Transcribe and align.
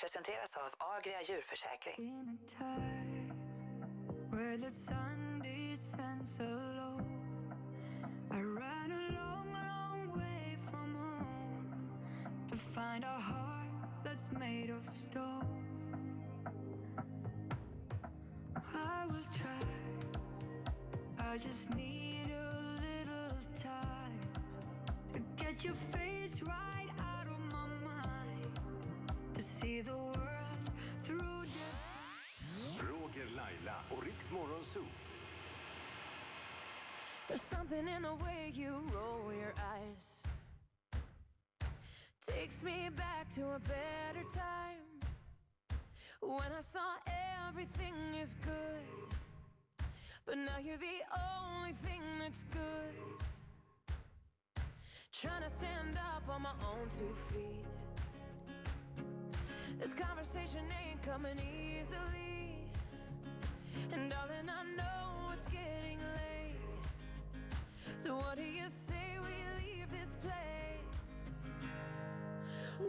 Presenteras 0.00 0.56
av 0.56 0.70
Agria 0.96 1.22
djurförsäkring. 1.22 2.28
Find 12.74 13.04
a 13.04 13.18
heart 13.20 13.68
that's 14.04 14.30
made 14.32 14.70
of 14.70 14.82
stone. 14.94 15.62
I 18.56 19.06
will 19.06 19.28
try. 19.32 19.64
I 21.18 21.38
just 21.38 21.74
need 21.74 22.30
a 22.30 22.80
little 22.80 23.38
time 23.54 24.18
to 25.12 25.20
get 25.36 25.64
your 25.64 25.74
face 25.74 26.42
right 26.42 26.81
see 29.62 29.80
the 29.80 29.96
world 29.96 30.66
through 31.04 31.44
the 31.54 32.84
Roger, 32.84 33.26
Laila 33.36 33.76
och 33.90 34.04
Riks 34.04 34.30
Morgonzoo. 34.30 34.86
There's 37.28 37.42
something 37.42 37.86
in 37.96 38.02
the 38.02 38.14
way 38.24 38.52
you 38.54 38.72
roll 38.92 39.32
your 39.32 39.54
eyes. 39.74 40.20
Takes 42.26 42.62
me 42.64 42.90
back 42.96 43.32
to 43.36 43.42
a 43.42 43.60
better 43.60 44.26
time. 44.34 44.84
When 46.20 46.52
I 46.58 46.60
saw 46.60 46.88
everything 47.48 47.94
is 48.20 48.34
good. 48.42 49.14
But 50.26 50.38
now 50.38 50.58
you're 50.64 50.76
the 50.92 51.00
only 51.56 51.72
thing 51.72 52.02
that's 52.20 52.44
good. 52.44 52.94
Trying 55.12 55.42
to 55.42 55.50
stand 55.50 55.98
up 56.14 56.24
on 56.28 56.42
my 56.42 56.54
own 56.70 56.88
two 56.98 57.14
feet. 57.14 57.81
This 59.82 59.94
conversation 59.94 60.60
ain't 60.86 61.02
coming 61.02 61.36
easily. 61.40 62.54
And 63.92 64.08
darling, 64.08 64.48
I 64.48 64.62
know 64.76 65.32
it's 65.32 65.48
getting 65.48 65.98
late. 66.14 66.54
So 67.98 68.14
what 68.14 68.36
do 68.36 68.44
you 68.44 68.68
say 68.68 69.18
we 69.18 69.34
leave 69.58 69.90
this 69.90 70.14
place? 70.22 71.66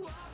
Walk 0.04 0.33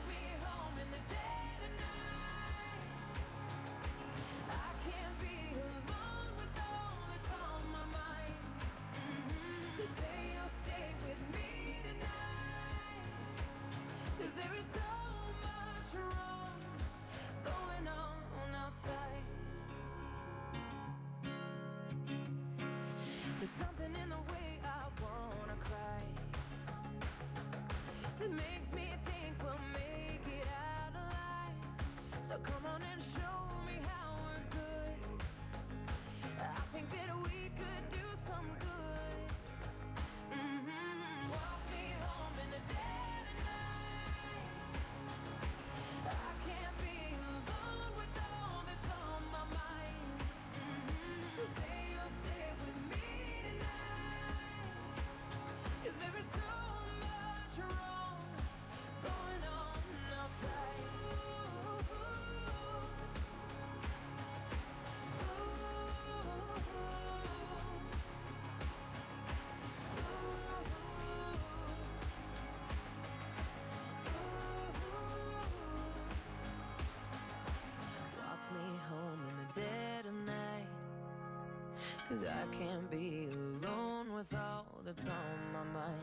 Cause 82.10 82.24
I 82.24 82.56
can't 82.56 82.90
be 82.90 83.28
alone 83.30 84.12
with 84.12 84.34
all 84.34 84.80
that's 84.84 85.06
on 85.06 85.52
my 85.52 85.62
mind. 85.62 85.94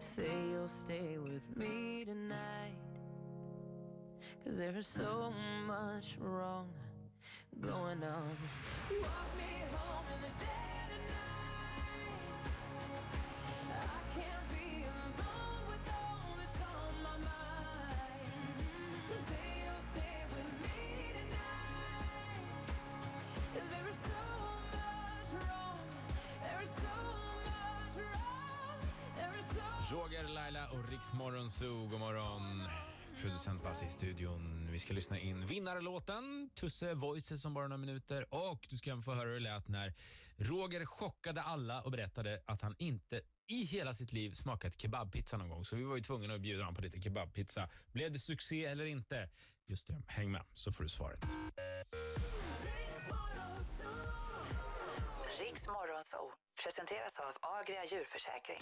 Say 0.00 0.26
you'll 0.50 0.66
stay 0.66 1.16
with 1.16 1.56
me 1.56 2.04
tonight. 2.04 2.74
Cause 4.44 4.58
there 4.58 4.74
is 4.76 4.88
so 4.88 5.32
much 5.68 6.16
wrong 6.18 6.57
Roger, 29.90 30.28
Laila 30.28 30.68
och 30.68 30.90
Riksmorgon 30.90 31.32
Morgonzoo, 31.32 31.86
god 31.86 32.00
morgon. 32.00 32.68
Producent 33.22 33.62
Basse 33.62 33.86
i 33.86 33.90
studion. 33.90 34.68
Vi 34.72 34.78
ska 34.78 34.94
lyssna 34.94 35.18
in 35.18 35.46
vinnarlåten, 35.46 36.50
Tusse 36.54 36.94
Voices 36.94 37.44
om 37.44 37.54
bara 37.54 37.68
några 37.68 37.78
minuter. 37.78 38.34
Och 38.34 38.66
du 38.70 38.76
ska 38.76 39.02
få 39.02 39.14
höra 39.14 39.28
hur 39.28 39.34
det 39.34 39.40
lät 39.40 39.68
när 39.68 39.94
Roger 40.36 40.86
chockade 40.86 41.42
alla 41.42 41.82
och 41.82 41.90
berättade 41.90 42.42
att 42.46 42.62
han 42.62 42.74
inte 42.78 43.20
i 43.46 43.64
hela 43.64 43.94
sitt 43.94 44.12
liv 44.12 44.32
smakat 44.32 44.80
kebabpizza 44.80 45.36
någon 45.36 45.48
gång. 45.48 45.64
Så 45.64 45.76
vi 45.76 45.82
var 45.82 45.96
ju 45.96 46.02
tvungna 46.02 46.34
att 46.34 46.40
bjuda 46.40 46.62
honom 46.62 46.74
på 46.74 46.82
lite 46.82 47.00
kebabpizza. 47.00 47.68
Blev 47.92 48.12
det 48.12 48.18
succé 48.18 48.64
eller 48.64 48.84
inte? 48.84 49.30
Just 49.66 49.86
det, 49.86 50.02
häng 50.06 50.30
med 50.30 50.44
så 50.54 50.72
får 50.72 50.84
du 50.84 50.88
svaret. 50.88 51.24
Riksmorgon 55.40 55.88
Morgonzoo 55.88 56.32
presenteras 56.62 57.18
av 57.18 57.32
Agria 57.60 57.84
djurförsäkring. 57.84 58.60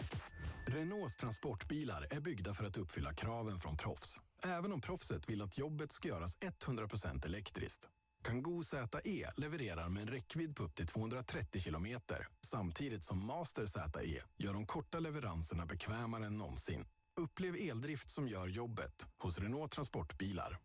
Renaults 0.77 1.17
transportbilar 1.17 2.07
är 2.11 2.21
byggda 2.21 2.55
för 2.55 2.65
att 2.65 2.77
uppfylla 2.77 3.15
kraven 3.15 3.59
från 3.59 3.77
proffs. 3.77 4.21
Även 4.43 4.73
om 4.73 4.81
proffset 4.81 5.29
vill 5.29 5.43
att 5.43 5.59
jobbet 5.59 5.93
ska 5.93 6.09
göras 6.09 6.39
100% 6.39 7.27
elektriskt. 7.27 7.89
Kangoo 8.25 8.63
ZE 8.63 9.33
levererar 9.37 9.89
med 9.89 10.03
en 10.03 10.09
räckvidd 10.09 10.57
på 10.57 10.63
upp 10.63 10.75
till 10.75 10.87
230 10.87 11.61
kilometer 11.61 12.29
samtidigt 12.47 13.05
som 13.05 13.27
Master 13.27 13.67
ZE 13.67 14.23
gör 14.37 14.53
de 14.53 14.67
korta 14.67 14.99
leveranserna 14.99 15.67
bekvämare 15.67 16.27
än 16.27 16.37
någonsin. 16.37 16.85
Upplev 17.21 17.57
eldrift 17.57 18.11
som 18.11 18.29
gör 18.29 18.47
jobbet 18.47 19.07
hos 19.19 19.39
Renault 19.39 19.73
Transportbilar. 19.73 20.59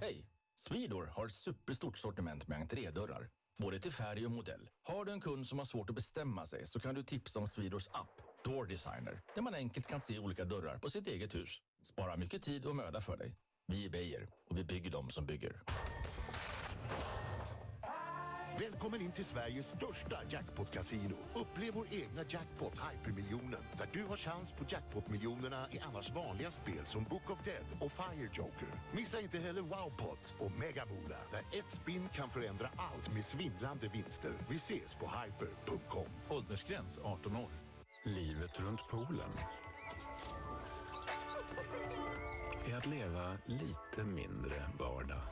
Hej! 0.00 0.26
Swedor 0.54 1.06
har 1.06 1.28
superstort 1.28 1.98
sortiment 1.98 2.48
med 2.48 2.60
entrédörrar. 2.60 3.28
Både 3.58 3.78
till 3.78 3.92
färg 3.92 4.26
och 4.26 4.32
modell. 4.32 4.68
Har 4.82 5.04
du 5.04 5.12
en 5.12 5.20
kund 5.20 5.46
som 5.46 5.58
har 5.58 5.66
svårt 5.66 5.90
att 5.90 5.96
bestämma 5.96 6.46
sig 6.46 6.66
så 6.66 6.80
kan 6.80 6.94
du 6.94 7.02
tipsa 7.02 7.38
om 7.38 7.48
Swedors 7.48 7.88
app 7.92 8.20
Door 8.44 8.66
Designer 8.66 9.20
där 9.34 9.42
man 9.42 9.54
enkelt 9.54 9.86
kan 9.86 10.00
se 10.00 10.18
olika 10.18 10.44
dörrar 10.44 10.78
på 10.78 10.90
sitt 10.90 11.06
eget 11.06 11.34
hus. 11.34 11.62
Spara 11.82 12.16
mycket 12.16 12.42
tid 12.42 12.66
och 12.66 12.76
möda 12.76 13.00
för 13.00 13.16
dig. 13.16 13.34
Vi 13.66 13.84
är 13.86 13.90
Beijer 13.90 14.28
och 14.50 14.58
vi 14.58 14.64
bygger 14.64 14.90
dem 14.90 15.10
som 15.10 15.26
bygger. 15.26 15.62
Välkommen 18.60 19.00
in 19.00 19.12
till 19.12 19.24
Sveriges 19.24 19.66
största 19.66 20.16
jackpot-casino. 20.28 21.16
Upplev 21.34 21.74
vår 21.74 21.86
egna 21.90 22.22
jackpot 22.28 22.72
Hypermiljonen 22.72 23.62
där 23.78 23.88
du 23.92 24.04
har 24.04 24.16
chans 24.16 24.52
på 24.52 24.64
jackpot-miljonerna 24.68 25.66
i 25.70 25.78
annars 25.78 26.10
vanliga 26.10 26.50
spel 26.50 26.84
som 26.84 27.04
Book 27.04 27.30
of 27.30 27.44
Dead 27.44 27.66
och 27.80 27.92
Fire 27.92 28.28
Joker. 28.32 28.68
Missa 28.92 29.20
inte 29.20 29.38
heller 29.38 29.62
Wowpot 29.62 30.34
och 30.38 30.50
Mega 30.58 30.84
Moolah 30.86 31.20
där 31.32 31.58
ett 31.58 31.70
spinn 31.70 32.08
kan 32.08 32.30
förändra 32.30 32.70
allt 32.76 33.14
med 33.14 33.24
svindlande 33.24 33.88
vinster. 33.88 34.32
Vi 34.48 34.56
ses 34.56 34.94
på 34.94 35.06
hyper.com. 35.06 36.08
Åldersgräns 36.28 36.98
18 37.02 37.36
år. 37.36 37.50
Livet 38.04 38.60
runt 38.60 38.88
poolen 38.90 39.30
är 42.70 42.76
att 42.76 42.86
leva 42.86 43.38
lite 43.46 44.04
mindre 44.04 44.62
vardag. 44.78 45.22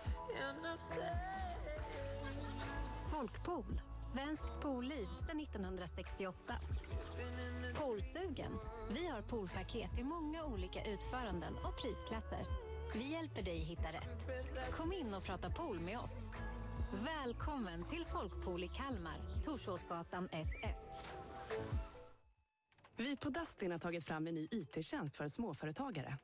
Folkpool. 3.14 3.81
Svenskt 4.12 4.61
poolliv 4.62 5.06
sedan 5.26 5.40
1968. 5.40 6.55
Poolsugen? 7.75 8.52
Vi 8.90 9.06
har 9.06 9.22
poolpaket 9.22 9.99
i 9.99 10.05
många 10.05 10.44
olika 10.44 10.84
utföranden 10.84 11.55
och 11.55 11.82
prisklasser. 11.82 12.46
Vi 12.94 13.12
hjälper 13.12 13.43
dig 13.43 13.58
hitta 13.58 13.88
rätt. 13.88 14.26
Kom 14.70 14.93
in 14.93 15.14
och 15.14 15.22
prata 15.22 15.50
pool 15.50 15.81
med 15.81 15.99
oss. 15.99 16.26
Välkommen 17.05 17.84
till 17.84 18.05
Folkpool 18.05 18.64
i 18.64 18.69
Kalmar, 18.69 19.43
Torsåsgatan 19.44 20.28
1F. 20.28 20.76
Vi 22.96 23.16
på 23.16 23.31
Dustin 23.31 23.72
har 23.72 23.78
tagit 23.78 24.05
fram 24.05 24.26
en 24.26 24.34
ny 24.34 24.49
IT-tjänst 24.50 25.16
för 25.16 25.28
småföretagare. 25.28 26.19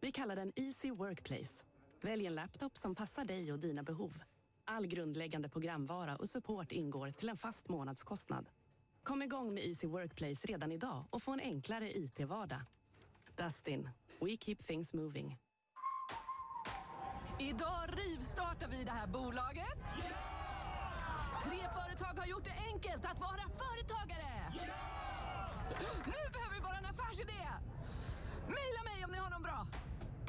Vi 0.00 0.12
kallar 0.12 0.36
den 0.36 0.52
Easy 0.56 0.90
Workplace. 0.90 1.64
Välj 2.02 2.26
en 2.26 2.34
laptop 2.34 2.76
som 2.76 2.94
passar 2.94 3.24
dig 3.24 3.52
och 3.52 3.58
dina 3.58 3.82
behov. 3.82 4.22
All 4.64 4.86
grundläggande 4.86 5.48
programvara 5.48 6.16
och 6.16 6.28
support 6.28 6.72
ingår 6.72 7.10
till 7.10 7.28
en 7.28 7.36
fast 7.36 7.68
månadskostnad. 7.68 8.48
Kom 9.02 9.22
igång 9.22 9.54
med 9.54 9.64
Easy 9.64 9.86
Workplace 9.86 10.46
redan 10.46 10.72
idag 10.72 11.04
och 11.10 11.22
få 11.22 11.32
en 11.32 11.40
enklare 11.40 11.98
IT-vardag. 11.98 12.60
Dustin. 13.36 13.90
We 14.20 14.36
keep 14.36 14.56
things 14.56 14.94
moving. 14.94 15.38
Idag 17.38 17.88
rivstartar 17.88 18.68
vi 18.68 18.84
det 18.84 18.90
här 18.90 19.06
bolaget. 19.06 19.78
Tre 21.44 21.58
företag 21.58 22.20
har 22.20 22.26
gjort 22.26 22.44
det 22.44 22.56
enkelt 22.72 23.04
att 23.04 23.20
vara 23.20 23.44
företagare. 23.62 24.54
Nu 26.06 26.32
behöver 26.32 26.54
vi 26.54 26.60
bara 26.60 26.76
en 26.78 26.84
affärsidé. 26.84 27.42
Maila 28.46 28.82
mig 28.84 29.04
om 29.04 29.10
ni 29.10 29.18
har 29.18 29.30
någon 29.30 29.42
bra. 29.42 29.66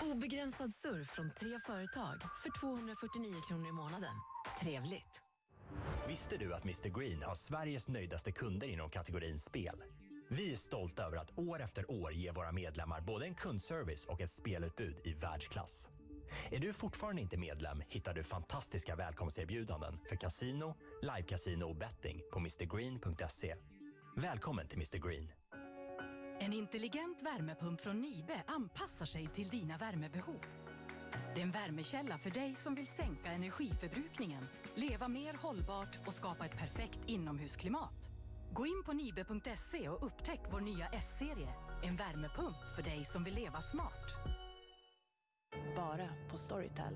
Obegränsad 0.01 0.75
surf 0.75 1.07
från 1.07 1.31
tre 1.39 1.59
företag 1.59 2.21
för 2.43 2.59
249 2.59 3.33
kronor 3.49 3.69
i 3.69 3.71
månaden. 3.71 4.13
Trevligt! 4.61 5.21
Visste 6.07 6.37
du 6.37 6.53
att 6.53 6.63
Mr 6.63 6.99
Green 6.99 7.23
har 7.23 7.35
Sveriges 7.35 7.89
nöjdaste 7.89 8.31
kunder 8.31 8.67
inom 8.67 8.89
kategorin 8.89 9.39
spel? 9.39 9.83
Vi 10.29 10.53
är 10.53 10.57
stolta 10.57 11.03
över 11.03 11.17
att 11.17 11.37
år 11.37 11.61
efter 11.61 11.91
år 11.91 12.13
ge 12.13 12.31
våra 12.31 12.51
medlemmar 12.51 13.01
både 13.01 13.25
en 13.25 13.35
kundservice 13.35 14.05
och 14.05 14.21
ett 14.21 14.31
spelutbud 14.31 14.95
i 15.03 15.13
världsklass. 15.13 15.89
Är 16.51 16.59
du 16.59 16.73
fortfarande 16.73 17.21
inte 17.21 17.37
medlem 17.37 17.81
hittar 17.87 18.13
du 18.13 18.23
fantastiska 18.23 18.95
välkomsterbjudanden 18.95 19.99
för 20.09 20.15
kasino, 20.15 20.75
livekasino 21.01 21.63
och 21.65 21.75
betting 21.75 22.21
på 22.33 22.39
mrgreen.se. 22.39 23.55
Välkommen 24.17 24.67
till 24.67 24.77
Mr 24.77 25.09
Green. 25.09 25.40
En 26.43 26.53
intelligent 26.53 27.21
värmepump 27.21 27.81
från 27.81 28.01
Nibe 28.01 28.43
anpassar 28.47 29.05
sig 29.05 29.27
till 29.27 29.49
dina 29.49 29.77
värmebehov. 29.77 30.41
Det 31.35 31.41
är 31.41 31.43
en 31.43 31.51
värmekälla 31.51 32.17
för 32.17 32.29
dig 32.29 32.55
som 32.55 32.75
vill 32.75 32.87
sänka 32.87 33.31
energiförbrukningen, 33.31 34.47
leva 34.75 35.07
mer 35.07 35.33
hållbart 35.33 35.99
och 36.07 36.13
skapa 36.13 36.45
ett 36.45 36.57
perfekt 36.57 36.99
inomhusklimat. 37.05 38.11
Gå 38.53 38.65
in 38.65 38.83
på 38.85 38.93
nibe.se 38.93 39.89
och 39.89 40.05
upptäck 40.05 40.39
vår 40.51 40.59
nya 40.59 40.87
S-serie. 40.87 41.53
En 41.83 41.95
värmepump 41.95 42.57
för 42.75 42.83
dig 42.83 43.05
som 43.05 43.23
vill 43.23 43.35
leva 43.35 43.61
smart. 43.61 44.05
Bara 45.75 46.09
på 46.31 46.37
Storytel. 46.37 46.95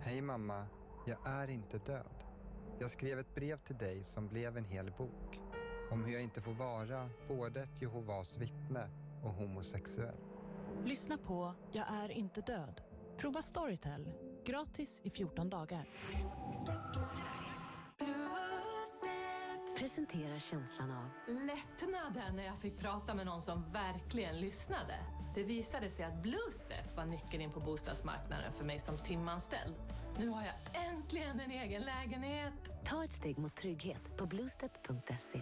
Hej 0.00 0.20
mamma, 0.20 0.66
jag 1.06 1.26
är 1.26 1.50
inte 1.50 1.78
död. 1.78 2.24
Jag 2.80 2.90
skrev 2.90 3.18
ett 3.18 3.34
brev 3.34 3.56
till 3.56 3.76
dig 3.76 4.04
som 4.04 4.28
blev 4.28 4.56
en 4.56 4.64
hel 4.64 4.92
bok. 4.98 5.49
Om 5.90 6.04
hur 6.04 6.12
jag 6.12 6.22
inte 6.22 6.40
får 6.40 6.52
vara 6.52 7.10
både 7.28 7.60
ett 7.60 7.82
Jehovas 7.82 8.38
vittne 8.38 8.88
och 9.22 9.30
homosexuell. 9.30 10.16
Lyssna 10.84 11.18
på 11.18 11.54
Jag 11.72 11.86
är 11.88 12.08
inte 12.10 12.40
död. 12.40 12.80
Prova 13.18 13.42
Storytel. 13.42 14.08
Gratis 14.44 15.00
i 15.04 15.10
14 15.10 15.50
dagar. 15.50 15.88
Presentera 19.78 20.38
känslan 20.38 20.90
av 20.90 21.10
Lättnaden 21.26 22.36
när 22.36 22.44
jag 22.44 22.58
fick 22.58 22.78
prata 22.78 23.14
med 23.14 23.26
någon 23.26 23.42
som 23.42 23.72
verkligen 23.72 24.40
lyssnade. 24.40 24.94
Det 25.34 25.42
visade 25.42 25.90
sig 25.90 26.04
att 26.04 26.22
Bluestep 26.22 26.96
var 26.96 27.04
nyckeln 27.04 27.42
in 27.42 27.52
på 27.52 27.60
bostadsmarknaden 27.60 28.52
för 28.52 28.64
mig 28.64 28.80
som 28.80 28.98
timanställd. 28.98 29.74
Nu 30.18 30.28
har 30.28 30.42
jag 30.42 30.86
äntligen 30.86 31.40
en 31.40 31.50
egen 31.50 31.82
lägenhet. 31.82 32.54
Ta 32.84 33.04
ett 33.04 33.12
steg 33.12 33.38
mot 33.38 33.56
trygghet 33.56 34.16
på 34.16 34.26
bluestep.se. 34.26 35.40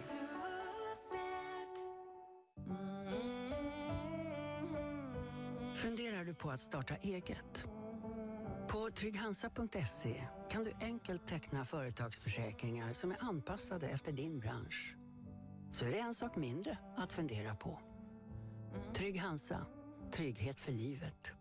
att 6.59 6.63
starta 6.63 6.95
eget? 6.95 7.65
På 8.67 8.89
trygghansa.se 8.91 10.23
kan 10.49 10.63
du 10.63 10.71
enkelt 10.81 11.27
teckna 11.27 11.65
företagsförsäkringar 11.65 12.93
som 12.93 13.11
är 13.11 13.17
anpassade 13.19 13.87
efter 13.87 14.11
din 14.11 14.39
bransch. 14.39 14.95
Så 15.71 15.85
är 15.85 15.91
det 15.91 15.99
en 15.99 16.13
sak 16.13 16.35
mindre 16.35 16.77
att 16.97 17.13
fundera 17.13 17.55
på. 17.55 17.79
Trygg 18.93 19.19
Hansa. 19.19 19.65
Trygghet 20.11 20.59
för 20.59 20.71
livet. 20.71 21.38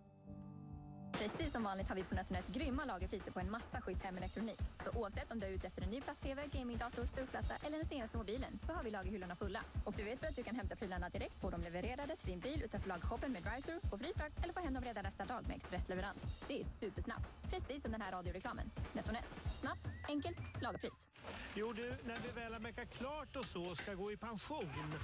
Precis 1.18 1.52
som 1.52 1.62
vanligt 1.62 1.88
har 1.88 1.96
vi 1.96 2.02
på 2.04 2.14
NetOnNet 2.14 2.48
grymma 2.48 2.84
lagerpriser 2.84 3.30
på 3.30 3.40
en 3.40 3.50
massa 3.50 3.80
schysst 3.80 4.02
hemelektronik. 4.02 4.58
Så 4.84 4.90
oavsett 4.98 5.32
om 5.32 5.40
du 5.40 5.46
är 5.46 5.50
ute 5.50 5.66
efter 5.66 5.82
en 5.82 5.90
ny 5.90 6.00
platt-tv, 6.00 6.42
gamingdator, 6.52 7.06
surfplatta 7.06 7.54
eller 7.66 7.76
den 7.76 7.86
senaste 7.86 8.16
mobilen 8.16 8.58
så 8.66 8.72
har 8.72 8.82
vi 8.82 8.90
lagerhyllorna 8.90 9.34
fulla. 9.34 9.60
Och 9.84 9.94
du 9.96 10.04
vet 10.04 10.22
väl 10.22 10.30
att 10.30 10.36
du 10.36 10.42
kan 10.42 10.56
hämta 10.56 10.76
prylarna 10.76 11.08
direkt, 11.08 11.40
få 11.40 11.50
dem 11.50 11.60
levererade 11.60 12.16
till 12.16 12.30
din 12.30 12.40
bil 12.40 12.62
utanför 12.64 12.88
lagershoppen 12.88 13.32
med 13.32 13.42
drive-thru, 13.42 13.80
få 13.90 13.98
fri 13.98 14.12
frakt 14.16 14.44
eller 14.44 14.52
få 14.52 14.60
hem 14.60 14.74
dem 14.74 14.84
redan 14.84 15.04
nästa 15.04 15.24
dag 15.24 15.42
med 15.48 15.56
expressleverans. 15.56 16.22
Det 16.48 16.60
är 16.60 16.64
supersnabbt. 16.64 17.28
Precis 17.50 17.82
som 17.82 17.92
den 17.92 18.02
här 18.02 18.12
radioreklamen. 18.12 18.70
NetOnNet. 18.92 19.26
Snabbt, 19.56 19.86
enkelt, 20.08 20.38
lagerpris. 20.62 21.06
Jo 21.54 21.72
du, 21.72 21.96
när 22.04 22.18
vi 22.26 22.40
väl 22.40 22.52
har 22.52 22.60
meckat 22.60 22.90
klart 22.90 23.36
och 23.36 23.44
så 23.44 23.76
ska 23.76 23.94
gå 23.94 24.12
i 24.12 24.16
pension. 24.16 24.70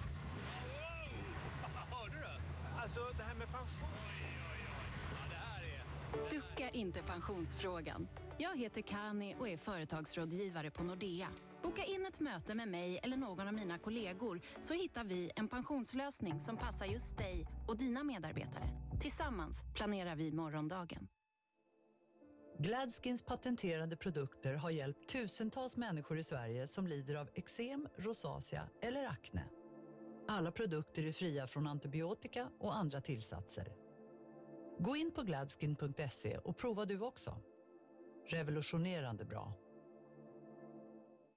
Hörde 1.91 2.15
du? 2.15 2.27
Alltså 2.83 3.01
det 3.19 3.25
här 3.25 3.35
med 3.35 3.49
pension. 3.53 4.14
Ducka 6.31 6.71
inte 6.71 7.03
pensionsfrågan. 7.03 8.09
Jag 8.39 8.59
heter 8.59 8.83
Kani 8.83 9.37
och 9.39 9.49
är 9.49 9.57
företagsrådgivare 9.57 10.71
på 10.71 10.83
Nordea. 10.83 11.29
Boka 11.63 11.85
in 11.85 12.07
ett 12.07 12.21
möte 12.21 12.55
med 12.55 12.69
mig 12.69 13.01
eller 13.03 13.17
någon 13.17 13.49
av 13.49 13.55
mina 13.55 13.79
kollegor 13.79 14.41
så 14.61 14.75
hittar 14.75 15.05
vi 15.05 15.31
en 15.37 15.49
pensionslösning 15.49 16.41
som 16.41 16.57
passar 16.57 16.87
just 16.87 17.19
dig 17.19 17.47
och 17.69 17.77
dina 17.77 18.05
medarbetare. 18.05 18.69
Tillsammans 19.01 19.57
planerar 19.75 20.17
vi 20.17 20.33
morgondagen. 20.33 21.09
Gladskins 22.59 23.23
patenterade 23.23 23.97
produkter 23.97 24.55
har 24.55 24.71
hjälpt 24.71 25.09
tusentals 25.09 25.77
människor 25.77 26.19
i 26.19 26.23
Sverige 26.23 26.67
som 26.67 26.87
lider 26.87 27.15
av 27.15 27.31
eksem, 27.35 27.89
rosacea 27.97 28.69
eller 28.83 29.07
akne. 29.07 29.45
Alla 30.29 30.53
produkter 30.53 31.07
är 31.07 31.13
fria 31.13 31.47
från 31.47 31.67
antibiotika 31.67 32.49
och 32.59 32.77
andra 32.77 33.01
tillsatser. 33.01 33.84
Gå 34.79 34.97
in 34.97 35.11
på 35.13 35.23
gladskin.se 35.23 36.39
och 36.39 36.57
prova 36.57 36.85
du 36.85 37.01
också. 37.01 37.37
Revolutionerande 38.27 39.25
bra. 39.25 39.53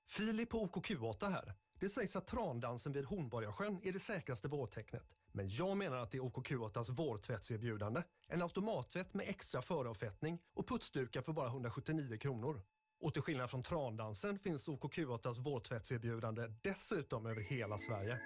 Filip 0.07 0.49
på 0.49 0.67
OKQ8 0.67 1.29
här. 1.29 1.53
Det 1.79 1.89
sägs 1.89 2.15
att 2.15 2.27
trandansen 2.27 2.93
vid 2.93 3.05
Hornborgasjön 3.05 3.79
är 3.83 3.91
det 3.91 3.99
säkraste 3.99 4.47
vårtecknet. 4.47 5.15
Men 5.31 5.49
jag 5.49 5.77
menar 5.77 5.97
att 5.97 6.11
det 6.11 6.17
är 6.17 6.21
OKQ8s 6.21 6.91
vårtvättserbjudande. 6.91 8.03
En 8.27 8.41
automattvätt 8.41 9.13
med 9.13 9.29
extra 9.29 9.61
föravfettning 9.61 10.39
och 10.53 10.67
putsdukar 10.67 11.21
för 11.21 11.33
bara 11.33 11.47
179 11.47 12.17
kronor. 12.17 12.61
Och 12.99 13.13
till 13.13 13.21
skillnad 13.21 13.49
från 13.49 13.63
trandansen 13.63 14.39
finns 14.39 14.67
OKQ8s 14.67 15.41
vårtvättserbjudande 15.41 16.47
dessutom 16.61 17.25
över 17.25 17.41
hela 17.41 17.77
Sverige. 17.77 18.19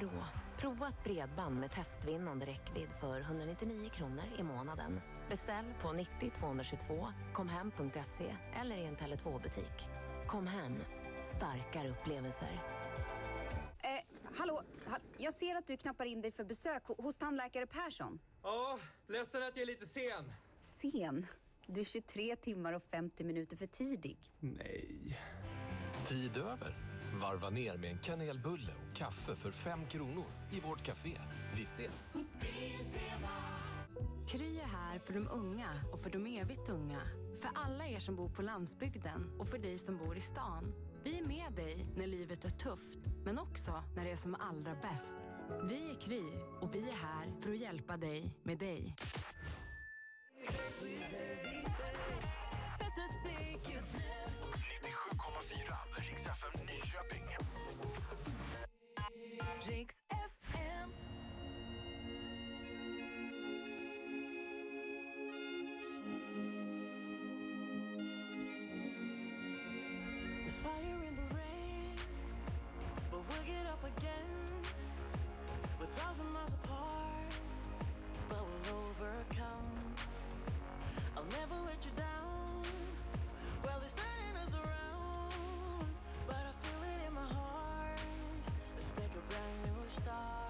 Vrå. 0.00 0.10
Prova 0.58 0.88
ett 0.88 1.04
bredband 1.04 1.60
med 1.60 1.70
testvinnande 1.70 2.46
räckvidd 2.46 2.88
för 3.00 3.20
199 3.20 3.88
kronor 3.90 4.24
i 4.38 4.42
månaden. 4.42 5.00
Beställ 5.30 5.64
på 5.82 5.92
90 5.92 6.30
222, 6.30 7.08
komhem.se 7.32 8.36
eller 8.60 8.76
i 8.76 8.84
en 8.84 8.96
Tele2-butik. 8.96 9.88
Kom 10.26 10.46
hem, 10.46 10.76
starkare 11.22 11.88
upplevelser. 11.88 12.62
Eh, 13.82 14.00
hallå, 14.38 14.62
ha- 14.86 14.98
jag 15.18 15.34
ser 15.34 15.54
att 15.56 15.66
du 15.66 15.76
knappar 15.76 16.04
in 16.04 16.20
dig 16.22 16.30
för 16.30 16.44
besök 16.44 16.82
ho- 16.84 17.02
hos 17.02 17.18
tandläkare 17.18 17.66
Persson. 17.66 18.18
Ja, 18.42 18.78
ledsen 19.08 19.42
att 19.42 19.56
jag 19.56 19.62
är 19.62 19.66
lite 19.66 19.86
sen. 19.86 20.32
Sen? 20.60 21.26
Du 21.66 21.80
är 21.80 21.84
23 21.84 22.36
timmar 22.36 22.72
och 22.72 22.82
50 22.90 23.24
minuter 23.24 23.56
för 23.56 23.66
tidig. 23.66 24.18
Nej. 24.40 25.20
Tid 26.08 26.36
över. 26.36 26.74
Varva 27.20 27.50
ner 27.50 27.76
med 27.76 27.90
en 27.90 27.98
kanelbulle 27.98 28.72
och 28.72 28.96
kaffe 28.96 29.36
för 29.36 29.50
fem 29.50 29.86
kronor 29.86 30.24
i 30.50 30.60
vårt 30.60 30.82
café. 30.82 31.20
Vi 31.56 31.62
ses! 31.62 32.14
Kry 34.28 34.58
är 34.58 34.66
här 34.66 34.98
för 34.98 35.14
de 35.14 35.28
unga 35.28 35.68
och 35.92 36.00
för 36.00 36.10
de 36.10 36.26
evigt 36.26 36.68
unga. 36.68 37.00
För 37.40 37.50
alla 37.54 37.86
er 37.86 37.98
som 37.98 38.16
bor 38.16 38.28
på 38.28 38.42
landsbygden 38.42 39.30
och 39.38 39.48
för 39.48 39.58
dig 39.58 39.78
som 39.78 39.96
bor 39.98 40.16
i 40.16 40.20
stan. 40.20 40.74
Vi 41.04 41.18
är 41.18 41.24
med 41.24 41.52
dig 41.56 41.86
när 41.96 42.06
livet 42.06 42.44
är 42.44 42.50
tufft, 42.50 42.98
men 43.24 43.38
också 43.38 43.82
när 43.96 44.04
det 44.04 44.10
är 44.10 44.16
som 44.16 44.34
allra 44.34 44.74
bäst. 44.74 45.16
Vi 45.68 45.90
är 45.90 46.00
Kry 46.00 46.22
och 46.60 46.74
vi 46.74 46.88
är 46.88 46.96
här 46.96 47.40
för 47.40 47.50
att 47.50 47.58
hjälpa 47.58 47.96
dig 47.96 48.38
med 48.42 48.58
dig. 48.58 48.94
Jinx 59.66 59.94
FM. 60.12 60.90
There's 70.42 70.54
fire 70.56 70.74
in 71.08 71.16
the 71.16 71.34
rain, 71.34 71.94
but 73.10 73.20
we'll 73.26 73.46
get 73.46 73.64
up 73.66 73.82
again. 73.84 74.12
We're 75.80 75.86
thousand 75.86 76.26
miles 76.26 76.52
apart, 76.52 77.32
but 78.28 78.38
we'll 78.38 78.84
overcome. 78.90 79.94
I'll 81.16 81.24
never 81.24 81.54
let 81.64 81.82
you 81.86 81.90
down. 81.96 82.64
Well, 83.64 83.80
it's 83.82 83.96
not. 83.96 84.23
Brand 89.34 89.76
new 89.76 89.88
start. 89.88 90.43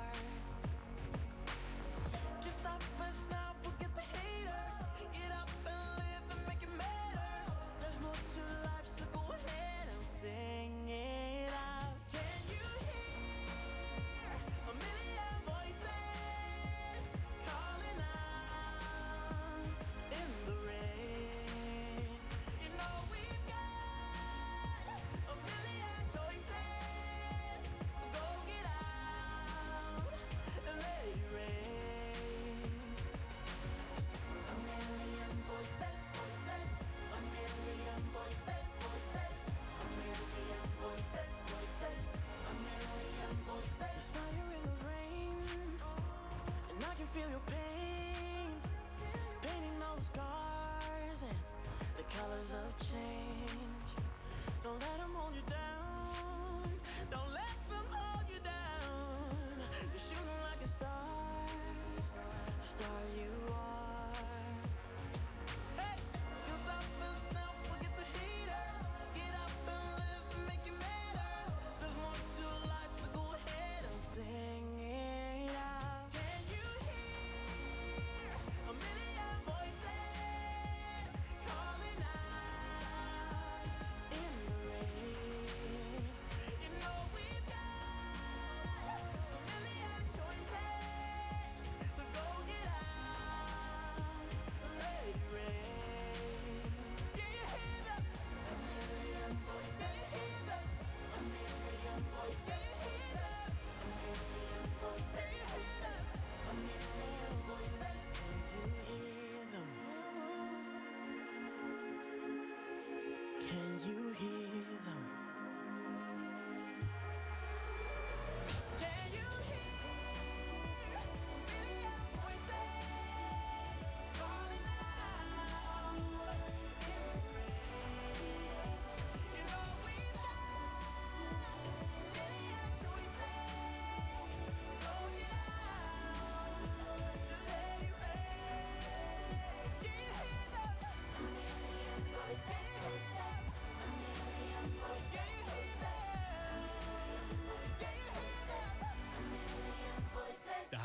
I 54.76 54.99
don't 54.99 55.12
know. 55.12 55.13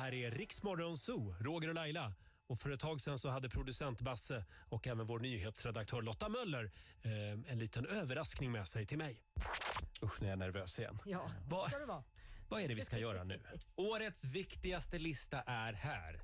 Här 0.10 0.16
är 0.16 0.32
Riksmorgon 0.32 0.98
Zoo, 0.98 1.36
Roger 1.40 1.68
och 1.68 1.76
Laila. 1.76 2.14
Och 2.48 2.60
för 2.60 2.70
ett 2.70 2.80
tag 2.80 3.02
sedan 3.02 3.20
så 3.20 3.30
hade 3.30 3.50
producent 3.50 4.02
Basse 4.02 4.46
och 4.70 4.88
även 4.88 5.08
vår 5.08 5.20
nyhetsredaktör 5.20 6.02
Lotta 6.02 6.30
Möller 6.30 6.72
eh, 7.02 7.52
en 7.52 7.60
liten 7.60 7.86
överraskning 7.86 8.52
med 8.52 8.68
sig 8.68 8.86
till 8.86 8.98
mig. 8.98 9.22
Usch, 10.04 10.22
nu 10.22 10.28
är 10.28 10.30
jag 10.30 10.40
nervös 10.40 10.80
igen. 10.80 11.00
Ja, 11.06 11.32
Vad- 11.48 11.70
ska 11.70 11.80
det 11.80 11.86
vara. 11.86 12.04
Vad 12.50 12.62
är 12.62 12.68
det 12.68 12.74
vi 12.76 12.82
ska 12.82 12.98
göra 12.98 13.24
nu? 13.24 13.42
Årets 13.76 14.26
viktigaste 14.26 15.00
lista 15.00 15.42
är 15.42 15.74
här. 15.74 16.22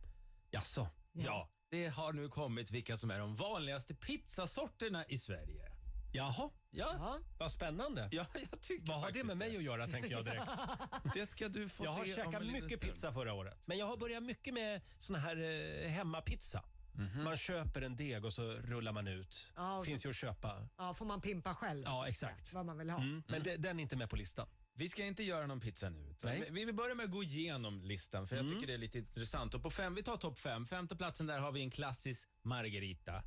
Jaså? 0.51 0.87
Ja. 1.11 1.49
Det 1.69 1.87
har 1.87 2.13
nu 2.13 2.29
kommit 2.29 2.71
vilka 2.71 2.97
som 2.97 3.11
är 3.11 3.19
de 3.19 3.35
vanligaste 3.35 3.95
pizzasorterna 3.95 5.05
i 5.05 5.17
Sverige. 5.17 5.71
Jaha, 6.15 6.49
Ja, 6.71 7.19
vad 7.39 7.51
spännande. 7.51 8.09
ja 8.11 8.25
jag 8.51 8.61
tycker 8.61 8.87
Vad 8.87 8.95
har 8.95 9.01
det 9.01 9.05
faktiskt 9.07 9.25
med 9.25 9.37
mig 9.37 9.57
att 9.57 9.63
göra 9.63 9.87
tänker 9.87 10.11
jag 10.11 10.25
direkt. 10.25 10.51
Det 11.13 11.25
ska 11.25 11.49
du 11.49 11.69
få 11.69 11.85
Jag 11.85 11.91
har 11.91 12.03
se 12.05 12.09
om 12.11 12.15
käkat 12.15 12.35
en 12.41 12.47
liten 12.47 12.63
mycket 12.63 12.79
stund. 12.79 12.93
pizza 12.93 13.13
förra 13.13 13.33
året. 13.33 13.67
Men 13.67 13.77
jag 13.77 13.85
har 13.87 13.97
börjat 13.97 14.23
mycket 14.23 14.53
med 14.53 14.81
sån 14.97 15.15
här 15.15 15.37
eh, 15.83 15.89
hemmapizza. 15.89 16.63
Mhm. 16.93 17.23
Man 17.23 17.37
köper 17.37 17.81
en 17.81 17.95
deg 17.95 18.25
och 18.25 18.33
så 18.33 18.41
rullar 18.51 18.91
man 18.91 19.07
ut. 19.07 19.51
Ja, 19.55 19.77
och 19.77 19.85
så- 19.85 19.89
Finns 19.89 20.05
ju 20.05 20.09
att 20.09 20.15
köpa. 20.15 20.67
Ja, 20.77 20.93
får 20.93 21.05
man 21.05 21.21
pimpa 21.21 21.53
själv. 21.55 21.83
så 21.83 21.89
Ja, 21.89 21.93
att 21.93 22.17
säga, 22.17 22.29
exakt. 22.31 22.53
Vad 22.53 22.65
man 22.65 22.77
vill 22.77 22.89
ha. 22.89 23.01
Mm. 23.01 23.23
Men 23.27 23.43
det, 23.43 23.57
den 23.57 23.79
är 23.79 23.83
inte 23.83 23.95
med 23.95 24.09
på 24.09 24.15
listan. 24.15 24.47
Vi 24.77 24.89
ska 24.89 25.05
inte 25.05 25.23
göra 25.23 25.47
någon 25.47 25.59
pizza 25.59 25.89
nu. 25.89 25.99
utan 26.11 26.29
Nej. 26.31 26.47
Vi, 26.51 26.65
vi 26.65 26.73
börjar 26.73 26.95
med 26.95 27.03
att 27.05 27.11
gå 27.11 27.23
igenom 27.23 27.83
listan 27.83 28.27
för 28.27 28.35
jag 28.35 28.47
tycker 28.47 28.67
det 28.67 28.73
är 28.73 28.77
lite 28.77 28.97
intressant. 28.99 29.53
Och 29.53 29.61
på 29.63 29.71
fem, 29.71 29.95
vi 29.95 30.03
tar 30.03 30.17
topp 30.17 30.39
fem. 30.39 30.67
Femte 30.67 30.95
platsen 30.95 31.27
där 31.27 31.39
har 31.39 31.51
vi 31.51 31.61
en 31.61 31.71
klassisk 31.71 32.27
margarita. 32.41 33.23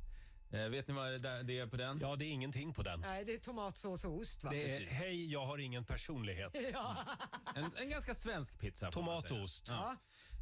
Eh, 0.51 0.69
vet 0.69 0.87
ni 0.87 0.93
vad 0.93 1.21
det, 1.21 1.59
är 1.59 1.67
på 1.67 1.77
den? 1.77 1.99
Ja, 2.01 2.15
det 2.15 2.25
är 2.25 2.29
ingenting 2.29 2.73
på 2.73 2.83
den. 2.83 2.99
Nej, 3.01 3.25
det 3.25 3.33
är 3.33 3.39
tomatsås 3.39 4.05
och 4.05 4.17
ost 4.17 4.43
va? 4.43 4.49
Det 4.49 4.75
är 4.75 4.85
hej, 4.85 5.31
jag 5.31 5.45
har 5.45 5.57
ingen 5.57 5.85
personlighet. 5.85 6.55
Ja. 6.73 6.95
En, 7.55 7.71
en 7.75 7.89
ganska 7.89 8.15
svensk 8.15 8.59
pizza. 8.59 8.91
får 8.91 9.01
man 9.01 9.09
Tomat 9.09 9.23
och 9.23 9.29
säga. 9.29 9.43
ost. 9.43 9.67
Ja. 9.67 9.95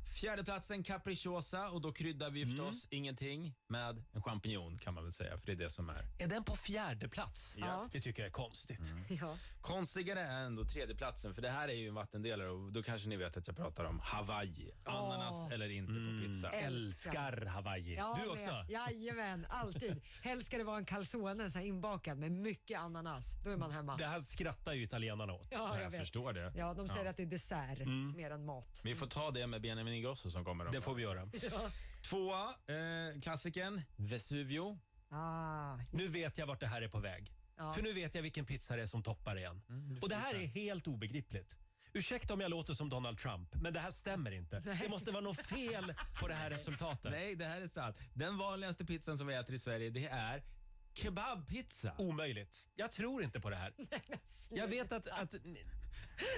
Fjärde 0.08 0.44
platsen 0.44 0.84
capricciosa 0.84 1.70
och 1.70 1.82
då 1.82 1.92
kryddar 1.92 2.30
vi 2.30 2.46
förstås 2.46 2.88
ingenting 2.90 3.54
med 3.68 4.06
en 4.14 4.22
champinjon 4.24 4.78
kan 4.78 4.94
man 4.94 5.04
väl 5.04 5.14
säga 5.14 5.38
för 5.38 5.46
det 5.46 5.52
är 5.52 5.56
det 5.56 5.70
som 5.70 5.90
är. 5.90 6.06
Är 6.20 6.28
den 6.28 6.44
på 6.44 6.56
fjärde 6.56 7.10
plats? 7.10 7.56
Ja. 7.58 7.90
Det 7.92 8.02
tycker 8.02 8.22
jag 8.22 8.28
är 8.28 8.32
konstigt. 8.34 8.94
Ja. 9.22 9.38
Konstigare 9.62 10.20
är 10.22 10.42
ändå 10.46 10.64
tredje 10.66 10.96
platsen 10.96 11.34
för 11.36 11.42
det 11.42 11.50
här 11.50 11.68
är 11.68 11.74
ju 11.74 11.88
en 11.88 11.94
vattendelare 11.96 12.50
och 12.50 12.72
då 12.72 12.84
kanske 12.84 13.10
ni 13.10 13.18
vet 13.18 13.38
att 13.38 13.48
jag 13.48 13.56
pratar 13.56 13.86
om 13.86 14.00
Hawaii. 14.04 14.72
Ananas 14.86 15.52
eller 15.52 15.70
inte 15.70 15.94
på 15.94 16.28
pizza. 16.28 16.50
Älskar 16.50 17.46
Hawaii. 17.46 17.96
Ja, 17.96 18.18
du 18.20 18.22
men- 18.22 18.32
också? 18.32 18.66
Jajamän, 18.70 19.46
alltid. 19.50 20.02
Helst 20.24 20.48
ska 20.48 20.58
det 20.58 20.64
vara 20.64 20.78
en 20.78 20.86
calzone 20.86 21.52
så 21.52 21.58
här 21.60 21.66
inbakad 21.66 22.18
med 22.18 22.32
mycket 22.32 22.80
ananas. 22.80 23.34
Då 23.44 23.50
är 23.50 23.58
man 23.58 23.72
hemma. 23.72 23.98
Det 23.98 24.06
här 24.06 24.20
skrattar 24.20 24.74
ju 24.74 24.84
italienarna 24.84 25.34
åt. 25.34 25.48
Ja, 25.52 25.72
jag 25.76 25.84
jag 25.86 25.90
vet. 25.90 26.00
förstår 26.00 26.34
det. 26.34 26.54
Ja, 26.56 26.74
de 26.74 26.88
säger 26.88 27.04
Ja. 27.04 27.10
att 27.10 27.18
det 27.18 27.24
är 27.24 27.28
dessert 27.28 27.80
Mm. 27.80 28.14
mer 28.18 28.32
än 28.32 28.46
mat. 28.46 28.82
Vi 28.84 28.96
får 28.96 29.08
ta 29.08 29.32
det 29.32 29.48
med 29.48 29.62
Benjamin 29.62 29.97
Ingrosso 29.98 30.32
som 30.32 30.46
kommer. 30.46 30.66
om 30.66 30.72
Det 30.72 30.82
får 30.82 30.96
vi 30.96 31.04
göra. 31.04 31.30
Ja. 31.52 31.72
Tvåa, 32.02 32.44
eh, 32.50 33.22
klassikern 33.22 33.82
Vesuvio. 33.96 34.80
Ah, 35.10 35.78
Nu 35.92 36.08
vet 36.08 36.38
jag 36.38 36.48
vart 36.48 36.60
det 36.60 36.68
här 36.68 36.82
är 36.82 36.88
på 36.88 37.00
väg. 37.00 37.34
Ja. 37.58 37.74
För 37.74 37.82
nu 37.82 37.94
vet 37.94 38.16
jag 38.16 38.22
vilken 38.22 38.46
pizza 38.46 38.76
det 38.76 38.82
är 38.82 38.88
som 38.88 39.04
toppar 39.04 39.38
igen. 39.38 39.62
Mm, 39.70 40.00
Och 40.02 40.10
det 40.10 40.16
här 40.16 40.36
är 40.36 40.46
helt 40.46 40.88
obegripligt. 40.88 41.58
Ursäkta 41.94 42.34
om 42.34 42.40
jag 42.42 42.50
låter 42.50 42.74
som 42.74 42.90
Donald 42.90 43.18
Trump, 43.18 43.50
men 43.62 43.74
det 43.74 43.80
här 43.80 43.92
stämmer 43.92 44.32
inte. 44.32 44.60
Det 44.82 44.90
måste 44.90 45.12
vara 45.12 45.22
något 45.24 45.48
fel 45.48 45.94
på 46.20 46.28
det 46.28 46.34
här 46.34 46.50
resultatet. 46.50 47.12
Nej, 47.12 47.36
det 47.36 47.46
här 47.46 47.62
är 47.62 47.68
sant. 47.68 47.98
Den 48.14 48.38
vanligaste 48.38 48.86
pizzan 48.86 49.18
som 49.18 49.28
vi 49.28 49.36
äter 49.36 49.56
i 49.56 49.60
Sverige 49.60 49.90
det 49.90 50.06
är 50.08 50.44
kebabpizza. 50.94 51.94
Omöjligt. 51.98 52.66
Jag 52.76 52.92
tror 52.92 53.24
inte 53.24 53.40
på 53.40 53.50
det 53.50 53.56
här. 53.56 53.74
Jag 54.50 54.68
vet 54.68 54.92
att... 54.92 55.08
att 55.08 55.36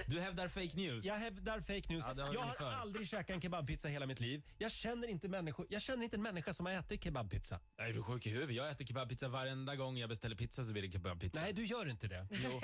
Du 0.06 0.20
hävdar 0.20 0.48
fake 0.48 0.76
news. 0.76 1.04
jag 1.04 1.14
hävdar 1.14 1.60
fake 1.60 1.82
news. 1.88 2.04
Ja, 2.08 2.14
det 2.14 2.22
har 2.22 2.34
jag 2.34 2.40
har 2.40 2.54
för. 2.54 2.70
aldrig 2.70 3.08
käkat 3.08 3.30
en 3.34 3.40
kebabpizza 3.40 3.88
i 3.88 3.92
hela 3.92 4.06
mitt 4.06 4.20
liv. 4.20 4.42
Jag 4.58 4.72
känner 4.72 5.08
inte, 5.08 5.28
människor, 5.28 5.66
jag 5.70 5.82
känner 5.82 6.04
inte 6.04 6.16
en 6.16 6.22
människa 6.22 6.52
som 6.52 6.66
har 6.66 6.72
ätit 6.72 7.04
kebabpizza. 7.04 7.60
Nej, 7.78 7.90
är 7.90 7.94
du 7.94 8.02
sjuk 8.02 8.26
i 8.26 8.30
huvudet? 8.30 8.56
Jag 8.56 8.70
äter 8.70 8.84
kebabpizza 8.84 9.28
varenda 9.28 9.76
gång 9.76 9.96
jag 9.98 10.08
beställer 10.08 10.36
pizza 10.36 10.64
så 10.64 10.72
blir 10.72 10.82
det 10.82 10.92
kebabpizza. 10.92 11.40
Nej, 11.40 11.52
du 11.52 11.64
gör 11.64 11.88
inte 11.90 12.06
det. 12.08 12.26
Jo. 12.30 12.60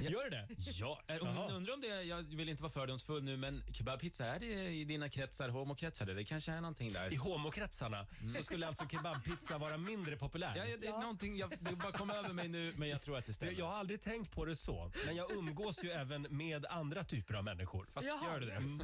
Gör 0.00 0.24
du 0.24 0.30
det? 0.30 0.48
Ja, 0.58 1.00
Jaha. 1.06 1.48
undrar 1.52 1.74
om 1.74 1.80
det, 1.80 2.02
jag 2.02 2.22
vill 2.22 2.48
inte 2.48 2.62
vara 2.62 2.72
fördomsfull 2.72 3.22
nu, 3.22 3.36
men 3.36 3.62
kebabpizza, 3.72 4.26
är 4.26 4.40
det 4.40 4.46
i 4.70 4.84
dina 4.84 5.08
kretsar, 5.08 5.48
homokretsar? 5.48 6.06
Det 6.06 6.24
kanske 6.24 6.52
är 6.52 6.60
någonting 6.60 6.92
där. 6.92 7.12
I 7.12 7.16
homokretsarna 7.16 8.06
så 8.36 8.42
skulle 8.42 8.66
alltså 8.66 8.88
kebabpizza 8.88 9.58
vara 9.58 9.76
mindre 9.76 10.16
populär. 10.16 10.52
Ja, 10.56 10.64
ja, 10.64 10.76
det 10.80 10.86
är 10.86 10.92
någonting, 11.00 11.36
jag, 11.36 11.50
det 11.60 11.76
bara 11.76 11.92
kom 11.92 12.10
över 12.10 12.32
mig 12.32 12.48
nu, 12.48 12.74
men 12.76 12.88
jag 12.88 13.02
tror 13.02 13.18
att 13.18 13.26
Det- 13.26 13.34
stämmer. 13.34 13.52
Jag 13.58 13.66
har 13.66 13.74
aldrig 13.76 14.00
tänkt 14.00 14.32
på 14.32 14.44
det 14.44 14.56
så, 14.56 14.92
men 15.06 15.16
jag 15.16 15.32
umgås 15.32 15.63
ju 15.72 15.90
även 15.90 16.22
med 16.30 16.66
andra 16.66 17.04
typer 17.04 17.34
av 17.34 17.44
människor. 17.44 17.86
Fast 17.90 18.06
Jaha. 18.06 18.32
gör 18.32 18.40
du 18.40 18.46
det? 18.46 18.54
Mm. 18.54 18.80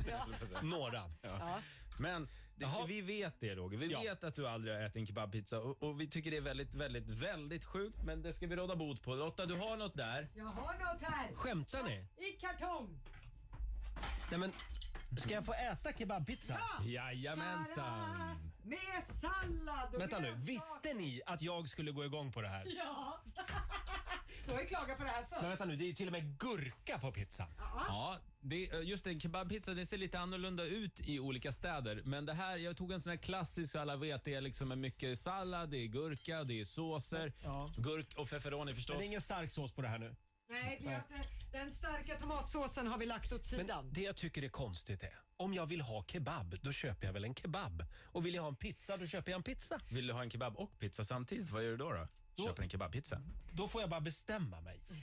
Några. 0.62 1.02
Ja. 1.22 1.58
Men 1.98 2.28
det, 2.56 2.64
Jaha. 2.64 2.86
vi 2.86 3.00
vet 3.00 3.40
det 3.40 3.54
Roger. 3.54 3.78
Vi 3.78 3.86
Ja. 3.92 4.00
vet 4.00 4.24
att 4.24 4.34
du 4.34 4.48
aldrig 4.48 4.74
har 4.74 4.82
ätit 4.82 4.96
en 4.96 5.06
kebabpizza 5.06 5.58
och, 5.58 5.82
och 5.82 6.00
vi 6.00 6.08
tycker 6.08 6.30
det 6.30 6.36
är 6.36 6.40
väldigt, 6.40 6.74
väldigt, 6.74 7.08
väldigt 7.08 7.64
sjukt. 7.64 8.02
Men 8.02 8.22
det 8.22 8.32
ska 8.32 8.46
vi 8.46 8.56
råda 8.56 8.76
bot 8.76 9.02
på. 9.02 9.14
Lotta, 9.14 9.46
du 9.46 9.54
har 9.54 9.76
något 9.76 9.96
där. 9.96 10.28
Jag 10.36 10.44
har 10.44 10.72
något 10.94 11.02
här. 11.04 11.34
Skämtar 11.34 11.82
ni? 11.82 12.06
I 12.26 12.32
kartong. 12.40 13.00
Nej, 14.30 14.40
men, 14.40 14.52
ska 15.18 15.34
jag 15.34 15.44
få 15.44 15.52
äta 15.52 15.92
kebabpizza? 15.92 16.60
Jajamensan. 16.84 18.50
Med 18.62 19.04
sallad 19.04 19.94
och 19.94 20.00
Vänta 20.00 20.18
nu, 20.18 20.26
grönsaker. 20.28 20.46
visste 20.46 20.94
ni 20.94 21.20
att 21.26 21.42
jag 21.42 21.68
skulle 21.68 21.90
gå 21.92 22.04
igång 22.04 22.32
på 22.32 22.40
det 22.40 22.48
här? 22.48 22.64
Ja. 22.76 23.20
Du 24.50 24.54
har 24.54 24.60
ju 24.62 24.66
klagat 24.68 24.98
på 24.98 25.04
det 25.04 25.10
här 25.10 25.26
Men 25.30 25.40
förr. 25.40 25.48
vänta 25.48 25.64
nu, 25.64 25.76
det 25.76 25.84
är 25.84 25.86
ju 25.86 25.92
till 25.94 26.06
och 26.06 26.12
med 26.12 26.38
gurka 26.38 26.98
på 26.98 27.12
pizzan. 27.12 27.48
Ja, 27.58 28.18
det, 28.40 28.56
just 28.82 29.06
en 29.06 29.20
kebabpizza 29.20 29.74
det 29.74 29.86
ser 29.86 29.98
lite 29.98 30.18
annorlunda 30.18 30.64
ut 30.64 31.00
i 31.08 31.20
olika 31.20 31.52
städer. 31.52 32.02
Men 32.04 32.26
det 32.26 32.32
här, 32.32 32.56
jag 32.56 32.76
tog 32.76 32.92
en 32.92 33.00
sån 33.00 33.10
här 33.10 33.16
klassisk, 33.16 33.72
så 33.72 33.78
alla 33.78 33.96
vet, 33.96 34.24
det 34.24 34.34
är 34.34 34.40
liksom 34.40 34.68
med 34.68 34.78
mycket 34.78 35.18
sallad, 35.18 35.70
det 35.70 35.76
är 35.78 35.86
gurka, 35.86 36.44
det 36.44 36.60
är 36.60 36.64
såser, 36.64 37.32
gurk 37.76 38.14
och 38.18 38.28
feferoni 38.28 38.74
förstås. 38.74 38.94
Men 38.94 38.98
det 38.98 39.04
är 39.04 39.06
ingen 39.06 39.20
stark 39.22 39.50
sås 39.50 39.72
på 39.72 39.82
det 39.82 39.88
här 39.88 39.98
nu. 39.98 40.16
Nej, 40.50 40.78
det 40.82 40.88
är 40.88 40.98
att 40.98 41.08
det- 41.08 41.58
den 41.58 41.70
starka 41.70 42.16
tomatsåsen 42.16 42.86
har 42.86 42.98
vi 42.98 43.06
lagt 43.06 43.32
åt 43.32 43.44
sidan. 43.46 43.66
Men 43.84 43.92
det 43.92 44.00
jag 44.02 44.16
tycker 44.16 44.42
är 44.44 44.48
konstigt 44.48 45.02
är, 45.02 45.20
om 45.36 45.54
jag 45.54 45.66
vill 45.66 45.80
ha 45.80 46.04
kebab, 46.04 46.58
då 46.62 46.72
köper 46.72 47.06
jag 47.06 47.12
väl 47.12 47.24
en 47.24 47.34
kebab. 47.34 47.84
Och 48.04 48.26
vill 48.26 48.34
jag 48.34 48.42
ha 48.42 48.48
en 48.48 48.56
pizza, 48.56 48.96
då 48.96 49.06
köper 49.06 49.30
jag 49.30 49.36
en 49.38 49.42
pizza. 49.42 49.80
Vill 49.90 50.06
du 50.06 50.12
ha 50.12 50.22
en 50.22 50.30
kebab 50.30 50.56
och 50.56 50.78
pizza 50.78 51.04
samtidigt? 51.04 51.50
Vad 51.50 51.62
gör 51.64 51.70
du 51.70 51.76
då? 51.76 51.92
då? 51.92 52.08
Köper 52.36 52.62
en 52.62 52.70
kebabpizza? 52.70 53.22
Då 53.52 53.68
får 53.68 53.80
jag 53.80 53.90
bara 53.90 54.00
bestämma 54.00 54.60
mig. 54.60 54.80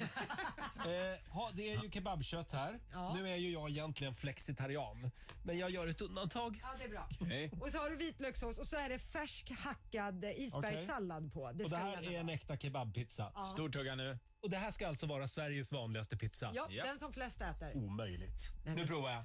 eh, 0.77 1.34
ha, 1.34 1.51
det 1.53 1.74
är 1.74 1.84
ju 1.84 1.91
kebabkött 1.91 2.51
här. 2.51 2.79
Nu 3.15 3.29
är 3.29 3.36
ju 3.36 3.51
jag 3.51 3.69
egentligen 3.69 4.13
flexitarian. 4.13 5.12
Men 5.43 5.57
jag 5.57 5.69
gör 5.69 5.88
ett 5.88 6.01
undantag. 6.01 6.60
Ja, 6.62 6.67
det 6.77 6.84
är 6.84 6.89
bra. 6.89 7.10
Okej. 7.19 7.51
Och 7.62 7.72
så 7.72 7.77
har 7.77 7.89
du 7.89 7.96
vitlökssås 7.96 8.57
och 8.57 8.67
så 8.67 8.75
är 8.77 8.89
det 8.89 9.00
färsk 9.00 9.51
hackad 9.51 10.25
isbergssallad 10.25 11.34
på. 11.34 11.51
Det 11.51 11.63
och 11.63 11.69
ska 11.69 11.77
det 11.79 11.84
här 11.84 11.91
gärna 12.01 12.12
är 12.15 12.19
en 12.19 12.25
vara. 12.25 12.36
äkta 12.36 12.57
kebabpizza. 12.57 13.31
Ja. 13.36 13.43
Stor 13.43 13.69
tugga 13.69 13.96
nu. 13.96 14.19
Och 14.39 14.50
det 14.50 14.57
här 14.57 14.72
ska 14.72 14.88
alltså 14.88 15.05
vara 15.05 15.27
Sveriges 15.27 15.72
vanligaste 15.72 16.17
pizza. 16.17 16.51
Ja, 16.55 16.67
den 16.84 17.00
som 17.00 17.13
flest 17.13 17.41
äter. 17.41 17.75
Omöjligt. 17.77 18.42
Nej, 18.66 18.74
Nu 18.74 18.79
men- 18.79 18.87
provar 18.87 19.11
jag. 19.11 19.24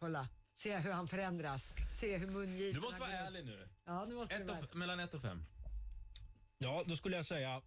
Kolla. 0.00 0.28
Se 0.54 0.76
hur 0.78 0.92
han 0.92 1.08
förändras. 1.08 1.74
Se 1.90 2.16
hur 2.16 2.26
mungiporna 2.26 2.72
Du 2.72 2.80
måste 2.80 3.00
vara 3.00 3.10
går 3.10 3.18
upp. 3.20 3.26
ärlig 3.26 3.44
nu. 3.44 3.68
Ja, 3.84 4.04
nu 4.04 4.14
måste 4.14 4.34
Ett 4.34 4.46
du 4.46 4.52
och, 4.52 4.58
vara. 4.58 4.66
mellan 4.74 5.00
ett 5.00 5.14
och 5.14 5.22
fem. 5.22 5.44
Ja, 6.58 6.84
då 6.86 6.96
skulle 6.96 7.16
jag 7.16 7.26
säga 7.26 7.62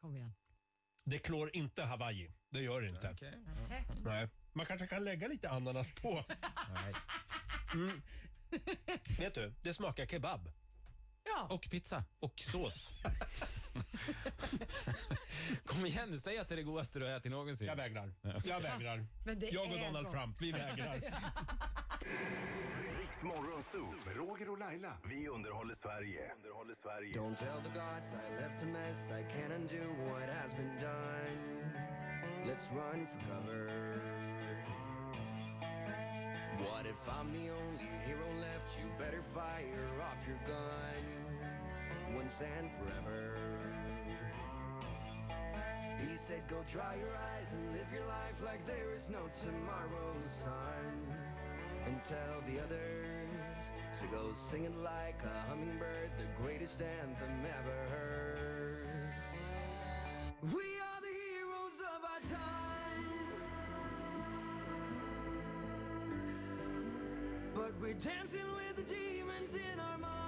Kom 0.00 0.16
igen. 0.16 0.34
det 1.04 1.18
klår 1.18 1.50
inte 1.56 1.82
Hawaii. 1.84 2.30
Det 2.50 2.60
gör 2.60 2.80
det 2.80 2.88
inte. 2.88 3.16
Nähä. 3.68 3.84
Nej. 4.04 4.28
Man 4.52 4.66
kanske 4.66 4.86
kan 4.86 5.04
lägga 5.04 5.28
lite 5.28 5.50
ananas 5.50 5.90
på. 6.02 6.24
Mm. 7.74 8.02
Vet 9.18 9.34
du, 9.34 9.54
det 9.62 9.74
smakar 9.74 10.06
kebab. 10.06 10.52
Ja. 11.24 11.46
Och 11.50 11.62
pizza. 11.70 12.04
Och 12.20 12.34
sås. 12.36 12.72
Kom 15.66 15.86
igen 15.86 16.10
nu, 16.10 16.18
säg 16.18 16.38
att 16.38 16.48
det 16.48 16.54
är 16.54 16.56
det 16.56 16.62
godaste 16.62 16.98
du 16.98 17.04
har 17.04 17.12
ätit 17.12 17.30
någonsin. 17.32 17.66
Jag 17.66 17.76
vägrar. 17.76 18.14
Jag 18.44 18.60
vägrar. 18.60 19.06
Men 19.26 19.38
det 19.40 19.46
Jag 19.46 19.66
och 19.70 19.76
är 19.76 19.84
Donald 19.84 20.06
gott. 20.06 20.14
Trump, 20.14 20.36
vi 20.42 20.52
vägrar. 20.52 21.00
Riks 23.16 23.36
Morgonzoo 23.36 23.94
med 24.06 24.16
Roger 24.16 24.50
och 24.50 24.58
Laila. 24.58 24.92
Vi 25.02 25.28
underhåller 25.28 25.74
Sverige. 25.74 26.20
Underhåller 26.36 26.74
Sverige. 26.74 27.14
Don't 27.14 27.36
tell 27.36 27.60
the 27.62 27.78
gods 27.78 28.14
I 28.14 28.42
left 28.42 28.62
a 28.62 28.66
mess. 28.66 29.10
I 29.10 29.22
can't 29.22 29.52
undo 29.52 29.84
what 30.10 30.28
has 30.42 30.54
been 30.54 30.76
done. 30.80 31.36
Let's 32.46 32.70
run 32.72 33.06
for 33.06 33.18
cover. 33.30 33.70
What 36.58 36.86
if 36.86 37.08
I'm 37.08 37.32
the 37.32 37.50
only 37.50 37.88
hero 38.06 38.28
left? 38.40 38.78
You 38.78 38.86
better 38.98 39.22
fire 39.22 39.88
off 40.10 40.26
your 40.28 40.40
gun 40.46 41.04
once 42.16 42.42
and 42.58 42.70
forever. 42.70 43.36
He 45.98 46.16
said, 46.16 46.42
Go 46.48 46.56
dry 46.72 46.94
your 46.96 47.16
eyes 47.34 47.54
and 47.54 47.72
live 47.72 47.90
your 47.92 48.06
life 48.06 48.42
like 48.44 48.66
there 48.66 48.92
is 48.94 49.10
no 49.10 49.22
tomorrow, 49.44 50.14
son. 50.20 51.05
And 51.86 52.00
tell 52.00 52.42
the 52.46 52.60
others 52.60 53.70
to 54.00 54.06
go 54.08 54.32
singing 54.32 54.82
like 54.82 55.22
a 55.24 55.48
hummingbird, 55.48 56.10
the 56.18 56.42
greatest 56.42 56.82
anthem 56.82 57.46
ever 57.46 57.94
heard. 57.94 59.14
We 60.42 60.50
are 60.50 61.00
the 61.00 61.14
heroes 61.30 61.80
of 61.80 62.04
our 62.04 62.20
time. 62.28 63.28
But 67.54 67.72
we're 67.80 67.94
dancing 67.94 68.54
with 68.56 68.76
the 68.76 68.94
demons 68.94 69.54
in 69.54 69.80
our 69.80 69.98
minds. 69.98 70.25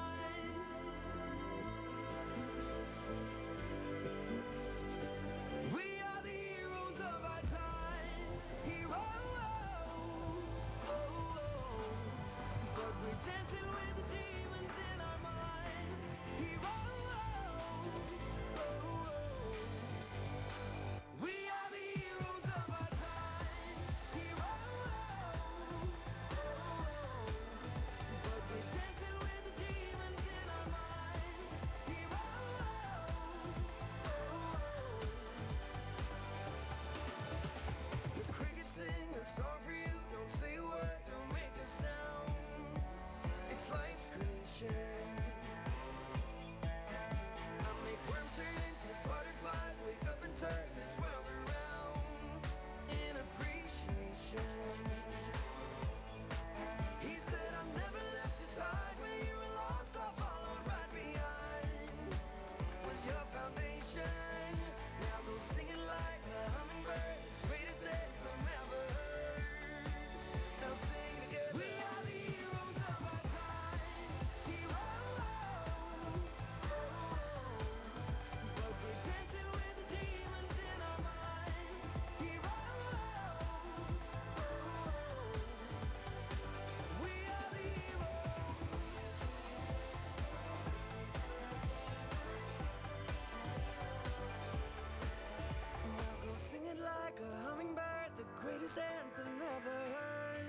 this 98.68 98.84
anthem 98.84 99.40
ever 99.56 99.78
heard. 99.94 100.46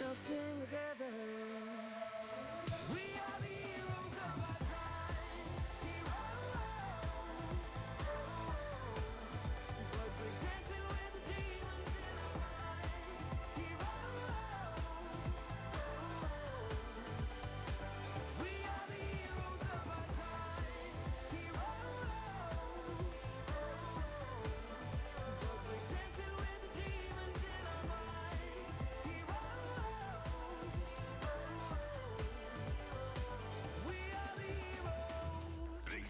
Now 0.00 0.12
sing 0.14 0.60
together. 0.60 1.14
We 2.92 3.02
are. 3.20 3.33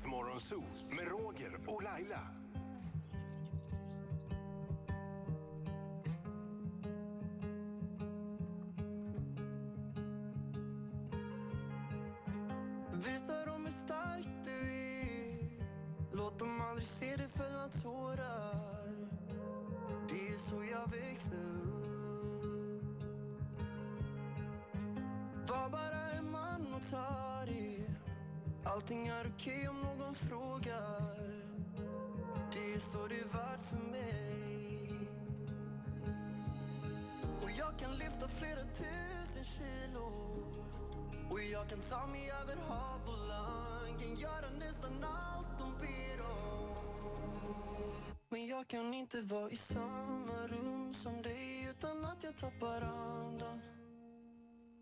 Riksmorgonzoo 0.04 0.64
med 0.90 1.08
Roger 1.08 1.60
och 1.66 1.82
Laila. 1.82 2.20
Visa 12.92 13.44
dem 13.46 13.64
hur 13.64 13.72
stark 13.72 14.26
du 14.44 14.72
är. 14.72 15.48
Låt 16.12 16.38
dem 16.38 16.60
aldrig 16.60 16.86
se 16.86 17.16
dig 17.16 17.28
fälla 17.28 17.68
tårar. 17.68 19.08
Det 20.08 20.28
är 20.34 20.38
så 20.38 20.64
jag 20.64 20.90
växte 20.90 21.36
upp. 21.36 21.74
Var 25.48 25.70
bara 25.70 26.10
en 26.18 26.30
man 26.30 26.74
och 26.74 26.90
ta 26.90 27.44
det. 27.46 27.94
Allting 28.64 29.06
är 29.06 29.26
okej 29.36 29.68
om 29.68 29.80
någon 29.80 29.93
frågar 30.14 31.14
Det 32.52 32.74
är 32.74 32.78
så 32.78 33.06
det 33.06 33.20
är 33.20 33.24
värt 33.24 33.62
för 33.62 33.76
mig. 33.76 34.90
Och 37.42 37.50
jag 37.58 37.78
kan 37.78 37.94
lyfta 37.94 38.28
flera 38.28 38.62
tusen 38.64 39.44
kilo. 39.44 40.12
Och 41.30 41.40
jag 41.40 41.68
kan 41.68 41.80
ta 41.80 42.06
mig 42.06 42.30
över 42.30 42.56
hav 42.68 43.00
och 43.06 43.28
land 43.28 44.00
Kan 44.00 44.14
göra 44.14 44.50
nästan 44.58 45.04
allt 45.04 45.58
de 45.58 45.72
ber 45.80 46.24
om. 46.24 46.74
Men 48.28 48.46
jag 48.46 48.68
kan 48.68 48.94
inte 48.94 49.20
vara 49.20 49.50
i 49.50 49.56
samma 49.56 50.46
rum 50.46 50.94
som 50.94 51.22
dig 51.22 51.68
utan 51.70 52.04
att 52.04 52.24
jag 52.24 52.36
tappar 52.36 52.80
andan. 52.80 53.60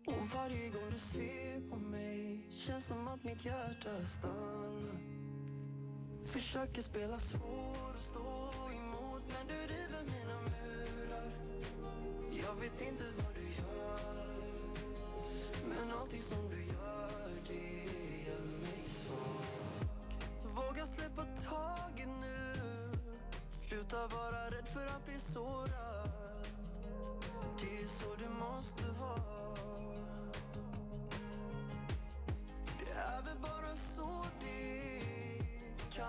Och 0.07 0.27
varje 0.33 0.69
gång 0.69 0.89
du 0.91 0.99
ser 0.99 1.69
på 1.69 1.75
mig 1.75 2.47
känns 2.49 2.87
som 2.87 3.07
att 3.07 3.23
mitt 3.23 3.45
hjärta 3.45 4.03
stannar. 4.03 4.62
Försöker 6.33 6.81
spela 6.81 7.19
svår 7.19 7.95
och 7.97 8.03
stå 8.03 8.51
emot 8.71 9.23
men 9.27 9.47
du 9.47 9.53
river 9.53 10.03
mina 10.03 10.41
murar. 10.41 11.31
Jag 12.31 12.55
vet 12.55 12.81
inte 12.81 13.03
vad 13.17 13.35
du 13.35 13.41
gör 13.41 13.99
men 15.67 15.91
allting 15.99 16.21
som 16.21 16.49
du 16.49 16.63
gör, 16.65 17.31
det 17.47 17.83
gör 18.25 18.45
mig 18.45 18.83
svag. 18.89 19.87
Våga 20.55 20.85
släppa 20.85 21.25
taget 21.25 22.07
nu. 22.07 22.55
Sluta 23.49 24.07
vara 24.07 24.45
rädd 24.51 24.67
för 24.67 24.85
att 24.85 25.05
bli 25.05 25.19
sårad. 25.19 26.47
Det 27.59 27.83
är 27.83 27.87
så 27.87 28.15
det 28.15 28.29
måste 28.29 28.99
vara. 28.99 29.55
Det 32.79 32.91
är 32.91 33.21
väl 33.21 33.37
bara. 33.41 33.62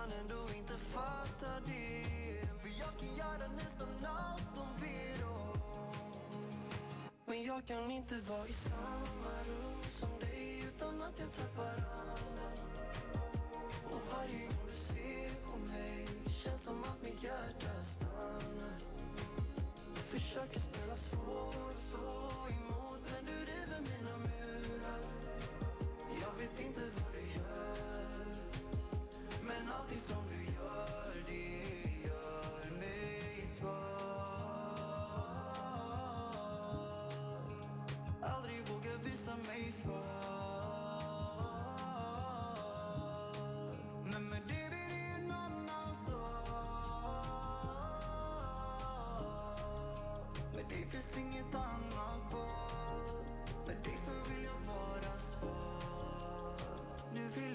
Kan 0.05 0.13
ändå 0.21 0.55
inte 0.57 0.73
fatta 0.73 1.61
det. 1.67 2.49
För 2.61 2.69
jag 2.81 2.99
kan 2.99 3.17
göra 3.17 3.49
nästan 3.57 3.89
allt 4.07 4.47
de 4.55 4.67
ber 4.81 5.27
om. 5.27 5.59
Men 7.27 7.45
jag 7.45 7.67
kan 7.67 7.91
inte 7.91 8.21
vara 8.21 8.49
i 8.49 8.53
samma 8.53 9.35
rum 9.47 9.83
som 10.01 10.09
dig 10.21 10.65
utan 10.69 11.03
att 11.03 11.19
jag 11.19 11.33
tappar 11.33 11.73
andan. 11.73 12.59
Och 13.85 14.01
varje 14.13 14.47
gång 14.47 14.67
du 14.71 14.77
ser 14.77 15.35
på 15.35 15.59
mig 15.59 16.07
känns 16.29 16.63
som 16.63 16.83
att 16.83 17.03
mitt 17.03 17.23
hjärta 17.23 17.83
stannar. 17.83 18.79
Försöker 19.95 20.61
spela 20.61 20.97
svår 20.97 21.69
och 21.69 21.75
stå 21.75 22.34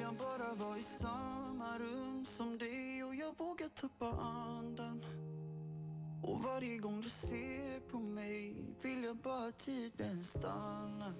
kan 0.09 0.17
bara 0.17 0.53
vara 0.53 0.77
i 0.77 0.81
samma 0.81 1.77
rum 1.79 2.25
som 2.25 2.57
dig 2.57 3.03
och 3.03 3.15
jag 3.15 3.37
vågar 3.37 3.69
tappa 3.69 4.07
andan. 4.21 5.03
Och 6.23 6.43
varje 6.43 6.77
gång 6.77 7.01
du 7.01 7.09
ser 7.09 7.79
på 7.79 7.99
mig 7.99 8.55
vill 8.81 9.03
jag 9.03 9.15
bara 9.15 9.51
tiden 9.51 10.23
stanna 10.23 11.13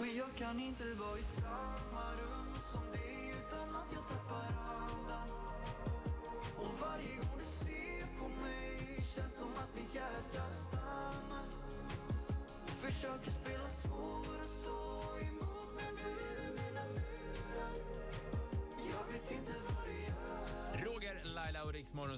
Men 0.00 0.16
jag 0.16 0.34
kan 0.34 0.60
inte 0.60 0.94
vara 0.94 1.18
i 1.18 1.22
samma 1.22 2.12
rum 2.12 2.52
som 2.72 2.92
dig 2.92 3.34
utan 3.38 3.76
att 3.76 3.92
jag 3.92 4.08
tappar 4.08 4.48
andan. 4.80 5.28
Och 6.56 6.80
varje 6.80 7.16
gång 7.16 7.41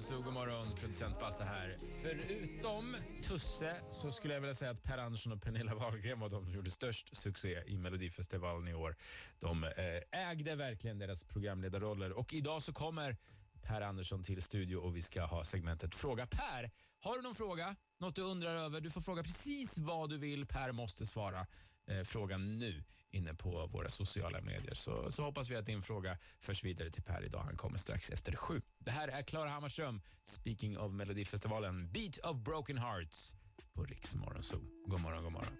så 0.07 0.21
god 0.21 0.33
morgon. 0.33 0.75
Producent 0.75 1.19
Basse 1.19 1.43
här. 1.43 1.77
Förutom 2.01 2.95
Tusse 3.23 3.75
så 3.91 4.11
skulle 4.11 4.33
jag 4.33 4.41
vilja 4.41 4.55
säga 4.55 4.71
att 4.71 4.83
Per 4.83 4.97
Andersson 4.97 5.31
och 5.33 5.41
Pernilla 5.41 5.75
Wahlgren 5.75 6.19
var 6.19 6.29
de 6.29 6.43
som 6.43 6.53
gjorde 6.53 6.71
störst 6.71 7.17
succé 7.17 7.63
i 7.67 7.77
Melodifestivalen 7.77 8.67
i 8.67 8.73
år. 8.73 8.95
De 9.39 9.63
eh, 9.63 10.29
ägde 10.29 10.55
verkligen 10.55 10.99
deras 10.99 11.23
programledarroller 11.23 12.11
och 12.11 12.33
idag 12.33 12.63
så 12.63 12.73
kommer 12.73 13.17
Per 13.61 13.81
Andersson 13.81 14.23
till 14.23 14.41
studio 14.41 14.77
och 14.77 14.95
vi 14.95 15.01
ska 15.01 15.25
ha 15.25 15.45
segmentet 15.45 15.95
Fråga 15.95 16.27
Per. 16.27 16.71
Har 16.99 17.15
du 17.15 17.21
någon 17.21 17.35
fråga? 17.35 17.75
Något 17.97 18.15
du 18.15 18.21
undrar 18.21 18.55
över? 18.55 18.81
Du 18.81 18.89
får 18.91 19.01
fråga 19.01 19.23
precis 19.23 19.77
vad 19.77 20.09
du 20.09 20.17
vill. 20.17 20.45
Per 20.45 20.71
måste 20.71 21.05
svara 21.05 21.47
eh, 21.87 22.03
frågan 22.03 22.57
nu 22.57 22.83
inne 23.15 23.33
på 23.33 23.67
våra 23.67 23.89
sociala 23.89 24.41
medier. 24.41 24.73
Så, 24.73 25.11
så 25.11 25.23
hoppas 25.23 25.49
vi 25.49 25.55
att 25.55 25.65
din 25.65 25.81
fråga 25.81 26.17
förs 26.39 26.63
vidare 26.63 26.89
till 26.91 27.03
Per 27.03 27.23
idag. 27.25 27.43
Han 27.43 27.57
kommer 27.57 27.77
strax 27.77 28.09
efter 28.09 28.35
sju. 28.35 28.61
Det 28.79 28.91
här 28.91 29.07
är 29.07 29.21
Klara 29.21 29.49
Hammarström, 29.49 30.01
speaking 30.23 30.77
of 30.77 30.91
Melodifestivalen, 30.93 31.91
Beat 31.91 32.17
of 32.17 32.37
Broken 32.37 32.77
Hearts 32.77 33.33
på 33.73 33.83
Riksmorgon 33.83 34.25
Morgonzoo. 34.25 34.61
God 34.85 35.01
morgon, 35.01 35.23
god 35.23 35.31
morgon. 35.31 35.57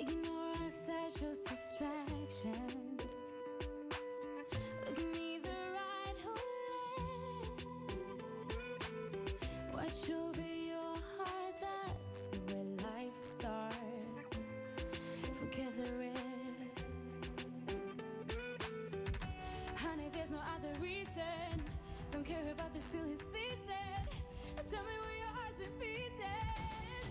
Ignorance, 0.00 0.86
such 0.86 1.22
just 1.22 1.48
distractions. 1.48 3.02
Look 4.86 4.98
me 4.98 5.38
the 5.42 5.56
right 5.78 6.16
who 6.24 6.34
left. 7.40 7.64
Watch 9.74 10.10
over 10.10 10.53
Don't 22.26 22.36
care 22.36 22.52
about 22.52 22.72
the 22.72 22.80
silly 22.80 23.16
season. 23.16 24.08
Tell 24.70 24.82
me 24.82 24.92
where 25.04 25.18
your 25.18 25.32
heart's 25.34 25.60
in 25.60 25.72
pieces. 25.78 27.10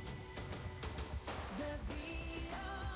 The 1.60 1.94
beat 1.94 2.52
of 2.52 2.93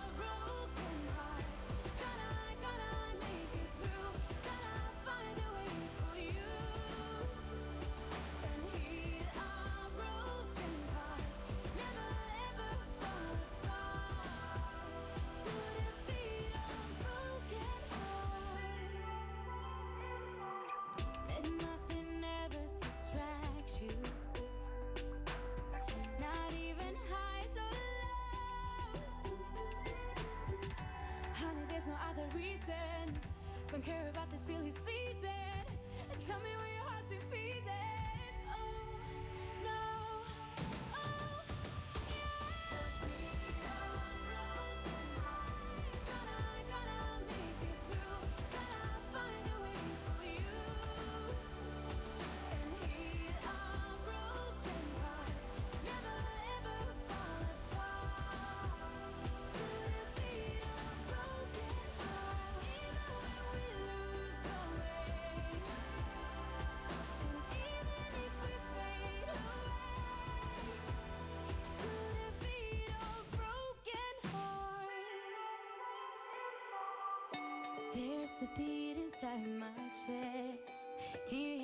There's 77.97 78.43
a 78.43 78.47
beat 78.55 78.95
inside 79.03 79.47
my 79.59 79.65
chest. 80.05 80.91
Can 81.27 81.39
you 81.39 81.56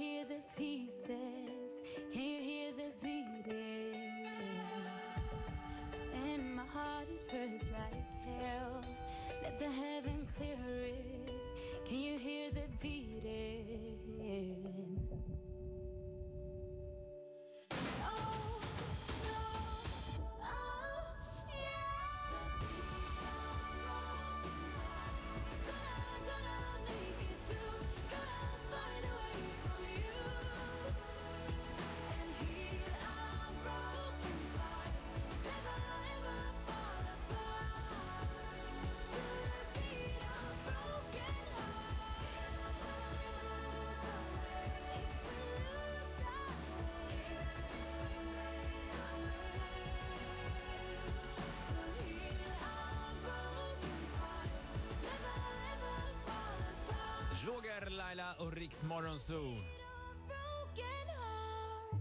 Roger, 57.48 57.90
Laila 57.90 58.34
och 58.34 58.54
Riks 58.54 58.84
Morgonzoo. 58.84 59.64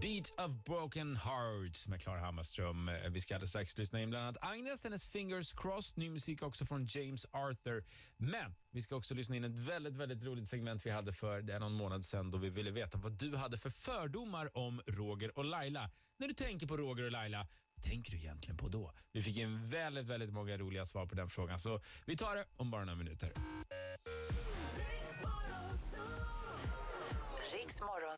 Beat 0.00 0.33
of 0.38 0.64
Broken 0.64 1.16
Hearts 1.16 1.88
med 1.88 2.02
Klara 2.02 2.20
Hammarström. 2.20 2.90
Vi 3.11 3.20
ska 3.20 3.35
alldeles 3.35 3.50
strax 3.50 3.78
lyssna 3.78 4.02
in 4.02 4.11
bland 4.11 4.24
annat 4.24 4.37
Agnes, 4.40 4.85
hennes 4.85 5.05
Fingers 5.05 5.52
Crossed, 5.52 5.98
ny 5.98 6.11
musik 6.11 6.42
också 6.42 6.66
från 6.66 6.87
James 6.87 7.26
Arthur. 7.31 7.85
Men 8.16 8.55
vi 8.70 8.83
ska 8.83 8.96
också 8.96 9.14
lyssna 9.14 9.37
in 9.37 9.44
ett 9.44 9.59
väldigt, 9.59 9.96
väldigt 9.96 10.22
roligt 10.22 10.48
segment 10.48 10.87
vi 10.87 10.90
hade 10.90 11.12
för 11.12 11.42
det 11.42 11.55
är 11.55 11.61
någon 11.61 11.72
månad 11.72 12.05
sedan 12.05 12.31
då 12.31 12.38
vi 12.38 12.50
ville 12.50 12.70
veta 12.70 12.98
vad 12.98 13.12
du 13.12 13.37
hade 13.37 13.59
för 13.59 13.70
fördomar 13.70 14.57
om 14.59 14.83
Roger 14.87 15.38
och 15.38 15.44
Laila. 15.44 15.90
När 16.16 16.28
du 16.28 16.35
tänker 16.35 16.66
på 16.66 16.76
Roger 16.76 17.05
och 17.05 17.12
Laila, 17.12 17.46
vad 17.74 17.85
tänker 17.85 18.11
du 18.11 18.16
egentligen 18.16 18.57
på 18.57 18.68
då? 18.68 18.92
Vi 19.12 19.22
fick 19.22 19.37
in 19.37 19.68
väldigt, 19.68 20.07
väldigt 20.07 20.33
många 20.33 20.57
roliga 20.57 20.87
svar 20.87 21.07
på 21.07 21.14
den 21.14 21.31
frågan, 21.31 21.59
så 21.59 21.81
vi 22.07 22.16
tar 22.16 22.35
det 22.37 22.44
om 22.57 22.70
bara 22.70 22.85
några 22.85 22.98
minuter. 22.98 23.33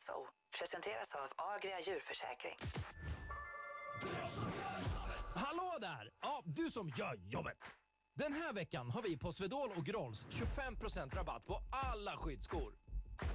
Morgonzoo 0.08 0.26
presenteras 0.58 1.14
av 1.14 1.28
Agria 1.54 1.80
djurförsäkring. 1.80 2.56
Hallå 5.34 5.72
där! 5.80 6.10
Ja, 6.20 6.42
du 6.44 6.70
som 6.70 6.88
gör 6.88 7.20
jobbet. 7.28 7.58
Den 8.14 8.32
här 8.32 8.52
veckan 8.52 8.90
har 8.90 9.02
vi 9.02 9.18
på 9.18 9.32
Swedol 9.32 9.70
och 9.76 9.84
Grolls 9.84 10.26
25% 10.26 11.14
rabatt 11.14 11.46
på 11.46 11.60
alla 11.70 12.16
skyddsskor. 12.16 12.74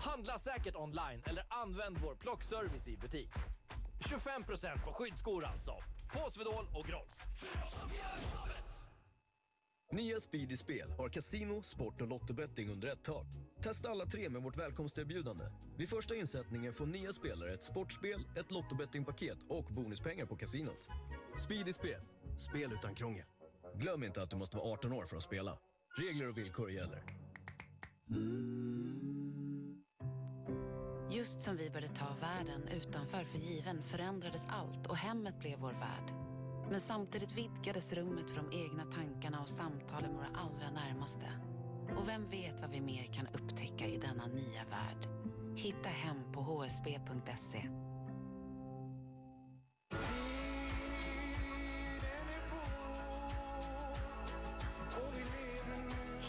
Handla 0.01 0.39
säkert 0.39 0.75
online 0.75 1.23
eller 1.25 1.45
använd 1.49 1.97
vår 1.97 2.15
plockservice 2.15 2.87
i 2.87 2.97
butik. 2.97 3.29
25% 3.99 4.85
på 4.85 4.93
skyddsskor 4.93 5.45
alltså. 5.45 5.71
På 6.13 6.31
Swedol 6.31 6.67
och 6.75 6.85
Grolls. 6.85 7.19
Nya 9.91 10.19
Speedy 10.19 10.57
Spel 10.57 10.91
har 10.91 11.09
kasino, 11.09 11.61
sport 11.61 12.01
och 12.01 12.07
lottobetting 12.07 12.69
under 12.69 12.87
ett 12.87 13.03
tak. 13.03 13.25
Testa 13.61 13.89
alla 13.89 14.05
tre 14.05 14.29
med 14.29 14.41
vårt 14.41 14.57
välkomsterbjudande. 14.57 15.45
Vid 15.77 15.89
första 15.89 16.15
insättningen 16.15 16.73
får 16.73 16.85
nya 16.85 17.13
spelare 17.13 17.53
ett 17.53 17.63
sportspel, 17.63 18.27
ett 18.37 18.51
lottobettingpaket 18.51 19.37
och 19.47 19.65
bonuspengar 19.65 20.25
på 20.25 20.35
kasinot. 20.35 20.87
Speedy 21.37 21.73
Spel, 21.73 22.01
spel 22.37 22.73
utan 22.73 22.95
krångel. 22.95 23.25
Glöm 23.75 24.03
inte 24.03 24.21
att 24.21 24.29
du 24.29 24.37
måste 24.37 24.57
vara 24.57 24.73
18 24.73 24.93
år 24.93 25.05
för 25.05 25.17
att 25.17 25.23
spela. 25.23 25.57
Regler 25.97 26.29
och 26.29 26.37
villkor 26.37 26.71
gäller. 26.71 27.03
Just 31.11 31.41
som 31.41 31.57
vi 31.57 31.69
började 31.69 31.95
ta 31.95 32.15
världen 32.21 32.67
utanför 32.67 33.23
för 33.23 33.37
given 33.37 33.83
förändrades 33.83 34.41
allt 34.47 34.87
och 34.87 34.97
hemmet 34.97 35.39
blev 35.39 35.59
vår 35.59 35.73
värld. 35.73 36.28
Men 36.69 36.79
samtidigt 36.79 37.31
vidgades 37.31 37.93
rummet 37.93 38.31
för 38.31 38.37
de 38.37 38.57
egna 38.57 38.83
tankarna 38.85 39.41
och 39.41 39.49
samtalen 39.49 40.11
med 40.11 40.19
våra 40.19 40.39
allra 40.39 40.71
närmaste. 40.71 41.31
Och 41.97 42.07
vem 42.07 42.29
vet 42.29 42.61
vad 42.61 42.69
vi 42.69 42.81
mer 42.81 43.13
kan 43.13 43.27
upptäcka 43.27 43.85
i 43.85 43.97
denna 43.97 44.27
nya 44.27 44.63
värld? 44.69 45.07
Hitta 45.55 45.89
hem 45.89 46.17
på 46.33 46.41
hsb.se. 46.41 47.69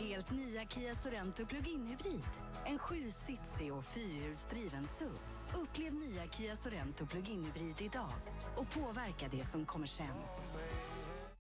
Helt 0.01 0.31
nya 0.31 0.65
Kia 0.67 0.95
Sorento 0.95 1.47
Plug-in 1.47 1.87
Hybrid. 1.87 2.25
En 2.67 2.79
sjusitsig 2.79 3.73
och 3.73 3.85
fyrhjulsdriven 3.85 4.89
SUV. 4.99 5.40
Upplev 5.55 5.95
nya 5.95 6.27
Kia 6.27 6.57
Sorento 6.57 7.07
Plug-in 7.07 7.45
Hybrid 7.45 7.81
idag 7.81 8.13
och 8.57 8.71
påverka 8.71 9.29
det 9.31 9.45
som 9.45 9.67
kommer 9.67 9.87
sen. 9.87 10.17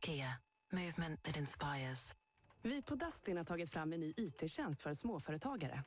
Kia, 0.04 0.38
movement 0.72 1.22
that 1.22 1.36
inspires. 1.36 2.14
Vi 2.62 2.82
på 2.82 2.94
Dustin 2.94 3.36
har 3.36 3.44
tagit 3.44 3.70
fram 3.70 3.92
en 3.92 4.00
ny 4.00 4.14
IT-tjänst 4.16 4.82
för 4.82 4.94
småföretagare. 4.94 5.84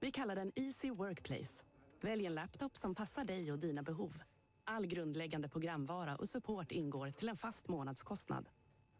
Vi 0.00 0.12
kallar 0.12 0.36
den 0.36 0.52
Easy 0.56 0.90
Workplace. 0.90 1.64
Välj 2.00 2.26
en 2.26 2.34
laptop 2.34 2.76
som 2.76 2.94
passar 2.94 3.24
dig 3.24 3.52
och 3.52 3.58
dina 3.58 3.82
behov. 3.82 4.22
All 4.64 4.86
grundläggande 4.86 5.48
programvara 5.48 6.16
och 6.16 6.28
support 6.28 6.72
ingår 6.72 7.10
till 7.10 7.28
en 7.28 7.36
fast 7.36 7.68
månadskostnad. 7.68 8.48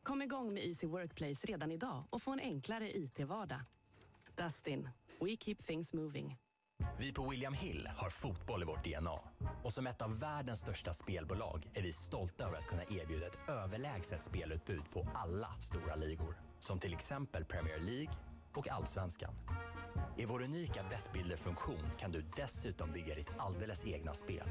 Kom 0.03 0.23
igång 0.23 0.55
med 0.55 0.67
Easy 0.67 0.87
Workplace 0.87 1.47
redan 1.47 1.73
idag 1.73 2.05
och 2.11 2.23
få 2.23 2.33
en 2.33 2.41
enklare 2.41 2.97
IT-vardag. 2.97 3.61
Dustin. 4.37 4.89
We 5.21 5.37
keep 5.37 5.57
things 5.57 5.93
moving. 5.93 6.39
Vi 6.99 7.13
på 7.13 7.29
William 7.29 7.55
Hill 7.55 7.89
har 7.97 8.11
fotboll 8.11 8.63
i 8.63 8.67
vårt 8.67 8.85
DNA. 8.85 9.21
Och 9.65 9.73
som 9.73 9.87
ett 9.87 10.03
av 10.03 10.19
världens 10.19 10.61
största 10.61 10.93
spelbolag 10.93 11.71
är 11.75 11.83
vi 11.83 11.93
stolta 11.93 12.45
över 12.45 12.59
att 12.59 12.67
kunna 12.67 12.83
erbjuda 12.83 13.27
ett 13.27 13.49
överlägset 13.49 14.23
spelutbud 14.23 14.91
på 14.93 15.09
alla 15.15 15.49
stora 15.61 15.95
ligor. 15.95 16.41
Som 16.59 16.79
till 16.79 16.93
exempel 16.93 17.45
Premier 17.45 17.79
League 17.79 18.15
och 18.55 18.69
Allsvenskan. 18.69 19.35
I 20.17 20.27
vår 20.27 20.43
unika 20.43 20.83
Bettbuilder-funktion 20.91 21.91
kan 21.99 22.11
du 22.13 22.25
dessutom 22.37 22.93
bygga 22.93 23.15
ditt 23.15 23.33
alldeles 23.39 23.87
egna 23.87 24.15
spel. 24.15 24.49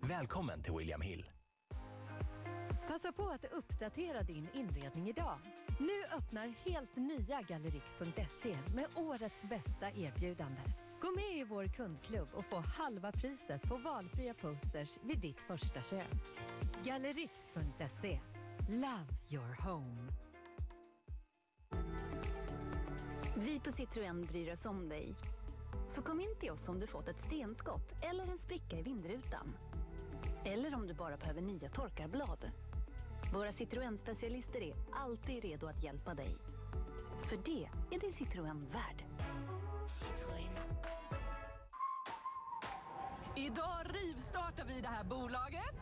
Välkommen 0.00 0.62
till 0.62 0.72
William 0.72 1.00
Hill. 1.00 1.30
Passa 2.88 3.12
på 3.12 3.22
att 3.22 3.44
uppdatera 3.44 4.22
din 4.22 4.48
inredning 4.54 5.08
idag. 5.08 5.38
Nu 5.78 6.16
öppnar 6.16 6.54
helt 6.64 6.96
nya 6.96 7.42
Gallerix.se 7.42 8.58
med 8.74 8.86
årets 8.94 9.44
bästa 9.44 9.90
erbjudande. 9.90 10.60
Gå 11.00 11.10
med 11.10 11.36
i 11.36 11.44
vår 11.44 11.66
kundklubb 11.66 12.28
och 12.34 12.44
få 12.44 12.56
halva 12.56 13.12
priset 13.12 13.62
på 13.62 13.76
valfria 13.76 14.34
posters 14.34 14.98
vid 15.02 15.18
ditt 15.18 15.42
första 15.42 15.82
köp. 15.82 16.14
Gallerix.se. 16.84 18.20
Love 18.68 19.06
your 19.28 19.56
home. 19.62 20.12
Vi 23.36 23.60
på 23.60 23.70
Citroën 23.70 24.26
bryr 24.26 24.52
oss 24.52 24.64
om 24.64 24.88
dig. 24.88 25.14
Så 25.86 26.02
kom 26.02 26.20
in 26.20 26.36
till 26.40 26.50
oss 26.50 26.68
om 26.68 26.80
du 26.80 26.86
fått 26.86 27.08
ett 27.08 27.20
stenskott 27.26 27.94
eller 28.02 28.26
en 28.26 28.38
spricka 28.38 28.78
i 28.78 28.82
vindrutan. 28.82 29.48
Eller 30.44 30.74
om 30.74 30.86
du 30.86 30.94
bara 30.94 31.16
behöver 31.16 31.40
nya 31.40 31.68
torkarblad. 31.68 32.46
Våra 33.32 33.48
Citroën-specialister 33.48 34.62
är 34.62 34.74
alltid 34.92 35.42
redo 35.42 35.66
att 35.66 35.82
hjälpa 35.82 36.14
dig. 36.14 36.36
För 37.24 37.36
det 37.44 37.68
är 37.96 38.00
din 38.00 38.12
Citroën 38.12 38.72
värd. 38.72 39.07
Idag 43.36 43.86
rivstartar 43.94 44.64
vi 44.64 44.80
det 44.80 44.88
här 44.88 45.04
bolaget. 45.04 45.76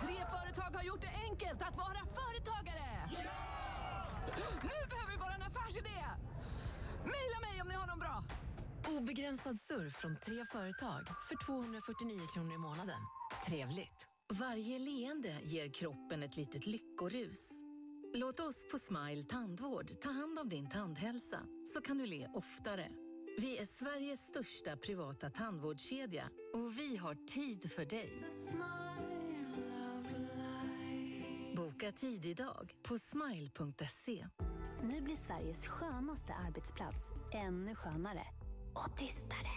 Tre 0.00 0.14
företag 0.14 0.76
har 0.76 0.82
gjort 0.82 1.00
det 1.00 1.12
enkelt 1.30 1.62
att 1.62 1.76
vara 1.76 2.02
företagare. 2.20 3.10
Nu 4.62 4.88
behöver 4.90 5.12
vi 5.12 5.18
bara 5.18 5.34
en 5.34 5.42
affärsidé. 5.42 6.04
Maila 7.04 7.40
mig 7.40 7.62
om 7.62 7.68
ni 7.68 7.74
har 7.74 7.86
någon 7.86 7.98
bra. 7.98 8.24
Obegränsad 8.88 9.60
surf 9.60 9.92
från 9.92 10.16
tre 10.16 10.44
företag 10.52 11.06
för 11.28 11.46
249 11.46 12.26
kronor 12.34 12.54
i 12.54 12.58
månaden. 12.58 13.00
Trevligt! 13.46 14.06
Varje 14.32 14.78
leende 14.78 15.40
ger 15.42 15.68
kroppen 15.68 16.22
ett 16.22 16.36
litet 16.36 16.66
lyckorus. 16.66 17.48
Låt 18.14 18.40
oss 18.40 18.64
på 18.70 18.78
Smile 18.78 19.22
Tandvård 19.22 20.00
ta 20.00 20.10
hand 20.10 20.38
om 20.38 20.48
din 20.48 20.68
tandhälsa 20.68 21.40
så 21.74 21.80
kan 21.80 21.98
du 21.98 22.06
le 22.06 22.28
oftare. 22.34 22.88
Vi 23.38 23.58
är 23.58 23.64
Sveriges 23.64 24.20
största 24.20 24.76
privata 24.76 25.30
tandvårdskedja 25.30 26.30
och 26.54 26.78
vi 26.78 26.96
har 26.96 27.14
tid 27.14 27.72
för 27.72 27.84
dig. 27.84 28.24
Boka 31.56 31.92
tid 31.92 32.26
idag 32.26 32.74
på 32.82 32.98
smile.se. 32.98 34.26
Nu 34.82 35.00
blir 35.00 35.16
Sveriges 35.16 35.66
skönaste 35.66 36.34
arbetsplats 36.34 37.02
ännu 37.34 37.74
skönare. 37.74 38.37
Och 38.84 38.96
tystare. 38.96 39.48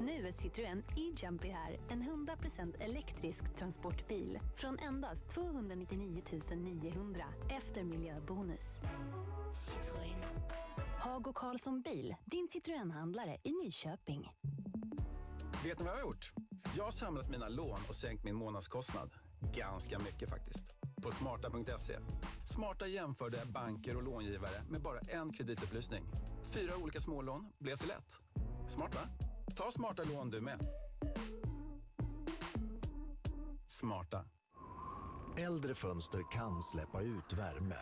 Nu 0.00 0.26
är 0.26 0.30
Citroën 0.30 0.82
e-Jumpy 0.96 1.48
här. 1.48 1.76
En 1.88 2.02
100% 2.02 2.82
elektrisk 2.82 3.56
transportbil. 3.56 4.40
Från 4.56 4.78
endast 4.78 5.28
299 5.28 6.22
900 6.56 7.24
efter 7.50 7.82
miljöbonus. 7.82 8.80
Citroën. 9.54 10.24
Hago 10.98 11.32
Karlsson 11.32 11.82
Bil. 11.82 12.14
Din 12.24 12.48
Citroën-handlare 12.48 13.36
i 13.42 13.52
Nyköping. 13.52 14.32
Vet 15.64 15.78
ni 15.78 15.84
vad 15.84 15.94
jag 15.94 15.98
har 15.98 16.08
gjort? 16.08 16.32
Jag 16.76 16.84
har 16.84 16.90
samlat 16.90 17.30
mina 17.30 17.48
lån 17.48 17.78
och 17.88 17.94
sänkt 17.94 18.24
min 18.24 18.36
månadskostnad. 18.36 19.10
Ganska 19.54 19.98
mycket 19.98 20.30
faktiskt. 20.30 20.64
På 21.02 21.10
smarta.se. 21.10 21.98
Smarta 22.46 22.86
jämförde 22.86 23.42
banker 23.46 23.96
och 23.96 24.02
långivare 24.02 24.62
med 24.70 24.82
bara 24.82 24.98
en 24.98 25.32
kreditupplysning. 25.32 26.04
Fyra 26.50 26.76
olika 26.76 27.00
smålån 27.00 27.52
blev 27.58 27.76
till 27.76 27.90
ett. 27.90 28.23
Smart 28.68 28.94
va? 28.94 29.00
Ta 29.56 29.72
smarta 29.72 30.02
lån 30.02 30.30
du 30.30 30.40
med. 30.40 30.66
Smarta. 33.66 34.24
Äldre 35.38 35.74
fönster 35.74 36.20
kan 36.32 36.62
släppa 36.62 37.00
ut 37.00 37.32
värme. 37.32 37.76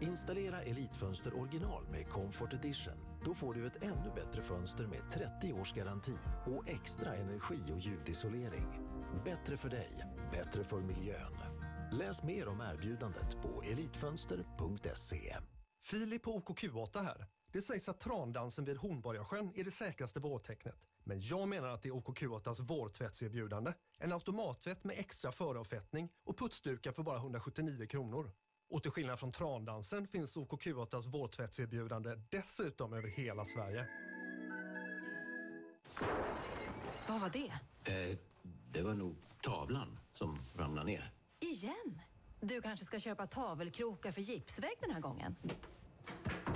Installera 0.00 0.62
Elitfönster 0.62 1.40
original 1.40 1.88
med 1.90 2.08
Comfort 2.08 2.52
Edition. 2.52 2.94
Då 3.24 3.34
får 3.34 3.54
du 3.54 3.66
ett 3.66 3.82
ännu 3.82 4.12
bättre 4.14 4.42
fönster 4.42 4.86
med 4.86 5.10
30 5.12 5.52
års 5.52 5.72
garanti 5.72 6.16
och 6.46 6.68
extra 6.68 7.14
energi 7.14 7.58
och 7.72 7.78
ljudisolering. 7.78 8.66
Bättre 9.24 9.56
för 9.56 9.68
dig, 9.68 10.04
bättre 10.32 10.64
för 10.64 10.80
miljön. 10.80 11.36
Läs 11.92 12.22
mer 12.22 12.48
om 12.48 12.60
erbjudandet 12.60 13.42
på 13.42 13.62
elitfönster.se. 13.62 15.36
Filip 15.80 16.22
på 16.22 16.38
OKQ8 16.38 17.02
här. 17.02 17.26
Det 17.52 17.62
sägs 17.62 17.88
att 17.88 18.00
trandansen 18.00 18.64
vid 18.64 18.76
Hornborgasjön 18.76 19.52
är 19.54 19.64
det 19.64 19.70
säkraste 19.70 20.20
vårtecknet. 20.20 20.88
Men 21.04 21.20
jag 21.20 21.48
menar 21.48 21.68
att 21.68 21.82
det 21.82 21.88
är 21.88 21.92
OKQ8s 21.92 22.62
vårtvättserbjudande. 22.62 23.72
En 23.98 24.12
automattvätt 24.12 24.84
med 24.84 24.98
extra 24.98 25.32
föravfettning 25.32 26.08
och 26.24 26.38
putsdukar 26.38 26.92
för 26.92 27.02
bara 27.02 27.16
179 27.16 27.86
kronor. 27.86 28.30
Och 28.70 28.82
till 28.82 28.90
skillnad 28.90 29.18
från 29.18 29.32
trandansen 29.32 30.06
finns 30.06 30.36
OKQ8s 30.36 31.10
vårtvättserbjudande 31.10 32.16
dessutom 32.30 32.92
över 32.92 33.08
hela 33.08 33.44
Sverige. 33.44 33.88
Vad 37.08 37.20
var 37.20 37.30
det? 37.30 37.52
Eh, 37.92 38.18
det 38.70 38.82
var 38.82 38.94
nog 38.94 39.16
tavlan 39.42 39.98
som 40.12 40.38
ramlade 40.56 40.86
ner. 40.86 41.12
Igen? 41.40 42.00
Du 42.40 42.62
kanske 42.62 42.86
ska 42.86 42.98
köpa 42.98 43.26
tavelkrokar 43.26 44.12
för 44.12 44.20
gipsvägg 44.20 44.76
den 44.80 44.90
här 44.90 45.00
gången? 45.00 45.36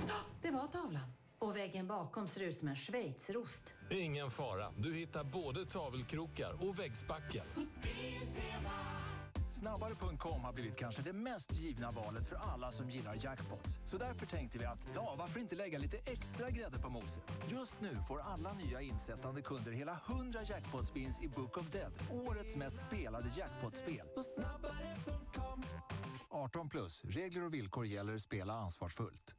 Ja, 0.08 0.14
Det 0.42 0.50
var 0.50 0.66
tavlan. 0.66 1.12
Och 1.38 1.56
väggen 1.56 1.86
bakom 1.86 2.28
ser 2.28 2.40
ut 2.40 2.56
som 2.56 2.68
en 2.68 2.76
schweizerost. 2.76 3.74
Ingen 3.90 4.30
fara. 4.30 4.72
Du 4.78 4.94
hittar 4.94 5.24
både 5.24 5.66
tavelkrokar 5.66 6.68
och 6.68 6.78
väggspackel. 6.78 7.42
Snabbare.com 9.48 10.40
har 10.44 10.52
blivit 10.52 10.76
kanske 10.76 11.02
det 11.02 11.12
mest 11.12 11.52
givna 11.52 11.90
valet 11.90 12.28
för 12.28 12.36
alla 12.36 12.70
som 12.70 12.90
gillar 12.90 13.18
jackpots. 13.24 13.78
Så 13.84 13.98
därför 13.98 14.26
tänkte 14.26 14.58
vi 14.58 14.64
att, 14.64 14.88
ja, 14.94 15.14
varför 15.18 15.40
inte 15.40 15.56
lägga 15.56 15.78
lite 15.78 15.96
extra 15.96 16.50
grädde 16.50 16.78
på 16.78 16.90
moset? 16.90 17.32
Just 17.48 17.80
nu 17.80 17.96
får 18.08 18.20
alla 18.20 18.52
nya 18.52 18.80
insättande 18.80 19.42
kunder 19.42 19.72
hela 19.72 20.00
100 20.08 20.40
jackpot-spins 20.42 21.22
i 21.22 21.28
Book 21.28 21.56
of 21.56 21.70
Dead. 21.70 21.92
Årets 22.26 22.56
mest 22.56 22.86
spelade 22.86 23.30
jackpotspel. 23.36 24.06
18 26.30 26.68
plus. 26.68 27.04
Regler 27.04 27.44
och 27.44 27.54
villkor 27.54 27.86
gäller. 27.86 28.18
Spela 28.18 28.52
ansvarsfullt. 28.52 29.34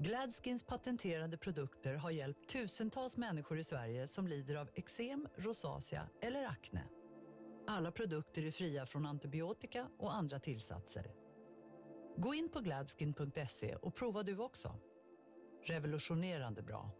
Gladskins 0.00 0.62
patenterade 0.62 1.36
produkter 1.36 1.94
har 1.94 2.10
hjälpt 2.10 2.48
tusentals 2.48 3.16
människor 3.16 3.58
i 3.58 3.64
Sverige 3.64 4.06
som 4.06 4.28
lider 4.28 4.54
av 4.54 4.70
eksem, 4.74 5.28
rosacea 5.36 6.08
eller 6.20 6.46
akne. 6.46 6.84
Alla 7.66 7.92
produkter 7.92 8.46
är 8.46 8.50
fria 8.50 8.86
från 8.86 9.06
antibiotika 9.06 9.88
och 9.98 10.14
andra 10.14 10.40
tillsatser. 10.40 11.10
Gå 12.16 12.34
in 12.34 12.48
på 12.48 12.60
gladskin.se 12.60 13.76
och 13.76 13.94
prova 13.94 14.22
du 14.22 14.38
också. 14.38 14.74
Revolutionerande 15.62 16.62
bra. 16.62 16.90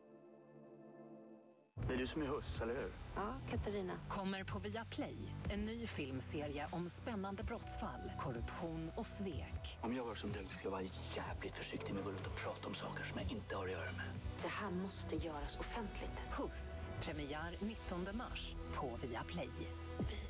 Det 1.86 1.94
är 1.94 1.98
du 1.98 2.06
som 2.06 2.22
är 2.22 2.26
huss, 2.26 2.60
eller 2.60 2.74
hur? 2.74 2.92
Ja, 3.14 3.34
Katarina. 3.50 3.92
Kommer 4.08 4.44
på 4.44 4.58
Viaplay. 4.58 5.16
En 5.50 5.64
ny 5.64 5.86
filmserie 5.86 6.66
om 6.70 6.88
spännande 6.88 7.42
brottsfall, 7.42 8.12
korruption 8.18 8.90
och 8.96 9.06
svek. 9.06 9.78
Om 9.80 9.94
jag 9.94 10.04
var 10.04 10.14
som 10.14 10.32
du 10.32 10.46
ska 10.46 10.66
jag 10.66 10.70
vara 10.70 10.82
jävligt 11.16 11.56
försiktig 11.56 11.92
med 11.94 11.98
att 12.00 12.04
gå 12.04 12.10
runt 12.10 12.26
och 12.26 12.36
prata 12.36 12.66
om 12.68 12.74
saker 12.74 13.04
som 13.04 13.18
jag 13.20 13.32
inte 13.32 13.56
har 13.56 13.64
att 13.64 13.72
göra 13.72 13.92
med. 13.92 14.10
Det 14.42 14.48
här 14.48 14.70
måste 14.70 15.16
göras 15.16 15.58
offentligt. 15.60 16.24
Puss. 16.32 16.90
Premiär 17.02 17.56
19 17.60 18.06
mars 18.14 18.54
på 18.74 18.98
Viaplay. 19.02 19.50
97,4 19.98 20.27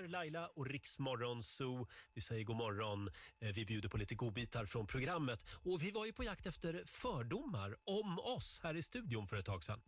Laila 0.00 0.46
och 0.48 0.66
Riksmorgon 0.66 1.42
Zoo. 1.42 1.88
Vi 2.14 2.20
säger 2.20 2.44
god 2.44 2.56
morgon. 2.56 3.10
Eh, 3.40 3.48
Vi 3.54 3.64
bjuder 3.64 3.88
på 3.88 3.96
lite 3.96 4.14
godbitar 4.14 4.66
från 4.66 4.86
programmet. 4.86 5.46
Och 5.64 5.82
vi 5.82 5.90
var 5.90 6.06
ju 6.06 6.12
på 6.12 6.24
jakt 6.24 6.46
efter 6.46 6.82
fördomar 6.86 7.76
om 7.84 8.18
oss 8.18 8.60
här 8.62 8.74
i 8.76 8.82
studion 8.82 9.26
för 9.26 9.36
ett 9.36 9.46
tag 9.46 9.64
sedan. 9.64 9.80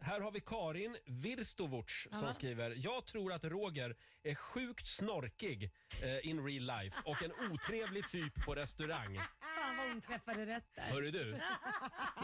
Här 0.00 0.20
har 0.20 0.30
vi 0.32 0.40
Karin 0.40 0.96
Virstovuc 1.06 2.06
som 2.10 2.26
Ja. 2.26 2.32
skriver 2.32 2.70
Jag 2.76 3.06
tror 3.06 3.32
att 3.32 3.44
Roger 3.44 3.96
är 4.22 4.34
sjukt 4.34 4.86
snorkig 4.88 5.72
eh, 6.02 6.28
in 6.28 6.44
real 6.46 6.82
life 6.82 6.96
och 7.04 7.22
en 7.22 7.32
otrevlig 7.52 8.08
typ 8.08 8.44
på 8.44 8.54
restaurang. 8.54 9.18
Fan 9.18 9.76
vad 9.76 9.86
hon 9.88 10.00
träffade 10.00 10.46
rätt 10.46 10.74
där. 10.74 10.82
Hörru 10.82 11.10
du, 11.10 11.40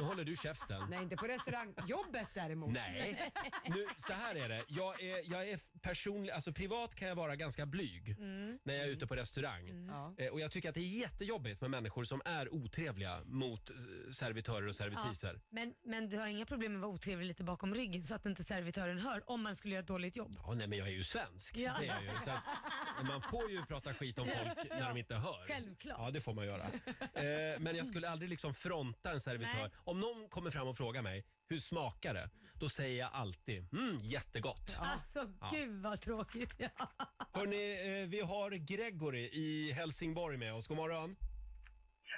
nu 0.00 0.06
håller 0.06 0.24
du 0.24 0.36
käften. 0.36 0.82
Nej, 0.90 1.02
inte 1.02 1.16
på 1.16 1.26
restaurangjobbet 1.26 2.28
däremot. 2.34 2.72
Nej, 2.72 3.32
nu, 3.68 3.86
så 4.06 4.12
här 4.12 4.34
är 4.34 4.48
det. 4.48 4.62
Jag 4.68 5.02
är, 5.02 5.32
jag 5.32 5.48
är 5.48 5.60
personlig, 5.82 6.30
alltså 6.30 6.52
privat 6.52 6.94
kan 6.94 7.08
jag 7.08 7.14
vara 7.14 7.36
ganska 7.36 7.66
blyg 7.66 8.16
Mm. 8.18 8.58
när 8.62 8.74
jag 8.74 8.84
är 8.84 8.88
ute 8.88 9.06
på 9.06 9.16
restaurang. 9.16 9.68
Mm. 9.68 10.14
Eh, 10.18 10.28
Och 10.32 10.40
jag 10.40 10.50
tycker 10.50 10.68
att 10.68 10.74
det 10.74 10.80
är 10.80 10.98
jättejobbigt 11.00 11.60
med 11.60 11.70
människor 11.70 12.04
som 12.04 12.22
är 12.24 12.54
otrevliga 12.54 13.20
mot 13.24 13.70
eh, 13.70 13.76
servitörer 14.12 14.68
och 14.68 14.76
servitriser. 14.76 15.34
Ja, 15.34 15.40
men, 15.50 15.74
men 15.84 16.08
du 16.08 16.18
har 16.18 16.26
inga 16.26 16.46
problem 16.46 16.72
med 16.72 16.78
att 16.78 16.82
vara 16.82 16.92
otrevlig 16.92 17.26
lite 17.26 17.44
bakom 17.44 17.74
ryggen 17.74 18.04
så 18.04 18.14
att 18.14 18.26
inte 18.26 18.44
servitören 18.44 18.98
hör 18.98 19.30
om 19.30 19.42
man 19.42 19.56
skulle 19.56 19.74
göra 19.74 19.80
ett 19.82 19.86
dåligt 19.88 20.16
jobb? 20.16 20.36
Ja, 20.42 20.54
nej, 20.54 20.66
men 20.66 20.78
jag 20.78 20.88
är 20.88 20.92
ju 20.92 21.04
svensk. 21.04 21.56
Ja. 21.56 21.76
Det 21.80 21.86
är 21.86 21.94
jag 21.94 22.04
ju. 22.04 22.20
Så 22.24 22.30
att, 22.30 23.06
man 23.06 23.22
får 23.22 23.50
ju 23.50 23.62
prata 23.64 23.94
skit 23.94 24.18
om 24.18 24.26
folk 24.26 24.68
när 24.70 24.88
de 24.88 24.96
inte 24.96 25.14
hör. 25.14 25.46
Självklart. 25.48 25.96
Ja, 25.98 26.10
det 26.10 26.20
får 26.20 26.34
man 26.34 26.46
göra. 26.46 26.64
Eh, 26.64 27.60
men 27.60 27.76
jag 27.76 27.86
skulle 27.86 28.08
aldrig 28.10 28.30
liksom 28.30 28.54
fronta 28.54 29.12
en 29.12 29.20
servitör. 29.20 29.60
Nej. 29.60 29.70
Om 29.76 30.00
någon 30.00 30.28
kommer 30.28 30.50
fram 30.50 30.68
och 30.68 30.76
frågar 30.76 31.02
mig, 31.02 31.24
hur 31.48 31.58
smakar 31.60 32.14
det? 32.14 32.30
Då 32.54 32.68
säger 32.68 32.98
jag 32.98 33.10
alltid, 33.12 33.72
mm, 33.72 34.00
jättegott. 34.02 34.76
Alltså 34.78 35.32
Ja. 35.40 35.50
gud 35.52 35.82
vad 35.82 36.00
tråkigt. 36.00 36.54
Ja. 36.58 36.68
Hörrni, 37.32 38.00
eh, 38.02 38.08
vi 38.08 38.20
har 38.20 38.50
Gregory 38.50 39.20
i 39.32 39.72
Helsingborg 39.72 40.36
med 40.36 40.54
oss. 40.54 40.66
God 40.66 40.76
morgon. 40.76 41.16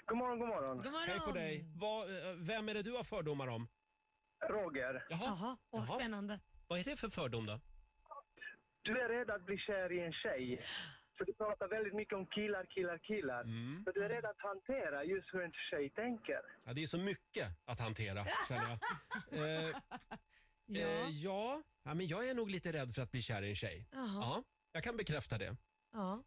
God 0.06 0.18
morgon, 0.18 0.38
god 0.38 0.48
morgon. 0.48 0.76
God 0.76 0.92
morgon. 0.92 1.08
Hej 1.08 1.20
på 1.20 1.32
dig. 1.32 1.64
Vad, 1.76 2.16
eh, 2.16 2.32
vem 2.36 2.68
är 2.68 2.74
det 2.74 2.82
du 2.82 2.92
har 2.92 3.04
fördomar 3.04 3.48
om? 3.48 3.68
Roger. 4.48 5.06
Jaha. 5.10 5.20
Jaha, 5.24 5.56
åh, 5.70 5.84
Jaha. 5.88 5.98
spännande. 5.98 6.40
Vad 6.66 6.78
är 6.80 6.84
det 6.84 6.96
för 6.96 7.08
fördom 7.08 7.46
då? 7.46 7.60
Du 8.82 9.00
är 9.00 9.08
rädd 9.08 9.30
att 9.30 9.42
bli 9.46 9.58
kär 9.58 9.92
i 9.92 10.00
en 10.00 10.12
tjej. 10.12 10.64
För 11.18 11.24
du 11.24 11.32
pratar 11.34 11.68
väldigt 11.68 11.94
mycket 11.94 12.14
om 12.14 12.26
killar, 12.26 12.66
killar, 12.66 12.98
killar. 12.98 13.40
Mm. 13.40 13.84
Så 13.84 13.92
du 13.92 14.04
är 14.04 14.08
rädd 14.08 14.24
att 14.24 14.40
hantera 14.40 15.04
just 15.04 15.34
hur 15.34 15.42
en 15.42 15.52
tjej 15.70 15.90
tänker. 15.90 16.40
Ja, 16.64 16.72
det 16.72 16.82
är 16.82 16.86
så 16.86 16.98
mycket 16.98 17.48
att 17.64 17.80
hantera, 17.80 18.26
känner 18.48 18.68
jag. 18.68 18.78
Eh, 19.68 19.76
Ja. 20.66 20.80
Eh, 20.80 21.08
ja. 21.10 21.62
ja, 21.82 21.94
men 21.94 22.06
jag 22.06 22.28
är 22.28 22.34
nog 22.34 22.50
lite 22.50 22.72
rädd 22.72 22.94
för 22.94 23.02
att 23.02 23.10
bli 23.10 23.22
kär 23.22 23.42
i 23.42 23.48
en 23.48 23.56
tjej. 23.56 23.88
Jaha. 23.92 24.08
Ja, 24.20 24.42
jag 24.72 24.84
kan 24.84 24.96
bekräfta 24.96 25.38
det. 25.38 25.56
Ja. 25.92 26.22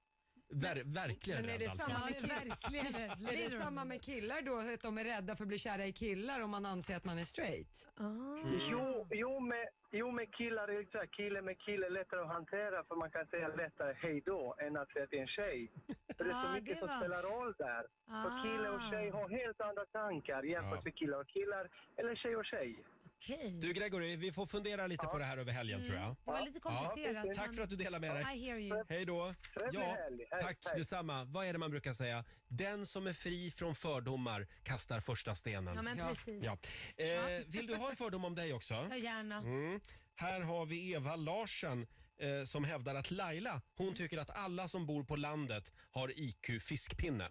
Ver, 0.49 0.83
verkligen 0.85 1.41
Men 1.41 1.49
är 1.49 1.53
rädd 1.53 1.59
det 1.59 1.67
alltså. 1.67 1.91
samma 1.91 2.05
med 2.05 2.15
killar? 2.21 2.35
verkligen 2.45 2.93
rädd. 2.93 3.33
Är 3.33 3.49
det 3.49 3.63
samma 3.63 3.85
med 3.85 4.01
killar 4.01 4.41
då? 4.41 4.57
Att 4.73 4.81
de 4.81 4.97
är 4.97 5.03
rädda 5.03 5.35
för 5.35 5.43
att 5.43 5.47
bli 5.47 5.57
kära 5.57 5.85
i 5.85 5.91
killar 5.93 6.41
om 6.41 6.49
man 6.51 6.65
anser 6.65 6.95
att 6.97 7.03
man 7.05 7.17
är 7.19 7.23
straight? 7.25 7.87
Ah. 7.95 8.37
Jo, 8.71 9.07
jo, 9.11 9.39
med, 9.39 9.67
jo, 9.91 10.11
med 10.11 10.33
killar 10.33 10.67
är 10.67 10.77
det 10.83 10.91
så 10.91 10.97
här, 10.97 11.05
kille 11.05 11.41
med 11.41 11.59
kille 11.59 11.85
är 11.85 11.89
lättare 11.89 12.21
att 12.21 12.27
hantera 12.27 12.83
för 12.83 12.95
man 12.95 13.11
kan 13.11 13.25
säga 13.27 13.47
lättare 13.47 13.93
hej 13.97 14.21
då 14.25 14.55
än 14.59 14.77
att 14.77 14.89
säga 14.91 15.07
till 15.07 15.19
en 15.19 15.27
tjej. 15.27 15.71
För 16.17 16.23
det 16.23 16.29
är 16.29 16.41
så 16.43 16.47
Ah, 16.47 16.53
mycket 16.53 16.73
det 16.75 16.79
som 16.79 16.87
var- 16.87 16.97
spelar 16.99 17.23
roll 17.23 17.53
där. 17.57 17.83
För 18.23 18.43
kille 18.43 18.69
och 18.69 18.81
tjej 18.91 19.09
har 19.09 19.29
helt 19.29 19.61
andra 19.61 19.85
tankar 19.85 20.43
jämfört 20.43 20.75
Ja. 20.79 20.81
med 20.83 20.95
killar 20.95 21.19
och 21.19 21.27
killar 21.27 21.69
eller 21.97 22.15
tjej 22.15 22.35
och 22.35 22.45
tjej. 22.45 22.75
Okej. 23.21 23.51
Du 23.61 23.73
Gregory, 23.73 24.15
vi 24.15 24.31
får 24.31 24.45
fundera 24.45 24.87
lite 24.87 25.05
på 25.07 25.17
det 25.17 25.25
här 25.25 25.37
över 25.37 25.51
helgen 25.51 25.79
Mm. 25.79 25.91
tror 25.91 26.01
jag. 26.01 26.09
Det 26.25 26.31
var 26.31 26.41
lite 26.41 26.59
komplicerat, 26.59 27.25
Ja. 27.27 27.33
Tack 27.35 27.55
för 27.55 27.61
att 27.63 27.69
du 27.69 27.75
delar 27.75 27.99
med 27.99 28.15
dig. 28.15 28.21
I 28.37 28.45
hear 28.45 28.57
you. 28.59 28.83
Hej 28.89 29.05
då. 29.05 29.33
Trevlig 29.53 29.79
Ja, 29.79 29.83
helg. 29.85 30.25
Hej, 30.31 30.41
tack 30.43 30.57
hej. 30.65 30.77
detsamma. 30.77 31.23
Vad 31.23 31.45
är 31.45 31.53
det 31.53 31.59
man 31.59 31.71
brukar 31.71 31.93
säga? 31.93 32.23
Den 32.47 32.85
som 32.85 33.07
är 33.07 33.13
fri 33.13 33.51
från 33.51 33.75
fördomar 33.75 34.47
kastar 34.63 34.99
första 34.99 35.35
stenen. 35.35 35.75
Ja, 35.75 35.81
men 35.81 35.97
Ja. 35.97 36.07
precis. 36.07 36.43
Ja. 36.45 36.57
Eh, 37.05 37.45
vill 37.47 37.67
du 37.67 37.75
ha 37.75 37.89
en 37.89 37.95
fördom 37.95 38.25
om 38.25 38.35
dig 38.35 38.53
också? 38.53 38.87
Ja, 38.89 38.97
gärna. 38.97 39.37
Mm. 39.37 39.79
Här 40.15 40.41
har 40.41 40.65
vi 40.65 40.91
Eva 40.93 41.15
Larsen 41.15 41.87
eh, 42.17 42.45
som 42.45 42.63
hävdar 42.63 42.95
att 42.95 43.11
Laila, 43.11 43.61
hon 43.75 43.87
Mm. 43.87 43.97
tycker 43.97 44.17
att 44.17 44.29
alla 44.29 44.67
som 44.67 44.85
bor 44.85 45.03
på 45.03 45.15
landet 45.15 45.71
har 45.91 46.19
IQ 46.19 46.61
fiskpinne. 46.61 47.29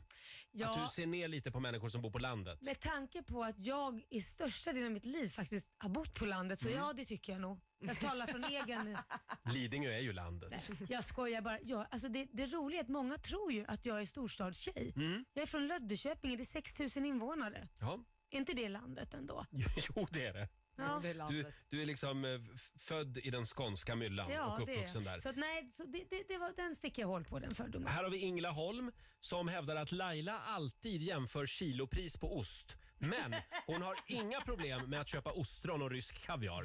Ja. 0.52 0.70
Att 0.70 0.82
du 0.82 0.88
ser 0.88 1.06
ner 1.06 1.28
lite 1.28 1.50
på 1.50 1.60
människor 1.60 1.88
som 1.88 2.02
bor 2.02 2.10
på 2.10 2.18
landet. 2.18 2.58
Med 2.62 2.80
tanke 2.80 3.22
på 3.22 3.44
att 3.44 3.66
jag 3.66 4.02
i 4.10 4.20
största 4.20 4.72
delen 4.72 4.86
av 4.86 4.92
mitt 4.92 5.04
liv 5.04 5.28
faktiskt 5.28 5.68
har 5.78 5.88
bott 5.88 6.14
på 6.14 6.26
landet 6.26 6.60
så 6.60 6.68
Mm. 6.68 6.80
ja, 6.80 6.92
det 6.92 7.04
tycker 7.04 7.32
jag 7.32 7.40
nog. 7.40 7.60
Jag 7.78 8.00
talar 8.00 8.26
från 8.26 8.44
egen... 8.44 8.98
Lidingö 9.54 9.90
är 9.92 10.00
ju 10.00 10.12
landet. 10.12 10.50
Nej, 10.68 10.78
jag 10.88 11.04
skojar 11.04 11.40
bara. 11.40 11.58
Ja, 11.62 11.86
alltså 11.90 12.08
det, 12.08 12.28
det 12.32 12.46
roliga 12.46 12.80
är 12.80 12.84
att 12.84 12.88
många 12.90 13.18
tror 13.18 13.52
ju 13.52 13.64
att 13.68 13.86
jag 13.86 14.00
är 14.00 14.04
storstadstjej. 14.04 14.92
Mm. 14.96 15.24
Jag 15.32 15.42
är 15.42 15.46
från 15.46 15.66
Löddeköpinge, 15.66 16.36
det 16.36 16.42
är 16.42 16.44
6000 16.44 17.04
invånare. 17.06 17.68
Ja. 17.80 18.04
Är 18.30 18.38
inte 18.38 18.52
det 18.52 18.68
landet 18.68 19.14
ändå? 19.14 19.46
Jo, 19.96 20.06
det 20.10 20.26
är 20.26 20.32
det. 20.32 20.48
Ja. 20.76 20.98
Det 21.02 21.08
Du, 21.08 21.14
landet. 21.14 21.54
du 21.68 21.82
är 21.82 21.86
liksom 21.86 22.24
eh, 22.24 22.30
född 22.78 23.18
i 23.18 23.30
den 23.30 23.46
skånska 23.46 23.94
myllan 23.94 24.26
och 24.26 24.32
det 24.32 24.36
är 24.36 24.62
uppvuxen 24.76 25.04
jag. 25.04 25.12
där. 25.12 25.20
Så 25.20 25.28
att, 25.28 25.36
nej, 25.36 25.70
så 25.72 25.84
det, 25.84 26.04
det, 26.10 26.24
det 26.28 26.38
var, 26.38 26.52
den 26.56 26.76
sticker 26.76 27.02
jag 27.02 27.08
hål 27.08 27.24
på, 27.24 27.38
den 27.38 27.54
fördomen. 27.54 27.88
Här 27.92 28.02
har 28.04 28.10
vi 28.10 28.18
Ingla 28.18 28.50
Holm 28.50 28.92
som 29.20 29.48
hävdar 29.48 29.76
att 29.76 29.92
Laila 29.92 30.38
alltid 30.38 31.02
jämför 31.02 31.46
kilopris 31.46 32.16
på 32.16 32.36
ost. 32.38 32.76
Men 32.98 33.34
hon 33.66 33.82
har 33.82 33.96
inga 34.06 34.40
problem 34.40 34.90
med 34.90 35.00
att 35.00 35.08
köpa 35.08 35.32
ostron 35.32 35.82
och 35.82 35.90
rysk 35.90 36.22
kaviar. 36.26 36.64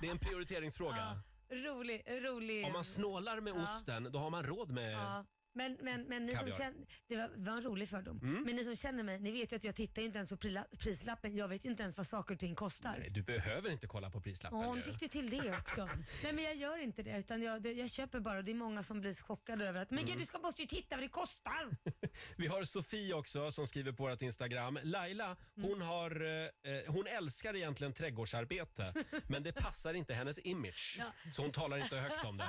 Det 0.00 0.06
är 0.06 0.10
en 0.10 0.18
prioriteringsfråga. 0.18 1.20
Rolig, 1.50 2.02
rolig. 2.08 2.66
Om 2.66 2.72
man 2.72 2.84
snålar 2.84 3.40
med 3.40 3.54
Ja. 3.56 3.62
osten, 3.62 4.08
då 4.12 4.18
har 4.18 4.30
man 4.30 4.42
råd 4.46 4.70
med... 4.70 4.92
Ja. 4.92 5.24
Men, 5.58 5.76
men, 5.82 6.02
men 6.02 6.26
ni 6.26 6.32
som 6.36 6.38
Kaviar. 6.38 6.56
känner, 6.58 6.86
det 7.08 7.16
var, 7.16 7.30
var 7.36 7.52
en 7.56 7.62
rolig 7.62 7.88
fördom. 7.88 8.18
Mm. 8.22 8.42
Men 8.42 8.56
ni 8.56 8.64
som 8.64 8.76
känner 8.76 9.02
mig, 9.02 9.18
ni 9.20 9.30
vet 9.32 9.52
ju 9.52 9.56
att 9.56 9.64
jag 9.64 9.74
tittar 9.76 10.02
ju 10.02 10.06
inte 10.06 10.18
ens 10.18 10.28
på 10.30 10.36
prila- 10.36 10.76
prislappen. 10.78 11.36
Jag 11.36 11.48
vet 11.48 11.64
inte 11.64 11.82
ens 11.82 11.96
vad 11.96 12.06
saker 12.06 12.34
och 12.34 12.40
ting 12.40 12.54
kostar. 12.54 12.96
Nej, 12.98 13.10
du 13.10 13.22
behöver 13.22 13.70
inte 13.70 13.86
kolla 13.86 14.10
på 14.10 14.20
prislappen. 14.20 14.58
Ja, 14.60 14.74
nu 14.74 14.80
ju. 14.80 14.82
fick 14.82 15.00
du 15.00 15.08
till 15.08 15.30
det 15.30 15.56
också. 15.56 15.88
Nej 16.22 16.32
men 16.32 16.44
jag 16.44 16.56
gör 16.56 16.78
inte 16.78 17.02
det 17.02 17.18
utan 17.18 17.42
jag, 17.42 17.62
det, 17.62 17.72
jag 17.72 17.90
köper 17.90 18.20
bara 18.20 18.38
och 18.38 18.44
det 18.44 18.50
är 18.52 18.54
många 18.54 18.82
som 18.82 19.00
blir 19.00 19.14
chockade 19.22 19.68
över 19.68 19.80
att 19.82 19.90
men 19.90 19.98
Mm. 19.98 20.10
gud 20.10 20.18
du 20.18 20.26
ska, 20.26 20.38
måste 20.38 20.62
ju 20.62 20.68
titta 20.68 20.96
vad 20.96 21.04
det 21.04 21.08
kostar. 21.08 21.68
Vi 22.36 22.46
har 22.46 22.64
Sofie 22.64 23.14
också 23.14 23.52
som 23.52 23.66
skriver 23.66 23.92
på 23.92 24.02
vårt 24.08 24.22
Instagram. 24.22 24.78
Laila, 24.82 25.36
hon, 25.54 25.80
har, 25.82 26.10
eh, 26.20 26.72
eh, 26.72 26.82
hon 26.92 27.06
älskar 27.06 27.56
egentligen 27.56 27.92
trädgårdsarbete 27.92 28.92
men 29.28 29.42
det 29.42 29.52
passar 29.52 29.94
inte 29.94 30.14
hennes 30.14 30.38
image. 30.38 30.96
Ja. 30.98 31.12
Så 31.32 31.42
hon 31.42 31.52
talar 31.52 31.78
inte 31.78 31.96
högt 31.96 32.24
om 32.24 32.36
det. 32.36 32.48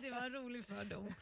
det 0.00 0.10
var 0.10 0.20
en 0.22 0.32
rolig 0.32 0.66
fördom. 0.66 1.14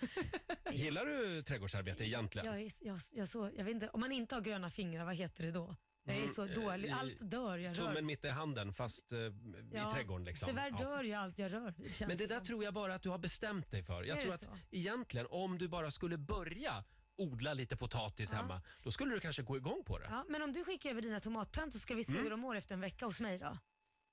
Gillar 0.73 1.07
du 1.07 1.12
trädgårdsarbete 1.47 2.05
egentligen? 2.05 2.47
Jag, 2.47 2.61
är, 2.63 2.71
jag, 2.81 3.01
jag, 3.13 3.29
så, 3.29 3.51
jag 3.57 3.65
vet 3.65 3.75
inte, 3.75 3.89
om 3.89 4.01
man 4.01 4.13
inte 4.13 4.35
har 4.35 4.43
gröna 4.43 4.71
fingrar, 4.71 5.05
vad 5.05 5.15
heter 5.17 5.45
det 5.45 5.51
då? 5.51 5.77
Jag 6.05 6.17
är 6.17 6.27
så 6.29 6.43
Mm, 6.43 6.59
eh, 6.59 6.63
dålig. 6.65 6.89
i- 6.89 6.93
Allt 6.93 7.31
dör 7.31 7.57
jag 7.59 7.79
rör. 7.79 7.85
Tummen 7.87 8.07
mitt 8.07 8.25
i 8.25 8.29
handen 8.29 8.73
fast 8.73 9.13
eh, 9.13 9.19
i 9.19 9.93
trädgården. 9.95 10.25
Liksom. 10.25 10.49
Tyvärr 10.49 10.71
dör 10.71 11.03
ju 11.03 11.13
allt 11.15 11.39
jag 11.39 11.53
rör 11.53 11.73
känns 11.79 12.01
Men 12.01 12.19
det 12.19 12.27
där 12.27 12.37
som. 12.37 12.45
tror 12.45 12.65
jag 12.65 12.75
bara 12.75 12.95
att 12.95 13.03
du 13.03 13.09
har 13.09 13.19
bestämt 13.19 13.71
dig 13.71 13.83
för. 13.83 14.03
Jag 14.03 14.17
Är 14.19 14.21
tror 14.23 14.29
det 14.31 14.35
att 14.35 14.41
så? 14.41 14.59
egentligen 14.71 15.27
om 15.31 15.59
du 15.59 15.69
bara 15.69 15.91
skulle 15.91 16.19
börja 16.19 16.85
odla 17.17 17.55
lite 17.55 17.77
potatis 17.77 18.33
hemma, 18.33 18.63
då 18.83 18.93
skulle 18.93 19.15
du 19.15 19.21
kanske 19.21 19.43
gå 19.43 19.57
igång 19.57 19.85
på 19.85 19.99
det. 19.99 20.07
Ja, 20.11 20.25
men 20.29 20.43
om 20.43 20.53
du 20.53 20.65
skickar 20.65 20.91
över 20.91 21.03
dina 21.03 21.21
tomatplantor 21.21 21.73
så 21.73 21.79
ska 21.79 21.95
vi 21.95 22.05
se 22.05 22.13
Mm. 22.13 22.23
hur 22.25 22.31
de 22.31 22.41
mår 22.41 22.57
efter 22.57 22.75
en 22.75 22.81
vecka 22.81 23.07
hos 23.07 23.21
mig 23.21 23.39
då. 23.39 23.59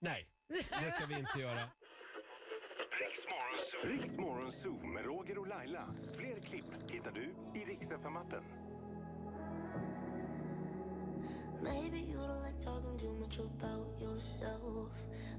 Nej, 0.01 0.29
det 0.47 0.91
ska 0.91 1.05
vi 1.05 1.19
inte 1.19 1.39
göra. 1.39 1.69
Riksmorgon 3.83 4.51
Zoo 4.51 4.87
med 4.87 5.05
Roger 5.05 5.37
och 5.37 5.47
Laila. 5.47 5.87
Fler 6.17 6.39
klipp 6.39 6.65
hittar 6.87 7.11
du 7.11 7.33
i 7.53 7.65
Rix 7.65 7.91
FM-appen. 7.91 8.43
Maybe 11.61 11.97
you 11.97 12.17
don't 12.17 12.43
like 12.43 12.59
talking 12.61 12.99
too 12.99 13.13
much 13.13 13.39
about 13.39 14.01
yourself. 14.01 14.91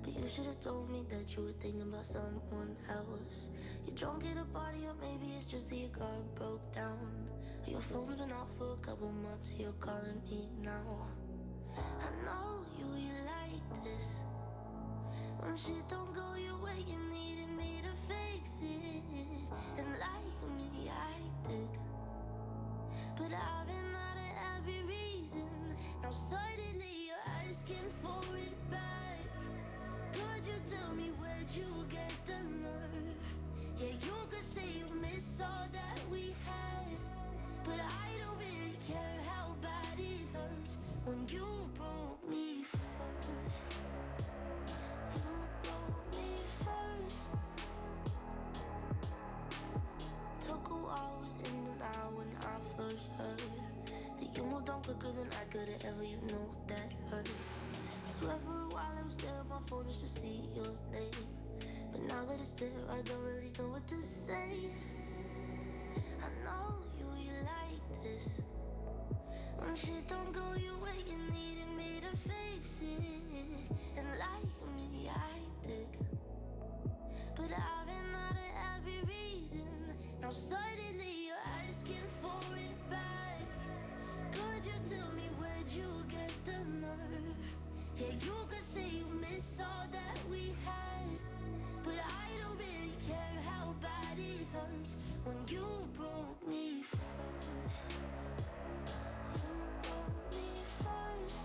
But 0.04 0.14
you 0.14 0.28
should 0.28 0.46
have 0.46 0.61
told 0.61 0.90
me 0.90 1.04
that 1.11 1.36
you 1.36 1.44
were 1.44 1.52
thinking 1.62 1.82
about 1.82 2.06
someone 2.06 2.76
else. 2.88 3.50
You're 3.86 3.96
drunk 3.96 4.24
at 4.24 4.38
a 4.38 4.44
party, 4.58 4.86
or 4.86 4.94
maybe 5.00 5.34
it's 5.36 5.46
just 5.52 5.68
that 5.68 5.76
your 5.76 5.90
car 5.90 6.16
broke 6.34 6.74
down. 6.74 7.28
Your 7.66 7.80
phone's 7.80 8.14
been 8.14 8.32
off 8.32 8.50
for 8.58 8.72
a 8.72 8.86
couple 8.86 9.12
months, 9.12 9.54
you're 9.58 9.80
calling 9.80 10.22
me 10.30 10.48
now. 10.62 11.06
I 11.76 12.11
know 12.24 12.64
you, 12.78 12.86
you 12.96 13.14
like 13.24 13.84
this. 13.84 14.20
When 15.38 15.56
shit 15.56 15.88
don't 15.88 16.12
go 16.14 16.34
your 16.34 16.58
way, 16.62 16.84
you 16.86 16.98
needed 17.08 17.39
fix 18.11 18.58
it. 18.62 19.02
And 19.78 19.88
like 20.06 20.38
me, 20.56 20.90
I 20.90 21.48
did. 21.48 21.68
But 23.16 23.32
I've 23.32 23.66
been 23.70 23.90
out 24.06 24.18
of 24.26 24.32
every 24.56 24.82
reason. 24.96 25.48
Now 26.02 26.11
suddenly 26.11 26.94
you're 27.08 27.26
asking 27.46 27.88
for 28.02 28.22
it 28.36 28.56
back. 28.70 29.20
Could 30.12 30.42
you 30.50 30.58
tell 30.72 30.92
me 30.94 31.08
where'd 31.20 31.50
you 31.54 31.70
get 31.90 32.12
the 32.26 32.40
nerve? 32.64 33.22
Yeah, 33.78 33.94
you 34.06 34.18
could 34.30 34.48
say 34.54 34.66
you 34.80 34.86
miss 35.00 35.40
all 35.40 35.66
that 35.72 36.00
we 36.11 36.34
had. 36.46 36.90
But 37.64 37.80
I 37.80 38.08
don't 38.20 38.38
really 38.38 38.78
care 38.88 39.18
how 39.30 39.54
bad 39.62 39.98
it 39.98 40.26
hurts 40.34 40.76
when. 41.04 41.20
You 41.28 41.46
broke 41.76 42.28
me 42.28 42.64
first. 42.64 42.80
now 51.81 52.12
when 52.14 52.28
I 52.45 52.61
first 52.76 53.09
heard 53.16 53.41
That 54.20 54.37
you 54.37 54.45
moved 54.45 54.68
on 54.68 54.83
quicker 54.83 55.12
than 55.12 55.28
I 55.33 55.45
could've 55.51 55.83
ever, 55.85 56.05
you 56.05 56.18
know 56.28 56.47
that 56.68 56.93
hurt. 57.11 57.28
Swear 58.05 58.37
for 58.45 58.53
a 58.53 58.68
while 58.68 58.93
I 58.99 59.03
was 59.03 59.16
there 59.16 59.43
my 59.49 59.57
phone 59.66 59.87
just 59.87 60.01
to 60.01 60.20
see 60.20 60.45
your 60.55 60.72
name. 60.93 61.24
But 61.91 62.03
now 62.03 62.22
that 62.28 62.39
it's 62.39 62.53
there, 62.53 62.68
I 62.91 63.01
don't 63.01 63.24
really 63.24 63.51
know 63.59 63.68
what 63.72 63.87
to 63.89 64.01
say. 64.03 64.68
I 66.20 66.28
know 66.45 66.85
you, 66.99 67.07
you 67.18 67.33
like 67.57 68.03
this. 68.03 68.43
When 69.57 69.74
shit 69.74 70.07
don't 70.07 70.33
go 70.33 70.53
your 70.61 70.76
way, 70.85 71.01
you 71.09 71.16
needed 71.33 71.70
me 71.76 72.01
to 72.05 72.16
fix 72.16 72.81
it. 72.83 73.97
And 73.97 74.07
like 74.20 74.53
me, 74.76 75.09
I 75.09 75.66
did. 75.66 75.89
But 77.37 77.51
I've 77.57 77.87
been 77.87 78.14
out 78.14 78.37
of 78.37 78.53
every 78.76 79.01
reason. 79.09 79.80
Now 80.22 80.28
suddenly 80.30 81.28
you're 81.28 81.46
asking 81.66 82.06
for 82.20 82.54
it 82.54 82.90
back. 82.90 83.40
Could 84.32 84.66
you 84.66 84.78
tell 84.94 85.10
me 85.12 85.28
where'd 85.38 85.70
you 85.70 86.04
get 86.10 86.32
the 86.44 86.58
nerve? 86.84 87.36
Yeah, 87.98 88.12
you 88.20 88.36
could 88.50 88.66
say 88.74 88.86
you 88.98 89.06
miss 89.18 89.58
all 89.58 89.86
that 89.90 90.18
we 90.30 90.54
had. 90.64 91.18
But 91.82 91.94
I 91.94 92.28
don't 92.42 92.58
really 92.58 92.96
care 93.08 93.36
how 93.48 93.74
bad 93.80 94.18
it 94.18 94.46
hurts 94.52 94.96
when 95.24 95.36
you 95.48 95.66
broke 95.96 96.46
me 96.46 96.82
first. 96.82 97.00
You 99.34 99.56
broke 99.82 100.32
me 100.36 100.48
first. 100.84 101.40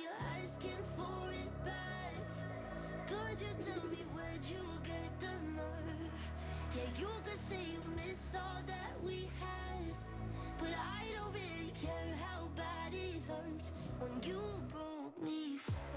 You're 0.00 0.22
asking 0.38 0.82
for 0.96 1.28
it 1.30 1.64
back. 1.64 2.14
Could 3.08 3.40
you 3.40 3.52
tell 3.66 3.84
me 3.90 4.04
where'd 4.14 4.44
you 4.48 4.64
get 4.84 5.10
the 5.18 5.34
nerve? 5.56 6.22
Yeah, 6.76 7.00
you 7.00 7.08
could 7.24 7.40
say 7.48 7.58
you 7.72 7.80
miss 7.96 8.32
all 8.34 8.62
that 8.64 8.94
we 9.02 9.28
had. 9.40 9.94
But 10.58 10.70
I 10.70 11.04
don't 11.18 11.34
care 11.82 12.14
how 12.22 12.46
bad 12.56 12.94
it 12.94 13.20
hurts 13.26 13.72
when 13.98 14.12
you 14.22 14.40
broke 14.70 15.20
me 15.20 15.58
first. 15.58 15.93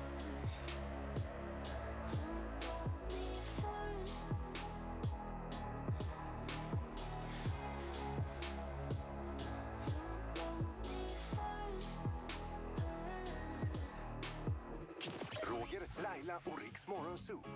Laila 16.88 17.00
och 17.10 17.48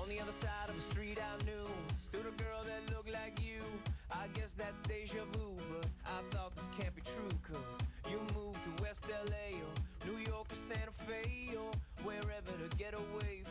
On 0.00 0.08
the 0.08 0.20
other 0.20 0.32
side 0.32 0.68
of 0.68 0.76
the 0.76 0.82
street 0.82 1.18
I 1.18 1.44
knew 1.44 1.66
stood 1.94 2.26
a 2.26 2.42
girl 2.42 2.62
that 2.66 2.94
looked 2.94 3.10
like 3.10 3.40
you. 3.40 3.62
I 4.10 4.26
guess 4.34 4.52
that's 4.52 4.78
deja 4.86 5.24
vu, 5.32 5.56
but 5.72 5.86
I 6.04 6.20
thought 6.30 6.54
this 6.56 6.68
can't 6.78 6.94
be 6.94 7.02
true. 7.02 7.38
Cause 7.42 7.78
you 8.10 8.18
moved 8.34 8.60
to 8.64 8.82
West 8.82 9.04
LA 9.08 9.56
or 9.64 9.74
New 10.06 10.18
York 10.18 10.46
or 10.52 10.56
Santa 10.56 10.92
Fe 10.92 11.56
or 11.56 11.70
wherever 12.04 12.52
to 12.62 12.76
get 12.76 12.94
away 12.94 13.43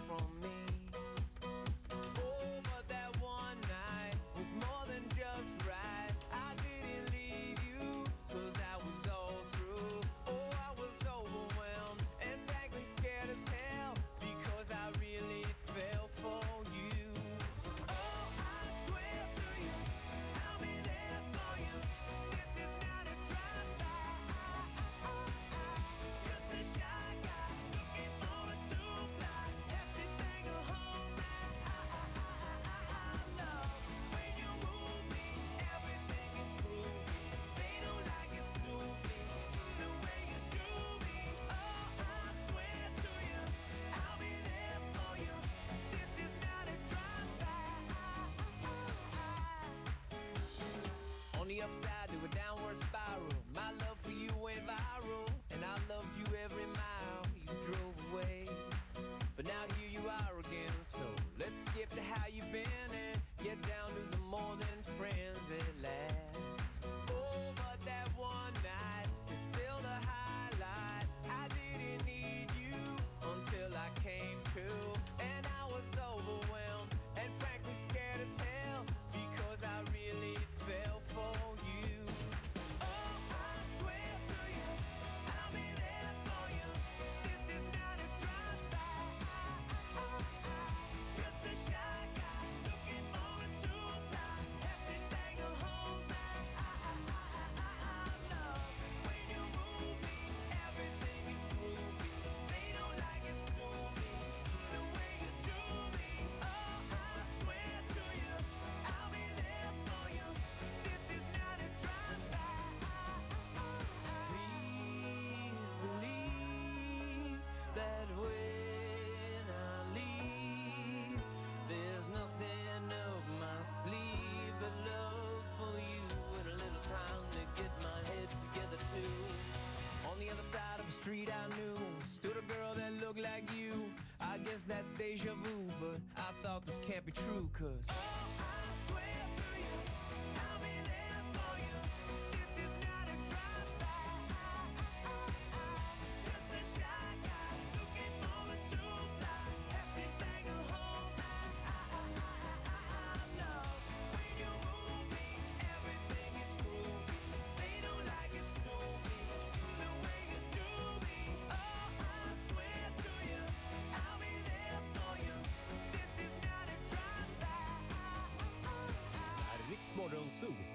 street 131.04 131.28
I 131.28 131.48
knew 131.58 131.78
stood 132.02 132.38
a 132.38 132.54
girl 132.54 132.74
that 132.76 132.94
looked 133.06 133.20
like 133.20 133.50
you. 133.58 133.74
I 134.22 134.38
guess 134.38 134.64
that's 134.64 134.90
deja 134.92 135.34
vu, 135.44 135.70
but 135.82 136.00
I 136.16 136.32
thought 136.42 136.66
this 136.66 136.80
can't 136.88 137.06
be 137.06 137.12
true, 137.12 137.50
cause. 137.60 137.90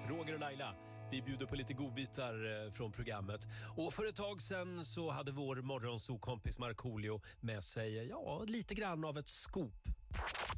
Roger 0.09 0.33
och 0.33 0.39
Laila. 0.39 0.75
Vi 1.11 1.21
bjuder 1.21 1.45
på 1.45 1.55
lite 1.55 1.73
godbitar 1.73 2.65
eh, 2.65 2.71
från 2.71 2.91
programmet. 2.91 3.47
Och 3.77 3.93
för 3.93 4.05
ett 4.05 4.15
tag 4.15 4.41
sen 4.41 4.85
så 4.85 5.09
hade 5.09 5.31
vår 5.31 5.55
morgonzoo-kompis 5.55 6.59
Markoolio 6.59 7.21
med 7.39 7.63
sig 7.63 8.07
ja, 8.07 8.43
lite 8.47 8.75
grann 8.75 9.05
av 9.05 9.17
ett 9.17 9.27
scoop. 9.27 9.83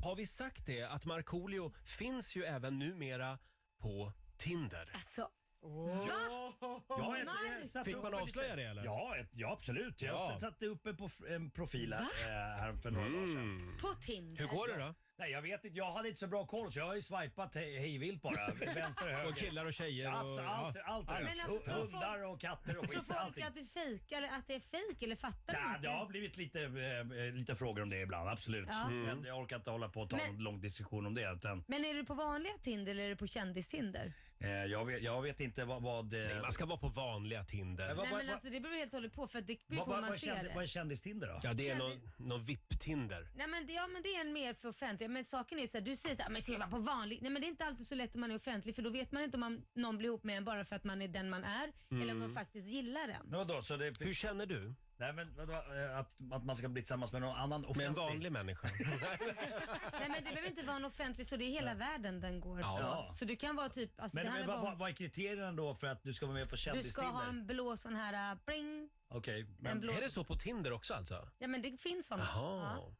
Har 0.03 0.15
vi 0.15 0.27
sagt 0.27 0.65
det 0.65 0.83
att 0.83 1.05
Markoolio 1.05 1.73
finns 1.83 2.35
ju 2.35 2.43
även 2.43 2.79
numera 2.79 3.39
på 3.81 4.13
Tinder? 4.37 4.91
Alltså, 4.93 5.29
Ja, 6.99 7.17
jag, 7.17 7.27
jag, 7.27 7.61
jag 7.61 7.69
satte 7.69 7.85
Fick 7.85 7.95
upp 7.95 8.03
man 8.03 8.13
en 8.13 8.19
avslöja 8.19 8.55
liten- 8.55 8.57
det, 8.65 8.71
eller? 8.71 8.83
Ja, 8.85 9.15
ett, 9.17 9.29
ja 9.33 9.51
absolut. 9.51 10.01
Jag 10.01 10.15
Ja. 10.15 10.37
satte 10.39 10.65
upp 10.65 10.85
en, 10.87 10.97
prof, 10.97 11.21
en 11.29 11.51
profil 11.51 11.93
här, 11.93 12.01
eh, 12.01 12.59
här 12.61 12.73
för 12.73 12.91
några 12.91 13.09
dagar 13.09 13.27
sedan. 13.27 13.77
På 13.81 13.87
Tinder. 13.87 14.93
Nej, 15.17 15.31
jag 15.31 15.41
vet 15.41 15.65
inte. 15.65 15.77
Jag 15.77 15.91
hade 15.91 16.07
inte 16.07 16.19
så 16.19 16.27
bra 16.27 16.45
koll 16.45 16.71
så 16.71 16.79
jag 16.79 16.85
har 16.85 16.95
ju 16.95 17.01
swipat 17.01 17.55
he- 17.55 17.79
hejvilt 17.79 18.21
bara. 18.21 18.47
Vänster 18.53 19.05
och 19.05 19.11
höger. 19.17 19.29
Och 19.29 19.35
killar 19.37 19.65
och 19.65 19.73
tjejer 19.73 20.05
Ja, 20.05 20.11
och- 20.23 20.29
absolut, 20.29 20.49
allt, 20.49 20.75
ja. 20.75 20.81
allt, 20.85 21.05
Ja, 21.07 21.13
ja. 21.13 21.17
allt. 21.17 21.23
Men 21.29 21.39
alltså, 21.39 21.55
Och 21.55 21.63
tror 21.63 21.73
folk- 21.75 21.91
Hundar 21.91 22.23
och 22.23 22.41
katter 22.41 22.77
och 22.77 22.83
Tror 22.89 22.99
skit. 22.99 23.07
folk 23.07 23.19
Allting. 23.19 23.43
att 23.43 23.55
du 23.55 23.65
fejkar 23.65 24.17
eller 24.17 24.29
att 24.29 24.47
det 24.47 24.55
är 24.55 24.59
fejk 24.59 25.03
eller 25.03 25.15
fattar 25.15 25.53
Ja, 25.53 25.59
de 25.61 25.71
det 25.71 25.75
inte? 25.77 25.89
har 25.89 26.05
blivit 26.05 26.37
lite, 26.37 26.61
eh, 26.61 27.33
lite 27.33 27.55
frågor 27.55 27.81
om 27.83 27.89
det 27.89 28.01
ibland, 28.01 28.29
absolut. 28.29 28.67
Ja. 28.71 28.83
Mm. 28.87 29.01
Men 29.03 29.23
jag 29.23 29.39
orkar 29.39 29.55
inte 29.55 29.71
hålla 29.71 29.89
på 29.89 30.01
och 30.01 30.09
ta 30.09 30.17
Men- 30.17 30.29
en 30.29 30.37
lång 30.43 30.61
diskussion 30.61 31.05
om 31.05 31.13
det. 31.15 31.31
Utan, 31.33 31.63
Men 31.67 31.85
är 31.85 31.93
du 31.93 32.05
på 32.05 32.13
vanliga 32.13 32.53
Tinder 32.63 32.91
eller 32.91 33.03
är 33.03 33.09
du 33.09 33.15
på 33.15 33.27
kändistinder? 33.27 34.13
Eh, 34.41 34.49
jag, 34.65 34.85
vet, 34.85 35.03
jag 35.03 35.21
vet 35.21 35.39
inte 35.39 35.65
vad... 35.65 35.81
vad 35.81 36.13
eh, 36.13 36.19
Nej, 36.19 36.41
man 36.41 36.51
ska 36.51 36.65
vara 36.65 36.77
på 36.79 36.87
vanliga 36.87 37.43
Tinder. 37.43 37.87
vad- 37.87 37.97
Nej 38.03 38.11
vad- 38.13 38.25
men 38.25 38.33
alltså 38.33 38.49
det 38.49 38.59
beror 38.59 38.73
helt 38.75 38.93
och 38.93 38.97
hållet 38.97 39.13
på 39.13 39.27
för 39.27 39.39
att 39.39 39.47
det 39.47 39.67
beror 39.67 39.77
vad, 39.77 39.85
på 39.85 39.91
vad, 39.91 40.01
man 40.01 40.09
vad, 40.09 40.15
är 40.15 40.19
ser 40.19 40.27
känd, 40.35 40.47
vad 40.47 40.57
är 40.57 40.61
det. 40.61 40.67
kändistinder 40.67 41.27
då? 41.27 41.39
Ja, 41.43 41.53
det 41.53 41.69
är 41.69 41.75
någon, 41.75 42.01
någon 42.17 42.43
VIP-Tinder. 42.45 43.27
Nej 43.35 43.47
men, 43.47 43.67
det, 43.67 43.73
ja, 43.73 43.87
men 43.87 44.01
det 44.01 44.15
är 44.15 44.21
en 44.21 44.33
mer 44.33 44.53
för 44.53 44.69
offentlig. 44.69 45.09
Men 45.09 45.25
saken 45.25 45.59
är 45.59 45.67
så 45.67 45.77
här, 45.77 45.85
du 45.85 45.95
säger 45.95 46.15
så 46.15 46.21
här, 46.21 46.29
men 46.29 46.41
ska 46.41 46.51
jag 46.51 46.59
vara 46.59 46.69
på 46.69 46.77
vanlig? 46.79 47.19
Nej 47.21 47.31
men 47.31 47.41
det 47.41 47.47
är 47.47 47.49
inte 47.49 47.65
alltid 47.65 47.87
så 47.87 47.95
lätt 47.95 48.15
om 48.15 48.21
man 48.21 48.31
är 48.31 48.35
offentlig 48.35 48.75
för 48.75 48.81
då 48.81 48.89
vet 48.89 49.11
man 49.11 49.23
inte 49.23 49.37
om 49.37 49.41
man, 49.41 49.61
någon 49.73 49.97
blir 49.97 50.09
ihop 50.09 50.23
med 50.23 50.37
en 50.37 50.45
bara 50.45 50.65
för 50.65 50.75
att 50.75 50.83
man 50.83 51.01
är 51.01 51.07
den 51.07 51.29
man 51.29 51.43
är 51.43 51.71
Mm. 51.91 52.01
eller 52.03 52.13
om 52.13 52.19
de 52.19 52.33
faktiskt 52.33 52.69
gillar 52.69 53.07
en. 53.07 53.25
Men 53.25 53.39
vadå, 53.39 53.61
så 53.61 53.77
det, 53.77 53.93
Hur 53.99 54.13
känner 54.13 54.45
du? 54.45 54.73
Nej 55.01 55.13
men 55.13 55.35
vadå, 55.37 55.53
eh, 55.53 55.99
att, 55.99 56.19
att 56.31 56.43
man 56.45 56.55
ska 56.55 56.67
bli 56.69 56.81
tillsammans 56.81 57.11
med 57.11 57.21
någon 57.21 57.35
annan 57.35 57.65
offentlig... 57.65 57.77
Med 57.83 57.87
en 57.87 57.93
vanlig 58.09 58.31
människa. 58.31 58.69
Nej 59.99 60.09
men 60.09 60.13
det 60.23 60.29
behöver 60.29 60.47
inte 60.47 60.63
vara 60.63 60.75
en 60.75 60.85
offentlig 60.85 61.27
så 61.27 61.35
det 61.35 61.43
är 61.45 61.49
hela 61.51 61.73
världen 61.73 62.19
den 62.21 62.39
går 62.39 62.59
Ja. 62.59 63.05
på. 63.09 63.15
Så 63.15 63.25
du 63.25 63.35
kan 63.35 63.55
vara 63.55 63.69
typ, 63.69 63.99
alltså, 64.01 64.15
Men, 64.17 64.25
det 64.25 64.31
men 64.31 64.39
handlar 64.39 64.55
vad, 64.55 64.63
bara 64.63 64.71
vad, 64.71 64.79
vad 64.79 64.89
är 64.89 64.93
kriterierna 64.93 65.51
då 65.51 65.75
för 65.75 65.87
att 65.87 66.03
du 66.03 66.13
ska 66.13 66.25
vara 66.25 66.33
med 66.37 66.49
på 66.49 66.55
Du 66.55 66.61
ska 66.61 66.71
kändistinder? 66.71 67.11
ha 67.11 67.23
en 67.23 67.45
blå 67.47 67.77
sån 67.77 67.95
här 67.95 68.33
uh, 68.35 68.39
bling. 68.45 68.89
Okej. 69.09 69.47
en 69.65 69.79
blå- 69.81 69.93
Är 69.93 70.01
det 70.01 70.09
så 70.09 70.23
på 70.23 70.35
Tinder 70.35 70.71
också 70.73 70.93
alltså? 70.93 71.27
Ja 71.37 71.47
men 71.47 71.61
det 71.61 71.77
finns 71.81 72.07
såna. 72.07 72.27
Jaha. 72.33 72.75
Ja. 72.77 72.95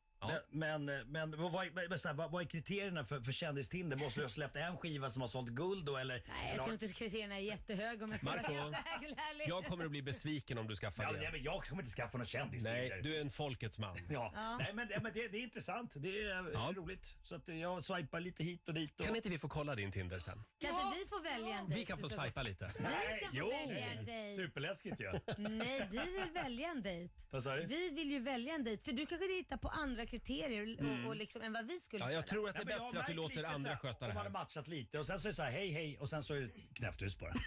Men, 0.51 0.85
men, 0.85 1.07
men 1.11 1.31
vad, 1.41 1.51
vad, 1.51 1.67
men 1.89 1.99
så 1.99 2.07
här, 2.07 2.15
vad, 2.15 2.31
vad 2.31 2.41
är 2.43 2.47
kriterierna 2.47 3.05
för, 3.05 3.19
för 3.21 3.31
kändistinder? 3.31 3.97
Måste 3.97 4.19
du 4.19 4.23
ha 4.23 4.29
släppt 4.29 4.55
en 4.55 4.77
skiva 4.77 5.09
som 5.09 5.21
har 5.21 5.27
sålt 5.27 5.49
guld 5.49 5.85
då 5.85 5.97
eller? 5.97 6.23
Nej 6.27 6.53
jag 6.55 6.63
tror 6.63 6.73
inte 6.73 6.87
kriterierna 6.87 7.35
är 7.35 7.39
jättehöga 7.39 8.03
om 8.03 8.09
jag 8.11 8.19
ska 8.19 8.27
vara 8.29 8.41
Marco, 8.41 8.53
helt 8.53 9.17
ärlig. 9.31 9.45
Jag 9.47 9.65
kommer 9.65 9.85
att 9.85 9.91
bli 9.91 10.01
besviken 10.01 10.57
om 10.57 10.67
du 10.67 10.75
skaffar 10.75 11.03
Ja, 11.03 11.11
det. 11.11 11.19
nej, 11.19 11.29
men 11.31 11.43
jag 11.43 11.63
kommer 11.63 11.81
inte 11.81 11.93
skaffa 11.95 12.17
någon 12.17 12.27
kändistinder. 12.27 12.89
Nej, 12.89 13.01
du 13.03 13.15
är 13.15 13.21
en 13.21 13.31
folkets 13.31 13.79
man. 13.79 13.97
Ja. 14.09 14.31
Ja. 14.35 14.57
Nej 14.57 14.73
men, 14.73 14.87
men 15.03 15.13
det, 15.13 15.27
det 15.27 15.37
är 15.37 15.41
intressant. 15.43 15.93
Det 15.95 16.21
är 16.21 16.51
Ja. 16.53 16.73
roligt. 16.75 17.17
Så 17.23 17.35
att 17.35 17.47
jag 17.47 17.83
swipar 17.83 18.19
lite 18.19 18.43
hit 18.43 18.67
och 18.67 18.73
dit. 18.73 18.99
Och... 18.99 19.05
Kan 19.05 19.15
inte 19.15 19.29
vi 19.29 19.39
få 19.39 19.49
kolla 19.49 19.75
din 19.75 19.91
Tinder 19.91 20.19
sen? 20.19 20.43
Kan 20.59 20.69
inte 20.69 20.99
vi 20.99 21.05
få 21.05 21.19
välja 21.19 21.57
en 21.57 21.65
dejt? 21.69 21.79
Vi 21.79 21.85
kan 21.85 21.97
få 21.97 22.09
swipa 22.09 22.41
lite. 22.43 22.71
Vi 22.77 22.83
kan 23.21 23.35
få 23.41 23.49
välja 23.49 23.91
en 23.91 24.05
dejt. 24.05 24.35
Superläskigt 24.35 24.99
ju. 24.99 25.11
Nej, 25.37 25.87
vi 25.91 25.97
vill 25.97 26.31
välja 26.33 26.69
en 26.69 26.81
dejt. 26.81 27.13
Vad 27.29 27.43
sa 27.43 27.55
du? 27.55 27.65
Vi 27.65 27.89
vill 27.89 28.11
ju 28.11 28.19
välja 28.19 28.53
en 28.55 28.63
dejt 28.63 28.83
för 28.83 28.91
du 28.91 29.05
kanske 29.05 29.33
hittar 29.33 29.57
på 29.57 29.67
andra 29.67 30.05
kriterier 30.11 30.79
Mm. 30.79 31.05
och, 31.05 31.09
och 31.09 31.15
liksom, 31.15 31.41
än 31.41 31.53
vad 31.53 31.67
vi 31.67 31.79
skulle 31.79 32.03
Ja, 32.05 32.11
jag 32.11 32.27
tror 32.27 32.49
att 32.49 32.55
det 32.55 32.61
är 32.61 32.65
Nej, 32.65 32.75
men 32.77 32.83
jag 32.83 32.91
bättre 32.91 32.99
att 32.99 33.07
du 33.07 33.13
märkt 33.13 33.23
låter 33.23 33.35
lite 33.35 33.47
andra 33.49 33.69
här, 33.69 33.77
sköta 33.77 33.99
det 33.99 34.05
Om 34.05 34.07
man 34.15 34.17
här. 34.17 34.23
har 34.23 34.39
matchat 34.39 34.67
lite 34.67 34.99
och 34.99 35.07
sen 35.07 35.19
så 35.19 35.27
är 35.27 35.29
det 35.31 35.35
så 35.35 35.43
här 35.43 35.51
hej 35.51 35.71
hej 35.71 35.97
och 35.99 36.09
sen 36.09 36.23
så 36.23 36.33
är 36.33 36.39
det 36.41 36.49
knäpptyst 36.73 37.19
bara. 37.19 37.33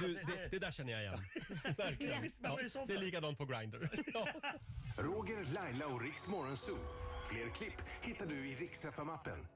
Du, 0.00 0.14
det, 0.14 0.48
det 0.50 0.58
där 0.58 0.70
känner 0.70 0.92
jag 0.92 1.02
igen. 1.02 1.24
Verkligen. 1.76 2.22
Visst, 2.22 2.40
men 2.40 2.50
Ja, 2.50 2.56
det 2.56 2.64
är 2.64 2.68
så 2.68 2.84
det 2.86 2.92
är 2.92 2.96
för. 2.98 3.04
likadant 3.04 3.38
på 3.38 3.44
Grindr. 3.44 3.88
Ja. 4.14 4.26
Roger, 4.98 5.54
Laila 5.54 5.86
och 5.86 6.02
Riks 6.02 6.28
Morgonzoo. 6.28 6.78
Fler 7.30 7.48
klipp 7.48 7.82
hittar 8.02 8.26
du 8.26 8.48
i 8.48 8.54
Riks 8.54 8.84
FM-appen. 8.84 9.46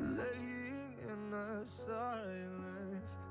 Laying 0.00 0.96
in 1.08 1.30
the 1.30 1.64
silence, 1.66 2.61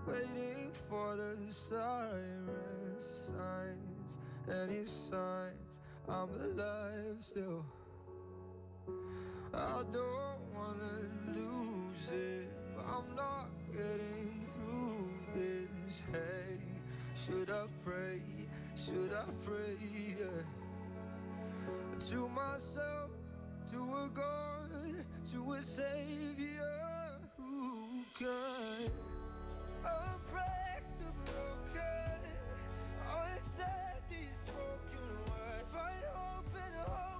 waiting 0.07 0.71
for 0.89 1.15
the 1.15 1.37
sirens, 1.51 3.31
signs, 3.33 4.17
any 4.49 4.85
signs 4.85 5.79
I'm 6.07 6.29
alive 6.41 7.17
still. 7.19 7.65
I 9.53 9.83
don't 9.91 10.41
wanna 10.53 11.09
lose 11.27 12.11
it, 12.11 12.49
but 12.75 12.85
I'm 12.85 13.15
not 13.15 13.49
getting 13.71 14.41
through 14.43 15.11
this. 15.35 16.03
Hey, 16.11 16.57
should 17.15 17.49
I 17.49 17.65
pray? 17.85 18.21
Should 18.75 19.13
I 19.13 19.25
pray? 19.45 19.77
Yeah. 20.19 20.43
To 22.09 22.27
myself, 22.29 23.11
to 23.71 23.77
a 23.77 24.09
God, 24.13 25.05
to 25.31 25.53
a 25.53 25.61
Savior 25.61 27.19
who 27.37 28.03
can 28.17 29.10
broken, 29.83 30.81
find 35.65 36.05
hope 36.13 36.45
in 36.55 36.73
the 36.73 36.79
hopeless, 36.79 37.10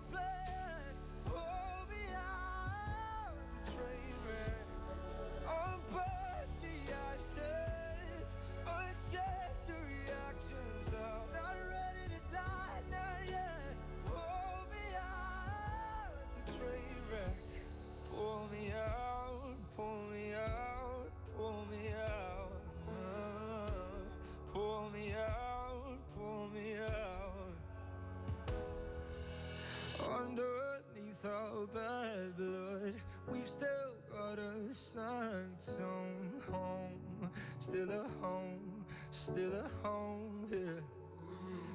Underneath 31.24 31.26
our 31.26 31.68
bad 31.68 32.38
blood, 32.38 32.94
we've 33.32 33.48
still 33.48 33.96
got 34.12 34.40
a 34.40 34.74
sanctum 34.74 36.42
home. 36.52 37.30
Still 37.60 37.92
a 37.92 38.08
home, 38.22 38.86
still 39.12 39.54
a 39.54 39.88
home 39.88 40.48
here. 40.50 40.84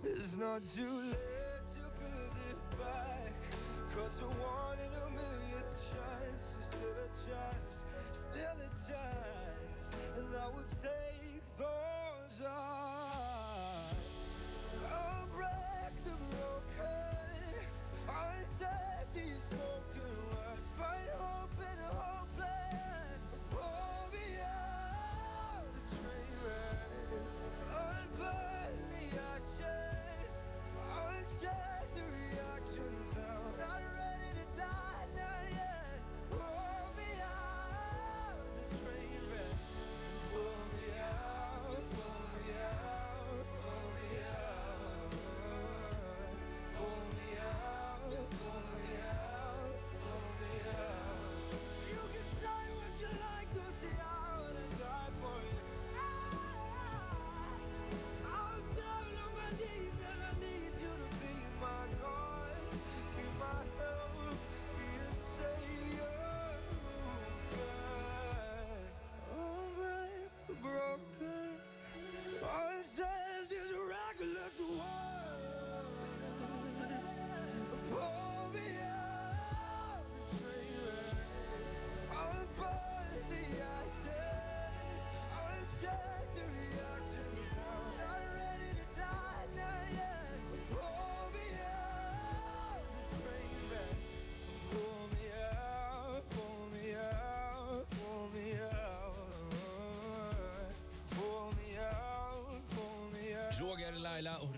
It's 0.04 0.36
not 0.36 0.64
too 0.64 0.90
late 0.90 1.66
to 1.74 1.80
build 2.00 2.36
it 2.50 2.78
back. 2.78 3.34
Cause 3.94 4.22
a 4.22 4.24
one 4.24 4.78
in 4.78 4.92
a 4.92 5.10
million 5.10 5.68
chance 5.74 6.54
is 6.60 6.66
still 6.66 6.88
a 6.90 7.08
chance, 7.08 7.84
still 8.12 8.42
a 8.42 8.90
chance. 8.90 9.92
And 10.18 10.34
I 10.34 10.48
would 10.56 10.68
take 10.68 11.44
those 11.56 12.46
odds. 12.46 12.85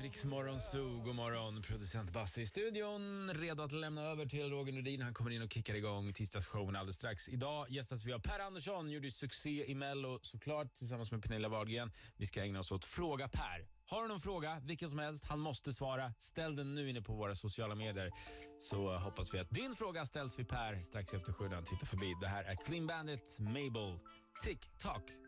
Riksmorgon 0.08 0.60
Zoo, 0.60 1.02
god 1.04 1.14
morgon. 1.14 1.62
Producent 1.62 2.12
Basse 2.12 2.40
i 2.40 2.46
studion, 2.46 3.30
redo 3.34 3.62
att 3.62 3.72
lämna 3.72 4.02
över 4.02 4.26
till 4.26 4.50
Roger 4.50 4.72
Nordin. 4.72 5.02
Han 5.02 5.14
kommer 5.14 5.30
in 5.30 5.42
och 5.42 5.52
kickar 5.52 5.74
igång 5.74 6.12
tisdagsshowen 6.12 6.76
alldeles 6.76 6.96
strax. 6.96 7.28
Idag 7.28 7.70
gästas 7.70 8.04
vi 8.04 8.12
av 8.12 8.18
Per 8.18 8.38
Andersson, 8.38 8.90
gjorde 8.90 9.10
succé 9.10 9.70
i 9.70 9.74
Mello 9.74 10.18
såklart 10.22 10.74
tillsammans 10.74 11.10
med 11.10 11.22
Pernilla 11.22 11.48
Wahlgren. 11.48 11.92
Vi 12.16 12.26
ska 12.26 12.42
ägna 12.42 12.60
oss 12.60 12.72
åt 12.72 12.84
Fråga 12.84 13.28
Per. 13.28 13.68
Har 13.86 14.02
du 14.02 14.08
någon 14.08 14.20
fråga, 14.20 14.60
vilken 14.64 14.90
som 14.90 14.98
helst, 14.98 15.24
han 15.24 15.38
måste 15.38 15.72
svara. 15.72 16.12
Ställ 16.18 16.56
den 16.56 16.74
nu 16.74 16.90
inne 16.90 17.02
på 17.02 17.12
våra 17.12 17.34
sociala 17.34 17.74
medier 17.74 18.10
så 18.60 18.98
hoppas 18.98 19.34
vi 19.34 19.38
att 19.38 19.50
din 19.50 19.76
fråga 19.76 20.06
ställs 20.06 20.38
vid 20.38 20.48
Per 20.48 20.82
strax 20.82 21.14
efter 21.14 21.32
sju 21.32 21.48
när 21.48 21.86
förbi. 21.86 22.14
Det 22.20 22.28
här 22.28 22.44
är 22.44 22.56
Clean 22.66 22.86
Bandit, 22.86 23.36
Mabel, 23.38 23.98
Tick 24.44 24.78
Tock. 24.78 25.27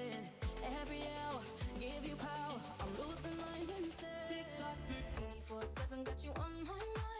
every 0.81 1.03
hour. 1.21 1.41
Give 1.79 2.03
you 2.07 2.15
power, 2.15 2.59
I'm 2.79 2.91
losing 2.99 3.37
my 3.37 3.57
Wednesday. 3.67 4.21
Tick 4.29 4.45
tock, 4.59 4.77
24 5.49 5.63
7 5.89 6.03
got 6.03 6.23
you 6.23 6.31
on 6.31 6.53
my 6.65 6.73
mind. 6.73 7.10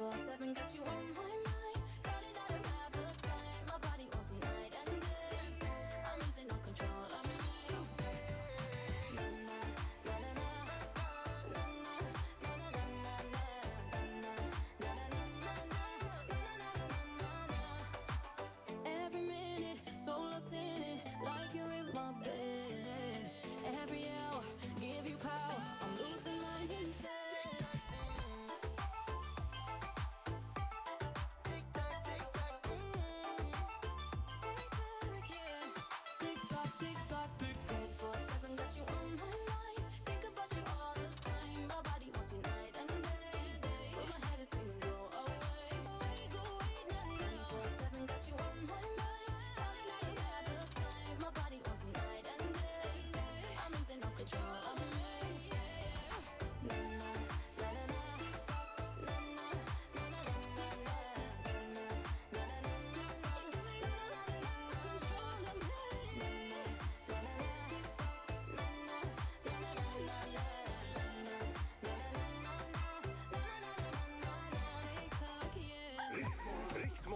24-7 0.00 0.49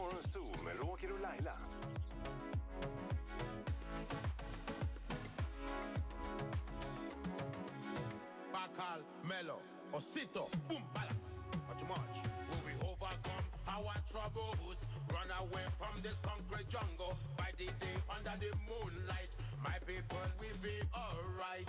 Morgonzoo 0.04 0.62
med 0.64 0.76
Roger 0.78 1.12
och 1.12 1.20
Laila. 1.20 1.52
Bacal, 8.52 9.00
Mello, 9.22 9.58
Osito, 9.92 10.48
boom, 10.68 10.82
balance. 10.94 11.30
Not 11.68 11.88
Much, 11.88 11.88
much. 11.88 12.16
Will 12.50 12.62
we 12.66 12.72
overcome 12.90 13.46
our 13.68 13.94
troubles? 14.12 14.78
Run 15.14 15.30
away 15.40 15.66
from 15.78 15.94
this 16.02 16.18
concrete 16.22 16.68
jungle. 16.68 17.16
By 17.38 17.50
the 17.56 17.66
day, 17.80 17.96
under 18.16 18.34
the 18.42 18.50
moonlight, 18.68 19.32
my 19.62 19.76
people 19.86 20.26
will 20.38 20.58
be 20.62 20.76
alright. 20.92 21.68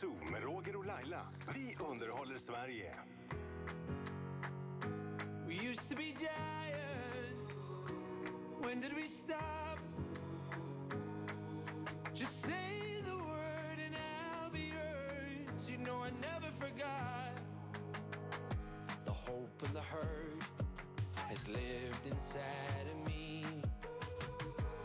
Zoo 0.00 0.24
med 0.30 0.42
Roger 0.42 0.76
och 0.76 0.86
Laila. 0.86 1.26
Vi 1.54 1.76
underhåller 1.90 2.38
Sverige. 2.38 2.94
We 5.46 5.54
used 5.54 5.88
to 5.88 5.96
be 5.96 6.04
giants. 6.04 7.66
When 8.64 8.80
did 8.80 8.92
we 8.96 9.06
stop? 9.06 9.78
Just 12.14 12.42
say 12.42 13.02
the 13.04 13.16
word 13.16 13.78
and 13.86 13.94
I'll 13.94 14.50
be 14.52 14.72
yours. 14.74 15.68
You 15.70 15.78
know 15.78 16.04
I 16.04 16.10
never 16.10 16.52
forgot. 16.60 17.34
The 19.04 19.12
hope 19.12 19.66
and 19.66 19.74
the 19.74 19.82
hurt 19.82 20.42
has 21.28 21.48
lived 21.48 22.06
inside 22.06 22.86
of 22.92 23.06
me. 23.06 23.44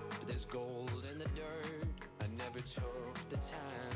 But 0.10 0.28
there's 0.28 0.46
gold 0.46 1.06
in 1.12 1.18
the 1.18 1.30
dirt 1.36 1.88
I 2.22 2.28
never 2.28 2.60
took 2.60 3.30
the 3.30 3.38
time 3.38 3.95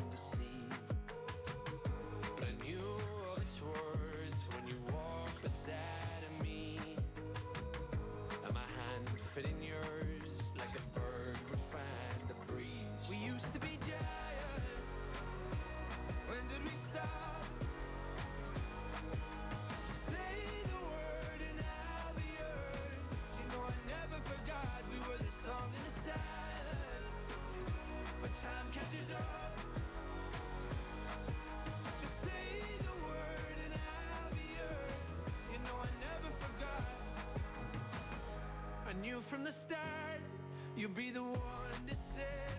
from 39.30 39.43
the 39.43 39.51
start. 39.51 40.21
You'll 40.75 40.89
be 40.89 41.11
the 41.11 41.21
one 41.21 41.86
to 41.88 41.95
set 41.95 42.59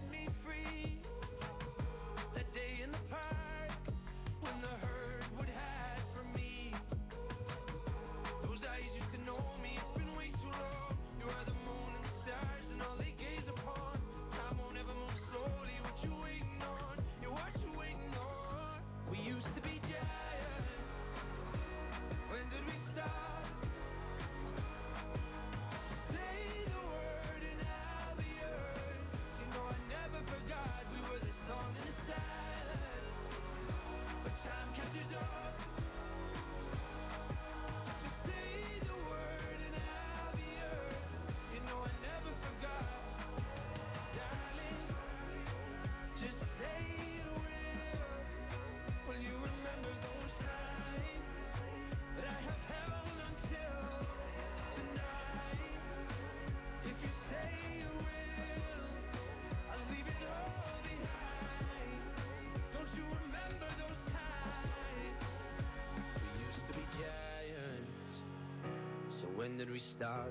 when 69.40 69.56
did 69.56 69.70
we 69.70 69.78
stop? 69.78 70.28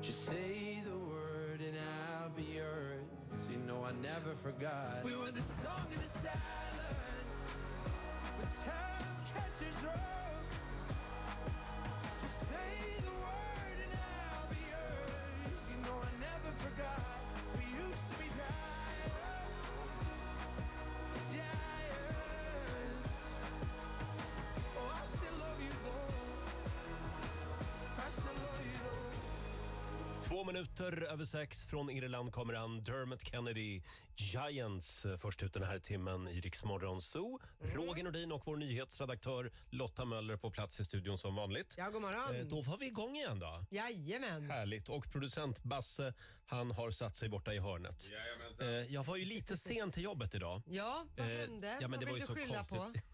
Just 0.00 0.24
say 0.24 0.82
the 0.82 0.96
word 0.96 1.60
and 1.60 1.76
I'll 1.76 2.30
be 2.30 2.54
yours. 2.56 3.04
You 3.52 3.58
know 3.66 3.84
I 3.84 3.92
never 4.00 4.34
forgot. 4.34 5.04
We 5.04 5.14
were 5.14 5.30
the 5.30 5.42
song 5.42 5.84
of 5.94 6.02
the 6.02 6.08
silence. 6.08 7.52
But 8.40 8.48
time 8.64 9.16
catches 9.34 9.84
up. 9.84 10.42
Just 12.22 12.40
say 12.40 13.02
Två 30.38 30.44
minuter 30.44 31.02
över 31.02 31.24
sex 31.24 31.64
från 31.64 31.90
Irland 31.90 32.32
kommer 32.32 32.54
han 32.54 32.84
Dermot 32.84 33.26
Kennedy, 33.26 33.82
Giants, 34.16 35.04
eh, 35.04 35.16
först 35.16 35.42
ut 35.42 35.52
den 35.52 35.62
här 35.62 35.78
timmen 35.78 36.28
i 36.28 36.40
Rix 36.40 36.64
Morgon 36.64 37.02
Zoo. 37.02 37.38
Roger 37.60 38.04
Nordin 38.04 38.32
och 38.32 38.42
vår 38.46 38.56
nyhetsredaktör 38.56 39.50
Lotta 39.70 40.04
Möller 40.04 40.36
på 40.36 40.50
plats 40.50 40.80
i 40.80 40.84
studion 40.84 41.18
som 41.18 41.34
vanligt. 41.34 41.74
Ja, 41.78 41.90
god 41.90 42.02
morgon. 42.02 42.36
Eh, 42.36 42.42
Då 42.44 42.60
var 42.60 42.78
vi 42.78 42.86
igång 42.86 43.16
igen 43.16 43.38
då. 43.38 43.64
Jajamän. 43.70 44.50
Härligt. 44.50 44.88
Och 44.88 45.12
producent 45.12 45.62
Basse, 45.62 46.14
han 46.46 46.70
har 46.70 46.90
satt 46.90 47.16
sig 47.16 47.28
borta 47.28 47.54
i 47.54 47.58
hörnet. 47.58 48.10
Eh, 48.60 48.66
Jag 48.68 49.04
var 49.04 49.16
ju 49.16 49.24
lite 49.24 49.56
sen 49.56 49.92
till 49.92 50.02
jobbet 50.02 50.34
idag. 50.34 50.62
Ja, 50.66 51.04
vad 51.16 51.30
Eh, 51.32 51.38
hände? 51.38 51.78
ja, 51.80 51.88
men 51.88 51.90
vad 51.90 52.00
det 52.00 52.06
var 52.06 52.12
vill 52.12 52.20
ju 52.22 52.26
du 52.26 52.26
så 52.26 52.34
skylla 52.34 52.64
konstigt. 52.64 53.02
på? 53.04 53.08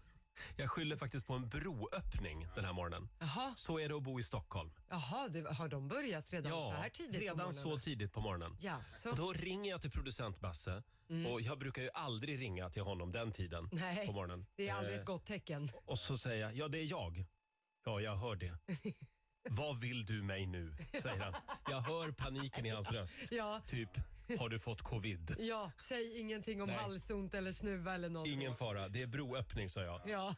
Jag 0.55 0.69
skyller 0.71 0.95
faktiskt 0.95 1.27
på 1.27 1.33
en 1.33 1.49
broöppning 1.49 2.47
den 2.55 2.65
här 2.65 2.73
morgonen. 2.73 3.09
Jaha. 3.19 3.53
Så 3.57 3.79
är 3.79 3.89
det 3.89 3.95
att 3.95 4.03
bo 4.03 4.19
i 4.19 4.23
Stockholm. 4.23 4.71
Jaha, 4.89 5.27
det, 5.29 5.53
har 5.53 5.67
de 5.67 5.87
börjat 5.87 6.33
redan 6.33 6.51
så 6.51 6.71
här 6.71 6.89
tidigt 6.89 7.13
på 7.13 7.19
redan 7.19 7.37
morgonen? 7.37 7.53
så 7.53 7.77
tidigt 7.79 8.13
på 8.13 8.21
morgonen. 8.21 8.57
Jaså? 8.61 9.09
Och 9.09 9.15
då 9.15 9.33
ringer 9.33 9.71
jag 9.71 9.81
till 9.81 9.91
producent 9.91 10.39
Basse 10.39 10.83
Mm. 11.09 11.31
och 11.31 11.41
jag 11.41 11.59
brukar 11.59 11.81
ju 11.81 11.89
aldrig 11.93 12.39
ringa 12.41 12.69
till 12.69 12.81
honom 12.81 13.11
den 13.11 13.31
tiden 13.31 13.69
Nej, 13.71 14.07
på 14.07 14.13
morgonen. 14.13 14.45
det 14.55 14.69
är 14.69 14.73
aldrig 14.73 14.93
Eh, 14.95 14.99
ett 14.99 15.05
gott 15.05 15.25
tecken. 15.25 15.69
Och 15.85 15.99
så 15.99 16.17
säger 16.17 16.41
jag, 16.41 16.55
ja 16.55 16.67
det 16.67 16.77
är 16.79 16.83
jag. 16.83 17.25
Ja, 17.85 18.01
jag 18.01 18.15
hör 18.15 18.35
det. 18.35 18.57
Vad 19.49 19.79
vill 19.79 20.05
du 20.05 20.23
mig 20.23 20.45
nu? 20.45 20.75
säger 21.01 21.19
han. 21.23 21.33
Jag 21.69 21.81
hör 21.81 22.11
paniken 22.11 22.65
i 22.65 22.69
hans 22.69 22.91
röst. 22.91 23.31
Ja. 23.31 23.61
Typ, 23.67 23.89
har 24.39 24.49
du 24.49 24.59
fått 24.59 24.81
covid? 24.81 25.35
Ja, 25.39 25.71
säg 25.81 26.19
ingenting 26.19 26.61
om 26.61 26.67
Nej. 26.67 26.77
halsont 26.77 27.33
eller 27.33 27.51
snuva 27.51 27.93
eller 27.93 28.09
någonting. 28.09 28.33
Ingen 28.33 28.55
fara, 28.55 28.89
det 28.89 29.01
är 29.01 29.07
broöppning 29.07 29.69
sa 29.69 29.81
jag. 29.81 30.01
Ja. 30.05 30.35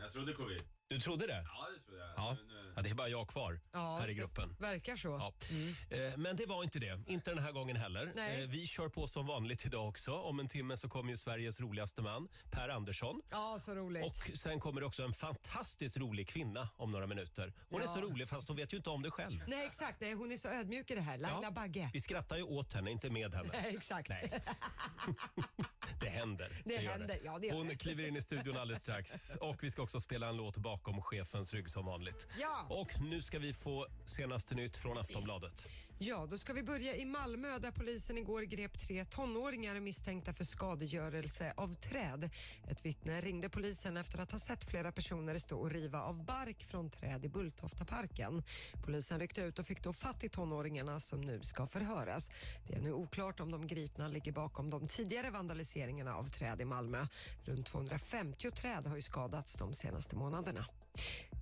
Jag 0.00 0.12
trodde 0.12 0.32
covid. 0.32 0.62
Du 0.88 1.00
trodde 1.00 1.26
det? 1.26 1.44
Ja, 1.54 1.66
det 1.74 1.80
trodde 1.86 2.00
jag. 2.00 2.08
Ja, 2.16 2.36
ja 2.76 2.82
det 2.82 2.90
är 2.90 2.94
bara 2.94 3.08
jag 3.08 3.28
kvar 3.28 3.60
Ja, 3.72 3.96
här 3.98 4.04
i 4.04 4.06
det 4.06 4.14
gruppen. 4.14 4.56
Verkar 4.58 4.96
så. 4.96 5.08
Ja. 5.08 5.32
Eh, 5.96 6.16
Men 6.16 6.36
det 6.36 6.46
var 6.46 6.62
inte 6.64 6.78
det. 6.78 7.00
Inte 7.06 7.30
den 7.30 7.38
här 7.44 7.52
gången 7.52 7.76
heller. 7.76 8.12
Nej. 8.14 8.42
Eh, 8.42 8.48
Vi 8.48 8.66
kör 8.66 8.88
på 8.88 9.06
som 9.06 9.26
vanligt 9.26 9.66
idag 9.66 9.88
också. 9.88 10.12
Om 10.12 10.40
en 10.40 10.48
timme 10.48 10.76
så 10.76 10.88
kommer 10.88 11.10
ju 11.10 11.16
Sveriges 11.16 11.60
roligaste 11.60 12.02
man, 12.02 12.28
Per 12.50 12.68
Andersson. 12.68 13.22
Ja, 13.30 13.56
så 13.60 13.74
roligt. 13.74 14.04
Och 14.04 14.16
sen 14.38 14.60
kommer 14.60 14.80
det 14.80 14.86
också 14.86 15.02
en 15.04 15.12
fantastiskt 15.14 15.96
rolig 15.96 16.28
kvinna 16.28 16.68
om 16.76 16.92
några 16.92 17.06
minuter. 17.06 17.52
Hon 17.70 17.80
är 17.80 17.84
Ja. 17.86 17.92
så 17.92 18.00
rolig 18.00 18.28
fast 18.28 18.48
hon 18.48 18.56
vet 18.56 18.72
ju 18.72 18.76
inte 18.76 18.90
om 18.90 19.02
det 19.02 19.10
själv. 19.10 19.42
Nej, 19.46 19.66
exakt. 19.66 20.00
Nej, 20.00 20.12
hon 20.12 20.32
är 20.32 20.36
så 20.36 20.48
ödmjuk 20.48 20.90
i 20.90 20.94
det 20.94 21.00
här. 21.00 21.18
Laila 21.18 21.40
Ja. 21.42 21.50
Bagge. 21.50 21.90
Vi 21.92 22.00
skrattar 22.00 22.36
ju 22.36 22.42
åt 22.42 22.72
henne, 22.72 22.90
inte 22.90 23.10
med 23.10 23.34
henne. 23.34 23.48
Nej, 23.62 23.76
exakt. 23.76 24.08
Nej. 24.08 24.30
Det 26.00 26.08
händer. 26.08 26.48
Det 26.64 26.74
gör 26.74 26.92
händer, 26.92 27.18
ja, 27.24 27.38
det 27.38 27.46
gör 27.46 27.54
Hon 27.54 27.68
det. 27.68 27.76
kliver 27.76 28.08
in 28.08 28.16
i 28.16 28.22
studion 28.22 28.56
alldeles 28.56 28.82
strax. 28.82 29.30
Och 29.40 29.64
vi 29.64 29.70
ska 29.70 29.82
också 29.82 30.00
spela 30.00 30.28
en 30.28 30.36
låt 30.36 30.56
bakom 30.56 31.02
chefens 31.02 31.54
rygg 31.54 31.70
som 31.70 31.86
vanligt. 31.86 32.26
Ja. 32.40 32.66
Och 32.68 33.00
nu 33.00 33.22
ska 33.22 33.38
vi 33.38 33.52
få 33.52 33.86
senaste 34.06 34.54
nytt 34.54 34.76
från 34.76 34.98
Aftonbladet. 34.98 35.68
Ja, 35.98 36.26
då 36.30 36.38
ska 36.38 36.52
vi 36.52 36.62
börja 36.62 36.96
i 36.96 37.04
Malmö 37.04 37.58
där 37.58 37.70
polisen 37.70 38.18
igår 38.18 38.42
grep 38.42 38.78
tre 38.78 39.04
tonåringar 39.04 39.80
misstänkta 39.80 40.32
för 40.32 40.44
skadegörelse 40.44 41.52
av 41.56 41.74
träd. 41.74 42.30
Ett 42.68 42.86
vittne 42.86 43.20
ringde 43.20 43.48
polisen 43.48 43.96
efter 43.96 44.18
att 44.18 44.32
ha 44.32 44.38
sett 44.38 44.64
flera 44.64 44.92
personer 44.92 45.38
stå 45.38 45.58
och 45.58 45.70
riva 45.70 46.02
av 46.02 46.24
bark 46.24 46.64
från 46.64 46.90
träd 46.90 47.24
i 47.24 47.28
Bulltoftaparken. 47.28 48.42
Polisen 48.84 49.20
ryckte 49.20 49.40
ut 49.40 49.58
och 49.58 49.66
fick 49.66 49.82
då 49.82 49.92
fatt 49.92 50.24
i 50.24 50.28
tonåringarna 50.28 51.00
som 51.00 51.20
nu 51.20 51.42
ska 51.42 51.66
förhöras. 51.66 52.30
Det 52.68 52.74
är 52.74 52.80
nu 52.80 52.92
oklart 52.92 53.40
om 53.40 53.50
de 53.50 53.66
gripna 53.66 54.08
ligger 54.08 54.32
bakom 54.32 54.70
de 54.70 54.88
tidigare 54.88 55.30
vandaliseringarna 55.30 56.14
av 56.16 56.24
träd 56.24 56.60
i 56.60 56.64
Malmö. 56.64 57.06
Runt 57.44 57.66
250 57.66 58.50
träd 58.50 58.86
har 58.86 58.96
ju 58.96 59.02
skadats 59.02 59.54
de 59.54 59.74
senaste 59.74 60.16
månaderna. 60.16 60.66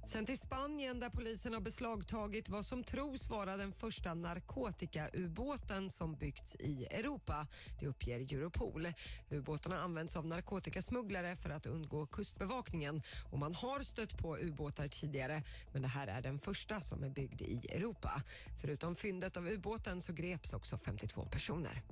Sen 0.06 0.26
till 0.26 0.38
Spanien 0.38 1.00
där 1.00 1.10
polisen 1.10 1.54
har 1.54 1.60
beslagtagit 1.60 2.48
vad 2.48 2.66
som 2.66 2.84
tros 2.84 3.30
vara 3.30 3.56
den 3.56 3.72
första 3.72 4.14
narkotikaubåten 4.14 5.90
som 5.90 6.14
byggts 6.14 6.56
i 6.56 6.86
Europa. 6.90 7.46
Det 7.80 7.86
uppger 7.86 8.20
Europol. 8.20 8.88
Ubåtarna 9.30 9.82
används 9.82 10.16
av 10.16 10.26
narkotikasmugglare 10.26 11.36
för 11.36 11.50
att 11.50 11.66
undgå 11.66 12.06
kustbevakningen 12.06 13.02
och 13.30 13.38
man 13.38 13.54
har 13.54 13.80
stött 13.82 14.18
på 14.18 14.38
ubåtar 14.38 14.88
tidigare 14.88 15.42
men 15.72 15.82
det 15.82 15.88
här 15.88 16.06
är 16.06 16.22
den 16.22 16.38
första 16.38 16.80
som 16.80 17.04
är 17.04 17.10
byggd 17.10 17.42
i 17.42 17.68
Europa. 17.72 18.22
Förutom 18.60 18.94
fyndet 18.94 19.36
av 19.36 19.48
ubåten 19.48 20.00
så 20.00 20.12
greps 20.12 20.52
också 20.52 20.78
52 20.78 21.26
personer. 21.26 21.82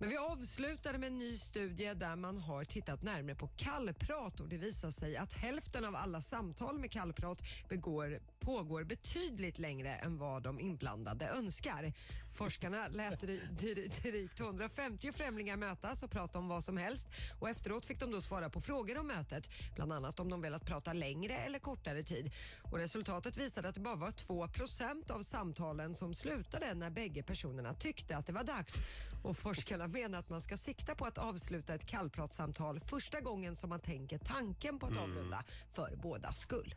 Men 0.00 0.08
vi 0.08 0.16
avslutar 0.16 0.98
med 0.98 1.06
en 1.06 1.18
ny 1.18 1.36
studie 1.36 1.94
där 1.94 2.16
man 2.16 2.38
har 2.38 2.64
tittat 2.64 3.02
närmare 3.02 3.34
på 3.34 3.48
kallprat 3.56 4.40
och 4.40 4.48
det 4.48 4.56
visar 4.56 4.90
sig 4.90 5.16
att 5.16 5.32
hälften 5.32 5.84
av 5.84 5.96
alla 5.96 6.20
samtal 6.20 6.79
med 6.80 6.90
kallprat 6.90 7.42
begår, 7.68 8.20
pågår 8.40 8.84
betydligt 8.84 9.58
längre 9.58 9.94
än 9.94 10.18
vad 10.18 10.42
de 10.42 10.60
inblandade 10.60 11.28
önskar. 11.28 11.92
Forskarna 12.32 12.88
lät 12.88 13.20
drygt 14.02 14.40
150 14.40 15.12
främlingar 15.12 15.56
mötas 15.56 16.02
och 16.02 16.10
prata 16.10 16.38
om 16.38 16.48
vad 16.48 16.64
som 16.64 16.76
helst 16.76 17.08
och 17.38 17.48
efteråt 17.48 17.86
fick 17.86 18.00
de 18.00 18.10
då 18.10 18.20
svara 18.20 18.50
på 18.50 18.60
frågor 18.60 18.98
om 18.98 19.06
mötet, 19.06 19.50
bland 19.74 19.92
annat 19.92 20.20
om 20.20 20.30
de 20.30 20.40
velat 20.40 20.64
prata 20.64 20.92
längre 20.92 21.34
eller 21.34 21.58
kortare 21.58 22.02
tid. 22.02 22.30
Och 22.62 22.78
resultatet 22.78 23.36
visade 23.36 23.68
att 23.68 23.74
det 23.74 23.80
bara 23.80 23.96
var 23.96 24.10
2% 24.10 25.10
av 25.10 25.20
samtalen 25.20 25.94
som 25.94 26.14
slutade 26.14 26.74
när 26.74 26.90
bägge 26.90 27.22
personerna 27.22 27.74
tyckte 27.74 28.16
att 28.16 28.26
det 28.26 28.32
var 28.32 28.44
dags. 28.44 28.74
Och 29.22 29.36
forskarna 29.36 29.88
menar 29.88 30.18
att 30.18 30.28
man 30.30 30.40
ska 30.40 30.56
sikta 30.56 30.94
på 30.94 31.04
att 31.04 31.18
avsluta 31.18 31.74
ett 31.74 31.86
kallpratssamtal 31.86 32.80
första 32.80 33.20
gången 33.20 33.56
som 33.56 33.70
man 33.70 33.80
tänker 33.80 34.18
tanken 34.18 34.78
på 34.78 34.86
att 34.86 34.92
Mm. 34.92 35.02
avrunda 35.10 35.44
för 35.70 35.96
bådas 35.96 36.38
skull. 36.38 36.74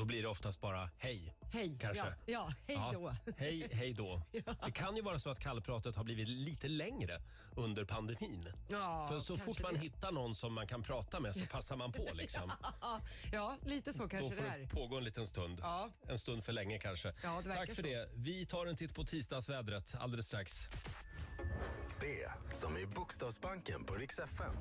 Då 0.00 0.04
blir 0.06 0.22
det 0.22 0.28
oftast 0.28 0.60
bara 0.60 0.90
hej. 0.98 1.34
Hej, 1.52 1.76
Kanske. 1.80 2.04
ja, 2.06 2.12
ja, 2.26 2.52
hej 2.66 2.78
då. 2.92 3.14
hej, 3.36 3.68
hej 3.72 3.92
då. 3.94 4.22
Det 4.64 4.70
kan 4.72 4.96
ju 4.96 5.02
vara 5.02 5.18
så 5.18 5.30
att 5.30 5.38
kallpratet 5.40 5.96
har 5.96 6.04
blivit 6.04 6.28
lite 6.28 6.68
längre 6.68 7.20
under 7.56 7.84
pandemin. 7.84 8.52
Ja, 8.68 9.06
För 9.08 9.18
så 9.18 9.36
kanske 9.36 9.44
fort 9.54 9.62
man 9.62 9.74
det. 9.74 9.80
hittar 9.80 10.12
någon 10.12 10.34
som 10.34 10.52
man 10.54 10.66
kan 10.66 10.82
prata 10.82 11.20
med 11.20 11.34
så 11.36 11.46
passar 11.46 11.76
man 11.76 11.92
på 11.92 12.08
liksom. 12.14 12.52
ja, 13.32 13.56
lite 13.66 13.92
så 13.92 14.02
Då 14.02 14.08
kanske 14.08 14.36
får 14.36 14.42
det 14.42 14.56
det 14.58 14.62
är. 14.64 14.66
pågå 14.66 14.96
en 14.98 15.04
liten 15.04 15.26
stund. 15.26 15.58
Ja. 15.62 15.90
En 16.08 16.18
stund 16.18 16.44
för 16.44 16.52
länge 16.52 16.78
kanske. 16.78 17.12
Ja, 17.22 17.40
det 17.42 17.48
verkar 17.48 17.66
Tack 17.66 17.68
för 17.68 17.82
så. 17.82 17.82
det. 17.82 18.08
Vi 18.14 18.46
tar 18.46 18.66
en 18.66 18.76
titt 18.76 18.94
på 18.94 19.04
tisdagsvädret 19.04 19.94
alldeles 20.00 20.26
strax. 20.26 20.60
B 22.00 22.06
som 22.52 22.76
i 22.78 22.86
Bokstavsbanken 22.86 23.84
på 23.84 23.94
Rix 23.94 24.18
FM. 24.18 24.52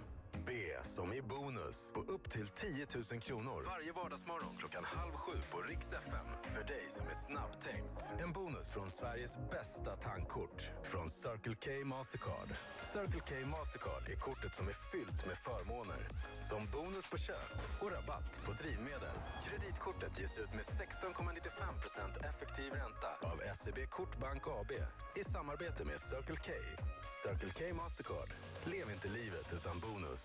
B 0.46 0.52
som 0.84 1.14
i 1.14 1.22
bonus 1.22 1.92
på 1.94 2.02
upp 2.02 2.30
till 2.30 2.48
10 2.48 2.88
000 3.12 3.22
kronor. 3.22 3.64
Varje 3.66 3.92
vardagsmorgon 3.92 4.54
klockan 4.58 4.84
halv 4.86 5.14
sju 5.14 5.32
på 5.52 5.58
Rix 5.62 5.94
FM. 5.94 6.28
För 6.54 6.64
dig 6.74 6.86
som 6.90 7.06
är 7.08 7.20
snabbtänkt. 7.28 8.02
En 8.24 8.32
bonus 8.34 8.70
från 8.70 8.90
Sveriges 8.90 9.38
bästa 9.52 9.92
tankkort. 9.96 10.70
Från 10.84 11.10
Circle 11.10 11.56
K 11.66 11.70
Mastercard. 11.86 12.50
Circle 12.82 13.24
K 13.30 13.34
Mastercard 13.56 14.04
är 14.14 14.20
kortet 14.28 14.56
som 14.56 14.68
är 14.68 14.78
fyllt 14.92 15.22
med 15.30 15.38
förmåner. 15.48 16.02
Som 16.50 16.62
bonus 16.76 17.06
på 17.12 17.18
köp 17.18 17.52
och 17.82 17.92
rabatt 17.92 18.32
på 18.46 18.52
drivmedel. 18.62 19.18
Kreditkortet 19.46 20.20
ges 20.20 20.38
ut 20.38 20.54
med 20.58 20.66
16,95% 20.66 22.30
effektiv 22.30 22.72
ränta 22.82 23.10
av 23.32 23.38
SEB 23.60 23.80
Kortbank 23.90 24.44
AB 24.48 24.72
i 25.20 25.24
samarbete 25.24 25.82
med 25.90 26.00
Circle 26.00 26.40
K. 26.46 26.52
Circle 27.24 27.54
K 27.58 27.62
Mastercard. 27.82 28.30
Lev 28.64 28.86
inte 28.96 29.08
livet 29.08 29.48
utan 29.58 29.80
bonus. 29.80 30.19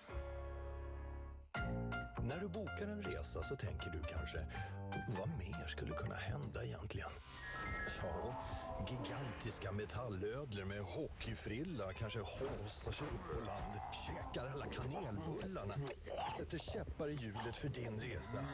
När 2.21 2.39
du 2.39 2.47
bokar 2.47 2.87
en 2.87 3.03
resa 3.03 3.43
så 3.43 3.55
tänker 3.55 3.89
du 3.89 3.99
kanske, 4.03 4.45
vad 5.07 5.29
mer 5.29 5.67
skulle 5.67 5.93
kunna 5.93 6.15
hända 6.15 6.63
egentligen? 6.63 7.09
Ja, 8.03 8.35
gigantiska 8.89 9.71
metallödlor 9.71 10.65
med 10.65 10.81
hockeyfrilla 10.81 11.93
kanske 11.93 12.19
hasar 12.19 12.91
sig 12.91 13.07
upp 13.07 13.39
på 13.39 13.45
land, 13.45 13.79
käkar 14.07 14.51
alla 14.51 14.65
kanelbullarna, 14.65 15.75
sätter 16.37 16.57
käppar 16.57 17.09
i 17.09 17.15
hjulet 17.15 17.55
för 17.55 17.69
din 17.69 17.99
resa. 18.01 18.45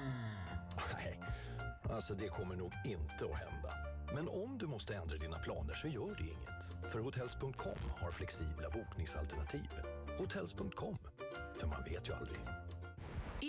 Nej, 0.93 1.19
alltså 1.83 2.13
det 2.13 2.27
kommer 2.27 2.55
nog 2.55 2.73
inte 2.85 3.25
att 3.25 3.39
hända. 3.39 3.73
Men 4.15 4.27
om 4.27 4.57
du 4.57 4.67
måste 4.67 4.95
ändra 4.95 5.17
dina 5.17 5.39
planer 5.39 5.73
så 5.73 5.87
gör 5.87 6.15
det 6.15 6.23
inget. 6.23 6.91
För 6.91 6.99
Hotels.com 6.99 7.79
har 8.01 8.11
flexibla 8.11 8.69
bokningsalternativ. 8.69 9.69
Hotels.com, 10.17 10.97
för 11.61 11.67
man 11.67 11.83
vet 11.83 12.09
ju 12.09 12.13
aldrig. 12.13 12.39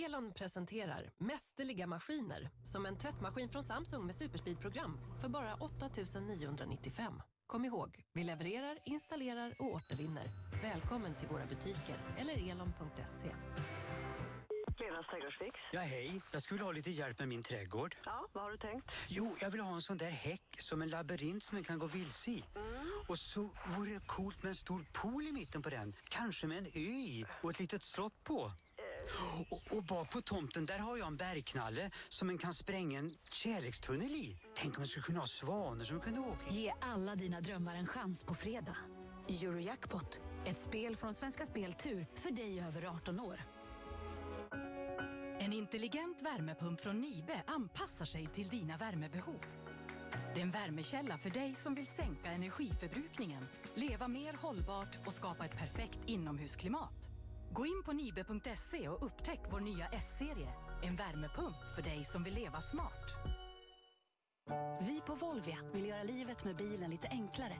Elon 0.04 0.32
presenterar 0.32 1.10
mästerliga 1.18 1.86
maskiner 1.86 2.50
som 2.64 2.86
en 2.86 2.98
tvättmaskin 2.98 3.48
från 3.48 3.62
Samsung 3.62 4.06
med 4.06 4.14
superspeedprogram 4.14 5.00
för 5.20 5.28
bara 5.28 5.54
8 5.54 5.90
995. 6.20 7.12
Kom 7.46 7.64
ihåg, 7.64 8.04
vi 8.12 8.24
levererar, 8.24 8.78
installerar 8.84 9.54
och 9.58 9.74
återvinner. 9.74 10.26
Välkommen 10.62 11.14
till 11.14 11.28
våra 11.28 11.46
butiker 11.46 11.96
eller 12.18 12.50
elon.se. 12.50 13.28
Lenas 14.82 15.06
trädgårdsfix. 15.06 15.56
Ja, 15.72 15.80
hej. 15.80 16.20
Jag 16.32 16.42
skulle 16.42 16.64
ha 16.64 16.72
lite 16.72 16.90
hjälp 16.90 17.18
med 17.18 17.28
min 17.28 17.42
trädgård. 17.42 17.96
Ja, 18.04 18.26
vad 18.32 18.44
har 18.44 18.50
du 18.50 18.56
tänkt? 18.56 18.90
Jo, 19.08 19.36
jag 19.40 19.50
vill 19.50 19.60
ha 19.60 19.74
en 19.74 19.82
sån 19.82 19.96
där 19.98 20.10
häck 20.10 20.56
som 20.58 20.82
en 20.82 20.90
labyrint 20.90 21.42
som 21.42 21.56
man 21.56 21.64
kan 21.64 21.78
gå 21.78 21.86
vilse 21.86 22.30
i. 22.30 22.44
Och 23.08 23.18
så 23.18 23.50
vore 23.76 23.90
det 23.92 24.06
coolt 24.06 24.42
med 24.42 24.50
en 24.50 24.56
stor 24.56 24.84
pool 24.92 25.26
i 25.26 25.32
mitten 25.32 25.62
på 25.62 25.70
den. 25.70 25.94
Kanske 26.08 26.46
med 26.46 26.58
en 26.58 26.66
ö 26.66 26.90
i 26.90 27.26
och 27.42 27.50
ett 27.50 27.60
litet 27.60 27.82
slott 27.82 28.24
på. 28.24 28.52
Och, 29.50 29.76
och 29.76 29.82
bak 29.82 30.10
på 30.10 30.20
tomten 30.20 30.66
där 30.66 30.78
har 30.78 30.96
jag 30.96 31.06
en 31.06 31.16
bergknalle 31.16 31.90
som 32.08 32.26
man 32.26 32.38
kan 32.38 32.54
spränga 32.54 32.98
en 32.98 33.10
kärlekstunnel 33.30 34.10
i. 34.10 34.36
Tänk 34.54 34.76
om 34.76 34.80
man 34.80 34.88
skulle 34.88 35.04
kunna 35.04 35.20
ha 35.20 35.26
svanar 35.26 35.84
som 35.84 36.00
kunde 36.00 36.20
åka 36.20 36.46
i. 36.50 36.62
Ge 36.62 36.72
alla 36.80 37.14
dina 37.14 37.40
drömmar 37.40 37.76
en 37.76 37.86
chans 37.86 38.24
på 38.24 38.34
fredag. 38.34 38.76
Eurojackpot, 39.28 40.20
ett 40.46 40.58
spel 40.58 40.96
från 40.96 41.14
Svenska 41.14 41.46
Spel 41.46 41.72
Tur 41.72 42.06
för 42.14 42.30
dig 42.30 42.60
över 42.60 42.84
18 42.84 43.20
år. 43.20 43.40
En 45.38 45.53
intelligent 45.53 46.22
värmepump 46.22 46.80
från 46.80 47.00
Nibe 47.00 47.42
anpassar 47.46 48.05
sig 48.05 48.26
till 48.26 48.48
dina 48.48 48.76
värmebehov. 48.76 49.40
Det 50.34 50.40
är 50.40 50.44
en 50.44 50.50
värmekälla 50.50 51.18
för 51.18 51.30
dig 51.30 51.55
som 51.55 51.74
vill 51.74 51.86
sänka 51.86 52.30
energiförbrukningen, 52.30 53.46
leva 53.74 54.09
mer 54.09 54.34
hållbart 54.34 54.98
och 55.07 55.12
skapa 55.12 55.44
ett 55.44 55.57
perfekt 55.57 55.98
inomhusklimat. 56.07 57.11
Gå 57.53 57.66
in 57.66 57.82
på 57.84 57.92
nibe.se 57.92 58.88
och 58.88 59.07
upptäck 59.07 59.40
vår 59.50 59.61
nya 59.61 59.88
S-serie. 59.88 60.48
En 60.82 60.96
värmepump 60.96 61.57
för 61.74 61.82
dig 61.82 62.05
som 62.05 62.24
vill 62.24 62.34
leva 62.34 62.61
smart. 62.61 63.05
Vi 64.80 65.00
på 65.07 65.14
Volvia 65.14 65.59
vill 65.72 65.86
göra 65.86 66.03
livet 66.03 66.44
med 66.44 66.57
bilen 66.57 66.90
lite 66.90 67.09
enklare. 67.09 67.57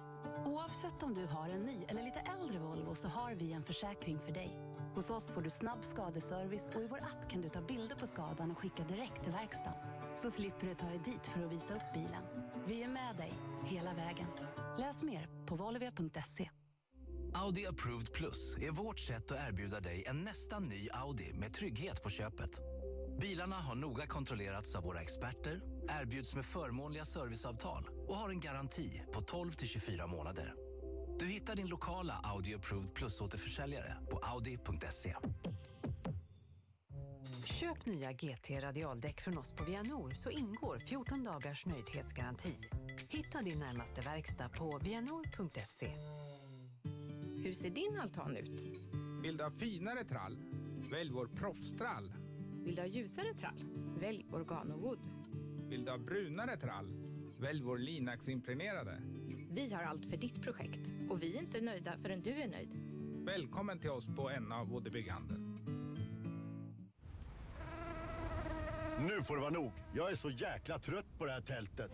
Oavsett 0.47 1.03
om 1.03 1.14
du 1.14 1.26
har 1.26 1.49
en 1.49 1.62
ny 1.62 1.84
eller 1.88 2.03
lite 2.03 2.20
äldre 2.20 2.59
Volvo 2.59 2.95
så 2.95 3.09
har 3.09 3.34
vi 3.34 3.53
en 3.53 3.64
försäkring 3.64 4.18
för 4.20 4.32
dig. 4.32 4.71
Hos 4.95 5.11
oss 5.11 5.30
får 5.30 5.43
du 5.43 5.51
snabb 5.51 5.84
skadeservice 5.84 6.70
och 6.74 6.82
i 6.82 6.86
vår 6.86 6.99
app 6.99 7.30
kan 7.30 7.43
du 7.43 7.49
ta 7.49 7.62
bilder 7.62 7.97
på 7.97 8.07
skadan 8.07 8.51
och 8.51 8.59
skicka 8.59 8.84
direkt 8.84 9.22
till 9.22 9.32
verkstaden. 9.32 9.80
Så 10.14 10.30
slipper 10.30 10.66
du 10.66 10.74
ta 10.74 10.86
dig 10.86 11.01
dit 11.05 11.26
för 11.26 11.45
att 11.47 11.53
visa 11.53 11.74
upp 11.74 11.93
bilen. 11.95 12.22
Vi 12.66 12.82
är 12.82 12.88
med 12.88 13.16
dig 13.16 13.32
hela 13.64 13.95
vägen. 13.95 14.26
Läs 14.78 15.03
mer 15.03 15.28
på 15.47 15.57
volvia.se. 15.57 16.51
Audi 17.34 17.66
Approved 17.66 18.12
Plus 18.12 18.57
är 18.61 18.70
vårt 18.70 18.99
sätt 18.99 19.32
att 19.32 19.49
erbjuda 19.49 19.80
dig 19.80 20.05
en 20.07 20.24
nästan 20.24 20.64
ny 20.64 20.88
Audi 20.93 21.32
med 21.34 21.55
trygghet 21.55 22.03
på 22.03 22.11
köpet. 22.11 22.61
Bilarna 23.20 23.57
har 23.57 23.74
noga 23.74 24.07
kontrollerats 24.07 24.74
av 24.76 24.82
våra 24.82 25.01
experter, 25.01 25.62
erbjuds 25.88 26.34
med 26.34 26.45
förmånliga 26.45 27.05
serviceavtal 27.05 27.88
och 28.09 28.16
har 28.16 28.30
en 28.30 28.40
garanti 28.40 29.03
på 29.12 29.20
12 29.20 29.53
till 29.53 29.68
24 29.68 30.07
månader. 30.07 30.55
Du 31.22 31.28
hittar 31.28 31.56
din 31.56 31.66
lokala 31.66 32.12
Audi 32.12 32.54
Approved 32.54 32.94
Plus-återförsäljare 32.94 33.96
på 34.10 34.18
audi.se. 34.18 35.16
Köp 37.44 37.86
nya 37.86 38.12
GT 38.12 38.50
radialdäck 38.50 39.20
från 39.20 39.38
oss 39.38 39.52
på 39.52 39.64
Vianor 39.64 40.10
så 40.10 40.30
ingår 40.30 40.78
14 40.78 41.24
dagars 41.24 41.66
nöjdhetsgaranti. 41.66 42.54
Hitta 43.08 43.42
din 43.42 43.58
närmaste 43.58 44.00
verkstad 44.00 44.48
på 44.48 44.80
vianor.se. 44.84 45.90
Hur 47.44 47.52
ser 47.52 47.70
din 47.70 47.98
altan 47.98 48.36
ut? 48.36 48.66
Vill 49.22 49.36
du 49.36 49.44
ha 49.44 49.50
finare 49.50 50.04
trall? 50.04 50.38
Välj 50.90 51.10
vår 51.10 51.26
proffstrall. 51.26 52.12
Vill 52.64 52.74
du 52.74 52.82
ha 52.82 52.88
ljusare 52.88 53.34
trall? 53.34 53.64
Välj 54.00 54.26
Organowood. 54.30 54.98
Vill 55.68 55.84
du 55.84 55.90
ha 55.90 55.98
brunare 55.98 56.56
trall? 56.56 56.86
Välj 57.38 57.62
vår 57.62 57.78
Linax-impregnerade. 57.78 59.02
Vi 59.55 59.72
har 59.74 59.82
allt 59.82 60.07
för 60.07 60.16
ditt 60.16 60.42
projekt 60.42 60.90
och 61.11 61.22
vi 61.22 61.36
är 61.36 61.40
inte 61.40 61.61
nöjda 61.61 61.96
förrän 62.03 62.22
du 62.22 62.30
är 62.30 62.48
nöjd. 62.48 62.70
Välkommen 63.24 63.78
till 63.78 63.90
oss 63.90 64.07
på 64.07 64.30
NA 64.40 64.64
Både 64.64 64.90
Bygghandel. 64.90 65.38
Nu 69.09 69.22
får 69.22 69.34
det 69.34 69.40
vara 69.40 69.50
nog. 69.50 69.72
Jag 69.94 70.12
är 70.12 70.16
så 70.16 70.30
jäkla 70.30 70.78
trött 70.78 71.18
på 71.18 71.26
det 71.26 71.32
här 71.32 71.40
tältet. 71.40 71.90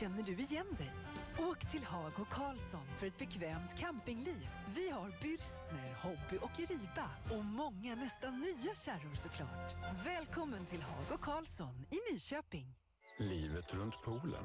Känner 0.00 0.22
du 0.22 0.32
igen 0.32 0.66
dig? 0.78 0.92
Åk 1.38 1.70
till 1.70 1.84
Hago 1.84 2.24
Karlsson 2.30 2.86
för 2.98 3.06
ett 3.06 3.18
bekvämt 3.18 3.78
campingliv. 3.78 4.48
Vi 4.76 4.90
har 4.90 5.08
Bürstner, 5.08 5.94
Hobby 6.02 6.38
och 6.40 6.58
Riba 6.58 7.36
och 7.38 7.44
många 7.44 7.94
nästan 7.94 8.40
nya 8.40 8.74
kärror 8.74 9.14
såklart. 9.14 9.74
Välkommen 10.04 10.66
till 10.66 10.82
Hago 10.82 11.18
Karlsson 11.20 11.86
i 11.90 12.12
Nyköping. 12.12 12.74
Livet 13.18 13.74
runt 13.74 14.02
poolen 14.04 14.44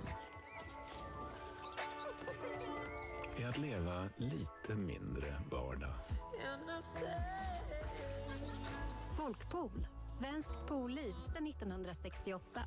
är 3.38 3.50
att 3.50 3.58
leva 3.58 4.10
lite 4.18 4.76
mindre 4.76 5.36
vardag. 5.52 5.94
Folkpool, 9.18 9.88
svenskt 10.20 10.68
poolliv 10.68 11.14
sedan 11.34 11.48
1968. 11.48 12.62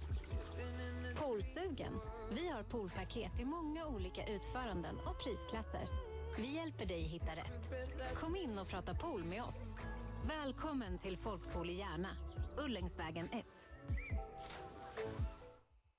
Poolsugen. 1.16 2.00
Vi 2.30 2.48
har 2.48 2.62
poolpaket 2.62 3.40
i 3.40 3.44
många 3.44 3.86
olika 3.86 4.26
utföranden 4.26 4.96
och 5.06 5.18
prisklasser. 5.18 5.88
Vi 6.36 6.54
hjälper 6.54 6.86
dig 6.86 7.02
hitta 7.02 7.32
rätt. 7.32 7.70
Kom 8.14 8.36
in 8.36 8.58
och 8.58 8.68
prata 8.68 8.94
pool 8.94 9.24
med 9.24 9.42
oss. 9.42 9.70
Välkommen 10.28 10.98
till 10.98 11.16
Folkpool 11.16 11.70
i 11.70 11.74
Järna. 11.74 12.16
Ullängsvägen 12.64 13.28
1. 13.32 13.44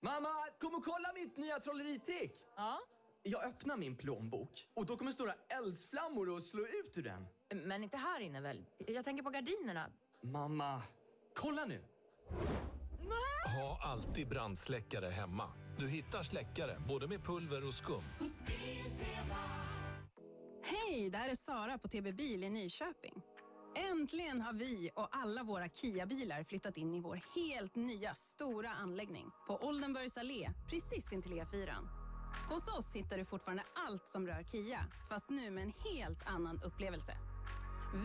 Mamma, 0.02 0.30
kom 0.60 0.76
och 0.76 0.86
kolla 0.86 1.14
mitt 1.16 1.38
nya 1.38 1.60
trolleritrick! 1.60 2.32
Ja? 2.56 2.80
Jag 3.24 3.44
öppnar 3.44 3.78
min 3.78 3.96
plånbok 3.96 4.68
och 4.74 4.86
då 4.86 4.98
kommer 4.98 5.12
stora 5.12 5.34
eldsflammor 5.48 6.30
och 6.30 6.44
slå 6.44 6.62
ut 6.64 6.98
ur 6.98 7.04
den. 7.04 7.26
Men 7.68 7.84
inte 7.84 7.98
här 7.98 8.20
inne 8.20 8.42
väl? 8.42 8.66
Jag 8.88 9.06
tänker 9.06 9.24
på 9.24 9.30
gardinerna. 9.30 9.92
Mamma, 10.24 10.82
kolla 11.36 11.66
nu! 11.66 11.84
Ha 13.58 13.80
alltid 13.82 14.28
brandsläckare 14.28 15.06
hemma. 15.10 15.52
Du 15.78 15.88
hittar 15.88 16.24
släckare 16.24 16.82
både 16.88 17.08
med 17.08 17.24
pulver 17.24 17.68
och 17.68 17.74
skum. 17.74 18.04
Hej, 20.64 21.10
det 21.10 21.18
här 21.18 21.30
är 21.30 21.36
Sara 21.36 21.78
på 21.78 21.88
TB 21.88 22.12
Bil 22.12 22.44
i 22.44 22.50
Nyköping. 22.50 23.22
Äntligen 23.92 24.42
har 24.42 24.54
vi 24.54 24.92
och 24.96 25.08
alla 25.12 25.44
våra 25.44 25.70
Kia-bilar 25.70 26.44
flyttat 26.44 26.78
in 26.78 26.94
i 26.96 27.00
vår 27.00 27.22
helt 27.36 27.76
nya 27.76 28.14
stora 28.14 28.70
anläggning 28.70 29.32
på 29.48 29.58
Oldenburgs 29.68 30.18
allé, 30.18 30.50
precis 30.70 31.14
intill 31.14 31.34
E4. 31.34 31.99
Hos 32.50 32.68
oss 32.68 32.96
hittar 32.96 33.18
du 33.18 33.26
fortfarande 33.26 33.64
allt 33.88 34.08
som 34.08 34.28
rör 34.28 34.44
Kia, 34.44 34.86
fast 35.10 35.30
nu 35.30 35.52
med 35.52 35.64
en 35.64 35.74
helt 35.94 36.20
annan 36.26 36.62
upplevelse. 36.64 37.14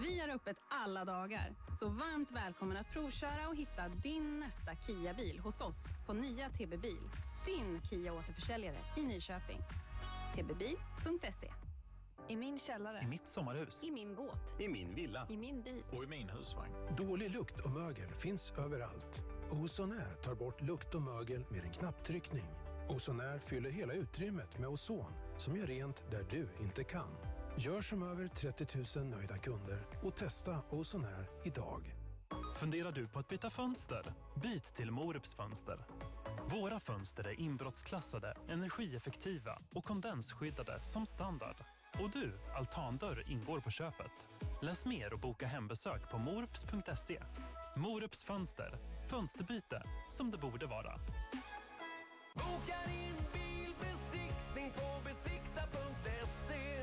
Vi 0.03 0.21
har 0.21 0.29
öppet 0.29 0.57
alla 0.69 1.05
dagar, 1.05 1.55
så 1.73 1.89
varmt 1.89 2.31
välkommen 2.31 2.77
att 2.77 2.91
provköra 2.93 3.49
och 3.49 3.57
hitta 3.57 3.89
din 3.89 4.41
nästa 4.41 4.75
Kia-bil 4.75 5.39
hos 5.39 5.61
oss 5.61 5.85
på 6.07 6.13
nya 6.13 6.51
TB 6.51 6.77
Bil. 6.77 7.11
Din 7.47 7.81
Kia-återförsäljare 7.83 8.79
i 8.97 9.03
Nyköping. 9.03 9.61
tbbil.se 10.35 11.53
I 12.29 12.37
min 12.37 12.59
källare. 12.59 13.01
I 13.03 13.07
mitt 13.07 13.29
sommarhus. 13.29 13.85
I 13.85 13.91
min 13.91 14.15
båt. 14.15 14.57
I 14.61 14.69
min 14.69 14.95
villa. 14.95 15.27
I 15.31 15.37
min 15.37 15.63
bil. 15.63 15.83
Och 15.93 16.05
i 16.05 16.07
min 16.07 16.29
husvagn. 16.29 16.73
Dålig 16.97 17.31
lukt 17.31 17.61
och 17.61 17.71
mögel 17.71 18.09
finns 18.15 18.53
överallt. 18.59 19.23
Ozonär 19.51 20.15
tar 20.23 20.35
bort 20.35 20.63
lukt 20.63 20.95
och 20.95 21.03
mögel 21.03 21.45
med 21.51 21.65
en 21.65 21.73
knapptryckning. 21.73 22.47
Ozonär 22.89 23.39
fyller 23.39 23.71
hela 23.71 23.93
utrymmet 23.93 24.59
med 24.59 24.69
ozon 24.69 25.13
som 25.37 25.57
gör 25.57 25.67
rent 25.67 26.05
där 26.11 26.27
du 26.31 26.49
inte 26.61 26.85
kan. 26.85 27.17
Gör 27.57 27.81
som 27.81 28.03
över 28.03 28.29
30 28.29 28.99
000 28.99 29.07
nöjda 29.07 29.39
kunder 29.39 29.87
och 30.03 30.17
testa 30.17 30.63
Ozonär 30.71 31.31
idag. 31.45 31.95
Funderar 32.57 32.93
du 32.93 33.09
på 33.09 33.19
att 33.19 33.29
byta 33.29 33.51
fönster? 33.51 34.15
Byt 34.43 34.65
till 34.65 34.91
Morups 34.91 35.35
fönster. 35.35 35.87
Våra 36.47 36.81
fönster 36.81 37.25
är 37.25 37.41
inbrottsklassade, 37.41 38.37
energieffektiva 38.49 39.63
och 39.75 39.85
kondensskyddade 39.85 40.83
som 40.83 41.07
standard. 41.07 41.57
Och 42.03 42.11
du, 42.11 42.39
altandörr 42.57 43.25
ingår 43.27 43.61
på 43.61 43.71
köpet. 43.71 44.27
Läs 44.63 44.87
mer 44.87 45.13
och 45.13 45.21
boka 45.21 45.47
hembesök 45.47 46.11
på 46.11 46.19
morups.se. 46.19 47.23
Morups 47.77 48.25
fönster. 48.25 48.79
Fönsterbyte 49.11 49.83
som 50.09 50.31
det 50.31 50.39
borde 50.39 50.67
vara. 50.67 51.01
Boka 52.35 52.77
din 52.87 53.17
bilbesiktning 53.33 54.73
på 54.77 55.01
besikta.se 55.05 56.83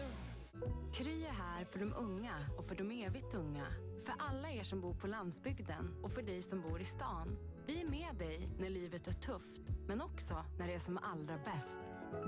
Kry 0.94 1.24
är 1.24 1.32
här 1.32 1.66
för 1.66 1.80
de 1.80 1.94
unga 1.94 2.36
och 2.58 2.66
för 2.66 2.76
de 2.76 2.92
evigt 2.92 3.34
unga. 3.34 3.66
För 4.06 4.14
alla 4.20 4.52
er 4.52 4.64
som 4.64 4.82
bor 4.82 4.94
på 4.94 5.08
landsbygden 5.08 6.00
och 6.04 6.12
för 6.12 6.22
dig 6.22 6.42
som 6.42 6.62
bor 6.62 6.82
i 6.82 6.86
stan. 6.86 7.38
Vi 7.68 7.82
är 7.82 7.90
med 7.90 8.16
dig 8.20 8.50
när 8.60 8.70
livet 8.70 9.08
är 9.08 9.14
tufft, 9.14 9.62
men 9.88 10.02
också 10.02 10.46
när 10.60 10.68
det 10.68 10.74
är 10.74 10.80
som 10.80 10.98
allra 10.98 11.38
bäst. 11.38 11.80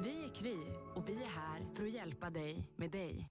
Vi 0.03 0.25
är 0.25 0.35
Kry 0.35 0.57
och 0.95 1.09
vi 1.09 1.23
är 1.23 1.27
här 1.27 1.73
för 1.75 1.83
att 1.83 1.91
hjälpa 1.91 2.29
dig 2.29 2.67
med 2.75 2.91
dig. 2.91 3.27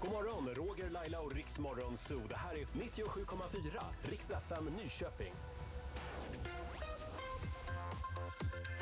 God 0.00 0.10
morgon, 0.10 0.54
Roger, 0.54 0.90
Laila 0.90 1.20
och 1.20 1.32
Riksmorgon 1.34 1.96
Zoo. 1.96 2.22
Det 2.28 2.36
här 2.36 2.54
är 2.54 2.64
97,4 2.64 3.82
Riks 4.02 4.30
FM 4.30 4.64
Nyköping. 4.64 5.34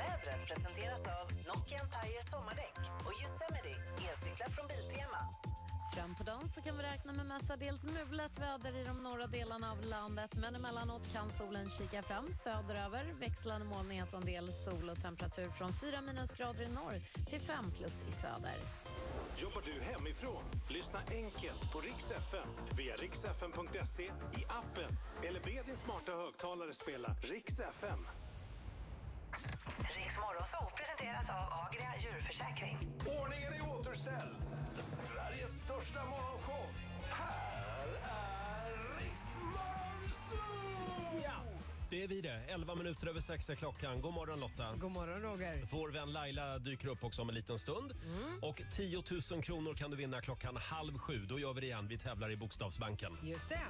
Vädret 0.07 0.47
presenteras 0.49 1.03
av 1.07 1.27
Nokian 1.51 1.87
Tire 1.95 2.23
sommardäck 2.33 2.79
och 3.07 3.15
Yosemite 3.23 3.75
elcyklar 4.09 4.49
från 4.49 4.67
Biltema. 4.69 5.21
Fram 5.95 6.15
på 6.15 6.25
dagen 6.25 6.49
så 6.49 6.61
kan 6.61 6.77
vi 6.77 6.83
räkna 6.83 7.13
med 7.13 7.27
mestadels 7.27 7.85
mulet 7.85 8.39
väder 8.39 8.77
i 8.81 8.85
de 8.85 9.03
norra 9.03 9.27
delarna 9.27 9.73
av 9.73 9.81
landet 9.83 10.35
men 10.35 10.55
emellanåt 10.55 11.13
kan 11.13 11.31
solen 11.31 11.71
kika 11.71 12.03
fram 12.03 12.33
söderöver. 12.33 13.05
Växlande 13.21 13.67
molnighet 13.67 14.13
och 14.13 14.21
en 14.21 14.27
del 14.27 14.53
sol 14.53 14.91
och 14.91 15.01
temperatur 15.03 15.51
från 15.51 15.73
4 15.73 16.01
minusgrader 16.01 16.63
i 16.63 16.69
norr 16.69 17.01
till 17.31 17.41
5 17.41 17.71
plus 17.77 17.97
i 18.09 18.13
söder. 18.13 18.57
Jobbar 19.37 19.63
du 19.65 19.81
hemifrån? 19.81 20.45
Lyssna 20.69 21.01
enkelt 21.11 21.73
på 21.73 21.81
Rix 21.81 22.11
FM 22.11 22.49
via 22.77 22.95
riksfm.se, 22.97 24.05
i 24.41 24.45
appen 24.61 24.93
eller 25.29 25.41
be 25.41 25.63
din 25.67 25.77
smarta 25.77 26.13
högtalare 26.13 26.75
spela 26.75 27.09
Rix 27.23 27.61
FM. 27.61 28.07
Riks 29.97 30.17
Morgonzoo 30.19 30.71
presenteras 30.77 31.31
av 31.31 31.67
Agria 31.67 31.93
djurförsäkring. 32.03 32.77
Ordningen 33.21 33.53
är 33.55 33.79
återställd. 33.79 34.37
Sveriges 34.77 35.59
största 35.59 36.05
morgonshow. 36.05 36.67
Här 37.11 37.87
är 38.03 38.99
Riksmorgonzoo! 38.99 41.21
Ja. 41.25 41.31
Det 41.91 42.03
är 42.03 42.09
vi 42.09 42.21
det. 42.21 42.45
11 42.49 42.75
minuter 42.75 43.07
över 43.09 43.21
sex 43.21 43.51
är 43.51 43.55
klockan. 43.55 44.01
God 44.01 44.15
morgon 44.15 44.41
Lotta. 44.41 44.75
God 44.77 44.93
morgon 44.93 45.21
Roger. 45.21 45.67
Vår 45.71 45.89
vän 45.89 46.13
Laila 46.13 46.59
dyker 46.59 46.89
upp 46.89 47.05
också 47.05 47.23
om 47.23 47.29
en 47.29 47.35
liten 47.35 47.59
stund. 47.59 47.93
Mm. 48.05 48.39
Och 48.43 48.63
10 48.73 49.03
000 49.31 49.43
kronor 49.43 49.75
kan 49.75 49.91
du 49.91 49.97
vinna 49.97 50.21
klockan 50.21 50.57
halv 50.57 50.99
sju. 50.99 51.27
Då 51.27 51.39
gör 51.39 51.53
vi 51.53 51.61
det 51.61 51.67
igen. 51.67 51.89
Vi 51.89 51.99
tävlar 51.99 52.31
i 52.31 52.37
Bokstavsbanken. 52.37 53.19
Just 53.23 53.49
det. 53.49 53.61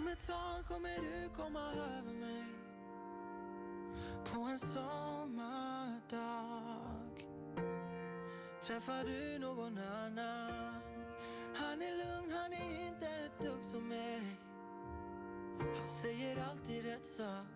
Om 0.00 0.08
ett 0.08 0.26
tag 0.26 0.66
kommer 0.68 0.96
du 1.00 1.28
komma 1.28 1.72
över 1.72 2.12
mig 2.12 2.44
På 4.24 4.40
en 4.40 4.58
sommardag. 4.58 6.10
Träffar 8.62 9.04
du 9.04 9.38
någon 9.38 9.78
annan? 9.78 10.80
Han 11.54 11.82
är 11.82 11.92
lugn, 12.04 12.32
han 12.32 12.52
är 12.52 12.88
inte 12.88 13.06
ett 13.06 13.38
dugg 13.40 13.64
som 13.64 13.88
mig. 13.88 14.22
Han 15.58 15.88
säger 16.02 16.44
alltid 16.50 16.84
rätt 16.84 17.06
sak 17.06 17.46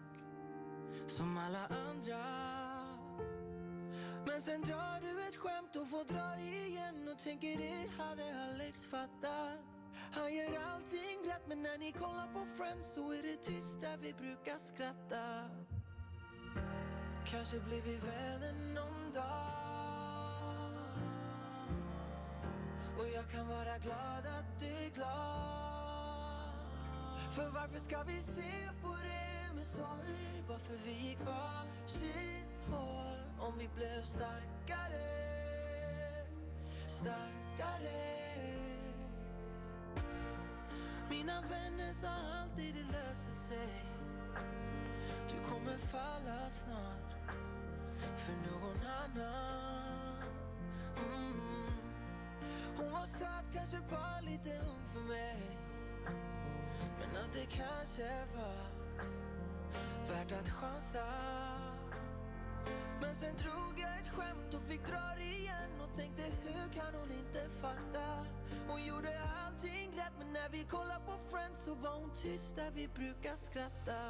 Som 1.07 1.39
alla 1.39 1.67
andra. 1.67 2.25
Men 4.27 4.43
sen 4.43 4.63
drar 4.63 5.01
du 5.01 5.29
ett 5.29 5.37
skämt 5.37 5.77
och 5.77 5.89
får 5.89 6.05
dra 6.05 6.37
det 6.37 6.67
igen 6.67 7.09
Och 7.13 7.23
tänker 7.23 7.57
det 7.57 8.03
hade 8.03 8.45
Alex 8.45 8.87
fattat 8.87 9.74
han 10.13 10.35
gör 10.35 10.59
allting 10.73 11.19
rätt 11.31 11.47
men 11.49 11.63
när 11.63 11.79
ni 11.79 11.93
kollar 11.93 12.27
på 12.33 12.47
Friends 12.47 12.95
så 12.95 13.13
är 13.13 13.23
det 13.23 13.37
tyst 13.37 13.81
där 13.81 13.97
vi 13.97 14.13
brukar 14.13 14.59
skratta. 14.59 15.51
Kanske 17.27 17.61
blir 17.61 17.83
vi 17.83 17.97
vänner 17.97 18.53
någon 18.75 19.13
dag. 19.15 19.55
Och 22.99 23.09
jag 23.15 23.31
kan 23.31 23.49
vara 23.49 23.79
glad 23.79 24.27
att 24.39 24.61
du 24.61 24.67
är 24.67 24.91
glad. 24.95 25.55
För 27.35 27.49
varför 27.49 27.79
ska 27.79 28.03
vi 28.03 28.23
se 28.23 28.71
på 28.83 28.89
det 28.89 29.55
med 29.55 29.67
sorg? 29.67 30.45
Bara 30.49 30.59
för 30.59 30.77
vi 30.77 30.93
gick 30.93 31.19
varsitt 31.21 32.71
håll 32.71 33.19
Om 33.39 33.59
vi 33.59 33.69
blev 33.77 34.03
starkare 34.03 35.05
Starkare? 36.87 38.64
Mina 41.11 41.41
vänner 41.41 41.93
sa 41.93 42.09
alltid 42.09 42.75
det 42.75 42.93
löser 42.93 43.33
sig. 43.49 43.85
Du 45.29 45.51
kommer 45.51 45.79
falla 45.79 46.51
snart 46.51 47.05
för 48.17 48.33
någon 48.33 48.81
annan. 48.87 50.17
Mm. 50.97 51.73
Hon 52.77 52.93
var 52.93 53.07
söt, 53.07 53.45
kanske 53.55 53.79
bara 53.91 54.21
lite 54.21 54.51
ung 54.51 54.85
för 54.93 55.01
mig. 55.01 55.59
Men 56.99 57.23
att 57.23 57.33
det 57.33 57.47
kanske 57.47 58.27
var 58.37 58.65
värt 60.09 60.33
att 60.33 60.49
chansa. 60.49 61.64
Men 63.01 63.15
sen 63.15 63.35
drog 63.37 63.75
jag 63.77 64.01
ett 64.01 64.09
skämt 64.09 64.55
och 64.55 64.63
fick 64.63 64.87
dra 64.87 65.15
det 65.17 65.25
igen 65.25 65.81
och 65.85 65.97
tänkte 65.97 66.23
hur 66.23 66.69
kan 66.75 66.95
hon 67.01 67.13
inte 67.13 67.49
fatta? 67.61 68.27
Hon 68.69 68.85
gjorde 68.85 69.21
allting 69.47 69.99
rätt 69.99 70.13
men 70.19 70.33
när 70.33 70.49
vi 70.49 70.65
kollade 70.65 71.01
på 71.07 71.19
Friends 71.31 71.65
så 71.65 71.75
var 71.75 71.95
hon 72.01 72.11
tyst 72.23 72.57
där 72.57 72.71
vi 72.71 72.89
brukar 72.89 73.37
skratta 73.37 74.01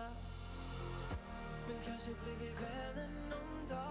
Men 1.66 1.76
kanske 1.86 2.10
blir 2.10 2.36
vi 2.40 2.52
vänner 2.52 3.08
någon 3.30 3.68
dag 3.68 3.84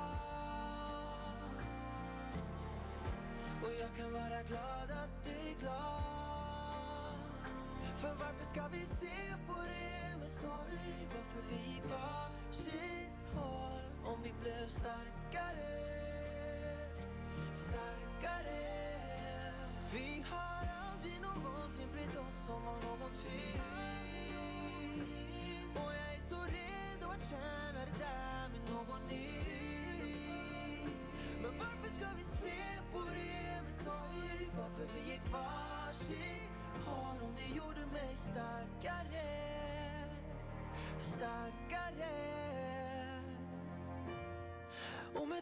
Och 3.64 3.74
jag 3.82 3.98
kan 3.98 4.14
vara 4.14 4.44
glad 4.44 4.92
att 5.04 5.26
du 5.26 5.50
är 5.50 5.60
glad 5.60 7.18
För 7.98 8.14
varför 8.14 8.46
ska 8.46 8.68
vi 8.68 8.86
se 8.86 9.36
på 9.48 9.56
det 9.62 10.18
med 10.20 10.30
sorg? 10.42 11.08
Varför 11.16 11.50
vi 11.50 11.56
gick 11.56 11.84
varsitt 11.84 13.36
håll 13.36 13.73
om 14.06 14.24
vi 14.24 14.32
blev 14.42 14.70
starkare. 14.70 16.03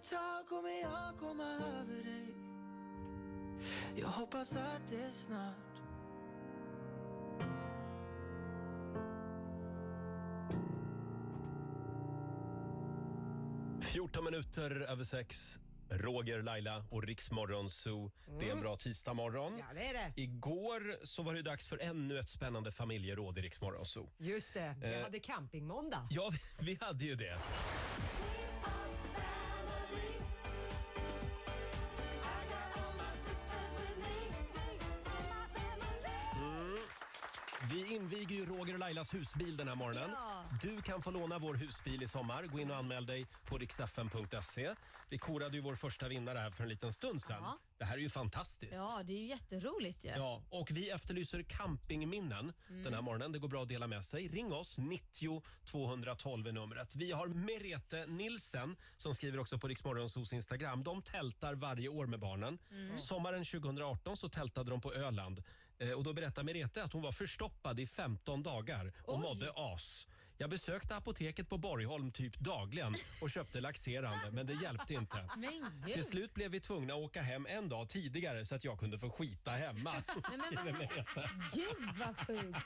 Ett 0.01 0.09
tag 0.09 0.47
kommer 0.49 0.81
jag 0.81 1.19
komma 1.19 1.43
över 1.43 2.03
dig 2.03 2.35
Jag 3.95 4.07
hoppas 4.07 4.51
att 4.55 4.81
det 4.89 5.03
är 5.03 5.11
snart 5.11 5.55
14 13.81 14.23
minuter 14.25 14.71
över 14.81 15.03
sex. 15.03 15.57
Roger, 15.89 16.41
Laila 16.41 16.85
och 16.91 17.03
Riksmorgon 17.03 17.69
Zoo. 17.69 18.11
Det 18.25 18.31
är 18.31 18.41
en 18.43 18.49
Mm. 18.51 18.61
bra 18.61 18.75
tisdagmorgon. 18.77 19.57
Ja, 19.59 19.65
det 19.73 19.85
är 19.87 19.93
det. 19.93 20.21
Igår 20.21 21.05
så 21.05 21.23
var 21.23 21.33
det 21.33 21.41
dags 21.41 21.67
för 21.67 21.77
ännu 21.77 22.19
ett 22.19 22.29
spännande 22.29 22.71
familjeråd 22.71 23.37
i 23.37 23.41
Riksmorgon 23.41 23.85
Zoo. 23.85 24.09
Just 24.17 24.53
det, 24.53 24.75
vi 24.81 24.93
Eh. 24.95 25.03
hade 25.03 25.19
campingmåndag. 25.19 26.07
Ja, 26.11 26.31
vi 26.59 26.77
hade 26.81 27.05
ju 27.05 27.15
det. 27.15 27.37
Inviger 37.91 38.35
ju 38.35 38.45
Roger 38.45 38.73
och 38.73 38.79
Lailas 38.79 39.13
husbil 39.13 39.57
den 39.57 39.67
här 39.67 39.75
morgonen. 39.75 40.09
Ja. 40.13 40.43
Du 40.61 40.81
kan 40.81 41.01
få 41.01 41.11
låna 41.11 41.39
vår 41.39 41.53
husbil 41.53 42.03
i 42.03 42.07
sommar. 42.07 42.43
Gå 42.43 42.59
in 42.59 42.71
och 42.71 42.77
anmäl 42.77 43.05
dig 43.05 43.25
på 43.45 43.57
riksfn.se. 43.57 44.75
Vi 45.09 45.17
korade 45.17 45.57
ju 45.57 45.61
vår 45.61 45.75
första 45.75 46.07
vinnare 46.07 46.37
här 46.37 46.49
för 46.49 46.63
en 46.63 46.69
liten 46.69 46.93
stund 46.93 47.21
sedan. 47.23 47.43
Ja. 47.43 47.57
Det 47.77 47.85
här 47.85 47.93
är 47.93 48.01
ju 48.01 48.09
fantastiskt. 48.09 48.73
Ja, 48.73 49.01
det 49.03 49.13
är 49.13 49.17
ju 49.17 49.25
jätteroligt 49.27 50.05
ju. 50.05 50.09
Ja, 50.09 50.41
och 50.49 50.71
vi 50.71 50.89
efterlyser 50.89 51.43
campingminnen 51.43 52.53
Mm. 52.69 52.83
den 52.83 52.93
här 52.93 53.01
morgonen. 53.01 53.31
Det 53.31 53.39
går 53.39 53.47
bra 53.47 53.61
att 53.63 53.67
dela 53.69 53.87
med 53.87 54.05
sig. 54.05 54.27
Ring 54.27 54.53
oss, 54.53 54.77
90 54.77 55.43
212 55.65 56.47
är 56.47 56.51
numret. 56.51 56.95
Vi 56.95 57.11
har 57.11 57.27
Merete 57.27 58.05
Nilsen 58.07 58.75
som 58.97 59.15
skriver 59.15 59.39
också 59.39 59.57
på 59.57 59.67
Riksmorgonsos 59.67 60.33
Instagram. 60.33 60.83
De 60.83 61.01
tältar 61.01 61.53
varje 61.55 61.89
år 61.89 62.05
med 62.05 62.19
barnen. 62.19 62.57
Mm. 62.71 62.97
Sommaren 62.97 63.45
2018 63.45 64.17
så 64.17 64.29
tältade 64.29 64.69
de 64.69 64.81
på 64.81 64.93
Öland. 64.93 65.43
Eh, 65.81 65.91
och 65.91 66.03
då 66.03 66.13
berättar 66.13 66.43
Merete 66.43 66.83
att 66.83 66.93
hon 66.93 67.01
var 67.01 67.11
förstoppad 67.11 67.79
i 67.79 67.87
15 67.87 68.43
dagar 68.43 68.93
och 69.03 69.15
Oj. 69.15 69.21
mådde 69.21 69.51
as. 69.55 70.07
Jag 70.37 70.49
besökte 70.49 70.95
apoteket 70.95 71.49
på 71.49 71.57
Borgholm 71.57 72.11
typ 72.11 72.39
dagligen 72.39 72.95
och 73.21 73.29
köpte 73.31 73.61
laxerande, 73.61 74.31
men 74.31 74.45
det 74.47 74.53
hjälpte 74.53 74.93
inte. 74.93 75.17
Men 75.37 75.81
gud. 75.85 75.93
Till 75.93 76.03
slut 76.05 76.33
blev 76.33 76.51
vi 76.51 76.59
tvungna 76.59 76.93
att 76.93 76.99
åka 76.99 77.21
hem 77.21 77.45
en 77.49 77.69
dag 77.69 77.89
tidigare 77.89 78.45
så 78.45 78.55
att 78.55 78.63
jag 78.63 78.79
kunde 78.79 78.99
få 78.99 79.09
skita 79.09 79.51
hemma. 79.51 79.93
men 80.29 80.39
skriver 80.41 80.71
Merete. 80.71 81.29
Gud 81.53 81.89
vad 81.99 82.17
sjukt. 82.27 82.57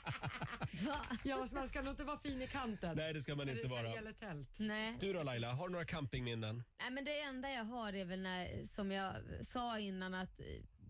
Ja, 1.24 1.46
så 1.46 1.54
man 1.54 1.68
ska 1.68 1.82
nog 1.82 1.92
inte 1.92 2.04
vara 2.04 2.18
fin 2.18 2.42
i 2.42 2.46
kanten. 2.46 2.96
Nej, 2.96 3.14
det 3.14 3.22
ska 3.22 3.34
man 3.34 3.46
När 3.46 3.54
inte 3.56 3.68
vara. 3.68 3.94
gäller 3.94 4.12
tält. 4.12 4.56
Nej. 4.58 4.96
Du 5.00 5.12
då 5.12 5.22
Laila, 5.22 5.52
har 5.52 5.68
du 5.68 5.72
några 5.72 5.84
campingminnen? 5.84 6.64
Nej, 6.80 6.90
men 6.90 7.04
det 7.04 7.20
enda 7.20 7.50
jag 7.50 7.64
har 7.64 7.92
är 7.92 8.04
väl 8.04 8.20
när, 8.22 8.64
som 8.64 8.92
jag 8.92 9.14
sa 9.42 9.78
innan, 9.78 10.14
att 10.14 10.40
eh, 10.40 10.44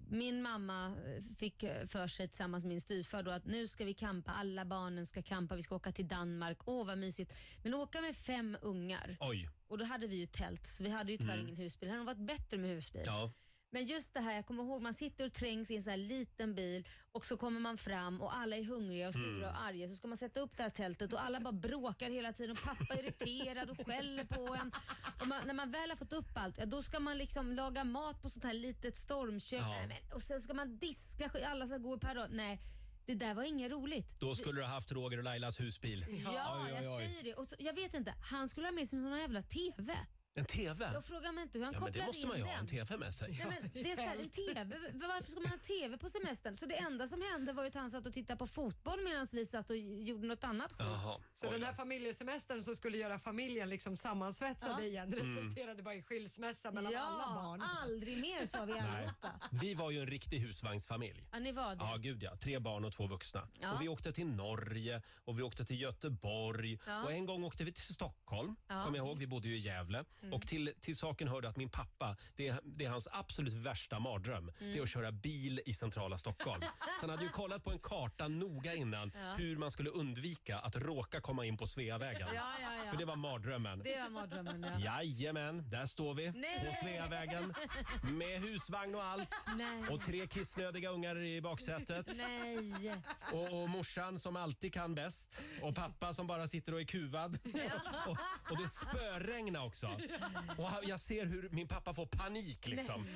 min 0.08 0.42
mamma 0.42 0.86
eh, 0.86 1.22
fick 1.38 1.62
eh, 1.62 1.86
för 1.86 2.06
sig 2.08 2.28
tillsammans 2.28 2.64
med 2.64 2.68
min 2.68 2.80
styvfar 2.80 3.22
då 3.22 3.30
att 3.30 3.46
nu 3.46 3.68
ska 3.68 3.84
vi 3.84 3.94
campa, 3.94 4.32
alla 4.32 4.64
barnen 4.64 5.06
ska 5.06 5.22
campa, 5.22 5.56
vi 5.56 5.62
ska 5.62 5.74
åka 5.76 5.92
till 5.92 6.08
Danmark. 6.08 6.58
Åh 6.64 6.86
vad 6.86 6.98
mysigt. 6.98 7.32
Men 7.62 7.74
åka 7.74 8.00
med 8.00 8.16
fem 8.16 8.56
ungar 8.62 9.16
Oj. 9.20 9.48
och 9.68 9.78
då 9.78 9.84
hade 9.84 10.06
vi 10.06 10.16
ju 10.16 10.26
tält 10.26 10.66
så 10.66 10.82
vi 10.84 10.90
hade 10.90 11.12
ju 11.12 11.18
tyvärr 11.18 11.34
Mm. 11.34 11.46
ingen 11.46 11.56
husbil. 11.56 11.86
Det 11.88 11.92
hade 11.92 12.04
nog 12.04 12.16
varit 12.16 12.26
bättre 12.38 12.58
med 12.58 12.70
husbil. 12.70 13.02
Ja. 13.06 13.32
Men 13.76 13.86
just 13.86 14.14
det 14.14 14.20
här, 14.20 14.34
jag 14.34 14.46
kommer 14.46 14.62
ihåg 14.62 14.82
man 14.82 14.94
sitter 14.94 15.26
och 15.26 15.32
trängs 15.32 15.70
i 15.70 15.76
en 15.76 15.82
sån 15.82 15.90
här 15.90 15.96
liten 15.96 16.54
bil 16.54 16.88
och 17.12 17.26
så 17.26 17.36
kommer 17.36 17.60
man 17.60 17.78
fram 17.78 18.20
och 18.20 18.36
alla 18.36 18.56
är 18.56 18.64
hungriga 18.64 19.08
och 19.08 19.14
sura 19.14 19.26
Mm. 19.36 19.42
och 19.48 19.60
arga. 19.60 19.88
Så 19.88 19.94
ska 19.94 20.08
man 20.08 20.16
sätta 20.16 20.40
upp 20.40 20.56
det 20.56 20.62
här 20.62 20.70
tältet 20.70 21.12
och 21.12 21.22
alla 21.24 21.40
bara 21.40 21.52
bråkar 21.52 22.10
hela 22.10 22.32
tiden 22.32 22.50
och 22.56 22.62
pappa 22.62 22.94
är 22.94 22.98
irriterad 23.04 23.70
och 23.70 23.86
skäller 23.86 24.24
på 24.24 24.54
en. 24.54 24.72
Och 25.20 25.26
man, 25.26 25.46
när 25.46 25.54
man 25.54 25.70
väl 25.70 25.90
har 25.90 25.96
fått 25.96 26.12
upp 26.12 26.28
allt, 26.36 26.58
ja, 26.58 26.66
då 26.66 26.82
ska 26.82 27.00
man 27.00 27.18
liksom 27.18 27.52
laga 27.52 27.84
mat 27.84 28.22
på 28.22 28.28
sånt 28.28 28.44
här 28.44 28.52
litet 28.54 28.96
stormkök. 28.96 29.60
Ja. 29.60 29.68
Nej, 29.68 29.86
men, 29.88 30.12
och 30.16 30.22
sen 30.22 30.40
ska 30.40 30.54
man 30.54 30.78
diska, 30.78 31.30
alla 31.46 31.66
ska 31.66 31.78
gå 31.78 31.98
per 31.98 32.14
rad. 32.14 32.30
Nej, 32.32 32.60
det 33.06 33.14
där 33.14 33.34
var 33.34 33.42
inget 33.42 33.70
roligt. 33.72 34.20
Då 34.20 34.34
skulle 34.34 34.60
du 34.60 34.64
ha 34.64 34.70
haft 34.74 34.92
Roger 34.92 35.18
och 35.18 35.24
Lailas 35.24 35.60
husbil. 35.60 36.06
Ja, 36.24 36.62
Oj, 36.66 36.72
oj, 36.78 36.84
jag 36.84 36.96
oj. 36.96 37.06
säger 37.06 37.22
det. 37.24 37.34
Och 37.34 37.48
så, 37.48 37.56
jag 37.58 37.72
vet 37.74 37.94
inte, 37.94 38.14
han 38.30 38.48
skulle 38.48 38.66
ha 38.66 38.72
med 38.72 38.88
sig 38.88 38.98
någon 38.98 39.18
jävla 39.18 39.42
TV. 39.42 39.96
En 40.38 40.44
TV? 40.44 40.90
Jag 40.94 41.04
frågar 41.04 41.32
mig 41.32 41.42
inte 41.42 41.58
hur 41.58 41.64
han 41.64 41.74
Ja, 41.74 41.80
men 41.80 41.86
kopplar 41.86 42.02
det 42.02 42.06
måste 42.06 42.22
in 42.22 42.28
man 42.28 42.36
ju 42.36 42.42
ha, 42.44 42.50
den. 42.50 42.60
en 42.60 42.66
TV 42.66 42.96
med 42.96 43.14
sig. 43.14 43.28
Nej, 43.30 43.60
men 43.62 43.70
det 43.82 43.90
är 43.92 43.94
så 43.96 44.00
här, 44.02 44.16
en 44.16 44.28
TV. 44.28 44.76
Varför 44.94 45.30
ska 45.30 45.40
man 45.40 45.50
ha 45.50 45.58
TV 45.58 45.96
på 45.98 46.08
semestern? 46.08 46.56
Så 46.56 46.66
det 46.66 46.76
enda 46.76 47.06
som 47.06 47.22
hände 47.32 47.52
var 47.52 47.62
ju 47.62 47.68
att 47.68 47.74
han 47.74 47.90
satt 47.90 48.06
och 48.06 48.12
tittade 48.12 48.36
på 48.38 48.46
fotboll 48.46 49.00
medan 49.04 49.26
vi 49.32 49.46
satt 49.46 49.70
och 49.70 49.76
gjorde 49.76 50.26
något 50.26 50.44
annat 50.44 50.72
skit. 50.72 50.80
Jaha. 50.80 51.20
Så 51.34 51.50
den 51.50 51.62
här 51.62 51.72
familjesemestern 51.72 52.62
som 52.62 52.76
skulle 52.76 52.98
göra 52.98 53.18
familjen 53.18 53.68
liksom 53.68 53.96
sammansvetsade 53.96 54.82
Ja. 54.82 54.88
igen 54.88 55.12
Mm. 55.14 55.36
resulterade 55.36 55.82
bara 55.82 55.94
i 55.94 56.02
skilsmässa 56.02 56.70
mellan 56.72 56.92
ja, 56.92 57.00
alla 57.00 57.34
barn. 57.42 57.62
aldrig 57.84 58.20
mer 58.20 58.46
sa 58.46 58.64
vi 58.64 58.72
Nej. 58.72 58.82
allihopa. 58.82 59.32
Vi 59.62 59.74
var 59.74 59.90
ju 59.90 60.00
en 60.00 60.06
riktig 60.06 60.38
husvagnsfamilj. 60.40 61.22
Ja, 61.32 61.38
ni 61.38 61.52
var 61.52 61.70
det. 61.76 61.84
Ja, 61.84 61.96
gud 61.96 62.22
ja. 62.22 62.36
Tre 62.36 62.58
barn 62.58 62.84
och 62.84 62.92
två 62.92 63.06
vuxna. 63.06 63.48
Ja. 63.60 63.72
Och 63.74 63.80
vi 63.82 63.88
åkte 63.88 64.12
till 64.12 64.26
Norge 64.26 65.02
och 65.24 65.38
vi 65.38 65.42
åkte 65.42 65.64
till 65.64 65.80
Göteborg 65.80 66.78
Ja. 66.86 67.02
och 67.04 67.12
en 67.12 67.26
gång 67.26 67.44
åkte 67.44 67.64
vi 67.64 67.72
till 67.72 67.94
Stockholm. 67.94 68.56
Ja. 68.68 68.84
Kommer 68.84 68.98
jag 68.98 69.06
ihåg, 69.06 69.18
vi 69.18 69.26
bodde 69.26 69.48
ju 69.48 69.54
i 69.56 69.58
Gävle. 69.58 70.04
Mm. 70.26 70.34
Och 70.34 70.46
till, 70.46 70.72
till 70.80 70.96
saken 70.96 71.28
hörde 71.28 71.48
att 71.48 71.56
min 71.56 71.68
pappa, 71.68 72.16
det 72.36 72.48
är, 72.48 72.60
det 72.64 72.84
är 72.84 72.90
hans 72.90 73.08
absolut 73.12 73.54
värsta 73.54 73.98
mardröm. 73.98 74.52
Mm. 74.58 74.72
Det 74.72 74.78
är 74.78 74.82
att 74.82 74.88
köra 74.88 75.12
bil 75.12 75.60
i 75.66 75.74
centrala 75.74 76.18
Stockholm. 76.18 76.62
Så 76.62 77.00
han 77.00 77.10
hade 77.10 77.22
ju 77.22 77.28
kollat 77.28 77.64
på 77.64 77.70
en 77.70 77.78
karta 77.78 78.28
noga 78.28 78.74
innan 78.74 79.12
hur 79.38 79.56
man 79.56 79.70
skulle 79.70 79.90
undvika 79.90 80.58
att 80.58 80.76
råka 80.76 81.20
komma 81.20 81.44
in 81.44 81.56
på 81.56 81.66
Sveavägen. 81.66 82.28
Ja, 82.36 82.52
ja, 82.62 82.68
ja. 82.84 82.90
För 82.90 82.98
det 82.98 83.04
var 83.04 83.16
mardrömmen. 83.16 83.82
Det 83.84 84.00
var 84.00 84.10
mardrömmen 84.10 84.66
ja. 84.78 85.02
Jajamän, 85.02 85.70
där 85.70 85.86
står 85.86 86.14
vi 86.14 86.32
Nej. 86.32 86.66
på 86.66 86.86
Sveavägen 86.86 87.54
med 88.02 88.40
husvagn 88.40 88.94
och 88.94 89.04
allt. 89.04 89.34
Nej. 89.56 89.88
Och 89.90 90.02
tre 90.02 90.26
kissnödiga 90.26 90.90
ungar 90.90 91.22
i 91.22 91.40
baksätet. 91.40 92.10
Nej. 92.16 92.94
Och, 93.32 93.62
och 93.62 93.68
morsan 93.68 94.18
som 94.18 94.36
alltid 94.36 94.72
kan 94.72 94.94
bäst. 94.94 95.44
Och 95.62 95.74
pappa 95.74 96.14
som 96.14 96.26
bara 96.26 96.48
sitter 96.48 96.74
och 96.74 96.80
är 96.80 96.84
kuvad. 96.84 97.38
Och, 98.06 98.18
och 98.50 98.56
det 98.62 98.68
spöregnar 98.68 99.66
också. 99.66 99.98
Och 100.56 100.70
jag 100.84 101.00
ser 101.00 101.26
hur 101.26 101.48
min 101.52 101.68
pappa 101.68 101.94
får 101.94 102.06
panik 102.06 102.66
liksom. 102.66 103.06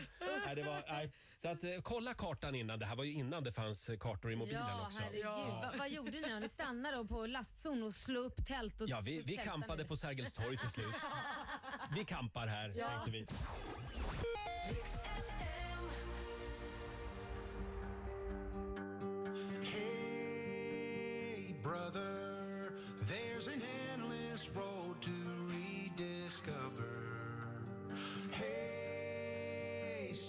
Nej, 0.46 0.54
det 0.54 0.62
var, 0.62 0.82
nej. 0.88 1.12
Så 1.42 1.48
att, 1.48 1.64
eh, 1.64 1.70
kolla 1.82 2.14
kartan 2.14 2.54
innan. 2.54 2.78
Det 2.78 2.86
här 2.86 2.96
var 2.96 3.04
ju 3.04 3.12
innan 3.12 3.44
det 3.44 3.52
fanns 3.52 3.88
eh, 3.88 3.98
kartor 3.98 4.32
i 4.32 4.36
mobilen 4.36 4.62
ja, 4.68 4.86
också. 4.86 5.00
herregud. 5.02 5.24
Va, 5.24 5.72
vad 5.78 5.90
gjorde 5.90 6.10
ni 6.10 6.20
då? 6.30 6.38
Ni 6.38 6.48
stannade 6.48 6.96
då 6.96 7.04
på 7.04 7.26
lastzon 7.26 7.82
och 7.82 7.94
slog 7.94 8.24
upp 8.24 8.46
tält? 8.46 8.80
Och 8.80 8.88
Ja, 8.88 9.00
vi, 9.00 9.16
vi 9.16 9.22
tältade 9.36 9.48
kampade 9.48 9.84
på 9.84 9.96
Sergels 9.96 10.32
torg 10.32 10.56
till 10.58 10.70
slut. 10.70 10.94
Vi 11.96 12.04
kampar 12.04 12.46
här, 12.46 12.72
Ja. 12.76 12.88
tänkte 12.90 13.10
vi. 13.10 13.26
Hey, 20.20 21.54
brother, 21.62 22.72
there's 23.02 23.48
an 23.48 23.62
endless 23.92 24.48
road 24.54 25.00
to 25.00 25.10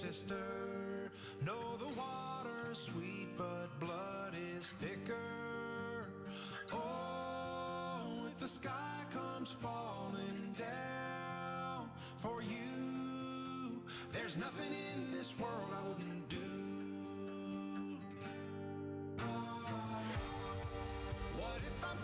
sister, 0.02 1.12
know 1.46 1.78
the 1.78 1.86
water's 1.90 2.80
sweet, 2.80 3.28
but 3.38 3.68
blood 3.80 4.34
is 4.56 4.74
thicker. 4.80 6.10
Oh, 6.74 8.26
if 8.26 8.40
the 8.40 8.48
sky 8.48 8.98
comes 9.12 9.52
falling 9.52 10.56
down 10.58 11.92
for 12.16 12.42
you, 12.42 13.84
there's 14.12 14.38
nothing 14.38 14.74
in 14.96 15.12
this 15.12 15.36
world 15.40 15.70
I 15.72 15.88
wouldn't 15.88 16.28
do. 16.30 16.38
What 21.38 21.58
if 21.58 21.86
I'm 21.86 21.98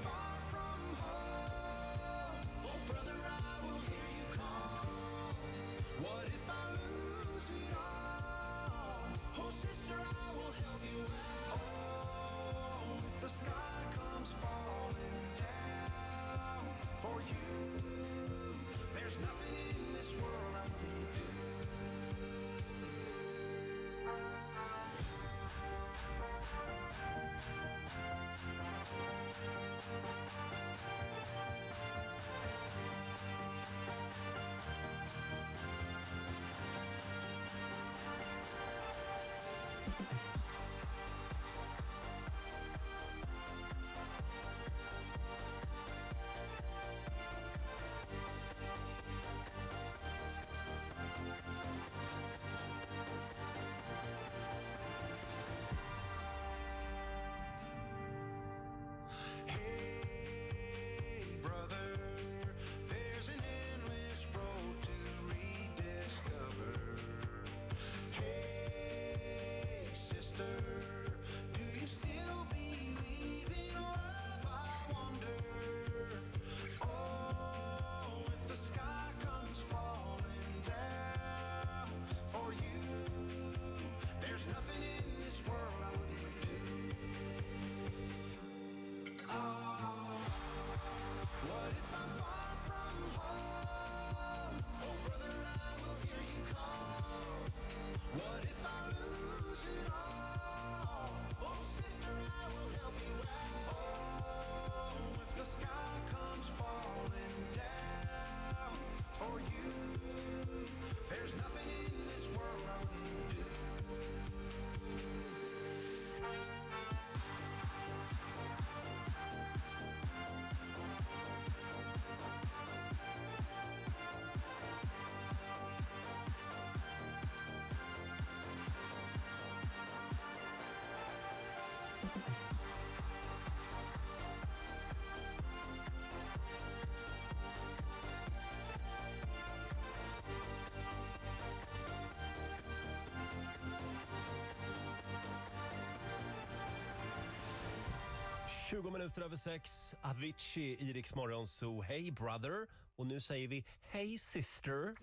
20 148.69 148.91
minuter 148.91 149.21
över 149.21 149.37
sex, 149.37 149.95
Avicii 150.01 150.77
i 150.79 150.93
Rix 150.93 151.15
Morgon 151.15 151.47
Zoo. 151.47 151.81
Hey 151.81 152.11
brother! 152.11 152.67
Och 152.95 153.07
nu 153.07 153.19
säger 153.19 153.47
vi 153.47 153.65
Hey 153.91 154.17
sister. 154.17 154.95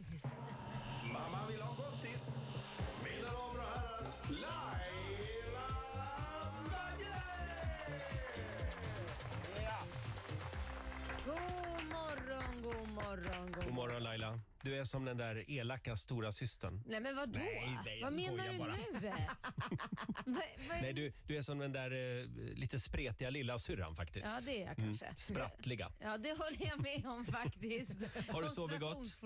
Mamma 1.12 1.46
vill 1.50 1.60
ha 1.60 1.74
gottis. 1.76 2.38
Mina 3.04 3.26
damer 3.26 3.60
och 3.60 3.64
herrar, 3.64 4.08
Laila 4.28 4.88
Bagge! 6.70 7.14
God 11.26 11.84
morgon, 11.92 12.62
god 12.62 12.88
morgon, 12.88 13.52
god 13.54 13.64
God 13.64 13.74
morgon 13.74 14.02
Laila. 14.02 14.33
Du 14.64 14.78
är 14.78 14.84
som 14.84 15.04
den 15.04 15.16
där 15.16 15.50
elaka 15.50 15.96
stora 15.96 16.32
systern. 16.32 16.82
Nej 16.86 17.00
men 17.00 17.16
vadå? 17.16 17.38
Nej, 17.38 17.78
nej, 17.84 17.98
jag 18.00 18.06
Vad 18.06 18.12
menar 18.12 18.52
du 18.52 18.58
bara. 18.58 18.72
nu? 18.76 19.00
Va, 20.26 20.40
va, 20.68 20.74
Nej, 20.82 20.92
du, 20.92 21.12
du 21.26 21.36
är 21.36 21.42
som 21.42 21.58
den 21.58 21.72
där 21.72 21.90
eh, 22.20 22.26
lite 22.54 22.80
spretiga 22.80 23.30
lilla 23.30 23.58
syrran 23.58 23.96
faktiskt. 23.96 24.26
Ja, 24.26 24.40
det 24.46 24.62
är 24.62 24.66
jag 24.66 24.76
kanske. 24.76 25.14
sprattliga. 25.16 25.92
Ja, 26.00 26.18
det 26.18 26.30
håller 26.30 26.66
jag 26.66 26.80
med 26.82 27.06
om 27.06 27.24
faktiskt. 27.32 27.96
Har 28.28 28.42
du 28.42 28.48
sovit 28.48 28.80
gott? 28.80 29.16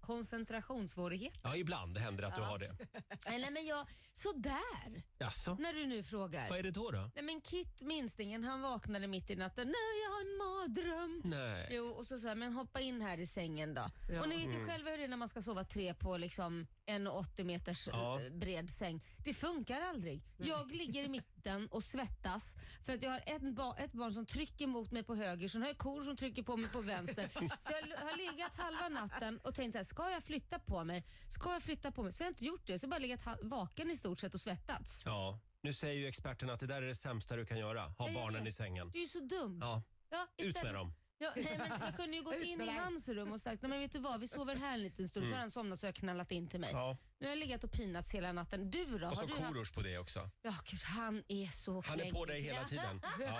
Koncentrationssvårigheter. 0.00 1.40
Ja, 1.42 1.56
ibland 1.56 1.94
det 1.94 2.00
händer 2.00 2.24
att 2.24 2.34
du 2.36 2.42
har 2.42 2.58
det. 2.58 2.76
Nej 3.28 3.50
men 3.50 3.66
jag, 3.66 3.86
sådär. 4.12 5.02
Jaså? 5.18 5.56
När 5.60 5.72
du 5.72 5.86
nu 5.86 6.02
frågar. 6.02 6.48
Vad 6.48 6.58
är 6.58 6.62
det 6.62 6.70
då? 6.70 6.90
då? 6.90 7.10
Nej 7.14 7.24
men 7.24 7.40
Kit, 7.40 7.82
minstingen, 7.82 8.44
han 8.44 8.60
vaknade 8.62 9.06
mitt 9.06 9.30
i 9.30 9.36
natten. 9.36 9.66
Nej, 9.66 10.02
jag 10.04 10.10
har 10.10 10.20
en 10.20 10.36
mardröm. 10.38 11.22
Nej. 11.24 11.68
Jo, 11.70 11.86
och 11.88 12.06
så 12.06 12.18
sa 12.18 12.28
jag, 12.28 12.38
men 12.38 12.52
hoppa 12.52 12.80
in 12.80 13.00
här 13.00 13.18
i 13.18 13.26
sängen 13.26 13.74
då. 13.74 13.90
Och 14.20 14.28
ni 14.28 14.36
vet 14.36 14.54
ju 14.54 14.56
Mm. 14.56 14.66
Själva 14.76 14.90
hur 14.90 14.98
det 14.98 15.04
är 15.04 15.08
när 15.08 15.16
man 15.16 15.28
ska 15.28 15.42
sova 15.42 15.64
tre 15.64 15.94
på 15.94 16.16
liksom 16.16 16.66
en 16.86 17.06
80 17.06 17.44
meters 17.44 17.88
Ja. 17.92 18.20
eh, 18.20 18.30
bred 18.32 18.70
säng. 18.70 19.04
Det 19.24 19.34
funkar 19.34 19.80
aldrig. 19.80 20.22
Jag 20.36 20.70
ligger 20.74 21.04
i 21.04 21.08
mitten 21.08 21.66
och 21.68 21.84
svettas 21.84 22.56
för 22.84 22.92
att 22.94 23.02
jag 23.02 23.10
har 23.10 23.22
ett, 23.26 23.42
ba- 23.54 23.76
ett 23.78 23.92
barn 23.92 24.12
som 24.12 24.26
trycker 24.26 24.66
mot 24.66 24.90
mig 24.92 25.02
på 25.02 25.14
höger, 25.14 25.48
så 25.48 25.58
har 25.58 25.66
jag 25.66 25.78
kor 25.78 26.02
som 26.02 26.16
trycker 26.16 26.42
på 26.42 26.56
mig 26.56 26.70
på 26.70 26.80
vänster. 26.80 27.28
så 27.58 27.72
jag 27.72 27.82
l- 27.82 27.94
har 27.98 28.16
legat 28.32 28.54
halva 28.58 28.88
natten 28.88 29.38
och 29.38 29.54
tänkt 29.54 29.72
så 29.72 29.78
här, 29.78 29.84
ska 29.84 30.10
jag 30.10 30.22
flytta 30.24 30.58
på 30.58 30.84
mig? 30.84 31.04
Ska 31.28 31.52
jag 31.52 31.62
flytta 31.62 31.92
på 31.92 32.02
mig? 32.02 32.12
Så 32.12 32.22
jag 32.22 32.26
har 32.26 32.30
inte 32.30 32.44
gjort 32.44 32.66
det. 32.66 32.78
Så 32.78 32.84
jag 32.86 32.88
har 32.88 32.90
bara 32.90 33.02
legat 33.02 33.22
ha- 33.24 33.36
vaken 33.42 33.90
i 33.90 33.96
stort 33.96 34.20
sett 34.20 34.34
och 34.34 34.40
svettats. 34.40 35.02
Ja, 35.04 35.38
nu 35.60 35.72
säger 35.72 35.94
ju 35.94 36.06
experterna 36.08 36.52
att 36.52 36.60
det 36.60 36.66
där 36.66 36.82
är 36.82 36.86
det 36.86 36.94
sämsta 36.94 37.36
du 37.36 37.46
kan 37.46 37.58
göra. 37.58 37.80
Ha 37.82 37.94
Ja, 37.98 38.06
jag 38.08 38.14
barnen 38.14 38.44
vet. 38.44 38.52
i 38.52 38.56
sängen. 38.56 38.90
Det 38.92 38.98
är 38.98 39.00
ju 39.00 39.06
så 39.08 39.20
dumt. 39.20 39.58
Ja, 39.60 39.82
Ja, 40.10 40.26
ut 40.38 40.62
med 40.62 40.74
dem. 40.74 40.92
Ja, 41.18 41.32
nej, 41.36 41.58
men 41.58 41.80
jag 41.80 41.96
kunde 41.96 42.16
ju 42.16 42.22
gått 42.22 42.34
in 42.44 42.60
i 42.60 42.68
hans 42.70 43.08
rum 43.08 43.32
och 43.32 43.40
sagt, 43.40 43.62
nej 43.62 43.70
men 43.70 43.80
vet 43.80 43.92
du 43.92 43.98
vad, 43.98 44.20
vi 44.20 44.26
sover 44.26 44.56
här 44.56 44.74
en 44.74 44.82
liten 44.82 45.08
stund. 45.08 45.24
Så 45.24 45.28
Mm. 45.28 45.32
har 45.34 45.40
han 45.40 45.50
somnat 45.50 45.78
så 45.80 45.86
har 45.86 45.88
jag 45.88 45.94
knallat 45.94 46.32
in 46.32 46.48
till 46.48 46.60
mig. 46.60 46.70
Ja. 46.72 46.96
Nu 47.18 47.26
har 47.26 47.30
jag 47.32 47.38
legat 47.38 47.64
och 47.64 47.72
pinats 47.72 48.14
hela 48.14 48.32
natten. 48.32 48.70
Du 48.70 48.84
då? 48.84 49.08
Och 49.08 49.16
så 49.16 49.20
har 49.22 49.26
du 49.26 49.32
haft... 49.32 49.54
Korosh 49.54 49.74
på 49.74 49.82
det 49.82 49.98
också. 49.98 50.30
Ja, 50.42 50.52
gud, 50.64 50.82
han 50.82 51.24
är 51.28 51.46
så 51.46 51.82
Han 51.86 52.00
är 52.00 52.12
på 52.12 52.24
dig 52.24 52.40
hela 52.40 52.64
tiden. 52.64 53.00
Ja. 53.20 53.38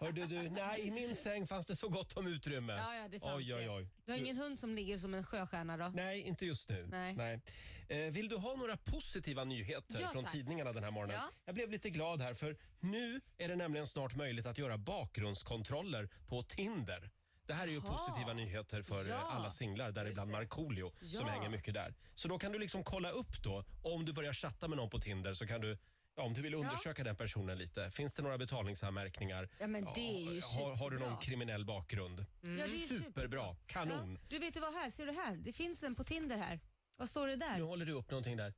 Hörde 0.00 0.26
du, 0.26 0.50
nej 0.50 0.80
i 0.80 0.90
min 0.90 1.16
säng 1.16 1.46
fanns 1.46 1.66
det 1.66 1.76
så 1.76 1.88
gott 1.88 2.16
om 2.16 2.26
utrymme. 2.26 2.72
Ja, 2.72 2.94
ja, 2.96 3.08
det 3.08 3.20
fanns 3.20 3.34
oj, 3.36 3.54
oj, 3.54 3.62
det. 3.64 3.70
oj. 3.70 3.88
Du 4.04 4.12
har 4.12 4.18
ingen 4.18 4.36
hund 4.36 4.58
som 4.58 4.74
ligger 4.74 4.98
som 4.98 5.14
en 5.14 5.24
sjöstjärna 5.24 5.76
då? 5.76 5.88
Nej, 5.88 6.20
inte 6.20 6.46
just 6.46 6.68
nu. 6.68 6.86
Nej. 6.90 7.40
Eh, 7.88 7.98
vill 7.98 8.28
du 8.28 8.36
ha 8.36 8.54
några 8.56 8.76
positiva 8.76 9.44
nyheter 9.44 10.00
Ja, 10.00 10.08
från 10.12 10.22
tack. 10.24 10.32
tidningarna 10.32 10.72
den 10.72 10.84
här 10.84 10.90
morgonen? 10.90 11.16
Ja. 11.16 11.30
Jag 11.44 11.54
blev 11.54 11.70
lite 11.70 11.90
glad 11.90 12.20
här 12.20 12.34
för 12.34 12.56
nu 12.80 13.20
är 13.38 13.48
det 13.48 13.56
nämligen 13.56 13.86
snart 13.86 14.16
möjligt 14.16 14.46
att 14.46 14.58
göra 14.58 14.78
bakgrundskontroller 14.78 16.08
på 16.26 16.42
Tinder. 16.42 17.10
Det 17.46 17.54
här 17.54 17.62
är 17.68 17.72
ju 17.72 17.80
Jaha. 17.84 17.92
positiva 17.98 18.32
nyheter 18.32 18.82
för 18.82 19.00
eh, 19.00 19.08
Ja. 19.08 19.16
alla 19.30 19.50
singlar, 19.50 19.92
däribland 19.92 20.30
Markoolio 20.30 20.92
som 21.00 21.26
Ja. 21.26 21.32
hänger 21.32 21.48
mycket 21.48 21.74
där. 21.74 21.94
Så 22.14 22.28
då 22.28 22.38
kan 22.38 22.52
du 22.52 22.58
liksom 22.58 22.84
kolla 22.84 23.10
upp 23.10 23.42
då, 23.42 23.64
om 23.82 24.04
du 24.04 24.12
börjar 24.12 24.32
chatta 24.32 24.68
med 24.68 24.76
någon 24.76 24.90
på 24.90 24.98
Tinder 24.98 25.34
så 25.34 25.46
kan 25.46 25.60
du 25.60 25.78
Ja, 26.16 26.22
om 26.22 26.34
du 26.34 26.42
vill 26.42 26.54
undersöka 26.54 27.04
den 27.04 27.16
personen 27.16 27.58
lite. 27.58 27.90
Finns 27.90 28.14
det 28.14 28.22
några 28.22 28.38
betalningsanmärkningar? 28.38 29.48
Ja, 29.58 29.66
men 29.66 29.84
det 29.94 30.00
är 30.00 30.32
ju 30.32 30.40
har, 30.40 30.74
har 30.76 30.90
du 30.90 30.98
någon 30.98 31.08
superbra. 31.08 31.22
kriminell 31.22 31.64
bakgrund? 31.64 32.26
Mm. 32.42 32.58
Ja, 32.58 32.66
det 32.66 32.72
är 32.72 32.78
ju 32.78 32.88
Superbra, 32.88 33.56
kanon. 33.66 34.18
Ja. 34.20 34.26
Du 34.28 34.38
vet 34.38 34.54
du 34.54 34.60
vad 34.60 34.74
här, 34.74 34.90
ser 34.90 35.06
du 35.06 35.12
här? 35.12 35.36
Det 35.36 35.52
finns 35.52 35.82
en 35.82 35.94
på 35.94 36.04
Tinder 36.04 36.36
här. 36.36 36.60
Vad 36.96 37.08
står 37.08 37.26
det 37.28 37.36
där? 37.36 37.56
Nu 37.56 37.62
håller 37.62 37.86
du 37.86 37.92
upp 37.92 38.10
någonting 38.10 38.36
där. 38.36 38.54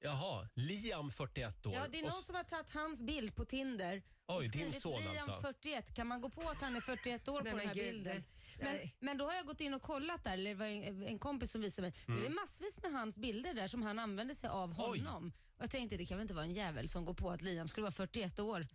Jaha, 0.00 0.48
Liam 0.54 1.10
41 1.10 1.66
år. 1.66 1.74
Ja, 1.74 1.86
det 1.90 1.98
är 2.00 2.04
Och 2.04 2.10
någon 2.10 2.22
som 2.22 2.34
har 2.34 2.44
tagit 2.44 2.74
hans 2.74 3.02
bild 3.02 3.34
på 3.36 3.44
Tinder 3.44 4.02
Oj, 4.28 4.42
din 4.42 4.50
skrivit 4.50 4.82
son 4.82 5.02
Liam 5.02 5.30
alltså. 5.30 5.40
41. 5.46 5.94
Kan 5.94 6.06
man 6.06 6.20
gå 6.20 6.28
på 6.30 6.48
att 6.48 6.60
han 6.60 6.76
är 6.76 6.80
41 6.80 7.28
år 7.28 7.32
Nej, 7.42 7.42
på 7.42 7.44
den 7.44 7.56
men 7.56 7.66
här 7.66 7.74
gud, 7.74 7.94
bilden? 7.94 8.24
Men, 8.60 8.78
men 9.00 9.18
då 9.18 9.24
har 9.24 9.34
jag 9.34 9.46
gått 9.46 9.60
in 9.60 9.74
och 9.74 9.82
kollat 9.82 10.24
där, 10.24 10.32
eller 10.32 10.50
det 10.50 10.54
var 10.56 10.66
en, 10.66 11.02
en 11.02 11.18
kompis 11.18 11.50
som 11.52 11.60
visade 11.60 11.88
mig. 11.88 11.96
Är 12.06 12.12
det 12.12 12.18
Mm. 12.20 12.34
massvis 12.34 12.82
med 12.82 12.92
hans 12.92 13.18
bilder 13.18 13.54
där 13.54 13.68
som 13.68 13.82
han 13.82 13.98
använde 13.98 14.34
sig 14.34 14.50
av 14.50 14.70
Oj. 14.70 14.98
honom. 15.00 15.32
Och 15.56 15.62
jag 15.62 15.70
tänkte 15.70 15.96
det 15.96 16.06
kan 16.06 16.16
väl 16.18 16.22
inte 16.22 16.34
vara 16.34 16.44
en 16.44 16.54
jävel 16.54 16.88
som 16.88 17.04
går 17.04 17.14
på 17.14 17.30
att 17.30 17.42
Liam 17.42 17.68
skulle 17.68 17.82
vara 17.82 17.92
41 17.92 18.38
år. 18.38 18.66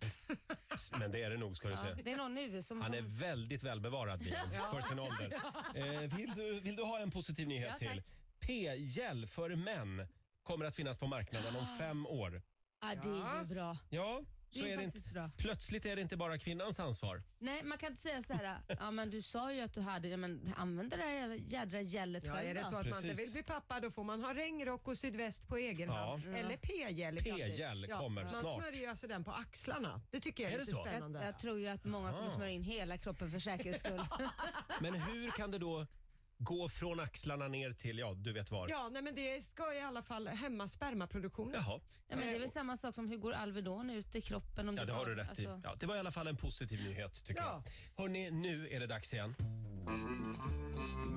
Men 0.98 1.10
det 1.12 1.22
är 1.22 1.30
det 1.30 1.36
nog 1.36 1.56
ska 1.56 1.68
du 1.68 1.74
Ja, 1.74 1.80
se. 1.96 2.02
det 2.02 2.12
är 2.12 2.16
någon 2.16 2.34
nu 2.34 2.62
som... 2.62 2.80
Han 2.80 2.94
är 2.94 3.02
väldigt 3.02 3.62
välbevarad 3.62 4.22
Liam, 4.22 4.52
Ja. 4.52 4.68
för 4.72 4.80
sin 4.80 4.98
ålder. 4.98 5.32
Eh, 5.74 6.16
vill, 6.16 6.32
du, 6.36 6.60
vill 6.60 6.76
du 6.76 6.82
ha 6.82 6.98
en 7.00 7.10
positiv 7.10 7.48
nyhet 7.48 7.68
Ja, 7.70 7.78
till? 7.78 7.88
tack. 8.02 8.04
P-gel 8.40 9.26
för 9.26 9.56
män 9.56 10.08
kommer 10.42 10.64
att 10.64 10.74
finnas 10.74 10.98
på 10.98 11.06
marknaden 11.06 11.56
om 11.56 11.66
fem 11.78 12.06
år. 12.06 12.42
Ja, 12.80 12.94
det 12.94 13.08
är 13.08 13.38
ju 13.40 13.44
bra. 13.54 13.76
Ja, 13.90 14.22
Det 14.54 14.60
så 14.60 14.66
är 14.66 14.72
är 14.72 14.76
det 14.76 14.84
faktiskt 14.84 15.06
inte, 15.06 15.14
bra. 15.20 15.30
plötsligt 15.36 15.86
är 15.86 15.96
det 15.96 16.02
inte 16.02 16.16
bara 16.16 16.38
kvinnans 16.38 16.80
ansvar. 16.80 17.22
Nej, 17.38 17.62
man 17.64 17.78
kan 17.78 17.90
inte 17.90 18.02
säga 18.02 18.22
så 18.22 18.34
här. 18.34 18.58
ja 18.78 18.90
men 18.90 19.10
du 19.10 19.22
sa 19.22 19.52
ju 19.52 19.60
att 19.60 19.74
du 19.74 19.80
hade 19.80 20.08
det, 20.08 20.16
men 20.16 20.54
använd 20.56 20.90
det 20.90 20.96
där 20.96 21.26
jädra 21.34 21.80
gället 21.80 22.26
Ja, 22.26 22.32
själv 22.34 22.48
är 22.50 22.54
det 22.54 22.60
då. 22.60 22.66
så 22.68 22.76
att 22.76 22.86
man 22.86 22.96
inte 22.96 23.08
Precis. 23.08 23.26
vill 23.26 23.32
bli 23.32 23.42
pappa 23.42 23.80
då 23.80 23.90
får 23.90 24.04
man 24.04 24.22
ha 24.24 24.34
regnrock 24.34 24.88
och 24.88 24.98
sydväst 24.98 25.48
på 25.48 25.56
egen 25.56 25.88
Ja. 25.88 25.94
hand. 25.94 26.22
Ja. 26.26 26.36
Eller 26.38 26.56
p-gel. 26.56 27.18
i 27.18 27.22
framtiden. 27.22 27.50
P-gel 27.50 27.86
kommer 27.86 28.22
man 28.24 28.30
snart. 28.32 28.58
smörjer 28.62 28.80
ju 28.80 28.86
alltså 28.86 29.06
den 29.06 29.24
på 29.24 29.32
axlarna. 29.32 30.00
Det 30.10 30.20
tycker 30.20 30.42
jag 30.42 30.52
är, 30.52 30.54
Är 30.54 30.58
det 30.58 30.64
lite 30.64 30.76
så? 30.76 30.82
spännande. 30.84 31.18
Jag, 31.18 31.28
jag 31.28 31.38
tror 31.38 31.58
ju 31.58 31.66
att 31.68 31.84
många 31.84 32.12
kommer 32.12 32.30
smörja 32.30 32.50
in 32.52 32.62
hela 32.62 32.98
kroppen 32.98 33.30
för 33.30 33.38
säkerhets 33.38 33.80
skull. 33.80 34.00
Men 34.80 34.94
hur 34.94 35.30
kan 35.30 35.50
det 35.50 35.58
då 35.58 35.86
gå 36.38 36.68
från 36.68 37.00
axlarna 37.00 37.48
ner 37.48 37.72
till, 37.72 37.98
ja 37.98 38.14
du 38.14 38.32
vet 38.32 38.50
var? 38.50 38.68
Ja, 38.68 38.88
nej, 38.92 39.02
men 39.02 39.14
det 39.14 39.42
ska 39.44 39.74
i 39.74 39.80
alla 39.80 40.02
fall 40.02 40.28
hämma 40.28 40.68
spermaproduktionen. 40.68 41.54
Jaha. 41.54 41.80
Ja, 42.08 42.16
men 42.16 42.26
det 42.26 42.34
är 42.36 42.40
väl 42.40 42.48
samma 42.48 42.76
sak 42.76 42.94
som 42.94 43.08
hur 43.08 43.16
går 43.16 43.32
Alvedon 43.32 43.90
ut 43.90 44.14
i 44.14 44.20
kroppen? 44.20 44.68
Om 44.68 44.76
Ja, 44.76 44.84
det 44.84 44.92
har 44.92 44.98
tar- 45.04 45.10
du 45.10 45.14
rätt 45.14 45.28
alltså, 45.28 45.42
i. 45.44 45.60
Ja, 45.64 45.74
det 45.80 45.86
var 45.86 45.96
i 45.96 45.98
alla 45.98 46.12
fall 46.12 46.26
en 46.26 46.36
positiv 46.36 46.82
nyhet 46.84 47.24
tycker 47.24 47.42
Ja. 47.42 47.62
jag. 47.96 48.02
Hörrni, 48.02 48.30
nu 48.30 48.68
är 48.68 48.80
det 48.80 48.86
dags 48.86 49.14
igen. 49.14 49.34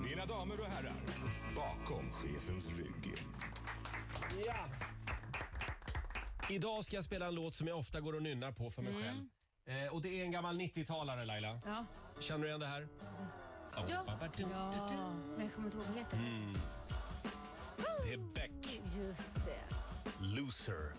Mina 0.09 0.25
damer 0.25 0.59
och 0.59 0.65
herrar, 0.65 0.93
bakom 1.55 2.11
chefens 2.11 2.69
rygg. 2.69 3.23
Ja. 4.45 4.69
Idag 6.49 6.85
ska 6.85 6.95
jag 6.95 7.05
spela 7.05 7.27
en 7.27 7.35
låt 7.35 7.55
som 7.55 7.67
jag 7.67 7.77
ofta 7.79 8.01
går 8.01 8.13
och 8.15 8.21
nynnar 8.23 8.51
på 8.51 8.71
för 8.71 8.81
mig 8.81 8.93
Mm. 8.93 9.03
själv. 9.03 9.27
Eh, 9.85 9.93
och 9.93 10.01
det 10.01 10.09
är 10.19 10.23
en 10.23 10.31
gammal 10.31 10.57
90-talare 10.57 11.25
Laila. 11.25 11.59
Ja. 11.65 11.85
Känner 12.19 12.41
du 12.41 12.47
igen 12.47 12.59
det 12.59 12.67
här? 12.67 12.87
Ja. 13.87 14.03
men 15.37 15.45
jag 15.45 15.53
kommer 15.53 15.67
inte 15.67 15.77
ihåg 15.77 15.85
vad 15.87 15.97
heter 15.97 16.17
det. 16.17 16.23
Mm. 16.23 16.53
Det 18.03 18.13
är 18.13 18.17
Beck. 18.17 18.81
Just 18.97 19.35
det. 19.35 19.75
Loser. 20.19 20.93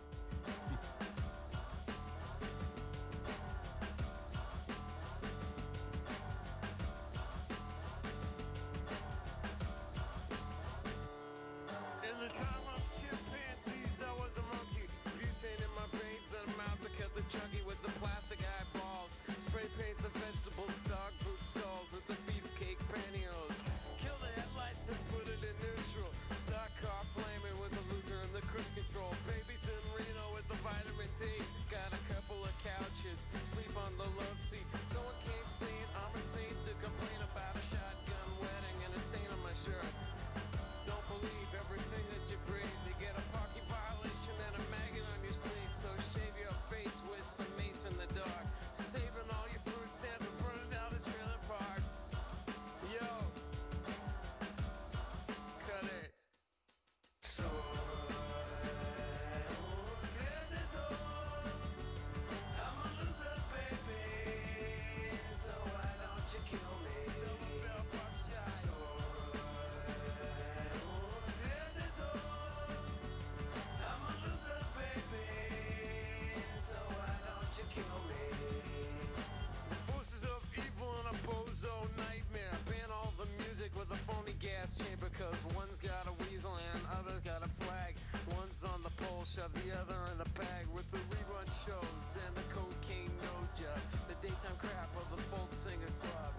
The 89.54 89.60
the 89.68 89.76
other 89.76 90.00
in 90.12 90.18
the 90.18 90.30
bag 90.32 90.64
with 90.72 90.88
the 90.90 90.98
rerun 91.12 91.48
shows 91.64 92.08
and 92.24 92.32
the 92.36 92.46
cocaine 92.48 93.12
nose 93.20 93.52
job. 93.56 93.80
The 94.08 94.16
daytime 94.24 94.56
crap 94.56 94.88
of 94.96 95.04
the 95.12 95.20
folk 95.28 95.52
singer 95.52 95.92
slub. 95.92 96.32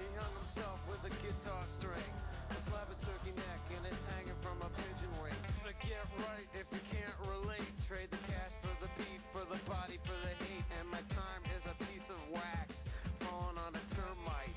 He 0.00 0.08
hung 0.16 0.32
himself 0.40 0.80
with 0.88 1.04
a 1.04 1.12
guitar 1.20 1.60
string. 1.68 2.12
A 2.50 2.58
slab 2.60 2.88
of 2.88 2.98
turkey 3.04 3.36
neck 3.36 3.62
and 3.76 3.84
it's 3.84 4.04
hanging 4.16 4.38
from 4.40 4.56
a 4.64 4.70
pigeon 4.80 5.12
wing. 5.20 5.36
But 5.60 5.76
get 5.84 6.04
right 6.24 6.48
if 6.56 6.66
you 6.72 6.82
can't 6.88 7.18
relate. 7.28 7.68
Trade 7.84 8.08
the 8.08 8.22
cash 8.28 8.56
for 8.64 8.72
the 8.80 8.90
beat, 8.96 9.20
for 9.32 9.44
the 9.44 9.60
body, 9.68 10.00
for 10.00 10.16
the 10.24 10.32
hate. 10.44 10.64
And 10.80 10.88
my 10.88 11.04
time 11.12 11.42
is 11.52 11.64
a 11.68 11.76
piece 11.84 12.08
of 12.08 12.20
wax 12.32 12.84
falling 13.20 13.60
on 13.60 13.76
a 13.76 13.84
termite. 13.92 14.56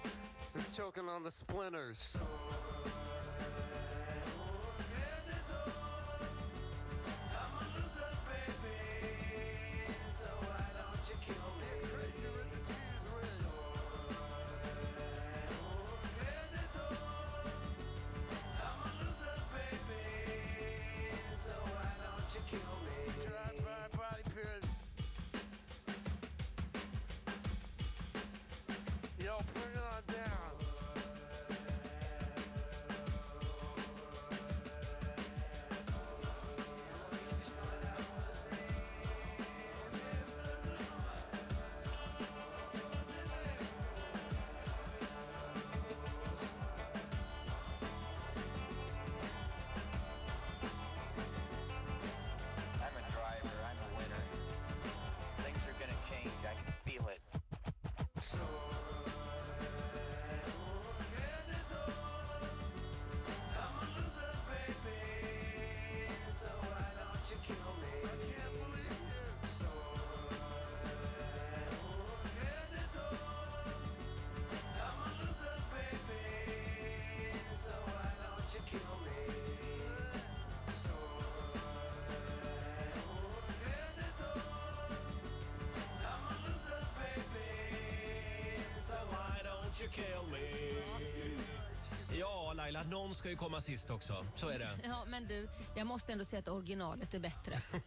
Who's 0.55 0.69
choking 0.71 1.09
on 1.09 1.23
the 1.23 1.31
splinters. 1.31 2.15
Me? 90.01 90.39
Ja, 92.19 92.53
Laila, 92.55 92.83
någon 92.83 93.15
ska 93.15 93.29
ju 93.29 93.35
komma 93.35 93.61
sist 93.61 93.89
också. 93.89 94.25
Så 94.35 94.49
är 94.49 94.59
det. 94.59 94.79
Ja, 94.83 95.05
men 95.07 95.27
du, 95.27 95.47
jag 95.75 95.87
måste 95.87 96.11
ändå 96.11 96.25
säga 96.25 96.39
att 96.39 96.47
originalet 96.47 97.13
är 97.13 97.19
bättre. 97.19 97.59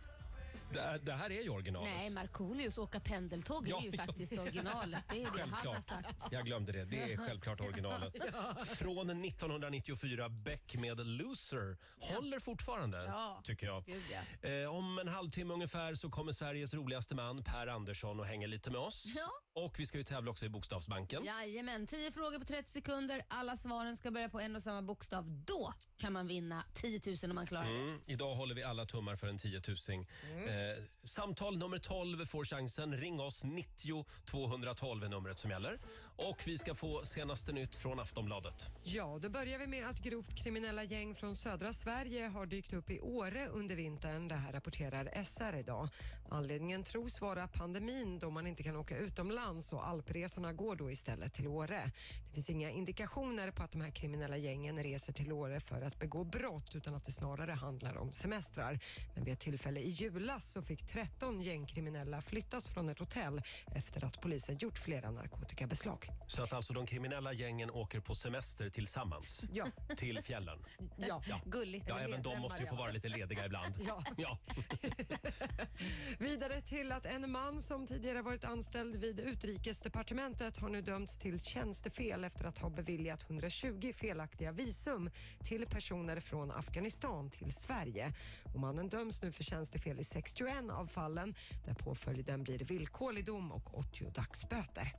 Det, 0.72 1.00
det 1.02 1.12
här 1.12 1.30
är 1.32 1.42
ju 1.42 1.48
originalet. 1.50 1.90
Nej, 1.96 2.10
Markoolios 2.10 2.78
åka 2.78 3.00
pendeltåg 3.00 3.68
Ja, 3.68 3.78
är 3.78 3.82
ju 3.82 3.90
ja. 3.90 4.06
faktiskt 4.06 4.38
originalet. 4.38 5.04
Det 5.10 5.16
är 5.16 5.20
det 5.20 5.40
han 5.40 5.50
har 5.52 5.62
Självklart. 5.62 5.84
sagt. 5.84 6.32
Jag 6.32 6.46
glömde 6.46 6.72
det. 6.72 6.84
Det 6.84 7.12
är 7.12 7.16
självklart 7.16 7.60
originalet. 7.60 8.14
Från 8.74 9.24
1994, 9.24 10.28
Beck 10.56 10.74
med 10.80 11.06
Loser. 11.06 11.76
Håller 12.00 12.38
fortfarande, 12.40 13.04
Ja. 13.04 13.40
tycker 13.44 13.66
jag. 13.66 13.84
Gud, 13.84 14.02
ja. 14.42 14.48
Eh, 14.48 14.74
om 14.74 14.98
en 14.98 15.08
halvtimme 15.08 15.54
ungefär 15.54 15.94
så 15.94 16.10
kommer 16.10 16.32
Sveriges 16.32 16.74
roligaste 16.74 17.14
man 17.14 17.44
Per 17.44 17.66
Andersson 17.66 18.20
och 18.20 18.26
hänger 18.26 18.48
lite 18.48 18.70
med 18.70 18.80
oss. 18.80 19.04
Ja. 19.16 19.30
Och 19.54 19.78
vi 19.78 19.86
ska 19.86 19.98
ju 19.98 20.04
tävla 20.04 20.30
också 20.30 20.46
i 20.46 20.48
Bokstavsbanken. 20.48 21.24
Jajamän, 21.24 21.86
10 21.86 22.12
frågor 22.12 22.38
på 22.38 22.44
30 22.44 22.70
sekunder. 22.72 23.22
Alla 23.28 23.56
svaren 23.56 23.96
ska 23.96 24.10
börja 24.10 24.28
på 24.28 24.40
en 24.40 24.56
och 24.56 24.62
samma 24.62 24.82
bokstav. 24.82 25.24
Då 25.46 25.74
kan 25.96 26.12
man 26.12 26.26
vinna 26.26 26.64
10 26.74 27.00
000 27.06 27.16
om 27.30 27.34
man 27.34 27.46
klarar 27.46 27.64
det. 27.64 27.80
Mm. 27.80 28.00
Idag 28.06 28.34
håller 28.34 28.54
vi 28.54 28.62
alla 28.62 28.86
tummar 28.86 29.16
för 29.16 29.26
en 29.26 29.38
10 29.38 29.62
000. 29.88 30.06
Mm. 30.32 30.48
Eh, 30.48 30.76
samtal 31.04 31.58
nummer 31.58 31.78
12 31.78 32.26
får 32.26 32.44
chansen. 32.44 32.96
Ring 32.96 33.20
oss. 33.20 33.42
90 33.44 34.06
212 34.24 35.04
är 35.04 35.08
numret 35.08 35.38
som 35.38 35.50
gäller. 35.50 35.80
Och 36.16 36.42
vi 36.46 36.58
ska 36.58 36.74
få 36.74 37.04
senaste 37.04 37.52
nytt 37.52 37.76
från 37.76 38.00
Aftonbladet. 38.00 38.66
Ja, 38.82 39.18
då 39.22 39.28
börjar 39.28 39.58
vi 39.58 39.66
med 39.66 39.86
att 39.88 40.02
grovt 40.02 40.34
kriminella 40.34 40.84
gäng 40.84 41.14
från 41.14 41.36
södra 41.36 41.72
Sverige 41.72 42.26
har 42.26 42.46
dykt 42.46 42.72
upp 42.72 42.90
i 42.90 43.00
Åre 43.00 43.46
under 43.46 43.76
vintern. 43.76 44.28
Det 44.28 44.34
här 44.34 44.52
rapporterar 44.52 45.24
SR 45.24 45.56
idag. 45.58 45.88
Anledningen 46.30 46.82
tros 46.82 47.20
vara 47.20 47.48
pandemin 47.48 48.18
då 48.18 48.30
man 48.30 48.46
inte 48.46 48.62
kan 48.62 48.76
åka 48.76 48.96
utomlands 48.98 49.72
och 49.72 49.86
alpresorna 49.88 50.52
går 50.52 50.76
då 50.76 50.90
istället 50.90 51.32
till 51.34 51.46
Åre. 51.46 51.90
Det 52.28 52.34
finns 52.34 52.50
inga 52.50 52.70
indikationer 52.70 53.50
på 53.50 53.62
att 53.62 53.72
de 53.72 53.80
här 53.80 53.90
kriminella 53.90 54.36
gängen 54.36 54.82
reser 54.82 55.12
till 55.12 55.32
Åre 55.32 55.60
för 55.60 55.82
att 55.82 55.98
begå 55.98 56.24
brott 56.24 56.74
utan 56.74 56.94
att 56.94 57.04
det 57.04 57.12
snarare 57.12 57.52
handlar 57.52 57.96
om 57.96 58.12
semestrar. 58.12 58.80
Men 59.14 59.24
vid 59.24 59.32
ett 59.32 59.40
tillfälle 59.40 59.80
i 59.80 59.88
julas 59.88 60.50
så 60.52 60.62
fick 60.62 60.86
13 60.86 61.40
gängkriminella 61.40 62.20
flyttas 62.22 62.68
från 62.68 62.88
ett 62.88 62.98
hotell 62.98 63.42
efter 63.74 64.04
att 64.04 64.20
polisen 64.20 64.56
gjort 64.58 64.78
flera 64.78 65.10
narkotikabeslag. 65.10 66.08
Så 66.26 66.42
att 66.42 66.52
alltså 66.52 66.72
de 66.72 66.86
kriminella 66.86 67.32
gängen 67.32 67.70
åker 67.70 68.00
på 68.00 68.14
semester 68.14 68.70
tillsammans 68.70 69.44
Ja. 69.52 69.66
till 69.96 70.22
fjällen. 70.22 70.58
Ja, 70.96 71.22
gulligt. 71.44 71.86
Ja, 71.88 71.98
även 72.00 72.22
de 72.22 72.38
måste 72.38 72.60
ju 72.60 72.66
få 72.66 72.76
vara 72.76 72.90
lite 72.90 73.08
lediga 73.08 73.46
ibland. 73.46 73.74
Ja. 73.86 74.02
Ja. 74.16 74.38
Vidare 76.18 76.60
till 76.60 76.92
att 76.92 77.06
en 77.06 77.30
man 77.30 77.62
som 77.62 77.86
tidigare 77.86 78.22
varit 78.22 78.44
anställd 78.44 78.96
vid 78.96 79.20
Utrikesdepartementet 79.20 80.58
har 80.58 80.68
nu 80.68 80.82
dömts 80.82 81.18
till 81.18 81.40
tjänstefel 81.40 82.24
efter 82.24 82.44
att 82.44 82.58
ha 82.58 82.70
beviljat 82.70 83.30
120 83.30 83.92
felaktiga 83.96 84.52
visum 84.52 85.10
till 85.44 85.66
personer 85.66 86.20
från 86.20 86.50
Afghanistan 86.50 87.30
till 87.30 87.52
Sverige. 87.52 88.12
Och 88.54 88.60
mannen 88.60 88.88
döms 88.88 89.22
nu 89.22 89.32
för 89.32 89.44
tjänstefel 89.44 90.00
i 90.00 90.04
61 90.04 90.54
av 90.70 90.86
fallen 90.86 91.34
där 91.66 91.74
påföljden 91.74 92.42
blir 92.42 92.58
villkorlig 92.58 93.24
dom 93.24 93.52
och 93.52 93.78
80 93.78 94.10
dagsböter. 94.10 94.92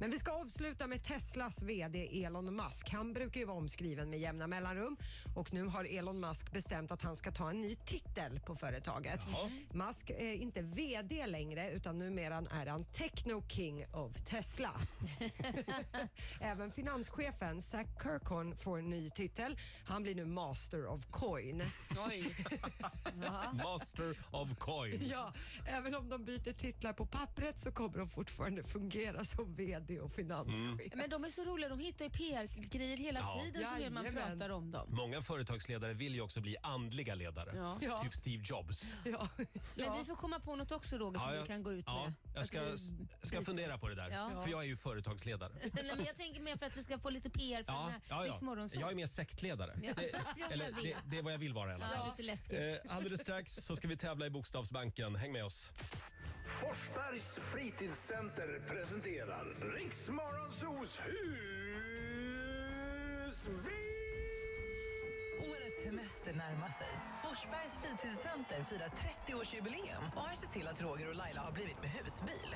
Men 0.00 0.10
vi 0.10 0.18
ska 0.18 0.32
avsluta 0.32 0.86
med 0.86 1.04
Teslas 1.04 1.62
VD 1.62 2.24
Elon 2.24 2.56
Musk. 2.56 2.90
Han 2.90 3.12
brukar 3.12 3.40
ju 3.40 3.46
vara 3.46 3.56
omskriven 3.56 4.10
med 4.10 4.20
jämna 4.20 4.46
mellanrum 4.46 4.96
och 5.36 5.52
nu 5.52 5.64
har 5.64 5.98
Elon 5.98 6.20
Musk 6.20 6.52
bestämt 6.52 6.92
att 6.92 7.02
han 7.02 7.16
ska 7.16 7.30
ta 7.32 7.50
en 7.50 7.60
ny 7.60 7.74
titel 7.74 8.40
på 8.40 8.56
företaget. 8.56 9.20
Musk 9.72 10.10
är 10.10 10.34
inte 10.40 10.62
VD 10.62 11.26
längre 11.26 11.70
utan 11.70 11.98
numera 11.98 12.36
är 12.50 12.66
han 12.66 12.84
Techno 12.84 13.42
King 13.48 13.86
of 13.92 14.12
Tesla. 14.24 14.70
Även 16.40 16.72
finanschefen 16.72 17.62
Zach 17.62 17.86
Kirkhorn 18.02 18.56
får 18.56 18.78
en 18.78 18.90
ny 18.90 19.10
titel. 19.10 19.56
Han 19.84 20.02
blir 20.02 20.14
nu 20.14 20.24
Master 20.24 20.86
of 20.86 21.06
Coin. 21.10 21.62
Oj. 22.08 22.34
Master 23.64 24.16
of 24.30 24.58
coin. 24.58 25.08
Ja, 25.10 25.32
även 25.66 25.94
om 25.94 26.08
de 26.08 26.24
byter 26.24 26.52
titlar 26.52 26.92
på 26.92 27.06
pappret 27.06 27.58
så 27.58 27.72
kommer 27.72 27.98
de 27.98 28.08
fortfarande 28.08 28.64
fungera 28.64 29.24
som 29.24 29.54
VD 29.54 30.00
och 30.00 30.12
finanschef. 30.12 30.60
Mm. 30.60 30.78
Men 30.94 31.10
de 31.10 31.24
är 31.24 31.28
så 31.28 31.44
roliga. 31.44 31.68
De 31.68 31.78
hittar 31.78 32.04
ju 32.04 32.10
PR-grejer 32.10 32.96
hela 32.96 33.20
Ja. 33.20 33.42
tiden 33.44 33.64
att 33.64 33.70
man 33.70 33.78
Jajamän. 34.04 34.14
pratar 34.14 34.50
om 34.50 34.70
dem. 34.70 34.88
Många 34.90 35.22
företagsledare 35.22 35.94
vill 35.94 36.14
ju 36.14 36.20
också 36.20 36.40
bli 36.40 36.56
andliga 36.62 37.14
ledare. 37.14 37.52
Ja. 37.56 37.78
Ja. 37.82 38.02
Typ 38.02 38.14
Steve 38.14 38.42
Jobs. 38.46 38.84
Ja. 39.04 39.28
Men 39.74 39.98
vi 39.98 40.04
får 40.04 40.16
komma 40.16 40.29
på 40.38 40.56
något 40.56 40.72
också 40.72 40.98
Roger 40.98 41.18
som 41.18 41.28
Ja, 41.28 41.34
jag- 41.36 41.46
kan 41.46 41.62
gå 41.62 41.72
ut 41.72 41.84
ja, 41.86 42.04
med. 42.04 42.14
Jag 42.34 42.46
ska, 42.46 42.60
vi- 42.64 43.06
ska 43.22 43.42
fundera 43.42 43.78
på 43.78 43.88
det 43.88 43.94
där. 43.94 44.10
Ja. 44.10 44.40
För 44.42 44.50
jag 44.50 44.60
är 44.60 44.66
ju 44.66 44.76
företagsledare. 44.76 45.52
Nej, 45.72 45.92
men 45.96 46.04
jag 46.04 46.16
tänker 46.16 46.40
mer 46.40 46.56
för 46.56 46.66
att 46.66 46.76
vi 46.76 46.82
ska 46.82 46.98
få 46.98 47.10
lite 47.10 47.30
PR 47.30 47.62
för 47.62 47.72
den 47.72 47.74
Ja, 47.74 47.88
här 47.88 48.00
ja, 48.08 48.26
ja. 48.26 48.68
Jag 48.80 48.90
är 48.90 48.94
mer 48.94 49.06
sektledare. 49.06 49.78
Ja. 49.82 49.92
Det, 49.96 50.10
Ja, 50.12 50.18
jag 50.36 50.52
eller, 50.52 50.66
vet. 50.72 50.82
det, 50.82 50.96
det 51.04 51.18
är 51.18 51.22
vad 51.22 51.32
jag 51.32 51.38
vill 51.38 51.52
vara 51.54 51.70
i 51.70 51.74
alla 51.74 51.90
Ja, 51.92 51.98
fall. 51.98 52.10
lite 52.10 52.22
läskigt. 52.22 52.58
Eh, 52.86 52.96
alldeles 52.96 53.20
strax 53.20 53.54
så 53.56 53.76
ska 53.76 53.88
vi 53.88 53.96
tävla 53.96 54.26
i 54.26 54.30
Bokstavsbanken. 54.30 55.16
Häng 55.16 55.32
med 55.32 55.44
oss. 55.44 55.70
Forsbergs 56.60 57.38
fritidscenter 57.54 58.60
presenterar 58.68 59.44
Riksmorgonsos 59.74 60.98
husbil. 63.26 63.80
Årets 65.50 65.82
semester 65.84 66.32
närmar 66.32 66.68
sig. 66.68 66.88
Forsbergs 67.30 67.76
fritidscenter 67.76 68.62
firar 68.62 68.88
30-årsjubileum 68.88 70.02
och 70.16 70.22
har 70.22 70.34
sett 70.34 70.52
till 70.52 70.68
att 70.68 70.82
Roger 70.82 71.08
och 71.08 71.14
Laila 71.14 71.40
har 71.40 71.52
blivit 71.52 71.80
med 71.82 71.90
husbil. 71.90 72.50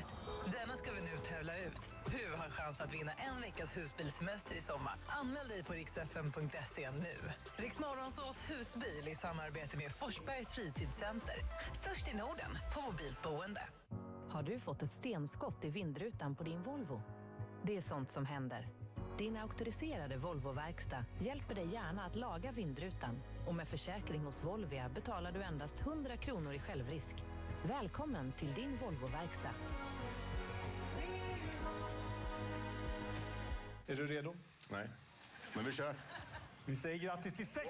Denna 0.44 0.76
ska 0.76 0.92
vi 0.92 1.00
nu 1.00 1.16
tävla 1.16 1.58
ut. 1.58 1.90
Du 2.06 2.36
har 2.36 2.50
chans 2.50 2.80
att 2.80 2.94
vinna 2.94 3.12
en 3.12 3.40
veckas 3.40 3.76
husbilsemester 3.76 4.54
i 4.54 4.60
sommar. 4.60 4.94
Anmäl 5.06 5.48
dig 5.48 5.64
på 5.64 5.72
riksfm.se 5.72 6.90
nu. 6.90 7.16
Riksmorgonsås 7.56 8.38
husbil 8.50 9.08
i 9.08 9.14
samarbete 9.14 9.76
med 9.76 9.92
Forsbergs 9.92 10.52
fritidscenter. 10.52 11.38
Störst 11.72 12.08
i 12.08 12.16
Norden 12.16 12.58
på 12.74 12.80
mobilt 12.80 13.22
boende. 13.22 13.62
Har 14.30 14.42
du 14.42 14.58
fått 14.58 14.82
ett 14.82 14.92
stenskott 14.92 15.64
i 15.64 15.70
vindrutan 15.70 16.36
på 16.36 16.44
din 16.44 16.62
Volvo? 16.62 17.02
Det 17.62 17.76
är 17.76 17.80
sånt 17.80 18.10
som 18.10 18.26
händer. 18.26 18.68
Din 19.18 19.36
auktoriserade 19.36 20.16
Volvo-verkstad 20.16 21.04
hjälper 21.18 21.54
dig 21.54 21.66
gärna 21.72 22.04
att 22.04 22.16
laga 22.16 22.52
vindrutan 22.52 23.22
och 23.46 23.54
med 23.54 23.68
försäkring 23.68 24.20
hos 24.20 24.44
Volvia 24.44 24.88
betalar 24.88 25.32
du 25.32 25.42
endast 25.42 25.80
100 25.80 26.16
kronor 26.16 26.52
i 26.52 26.58
självrisk. 26.58 27.14
Välkommen 27.62 28.32
till 28.32 28.54
din 28.54 28.76
Volvo-verkstad. 28.76 29.54
Är 33.86 33.96
du 33.96 34.06
redo? 34.06 34.34
Nej, 34.70 34.88
men 35.54 35.64
vi 35.64 35.72
kör. 35.72 35.94
Vi 36.66 36.76
säger 36.76 36.98
grattis 36.98 37.34
till 37.34 37.46
6 37.46 37.66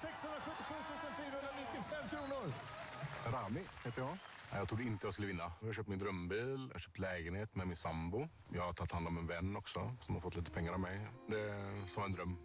677 0.00 0.74
495 1.16 2.08
kronor! 2.10 2.52
Rami 3.32 3.60
heter 3.84 4.00
jag. 4.00 4.16
Jag 4.54 4.68
trodde 4.68 4.82
inte 4.82 5.06
jag 5.06 5.12
skulle 5.12 5.28
vinna. 5.28 5.52
Jag 5.60 5.66
har 5.66 5.72
köpt 5.72 5.88
min 5.88 5.98
drömbil, 5.98 6.66
jag 6.68 6.74
har 6.74 6.80
köpt 6.80 6.98
lägenhet 6.98 7.54
med 7.54 7.66
min 7.66 7.76
sambo. 7.76 8.28
Jag 8.52 8.62
har 8.62 8.72
tagit 8.72 8.92
hand 8.92 9.06
om 9.06 9.18
en 9.18 9.26
vän 9.26 9.56
också 9.56 9.96
som 10.00 10.14
har 10.14 10.22
fått 10.22 10.36
lite 10.36 10.50
pengar 10.50 10.72
av 10.72 10.80
mig. 10.80 11.06
Det 11.28 11.40
är 11.40 11.86
som 11.86 12.02
en 12.04 12.12
dröm. 12.12 12.36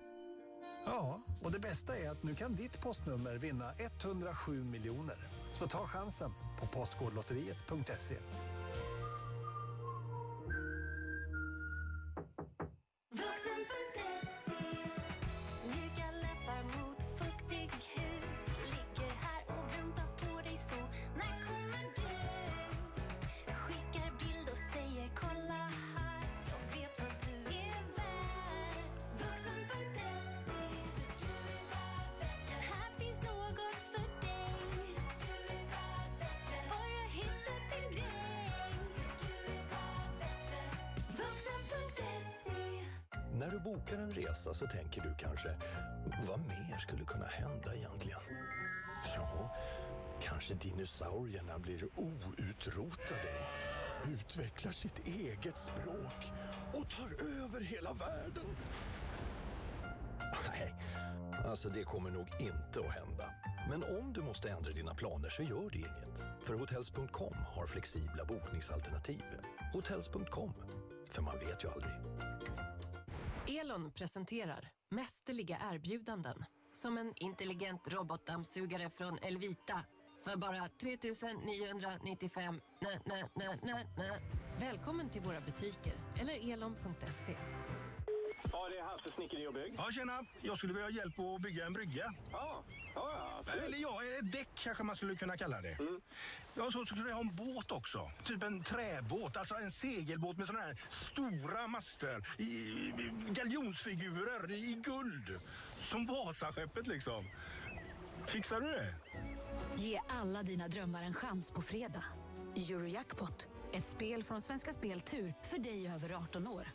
Ja, 0.85 1.21
och 1.41 1.51
det 1.51 1.59
bästa 1.59 1.97
är 1.97 2.09
att 2.09 2.23
nu 2.23 2.35
kan 2.35 2.55
ditt 2.55 2.81
postnummer 2.81 3.35
vinna 3.37 3.73
107 3.77 4.63
miljoner. 4.63 5.29
Så 5.53 5.67
ta 5.67 5.87
chansen 5.87 6.33
på 6.59 6.67
Postkodlotteriet.se. 6.67 8.17
kassa 44.37 44.53
så 44.53 44.67
tänker 44.67 45.01
du 45.01 45.13
kanske, 45.17 45.55
vad 46.27 46.39
mer 46.39 46.77
skulle 46.77 47.03
kunna 47.03 47.25
hända 47.25 47.75
egentligen? 47.75 48.19
Ja, 49.15 49.55
kanske 50.21 50.53
dinosaurierna 50.53 51.59
blir 51.59 51.83
outrotade 51.95 53.33
utvecklar 54.13 54.71
sitt 54.71 55.07
eget 55.07 55.57
språk 55.57 56.31
och 56.73 56.89
tar 56.89 57.43
över 57.43 57.61
hela 57.61 57.93
världen. 57.93 58.55
Nej, 60.47 60.73
alltså 61.45 61.69
det 61.69 61.83
kommer 61.83 62.11
nog 62.11 62.27
inte 62.39 62.79
att 62.79 62.95
hända. 62.95 63.33
Men 63.69 63.83
om 63.99 64.13
du 64.13 64.21
måste 64.21 64.49
ändra 64.49 64.71
dina 64.71 64.93
planer 64.93 65.29
så 65.29 65.43
gör 65.43 65.69
det 65.69 65.77
inget. 65.77 66.27
För 66.41 66.53
Hotels.com 66.53 67.35
har 67.55 67.67
flexibla 67.67 68.25
bokningsalternativ. 68.25 69.23
Hotels.com, 69.73 70.53
för 71.09 71.21
man 71.21 71.39
vet 71.39 71.63
ju 71.63 71.69
aldrig. 71.69 71.93
Elon 73.47 73.91
presenterar 73.91 74.69
mästerliga 74.89 75.57
erbjudanden. 75.73 76.45
Som 76.71 76.97
en 76.97 77.13
intelligent 77.15 77.87
robotdammsugare 77.87 78.89
från 78.89 79.19
Elvita 79.19 79.81
För 80.23 80.35
bara 80.37 80.69
3 80.81 80.97
995. 81.45 82.61
Välkommen 84.59 85.09
till 85.09 85.21
våra 85.21 85.41
butiker 85.41 85.93
eller 86.21 86.53
elon.se. 86.53 87.35
Ja, 88.57 88.69
det 88.69 88.77
är 88.77 88.83
Hasse 88.83 89.11
Snickeri 89.11 89.47
och 89.47 89.53
Bygg. 89.53 89.73
Ja, 89.77 89.91
tjena. 89.91 90.25
Jag 90.41 90.57
skulle 90.57 90.73
vilja 90.73 90.85
ha 90.85 90.91
hjälp 90.91 91.19
att 91.19 91.41
bygga 91.41 91.65
en 91.65 91.73
brygga. 91.73 92.13
Ja, 92.31 92.63
ja, 92.95 93.37
absolut. 93.39 93.63
Eller 93.63 93.77
ja, 93.77 94.03
ett 94.03 94.31
däck 94.31 94.47
kanske 94.63 94.83
man 94.83 94.95
skulle 94.95 95.15
kunna 95.15 95.37
kalla 95.37 95.61
det. 95.61 95.77
Ja, 96.53 96.71
så 96.71 96.85
skulle 96.85 97.09
jag 97.09 97.15
ha 97.15 97.21
en 97.21 97.35
båt 97.35 97.71
också. 97.71 98.11
Typ 98.23 98.43
en 98.43 98.63
träbåt, 98.63 99.37
alltså 99.37 99.55
en 99.55 99.71
segelbåt 99.71 100.37
med 100.37 100.47
såna 100.47 100.59
här 100.59 100.81
stora 100.89 101.67
master. 101.67 102.27
I, 102.37 102.43
i, 102.43 102.93
galjonsfigurer 103.29 104.51
i 104.51 104.73
guld. 104.73 105.39
Som 105.79 106.05
Vasaskeppet 106.05 106.87
liksom. 106.87 107.25
Fixar 108.27 108.61
du 108.61 108.67
det? 108.67 108.95
Ge 109.75 109.99
alla 110.07 110.43
dina 110.43 110.67
drömmar 110.67 111.03
en 111.03 111.13
chans 111.13 111.51
på 111.51 111.61
fredag. 111.61 112.03
Eurojackpot, 112.55 113.47
ett 113.73 113.85
spel 113.85 114.23
från 114.23 114.41
Svenska 114.41 114.73
Spel 114.73 114.99
Tur 115.01 115.33
för 115.49 115.57
dig 115.57 115.87
över 115.87 116.09
18 116.13 116.47
år. 116.47 116.67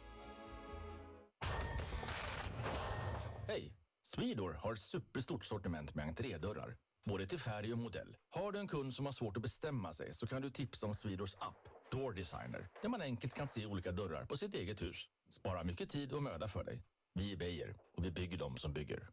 Hej! 3.53 3.73
Swedor 4.03 4.53
har 4.53 4.73
ett 4.73 4.79
superstort 4.79 5.45
sortiment 5.45 5.95
med 5.95 6.07
entrédörrar. 6.07 6.77
Både 7.05 7.27
till 7.27 7.39
färg 7.39 7.73
och 7.73 7.79
modell. 7.79 8.17
Har 8.31 8.53
du 8.53 8.59
en 8.59 8.69
kund 8.69 8.95
som 8.95 9.07
har 9.07 9.13
svårt 9.13 9.37
att 9.37 9.43
bestämma 9.43 9.93
sig 9.93 10.15
så 10.15 10.27
kan 10.27 10.43
du 10.43 10.51
tipsa 10.51 10.87
om 10.87 10.95
Swedors 10.95 11.35
app 11.39 11.69
Door 11.91 12.13
Designer 12.13 12.69
där 12.83 12.89
man 12.89 13.03
enkelt 13.03 13.35
kan 13.35 13.49
se 13.49 13.67
olika 13.67 13.93
dörrar 13.93 14.25
på 14.25 14.37
sitt 14.37 14.55
eget 14.55 14.83
hus. 14.83 15.09
Spara 15.29 15.65
mycket 15.65 15.91
tid 15.91 16.13
och 16.13 16.23
möda 16.23 16.49
för 16.49 16.65
dig. 16.65 16.83
Vi 17.15 17.33
är 17.33 17.37
Beijer 17.37 17.77
och 17.97 18.05
vi 18.05 18.11
bygger 18.11 18.39
dem 18.39 18.57
som 18.57 18.73
bygger. 18.73 19.11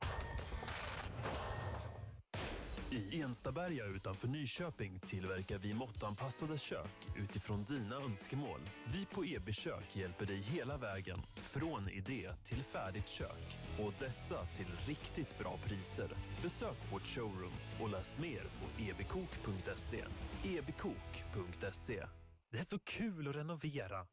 I 2.92 3.22
Enstaberga 3.22 3.86
utanför 3.86 4.28
Nyköping 4.28 5.00
tillverkar 5.00 5.58
vi 5.58 5.74
måttanpassade 5.74 6.58
kök 6.58 7.08
utifrån 7.16 7.64
dina 7.64 7.96
önskemål. 7.96 8.60
Vi 8.94 9.06
på 9.06 9.26
EB-kök 9.26 9.96
hjälper 9.96 10.26
dig 10.26 10.38
hela 10.38 10.78
vägen, 10.78 11.22
från 11.36 11.90
idé 11.90 12.30
till 12.44 12.64
färdigt 12.64 13.08
kök. 13.08 13.58
Och 13.80 13.94
detta 14.00 14.46
till 14.46 14.68
riktigt 14.88 15.38
bra 15.40 15.58
priser. 15.64 16.10
Besök 16.42 16.92
vårt 16.92 17.08
showroom 17.08 17.54
och 17.82 17.90
läs 17.90 18.18
mer 18.18 18.44
på 18.44 18.82
ebkok.se. 18.82 20.04
ebkok.se. 20.44 22.06
Det 22.52 22.58
är 22.58 22.64
så 22.64 22.80
kul 22.80 23.28
att 23.28 23.36
renovera. 23.36 24.08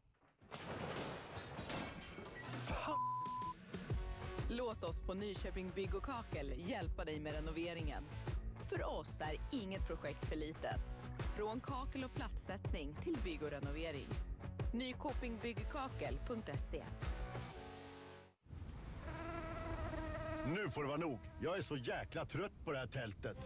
Fan! 2.66 3.16
Låt 4.50 4.84
oss 4.84 5.00
på 5.00 5.14
Nyköping 5.14 5.70
Bygg 5.74 5.94
och 5.94 6.04
Kakel 6.04 6.52
hjälpa 6.56 7.04
dig 7.04 7.20
med 7.20 7.34
renoveringen. 7.34 8.04
För 8.68 8.98
oss 8.98 9.20
är 9.20 9.36
inget 9.50 9.86
projekt 9.86 10.24
för 10.24 10.36
litet. 10.36 10.96
Från 11.36 11.60
kakel 11.60 12.04
och 12.04 12.14
plattsättning 12.14 12.94
till 13.02 13.16
bygg 13.24 13.42
och 13.42 13.50
renovering. 13.50 14.08
Nykopingbyggkakel.se 14.72 16.84
Nu 20.46 20.70
får 20.70 20.82
det 20.82 20.88
vara 20.88 20.98
nog. 20.98 21.18
Jag 21.42 21.58
är 21.58 21.62
så 21.62 21.76
jäkla 21.76 22.24
trött 22.24 22.64
på 22.64 22.72
det 22.72 22.78
här 22.78 22.86
tältet. 22.86 23.36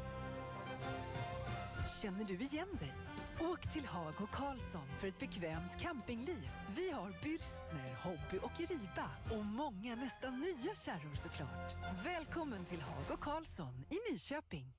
Känner 2.03 2.25
du 2.25 2.35
igen 2.35 2.69
dig? 2.81 2.93
Åk 3.41 3.73
till 3.73 3.85
Haag 3.85 4.15
och 4.23 4.31
Karlsson 4.31 4.89
för 4.99 5.09
ett 5.09 5.19
bekvämt 5.19 5.81
campingliv. 5.81 6.51
Vi 6.77 6.91
har 6.91 7.11
Bürstner, 7.23 7.95
Hobby 8.03 8.39
och 8.43 8.59
Riba 8.59 9.11
och 9.31 9.45
många 9.45 9.95
nästan 9.95 10.41
nya 10.41 10.75
kärror 10.75 11.15
såklart. 11.15 11.75
Välkommen 12.05 12.65
till 12.65 12.81
Haag 12.81 13.05
och 13.11 13.21
Karlsson 13.21 13.85
i 13.91 14.13
Nyköping. 14.13 14.75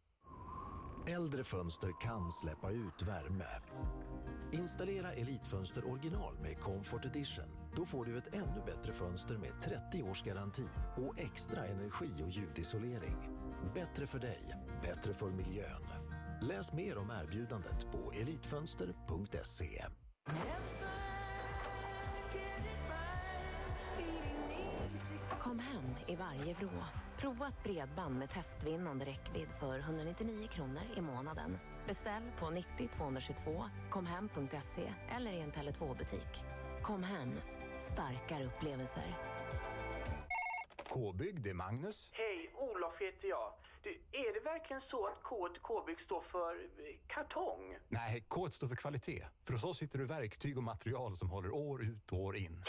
Äldre 1.07 1.43
fönster 1.43 1.91
kan 2.01 2.31
släppa 2.31 2.71
ut 2.71 3.01
värme. 3.01 3.45
Installera 4.51 5.13
Elitfönster 5.13 5.85
original 5.85 6.33
med 6.41 6.59
Comfort 6.59 7.05
Edition. 7.05 7.45
Då 7.75 7.85
får 7.85 8.05
du 8.05 8.17
ett 8.17 8.33
ännu 8.33 8.61
bättre 8.65 8.93
fönster 8.93 9.37
med 9.37 9.61
30 9.61 10.03
års 10.03 10.23
garanti 10.23 10.67
och 10.97 11.19
extra 11.19 11.65
energi 11.65 12.09
och 12.23 12.29
ljudisolering. 12.29 13.17
Bättre 13.73 14.07
för 14.07 14.19
dig, 14.19 14.55
bättre 14.81 15.13
för 15.13 15.31
miljön. 15.31 15.85
Läs 16.41 16.73
mer 16.73 16.97
om 16.97 17.11
erbjudandet 17.11 17.87
på 17.91 18.11
elitfönster.se. 18.11 19.85
Kom 25.43 25.59
hem 25.59 25.95
i 26.07 26.15
varje 26.15 26.53
vrå. 26.53 26.69
Prova 27.17 27.47
ett 27.47 27.63
bredband 27.63 28.19
med 28.19 28.29
testvinnande 28.29 29.05
räckvidd 29.05 29.47
för 29.59 29.79
199 29.79 30.47
kronor 30.47 30.81
i 30.95 31.01
månaden. 31.01 31.57
Beställ 31.87 32.23
på 32.39 32.49
90 32.49 32.89
222, 32.97 33.65
komhem.se 33.89 34.93
eller 35.09 35.31
i 35.31 35.39
en 35.39 35.51
Tele2-butik. 35.51 36.43
Kom 36.81 37.03
hem, 37.03 37.33
starkare 37.79 38.43
upplevelser. 38.43 39.17
K-bygg, 40.89 41.41
det 41.41 41.49
är 41.49 41.53
Magnus. 41.53 42.11
Hej, 42.13 42.51
Olof 42.55 42.93
heter 42.99 43.27
jag. 43.27 43.53
Du, 43.83 43.89
är 44.11 44.33
det 44.33 44.39
verkligen 44.39 44.81
så 44.81 45.07
att 45.07 45.23
K 45.23 45.49
K-bygg 45.61 45.99
står 45.99 46.21
för 46.21 46.55
eh, 46.55 46.95
kartong? 47.07 47.77
Nej, 47.87 48.25
K 48.27 48.49
står 48.49 48.67
för 48.67 48.75
kvalitet. 48.75 49.25
För 49.43 49.53
hos 49.53 49.63
oss 49.63 49.81
hittar 49.81 49.99
du 49.99 50.05
verktyg 50.05 50.57
och 50.57 50.63
material 50.63 51.15
som 51.15 51.29
håller 51.29 51.51
år 51.51 51.83
ut 51.83 52.11
och 52.11 52.19
år 52.19 52.35
in. 52.37 52.63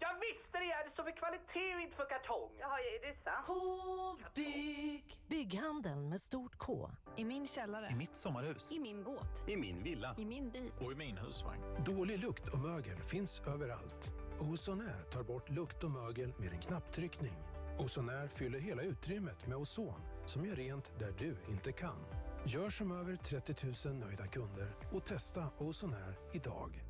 Jag 0.00 0.14
visste 0.14 0.58
det! 0.58 0.84
Det 0.84 0.90
står 0.92 1.04
för 1.04 1.16
kvalitet 1.16 1.74
och 1.74 1.80
inte 1.80 1.96
för 1.96 2.08
kartong. 2.08 2.50
Jaha, 2.60 2.78
är 2.78 3.06
det 3.08 3.14
sant? 3.24 3.46
K-bygg. 3.46 5.20
Bygghandeln 5.28 6.08
med 6.08 6.20
stort 6.20 6.58
K. 6.58 6.90
I 7.16 7.24
min 7.24 7.46
källare. 7.46 7.88
I 7.92 7.94
mitt 7.94 8.16
sommarhus. 8.16 8.72
I 8.72 8.78
min 8.78 9.04
båt. 9.04 9.44
I 9.48 9.56
min 9.56 9.82
villa. 9.82 10.14
I 10.18 10.24
min 10.24 10.50
bil. 10.50 10.72
Och 10.80 10.92
i 10.92 10.94
min 10.94 11.16
husvagn. 11.18 11.62
Dålig 11.86 12.18
lukt 12.18 12.48
och 12.48 12.58
mögel 12.58 12.96
finns 13.02 13.42
överallt. 13.46 14.10
Ozonär 14.40 15.02
tar 15.12 15.22
bort 15.22 15.50
lukt 15.50 15.84
och 15.84 15.90
mögel 15.90 16.32
med 16.38 16.52
en 16.52 16.60
knapptryckning. 16.60 17.36
Ozonär 17.78 18.28
fyller 18.28 18.58
hela 18.58 18.82
utrymmet 18.82 19.46
med 19.46 19.56
ozon 19.56 20.00
som 20.26 20.46
gör 20.46 20.56
rent 20.56 20.92
där 20.98 21.12
du 21.18 21.36
inte 21.48 21.72
kan. 21.72 22.04
Gör 22.44 22.70
som 22.70 22.92
över 22.92 23.16
30 23.16 23.88
000 23.88 23.94
nöjda 23.96 24.26
kunder 24.26 24.68
och 24.92 25.04
testa 25.04 25.46
Ozonär 25.58 26.18
idag. 26.32 26.82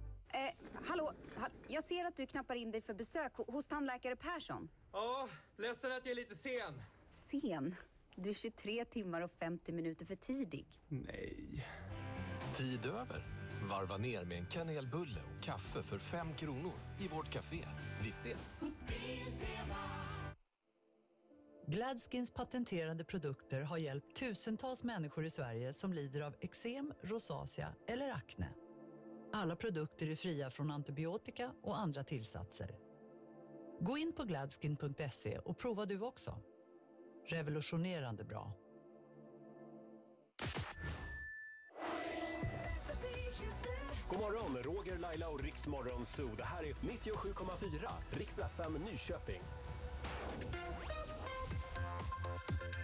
Hallå, 0.86 1.12
hall 1.36 1.50
jag 1.68 1.84
ser 1.84 2.04
att 2.04 2.16
du 2.16 2.26
knappar 2.26 2.54
in 2.54 2.70
dig 2.70 2.80
för 2.80 2.94
besök 2.94 3.32
ho- 3.36 3.52
hos 3.52 3.66
tandläkare 3.66 4.16
Persson. 4.16 4.68
Ja, 4.92 5.28
ledsen 5.56 5.92
att 5.92 6.06
jag 6.06 6.10
är 6.10 6.14
lite 6.14 6.34
sen. 6.34 6.82
Sen? 7.10 7.74
Du 8.14 8.30
är 8.30 8.34
23 8.34 8.84
timmar 8.84 9.20
och 9.20 9.30
50 9.32 9.72
minuter 9.72 10.06
för 10.06 10.16
tidig. 10.16 10.66
Nej. 10.88 11.66
Tid 12.56 12.86
över. 12.86 13.22
Varva 13.70 13.96
ner 13.96 14.24
med 14.24 14.38
en 14.38 14.46
kanelbulle 14.46 15.20
och 15.36 15.44
kaffe 15.44 15.82
för 15.82 15.98
fem 15.98 16.34
kronor 16.34 16.72
i 17.00 17.08
vårt 17.08 17.30
café. 17.30 17.64
Vi 18.02 18.08
ses! 18.08 18.60
Gladskins 21.66 22.30
patenterade 22.30 23.04
produkter 23.04 23.60
har 23.62 23.78
hjälpt 23.78 24.16
tusentals 24.16 24.84
människor 24.84 25.24
i 25.24 25.30
Sverige 25.30 25.72
som 25.72 25.92
lider 25.92 26.20
av 26.20 26.34
eksem, 26.40 26.92
rosacea 27.02 27.74
eller 27.86 28.10
akne. 28.12 28.48
Alla 29.32 29.56
produkter 29.56 30.10
är 30.10 30.14
fria 30.14 30.50
från 30.50 30.70
antibiotika 30.70 31.52
och 31.62 31.78
andra 31.78 32.04
tillsatser. 32.04 32.78
Gå 33.80 33.98
in 33.98 34.12
på 34.12 34.24
gladskin.se 34.24 35.38
och 35.38 35.58
prova 35.58 35.86
du 35.86 36.00
också. 36.00 36.38
Revolutionerande 37.26 38.24
bra. 38.24 38.52
God 44.08 44.20
morgon, 44.20 44.62
Roger, 44.62 44.98
Laila 44.98 45.28
och 45.28 45.40
Riksmorgon 45.40 46.06
Zoo. 46.06 46.30
Det 46.36 46.44
här 46.44 46.62
är 46.62 46.72
97,4 46.74 47.90
Riks 48.10 48.38
FM 48.38 48.72
Nyköping. 48.72 49.42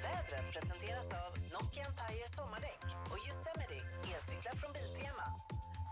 Vädret 0.02 0.52
presenteras 0.52 1.12
av 1.12 1.38
Nokian 1.38 1.92
Tire 1.96 2.28
sommardäck 2.28 2.84
och 3.10 3.18
Yosemite 3.28 3.80
elcyklar 4.14 4.54
från 4.54 4.72
Biltema. 4.72 5.26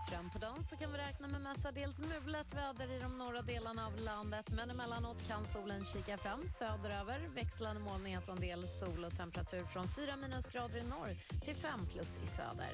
Fram 0.09 0.29
på 0.29 0.39
dagen 0.39 0.63
så 0.63 0.75
kan 0.75 0.91
vi 0.91 0.97
räkna 0.97 1.27
med 1.27 1.41
mestadels 1.41 1.99
mulet 1.99 2.53
väder 2.53 2.91
i 2.91 2.99
de 2.99 3.17
norra 3.17 3.41
delarna 3.41 3.87
av 3.87 3.97
landet 3.97 4.51
men 4.51 4.69
emellanåt 4.71 5.27
kan 5.27 5.45
solen 5.45 5.85
kika 5.85 6.17
fram 6.17 6.47
söderöver. 6.47 7.19
Växlande 7.35 7.81
molnighet 7.81 8.27
och 8.27 8.35
en 8.35 8.41
del 8.41 8.67
sol 8.67 9.05
och 9.05 9.17
temperatur 9.17 9.63
från 9.65 9.87
4 9.87 10.15
minusgrader 10.15 10.77
i 10.77 10.83
norr 10.83 11.15
till 11.45 11.55
5 11.55 11.87
plus 11.91 12.19
i 12.23 12.27
söder. 12.27 12.73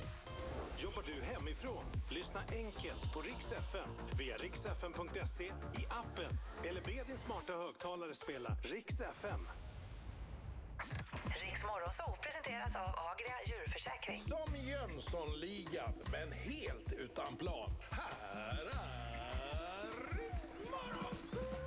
Jobbar 0.78 1.04
du 1.06 1.22
hemifrån? 1.24 1.84
Lyssna 2.10 2.42
enkelt 2.52 3.14
på 3.14 3.22
Rix 3.22 3.52
FM 3.52 3.90
via 4.18 4.36
riksfm.se, 4.38 5.46
i 5.82 5.86
appen 5.90 6.32
eller 6.70 6.82
be 6.82 7.04
din 7.08 7.18
smarta 7.18 7.54
högtalare 7.54 8.16
spela 8.16 8.58
Rix 8.64 9.02
FM. 9.02 9.48
Riks 11.44 11.64
Morgonzoo 11.64 12.16
presenteras 12.22 12.76
av 12.76 12.96
Agria 13.12 13.38
djurförsäkring. 13.46 14.20
Som 14.20 14.56
Jönssonligan, 14.56 15.94
men 16.12 16.32
helt 16.32 16.92
utan 16.92 17.36
plan. 17.36 17.72
Här 17.92 18.64
är 18.64 20.18
Riksmorgonzoo! 20.18 21.60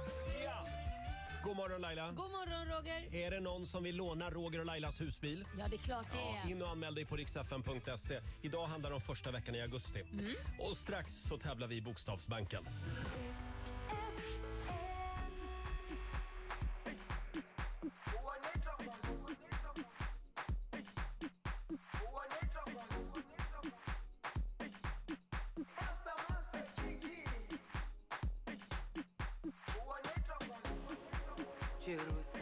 God 1.44 1.56
morgon 1.56 1.80
Laila. 1.80 2.12
God 2.12 2.30
morgon 2.30 2.66
Roger. 2.66 3.14
Är 3.14 3.30
det 3.30 3.40
någon 3.40 3.66
som 3.66 3.84
vill 3.84 3.96
låna 3.96 4.30
Roger 4.30 4.58
och 4.58 4.66
Lailas 4.66 5.00
husbil? 5.00 5.44
Ja, 5.58 5.68
det 5.68 5.76
är 5.76 5.78
klart 5.78 6.06
det 6.12 6.48
är. 6.48 6.50
In 6.50 6.62
och 6.62 6.68
anmäl 6.68 6.94
dig 6.94 7.04
på 7.04 7.16
riksfn.se. 7.16 8.20
Idag 8.42 8.66
handlar 8.66 8.90
det 8.90 8.94
om 8.96 9.02
första 9.02 9.30
veckan 9.30 9.54
i 9.54 9.62
augusti. 9.62 10.00
Mm. 10.12 10.34
Och 10.58 10.76
strax 10.76 11.14
så 11.14 11.38
tävlar 11.38 11.66
vi 11.66 11.76
i 11.76 11.80
Bokstavsbanken. 11.80 12.64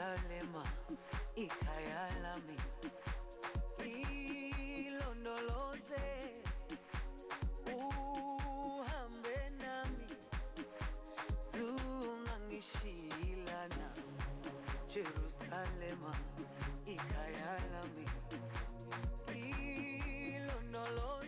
Jerusalema 0.01 0.65
ikhayalami 1.37 2.57
ilondoloze 4.87 6.07
uhambe 7.69 9.39
nami. 9.61 10.09
Zungangishilana 11.53 13.89
Jerusalema 14.89 16.13
ikhayalami 16.87 18.07
ilondoloze 20.37 21.20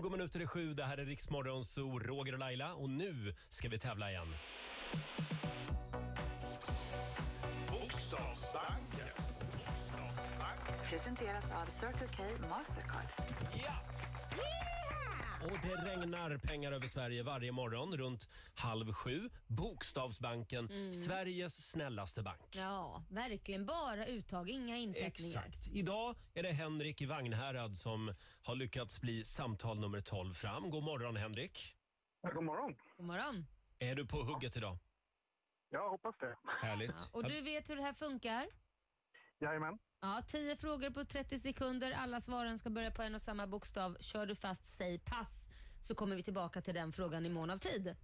20 0.00 0.10
minuter 0.10 0.40
i 0.40 0.46
sju, 0.46 0.74
det 0.74 0.84
här 0.84 0.98
är 0.98 1.04
Riksmorgon 1.04 1.64
Zoo, 1.64 1.98
Roger 1.98 2.32
och 2.32 2.38
Laila. 2.38 2.74
Och 2.74 2.90
nu 2.90 3.34
ska 3.50 3.68
vi 3.68 3.78
tävla 3.78 4.10
igen. 4.10 4.26
Bokstavsbanken. 7.70 9.08
Presenteras 10.90 11.50
av 11.50 11.66
Circle 11.66 12.08
K 12.16 12.22
Mastercard. 12.50 13.89
Och 15.42 15.58
det 15.62 15.74
regnar 15.74 16.38
pengar 16.38 16.72
över 16.72 16.86
Sverige 16.86 17.22
varje 17.22 17.52
morgon 17.52 17.96
runt 17.96 18.28
halv 18.54 18.92
sju. 18.92 19.30
Bokstavsbanken, 19.46 20.70
Mm. 20.70 20.92
Sveriges 20.92 21.68
snällaste 21.70 22.22
bank. 22.22 22.56
Ja, 22.56 23.02
verkligen. 23.10 23.66
Bara 23.66 24.06
uttag, 24.06 24.48
inga 24.50 24.76
insättningar. 24.76 25.44
Exakt. 25.46 25.68
Idag 25.72 26.16
är 26.34 26.42
det 26.42 26.52
Henrik 26.52 27.00
i 27.00 27.06
Vagnhärad 27.06 27.76
som 27.76 28.14
har 28.42 28.54
lyckats 28.54 29.00
bli 29.00 29.24
samtal 29.24 29.80
nummer 29.80 30.00
12 30.00 30.34
fram. 30.34 30.70
God 30.70 30.82
morgon 30.82 31.16
Henrik. 31.16 31.74
God 32.34 32.44
morgon. 32.44 32.76
God 32.96 33.06
morgon. 33.06 33.46
Är 33.78 33.94
du 33.94 34.06
på 34.06 34.16
hugget 34.22 34.56
idag? 34.56 34.78
Jag 35.70 35.90
hoppas 35.90 36.14
det. 36.20 36.36
Härligt. 36.62 37.08
Och 37.12 37.24
du 37.24 37.40
vet 37.40 37.70
hur 37.70 37.76
det 37.76 37.82
här 37.82 37.92
funkar? 37.92 38.46
Jajamän. 39.40 39.78
Ja, 40.00 40.22
10 40.26 40.56
frågor 40.56 40.90
på 40.90 41.04
30 41.04 41.38
sekunder. 41.38 41.92
Alla 41.92 42.20
svaren 42.20 42.58
ska 42.58 42.70
börja 42.70 42.90
på 42.90 43.02
en 43.02 43.14
och 43.14 43.22
samma 43.22 43.46
bokstav. 43.46 43.96
Kör 44.00 44.26
du 44.26 44.34
fast, 44.34 44.64
säg 44.64 44.98
pass. 44.98 45.48
Så 45.82 45.94
kommer 45.94 46.16
vi 46.16 46.22
tillbaka 46.22 46.60
till 46.62 46.74
den 46.74 46.92
frågan 46.92 47.26
i 47.26 47.28
mån 47.28 47.50
av 47.50 47.58
tid. 47.58 47.96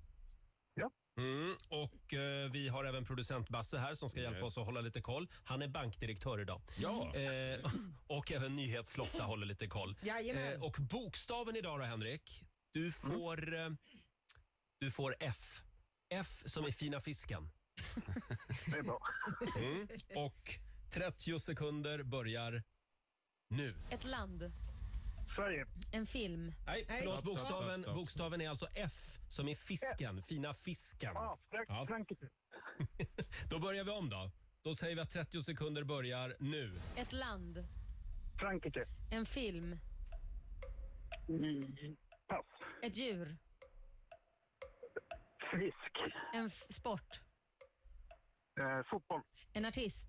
Mm, 1.19 1.57
och 1.69 2.15
eh, 2.15 2.51
vi 2.51 2.69
har 2.69 2.85
även 2.85 3.05
producent 3.05 3.49
Basse 3.49 3.79
här 3.79 3.95
som 3.95 4.09
ska 4.11 4.21
hjälpa 4.21 4.39
Yes. 4.39 4.45
oss 4.47 4.59
att 4.59 4.67
hålla 4.67 4.81
lite 4.81 5.01
koll. 5.01 5.29
Han 5.45 5.63
är 5.63 5.69
bankdirektör 5.69 6.41
idag. 6.41 6.63
Ja. 6.79 7.15
Eh, 7.17 7.71
och 8.07 8.33
även 8.33 8.57
Nyhetslotta 8.57 9.23
håller 9.23 9.47
lite 9.47 9.67
koll. 9.67 9.97
Jajamän. 10.03 10.53
Eh, 10.53 10.63
och 10.65 10.77
bokstaven 10.91 11.57
idag 11.57 11.81
då 11.81 11.85
Henrik. 11.85 12.43
Du 12.73 12.93
får, 12.93 13.55
eh, 13.55 13.71
du 14.79 14.91
får 14.91 15.17
F. 15.21 15.63
F 16.09 16.43
som 16.47 16.65
är 16.65 16.71
fina 16.73 17.01
fisken. 17.01 17.51
Det 18.67 18.79
är 18.79 18.83
bra. 18.83 18.99
Mm. 19.59 19.89
Och 20.17 20.59
30 20.91 21.39
sekunder 21.39 22.03
börjar 22.03 22.63
nu. 23.51 23.75
Ett 23.91 24.05
land. 24.05 24.53
Sverige. 25.37 25.67
En 25.93 26.07
film. 26.07 26.53
Nej, 26.67 26.85
förlåt. 26.89 27.03
Stopp, 27.03 27.25
stopp, 27.25 27.25
Bokstaven, 27.25 27.79
stopp, 27.79 27.83
stopp. 27.85 27.95
bokstaven 27.95 28.41
är 28.41 28.49
alltså 28.49 28.67
F 28.75 29.19
som 29.29 29.49
är 29.49 29.55
fisken. 29.55 30.23
Fina 30.23 30.55
fisken. 30.55 31.13
Ja, 31.15 31.39
Ja. 31.69 31.87
Frankrike. 31.87 32.29
Då 33.51 33.59
börjar 33.59 33.85
vi 33.85 33.91
om 33.91 34.11
då. 34.11 34.31
Då 34.63 34.75
säger 34.75 34.95
vi 34.95 35.01
att 35.01 35.11
30 35.11 35.43
sekunder 35.43 35.85
börjar 35.85 36.37
nu. 36.41 36.79
Ett 36.97 37.13
land. 37.13 37.67
Frankrike. 38.41 38.87
En 39.13 39.27
film. 39.27 39.79
Mm, 41.29 41.97
Pass. 42.29 42.47
Ett 42.83 42.97
djur. 42.97 43.37
Fisk. 45.53 46.15
En 46.35 46.47
f- 46.47 46.67
sport. 46.71 47.21
Eh, 48.61 48.83
fotboll. 48.91 49.21
En 49.53 49.65
artist. 49.65 50.07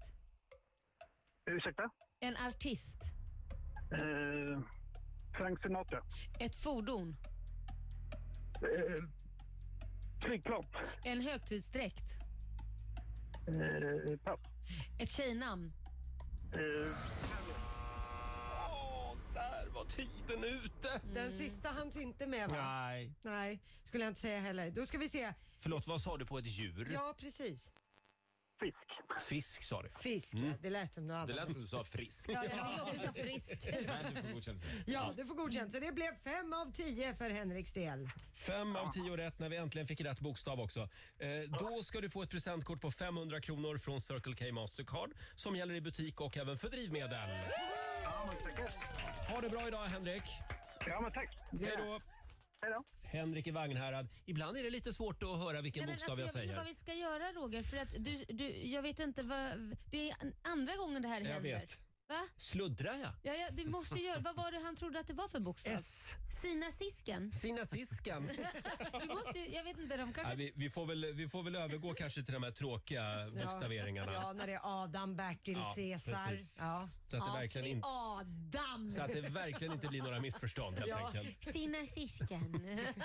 Ursäkta? 1.48 1.90
En 2.20 2.38
artist. 2.38 2.98
Eh, 3.92 4.60
Frank 5.38 5.62
Sinatra. 5.62 6.04
Ett 6.40 6.56
fordon. 6.56 7.16
Eh, 8.62 9.04
flygplan. 10.24 10.64
En 11.04 11.22
högtidsdräkt. 11.22 12.14
Eh, 13.48 14.18
pass. 14.18 14.40
Ett 15.00 15.10
tjejnamn. 15.10 15.74
Eh, 16.54 16.92
Där 19.34 19.70
var 19.74 19.86
tiden 19.86 20.44
ute. 20.44 21.02
Den 21.14 21.32
sista 21.32 21.70
hanns 21.70 21.96
inte 21.96 22.28
med 22.28 22.50
va? 22.50 22.56
Nej. 22.58 23.14
Nej, 23.22 23.60
skulle 23.84 24.04
jag 24.04 24.12
inte 24.12 24.22
säga 24.22 24.40
heller. 24.40 24.72
Då 24.72 24.86
ska 24.86 24.98
vi 24.98 25.10
se. 25.10 25.34
Förlåt, 25.60 25.88
vad 25.88 26.02
sa 26.02 26.18
du 26.18 26.26
på 26.26 26.38
ett 26.38 26.46
djur? 26.46 26.90
Ja, 26.94 27.14
precis. 27.18 27.72
Fisk. 28.60 28.78
Fisk 29.22 29.64
sa 29.64 29.82
du. 29.82 29.90
Fisk, 30.02 30.34
Mm. 30.34 30.48
ja. 30.50 30.54
Det 30.62 30.70
lät 30.70 30.94
som 30.94 31.08
något 31.08 31.16
annat. 31.16 31.28
Det 31.28 31.34
lät 31.34 31.50
som 31.50 31.62
du 31.62 31.68
sa 31.68 31.84
frisk. 31.84 32.26
Ja, 32.30 32.44
jag 32.46 32.88
också 32.88 33.00
säga 33.00 33.14
frisk. 33.14 33.68
Men 33.88 34.14
du 34.14 34.22
får 34.22 34.34
godkänt 34.34 34.64
för 34.66 34.86
det. 34.86 34.92
Ja, 34.92 35.14
du 35.18 35.26
får 35.26 35.36
godkänt. 35.36 35.74
Så 35.74 35.80
det 35.80 35.92
blev 35.92 36.16
fem 36.24 36.54
av 36.54 36.72
tio 36.72 37.16
för 37.16 37.30
Henriks 37.30 37.74
del. 37.74 38.10
Fem 38.34 38.76
av 38.76 38.92
tio 38.92 39.18
rätt 39.18 39.40
när 39.40 39.50
vi 39.50 39.56
äntligen 39.58 39.88
fick 39.88 40.02
rätt 40.02 40.20
bokstav 40.20 40.60
också. 40.60 40.80
Eh, 41.20 41.30
då 41.60 41.84
ska 41.84 42.02
du 42.02 42.10
få 42.10 42.24
ett 42.24 42.30
presentkort 42.30 42.82
på 42.82 42.92
500 42.92 43.42
kronor 43.42 43.78
från 43.78 44.02
Circle 44.02 44.36
K 44.36 44.54
Mastercard 44.54 45.12
som 45.36 45.56
gäller 45.56 45.74
i 45.76 45.82
butik 45.82 46.22
och 46.22 46.38
även 46.38 46.58
för 46.58 46.70
drivmedel. 46.70 47.30
Ha 49.30 49.42
det 49.42 49.50
bra 49.50 49.68
idag 49.68 49.86
Henrik. 49.86 50.24
Ja, 50.88 51.02
men 51.02 51.12
tack. 51.12 51.38
Hej 51.52 51.76
då. 51.78 52.00
Hej 52.62 52.72
då. 52.72 52.84
Henrik 53.04 53.48
i 53.48 53.52
Vagnhärad. 53.52 54.08
Ibland 54.26 54.58
är 54.58 54.64
det 54.64 54.70
lite 54.70 54.94
svårt 54.94 55.24
att 55.24 55.30
höra 55.30 55.62
vilken 55.62 55.82
Nej, 55.82 55.88
men 55.88 55.96
bokstav 55.96 56.20
alltså, 56.20 56.20
jag 56.20 56.20
jag 56.20 56.26
vet 56.26 56.28
inte 56.28 56.40
säger. 56.40 56.58
vad 56.58 56.66
vi 56.66 56.74
ska 56.74 56.94
göra 56.94 57.32
Roger, 57.32 57.64
för 57.64 57.78
att 57.78 57.94
du, 57.98 58.26
du, 58.30 58.50
jag 58.68 58.82
vet 58.82 59.00
inte 59.00 59.24
vad... 59.24 59.76
Det 59.92 60.10
är 60.10 60.16
an- 60.22 60.34
andra 60.42 60.76
gången 60.76 61.02
det 61.02 61.08
här 61.08 61.22
Jag 61.22 61.28
händer. 61.28 61.50
vet. 61.60 61.80
Va? 62.08 62.28
Sluddrar 62.38 62.98
jag? 62.98 63.10
Ja, 63.24 63.34
ja, 63.34 63.48
det 63.52 63.66
måste 63.66 63.96
ju 63.96 64.06
göra. 64.06 64.20
Vad 64.20 64.36
var 64.36 64.52
det 64.52 64.60
han 64.60 64.76
trodde 64.76 65.00
att 65.00 65.08
det 65.08 65.14
var 65.14 65.28
för 65.28 65.40
bokstav? 65.40 65.74
S. 65.74 66.16
Sina 66.42 66.72
Sisken? 66.72 67.32
Sina 67.32 67.66
Sisken. 67.66 68.30
du 69.02 69.06
måste 69.08 69.40
ju, 69.40 69.48
jag 69.56 69.64
vet 69.64 69.80
inte, 69.80 69.98
de 69.98 70.14
kanske... 70.14 70.36
Nej, 70.36 70.36
vi, 70.36 70.54
vi, 70.56 70.70
får 70.70 70.86
väl, 70.86 71.06
vi 71.14 71.28
får 71.30 71.44
väl 71.44 71.56
övergå 71.56 71.94
kanske 71.94 72.24
till 72.24 72.34
de 72.34 72.44
här 72.44 72.52
tråkiga 72.52 73.30
bokstaveringarna. 73.44 74.14
Ja, 74.14 74.34
när 74.34 74.48
det 74.48 74.54
är 74.54 74.84
Adam, 74.84 75.16
Bertil, 75.16 75.58
Ja, 75.58 75.74
Caesar. 75.76 76.28
precis. 76.28 76.58
Ja. 76.60 76.90
Så 77.08 77.18
att 77.18 77.34
det 77.34 77.40
verkligen 77.40 77.68
inte- 77.68 77.88
Adam! 77.88 78.90
Så 78.90 79.02
att 79.02 79.14
det 79.14 79.22
verkligen 79.22 79.74
inte 79.74 79.88
blir 79.88 80.02
några 80.02 80.20
missförstånd 80.20 80.80
helt 80.80 80.92
enkelt. 80.92 81.44
Sina 81.44 81.88
Sisken. 81.88 82.62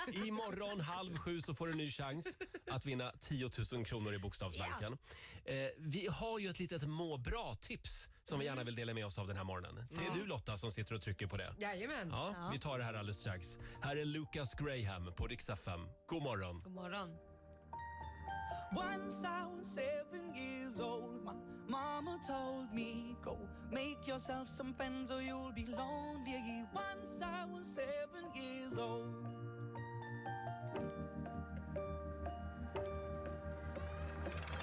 Imorgon 0.25 0.79
halv 0.81 1.17
sju 1.17 1.41
så 1.41 1.53
får 1.53 1.65
du 1.67 1.71
en 1.71 1.77
ny 1.77 1.91
chans 1.91 2.37
att 2.71 2.85
vinna 2.85 3.11
10 3.19 3.49
000 3.71 3.85
kronor 3.85 4.13
i 4.13 4.19
Bokstavsbanken. 4.19 4.97
Eh, 5.45 5.55
vi 5.77 6.07
har 6.07 6.39
ju 6.39 6.49
ett 6.49 6.59
litet 6.59 6.83
må 6.87 7.17
bra-tips 7.17 8.07
som 8.23 8.39
vi 8.39 8.45
gärna 8.45 8.63
vill 8.63 8.75
dela 8.75 8.93
med 8.93 9.05
oss 9.05 9.19
av 9.19 9.27
den 9.27 9.37
här 9.37 9.43
morgonen. 9.43 9.85
Det 9.89 10.01
är 10.01 10.05
Ja. 10.05 10.13
du 10.15 10.25
Lotta 10.25 10.57
som 10.57 10.71
sitter 10.71 10.95
och 10.95 11.01
trycker 11.01 11.27
på 11.27 11.37
det. 11.37 11.53
Jajamän. 11.57 12.09
Ja, 12.11 12.33
Ja. 12.37 12.49
vi 12.53 12.59
tar 12.59 12.77
det 12.77 12.83
här 12.83 12.93
alldeles 12.93 13.17
strax. 13.17 13.57
Här 13.81 13.95
är 13.95 14.05
Lucas 14.05 14.53
Graham 14.53 15.13
på 15.15 15.27
Rix 15.27 15.49
FM. 15.49 15.87
God 16.07 16.23
morgon. 16.23 16.61
God 16.63 16.73
morgon. 16.73 17.09
Once 18.75 19.23
I 19.27 19.57
was 19.57 19.67
seven 19.73 20.35
years 20.35 20.79
old, 20.81 21.23
my 21.23 21.33
mama 21.69 22.19
told 22.27 22.73
me, 22.73 23.15
Go 23.23 23.37
make 23.71 24.07
yourself 24.11 24.49
some 24.49 24.73
friends 24.73 25.11
or 25.11 25.21
you'll 25.21 25.53
be 25.53 25.65
lonely. 25.71 26.65
Once 26.73 27.21
I 27.25 27.51
was 27.51 27.75
seven 27.75 28.31
years 28.35 28.77
old. 28.77 29.27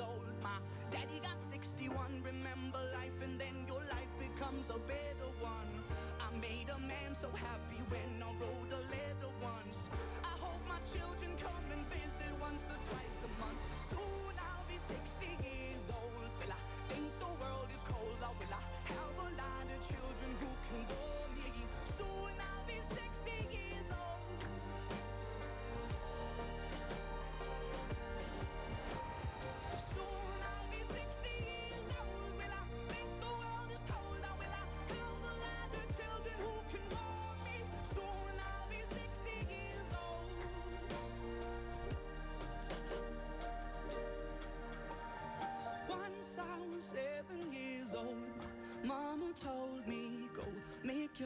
old. 0.00 0.26
My 0.42 0.58
daddy 0.90 1.20
got 1.22 1.40
61. 1.40 2.22
Remember 2.22 2.78
life, 2.94 3.18
and 3.22 3.38
then 3.40 3.66
your 3.66 3.82
life 3.90 4.12
becomes 4.18 4.70
a 4.70 4.78
better 4.86 5.30
one. 5.40 5.72
I 6.20 6.28
made 6.38 6.68
a 6.70 6.78
man 6.78 7.14
so 7.14 7.28
happy 7.34 7.82
when 7.88 8.22
I 8.22 8.30
wrote 8.38 8.72
a 8.72 8.82
letter 8.94 9.32
once. 9.42 9.90
I 10.22 10.34
hope 10.38 10.62
my 10.68 10.80
children 10.86 11.34
come 11.38 11.66
and 11.72 11.82
visit 11.88 12.32
once 12.40 12.62
or 12.70 12.80
twice 12.86 13.18
a 13.26 13.30
month. 13.42 13.60
Soon 13.90 14.37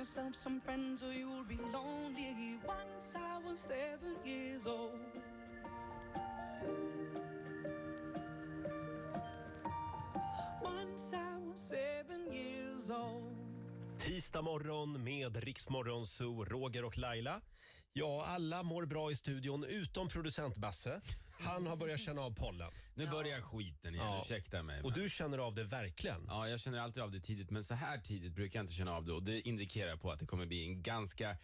yourself 0.03 0.35
some 0.35 0.61
friends 0.61 1.03
or 1.05 1.13
you'll 1.13 1.45
be 1.45 1.59
lonely. 1.73 2.59
Once 2.67 3.15
I 3.15 3.39
was 3.49 3.61
seven 3.61 4.17
years 4.25 4.67
old. 4.67 4.99
Once 10.63 11.13
I 11.15 11.39
was 11.47 11.61
seven 11.61 12.33
years 12.33 12.91
old. 12.91 13.33
Tisdag 13.99 14.43
morgon 14.43 15.05
med 15.05 15.37
Riksmorgon 15.37 16.07
Roger 16.45 16.85
och 16.85 16.99
Laila. 16.99 17.41
Ja, 17.95 18.25
alla 18.27 18.63
mår 18.63 18.87
bra 18.87 19.11
i 19.11 19.17
studion 19.17 19.65
utom 19.65 20.09
producent 20.09 20.57
Basse. 20.57 21.01
Han 21.41 21.67
har 21.67 21.77
börjat 21.77 22.01
känna 22.01 22.23
av 22.23 22.35
pollen. 22.35 22.71
Nu 22.95 23.07
börjar 23.07 23.41
skiten 23.41 23.95
igen, 23.95 24.07
Ja. 24.07 24.21
ursäkta 24.23 24.63
mig. 24.63 24.83
Och 24.83 24.93
du 24.93 25.11
känner 25.11 25.39
av 25.39 25.55
det 25.55 25.65
verkligen? 25.65 26.25
Ja, 26.29 26.49
jag 26.49 26.61
känner 26.61 26.79
alltid 26.79 27.03
av 27.03 27.11
det 27.11 27.21
tidigt, 27.21 27.51
men 27.51 27.65
så 27.65 27.75
här 27.75 27.99
tidigt 27.99 28.33
brukar 28.33 28.59
jag 28.59 28.63
inte 28.65 28.73
känna 28.73 28.93
av 28.93 29.05
det 29.05 29.13
och 29.13 29.23
det 29.23 29.41
indikerar 29.49 29.97
på 29.97 30.11
att 30.11 30.19
det 30.21 30.27
kommer 30.27 30.47
bli 30.47 30.65
en 30.67 30.83
ganska 30.83 31.37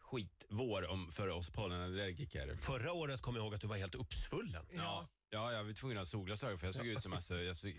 skitvår 0.00 0.88
om, 0.90 1.12
för 1.12 1.28
oss 1.28 1.50
pollenallergiker. 1.50 2.56
Förra 2.56 2.92
året 2.92 3.20
kom 3.22 3.36
jag 3.36 3.44
ihåg 3.44 3.54
att 3.54 3.60
du 3.60 3.66
var 3.66 3.76
helt 3.76 3.94
uppsvullen. 3.94 4.66
Ja, 4.76 5.08
ja 5.30 5.52
jag 5.52 5.64
var 5.64 5.72
tvungen 5.72 5.96
att 5.98 6.00
ha 6.00 6.06
solglasögon 6.06 6.58
för 6.58 6.66
jag 6.66 6.74
såg 6.74 6.86
ut 6.86 7.02
som, 7.02 7.12
alltså, 7.12 7.34
jag 7.34 7.56
såg, 7.56 7.74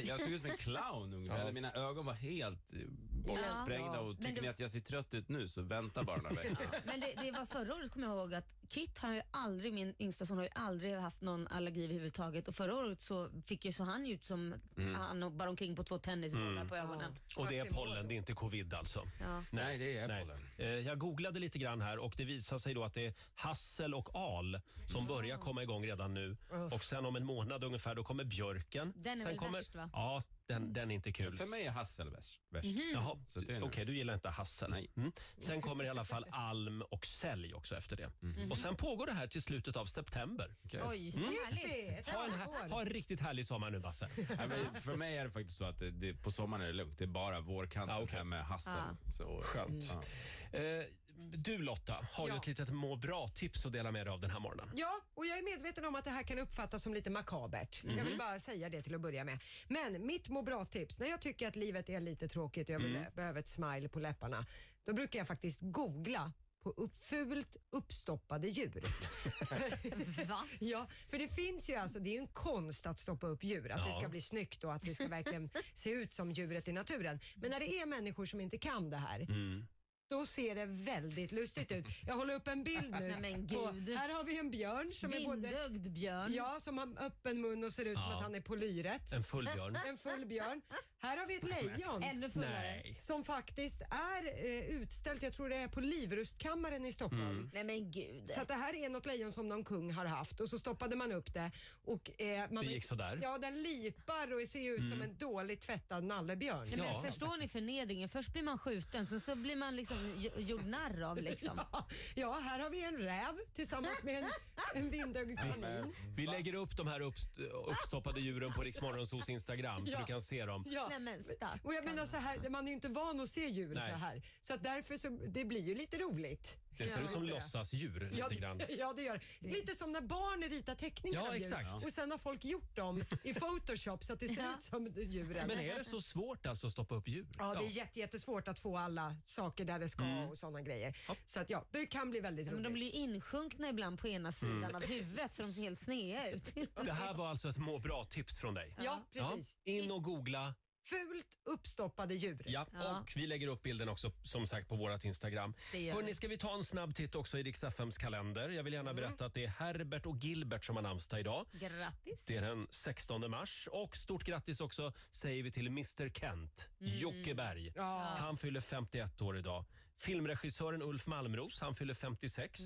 jag, 0.00 0.08
jag 0.08 0.20
såg 0.20 0.28
ut 0.30 0.40
som 0.42 0.50
en 0.50 0.56
clown 0.56 1.14
ungefär. 1.14 1.36
Ja. 1.36 1.42
Eller 1.42 1.52
Mina 1.52 1.72
ögon 1.72 2.06
var 2.06 2.12
helt 2.12 2.72
eh, 2.72 2.78
bortsprängda 3.10 3.94
Ja. 3.94 4.00
och 4.00 4.06
Men 4.06 4.16
tycker 4.16 4.34
det- 4.34 4.40
ni 4.40 4.48
att 4.48 4.60
jag 4.60 4.70
ser 4.70 4.80
trött 4.80 5.14
ut 5.14 5.28
nu 5.28 5.48
så 5.48 5.62
vänta 5.62 6.04
bara 6.04 6.16
några 6.16 6.34
veckor. 6.34 6.66
Men 6.86 7.00
det, 7.00 7.14
det 7.22 7.30
var 7.30 7.46
förra 7.46 7.74
året 7.74 7.92
kommer 7.92 8.06
jag 8.06 8.16
ihåg 8.18 8.34
att 8.34 8.63
Kit 8.74 8.98
har 8.98 9.14
ju 9.14 9.22
aldrig, 9.30 9.72
min 9.72 9.94
yngsta 9.98 10.26
son 10.26 10.36
har 10.36 10.44
ju 10.44 10.50
aldrig 10.54 10.94
haft 10.94 11.20
någon 11.20 11.48
allergi 11.48 11.84
överhuvudtaget 11.84 12.48
och 12.48 12.54
förra 12.54 12.74
året 12.74 13.02
så 13.02 13.30
fick 13.46 13.64
ju 13.64 13.72
så 13.72 13.84
han 13.84 14.06
ut 14.06 14.24
som 14.24 14.54
Mm. 14.76 14.94
han 14.94 15.22
och 15.22 15.32
bara 15.32 15.48
omkring 15.48 15.76
på 15.76 15.84
två 15.84 15.98
tennisbollar 15.98 16.50
Mm. 16.50 16.68
på 16.68 16.76
ögonen. 16.76 17.16
Och 17.36 17.46
det 17.48 17.58
är 17.58 17.64
pollen, 17.64 18.08
det 18.08 18.14
är 18.14 18.16
inte 18.16 18.32
covid 18.32 18.74
alltså? 18.74 19.02
Ja. 19.20 19.44
Nej, 19.50 19.78
det 19.78 19.98
är 19.98 20.20
pollen. 20.20 20.84
Jag 20.84 20.98
googlade 20.98 21.40
lite 21.40 21.58
grann 21.58 21.80
här 21.80 21.98
och 21.98 22.14
det 22.16 22.24
visar 22.24 22.58
sig 22.58 22.74
då 22.74 22.84
att 22.84 22.94
det 22.94 23.06
är 23.06 23.14
hassel 23.34 23.94
och 23.94 24.14
al 24.14 24.60
som 24.86 25.06
börjar 25.06 25.38
komma 25.38 25.62
igång 25.62 25.84
redan 25.86 26.14
nu. 26.14 26.36
Och 26.72 26.84
sen 26.84 27.06
om 27.06 27.16
en 27.16 27.24
månad 27.26 27.64
ungefär 27.64 27.94
då 27.94 28.04
kommer 28.04 28.24
björken. 28.24 28.92
Den 28.96 29.12
är 29.12 29.16
sen 29.16 29.26
väl 29.26 29.36
kommer, 29.38 29.58
värst, 29.58 29.74
va? 29.74 29.90
Ja, 29.92 30.22
den, 30.46 30.72
den 30.72 30.90
är 30.90 30.94
inte 30.94 31.12
kul. 31.12 31.32
För 31.34 31.46
mig 31.46 31.64
är 31.66 31.70
hassel 31.70 32.10
värst. 32.10 32.40
värst. 32.50 32.66
Mhm. 32.74 32.90
Jaha, 32.92 33.16
Så 33.26 33.40
det 33.40 33.52
är 33.54 33.62
okej 33.64 33.84
du 33.84 33.96
gillar 33.96 34.14
inte 34.14 34.28
hassel. 34.28 34.88
Mm. 34.96 35.12
Sen 35.38 35.60
kommer 35.62 35.84
i 35.84 35.88
alla 35.88 36.04
fall 36.04 36.26
alm 36.30 36.82
och 36.82 37.06
sälj 37.06 37.54
också 37.54 37.76
efter 37.76 37.96
det. 37.96 38.12
Mhm. 38.20 38.50
Och 38.50 38.58
sen 38.58 38.76
pågår 38.76 39.06
det 39.06 39.12
här 39.12 39.26
till 39.26 39.42
slutet 39.42 39.76
av 39.76 39.86
september. 39.86 40.54
Oj, 40.72 41.10
härligt. 41.10 42.08
Ha 42.08 42.24
en, 42.24 42.30
ha- 42.30 42.68
ha 42.68 42.80
en 42.80 42.88
riktigt 42.88 43.20
härlig 43.20 43.46
sommar 43.46 43.70
nu 43.70 43.80
Basse. 43.80 44.08
Ja, 44.38 44.46
men 44.46 44.80
för 44.82 44.96
mig 44.96 45.18
är 45.18 45.24
det 45.24 45.30
faktiskt 45.30 45.58
så 45.58 45.64
att 45.64 45.78
det, 45.78 45.90
det, 45.90 46.14
på 46.14 46.30
sommaren 46.30 46.62
är 46.62 46.66
det 46.66 46.72
lugnt. 46.72 46.98
Det 46.98 47.04
är 47.04 47.08
bara 47.08 47.40
vårkanten 47.40 48.08
här 48.08 48.24
med 48.24 48.44
hassel. 48.44 48.72
Ja. 49.04 49.10
Så, 49.10 49.40
Skönt. 49.42 49.84
Ja. 49.84 50.58
Eh, 50.58 50.84
du 51.32 51.58
Lotta, 51.58 52.06
har 52.12 52.26
ju 52.28 52.34
Ja. 52.34 52.40
ett 52.40 52.46
litet 52.46 52.68
må 52.68 52.96
bra-tips 52.96 53.66
att 53.66 53.72
dela 53.72 53.90
med 53.92 54.06
dig 54.06 54.12
av 54.12 54.20
den 54.20 54.30
här 54.30 54.40
morgonen. 54.40 54.70
Ja, 54.74 55.00
och 55.14 55.26
jag 55.26 55.38
är 55.38 55.42
medveten 55.42 55.84
om 55.84 55.94
att 55.94 56.04
det 56.04 56.10
här 56.10 56.22
kan 56.22 56.38
uppfattas 56.38 56.82
som 56.82 56.94
lite 56.94 57.10
makabert. 57.10 57.82
Jag 57.84 57.90
vill 58.04 58.04
Mhm. 58.04 58.18
bara 58.18 58.38
säga 58.40 58.68
det 58.68 58.82
till 58.82 58.94
att 58.94 59.00
börja 59.00 59.24
med. 59.24 59.38
Men 59.68 60.06
mitt 60.06 60.28
må 60.28 60.42
bra-tips, 60.42 60.98
när 60.98 61.06
jag 61.08 61.20
tycker 61.20 61.48
att 61.48 61.56
livet 61.56 61.88
är 61.88 62.00
lite 62.00 62.28
tråkigt 62.28 62.68
och 62.68 62.74
jag 62.74 62.80
vill, 62.80 62.96
Mm. 62.96 63.12
behöver 63.14 63.40
ett 63.40 63.48
smile 63.48 63.88
på 63.88 63.98
läpparna, 64.00 64.46
då 64.84 64.92
brukar 64.92 65.18
jag 65.18 65.26
faktiskt 65.28 65.58
googla 65.62 66.32
på 66.62 66.70
upp, 66.70 66.96
fult 66.96 67.56
uppstoppade 67.70 68.48
djur. 68.48 68.82
Va? 70.28 70.44
Ja, 70.60 70.86
för 71.10 71.18
det 71.18 71.28
finns 71.28 71.70
ju 71.70 71.74
alltså, 71.74 71.98
det 71.98 72.10
är 72.10 72.12
ju 72.12 72.18
en 72.18 72.26
konst 72.26 72.86
att 72.86 72.98
stoppa 72.98 73.26
upp 73.26 73.44
djur, 73.44 73.70
att 73.72 73.84
det 73.84 73.90
Ja. 73.90 73.98
ska 74.00 74.08
bli 74.08 74.20
snyggt 74.20 74.64
och 74.64 74.72
att 74.74 74.82
det 74.82 74.94
ska 74.94 75.08
verkligen 75.08 75.50
se 75.74 75.90
ut 75.90 76.12
som 76.12 76.32
djuret 76.32 76.68
i 76.68 76.72
naturen. 76.72 77.20
Men 77.36 77.50
när 77.50 77.60
det 77.60 77.74
är 77.80 77.86
människor 77.86 78.26
som 78.26 78.40
inte 78.40 78.58
kan 78.58 78.90
det 78.90 78.96
här, 78.96 79.20
Mm. 79.20 79.66
Då 80.08 80.26
ser 80.26 80.54
det 80.54 80.66
väldigt 80.66 81.32
lustigt 81.32 81.72
ut. 81.72 81.84
Jag 82.06 82.14
håller 82.14 82.34
upp 82.34 82.48
en 82.48 82.64
bild 82.64 82.90
nu. 83.00 83.08
Nej, 83.08 83.32
men 83.32 83.46
på, 83.48 83.72
gud. 83.72 83.96
här 83.96 84.08
har 84.14 84.24
vi 84.24 84.38
en 84.38 84.50
björn 84.50 84.92
som 84.92 85.12
är 85.14 85.24
både... 85.24 85.68
Björn. 85.90 86.32
Ja, 86.34 86.56
som 86.60 86.78
har 86.78 86.88
öppen 87.00 87.40
mun 87.40 87.64
och 87.64 87.72
ser 87.72 87.84
ut 87.84 87.98
som 87.98 88.10
Ja. 88.10 88.16
att 88.16 88.22
han 88.22 88.34
är 88.34 88.40
på 88.40 88.54
lyret. 88.54 89.12
En 89.12 89.24
full 89.24 89.48
björn. 89.54 89.78
En 89.86 89.98
full 89.98 90.26
björn. 90.26 90.62
Här 91.02 91.16
har 91.16 91.26
vi 91.26 91.36
ett 91.36 91.42
lejon. 91.44 92.02
Ännu 92.12 92.30
fullare. 92.30 92.50
Nej. 92.60 92.96
Som 93.00 93.24
faktiskt 93.24 93.80
är 93.90 94.44
eh, 94.46 94.66
utställt, 94.80 95.22
jag 95.22 95.32
tror 95.32 95.48
det 95.48 95.56
är 95.56 95.68
på 95.68 95.80
Livrustkammaren 95.80 96.86
i 96.86 96.92
Stockholm. 96.92 97.30
Mm. 97.30 97.50
Nej 97.52 97.64
men 97.64 97.90
gud. 97.90 98.28
Så 98.28 98.40
att 98.40 98.48
det 98.48 98.54
här 98.54 98.74
är 98.74 98.88
något 98.88 99.06
lejon 99.06 99.32
som 99.32 99.48
någon 99.48 99.64
kung 99.64 99.92
har 99.92 100.04
haft 100.06 100.40
och 100.40 100.48
så 100.48 100.58
stoppade 100.58 100.96
man 100.96 101.12
upp 101.12 101.34
det. 101.34 101.50
Och, 101.84 102.20
eh, 102.20 102.50
man 102.50 102.64
Det 102.66 102.70
gick 102.72 102.84
sådär. 102.84 103.18
Ja, 103.22 103.38
den 103.38 103.62
lipar 103.62 104.34
och 104.42 104.48
ser 104.48 104.70
ut 104.74 104.88
som 104.88 104.92
Mm. 104.94 105.10
en 105.10 105.16
dåligt 105.16 105.60
tvättad 105.60 106.04
nallebjörn. 106.04 106.66
Nej, 106.68 106.76
men 106.76 107.02
Förstår 107.02 107.36
ni 107.36 107.48
förnedringen? 107.48 108.08
Först 108.08 108.32
blir 108.32 108.42
man 108.42 108.58
skjuten, 108.58 109.06
sen 109.06 109.20
så 109.20 109.34
blir 109.34 109.56
man 109.56 109.76
liksom 109.76 109.93
gj- 109.94 110.40
gjord 110.40 110.66
narr 110.66 111.02
av. 111.02 111.16
Liksom. 111.22 111.60
Ja, 111.72 111.86
ja, 112.14 112.32
här 112.44 112.60
har 112.60 112.70
vi 112.70 112.84
en 112.84 112.98
räv 112.98 113.38
tillsammans 113.54 114.02
med 114.02 114.24
en, 114.24 114.30
en 114.74 114.90
vindögd 114.90 115.38
kanin. 115.38 115.94
Vi 116.16 116.26
lägger 116.26 116.54
upp 116.54 116.76
de 116.76 116.86
här 116.86 117.00
uppst- 117.00 117.40
uppstoppade 117.66 118.20
djuren 118.20 118.52
på 118.52 118.62
Riksmorgonsos 118.62 119.28
Instagram 119.28 119.86
så 119.86 119.92
Ja. 119.92 119.98
du 119.98 120.04
kan 120.04 120.20
se 120.22 120.44
dem. 120.46 120.64
Ja. 120.66 120.86
Nej, 120.90 120.98
men 121.00 121.22
stackarn. 121.22 121.60
Och 121.62 121.74
jag 121.74 121.84
menar 121.84 122.06
så 122.06 122.16
här, 122.16 122.48
man 122.48 122.64
är 122.64 122.68
ju 122.68 122.74
inte 122.74 122.88
van 122.88 123.20
att 123.20 123.28
se 123.28 123.46
djur 123.46 123.74
Nej. 123.74 123.90
så 123.92 123.96
här. 123.98 124.22
Så 124.42 124.54
att 124.54 124.62
därför 124.62 124.96
så, 124.96 125.08
det 125.08 125.44
blir 125.44 125.60
ju 125.62 125.74
lite 125.74 125.98
roligt. 125.98 126.58
Det 126.78 126.88
ser 126.88 127.00
ut 127.04 127.10
som 127.10 127.22
låtsasdjur 127.26 128.10
Ja, 128.18 128.28
lite 128.28 128.40
grann. 128.40 128.60
ja, 128.78 128.92
det 128.96 129.02
gör 129.02 129.20
det. 129.40 129.48
Lite 129.48 129.74
som 129.74 129.92
när 129.92 130.00
barn 130.00 130.42
ritar 130.50 130.74
teckningar 130.74 131.20
Ja, 131.20 131.28
av 131.28 131.34
djur 131.36 131.42
exakt. 131.46 131.84
och 131.86 131.92
sen 131.92 132.10
har 132.10 132.18
folk 132.18 132.44
gjort 132.44 132.76
dem 132.76 133.04
i 133.22 133.34
Photoshop 133.34 134.04
så 134.04 134.12
att 134.12 134.20
det 134.20 134.28
ser 134.28 134.42
Ja. 134.42 134.54
ut 134.58 134.62
som 134.62 134.86
djuren. 134.96 135.46
Men 135.48 135.58
är 135.58 135.74
det 135.78 135.84
så 135.84 136.00
svårt 136.00 136.46
alltså 136.46 136.66
att 136.66 136.72
stoppa 136.72 136.94
upp 136.94 137.08
djur? 137.08 137.26
Ja, 137.38 137.54
det 137.54 137.66
är 137.66 137.68
jätte, 137.70 138.00
jättesvårt 138.00 138.48
att 138.48 138.58
få 138.58 138.76
alla 138.78 139.16
saker 139.24 139.64
där 139.64 139.78
det 139.78 139.88
ska 139.88 140.04
Mm. 140.04 140.28
och 140.28 140.38
sådana 140.38 140.62
grejer. 140.62 140.96
Så 141.26 141.40
att 141.40 141.50
ja, 141.50 141.64
det 141.70 141.86
kan 141.86 142.10
bli 142.10 142.20
väldigt 142.20 142.46
men 142.46 142.54
roligt. 142.54 142.64
de 142.64 142.72
blir 142.72 142.94
insjunkna 142.94 143.68
ibland 143.68 143.98
på 143.98 144.08
ena 144.08 144.32
sidan 144.32 144.56
Mm. 144.64 144.74
av 144.74 144.82
huvudet 144.86 145.34
så 145.34 145.42
de 145.42 145.48
ser 145.52 145.62
helt 145.62 145.78
sneda 145.80 146.30
ut. 146.30 146.54
Det 146.84 146.92
här 146.92 147.14
var 147.14 147.28
alltså 147.28 147.48
ett 147.48 147.56
må 147.56 147.78
bra-tips 147.78 148.38
från 148.38 148.54
dig. 148.54 148.74
Ja, 148.82 149.04
precis. 149.12 149.56
In 149.64 149.90
och 149.90 150.02
googla. 150.02 150.54
Fult 150.84 151.38
uppstoppade 151.44 152.14
djur. 152.14 152.42
Ja, 152.46 152.66
Ja. 152.72 152.98
och 153.00 153.12
vi 153.16 153.26
lägger 153.26 153.48
upp 153.48 153.62
bilden 153.62 153.88
också 153.88 154.12
som 154.22 154.46
sagt 154.46 154.68
på 154.68 154.76
vårt 154.76 155.04
Instagram. 155.04 155.54
Det 155.72 155.78
gör 155.80 156.12
ska 156.14 156.28
vi 156.28 156.38
ta 156.38 156.54
en 156.54 156.64
snabb 156.64 156.94
titt 156.94 157.14
också 157.14 157.38
i 157.38 157.42
Rix 157.42 157.64
FMs 157.64 157.98
kalender? 157.98 158.48
Jag 158.48 158.62
vill 158.62 158.72
gärna 158.72 158.90
Mm. 158.90 159.02
berätta 159.04 159.24
att 159.26 159.34
det 159.34 159.44
är 159.44 159.48
Herbert 159.48 160.06
och 160.06 160.16
Gilbert 160.16 160.64
som 160.64 160.76
har 160.76 160.82
namnsdag 160.82 161.20
idag. 161.20 161.46
Grattis. 161.52 162.24
Det 162.26 162.36
är 162.36 162.42
den 162.42 162.66
16 162.70 163.28
mars. 163.30 163.68
Och 163.72 163.96
stort 163.96 164.24
grattis 164.24 164.60
också 164.60 164.92
säger 165.10 165.42
vi 165.42 165.50
till 165.50 165.66
Mr 165.66 166.10
Kent, 166.10 166.68
Mm. 166.80 166.92
Jocke 166.98 167.34
Berg. 167.34 167.72
Ja. 167.76 168.16
Han 168.18 168.36
fyller 168.36 168.60
51 168.60 169.20
år 169.22 169.38
idag. 169.38 169.64
Filmregissören 169.98 170.82
Ulf 170.82 171.06
Malmros, 171.06 171.60
han 171.60 171.74
fyller 171.74 171.94
56. 171.94 172.60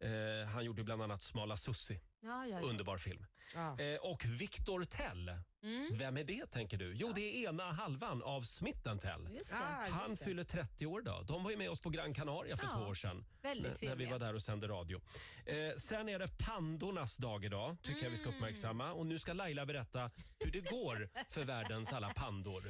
Eh, 0.00 0.46
han 0.48 0.64
gjorde 0.64 0.84
bland 0.84 1.02
annat 1.02 1.22
Smala 1.22 1.56
Sussi. 1.56 2.00
Ja, 2.24 2.46
ja, 2.46 2.60
ja. 2.60 2.66
Underbar 2.68 2.98
film. 2.98 3.26
Ja. 3.54 3.80
Eh, 3.80 3.96
och 4.00 4.24
Victor 4.24 4.84
Tell. 4.84 5.32
Mm. 5.62 5.88
Vem 5.98 6.16
är 6.16 6.24
det 6.24 6.46
tänker 6.46 6.76
du? 6.76 6.94
Jo, 6.94 7.12
det 7.14 7.20
är 7.44 7.48
ena 7.48 7.72
halvan 7.72 8.22
av 8.22 8.42
Smith 8.42 8.82
Tell. 8.98 9.28
Just 9.32 9.50
det. 9.50 9.56
Ah, 9.56 9.86
Han 9.90 10.10
just 10.10 10.18
det. 10.22 10.24
fyller 10.28 10.44
30 10.44 10.86
år 10.86 11.00
idag. 11.00 11.26
De 11.26 11.44
var 11.44 11.50
ju 11.50 11.56
med 11.56 11.70
oss 11.70 11.80
på 11.80 11.90
Gran 11.90 12.14
Canaria 12.14 12.56
för 12.56 12.64
Ja, 12.64 12.70
två 12.78 12.80
år 12.84 12.94
sedan. 12.94 13.24
väldigt 13.42 13.62
när, 13.62 13.68
när 13.70 13.74
vi 13.74 13.86
trevliga. 13.86 14.10
var 14.10 14.18
där 14.18 14.34
och 14.34 14.42
sände 14.42 14.68
radio. 14.68 15.00
Eh, 15.46 15.76
sen 15.78 16.08
är 16.08 16.18
det 16.18 16.28
pandornas 16.38 17.16
dag 17.16 17.44
idag, 17.44 17.76
tycker 17.82 18.02
jag 18.02 18.10
vi 18.10 18.16
ska 18.16 18.26
Mm. 18.26 18.36
uppmärksamma. 18.36 18.92
Och 18.92 19.06
nu 19.06 19.18
ska 19.18 19.32
Laila 19.32 19.66
berätta 19.66 20.10
hur 20.44 20.50
det 20.50 20.70
går 20.70 21.08
för 21.30 21.44
världens 21.44 21.92
alla 21.92 22.10
pandor. 22.10 22.62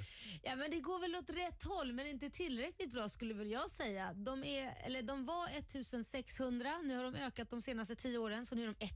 Ja, 0.43 0.57
men 0.57 0.71
det 0.71 0.81
går 0.81 1.01
väl 1.01 1.15
åt 1.17 1.31
rätt 1.31 1.63
håll, 1.63 1.93
men 1.93 2.07
inte 2.07 2.31
tillräckligt 2.31 2.93
bra 2.93 3.09
skulle 3.09 3.35
väl 3.35 3.51
jag 3.51 3.71
säga. 3.71 4.13
De, 4.15 4.45
är, 4.45 4.75
eller 4.85 5.03
de 5.03 5.27
var 5.27 5.49
1600, 5.49 6.79
nu 6.85 6.97
har 6.97 7.05
de 7.05 7.15
ökat 7.15 7.51
de 7.51 7.63
senaste 7.63 7.97
10 7.97 8.19
åren, 8.19 8.47
så 8.47 8.55
nu 8.55 8.63
är 8.63 8.67
de 8.79 8.87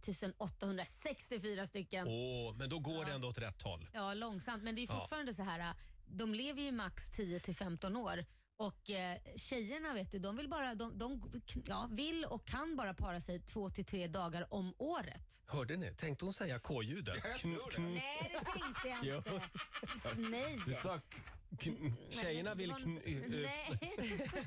1864 0.49 1.67
stycken. 1.67 2.09
Åh, 2.09 2.55
men 2.57 2.69
då 2.71 2.79
går 2.79 3.05
det 3.05 3.13
ändå 3.13 3.29
åt 3.29 3.39
rätt 3.39 3.63
håll. 3.63 3.89
Ja, 3.93 4.15
långsamt, 4.15 4.63
men 4.63 4.75
det 4.75 4.83
är 4.83 4.87
Ja. 4.91 5.01
fortfarande 5.01 5.35
så 5.35 5.43
här. 5.43 5.75
De 6.07 6.35
lever 6.35 6.63
ju 6.63 6.73
max 6.73 7.11
10 7.11 7.41
till 7.41 7.57
15 7.57 7.97
år. 7.97 8.25
Och 8.57 8.91
eh, 8.91 9.19
tjejerna 9.37 9.95
vet 9.95 10.11
du, 10.13 10.19
de 10.19 10.37
vill 10.37 10.49
bara, 10.49 10.75
de, 10.75 10.99
de 10.99 11.23
ja, 11.67 11.89
vill 11.93 12.25
och 12.25 12.47
kan 12.47 12.77
bara 12.77 12.95
para 12.95 13.21
sig 13.21 13.41
två 13.41 13.71
till 13.71 13.85
tre 13.85 14.07
dagar 14.07 14.55
om 14.55 14.75
året. 14.79 15.43
Hörde 15.47 15.77
ni? 15.77 15.95
Tänkte 15.95 16.25
hon 16.25 16.33
säga 16.33 16.59
K-ljudet? 16.59 17.25
Kn- 17.25 17.59
kn- 17.73 17.95
Nej, 17.95 18.31
det 18.33 18.61
tänkte 18.61 18.89
jag 18.89 18.99
Jo. 19.03 19.17
inte. 19.17 20.15
Nej. 20.31 20.59
Du 20.67 20.75
sa 20.75 21.01
kn- 21.51 21.93
Tjejerna 22.11 22.55
vill... 22.55 22.71
Kn- 22.73 23.29
Nej. 23.43 23.81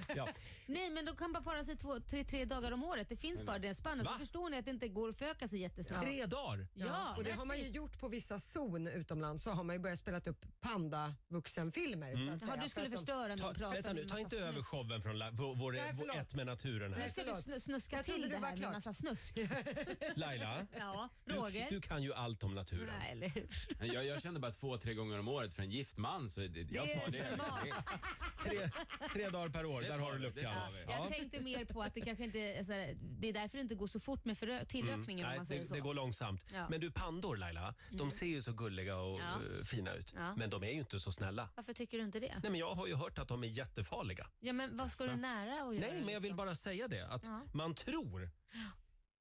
ja. 0.16 0.28
Nej, 0.66 0.90
men 0.90 1.06
de 1.06 1.16
kan 1.16 1.34
bara 1.34 1.44
para 1.44 1.64
sig 1.64 1.78
två, 1.78 2.00
tre, 2.00 2.24
tre 2.24 2.46
dagar 2.46 2.72
om 2.72 2.84
året. 2.84 3.10
Det 3.10 3.16
finns 3.18 3.44
bara 3.44 3.60
det 3.60 3.74
spannet. 3.74 4.06
Va? 4.06 4.12
Så 4.14 4.20
förstår 4.20 4.50
ni 4.50 4.58
att 4.58 4.66
det 4.66 4.72
inte 4.72 4.88
går 4.88 5.10
att 5.10 5.18
föröka 5.18 5.48
sig 5.48 5.60
jättesnabbt. 5.60 6.06
Tre 6.06 6.26
dagar? 6.26 6.68
Ja, 6.74 7.16
och 7.18 7.24
det 7.24 7.32
har 7.32 7.46
man 7.46 7.60
ju 7.60 7.68
gjort 7.68 8.00
på 8.00 8.08
vissa 8.08 8.40
zon 8.40 8.88
utomlands 8.88 9.44
så 9.44 9.52
har 9.52 9.64
man 9.64 9.76
ju 9.76 9.80
börjat 9.80 10.00
spela 10.00 10.20
upp 10.20 10.46
panda-vuxenfilmer. 10.62 12.12
Mm. 12.12 12.26
Så 12.28 12.34
att 12.34 12.42
Ja, 12.42 12.48
säga, 12.48 12.62
du 12.64 12.70
skulle 12.70 12.86
för 12.90 12.96
att 12.96 13.06
de- 13.06 13.14
förstöra 13.14 13.28
när 13.36 13.54
Ta, 13.54 13.70
vänta 13.70 13.94
nu, 13.94 14.04
ta 14.06 14.20
inte 14.20 14.38
över 14.38 14.64
showen 14.64 15.02
från 15.02 15.20
la, 15.20 15.30
vår, 15.32 15.56
vår, 15.56 15.72
Nej, 15.72 15.82
vår 15.94 15.98
förlåt. 16.00 16.16
Ett 16.18 16.36
med 16.36 16.46
naturen 16.46 16.92
Nu 16.92 16.98
här. 16.98 17.10
ska 17.10 17.22
du 17.24 17.28
Förlåt. 17.28 17.46
snu- 17.46 17.60
snuska 17.60 17.96
Jag 17.96 18.06
trodde 18.06 18.22
till 18.22 18.30
du 18.30 18.36
det 18.36 18.42
var 18.42 18.48
här 18.48 18.54
med 18.56 18.60
klar. 18.60 18.72
massa 18.74 18.94
snusk. 18.94 19.38
Laila, 20.16 20.68
Ja, 20.78 21.10
du, 21.26 21.34
Roger. 21.36 21.68
du 21.70 21.82
kan 21.82 22.04
ju 22.04 22.14
allt 22.14 22.44
om 22.44 22.56
naturen. 22.56 22.94
Nej, 23.00 23.12
eller 23.12 23.28
hur? 23.30 23.48
Jag, 23.94 24.06
jag 24.06 24.22
kände 24.22 24.40
bara 24.40 24.52
två, 24.52 24.78
tre 24.78 24.94
gånger 24.94 25.20
om 25.20 25.28
året 25.28 25.54
för 25.54 25.64
en 25.64 25.70
gift 25.70 25.98
man 25.98 26.30
så 26.30 26.40
det, 26.42 26.72
jag 26.72 26.91
Det 26.94 27.06
är 27.08 27.12
Det 27.12 27.18
är 27.20 27.24
det 27.24 27.28
är- 27.28 27.38
normalt. 27.38 27.88
Tre, 28.44 28.70
tre 29.14 29.30
dagar 29.30 29.50
per 29.50 29.66
år, 29.66 29.82
Det 29.82 29.88
där 29.88 29.96
tar 29.98 30.04
har 30.04 30.12
du 30.14 30.18
vi, 30.20 30.24
det 30.30 30.30
luckan. 30.36 30.54
tar 30.54 30.72
vi. 30.72 30.82
Jag 30.92 31.10
tänkte 31.14 31.42
mer 31.42 31.66
på 31.66 31.82
att 31.84 31.94
det 31.94 32.02
kanske 32.02 32.24
inte 32.24 32.56
alltså, 32.58 32.74
det 33.02 33.30
är 33.30 33.34
därför 33.34 33.58
det 33.58 33.62
inte 33.62 33.76
går 33.76 33.88
så 33.88 34.00
fort 34.00 34.26
med 34.26 34.38
förö- 34.38 34.66
tillökningen 34.66 35.26
om 35.26 35.30
Nej, 35.30 35.38
man 35.38 35.46
säger 35.46 35.62
det, 35.62 35.68
så. 35.68 35.74
det 35.74 35.80
går 35.80 35.94
långsamt. 35.94 36.46
Ja. 36.54 36.68
Men 36.70 36.80
du, 36.82 36.92
pandor 36.92 37.36
Laila, 37.38 37.74
de 37.90 37.96
Mm. 38.00 38.12
ser 38.12 38.26
ju 38.26 38.42
så 38.42 38.52
gulliga 38.54 38.98
och 38.98 39.20
Ja. 39.20 39.58
eh, 39.60 39.64
fina 39.66 39.94
ut. 39.94 40.14
Ja. 40.18 40.36
Men 40.36 40.50
de 40.50 40.64
är 40.64 40.68
ju 40.72 40.80
inte 40.80 41.00
så 41.00 41.12
snälla. 41.12 41.50
Varför 41.56 41.74
tycker 41.74 41.98
du 41.98 42.04
inte 42.04 42.20
det? 42.20 42.36
Nej, 42.44 42.52
men 42.52 42.60
jag 42.60 42.76
har 42.76 42.88
ju 42.88 42.96
hört 42.96 43.20
att 43.20 43.28
de 43.28 43.44
är 43.44 43.48
jättefarliga. 43.48 44.28
Ja, 44.40 44.54
men 44.54 44.78
vad 44.78 44.92
ska 44.92 45.04
du 45.06 45.16
nära 45.16 45.66
och 45.66 45.76
göra? 45.76 45.88
Nej, 45.94 46.02
men 46.02 46.14
jag 46.14 46.22
vill 46.22 46.30
liksom? 46.32 46.46
bara 46.46 46.56
säga 46.56 46.88
det. 46.88 47.08
Att 47.08 47.26
Ja. 47.26 47.42
man 47.54 47.76
tror 47.76 48.30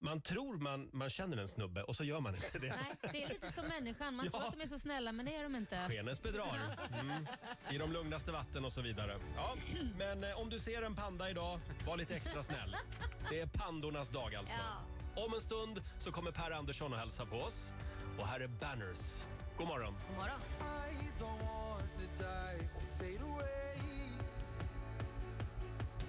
man 0.03 0.21
tror 0.21 0.59
man, 0.59 0.91
man 0.93 1.11
känner 1.11 1.37
en 1.37 1.49
snubbe 1.49 1.83
och 1.83 1.97
så 1.97 2.05
gör 2.05 2.21
man 2.21 2.35
inte 2.35 2.59
det. 2.59 2.69
Nej, 2.69 3.11
det 3.13 3.23
är 3.25 3.29
lite 3.29 3.53
som 3.53 3.67
människan. 3.67 4.15
Man 4.15 4.25
Ja. 4.25 4.31
tror 4.31 4.47
att 4.49 4.53
de 4.55 4.61
är 4.63 4.67
så 4.67 4.79
snälla, 4.79 5.13
men 5.13 5.27
det 5.27 5.35
är 5.37 5.43
de 5.43 5.57
inte. 5.57 5.89
Skenet 5.89 6.23
bedrar. 6.23 6.77
Mm. 7.01 7.27
I 7.71 7.79
de 7.79 7.93
lugnaste 7.93 8.33
vatten 8.33 8.65
och 8.65 8.73
så 8.73 8.81
vidare. 8.83 9.19
Ja, 9.37 9.55
men 9.99 10.25
eh, 10.25 10.41
om 10.41 10.51
du 10.51 10.61
ser 10.61 10.83
en 10.83 10.97
panda 10.97 11.31
idag, 11.31 11.61
var 11.87 11.97
lite 11.97 12.15
extra 12.15 12.43
snäll. 12.43 12.77
Det 13.31 13.41
är 13.41 13.47
pandornas 13.47 14.11
dag 14.11 14.35
alltså. 14.35 14.57
Om 15.17 15.35
en 15.35 15.41
stund 15.41 15.83
så 15.99 16.13
kommer 16.13 16.31
Per 16.33 16.51
Andersson 16.51 16.93
och 16.93 16.99
hälsa 16.99 17.27
på 17.27 17.37
oss. 17.37 17.73
Och 18.19 18.27
här 18.27 18.41
är 18.41 18.49
Banners. 18.49 19.25
God 19.59 19.67
morgon. 19.69 19.95
God 20.09 20.17
morgon. 20.17 20.41
I 20.91 21.23
don't 21.23 21.43
want 21.43 21.91
to 21.99 22.23
die 22.25 22.69
or 22.77 22.99
fade 22.99 23.33
away. 23.33 23.77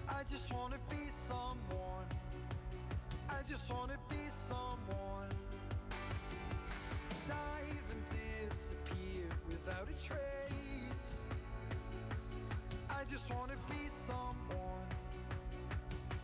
I 0.07 0.31
just 0.31 0.51
wanna 0.51 0.77
be 0.89 1.09
someone. 1.09 2.07
I 3.31 3.43
just 3.43 3.71
wanna 3.73 3.97
be 4.09 4.29
someone. 4.29 5.29
Dive 7.27 7.87
and 7.91 8.03
disappear 8.49 9.25
without 9.47 9.89
a 9.89 9.93
trace. 9.93 11.11
I 12.89 13.03
just 13.09 13.33
wanna 13.33 13.55
be 13.69 13.87
someone. 13.87 14.87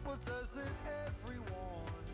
Well, 0.06 0.20
doesn't 0.26 0.76
everyone? 1.08 2.07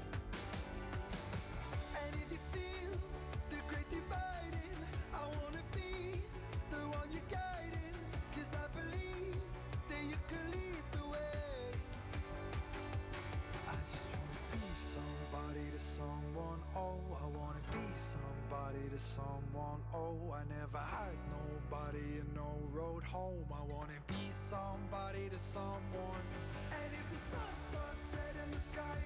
Somebody 18.83 18.89
to 18.89 18.99
someone. 18.99 19.81
Oh, 19.93 20.33
I 20.33 20.43
never 20.59 20.77
had 20.77 21.15
nobody 21.29 22.19
and 22.19 22.35
no 22.35 22.59
road 22.71 23.03
home. 23.03 23.45
I 23.51 23.61
wanna 23.71 23.99
be 24.07 24.29
somebody 24.29 25.29
to 25.29 25.39
someone. 25.39 26.23
And 26.71 26.93
if 26.93 27.09
the 27.09 27.19
sun 27.31 27.53
starts 27.71 28.05
setting, 28.11 28.51
the 28.51 28.59
sky 28.59 28.99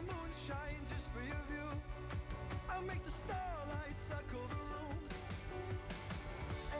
I'll 0.00 0.06
make 0.06 0.08
the 0.08 0.14
moon 0.14 0.80
just 0.88 1.08
for 1.12 1.20
your 1.20 1.42
view. 1.50 1.80
I'll 2.70 2.82
make 2.82 3.04
the 3.04 3.10
starlight 3.10 3.96
circle 3.98 4.40
the 4.48 4.56
room. 4.56 4.98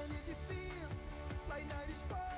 And 0.00 0.12
if 0.12 0.28
you 0.28 0.36
feel 0.48 0.88
like 1.50 1.68
night 1.68 1.90
is 1.90 2.02
falling, 2.08 2.29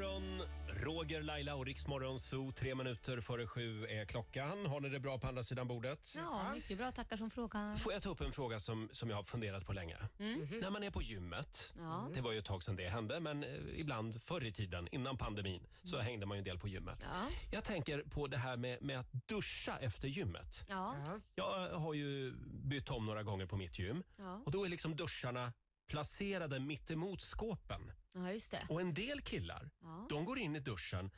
morgon, 0.00 0.42
Roger, 0.68 1.22
Laila 1.22 1.54
och 1.54 1.66
Riksmorgon 1.66 2.18
Zoo. 2.18 2.52
Tre 2.52 2.74
minuter 2.74 3.20
före 3.20 3.46
sju 3.46 3.86
är 3.86 4.04
klockan. 4.04 4.66
Har 4.66 4.80
ni 4.80 4.88
det 4.88 5.00
bra 5.00 5.18
på 5.18 5.26
andra 5.26 5.42
sidan 5.42 5.68
bordet? 5.68 6.14
Ja, 6.16 6.52
mycket 6.54 6.78
bra. 6.78 6.92
Tackar 6.92 7.16
som 7.16 7.30
frågar. 7.30 7.76
Får 7.76 7.92
jag 7.92 8.02
ta 8.02 8.08
upp 8.10 8.20
en 8.20 8.32
fråga 8.32 8.60
som, 8.60 8.88
som 8.92 9.10
jag 9.10 9.16
har 9.16 9.22
funderat 9.22 9.66
på 9.66 9.72
länge? 9.72 9.96
Mm. 10.18 10.40
När 10.60 10.70
man 10.70 10.82
är 10.82 10.90
på 10.90 11.02
gymmet, 11.02 11.72
Ja. 11.78 12.08
det 12.14 12.20
var 12.20 12.32
ju 12.32 12.38
ett 12.38 12.44
tag 12.44 12.62
sedan 12.62 12.76
det 12.76 12.88
hände, 12.88 13.20
men 13.20 13.44
eh, 13.44 13.50
ibland 13.76 14.22
förr 14.22 14.44
i 14.44 14.52
tiden, 14.52 14.88
innan 14.92 15.16
pandemin, 15.18 15.66
så 15.84 15.98
hängde 15.98 16.26
man 16.26 16.36
ju 16.36 16.38
en 16.38 16.44
del 16.44 16.58
på 16.58 16.68
gymmet. 16.68 16.98
Ja. 17.12 17.26
Jag 17.52 17.64
tänker 17.64 18.02
på 18.02 18.26
det 18.26 18.36
här 18.38 18.56
med, 18.56 18.82
med 18.82 18.98
att 19.00 19.12
duscha 19.12 19.78
efter 19.78 20.08
gymmet. 20.08 20.64
Ja. 20.68 20.96
Jag 21.34 21.68
har 21.70 21.94
ju 21.94 22.32
bytt 22.64 22.90
om 22.90 23.06
några 23.06 23.22
gånger 23.22 23.46
på 23.46 23.56
mitt 23.56 23.78
gym 23.78 24.02
Ja. 24.16 24.42
och 24.44 24.50
då 24.52 24.64
är 24.64 24.68
liksom 24.68 24.96
duscharna 24.96 25.52
placerade 25.88 26.60
mitt 26.60 26.90
emot 26.90 27.20
skåpen. 27.22 27.92
ja, 28.14 28.32
just 28.32 28.50
det. 28.50 28.66
Och 28.68 28.80
en 28.80 28.94
del 28.94 29.20
killar. 29.20 29.70
De 30.08 30.24
går 30.24 30.38
in 30.38 30.56
i 30.56 30.60
duschen 30.60 31.10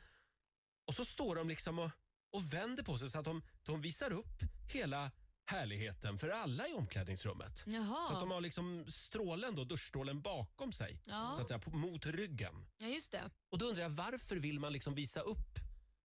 och 0.85 0.95
så 0.95 1.05
står 1.05 1.35
de 1.35 1.47
liksom 1.49 1.79
och, 1.79 1.91
och 2.31 2.53
vänder 2.53 2.83
på 2.83 2.97
sig 2.97 3.09
så 3.09 3.19
att 3.19 3.25
de, 3.25 3.41
de 3.63 3.81
visar 3.81 4.11
upp 4.13 4.41
hela 4.73 5.11
härligheten 5.45 6.17
för 6.17 6.29
alla 6.29 6.67
i 6.67 6.73
omklädningsrummet. 6.73 7.63
Jaha. 7.67 8.07
Så 8.07 8.13
att 8.13 8.19
de 8.19 8.31
har 8.31 8.41
liksom 8.41 8.85
strålen 8.91 9.55
då, 9.55 9.63
duschstrålen 9.63 10.21
bakom 10.21 10.71
sig, 10.71 11.01
Ja. 11.05 11.33
så 11.35 11.41
att 11.41 11.47
säga, 11.47 11.59
på, 11.59 11.69
mot 11.71 12.05
ryggen. 12.05 12.65
Ja, 12.77 12.87
just 12.87 13.11
det. 13.11 13.29
Och 13.49 13.57
då 13.57 13.65
undrar 13.65 13.83
jag, 13.83 13.89
varför 13.89 14.35
vill 14.35 14.59
man 14.59 14.73
liksom 14.73 14.95
visa 14.95 15.19
upp 15.21 15.59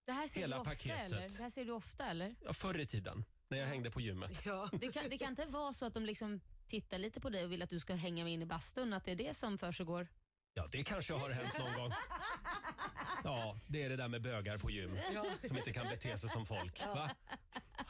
Det 0.05 0.12
här 0.12 0.28
ser 0.28 0.40
Hela 0.40 0.56
du 0.56 0.61
ofta 0.61 0.70
paketet. 0.70 1.12
eller? 1.12 1.28
Det 1.36 1.43
här 1.43 1.51
ser 1.51 1.65
du 1.65 1.73
ofta 1.73 2.06
eller? 2.06 2.35
ja, 2.44 2.52
förr 2.52 2.81
i 2.81 2.86
tiden, 2.86 3.24
när 3.48 3.59
jag 3.59 3.66
hängde 3.66 3.90
på 3.90 4.01
gymmet? 4.01 4.43
Ja. 4.47 4.70
Det 4.81 4.93
kan, 4.93 5.11
det 5.11 5.19
kan 5.19 5.28
inte 5.31 5.47
vara 5.47 5.73
så 5.73 5.86
att 5.86 5.94
de 5.94 6.05
liksom 6.05 6.40
tittar 6.66 6.98
lite 6.98 7.20
på 7.20 7.31
dig 7.31 7.44
och 7.44 7.52
vill 7.52 7.62
att 7.62 7.70
du 7.70 7.81
ska 7.81 7.94
hänga 7.94 8.24
med 8.24 8.32
in 8.32 8.43
i 8.43 8.47
bastun, 8.47 8.93
att 8.93 9.05
det 9.05 9.11
är 9.12 9.16
det 9.16 9.35
som 9.36 9.59
försiggår? 9.59 10.09
Ja, 10.55 10.68
det 10.72 10.85
kanske 10.85 11.12
har 11.12 11.31
hänt 11.31 11.59
någon 11.59 11.74
gång. 11.74 11.93
Ja, 13.24 13.56
det 13.66 13.82
är 13.82 13.89
det 13.89 13.97
där 13.97 14.09
med 14.09 14.22
bögar 14.22 14.59
på 14.59 14.70
gym 14.70 14.98
som 15.48 15.56
inte 15.56 15.72
kan 15.72 15.89
bete 15.89 16.18
sig 16.18 16.28
som 16.31 16.47
folk. 16.47 16.81
Va? 16.86 17.10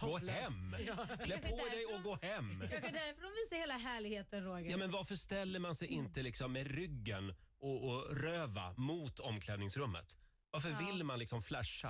Gå 0.01 0.19
hem! 0.19 0.77
Klä 1.25 1.39
på 1.39 1.57
dig 1.57 1.85
och 1.95 2.03
gå 2.03 2.19
hem. 2.23 2.61
Kanske 2.61 2.91
därför 2.91 3.23
de 3.23 3.33
visar 3.33 3.57
hela 3.57 3.77
härligheten 3.77 4.45
Roger. 4.45 4.71
Ja, 4.71 4.77
men 4.77 4.91
varför 4.91 5.17
ställer 5.17 5.59
man 5.61 5.75
sig 5.75 5.89
inte 5.89 6.23
liksom 6.23 6.53
med 6.53 6.67
ryggen 6.67 7.35
och, 7.59 7.89
och 7.89 8.17
röva 8.17 8.75
mot 8.77 9.21
omklädningsrummet? 9.21 10.17
Varför 10.51 10.87
vill 10.87 11.05
man 11.05 11.19
liksom 11.19 11.43
flasha? 11.43 11.89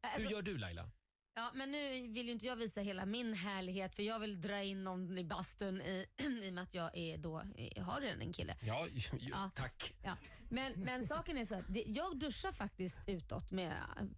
Alltså- 0.00 0.20
Hur 0.20 0.30
gör 0.30 0.42
du 0.42 0.58
Laila? 0.58 0.90
Ja, 1.36 1.50
men 1.54 1.70
nu 1.70 2.08
vill 2.08 2.26
ju 2.26 2.32
inte 2.32 2.46
jag 2.46 2.56
visa 2.56 2.80
hela 2.80 3.06
min 3.06 3.34
härlighet 3.34 3.96
för 3.96 4.02
jag 4.02 4.18
vill 4.18 4.40
dra 4.40 4.62
in 4.62 4.84
någon 4.84 5.18
i 5.18 5.24
bastun 5.24 5.80
i, 5.80 6.06
i 6.18 6.50
och 6.50 6.54
med 6.54 6.62
att 6.62 6.74
jag 6.74 6.96
är 6.96 7.18
då, 7.18 7.38
har 7.82 8.00
redan 8.00 8.20
en 8.22 8.32
kille. 8.32 8.56
Ja, 8.62 8.86
ju, 8.92 9.02
Ja. 9.30 9.50
tack. 9.54 9.94
Ja. 10.02 10.16
Men, 10.50 10.72
men 10.76 11.06
saken 11.06 11.36
är 11.38 11.44
så 11.44 11.54
att 11.54 11.64
det, 11.68 11.84
jag 11.86 12.18
duschar 12.18 12.52
faktiskt 12.52 13.00
utåt 13.06 13.50
med 13.50 13.72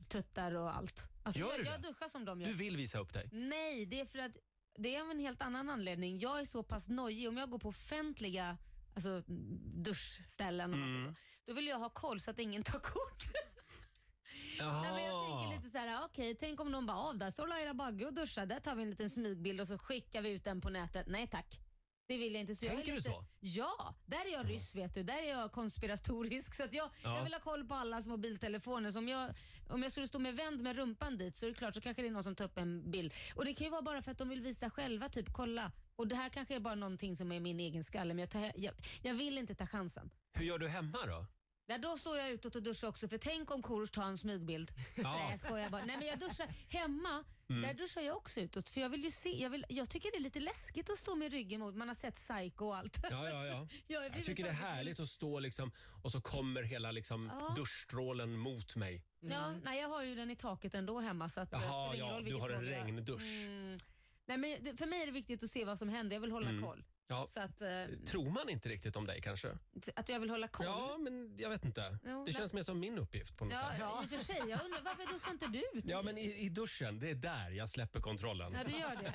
tuttar 0.09 0.55
och 0.55 0.77
allt. 0.77 1.09
Alltså, 1.23 1.41
Gör 1.41 1.51
jag, 1.51 1.59
du 1.61 1.65
jag 1.65 1.83
det? 1.83 1.89
duschar 1.89 2.09
som 2.09 2.25
de 2.25 2.41
gör. 2.41 2.49
Du 2.49 2.55
vill 2.55 2.77
visa 2.77 2.99
upp 2.99 3.13
dig? 3.13 3.29
Nej, 3.33 3.87
det 3.87 4.01
är 4.01 4.05
för 4.07 4.19
att 4.19 4.37
det 4.79 4.97
är 4.97 5.01
av 5.01 5.11
en 5.11 5.19
helt 5.19 5.43
annan 5.43 5.69
anledning. 5.69 6.19
Jag 6.19 6.41
är 6.41 6.45
så 6.45 6.63
pass 6.63 6.89
nojig. 6.89 7.29
Om 7.29 7.37
jag 7.37 7.51
går 7.51 7.59
på 7.59 7.69
offentliga 7.69 8.59
alltså, 8.95 9.23
duschställen, 9.85 10.75
om 10.75 10.81
man 10.81 10.89
säger 10.89 11.01
Mm. 11.03 11.15
så, 11.15 11.21
då 11.47 11.53
vill 11.55 11.67
jag 11.67 11.79
ha 11.79 11.91
koll 11.91 12.21
så 12.21 12.31
att 12.31 12.39
ingen 12.39 12.63
tar 12.63 12.79
kort. 12.79 13.23
Nej, 14.61 14.93
men 14.93 15.05
jag 15.05 15.27
tänker 15.29 15.57
lite 15.57 15.71
så 15.71 15.79
här, 15.79 16.05
okej, 16.05 16.35
tänk 16.41 16.61
om 16.61 16.71
någon 16.73 16.87
bara, 16.87 16.97
ah, 16.99 17.13
där 17.13 17.31
står 17.31 17.47
Laila 17.47 17.75
Bagge 17.75 18.07
och 18.07 18.13
duschar, 18.15 18.47
där 18.47 18.61
tar 18.61 18.75
vi 18.75 18.83
en 18.83 18.91
liten 18.91 19.11
smygbild 19.11 19.61
och 19.61 19.69
så 19.69 19.79
skickar 19.79 20.23
vi 20.23 20.31
ut 20.31 20.45
den 20.45 20.61
på 20.61 20.71
nätet. 20.71 21.07
Nej 21.09 21.27
tack. 21.27 21.61
Det 22.09 22.19
vill 22.19 22.33
jag 22.33 22.41
inte. 22.41 22.55
Så 22.55 22.67
jag 22.67 22.75
Tänker 22.75 22.95
du 22.95 23.03
så? 23.03 23.25
Ja, 23.41 23.95
där 24.07 24.27
är 24.27 24.33
jag 24.33 24.51
ryss 24.51 24.75
vet 24.75 24.95
du. 24.95 25.03
Där 25.03 25.23
är 25.23 25.29
jag 25.31 25.53
konspiratorisk. 25.53 26.55
Så 26.55 26.65
att 26.65 26.73
jag, 26.75 26.91
Ja. 27.03 27.17
jag 27.17 27.25
vill 27.25 27.33
ha 27.33 27.41
koll 27.41 27.65
på 27.69 27.75
allas 27.75 28.07
mobiltelefoner. 28.07 28.91
Så 28.91 28.99
om, 28.99 29.09
jag, 29.09 29.35
om 29.69 29.83
jag 29.83 29.93
skulle 29.93 30.07
stå 30.07 30.19
med 30.19 30.37
vänd 30.37 30.61
med 30.63 30.77
rumpan 30.77 31.19
dit 31.19 31.37
så 31.37 31.47
är 31.47 31.51
det 31.51 31.57
klart 31.57 31.75
så 31.75 31.81
kanske 31.81 32.03
det 32.03 32.09
är 32.09 32.13
någon 32.13 32.23
som 32.25 32.35
tar 32.35 32.45
upp 32.45 32.59
en 32.59 32.91
bild. 32.91 33.15
Och 33.35 33.45
det 33.45 33.55
kan 33.55 33.65
ju 33.65 33.71
vara 33.71 33.83
bara 33.83 34.03
för 34.03 34.11
att 34.13 34.19
de 34.19 34.29
vill 34.29 34.41
visa 34.41 34.71
själva, 34.71 35.09
typ 35.09 35.33
kolla. 35.33 35.73
Och 35.97 36.09
det 36.09 36.17
här 36.17 36.29
kanske 36.29 36.55
är 36.55 36.61
bara 36.61 36.75
någonting 36.75 37.17
som 37.17 37.33
är 37.33 37.41
min 37.41 37.61
egen 37.61 37.85
skalle 37.85 38.15
men 38.15 38.21
jag, 38.23 38.31
tar, 38.31 38.53
jag, 38.57 38.75
jag 39.03 39.15
vill 39.15 39.39
inte 39.39 39.55
ta 39.55 39.67
chansen. 39.67 40.11
Hur 40.33 40.45
gör 40.45 40.59
du 40.59 40.69
hemma 40.69 40.99
då? 41.07 41.27
Ja, 41.69 41.79
då 41.79 41.97
står 41.97 42.19
jag 42.19 42.31
utåt 42.31 42.57
och 42.57 42.63
duschar 42.63 42.89
också 42.89 43.09
för 43.09 43.19
tänk 43.19 43.51
om 43.51 43.63
Korosh 43.63 43.93
tar 43.93 44.03
en 44.03 44.19
smygbild. 44.19 44.73
Ja. 44.97 45.13
Nej 45.13 45.31
jag 45.31 45.41
skojar 45.41 45.71
bara. 45.71 45.85
Nej 45.85 45.97
men 45.97 46.07
jag 46.07 46.19
duschar 46.19 46.47
hemma. 46.69 47.25
Mm. 47.49 47.63
Där 47.63 47.75
duschar 47.75 48.01
jag 48.01 48.17
också 48.17 48.41
utåt 48.41 48.71
för 48.71 48.81
jag 48.81 48.89
vill 48.89 49.05
ju 49.05 49.11
se. 49.11 49.43
Jag, 49.43 49.51
vill, 49.51 49.65
jag 49.69 49.91
tycker 49.91 50.11
det 50.11 50.17
är 50.17 50.21
lite 50.21 50.41
läskigt 50.41 50.91
att 50.91 50.99
stå 50.99 51.15
med 51.15 51.33
ryggen 51.33 51.61
mot. 51.61 51.75
Man 51.75 51.89
har 51.89 51.95
sett 51.95 52.15
Psycho 52.15 52.65
och 52.67 52.77
allt. 52.77 52.97
Ja, 53.11 53.29
ja, 53.29 53.47
ja. 53.47 53.69
Jag 53.87 54.05
Jag 54.17 54.25
tycker 54.25 54.45
det 54.45 54.51
är 54.51 54.55
härligt 54.55 55.01
att 55.01 55.09
stå 55.09 55.39
liksom 55.41 55.73
och 56.03 56.13
så 56.13 56.21
kommer 56.21 56.63
hela 56.63 56.91
liksom 56.91 57.31
Ja. 57.41 57.53
duschstrålen 57.57 58.37
mot 58.39 58.77
mig. 58.77 59.05
Ja, 59.21 59.53
nej, 59.65 59.81
jag 59.81 59.89
har 59.89 60.03
ju 60.03 60.15
den 60.15 60.31
i 60.31 60.37
taket 60.37 60.75
ändå 60.75 61.01
hemma 61.01 61.29
så 61.29 61.41
att 61.41 61.51
det 61.51 61.57
Jaha, 61.57 61.91
spelar 61.93 61.95
ingen 61.95 62.07
ja, 62.07 62.15
roll 62.15 62.25
du 62.25 62.31
vilket 62.31 62.41
har 62.43 62.51
en 62.51 62.65
regndusch. 62.65 63.23
Mm. 63.47 63.79
Nej, 64.27 64.37
men 64.39 64.65
det, 64.65 64.77
för 64.77 64.87
mig 64.87 65.03
är 65.03 65.07
det 65.07 65.13
viktigt 65.13 65.43
att 65.43 65.51
se 65.51 65.65
vad 65.65 65.79
som 65.79 65.89
händer. 65.89 66.17
Jag 66.17 66.21
vill 66.21 66.33
hålla 66.33 66.49
Mm. 66.49 66.63
koll. 66.65 66.85
Ja. 67.09 67.27
Så 67.29 67.41
att, 67.41 67.61
eh, 67.61 67.69
Tror 68.07 68.31
man 68.31 68.49
inte 68.49 68.69
riktigt 68.69 68.97
om 68.97 69.07
dig 69.07 69.21
kanske? 69.23 69.49
att 69.97 70.09
jag 70.09 70.21
vill 70.21 70.31
hålla 70.31 70.49
koll? 70.49 70.67
Ja, 70.67 70.97
men 71.01 71.35
jag 71.39 71.51
vet 71.51 71.65
inte. 71.65 71.99
Jo, 72.05 72.25
det 72.27 72.33
känns 72.33 72.53
mer 72.53 72.63
som 72.63 72.81
min 72.81 72.99
uppgift 72.99 73.37
på 73.37 73.45
något 73.45 73.55
Ja, 73.55 73.71
sätt. 74.03 74.13
i 74.13 74.17
och 74.17 74.19
för 74.19 74.25
sig. 74.27 74.37
Jag 74.49 74.65
undrar 74.65 74.81
varför 74.85 75.15
duschar 75.15 75.31
inte 75.31 75.47
du? 75.47 75.63
Ja, 75.85 76.03
men 76.03 76.19
i, 76.19 76.45
i 76.45 76.49
duschen, 76.49 76.99
det 76.99 77.11
är 77.11 77.15
där 77.15 77.51
jag 77.51 77.69
släpper 77.69 78.01
kontrollen. 78.01 78.53
Ja, 78.53 78.65
du 78.65 78.79
gör 78.79 78.97
det. 79.03 79.13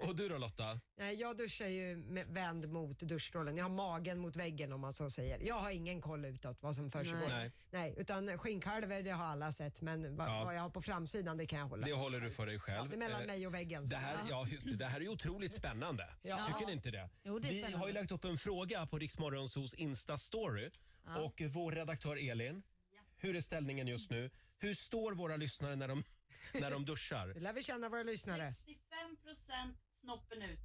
Och 0.08 0.16
du 0.16 0.28
då 0.28 0.38
Lotta? 0.38 0.80
Nej, 0.96 1.14
jag 1.14 1.36
duschar 1.36 1.66
ju 1.66 1.96
med 1.96 2.26
vänd 2.26 2.68
mot 2.68 2.98
duschstrålen. 2.98 3.56
Jag 3.56 3.64
har 3.64 3.70
magen 3.70 4.18
mot 4.18 4.36
väggen 4.36 4.72
om 4.72 4.80
man 4.80 4.92
så 4.92 5.10
säger. 5.10 5.38
Jag 5.40 5.54
har 5.60 5.70
ingen 5.70 6.00
koll 6.02 6.24
utåt 6.24 6.62
vad 6.62 6.74
som 6.76 6.90
försiggår. 6.90 7.28
Nej. 7.28 7.52
Nej, 7.70 7.94
utan 7.98 8.38
skinnkalver 8.38 9.02
det 9.02 9.10
har 9.10 9.24
alla 9.24 9.52
sett 9.52 9.80
men 9.80 10.16
vad, 10.16 10.28
Ja. 10.28 10.44
vad 10.44 10.54
jag 10.56 10.60
har 10.62 10.70
på 10.70 10.82
framsidan 10.82 11.36
det 11.36 11.46
kan 11.46 11.58
jag 11.58 11.66
hålla. 11.66 11.86
Det 11.86 11.92
håller 11.92 12.20
du 12.20 12.30
för 12.30 12.46
dig 12.46 12.58
själv. 12.58 12.88
Det 12.90 12.96
är 12.96 12.98
mellan 12.98 13.20
Eh, 13.20 13.26
mig 13.26 13.46
och 13.46 13.54
väggen. 13.54 13.82
Det 13.82 13.88
så. 13.88 13.96
här, 13.96 14.16
ja, 14.30 14.46
just 14.48 14.66
det, 14.66 14.76
det 14.76 14.86
här 14.86 14.96
är 14.96 15.04
ju 15.04 15.08
otroligt 15.08 15.52
spännande. 15.54 16.06
Ja. 16.38 16.46
Tycker 16.46 16.66
ni 16.66 16.72
inte 16.72 16.90
det? 16.90 17.10
Jo, 17.22 17.38
det 17.38 17.48
är 17.48 17.52
Vi 17.52 17.58
spännande. 17.58 17.78
har 17.78 17.86
ju 17.86 17.92
lagt 17.92 18.12
upp 18.12 18.24
en 18.24 18.38
fråga 18.38 18.86
på 18.86 18.98
Riksmorgonsos 18.98 19.74
Insta-story. 19.74 20.70
Ja. 21.06 21.18
Och 21.18 21.42
vår 21.50 21.72
redaktör 21.72 22.30
Elin, 22.30 22.62
hur 23.16 23.36
är 23.36 23.40
ställningen 23.40 23.88
just 23.88 24.10
nu? 24.10 24.30
Hur 24.58 24.74
står 24.74 25.12
våra 25.12 25.36
lyssnare 25.36 25.76
när 25.76 25.88
de, 25.88 26.04
när 26.60 26.70
de 26.70 26.84
duschar? 26.84 27.26
Det 27.28 27.40
lär 27.40 27.52
vi 27.52 27.62
känna 27.62 27.88
våra 27.88 28.02
lyssnare. 28.02 28.54
65% 28.66 29.74
snoppen 29.92 30.42
ut. 30.42 30.58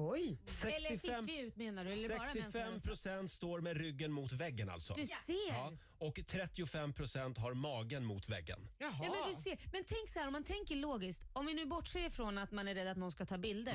Oj! 0.00 0.38
Eller 0.62 0.88
65 0.88 1.26
fiffig 1.26 1.40
ut 1.40 1.56
menar 1.56 1.84
du? 1.84 1.92
Eller 1.92 2.08
bara 2.08 2.18
män 2.18 2.32
som 2.32 2.40
har 2.40 2.44
65 2.44 2.72
röstat? 2.72 2.82
procent 2.82 3.30
står 3.30 3.60
med 3.60 3.76
ryggen 3.76 4.12
mot 4.12 4.32
väggen 4.32 4.68
alltså. 4.68 4.94
Du 4.94 5.06
ser. 5.06 5.48
Ja, 5.48 5.72
och 5.98 6.20
35 6.26 6.92
procent 6.92 7.38
har 7.38 7.54
magen 7.54 8.04
mot 8.04 8.28
väggen. 8.28 8.68
Ja, 8.78 8.92
men, 9.00 9.28
du 9.28 9.34
ser, 9.34 9.58
men 9.72 9.84
tänk 9.86 10.08
så 10.08 10.18
här, 10.18 10.26
om 10.26 10.32
man 10.32 10.44
tänker 10.44 10.76
logiskt. 10.76 11.22
Om 11.32 11.46
vi 11.46 11.54
nu 11.54 11.66
bortser 11.66 12.06
ifrån 12.06 12.38
att 12.38 12.52
man 12.52 12.68
är 12.68 12.74
rädd 12.74 12.88
att 12.88 12.96
någon 12.96 13.12
ska 13.12 13.26
ta 13.26 13.38
bilder. 13.38 13.74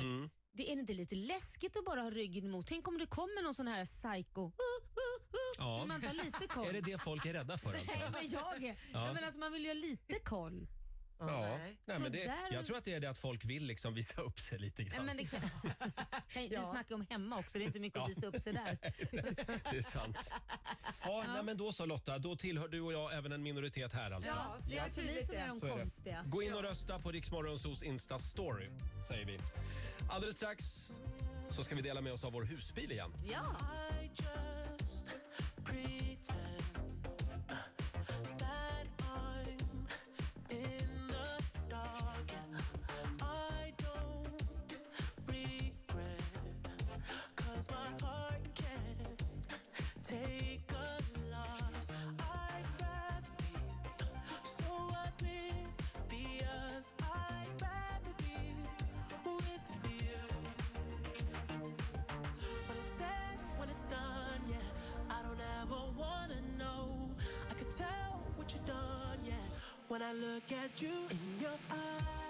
Det 0.56 0.70
är 0.70 0.72
inte 0.72 0.92
lite 0.92 1.14
läskigt 1.14 1.76
att 1.76 1.84
bara 1.84 2.00
ha 2.00 2.10
ryggen 2.10 2.44
emot? 2.44 2.66
Tänk 2.66 2.88
om 2.88 2.98
det 2.98 3.06
kommer 3.06 3.42
någon 3.42 3.54
sån 3.54 3.68
här 3.68 3.84
psycho. 3.84 4.40
Uh, 4.40 4.48
uh, 4.48 5.24
uh. 5.34 5.54
Ja. 5.58 5.86
Man 5.86 6.00
lite 6.00 6.46
koll? 6.48 6.66
Är 6.68 6.72
det 6.72 6.80
det 6.80 6.98
folk 6.98 7.26
är 7.26 7.32
rädda 7.32 7.58
för 7.58 7.68
alltså? 7.68 7.86
Nej, 7.86 8.10
men 8.12 8.30
jag 8.30 8.64
är. 8.64 8.76
Ja. 8.92 9.06
Ja. 9.06 9.12
men 9.12 9.24
alltså, 9.24 9.40
man 9.40 9.52
vill 9.52 9.62
ju 9.62 9.68
ha 9.68 9.74
lite 9.74 10.18
koll. 10.18 10.66
Ja, 11.18 11.58
nej, 11.84 11.98
men 11.98 12.12
det, 12.12 12.24
där 12.24 12.34
jag 12.50 12.66
tror 12.66 12.76
att 12.76 12.84
det 12.84 12.92
är 12.94 13.00
det 13.00 13.10
att 13.10 13.18
folk 13.18 13.44
vill 13.44 13.64
liksom 13.66 13.94
visa 13.94 14.22
upp 14.22 14.40
sig 14.40 14.58
lite 14.58 14.82
Nej, 14.82 14.90
grann. 14.90 15.06
men 15.06 15.16
det 15.16 15.24
kan, 15.24 15.40
kan, 16.28 16.48
Du 16.48 16.56
snackar 16.70 16.94
om 16.94 17.06
hemma 17.10 17.38
också, 17.38 17.58
det 17.58 17.64
är 17.64 17.66
inte 17.66 17.80
mycket 17.80 18.00
att 18.00 18.10
visa 18.10 18.26
upp 18.26 18.42
sig 18.42 18.52
där. 18.52 18.78
Det 19.70 19.76
är 19.78 19.82
sant. 19.82 20.30
Ja, 21.04 21.24
Nej, 21.28 21.42
men 21.42 21.56
då 21.56 21.72
så 21.72 21.86
Lotta, 21.86 22.18
då 22.18 22.36
tillhör 22.36 22.68
du 22.68 22.80
och 22.80 22.92
jag 22.92 23.14
även 23.14 23.32
en 23.32 23.42
minoritet 23.42 23.92
här 23.92 24.10
alltså. 24.10 24.30
Ja, 24.30 24.56
det 24.68 24.78
är 24.78 24.82
alltså 24.82 25.00
ni 25.00 25.22
som 25.26 25.34
är 25.34 25.48
de 25.48 25.60
Så 25.60 25.66
är 25.66 25.70
det. 25.70 25.78
konstiga. 25.78 26.22
Gå 26.26 26.42
in 26.42 26.54
och 26.54 26.62
rösta 26.62 26.98
på 26.98 27.10
Riksmorgonsos 27.12 27.82
Insta-story, 27.82 28.70
säger 29.08 29.24
vi. 29.26 29.38
Alldeles 30.10 30.36
strax 30.36 30.92
så 31.50 31.64
ska 31.64 31.74
vi 31.74 31.82
dela 31.82 32.00
med 32.00 32.12
oss 32.12 32.24
av 32.24 32.32
vår 32.32 32.42
husbil 32.42 32.92
igen. 32.92 33.12
Ja. 33.30 33.56
I 34.02 34.06
just 34.06 35.06
ever 65.64 65.82
wanna 65.96 66.40
know. 66.58 67.10
I 67.50 67.54
could 67.54 67.70
tell 67.70 68.20
what 68.36 68.52
you've 68.52 68.66
done, 68.66 69.18
yeah. 69.24 69.32
When 69.88 70.02
I 70.02 70.12
look 70.12 70.52
at 70.52 70.82
you 70.82 70.92
in 71.10 71.40
your 71.40 71.58
eyes, 71.70 72.23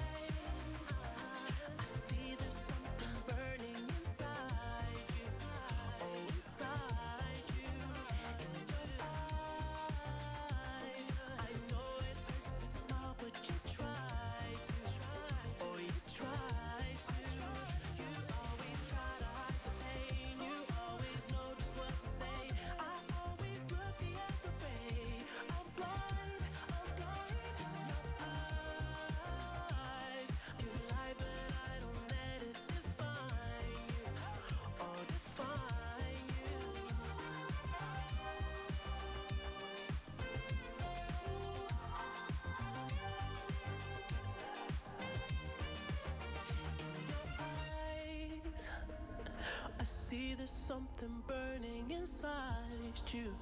something 51.05 51.23
burning 51.27 51.91
inside 51.91 53.03
you. 53.13 53.35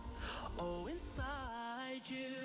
Oh, 0.59 0.87
inside 0.87 2.03
you. 2.07 2.17
You 2.17 2.42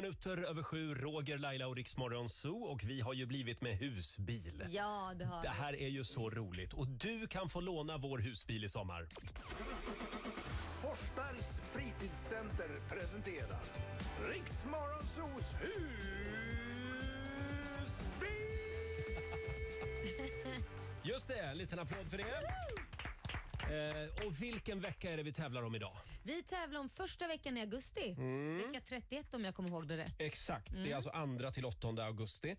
minuter 0.00 0.42
över 0.42 0.62
sju, 0.62 0.94
Roger, 0.94 1.38
Laila 1.38 1.66
och 1.66 1.76
Riksmorgon 1.76 2.28
Zoo 2.28 2.62
och 2.64 2.84
vi 2.84 3.00
har 3.00 3.14
ju 3.14 3.26
blivit 3.26 3.60
med 3.60 3.76
husbil. 3.76 4.64
Ja, 4.70 5.12
det 5.18 5.24
har 5.24 5.42
Det 5.42 5.48
här 5.48 5.80
är 5.80 5.88
ju 5.88 6.04
så 6.04 6.30
roligt 6.30 6.72
och 6.72 6.88
du 6.88 7.26
kan 7.26 7.48
få 7.48 7.60
låna 7.60 7.98
vår 7.98 8.18
husbil 8.18 8.64
i 8.64 8.68
sommar. 8.68 9.06
Forsbergs 10.82 11.60
fritidscenter 11.72 12.68
presenterar 12.88 13.60
Riksmorgonsos 14.28 15.54
husbil! 15.60 15.86
Just 21.02 21.28
det, 21.28 21.38
en 21.38 21.58
liten 21.58 21.78
applåd 21.78 22.10
för 22.10 22.16
det. 22.16 22.24
Eh, 23.70 24.26
och 24.26 24.42
vilken 24.42 24.80
vecka 24.80 25.10
är 25.10 25.16
det 25.16 25.22
vi 25.22 25.32
tävlar 25.32 25.62
om 25.62 25.74
idag? 25.74 25.92
Vi 26.22 26.42
tävlar 26.42 26.80
om 26.80 26.88
första 26.88 27.26
veckan 27.26 27.56
i 27.56 27.60
augusti. 27.60 28.14
Mm. 28.18 28.56
Vecka 28.58 28.80
31 28.80 29.34
om 29.34 29.44
jag 29.44 29.54
kommer 29.54 29.68
ihåg 29.68 29.88
det 29.88 29.96
rätt. 29.96 30.14
Exakt, 30.18 30.72
det 30.72 30.78
är 30.78 30.84
Mm. 30.84 30.96
alltså 30.96 31.10
andra 31.10 31.52
till 31.52 31.64
8 31.64 31.88
augusti. 32.04 32.50
Eh, 32.50 32.56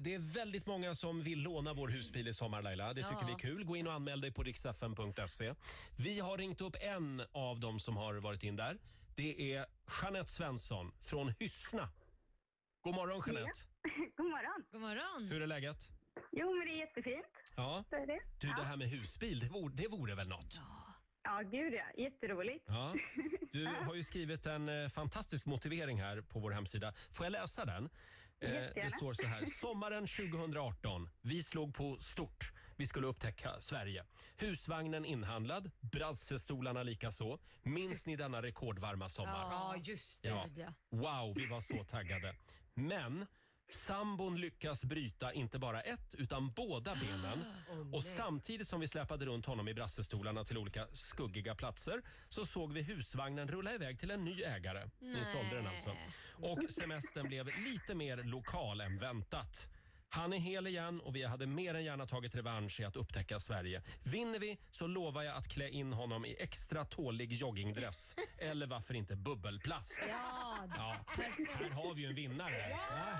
det 0.00 0.14
är 0.14 0.34
väldigt 0.34 0.66
många 0.66 0.94
som 0.94 1.22
vill 1.22 1.38
låna 1.42 1.74
vår 1.74 1.88
husbil 1.88 2.28
i 2.28 2.34
sommar 2.34 2.62
Laila. 2.62 2.94
Det 2.94 3.02
tycker 3.02 3.20
Ja. 3.20 3.26
vi 3.26 3.32
är 3.32 3.38
kul. 3.38 3.64
Gå 3.64 3.76
in 3.76 3.86
och 3.86 3.92
anmäl 3.92 4.20
dig 4.20 4.32
på 4.32 4.42
riksfn.se. 4.42 5.54
Vi 5.96 6.20
har 6.20 6.38
ringt 6.38 6.60
upp 6.60 6.76
en 6.80 7.22
av 7.32 7.60
dem 7.60 7.80
som 7.80 7.96
har 7.96 8.14
varit 8.14 8.42
in 8.42 8.56
där. 8.56 8.78
Det 9.16 9.54
är 9.54 9.66
Jeanette 10.02 10.30
Svensson 10.32 10.92
från 11.00 11.34
Hyssna. 11.38 11.88
God 12.80 12.94
morgon 12.94 13.22
Jeanette. 13.26 13.60
God 14.16 14.26
morgon. 14.30 14.64
God 14.72 14.80
morgon. 14.80 15.28
Hur 15.32 15.42
är 15.42 15.46
läget? 15.46 15.88
Jo, 16.32 16.54
men 16.54 16.66
det 16.66 16.72
är 16.72 16.78
jättefint. 16.78 17.26
Ja. 17.56 17.84
Så 17.90 17.96
är 17.96 18.06
det. 18.06 18.20
Du, 18.40 18.48
ja. 18.48 18.54
det 18.56 18.64
här 18.64 18.76
med 18.76 18.88
husbil, 18.88 19.40
det 19.40 19.48
vore, 19.48 19.74
det 19.74 19.88
vore 19.88 20.14
väl 20.14 20.28
något? 20.28 20.60
Ja, 21.26 21.42
gud 21.42 21.72
ja. 21.74 22.02
Jätteroligt. 22.04 22.64
Ja. 22.68 22.94
Du 23.52 23.66
har 23.66 23.94
ju 23.94 24.04
skrivit 24.04 24.46
en 24.46 24.68
eh, 24.68 24.88
fantastisk 24.88 25.46
motivering 25.46 26.00
här 26.00 26.20
på 26.20 26.38
vår 26.40 26.50
hemsida. 26.50 26.92
Får 27.12 27.26
jag 27.26 27.30
läsa 27.30 27.64
den? 27.64 27.88
Eh, 28.40 28.50
Jättegärna. 28.52 28.84
det 28.84 28.90
står 28.90 29.14
så 29.14 29.26
här. 29.26 29.46
Sommaren 29.60 30.06
2018. 30.06 31.08
Vi 31.22 31.42
slog 31.42 31.74
på 31.74 31.96
stort. 32.00 32.52
Vi 32.76 32.86
skulle 32.86 33.06
upptäcka 33.06 33.60
Sverige. 33.60 34.04
Husvagnen 34.36 35.04
inhandlad, 35.04 35.70
brassestolarna 35.80 36.82
likaså. 36.82 37.38
Minns 37.62 38.06
ni 38.06 38.16
denna 38.16 38.42
rekordvarma 38.42 39.08
sommar? 39.08 39.32
Ja, 39.50 39.74
just 39.82 40.22
det. 40.22 40.28
Ja. 40.28 40.48
Wow, 40.90 41.34
vi 41.36 41.46
var 41.46 41.60
så 41.60 41.84
taggade. 41.84 42.34
Men 42.74 43.26
sambon 43.68 44.40
lyckas 44.40 44.84
bryta 44.84 45.32
inte 45.32 45.58
bara 45.58 45.80
ett 45.80 46.14
utan 46.14 46.50
båda 46.50 46.94
benen. 46.94 47.44
Och 47.92 48.04
samtidigt 48.04 48.68
som 48.68 48.80
vi 48.80 48.88
släpade 48.88 49.26
runt 49.26 49.46
honom 49.46 49.68
i 49.68 49.74
brassestolarna 49.74 50.44
till 50.44 50.58
olika 50.58 50.86
skuggiga 50.92 51.54
platser 51.54 52.02
så 52.28 52.46
såg 52.46 52.72
vi 52.72 52.82
husvagnen 52.82 53.48
rulla 53.48 53.74
iväg 53.74 54.00
till 54.00 54.10
en 54.10 54.24
ny 54.24 54.42
ägare. 54.42 54.90
Ni 55.00 55.24
sålde 55.32 55.56
den 55.56 55.66
alltså. 55.66 55.90
Och 56.32 56.58
semestern 56.70 57.28
blev 57.28 57.46
lite 57.46 57.94
mer 57.94 58.16
lokal 58.16 58.80
än 58.80 58.98
väntat. 58.98 59.68
Han 60.08 60.32
är 60.32 60.38
hel 60.38 60.66
igen 60.66 61.00
och 61.00 61.16
vi 61.16 61.24
hade 61.24 61.46
mer 61.46 61.74
än 61.74 61.84
gärna 61.84 62.06
tagit 62.06 62.34
revansch 62.34 62.80
i 62.80 62.84
att 62.84 62.96
upptäcka 62.96 63.40
Sverige. 63.40 63.82
Vinner 64.02 64.38
vi 64.38 64.58
så 64.70 64.86
lovar 64.86 65.22
jag 65.22 65.36
att 65.36 65.48
klä 65.48 65.68
in 65.68 65.92
honom 65.92 66.24
i 66.24 66.36
extra 66.38 66.84
tålig 66.84 67.32
joggingdress. 67.32 68.14
Eller 68.38 68.66
varför 68.66 68.94
inte 68.94 69.16
bubbelplast. 69.16 70.00
Ja, 70.08 70.68
Ja, 70.76 70.96
här 71.08 71.70
har 71.70 71.94
vi 71.94 72.02
ju 72.02 72.08
en 72.08 72.14
vinnare. 72.14 72.70
Ja. 72.70 73.18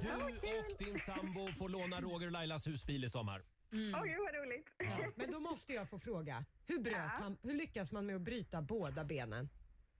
Du 0.00 0.08
och 0.12 0.78
din 0.78 0.98
sambo 0.98 1.52
får 1.52 1.68
låna 1.68 2.00
Roger 2.00 2.26
och 2.26 2.32
Lailas 2.32 2.66
husbil 2.66 3.04
i 3.04 3.10
sommar. 3.10 3.42
Åh, 3.72 3.78
gud 3.78 3.92
vad 4.18 4.34
roligt. 4.34 4.66
Ja, 4.78 5.12
men 5.16 5.30
då 5.30 5.40
måste 5.40 5.72
jag 5.72 5.88
få 5.90 5.98
fråga. 5.98 6.44
Hur, 6.66 6.78
bröt 6.78 6.94
han, 6.96 7.36
hur 7.42 7.54
lyckas 7.54 7.92
man 7.92 8.06
med 8.06 8.16
att 8.16 8.22
bryta 8.22 8.62
båda 8.62 9.04
benen? 9.04 9.48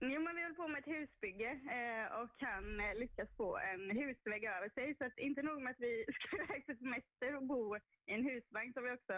Jo, 0.03 0.21
men 0.21 0.35
vi 0.35 0.41
höll 0.43 0.55
på 0.55 0.67
med 0.67 0.79
ett 0.79 0.93
husbygge 0.95 1.51
eh, 1.77 2.19
och 2.21 2.35
han 2.39 2.79
eh, 2.79 2.95
lyckas 2.95 3.29
få 3.37 3.57
en 3.57 3.89
husvägg 3.89 4.43
över 4.43 4.69
sig. 4.69 4.95
Så 4.95 5.05
att 5.05 5.17
inte 5.17 5.41
nog 5.41 5.61
med 5.61 5.71
att 5.71 5.79
vi 5.79 6.05
ska 6.13 6.37
iväg 6.37 6.65
på 6.67 6.75
semester 6.75 7.35
och 7.35 7.43
bo 7.43 7.75
i 7.75 8.13
en 8.13 8.23
husvagn 8.23 8.73
så 8.73 8.79
har 8.79 8.87
vi 8.87 8.97
också 8.99 9.17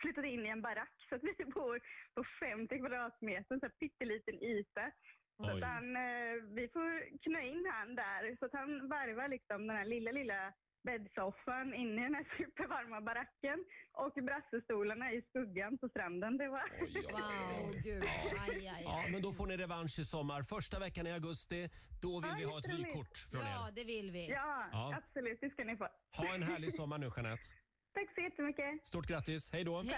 flyttat 0.00 0.24
in 0.24 0.46
i 0.46 0.48
en 0.48 0.62
barack. 0.62 0.96
Så 1.08 1.14
att 1.14 1.24
vi 1.24 1.44
bor 1.54 1.80
på 2.14 2.24
50 2.40 2.78
kvadratmeter, 2.78 3.58
så 3.58 3.66
här 3.66 3.78
pytteliten 3.80 4.42
yta. 4.42 4.90
Så 5.36 5.50
att 5.50 5.62
han, 5.62 5.96
eh, 5.96 6.34
vi 6.58 6.68
får 6.72 7.18
knö 7.22 7.40
in 7.42 7.66
han 7.72 7.94
där 7.94 8.36
så 8.38 8.44
att 8.46 8.52
han 8.52 8.88
varvar 8.88 9.28
liksom 9.28 9.66
den 9.66 9.76
här 9.76 9.84
lilla, 9.84 10.12
lilla 10.12 10.52
bäddsoffan 10.82 11.74
inne 11.74 12.00
i 12.00 12.04
den 12.04 12.14
här 12.14 12.26
supervarma 12.36 13.00
baracken 13.00 13.64
och 13.92 14.12
brassestolarna 14.24 15.12
i 15.12 15.22
skuggan 15.22 15.78
på 15.78 15.88
stranden. 15.88 16.38
Det 16.38 16.48
var... 16.48 16.64
Wow, 17.12 17.72
gud. 17.84 18.02
Aj, 18.02 18.68
aj, 18.68 18.82
Ja, 18.84 19.02
aj. 19.04 19.10
men 19.12 19.22
då 19.22 19.32
får 19.32 19.46
ni 19.46 19.56
revansch 19.56 19.98
i 19.98 20.04
sommar. 20.04 20.42
Första 20.42 20.78
veckan 20.78 21.06
i 21.06 21.12
augusti, 21.12 21.70
då 22.02 22.20
vill 22.20 22.30
Ja, 22.30 22.36
vi 22.38 22.44
ha 22.44 22.58
ett 22.58 22.68
vykort 22.78 23.18
från 23.30 23.40
Ja, 23.40 23.68
er. 23.68 23.72
det 23.72 23.84
vill 23.84 24.10
vi. 24.10 24.28
Ja, 24.30 24.68
Ja. 24.72 24.94
absolut. 24.96 25.38
Det 25.40 25.50
ska 25.50 25.64
ni 25.64 25.76
få. 25.76 25.88
Ha 26.16 26.34
en 26.34 26.42
härlig 26.42 26.72
sommar 26.74 26.98
nu 26.98 27.10
Jeanette. 27.16 27.42
Tack 27.94 28.14
så 28.14 28.20
jättemycket. 28.20 28.86
Stort 28.86 29.06
grattis, 29.06 29.52
hej 29.52 29.64
då! 29.64 29.82
Tack. 29.82 29.94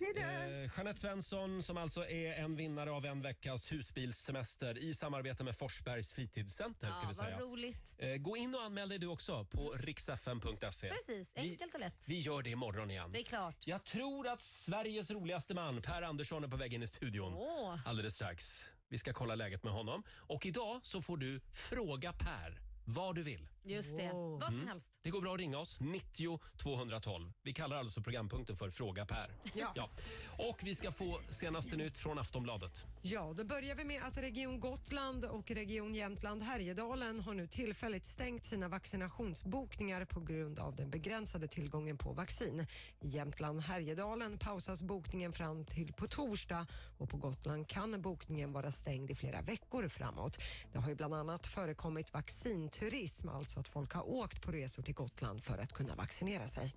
Hej 0.00 0.12
då. 0.14 0.20
Eh, 0.20 0.70
Jeanette 0.76 1.00
Svensson 1.00 1.62
som 1.62 1.76
alltså 1.76 2.06
är 2.08 2.32
en 2.32 2.56
vinnare 2.56 2.90
av 2.90 3.04
en 3.06 3.22
veckas 3.22 3.72
husbilssemester 3.72 4.78
i 4.78 4.94
samarbete 4.94 5.44
med 5.44 5.56
Forsbergs 5.56 6.12
fritidscenter. 6.12 6.90
ska 6.90 7.02
Ja, 7.02 7.08
vi 7.08 7.14
säga. 7.14 7.38
vad 7.38 7.48
roligt. 7.48 7.94
Eh, 7.98 8.14
Gå 8.16 8.36
in 8.36 8.54
och 8.54 8.62
anmäl 8.62 8.88
dig 8.88 8.98
du 8.98 9.06
också 9.06 9.44
på 9.44 9.72
riksfn.se. 9.72 10.88
Precis, 10.88 11.36
enkelt 11.36 11.74
och 11.74 11.80
lätt. 11.80 12.04
Vi 12.08 12.20
gör 12.20 12.42
det 12.42 12.50
imorgon 12.50 12.90
igen. 12.90 13.12
Det 13.12 13.18
är 13.20 13.24
klart. 13.24 13.56
Jag 13.66 13.84
tror 13.84 14.28
att 14.28 14.40
Sveriges 14.40 15.10
roligaste 15.10 15.54
man, 15.54 15.82
Per 15.82 16.02
Andersson, 16.02 16.44
är 16.44 16.48
på 16.48 16.56
väg 16.56 16.74
in 16.74 16.82
i 16.82 16.86
studion 16.86 17.34
Åh. 17.34 17.78
alldeles 17.86 18.14
strax. 18.14 18.64
Vi 18.88 18.98
ska 18.98 19.12
kolla 19.12 19.34
läget 19.34 19.62
med 19.64 19.72
honom. 19.72 20.02
Och 20.16 20.46
idag 20.46 20.80
så 20.82 21.02
får 21.02 21.16
du 21.16 21.40
fråga 21.52 22.12
Per 22.12 22.58
vad 22.84 23.14
du 23.14 23.22
vill. 23.22 23.48
Just 23.64 23.96
det. 23.98 24.10
Vad 24.12 24.44
som 24.44 24.54
Mm. 24.54 24.68
helst. 24.68 24.98
Det 25.02 25.10
går 25.10 25.20
bra 25.20 25.34
att 25.34 25.40
ringa 25.40 25.58
oss, 25.58 25.76
90 25.80 26.40
212. 26.56 27.32
Vi 27.42 27.52
kallar 27.52 27.76
alltså 27.76 28.02
programpunkten 28.02 28.56
för 28.56 28.70
Fråga 28.70 29.06
Per. 29.06 29.30
Ja. 29.54 29.90
Och 30.38 30.58
vi 30.62 30.74
ska 30.74 30.92
få 30.92 31.20
senaste 31.30 31.76
nytt 31.76 31.98
från 31.98 32.18
Aftonbladet. 32.18 32.86
Ja, 33.02 33.32
då 33.36 33.44
börjar 33.44 33.74
vi 33.74 33.84
med 33.84 34.02
att 34.02 34.16
Region 34.18 34.60
Gotland 34.60 35.24
och 35.24 35.50
Region 35.50 35.94
Jämtland 35.94 36.42
Härjedalen 36.42 37.20
har 37.20 37.34
nu 37.34 37.46
tillfälligt 37.46 38.06
stängt 38.06 38.44
sina 38.44 38.68
vaccinationsbokningar 38.68 40.04
på 40.04 40.20
grund 40.20 40.58
av 40.58 40.76
den 40.76 40.90
begränsade 40.90 41.48
tillgången 41.48 41.98
på 41.98 42.12
vaccin. 42.12 42.66
I 43.00 43.08
Jämtland 43.08 43.60
Härjedalen 43.60 44.38
pausas 44.38 44.82
bokningen 44.82 45.32
fram 45.32 45.64
till 45.64 45.92
på 45.92 46.06
torsdag 46.06 46.66
och 46.98 47.10
på 47.10 47.16
Gotland 47.16 47.68
kan 47.68 48.02
bokningen 48.02 48.52
vara 48.52 48.72
stängd 48.72 49.10
i 49.10 49.14
flera 49.14 49.40
veckor 49.42 49.88
framåt. 49.88 50.38
Det 50.72 50.78
har 50.78 50.88
ju 50.88 50.94
bland 50.94 51.14
annat 51.14 51.46
förekommit 51.46 52.12
vaccinturism, 52.12 53.28
alltså 53.28 53.49
att 53.56 53.68
folk 53.68 53.92
har 53.92 54.08
åkt 54.08 54.42
på 54.42 54.52
resor 54.52 54.82
till 54.82 54.94
Gotland 54.94 55.42
för 55.42 55.58
att 55.58 55.72
kunna 55.72 55.94
vaccinera 55.94 56.48
sig. 56.48 56.74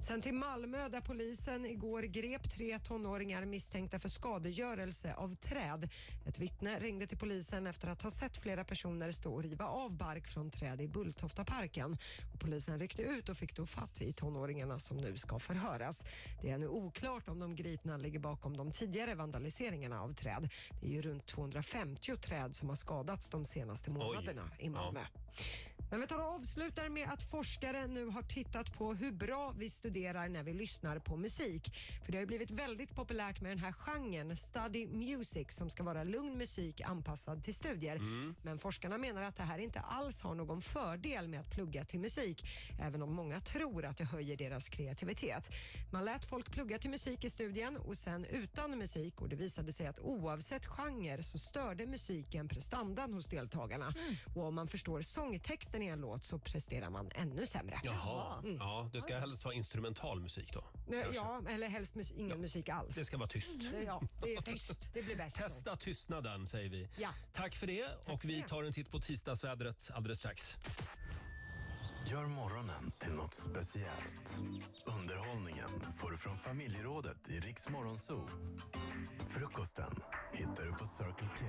Sen 0.00 0.22
till 0.22 0.34
Malmö 0.34 0.88
där 0.88 1.00
polisen 1.00 1.66
igår 1.66 2.02
grep 2.02 2.50
tre 2.50 2.78
tonåringar 2.78 3.44
misstänkta 3.44 3.98
för 3.98 4.08
skadegörelse 4.08 5.14
av 5.14 5.34
träd. 5.34 5.88
Ett 6.26 6.38
vittne 6.38 6.78
ringde 6.80 7.06
till 7.06 7.18
polisen 7.18 7.66
efter 7.66 7.88
att 7.88 8.02
ha 8.02 8.10
sett 8.10 8.36
flera 8.36 8.64
personer 8.64 9.12
stå 9.12 9.34
och 9.34 9.42
riva 9.42 9.64
av 9.64 9.96
bark 9.96 10.26
från 10.26 10.50
träd 10.50 10.80
i 10.80 10.88
Bulltoftaparken. 10.88 11.98
Och 12.34 12.40
polisen 12.40 12.78
ryckte 12.80 13.02
ut 13.02 13.28
och 13.28 13.36
fick 13.36 13.56
då 13.56 13.66
fatt 13.66 14.00
i 14.00 14.12
tonåringarna 14.12 14.78
som 14.78 14.96
nu 14.96 15.16
ska 15.16 15.38
förhöras. 15.38 16.04
Det 16.42 16.50
är 16.50 16.58
nu 16.58 16.68
oklart 16.68 17.28
om 17.28 17.38
de 17.38 17.56
gripna 17.56 17.96
ligger 17.96 18.18
bakom 18.18 18.56
de 18.56 18.72
tidigare 18.72 19.14
vandaliseringarna 19.14 20.02
av 20.02 20.14
träd. 20.14 20.48
Det 20.80 20.86
är 20.86 20.90
ju 20.90 21.02
runt 21.02 21.26
250 21.26 22.16
träd 22.16 22.56
som 22.56 22.68
har 22.68 22.76
skadats 22.76 23.30
de 23.30 23.44
senaste 23.44 23.90
månaderna 23.90 24.50
i 24.58 24.70
Malmö. 24.70 25.00
Men 25.90 26.00
vi 26.00 26.06
tar 26.06 26.18
och 26.18 26.34
avslutar 26.34 26.88
med 26.88 27.08
att 27.08 27.22
forskare 27.22 27.86
nu 27.86 28.06
har 28.06 28.22
tittat 28.22 28.72
på 28.72 28.94
hur 28.94 29.12
bra 29.12 29.54
vi 29.58 29.70
studerar 29.70 30.28
när 30.28 30.42
vi 30.42 30.52
lyssnar 30.52 30.98
på 30.98 31.16
musik. 31.16 31.74
För 32.04 32.12
det 32.12 32.18
har 32.18 32.26
blivit 32.26 32.50
väldigt 32.50 32.94
populärt 32.94 33.40
med 33.40 33.50
den 33.50 33.58
här 33.58 33.72
genren, 33.72 34.36
study 34.36 34.86
music, 34.86 35.46
som 35.50 35.70
ska 35.70 35.82
vara 35.82 36.04
lugn 36.04 36.38
musik 36.38 36.80
anpassad 36.80 37.42
till 37.42 37.54
studier. 37.54 38.00
Men 38.42 38.58
forskarna 38.58 38.98
menar 38.98 39.22
att 39.22 39.36
det 39.36 39.42
här 39.42 39.58
inte 39.58 39.80
alls 39.80 40.22
har 40.22 40.34
någon 40.34 40.62
fördel 40.62 41.28
med 41.28 41.40
att 41.40 41.50
plugga 41.50 41.84
till 41.84 42.00
musik, 42.00 42.44
även 42.80 43.02
om 43.02 43.14
många 43.14 43.40
tror 43.40 43.84
att 43.84 43.96
det 43.96 44.04
höjer 44.04 44.36
deras 44.36 44.68
kreativitet. 44.68 45.50
Man 45.92 46.04
lät 46.04 46.24
folk 46.24 46.50
plugga 46.52 46.78
till 46.78 46.90
musik 46.90 47.24
i 47.24 47.30
studien 47.30 47.76
och 47.76 47.96
sen 47.96 48.24
utan 48.24 48.78
musik 48.78 49.20
och 49.20 49.28
det 49.28 49.36
visade 49.36 49.72
sig 49.72 49.86
att 49.86 50.00
oavsett 50.00 50.66
genre 50.66 51.22
så 51.22 51.38
störde 51.38 51.86
musiken 51.86 52.48
prestandan 52.48 53.14
hos 53.14 53.28
deltagarna. 53.28 53.94
Och 54.34 54.44
om 54.44 54.54
man 54.54 54.68
förstår 54.68 55.02
sångtexten 55.02 55.77
i 55.82 55.86
en 55.86 56.00
låt 56.00 56.24
så 56.24 56.38
presterar 56.38 56.90
man 56.90 57.10
ännu 57.14 57.46
sämre. 57.46 57.80
Jaha. 57.84 58.38
Mm. 58.38 58.56
Ja, 58.56 58.90
det 58.92 59.00
ska 59.00 59.18
helst 59.18 59.44
vara 59.44 59.54
instrumental 59.54 60.20
musik 60.20 60.52
då. 60.52 60.60
Kanske. 60.90 61.14
Ja, 61.14 61.42
eller 61.48 61.68
helst 61.68 61.94
mus- 61.96 62.12
ingen 62.16 62.40
musik 62.40 62.68
alls. 62.68 62.94
Det 62.94 63.04
ska 63.04 63.16
vara 63.16 63.28
tyst. 63.28 63.56
Ja, 63.86 64.02
det 64.22 64.34
är 64.34 64.42
tyst. 64.42 64.90
Det 64.94 65.02
blir 65.02 65.16
bäst. 65.16 65.36
Testa 65.36 65.76
tystnaden 65.76 66.46
säger 66.46 66.70
vi. 66.70 66.88
Ja. 66.98 67.08
Tack 67.32 67.54
för 67.56 67.66
det 67.66 67.86
och 68.06 68.24
vi 68.24 68.42
tar 68.42 68.62
en 68.64 68.72
titt 68.72 68.90
på 68.90 69.00
tisdagsvädret 69.00 69.90
alldeles 69.94 70.18
strax. 70.18 70.54
Gör 72.10 72.26
morgonen 72.26 72.92
till 72.98 73.12
något 73.12 73.34
speciellt. 73.34 74.42
Underhållningen 74.84 75.68
får 75.98 76.10
du 76.10 76.16
från 76.16 76.38
familjerådet 76.38 77.30
i 77.30 77.40
Riks 77.40 77.68
Morgonzoo. 77.68 78.28
Frukosten 79.28 79.94
hittar 80.32 80.64
du 80.64 80.72
på 80.72 80.86
Circle 80.86 81.28
K. 81.38 81.46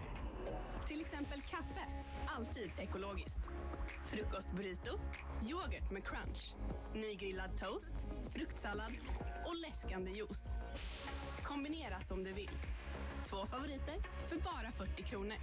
Till 0.87 1.01
exempel 1.01 1.41
kaffe. 1.41 1.85
Alltid 2.27 2.71
ekologiskt. 2.77 3.49
Frukostburrito. 4.05 4.99
Yoghurt 5.49 5.91
med 5.91 6.03
crunch. 6.03 6.55
Nygrillad 6.93 7.57
toast. 7.59 7.93
Fruktsallad. 8.33 8.93
Och 9.45 9.55
läskande 9.55 10.11
juice. 10.11 10.47
Kombinera 11.43 12.01
som 12.01 12.23
du 12.23 12.33
vill. 12.33 12.51
Två 13.25 13.45
favoriter 13.45 13.95
för 14.27 14.37
bara 14.37 14.71
40 14.71 15.03
kronor. 15.03 15.37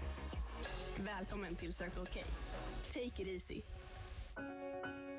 Välkommen 0.97 1.57
till 1.57 1.75
Circle 1.75 2.07
K. 2.13 2.21
Take 2.93 3.23
it 3.23 3.29
easy. 3.29 3.63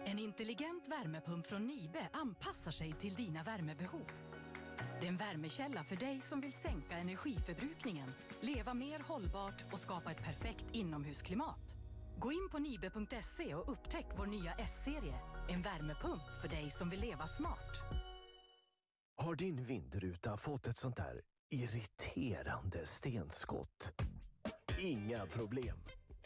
En 0.10 0.20
intelligent 0.20 0.88
värmepump 0.88 1.48
från 1.48 1.68
Nibe 1.68 2.10
anpassar 2.14 2.72
sig 2.72 2.94
till 2.94 3.16
dina 3.16 3.44
värmebehov. 3.44 4.08
Det 5.00 5.06
är 5.06 5.10
en 5.10 5.18
värmekälla 5.18 5.84
för 5.84 5.96
dig 5.96 6.22
som 6.22 6.42
vill 6.42 6.54
sänka 6.54 6.98
energiförbrukningen, 6.98 8.12
leva 8.42 8.74
mer 8.74 9.00
hållbart 9.00 9.64
och 9.72 9.80
skapa 9.80 10.12
ett 10.12 10.24
perfekt 10.24 10.66
inomhusklimat. 10.72 11.76
Gå 12.20 12.32
in 12.32 12.50
på 12.52 12.58
nibe.se 12.58 13.56
och 13.56 13.72
upptäck 13.72 14.06
vår 14.18 14.26
nya 14.26 14.54
S-serie. 14.54 15.20
En 15.50 15.62
värmepump 15.62 16.24
för 16.42 16.48
dig 16.48 16.70
som 16.70 16.90
vill 16.90 17.00
leva 17.00 17.28
smart. 17.28 17.72
Har 19.18 19.36
din 19.36 19.64
vindruta 19.64 20.38
fått 20.38 20.68
ett 20.68 20.78
sånt 20.78 20.98
där 20.98 21.22
irriterande 21.50 22.86
stenskott? 22.86 23.92
Inga 24.80 25.26
problem. 25.26 25.78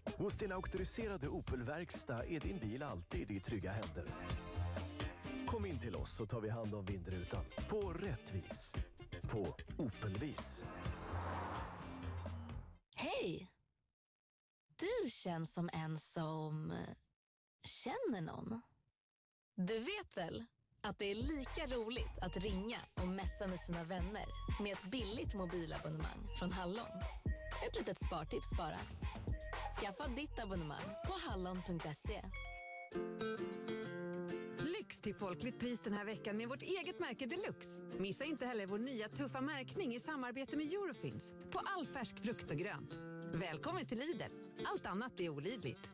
Hos 0.06 0.38
din 0.38 0.52
auktoriserade 0.52 1.28
Opel-verkstad 1.28 2.26
är 2.26 2.40
din 2.40 2.60
bil 2.60 2.84
alltid 2.84 3.32
i 3.32 3.40
trygga 3.40 3.72
händer. 3.72 4.06
Kom 5.48 5.66
in 5.66 5.80
till 5.80 5.96
oss 5.96 6.16
så 6.16 6.26
tar 6.26 6.42
vi 6.42 6.50
hand 6.50 6.76
om 6.76 6.86
vindrutan 6.86 7.46
på 7.70 7.94
rätt 7.94 8.34
vis. 8.34 8.74
På 9.22 9.48
Opelvis. 9.78 10.64
Hej! 12.96 13.48
Du 14.76 15.10
känns 15.10 15.54
som 15.54 15.70
en 15.74 16.00
som 16.00 16.72
eh, 16.72 16.78
känner 17.64 18.22
någon. 18.22 18.62
Du 19.56 19.80
vet 19.80 20.18
väl 20.18 20.46
att 20.82 21.00
det 21.00 21.06
är 21.06 21.16
lika 21.16 21.76
roligt 21.76 22.20
att 22.22 22.38
ringa 22.38 22.80
och 22.96 23.08
messa 23.08 23.48
med 23.48 23.60
sina 23.60 23.84
vänner 23.84 24.26
med 24.62 24.72
ett 24.72 24.92
billigt 24.92 25.34
mobilabonnemang 25.34 26.28
från 26.40 26.52
Hallon. 26.52 27.02
Ett 27.68 27.78
litet 27.78 27.98
spartips 28.06 28.50
bara. 28.58 28.78
Skaffa 29.82 30.08
ditt 30.08 30.40
abonnemang 30.40 30.96
på 31.08 31.14
hallon.se. 31.28 32.22
Lyx 34.60 35.02
till 35.02 35.16
folkligt 35.16 35.60
pris 35.60 35.80
den 35.80 35.94
här 35.94 36.06
veckan 36.06 36.38
med 36.38 36.50
vårt 36.50 36.62
eget 36.62 37.00
märke 37.00 37.26
Deluxe. 37.26 37.82
Missa 38.00 38.26
inte 38.26 38.46
heller 38.46 38.66
vår 38.66 38.78
nya 38.78 39.10
tuffa 39.10 39.42
märkning 39.42 39.96
i 39.96 40.00
samarbete 40.00 40.58
med 40.58 40.66
Eurofins 40.66 41.34
på 41.52 41.60
all 41.60 41.88
färsk 41.88 42.20
frukt 42.20 42.50
och 42.50 42.58
grönt. 42.58 42.94
Välkommen 43.34 43.86
till 43.86 43.98
Lidl. 43.98 44.22
Allt 44.66 44.86
annat 44.86 45.20
är 45.20 45.30
olidligt. 45.30 45.92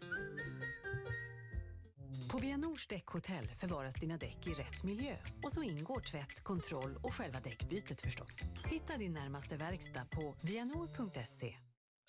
På 2.31 2.39
Vianors 2.39 2.87
däckhotell 2.87 3.47
förvaras 3.59 3.95
dina 3.95 4.17
däck 4.17 4.47
i 4.47 4.53
rätt 4.53 4.83
miljö. 4.83 5.17
Och 5.43 5.51
så 5.51 5.63
ingår 5.63 5.99
tvätt, 5.99 6.43
kontroll 6.43 6.99
och 7.03 7.13
själva 7.13 7.39
däckbytet 7.39 8.01
förstås. 8.01 8.39
Hitta 8.65 8.97
din 8.97 9.13
närmaste 9.13 9.57
verkstad 9.57 10.05
på 10.05 10.35
vianor.se. 10.41 11.55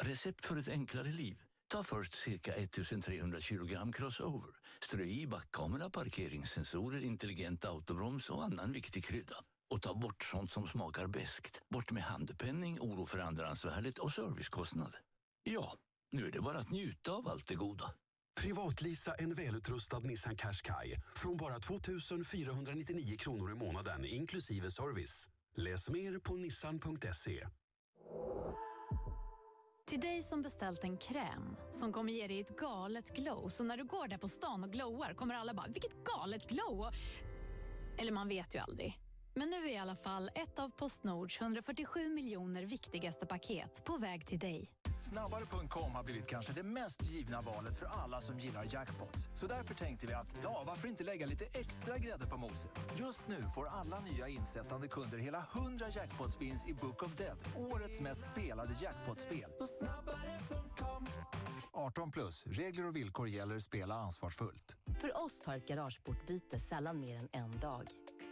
Recept 0.02 0.44
för 0.44 0.56
ett 0.56 0.68
enklare 0.68 1.08
liv. 1.08 1.47
Ta 1.68 1.82
först 1.82 2.14
cirka 2.14 2.54
1320 2.54 3.64
gram 3.64 3.92
crossover. 3.92 4.50
Strö 4.82 5.04
i 5.04 5.26
backkamera, 5.26 5.90
parkeringssensorer, 5.90 7.04
intelligent 7.04 7.64
autobroms 7.64 8.30
och 8.30 8.44
annan 8.44 8.72
viktig 8.72 9.04
krydda. 9.04 9.36
Och 9.70 9.82
ta 9.82 9.94
bort 9.94 10.24
sånt 10.24 10.50
som 10.50 10.68
smakar 10.68 11.06
beskt. 11.06 11.62
Bort 11.68 11.90
med 11.90 12.02
handpenning, 12.02 12.80
oro 12.80 13.06
för 13.06 13.18
andrahandsvärdet 13.18 13.98
och 13.98 14.12
servicekostnad. 14.12 14.94
Ja, 15.42 15.74
nu 16.12 16.26
är 16.26 16.32
det 16.32 16.40
bara 16.40 16.58
att 16.58 16.70
njuta 16.70 17.12
av 17.12 17.28
allt 17.28 17.46
det 17.46 17.54
goda. 17.54 17.94
Privatlisa 18.40 19.14
en 19.14 19.34
välutrustad 19.34 19.98
Nissan 19.98 20.36
Qashqai 20.36 20.96
från 21.16 21.36
bara 21.36 21.60
2 21.60 21.78
499 22.30 23.16
kronor 23.18 23.52
i 23.52 23.54
månaden 23.54 24.04
inklusive 24.04 24.70
service. 24.70 25.28
Läs 25.56 25.90
mer 25.90 26.18
på 26.18 26.36
nissan.se. 26.36 27.46
Till 29.88 30.00
dig 30.00 30.22
som 30.22 30.42
beställt 30.42 30.84
en 30.84 30.96
kräm 30.96 31.56
som 31.70 31.92
kommer 31.92 32.12
ge 32.12 32.26
dig 32.26 32.40
ett 32.40 32.56
galet 32.56 33.14
glow. 33.16 33.48
Så 33.48 33.64
när 33.64 33.76
du 33.76 33.84
går 33.84 34.08
där 34.08 34.18
på 34.18 34.28
stan 34.28 34.64
och 34.64 34.70
glowar 34.70 35.14
kommer 35.14 35.34
alla 35.34 35.54
bara 35.54 35.66
“vilket 35.66 36.04
galet 36.04 36.48
glow!” 36.48 36.80
och... 36.80 36.92
Eller 37.98 38.12
man 38.12 38.28
vet 38.28 38.54
ju 38.54 38.58
aldrig. 38.58 38.98
Men 39.38 39.50
nu 39.50 39.56
är 39.56 39.72
i 39.72 39.76
alla 39.76 39.94
fall 39.94 40.30
ett 40.34 40.58
av 40.58 40.68
Postnords 40.68 41.40
147 41.40 42.08
miljoner 42.08 42.62
viktigaste 42.62 43.26
paket 43.26 43.84
på 43.84 43.96
väg 43.96 44.26
till 44.26 44.38
dig. 44.38 44.70
Snabbare.com 44.98 45.92
har 45.92 46.02
blivit 46.02 46.26
kanske 46.26 46.52
det 46.52 46.62
mest 46.62 47.02
givna 47.02 47.40
valet 47.40 47.78
för 47.78 47.86
alla 47.86 48.20
som 48.20 48.38
gillar 48.38 48.66
jackpots. 48.72 49.28
Så 49.34 49.46
därför 49.46 49.74
tänkte 49.74 50.06
vi 50.06 50.14
att, 50.14 50.36
ja, 50.42 50.64
varför 50.66 50.88
inte 50.88 51.04
lägga 51.04 51.26
lite 51.26 51.44
extra 51.44 51.98
grädde 51.98 52.26
på 52.26 52.36
moset? 52.36 52.70
Just 52.96 53.28
nu 53.28 53.36
får 53.54 53.68
alla 53.68 54.00
nya 54.00 54.28
insättande 54.28 54.88
kunder 54.88 55.18
hela 55.18 55.46
100 55.54 55.86
jackpot-spins 55.90 56.68
i 56.68 56.74
Book 56.74 57.02
of 57.02 57.16
Dead, 57.16 57.38
årets 57.56 58.00
mest 58.00 58.30
spelade 58.32 58.74
jackpotspel. 58.80 59.50
18 61.72 62.10
plus, 62.10 62.46
regler 62.46 62.86
och 62.86 62.96
villkor 62.96 63.28
gäller, 63.28 63.58
spela 63.58 63.94
ansvarsfullt. 63.94 64.76
För 65.00 65.24
oss 65.24 65.40
tar 65.40 65.56
ett 65.56 65.68
garageportbyte 65.68 66.58
sällan 66.58 67.00
mer 67.00 67.18
än 67.18 67.28
en 67.32 67.58
dag. 67.60 67.88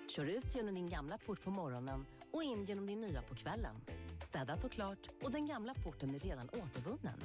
Kör 0.08 0.24
ut 0.24 0.54
genom 0.54 0.74
din 0.74 0.88
gamla 0.88 1.18
port 1.18 1.42
på 1.42 1.50
morgonen 1.50 2.06
och 2.30 2.42
in 2.42 2.64
genom 2.64 2.86
din 2.86 3.00
nya 3.00 3.22
på 3.22 3.34
kvällen. 3.34 3.76
Städat 4.20 4.64
och 4.64 4.72
klart 4.72 5.08
och 5.22 5.30
den 5.30 5.46
gamla 5.46 5.74
porten 5.74 6.14
är 6.14 6.18
redan 6.18 6.48
återvunnen. 6.48 7.20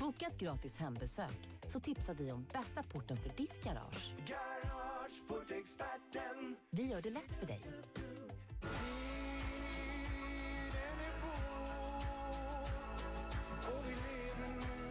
Boka 0.00 0.26
ett 0.26 0.38
gratis 0.38 0.78
hembesök 0.78 1.48
så 1.66 1.80
tipsar 1.80 2.14
vi 2.14 2.32
om 2.32 2.46
bästa 2.52 2.82
porten 2.82 3.16
för 3.16 3.28
ditt 3.28 3.64
garage. 3.64 4.14
Garageportexperten. 4.26 6.56
Vi 6.70 6.90
gör 6.90 7.02
det 7.02 7.10
lätt 7.10 7.34
för 7.34 7.46
dig. 7.46 7.62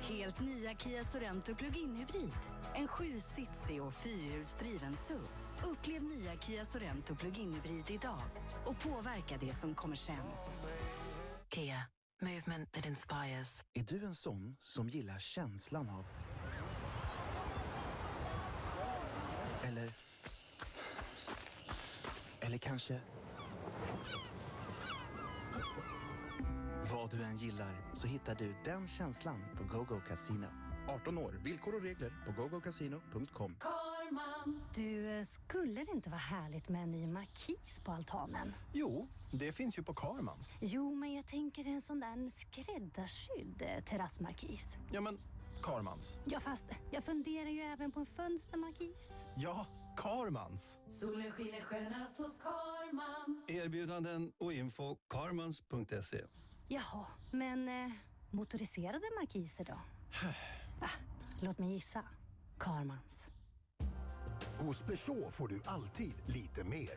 Helt 0.01 0.39
nya 0.39 0.75
Kia 0.75 1.03
Sorento 1.03 1.55
Plug-in 1.55 1.95
Hybrid. 1.95 2.33
En 2.75 2.87
sjusitsig 2.87 3.83
och 3.83 3.93
fyrhjulsdriven 3.93 4.97
SUV. 5.07 5.42
Upplev 5.63 6.03
nya 6.03 6.37
Kia 6.37 6.65
Sorento 6.65 7.15
Plug-in 7.15 7.53
Hybrid 7.53 7.91
idag 7.91 8.21
och 8.65 8.79
påverka 8.79 9.37
det 9.39 9.53
som 9.53 9.75
kommer 9.75 9.95
sen. 9.95 10.25
Kia, 11.49 11.83
movement 12.21 12.71
that 12.71 12.85
inspires. 12.85 13.63
Är 13.73 13.83
du 13.83 14.05
en 14.05 14.15
sån 14.15 14.55
som 14.63 14.89
gillar 14.89 15.19
känslan 15.19 15.89
av... 15.89 16.05
Eller... 19.63 19.93
Eller 22.39 22.57
kanske... 22.57 23.01
Vad 26.91 27.11
du 27.11 27.23
än 27.23 27.37
gillar 27.37 27.93
så 27.93 28.07
hittar 28.07 28.35
du 28.35 28.55
den 28.65 28.87
känslan 28.87 29.45
på 29.57 29.63
GoGo 29.63 29.99
Casino. 30.07 30.47
18 30.89 31.17
år, 31.17 31.31
villkor 31.43 31.75
och 31.75 31.81
regler 31.81 32.13
på 32.25 32.41
gogocasino.com. 32.41 33.55
Du, 34.75 35.09
eh, 35.09 35.23
skulle 35.23 35.83
det 35.83 35.91
inte 35.91 36.09
vara 36.09 36.19
härligt 36.19 36.69
med 36.69 36.83
en 36.83 36.91
ny 36.91 37.07
markis 37.07 37.79
på 37.83 37.91
altanen? 37.91 38.53
Jo, 38.73 39.07
det 39.31 39.51
finns 39.51 39.77
ju 39.77 39.83
på 39.83 39.93
Karmans. 39.93 40.57
Jo, 40.61 40.95
men 40.95 41.13
jag 41.13 41.27
tänker 41.27 41.67
en 41.67 41.81
sån 41.81 41.99
där 41.99 42.29
skräddarsydd 42.29 43.61
eh, 43.61 43.83
terrassmarkis. 43.83 44.75
Ja, 44.91 45.01
men 45.01 45.19
Karmans. 45.61 46.17
Ja, 46.25 46.39
fast 46.39 46.63
jag 46.91 47.03
funderar 47.03 47.49
ju 47.49 47.61
även 47.61 47.91
på 47.91 47.99
en 47.99 48.05
fönstermarkis. 48.05 49.13
Ja, 49.37 49.65
Karmans. 49.97 50.79
Solen 50.99 51.31
skiner 51.31 51.61
skönast 51.61 52.17
hos 52.17 52.37
Karmans. 52.37 53.43
Erbjudanden 53.49 54.31
och 54.37 54.53
info 54.53 54.95
karmans.se. 55.07 56.21
Jaha, 56.67 57.05
men 57.31 57.69
eh, 57.69 57.91
motoriserade 58.31 59.05
markiser 59.19 59.65
då? 59.65 59.79
Va? 60.79 60.89
Låt 61.41 61.59
mig 61.59 61.73
gissa. 61.73 62.03
Karmans. 62.57 63.29
Hos 64.59 64.81
Peugeot 64.81 65.33
får 65.33 65.47
du 65.47 65.61
alltid 65.65 66.13
lite 66.25 66.63
mer. 66.63 66.91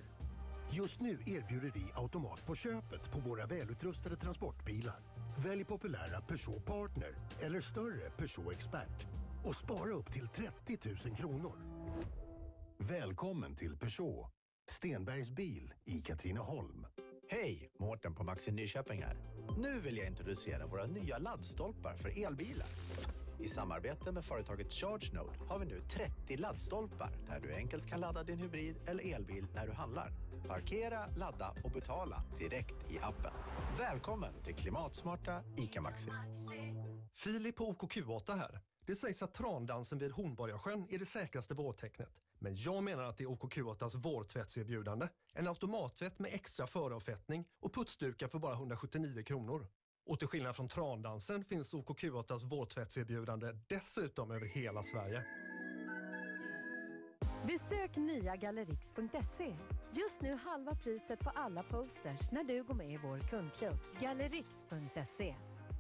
Just 0.71 1.01
nu 1.01 1.19
erbjuder 1.27 1.73
vi 1.75 1.93
automat 1.95 2.47
på 2.47 2.55
köpet 2.55 3.11
på 3.11 3.21
våra 3.21 3.47
välutrustade 3.47 4.17
transportbilar. 4.17 5.01
Välj 5.39 5.65
populära 5.65 6.21
Peugeot 6.21 6.65
Partner 6.65 7.15
eller 7.41 7.61
större 7.61 8.11
Peugeot 8.11 8.53
Expert 8.53 9.07
och 9.45 9.57
spara 9.57 9.93
upp 9.95 10.13
till 10.13 10.29
30 10.29 10.79
000 11.09 11.17
kronor. 11.17 11.57
Välkommen 12.79 13.55
till 13.55 13.77
Peugeot, 13.77 14.27
Stenbergs 14.71 15.31
bil 15.31 15.75
i 15.85 16.01
Katrineholm. 16.01 16.87
Hej! 17.29 17.71
Mårten 17.79 18.15
på 18.15 18.25
Maxi 18.25 18.53
Nyköping 18.53 19.03
här. 19.03 19.17
Nu 19.59 19.81
vill 19.81 19.97
jag 19.97 20.07
introducera 20.07 20.67
våra 20.67 20.87
nya 20.87 21.19
laddstolpar 21.19 21.97
för 21.97 22.25
elbilar. 22.25 22.69
I 23.39 23.49
samarbete 23.49 24.13
med 24.13 24.25
företaget 24.25 24.73
ChargeNode 24.73 25.33
har 25.49 25.59
vi 25.59 25.67
nu 25.67 25.81
30 25.81 26.37
laddstolpar 26.37 27.11
där 27.27 27.41
du 27.41 27.55
enkelt 27.55 27.89
kan 27.89 28.01
ladda 28.01 28.23
din 28.23 28.39
hybrid 28.39 28.77
eller 28.87 29.15
elbil 29.15 29.47
när 29.55 29.67
du 29.67 29.73
handlar. 29.73 30.13
Parkera, 30.49 31.07
ladda 31.17 31.55
och 31.65 31.71
betala 31.71 32.23
direkt 32.39 32.93
i 32.93 32.99
appen. 32.99 33.33
Välkommen 33.79 34.43
till 34.45 34.55
klimatsmarta 34.55 35.43
ICA 35.57 35.81
Maxi. 35.81 36.11
Filip 37.15 37.57
på 37.57 37.73
OKQ8 37.73 38.37
här. 38.37 38.61
Det 38.87 38.95
sägs 38.95 39.23
att 39.23 39.35
trandansen 39.35 39.99
vid 39.99 40.13
Hornborgasjön 40.13 40.87
är 40.91 40.99
det 40.99 41.07
säkraste 41.07 41.55
vårtecknet. 41.55 42.21
Men 42.39 42.57
jag 42.57 42.83
menar 42.83 43.03
att 43.05 43.17
det 43.17 43.25
är 43.25 43.29
OKQ8s 43.29 43.97
vårtvättserbjudande. 43.97 45.09
En 45.35 45.49
automattvätt 45.49 46.19
med 46.19 46.35
extra 46.35 46.67
föravfettning 46.67 47.45
och 47.61 47.75
putsdukar 47.75 48.29
för 48.29 48.39
bara 48.39 48.55
179 48.55 49.23
kronor. 49.23 49.69
Och 50.07 50.19
till 50.19 50.29
skillnad 50.29 50.57
från 50.57 50.69
trandansen 50.69 51.45
finns 51.45 51.75
OKQ8s 51.75 52.45
vårtvättserbjudande 52.49 53.53
dessutom 53.69 54.31
över 54.31 54.47
hela 54.47 54.83
Sverige. 54.83 55.25
Besök 57.47 57.97
nyagallerix.se. 57.97 59.57
Just 59.93 60.21
nu 60.21 60.39
halva 60.45 60.75
priset 60.75 61.21
på 61.21 61.31
alla 61.35 61.63
posters 61.63 62.31
när 62.33 62.45
du 62.45 62.63
går 62.63 62.75
med 62.75 62.93
i 62.93 62.97
vår 62.97 63.19
kundklubb. 63.19 63.79
Gallerix.se. 64.01 65.35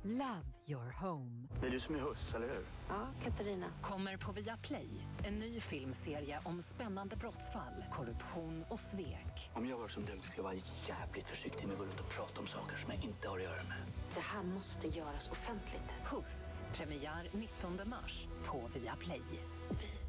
Love 0.07 0.47
your 0.67 0.95
home. 1.01 1.49
Det 1.61 1.67
är 1.67 1.71
du 1.71 1.81
som 1.81 1.95
är 1.95 1.99
huss, 1.99 2.35
eller 2.35 2.49
hur? 2.49 2.65
Ja, 2.89 3.07
Katarina. 3.25 3.67
Kommer 3.83 4.17
på 4.17 4.33
Viaplay. 4.33 4.89
En 5.25 5.39
ny 5.39 5.61
filmserie 5.61 6.39
om 6.45 6.63
spännande 6.63 7.17
brottsfall, 7.17 7.85
korruption 7.93 8.65
och 8.69 8.81
svek. 8.81 9.51
Om 9.55 9.67
jag 9.67 9.79
var 9.79 9.89
som 9.89 10.05
du 10.05 10.29
ska 10.29 10.43
vara 10.43 10.55
jävligt 10.89 11.29
försiktig 11.29 11.67
med 11.67 11.73
att 11.73 11.79
gå 11.79 11.85
runt 11.85 12.01
och 12.01 12.09
prata 12.09 12.41
om 12.41 12.47
saker 12.47 12.77
som 12.77 12.91
jag 12.91 13.05
inte 13.05 13.29
har 13.29 13.37
att 13.37 13.45
göra 13.45 13.63
med. 13.63 13.83
Det 14.15 14.21
här 14.21 14.43
måste 14.43 14.89
göras 14.89 15.31
offentligt. 15.31 15.95
Huss. 16.13 16.65
Premiär 16.75 17.31
19 17.33 17.81
mars 17.87 18.27
på 18.45 18.71
Viaplay. 18.75 19.23
God 19.69 20.06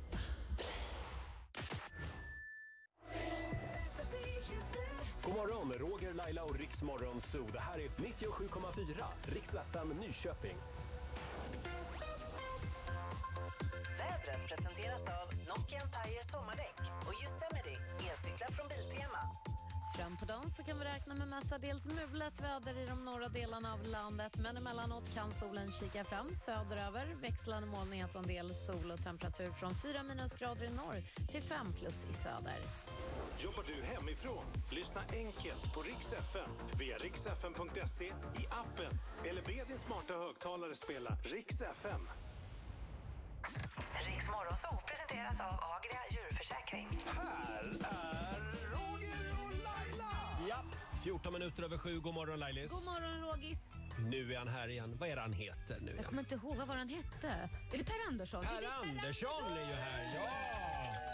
morgon, 5.68 5.90
Roger, 5.92 6.14
Laila 6.14 6.44
och 6.44 6.60
Riksmorgon 6.60 7.22
Zoo. 7.22 7.48
Det 7.54 7.60
här 7.60 7.80
är 7.80 7.90
97,4 7.90 9.04
Riks 9.34 9.56
FM 9.56 9.90
Nyköping. 9.90 10.58
Vädret 13.98 14.48
presenteras 14.48 15.08
av 15.08 15.28
Nokian 15.48 15.88
Tire 15.96 16.24
sommardäck 16.24 16.80
och 17.08 17.14
Yosemite 17.24 17.70
elcyklar 18.10 18.52
från 18.52 18.68
Biltema. 18.68 19.22
Fram 19.98 20.18
på 20.18 20.26
dagen 20.26 20.50
så 20.50 20.64
kan 20.64 20.80
vi 20.80 20.86
räkna 20.86 21.14
med 21.14 21.28
mestadels 21.28 21.86
mulet 21.86 22.42
väder 22.42 22.78
i 22.78 22.86
de 22.86 23.06
norra 23.06 23.28
delarna 23.28 23.74
av 23.74 23.84
landet 23.84 24.38
men 24.38 24.58
emellanåt 24.58 25.14
kan 25.14 25.32
solen 25.32 25.72
kika 25.72 26.04
fram 26.04 26.34
söderöver. 26.34 27.16
Växlande 27.22 27.68
molnighet 27.68 28.16
och 28.16 28.22
en 28.22 28.28
del 28.28 28.54
sol 28.54 28.92
och 28.92 29.04
temperatur 29.04 29.52
från 29.52 29.76
4 29.76 30.04
minusgrader 30.04 30.66
i 30.66 30.70
norr 30.70 31.04
till 31.32 31.42
5 31.42 31.74
plus 31.74 32.06
i 32.12 32.14
söder. 32.14 32.60
Jobbar 33.40 33.64
du 33.68 33.84
hemifrån? 33.84 34.46
Lyssna 34.70 35.02
enkelt 35.14 35.74
på 35.74 35.82
Rix 35.82 36.14
FM 36.14 36.50
via 36.80 36.98
riksfm.se, 36.98 38.06
i 38.06 38.46
appen 38.50 39.00
eller 39.30 39.42
be 39.42 39.64
din 39.68 39.78
smarta 39.78 40.14
högtalare 40.14 40.76
spela 40.76 41.18
Rix 41.24 41.62
FM. 41.62 42.10
Riks 44.06 44.28
Morgonzoo 44.28 44.78
presenteras 44.88 45.40
av 45.40 45.60
Agria 45.76 46.02
djurförsäkring. 46.12 46.88
Här 47.06 47.64
är 47.64 48.42
Roger 48.72 49.32
och 49.44 49.52
Laila! 49.52 50.12
Ja, 50.50 50.64
14 51.04 51.34
minuter 51.34 51.64
över 51.64 51.78
sju. 51.78 52.00
God 52.00 52.14
morgon 52.14 52.40
Lailis. 52.40 52.72
God 52.72 52.86
morgon 52.86 53.22
Rogis. 53.22 53.70
Nu 54.12 54.34
är 54.34 54.38
han 54.38 54.48
här 54.48 54.68
igen. 54.68 54.98
Vad 55.00 55.10
är 55.10 55.16
det 55.16 55.22
han 55.22 55.34
heter 55.34 55.80
nu 55.80 55.86
Jag 55.86 55.94
igen? 55.94 56.04
kommer 56.04 56.22
inte 56.22 56.36
ihåg 56.36 56.58
vad 56.58 56.70
han 56.78 56.90
hette. 56.90 57.50
Är 57.74 57.78
det 57.78 57.84
Per 57.84 58.08
Andersson? 58.08 58.46
Jo, 58.54 58.60
det 58.60 58.66
är 58.66 58.70
Per 58.72 58.90
Andersson 58.90 59.44
är 59.58 59.70
ju 59.70 59.76
här. 59.76 60.16
Ja! 60.16 61.07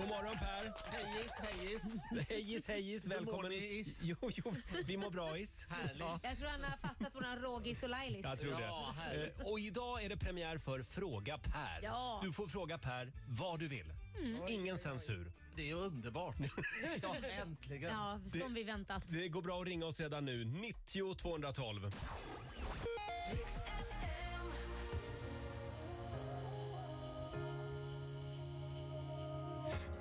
God 0.00 0.08
morgon 0.08 0.36
Per. 0.38 0.72
Hejis, 0.96 1.32
hejis. 1.42 1.82
Hejis, 2.28 2.66
hejis. 2.68 3.04
Hur 3.04 3.10
Välkommen. 3.10 3.42
mår 3.42 3.48
ni, 3.48 3.56
is? 3.80 3.98
Jo, 4.00 4.16
jo, 4.34 4.54
vi 4.86 4.96
mår 4.96 5.10
bra 5.10 5.38
is. 5.38 5.66
Härligt. 5.68 6.24
Jag 6.24 6.38
tror 6.38 6.48
han 6.48 6.64
har 6.64 6.76
fattat 6.76 7.14
våran 7.14 7.38
Rogis 7.38 7.82
och 7.82 7.88
Lailis. 7.88 8.24
Jag 8.24 8.38
tror 8.38 8.52
det. 8.52 9.32
Eh, 9.40 9.46
Och 9.46 9.60
idag 9.60 10.02
är 10.04 10.08
det 10.08 10.16
premiär 10.16 10.58
för 10.58 10.82
Fråga 10.82 11.38
Per. 11.38 11.80
Ja. 11.82 12.20
Du 12.24 12.32
får 12.32 12.46
fråga 12.48 12.78
Per 12.78 13.12
vad 13.28 13.58
du 13.58 13.68
vill. 13.68 13.92
Mm. 14.18 14.42
Ingen 14.48 14.78
censur. 14.78 15.32
Det 15.56 15.70
är 15.70 15.74
underbart. 15.74 16.36
ja, 17.02 17.16
äntligen. 17.42 17.90
Ja, 17.90 18.20
som 18.40 18.54
vi 18.54 18.62
väntat. 18.64 19.02
Det 19.08 19.28
går 19.28 19.42
bra 19.42 19.60
att 19.60 19.66
ringa 19.66 19.86
oss 19.86 20.00
redan 20.00 20.24
nu. 20.24 20.44
90 20.44 21.14
212. 21.14 21.90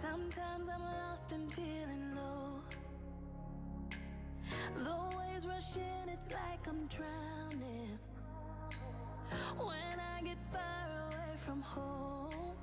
Sometimes 0.02 0.70
I'm 0.74 0.82
lost 0.82 1.34
and 1.34 1.52
feeling 1.52 2.16
low. 2.16 2.62
The 4.78 5.18
waves 5.18 5.46
rush 5.46 5.76
in, 5.76 6.08
it's 6.08 6.32
like 6.32 6.66
I'm 6.70 6.88
drowning. 6.88 8.00
When 9.58 10.00
I 10.00 10.22
get 10.24 10.38
far 10.54 10.88
away 11.08 11.36
from 11.36 11.62
home, 11.62 12.56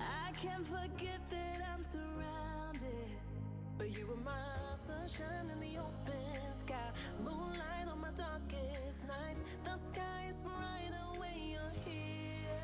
I 0.00 0.32
can't 0.32 0.66
forget 0.66 1.20
that 1.30 1.62
I'm 1.72 1.84
surrounded. 1.84 3.20
But 3.78 3.96
you 3.96 4.08
were 4.08 4.16
my 4.16 4.74
sunshine 4.74 5.48
in 5.48 5.60
the 5.60 5.78
open 5.78 6.54
sky, 6.58 6.90
moonlight 7.22 7.86
on 7.88 8.00
my 8.00 8.10
darkest 8.16 9.06
nights. 9.06 9.44
The 9.62 9.76
sky 9.76 10.26
is 10.28 10.38
brighter 10.38 11.20
when 11.20 11.38
you're 11.50 11.76
here. 11.84 12.58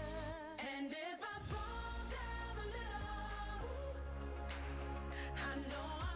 And 0.77 0.91
if 0.91 1.21
I 1.23 1.39
fall 1.47 1.68
I 5.41 5.55
know 5.71 6.08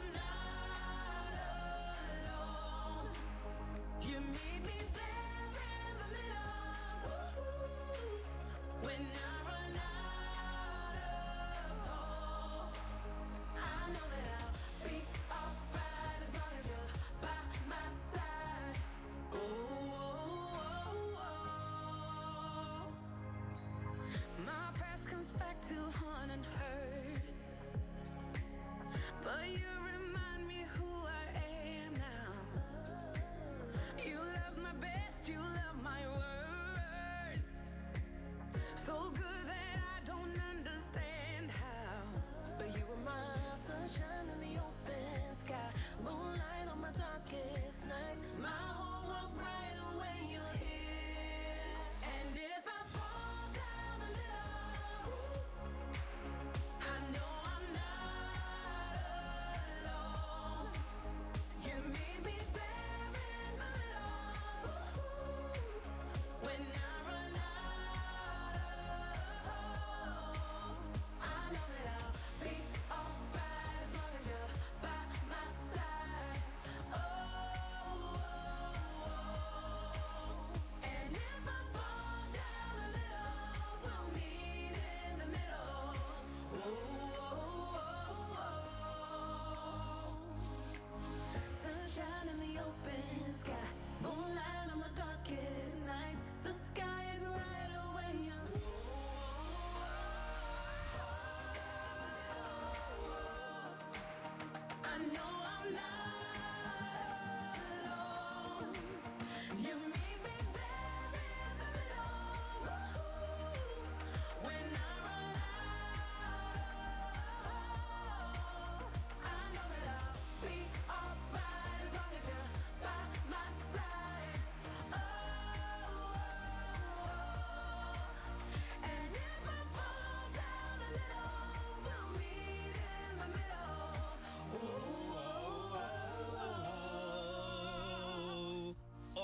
sunshine 91.94 92.28
in 92.30 92.38
the 92.40 92.60
open. 92.60 92.81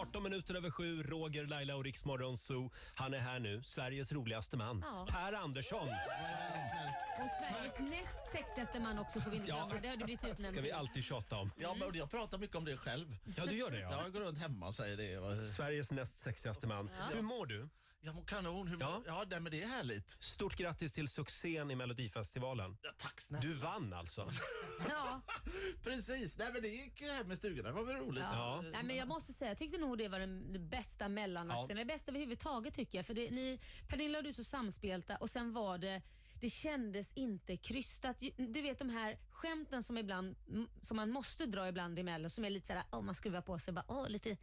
18 0.00 0.22
minuter 0.22 0.54
över 0.54 0.70
sju, 0.70 1.02
Roger, 1.02 1.46
Laila 1.46 1.76
och 1.76 1.84
Riksmorgon 1.84 2.38
Zoo. 2.38 2.70
Han 2.94 3.14
är 3.14 3.18
här 3.18 3.38
nu, 3.38 3.62
Sveriges 3.62 4.12
roligaste 4.12 4.56
man. 4.56 4.84
Ja. 4.86 5.06
Per 5.10 5.32
Andersson. 5.32 5.88
Och 5.88 7.30
Sveriges 7.38 7.78
näst 7.78 8.32
sexigaste 8.32 8.80
man 8.80 8.98
också 8.98 9.20
får 9.20 9.30
vi 9.30 9.36
inte 9.36 9.48
Ja. 9.48 9.56
glömma. 9.66 9.80
Det 9.82 9.88
har 9.88 9.96
du 9.96 10.04
blivit 10.04 10.24
utnämnd 10.24 10.48
Ska 10.48 10.60
vi 10.60 10.68
till. 10.68 10.76
alltid 10.76 11.04
tjata 11.04 11.36
om. 11.36 11.50
Ja, 11.56 11.76
men 11.78 11.94
jag 11.98 12.10
pratar 12.10 12.38
mycket 12.38 12.56
om 12.56 12.64
det 12.64 12.76
själv. 12.76 13.16
Ja, 13.36 13.46
du 13.46 13.54
gör 13.56 13.70
det 13.70 13.80
ja. 13.80 14.02
Jag 14.02 14.12
går 14.12 14.20
runt 14.20 14.38
hemma 14.38 14.66
och 14.66 14.74
säger 14.74 14.96
det. 14.96 15.46
Sveriges 15.46 15.90
näst 15.90 16.18
sexigaste 16.18 16.66
man. 16.66 16.90
Ja. 16.98 17.04
Hur 17.14 17.22
mår 17.22 17.46
du? 17.46 17.68
Jag 18.00 18.14
mår 18.14 18.24
kanon. 18.24 18.68
Hur 18.68 18.76
ja. 18.80 19.02
ja, 19.06 19.24
nej, 19.30 19.40
men 19.40 19.52
det 19.52 19.62
är 19.62 19.68
härligt. 19.68 20.10
Stort 20.10 20.56
grattis 20.56 20.92
till 20.92 21.08
succén 21.08 21.70
i 21.70 21.74
Melodifestivalen. 21.74 22.78
Ja, 22.82 22.90
tack 22.98 23.20
snälla. 23.20 23.42
Du 23.42 23.54
vann 23.54 23.92
alltså. 23.92 24.30
Ja. 24.88 25.20
Precis. 25.82 26.38
Nej, 26.38 26.48
men 26.52 26.62
det 26.62 26.68
gick 26.68 27.00
ju 27.00 27.06
hem 27.06 27.32
i 27.32 27.36
stugorna. 27.36 27.68
Det 27.68 27.74
var 27.74 27.84
väl 27.84 27.96
roligt. 27.96 28.22
Ja. 28.32 28.60
Nej, 28.72 28.82
men 28.82 28.96
jag 28.96 29.08
måste 29.08 29.32
säga, 29.32 29.50
jag 29.50 29.58
tyckte 29.58 29.78
nog 29.78 29.98
det 29.98 30.08
var 30.08 30.18
den, 30.18 30.52
den 30.52 30.68
bästa 30.68 31.08
mellanakten. 31.08 31.76
Det 31.76 31.84
bästa 31.84 32.10
överhuvudtaget 32.10 32.74
tycker 32.74 32.98
jag. 32.98 33.06
För 33.06 33.14
det, 33.14 33.30
ni, 33.30 33.60
Pernilla 33.88 34.18
och 34.18 34.24
du 34.24 34.28
är 34.28 34.32
så 34.34 34.44
samspelta 34.44 35.16
och 35.16 35.30
sen 35.30 35.52
var 35.52 35.78
det 35.78 36.02
det 36.40 36.50
kändes 36.50 37.12
inte 37.12 37.56
krystat. 37.56 38.16
Du 38.36 38.62
vet 38.62 38.78
de 38.78 38.88
här 38.90 39.18
skämten 39.30 39.82
som, 39.82 39.98
ibland, 39.98 40.36
som 40.80 40.96
man 40.96 41.10
måste 41.10 41.46
dra 41.46 41.68
ibland 41.68 41.98
i 41.98 42.02
Mello 42.02 42.28
som 42.28 42.44
är 42.44 42.50
lite 42.50 42.66
såhär, 42.66 42.82
oh, 42.92 43.02
man 43.02 43.14
skruvar 43.14 43.40
på 43.40 43.58
sig 43.58 43.74
bara, 43.74 43.84
åh, 43.88 44.08
lite, 44.08 44.36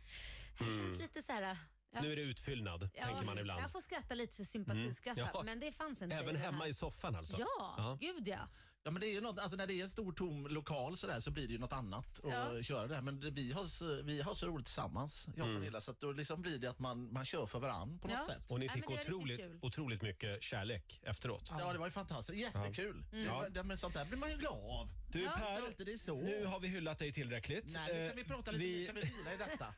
här 0.59 0.67
Mm. 0.67 0.77
känns 0.77 1.01
lite 1.01 1.21
såhär... 1.21 1.57
Ja, 1.91 2.01
Nu 2.01 2.11
är 2.11 2.15
det 2.15 2.21
utfyllnad, 2.21 2.89
ja, 2.93 3.03
tänker 3.05 3.23
man 3.23 3.37
ibland. 3.39 3.63
Jag 3.63 3.71
får 3.71 3.81
skratta 3.81 4.15
lite 4.15 4.35
för 4.35 4.43
sympatiskratt 4.43 5.17
Mm. 5.17 5.29
Ja. 5.33 5.43
men 5.43 5.59
det 5.59 5.71
fanns 5.71 6.01
inte. 6.01 6.15
Även 6.15 6.35
hemma 6.35 6.67
i 6.67 6.73
soffan 6.73 7.15
alltså? 7.15 7.35
Ja, 7.39 7.75
Ja. 7.77 7.97
gud 8.01 8.27
ja. 8.27 8.39
Ja, 8.87 8.91
men 8.91 9.01
det 9.01 9.07
är 9.07 9.13
ju 9.13 9.21
något, 9.21 9.39
alltså 9.39 9.57
när 9.57 9.67
det 9.67 9.73
är 9.73 9.83
en 9.83 9.89
stor 9.89 10.11
tom 10.11 10.47
lokal 10.47 10.97
så, 10.97 11.07
där, 11.07 11.19
så 11.19 11.31
blir 11.31 11.47
det 11.47 11.53
ju 11.53 11.59
något 11.59 11.73
annat 11.73 12.19
att 12.23 12.31
Ja. 12.55 12.63
köra 12.63 12.87
det. 12.87 12.95
här. 12.95 13.01
Men 13.01 13.19
det, 13.19 13.31
vi, 13.31 13.51
har, 13.51 13.65
så- 13.65 14.01
vi 14.01 14.21
har 14.21 14.33
så 14.33 14.45
roligt 14.45 14.65
tillsammans, 14.65 15.25
jag 15.27 15.39
och 15.43 15.49
Mm. 15.49 15.61
Pernilla, 15.61 15.81
så 15.81 15.91
att 15.91 15.99
då 15.99 16.11
liksom 16.11 16.41
blir 16.41 16.57
det 16.59 16.67
att 16.67 16.79
man, 16.79 17.13
man 17.13 17.25
kör 17.25 17.45
för 17.45 17.59
varann 17.59 17.99
på 17.99 18.07
något 18.07 18.25
sätt. 18.25 18.51
Och 18.51 18.59
ni 18.59 18.69
fick 18.69 18.89
otroligt, 18.89 19.49
otroligt 19.61 20.01
mycket 20.01 20.43
kärlek 20.43 20.99
efteråt. 21.03 21.51
Ja, 21.59 21.73
det 21.73 21.79
var 21.79 21.85
ju 21.85 21.91
fantastiskt. 21.91 22.39
Jättekul. 22.39 23.03
Mm. 23.13 23.25
Det 23.53 23.59
Ja. 23.59 23.63
men 23.63 23.77
sånt 23.77 23.93
där 23.93 24.05
blir 24.05 24.17
man 24.17 24.29
ju 24.31 24.37
glad 24.37 24.53
av. 24.79 24.89
Du 25.11 25.25
är 25.25 25.37
Per, 25.37 25.61
alltid 25.65 25.87
det 25.87 25.93
är 25.93 25.97
så. 25.97 26.21
nu 26.21 26.45
har 26.45 26.59
vi 26.59 26.67
hyllat 26.67 26.99
dig 26.99 27.11
tillräckligt. 27.13 27.65
Nej, 27.67 27.93
nu 27.93 28.01
Eh, 28.05 28.07
kan 28.09 28.17
vi 28.17 28.23
prata 28.23 28.51
lite 28.51 28.63
vi- 28.63 28.77
mer, 28.79 28.85
kan 28.87 28.95
vi 28.95 29.01
vila 29.01 29.33
i 29.33 29.37
detta. 29.37 29.73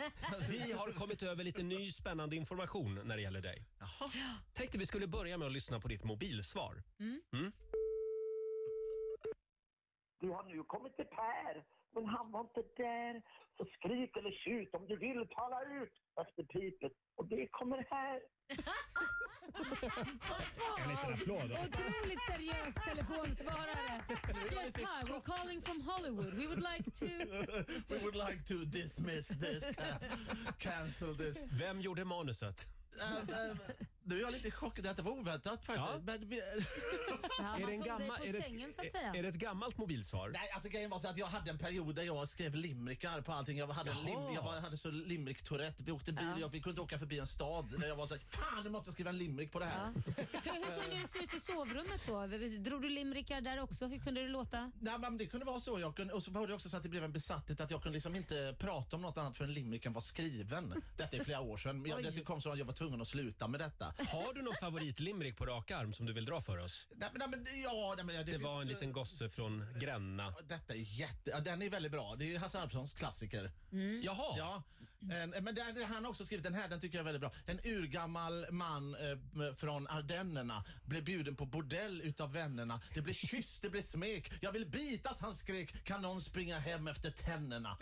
Vi 0.66 0.72
har 0.72 0.92
kommit 0.92 1.24
över 1.24 1.44
lite 1.44 1.64
ny 1.64 1.92
spännande 1.92 2.36
information 2.36 3.02
när 3.08 3.16
det 3.16 3.22
gäller 3.24 3.42
dig. 3.42 3.66
Tänkte 4.54 4.78
vi 4.78 4.86
skulle 4.86 5.08
börja 5.08 5.38
med 5.38 5.46
att 5.46 5.52
lyssna 5.52 5.80
på 5.80 5.88
ditt 5.88 6.04
mobilsvar. 6.04 6.84
Mm. 7.00 7.52
Du 10.20 10.30
har 10.30 10.44
nu 10.44 10.64
kommit 10.64 10.96
till 10.96 11.06
Per, 11.06 11.64
men 11.94 12.06
han 12.06 12.32
var 12.32 12.42
inte 12.42 12.64
där. 12.84 13.22
Så 13.58 13.66
skrik 13.66 14.18
eller 14.18 14.32
tjut 14.44 14.70
om 14.74 14.88
du 14.88 14.98
vill, 14.98 15.28
tala 15.40 15.60
ut 15.82 15.94
efter 16.22 16.44
pipet. 16.44 16.92
Och 17.16 17.28
det 17.28 17.48
kommer 17.52 17.86
här. 17.90 18.22
En 20.84 20.90
liten 20.90 21.14
applåd. 21.14 21.52
Otroligt 21.52 22.22
seriös 22.32 22.74
telefonsvarare. 22.76 24.02
Yes, 24.52 24.72
hi, 24.78 25.12
we're 25.12 25.22
calling 25.22 25.62
from 25.62 25.82
Hollywood. 25.82 26.34
We 26.34 26.48
would 26.48 26.64
like 26.74 26.92
to... 26.92 27.06
We 27.94 27.98
would 28.04 28.16
like 28.16 28.44
to 28.46 28.54
dismiss 28.66 29.28
this, 29.28 29.64
ca- 29.76 30.00
cancel 30.60 31.16
this. 31.18 31.46
Vem 31.52 31.82
gjorde 31.82 32.06
manuset? 32.06 32.66
Äh, 33.02 33.18
äh, 33.18 33.58
nu 34.08 34.18
är 34.18 34.22
jag 34.22 34.34
lite 34.34 34.52
chockad, 34.52 34.86
detta 34.86 35.02
var 35.02 35.12
oväntat 35.12 35.66
faktiskt. 35.66 36.04
Men 36.04 36.30
vi... 36.30 36.40
är, 36.40 37.68
det 37.68 37.74
en 37.74 37.84
gammal, 37.84 38.18
är, 38.24 38.34
det, 38.34 39.20
är 39.20 39.24
det 39.24 39.30
ett 39.30 39.36
gammalt 39.36 39.78
mobilsvar? 39.78 40.30
Nej, 40.30 40.52
alltså 40.54 40.70
grejen 40.70 40.90
var 40.90 41.00
så 41.00 41.08
att 41.08 41.18
jag 41.18 41.28
hade 41.28 41.50
en 41.50 41.58
period 41.58 41.96
där 41.96 42.04
jag 42.04 42.28
skrev 42.28 42.56
limrikar 42.56 43.22
på 43.22 43.32
allting. 43.32 43.58
Jag 43.58 43.68
hade, 43.68 43.92
en 43.92 43.98
lim, 43.98 44.14
Jaha. 44.14 44.34
jag 44.34 44.42
var, 44.42 44.62
hade 44.62 44.78
så 44.78 44.92
limrik-tourette. 44.92 45.84
Vi 45.84 45.92
åkte 45.92 46.12
bil, 46.12 46.34
jag, 46.40 46.50
vi 46.50 46.60
kunde 46.60 46.70
inte 46.70 46.82
åka 46.82 47.00
förbi 47.00 47.20
en 47.20 47.28
stad 47.28 47.80
där 47.80 47.88
jag 47.88 47.96
var 47.96 48.06
så 48.06 48.14
här, 48.14 48.24
fan 48.28 48.64
nu 48.64 48.70
måste 48.70 48.88
jag 48.88 48.94
skriva 48.94 49.10
en 49.10 49.18
limrik 49.18 49.52
på 49.52 49.60
det 49.60 49.66
här. 49.66 49.86
Hur, 49.86 50.14
hur 50.52 50.82
kunde 50.82 51.02
det 51.02 51.08
se 51.08 51.20
ut 51.20 51.34
i 51.34 51.40
sovrummet 51.40 52.02
då? 52.08 52.28
Drog 52.64 52.82
du 52.82 52.90
limrikar 52.90 53.42
där 53.42 53.60
också? 53.60 53.88
Hur 53.88 54.00
kunde 54.00 54.22
det 54.22 54.28
låta? 54.28 54.72
Nej, 54.80 55.00
men 55.00 55.18
det 55.18 55.26
kunde 55.26 55.46
vara 55.46 55.60
så. 55.60 55.80
Jag 55.80 55.96
kunde, 55.96 56.14
och 56.14 56.24
så 56.24 56.32
var 56.32 56.48
det 56.48 56.54
också 56.54 56.70
så 56.70 56.78
att 56.78 56.84
det 56.84 56.90
blev 56.90 57.04
en 57.04 57.12
besatthet 57.12 57.62
att 57.62 57.72
jag 57.72 57.84
kunde 57.84 57.96
liksom 57.96 58.16
inte 58.16 58.56
prata 58.60 58.96
om 58.96 59.02
något 59.02 59.18
annat 59.18 59.38
förrän 59.38 59.54
limriken 59.54 59.94
var 59.94 60.02
skriven. 60.02 60.84
Detta 60.98 61.18
är 61.18 61.24
flera 61.24 61.40
år 61.40 61.58
sedan. 61.58 61.82
Men 61.82 61.92
jag, 61.92 62.00
Oj. 62.00 62.12
det 62.16 62.22
kom 62.22 62.42
så 62.42 62.52
att 62.52 62.58
jag 62.58 62.66
var 62.66 62.74
tvungen 62.74 63.02
att 63.02 63.08
sluta 63.08 63.48
med 63.48 63.60
detta. 63.60 63.94
Har 64.06 64.34
du 64.34 64.42
någon 64.42 64.56
favoritlimrik 64.56 65.38
på 65.38 65.46
rak 65.46 65.72
arm 65.72 65.94
som 65.94 66.06
du 66.06 66.14
vill 66.14 66.26
dra 66.26 66.42
för 66.42 66.58
oss? 66.58 66.88
Nej, 66.96 67.10
men, 67.14 67.20
nej, 67.20 67.40
men, 67.40 67.62
ja, 67.64 67.94
nej, 67.98 68.06
men, 68.06 68.16
det, 68.16 68.24
Det, 68.24 68.32
finns, 68.32 68.44
var 68.44 68.62
en 68.62 68.68
liten 68.68 68.92
gosse 68.92 69.30
från 69.30 69.66
Gränna. 69.80 70.34
Detta 70.48 70.74
är 70.74 71.00
jätte... 71.00 71.30
Ja, 71.30 71.40
den 71.40 71.62
är 71.62 71.70
väldigt 71.70 71.92
bra. 71.92 72.16
Det 72.16 72.36
är 72.36 72.40
Hasse 72.40 72.60
Alfredsons 72.60 72.94
klassiker. 72.94 73.52
Jaha. 74.04 74.36
Ja. 74.38 74.64
En, 75.02 75.30
men 75.30 75.56
där, 75.56 75.86
han 75.86 76.04
har 76.04 76.10
också 76.10 76.26
skrivit 76.26 76.44
den 76.44 76.54
här, 76.54 76.68
den 76.68 76.80
tycker 76.80 76.98
jag 76.98 77.02
är 77.08 77.14
väldigt 77.14 77.22
bra. 77.22 77.32
En 77.46 77.60
urgammal 77.64 78.46
man 78.52 78.96
eh, 78.96 79.54
från 79.56 79.88
Ardennerna 79.88 80.64
blev 80.86 81.04
bjuden 81.04 81.36
på 81.36 81.46
bordell 81.46 82.02
utav 82.02 82.34
vännerna. 82.34 82.82
Det 82.94 83.02
blev 83.02 83.14
kyss, 83.14 83.60
det 83.60 83.70
blev 83.70 83.82
smek. 83.82 84.32
Jag 84.42 84.52
vill 84.52 84.66
bitas, 84.70 85.22
han 85.22 85.36
skrek. 85.36 85.84
Kan 85.84 86.02
någon 86.02 86.22
springa 86.22 86.60
hem 86.60 86.88
efter 86.88 87.12
tänderna? 87.12 87.78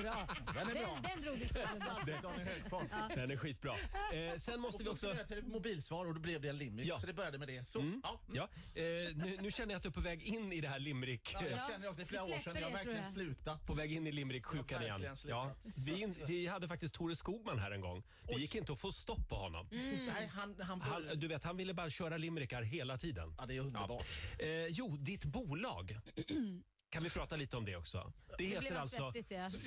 Bra. 0.00 0.26
Den 0.54 0.68
är 0.68 0.74
bra. 0.74 0.98
Den, 1.02 1.02
den 1.02 1.22
drog 1.22 1.38
du 1.38 1.44
Alfredson 1.90 2.40
i 2.40 2.44
hög 2.44 2.70
form. 2.70 2.88
Ja. 2.90 3.08
Den 3.16 3.30
är 3.30 3.36
skitbra. 3.36 3.72
Eh, 4.12 4.36
sen 4.38 4.60
måste 4.60 4.76
och 4.76 4.80
vi 4.80 4.84
då 4.84 4.90
också... 4.90 5.06
skulle 5.06 5.20
jag 5.20 5.28
till 5.28 5.44
mobilsvar 5.44 6.06
och 6.06 6.14
då 6.14 6.20
blev 6.20 6.40
det 6.40 6.48
en 6.48 6.58
limerick. 6.58 6.88
Ja. 6.88 6.98
Så 6.98 7.06
det 7.06 7.12
började 7.12 7.38
med 7.38 7.48
det. 7.48 7.64
Så, 7.64 7.82
Mm. 7.82 8.00
ja. 8.04 8.20
Ja. 8.32 8.42
Eh, 8.74 8.82
nu, 9.16 9.36
nu 9.40 9.50
känner 9.50 9.72
jag 9.72 9.76
att 9.76 9.82
du 9.82 9.88
är 9.88 9.92
på 9.92 10.00
väg 10.00 10.22
in 10.22 10.52
i 10.52 10.60
det 10.60 10.68
här 10.68 10.78
limerick... 10.78 11.30
Ja, 11.34 11.42
jag 11.50 11.70
känner 11.70 11.88
också 11.88 12.02
i 12.02 12.04
flera 12.04 12.24
år 12.24 12.38
sedan. 12.38 12.56
Jag 12.56 12.64
har 12.64 12.70
verkligen 12.70 13.04
slutat. 13.04 13.66
På 13.66 13.74
väg 13.74 13.92
in 13.92 14.06
i 14.06 14.12
limerick-sjukan 14.12 14.71
Har 14.74 14.82
igen. 14.82 15.16
Ja. 15.26 15.54
Vi, 15.86 16.00
in, 16.00 16.14
vi 16.26 16.46
hade 16.46 16.68
faktiskt 16.68 16.94
Tore 16.94 17.16
Skogman 17.16 17.58
här 17.58 17.70
en 17.70 17.80
gång. 17.80 18.02
Det 18.26 18.34
gick 18.34 18.54
inte 18.54 18.72
att 18.72 18.78
få 18.78 18.92
stopp 18.92 19.28
på 19.28 19.34
honom. 19.34 19.68
Mm. 19.72 20.06
Nej, 20.06 20.30
han, 20.34 20.56
han, 20.60 20.80
Han, 20.80 21.02
du 21.14 21.28
vet, 21.28 21.44
han 21.44 21.56
ville 21.56 21.74
bara 21.74 21.90
köra 21.90 22.16
limerickar 22.16 22.62
hela 22.62 22.98
tiden. 22.98 23.34
Ja, 23.38 23.46
det 23.46 23.56
är 23.56 23.60
underbart. 23.60 24.04
Eh, 24.38 24.66
jo, 24.66 24.96
ditt 24.96 25.24
bolag. 25.24 25.98
Kan 26.92 27.02
vi 27.02 27.10
prata 27.10 27.36
lite 27.36 27.56
om 27.56 27.64
det 27.64 27.76
också? 27.76 28.12
Det 28.38 28.44
heter 28.44 28.60
blev 28.60 28.72
han 28.72 28.82
alltså. 28.82 29.12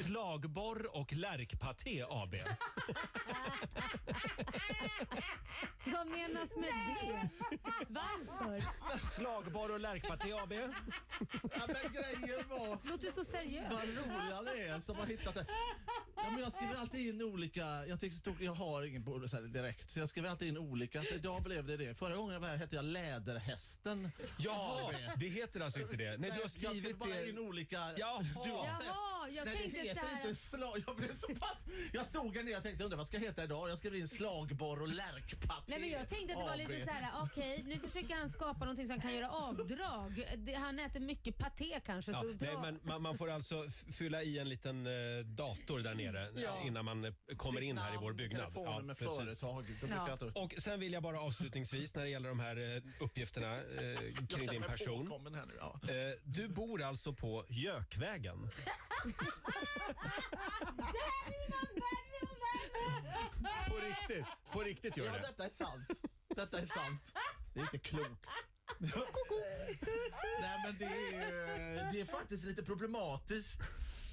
Flagborr 0.04 0.96
och 0.96 1.14
Lärkpaté 1.14 2.06
AB. 2.10 2.36
Vad 5.86 6.08
menas 6.08 6.56
med 6.56 6.70
det? 6.70 7.30
Varför? 7.88 8.62
Flagborr 9.16 9.72
och 9.72 9.80
Lärkpaté 9.80 10.34
AB. 10.34 10.54
Ja, 10.54 10.70
men 11.68 11.94
grejen 11.94 12.50
var... 12.50 12.90
Låter 12.90 13.12
så 13.12 13.26
seriöst. 13.26 13.72
Vad 13.72 13.84
roliga 13.84 14.42
det 14.42 14.62
är 14.62 14.80
som 14.80 14.96
har 14.96 15.06
hittat 15.06 15.36
det. 15.36 15.46
Ja, 16.16 16.32
men 16.32 16.40
jag 16.40 16.54
skriver 16.54 16.76
alltid 16.76 17.08
in 17.08 17.22
olika, 17.22 17.86
jag, 17.88 18.00
tycker, 18.00 18.36
jag 18.40 18.54
har 18.54 18.84
ingen 18.84 19.04
boll 19.04 19.30
så 19.30 19.36
här 19.36 19.44
direkt, 19.44 19.90
så 19.90 20.00
jag 20.00 20.10
skriver 20.10 20.30
alltid 20.30 20.48
in 20.48 20.58
olika. 20.58 21.04
Så 21.04 21.14
idag 21.14 21.44
blev 21.44 21.66
det 21.66 21.78
det. 21.78 21.96
Förra 21.96 22.16
gången 22.16 22.34
jag 22.34 22.40
var 22.40 22.48
här 22.48 22.58
hette 22.58 22.76
jag 22.76 22.86
Läderhästen. 22.86 24.12
AB. 24.50 24.94
det 25.20 25.28
heter 25.28 25.60
alltså 25.60 25.80
inte 25.80 25.96
det. 25.96 26.18
Nej, 26.18 26.30
du 26.30 26.36
har 26.36 26.42
jag 26.42 26.52
skrivit 26.52 26.98
bara 26.98 27.15
det. 27.24 27.30
in 27.30 27.40
olika 27.40 27.78
Jaha. 27.98 28.26
du 28.44 28.52
har 28.52 28.66
Jaha, 28.66 28.78
sett. 28.78 29.36
jag 29.36 29.46
Nej, 29.46 29.56
tänkte 29.58 29.82
det 29.82 29.88
heter 29.88 30.02
så 30.02 30.08
här- 30.08 30.28
inte 30.30 30.36
slag. 30.42 30.84
Jag 30.88 30.96
blev 30.96 31.14
så 31.14 31.28
paff. 31.28 31.58
Jag 31.94 32.06
stod 32.06 32.36
här 32.36 32.44
nere 32.44 32.58
och 32.58 32.64
tänkte 32.64 32.84
undra 32.84 32.98
vad 32.98 33.08
ska 33.08 33.18
jag 33.18 33.24
heta 33.24 33.44
idag? 33.44 33.70
Jag 33.70 33.78
skrev 33.78 33.96
in 33.96 34.08
slagborr 34.08 34.82
och 34.82 34.88
lärkpaté. 34.88 35.64
Nej, 35.68 35.80
men 35.80 35.90
jag 35.90 36.10
tänkte 36.10 36.34
att 36.34 36.40
det 36.40 36.46
var 36.50 36.58
lite 36.58 36.74
AB. 36.82 36.88
så 36.88 36.92
här: 36.94 37.12
okej 37.24 37.64
nu 37.68 37.80
försöker 37.80 38.16
han 38.16 38.30
skapa 38.30 38.60
någonting 38.60 38.88
som 38.88 39.02
kan 39.02 39.16
göra 39.16 39.30
avdrag. 39.32 40.26
Det, 40.38 40.54
han 40.54 40.80
äter 40.80 41.00
mycket 41.00 41.38
paté 41.38 41.80
kanske. 41.86 42.12
Ja, 42.12 42.22
så 42.22 42.28
nej, 42.46 42.58
men 42.62 42.80
man, 42.84 43.02
man 43.02 43.18
får 43.18 43.30
alltså 43.30 43.66
f- 43.68 43.84
fylla 43.98 44.24
i 44.24 44.40
en 44.40 44.50
liten 44.50 44.86
eh, 44.88 45.26
dator 45.26 45.80
där 45.80 45.94
nere 45.94 46.32
Ja. 46.36 46.58
eh, 46.62 46.68
innan 46.68 46.86
man 46.86 47.06
eh, 47.06 47.14
kommer 47.38 47.60
Ditt 47.62 47.70
in 47.70 47.78
här 47.78 47.94
i 47.94 47.98
vår 48.02 48.14
byggnad. 48.14 48.42
telefonnummer, 48.54 48.94
precis. 48.94 49.16
företag. 49.18 49.66
Brukar 49.80 50.08
jag 50.10 50.20
ta 50.20 50.26
upp. 50.26 50.36
Och 50.38 50.54
sen 50.58 50.80
vill 50.80 50.94
jag 50.94 51.04
bara 51.04 51.20
avslutningsvis 51.22 51.96
när 51.96 52.04
det 52.04 52.10
gäller 52.10 52.30
de 52.30 52.40
här 52.40 52.76
eh, 52.76 52.82
uppgifterna 53.00 53.56
eh, 53.56 53.62
kring 54.00 54.28
känner 54.28 54.52
din 54.52 54.60
mig 54.62 54.70
person. 54.70 55.06
påkommen 55.08 55.36
här 55.36 55.46
nu, 55.46 55.54
ja. 55.58 55.80
Eh, 55.90 56.14
du 56.24 56.48
bor 56.48 56.82
alltså 56.84 57.05
på 57.14 57.46
Jökvägen. 57.50 58.50
På 63.70 63.76
riktigt, 63.76 64.26
på 64.52 64.62
riktigt 64.62 64.98
gör 64.98 65.06
Ja, 65.06 65.12
det. 65.14 65.20
detta 65.20 65.46
är 65.46 65.50
sant. 65.50 65.88
Detta 66.36 66.60
är 66.60 66.66
sant. 66.66 67.14
Det 67.54 67.60
är 67.60 67.64
inte 67.64 67.78
klokt. 67.78 68.28
Nej, 70.42 70.60
men 70.66 70.78
det 70.80 70.86
är, 71.16 71.92
det 71.94 72.02
är 72.02 72.06
faktiskt 72.06 72.44
lite 72.46 72.64
problematiskt 72.64 73.60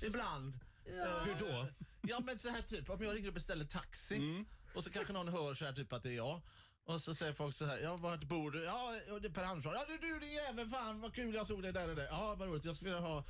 ibland. 0.03 0.59
Eh, 0.85 1.25
Hur 1.25 1.35
då? 1.47 1.67
Ja, 2.03 2.21
men 2.21 2.39
så 2.39 2.49
här 2.49 2.63
typ, 2.63 2.91
om 2.91 3.03
jag 3.03 3.15
ringer 3.17 3.29
och 3.29 3.35
beställer 3.35 3.65
taxi 3.65 4.17
Mm. 4.17 4.45
och 4.75 4.85
så 4.85 4.91
kanske 4.91 5.13
någon 5.13 5.29
hör 5.29 5.55
så 5.55 5.65
här 5.65 5.73
typ 5.73 5.93
att 5.93 6.03
det 6.03 6.11
är 6.11 6.17
jag. 6.17 6.41
Och 6.85 7.01
så 7.01 7.15
säger 7.15 7.33
folk 7.33 7.55
så 7.55 7.65
här, 7.65 7.79
ja 7.79 7.97
vart 7.97 8.25
bor 8.25 8.51
du? 8.51 8.65
Ja, 8.65 8.93
det 9.21 9.29
är 9.29 9.33
Per 9.33 9.45
Andersson. 9.45 9.73
Ja 9.75 9.85
du, 9.89 9.99
du 9.99 10.19
din 10.19 10.33
jävel, 10.33 10.69
fan 10.69 11.01
vad 11.01 11.15
kul 11.15 11.35
jag 11.35 11.47
såg 11.47 11.63
dig 11.63 11.73
där 11.73 11.89
och 11.89 11.97
där. 11.97 12.07
Ja, 12.11 12.35
vad 12.39 12.49
roligt. 12.49 12.65
Jag 12.65 12.77
skulle 12.77 12.91
vilja 12.91 13.09
ha 13.09 13.25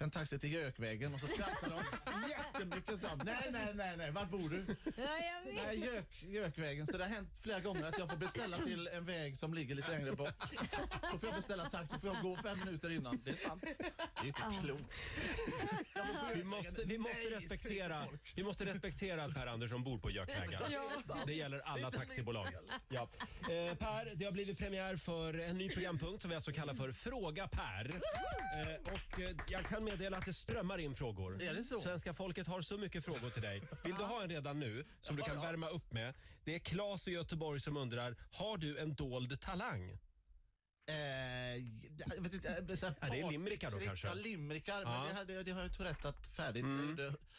en 0.00 0.10
taxi 0.10 0.38
till 0.38 0.52
Gökvägen 0.52 1.14
och 1.14 1.20
så 1.20 1.26
skrattar 1.26 1.70
de 1.70 1.82
jättemycket. 2.30 2.98
Så, 3.00 3.06
nej, 3.24 3.48
nej, 3.52 3.72
nej, 3.74 3.96
nej, 3.96 4.10
var 4.10 4.24
bor 4.24 4.48
du? 4.48 4.64
Ja, 4.84 4.92
jag 4.96 5.52
vet. 5.52 5.66
Nej, 5.66 5.78
Gök, 5.78 6.22
Gökvägen. 6.22 6.86
Så 6.86 6.98
det 6.98 7.04
har 7.04 7.10
hänt 7.10 7.28
flera 7.42 7.60
gånger 7.60 7.84
att 7.84 7.98
jag 7.98 8.10
får 8.10 8.16
beställa 8.16 8.58
till 8.58 8.88
en 8.88 9.04
väg 9.04 9.38
som 9.38 9.54
ligger 9.54 9.74
lite 9.74 9.90
längre 9.90 10.12
bort. 10.12 10.34
Så 11.10 11.18
får 11.18 11.28
jag 11.28 11.36
beställa 11.36 11.70
taxi, 11.70 11.98
får 11.98 12.14
jag 12.14 12.22
gå 12.22 12.36
fem 12.36 12.58
minuter 12.58 12.90
innan. 12.90 13.20
Det 13.24 13.30
är 13.30 13.34
sant. 13.34 13.62
Det 13.62 14.20
är 14.20 14.26
inte 14.26 14.42
klokt. 14.62 14.84
Vi 16.34 16.44
måste, 16.44 16.84
vi, 16.84 16.98
måste 16.98 17.36
respektera, 17.36 18.04
vi 18.34 18.44
måste 18.44 18.64
respektera 18.64 19.24
att 19.24 19.34
Per 19.34 19.46
Andersson 19.46 19.84
bor 19.84 19.98
på 19.98 20.10
Gökvägar. 20.10 20.62
Ja. 20.70 21.16
Det 21.26 21.34
gäller 21.34 21.60
alla 21.60 21.90
taxibolag. 21.90 22.48
Ja. 22.88 23.08
Eh, 23.40 23.74
per, 23.74 24.14
det 24.14 24.24
har 24.24 24.32
blivit 24.32 24.58
premiär 24.58 24.96
för 24.96 25.38
en 25.38 25.58
ny 25.58 25.68
programpunkt 25.68 26.22
som 26.22 26.28
vi 26.28 26.34
alltså 26.36 26.52
kallar 26.52 26.74
för 26.74 26.92
Fråga 26.92 27.48
Per. 27.48 27.90
Eh, 28.54 28.92
och 28.92 29.20
eh, 29.20 29.36
jag 29.48 29.64
kan 29.64 29.84
meddela 29.90 30.16
att 30.16 30.24
det 30.24 30.32
strömmar 30.32 30.78
in 30.78 30.94
frågor. 30.94 31.42
Är 31.42 31.54
det 31.54 31.64
så? 31.64 31.78
Svenska 31.78 32.14
folket 32.14 32.46
har 32.46 32.62
så 32.62 32.78
mycket 32.78 33.04
frågor 33.04 33.30
till 33.30 33.42
dig. 33.42 33.62
Vill 33.84 33.94
du 33.94 34.04
ha 34.04 34.22
en 34.22 34.28
redan 34.28 34.60
nu 34.60 34.84
som 35.00 35.16
du 35.16 35.22
kan 35.22 35.40
värma 35.40 35.68
upp 35.68 35.92
med? 35.92 36.14
Det 36.44 36.54
är 36.54 36.58
Claes 36.58 37.08
i 37.08 37.10
Göteborg 37.10 37.60
som 37.60 37.76
undrar, 37.76 38.16
har 38.32 38.56
du 38.56 38.78
en 38.78 38.94
dold 38.94 39.40
talang? 39.40 39.98
Eh, 40.86 40.96
jag 42.16 42.22
vet 42.22 42.34
inte, 42.34 42.64
eh, 42.68 42.76
så 42.76 42.86
här, 42.86 42.94
Ja, 43.00 43.08
det 43.10 43.20
är 43.20 43.30
limerickar 43.30 43.70
då 43.70 43.78
kanske? 43.78 44.06
Ja, 44.06 44.14
limerickar. 44.14 44.82
Ja. 44.82 44.98
Men 44.98 45.08
det, 45.08 45.14
hade, 45.14 45.42
det 45.42 45.50
har 45.50 45.60
jag 45.60 45.72
torettat 45.72 46.26
färdigt. 46.36 46.64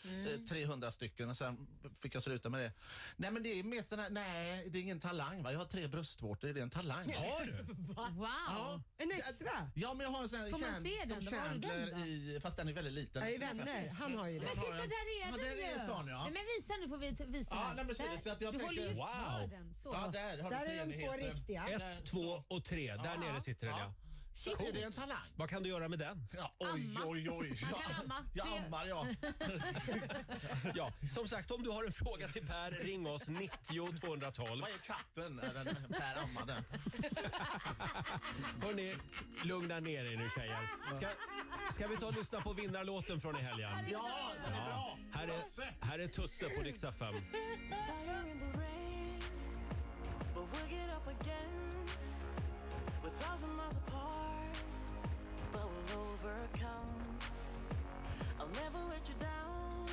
Mm. 0.06 0.22
Jag 0.24 0.32
gjorde 0.32 0.44
eh, 0.44 0.48
300 0.50 0.92
stycken 0.92 1.30
och 1.30 1.38
sen 1.38 1.68
fick 2.02 2.16
jag 2.16 2.24
sluta 2.24 2.50
med 2.50 2.60
det. 2.62 2.72
Nej, 3.16 3.32
men 3.32 3.44
det 3.44 3.60
är 3.60 3.64
mer 3.64 3.82
sån 3.84 4.00
här, 4.00 4.10
nej, 4.10 4.70
det 4.70 4.78
är 4.80 4.82
ingen 4.82 5.00
talang. 5.00 5.44
Va? 5.44 5.52
Jag 5.52 5.60
har 5.60 5.66
tre 5.66 5.88
bröstvårtor, 5.88 6.50
är 6.50 6.54
det 6.54 6.62
en 6.62 6.70
talang? 6.70 7.14
Har 7.14 7.46
du? 7.46 7.64
Wow! 7.94 8.28
Ja. 8.48 8.82
En 8.98 9.12
extra? 9.12 9.72
Ja, 9.76 9.94
men 9.94 10.04
jag 10.04 10.12
har 10.12 10.22
en 10.24 10.30
sån 10.30 10.40
här 10.40 10.50
Får 10.50 10.58
man 10.60 10.84
se 10.84 11.06
den 11.06 11.24
som 11.26 11.34
Chandler 11.34 11.86
den 11.86 11.98
i, 12.06 12.40
fast 12.42 12.58
den 12.58 12.68
är 12.68 12.74
väldigt 12.74 12.94
liten. 12.94 13.22
Ja, 13.24 13.30
i 13.30 13.38
Vänner. 13.38 13.90
Han 13.90 14.18
har 14.18 14.28
ju 14.28 14.40
det. 14.40 14.46
Men 14.46 14.56
titta, 14.56 14.72
där 14.72 14.82
är 14.82 15.22
Ja, 15.22 15.32
den 15.32 15.38
där 15.40 15.68
är 15.76 15.80
ju. 15.80 15.86
sån, 15.88 16.08
ja. 16.08 16.24
Nej, 16.24 16.32
men 16.34 16.44
visa 16.58 16.74
nu 16.82 16.88
får 16.90 16.98
vi 16.98 17.38
visa. 17.38 17.56
Ja, 17.56 17.74
nej, 17.76 17.86
men 17.86 17.96
så 17.96 18.04
är 18.04 18.10
det 18.10 18.20
så 18.20 18.30
att 18.32 18.42
jag 18.42 18.54
du 18.54 18.60
tänker- 18.60 18.66
håller 18.76 18.88
ju 18.90 18.94
Wow. 18.94 19.08
för 19.40 19.48
den. 19.48 19.74
Så. 19.76 19.90
Ja, 19.94 20.08
där 20.14 20.44
har 20.44 20.50
Där 20.52 20.66
du 20.68 20.72
är 20.72 20.86
de 20.86 21.06
två 21.06 21.14
riktiga. 21.14 21.68
Ett, 21.68 22.06
två 22.06 22.44
och 22.48 22.64
tre. 22.66 22.96
Där 22.96 23.18
nere 23.18 23.42
sitter 23.42 23.68
den 23.68 23.78
ja. 23.78 23.94
Shit, 24.34 24.60
är 24.62 24.74
det 24.74 24.84
en 24.84 24.92
talang? 24.92 25.18
Vad 25.36 25.50
kan 25.50 25.64
du 25.64 25.70
göra 25.70 25.88
med 25.90 26.00
den? 26.00 26.28
Ja, 26.34 26.52
oj, 26.60 26.70
Amma. 26.70 27.00
oj, 27.06 27.30
oj. 27.30 27.50
Man 27.72 27.82
kan 27.82 28.02
amma. 28.02 28.26
Jag 28.34 28.48
Tre- 28.48 28.58
ammar, 28.66 28.86
ja. 28.86 29.08
Ja, 30.76 30.92
som 31.14 31.28
sagt, 31.28 31.52
om 31.52 31.64
du 31.64 31.70
har 31.70 31.84
en 31.84 31.94
fråga 31.94 32.28
till 32.28 32.48
Per, 32.48 32.72
ring 32.72 33.08
oss 33.08 33.28
90 33.28 33.98
212. 34.00 34.62
Vad 34.62 34.70
är 34.70 34.78
katten? 34.78 35.40
Är 35.40 35.54
den 35.54 35.66
Per 35.90 36.24
ammade? 36.24 36.64
Hörni, 38.62 38.96
lugna 39.44 39.80
ner 39.80 40.06
er 40.06 40.18
nu 40.18 40.30
tjejer. 40.36 40.60
Ska, 40.96 41.08
ska 41.74 41.88
vi 41.88 41.98
ta 41.98 42.06
och 42.06 42.18
lyssna 42.18 42.42
på 42.42 42.54
vinnarlåten 42.54 43.22
från 43.22 43.38
i 43.38 43.42
helgen? 43.42 43.70
Ja, 43.92 44.32
den 44.46 44.54
är 44.54 44.66
bra. 44.66 44.98
Här 45.14 45.28
är, 45.28 45.86
här 45.86 46.00
är 46.00 46.08
Tusse 46.08 46.50
på 46.50 46.62
Rix 46.62 46.84
FM. 46.84 47.14
Fire 47.14 48.30
in 48.32 48.40
the 48.40 48.60
rain, 48.60 49.20
but 50.34 50.44
we'll 50.52 50.72
get 50.72 50.90
up 50.98 51.08
again. 51.22 51.71
Thousand 53.22 53.56
miles 53.56 53.78
apart, 53.78 54.56
but 55.54 55.62
we'll 55.62 56.02
overcome. 56.02 56.96
I'll 58.40 58.48
never 58.48 58.80
let 58.90 59.08
you 59.08 59.14
down. 59.20 59.86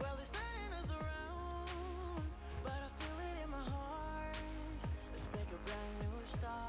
Well, 0.00 0.16
they're 0.16 0.26
turning 0.34 0.72
us 0.82 0.90
around, 0.90 2.22
but 2.64 2.72
I 2.72 2.88
feel 2.98 3.18
it 3.20 3.44
in 3.44 3.50
my 3.50 3.58
heart. 3.58 4.36
Let's 5.12 5.28
make 5.32 5.46
a 5.46 5.60
brand 5.64 5.94
new 6.00 6.26
start. 6.26 6.63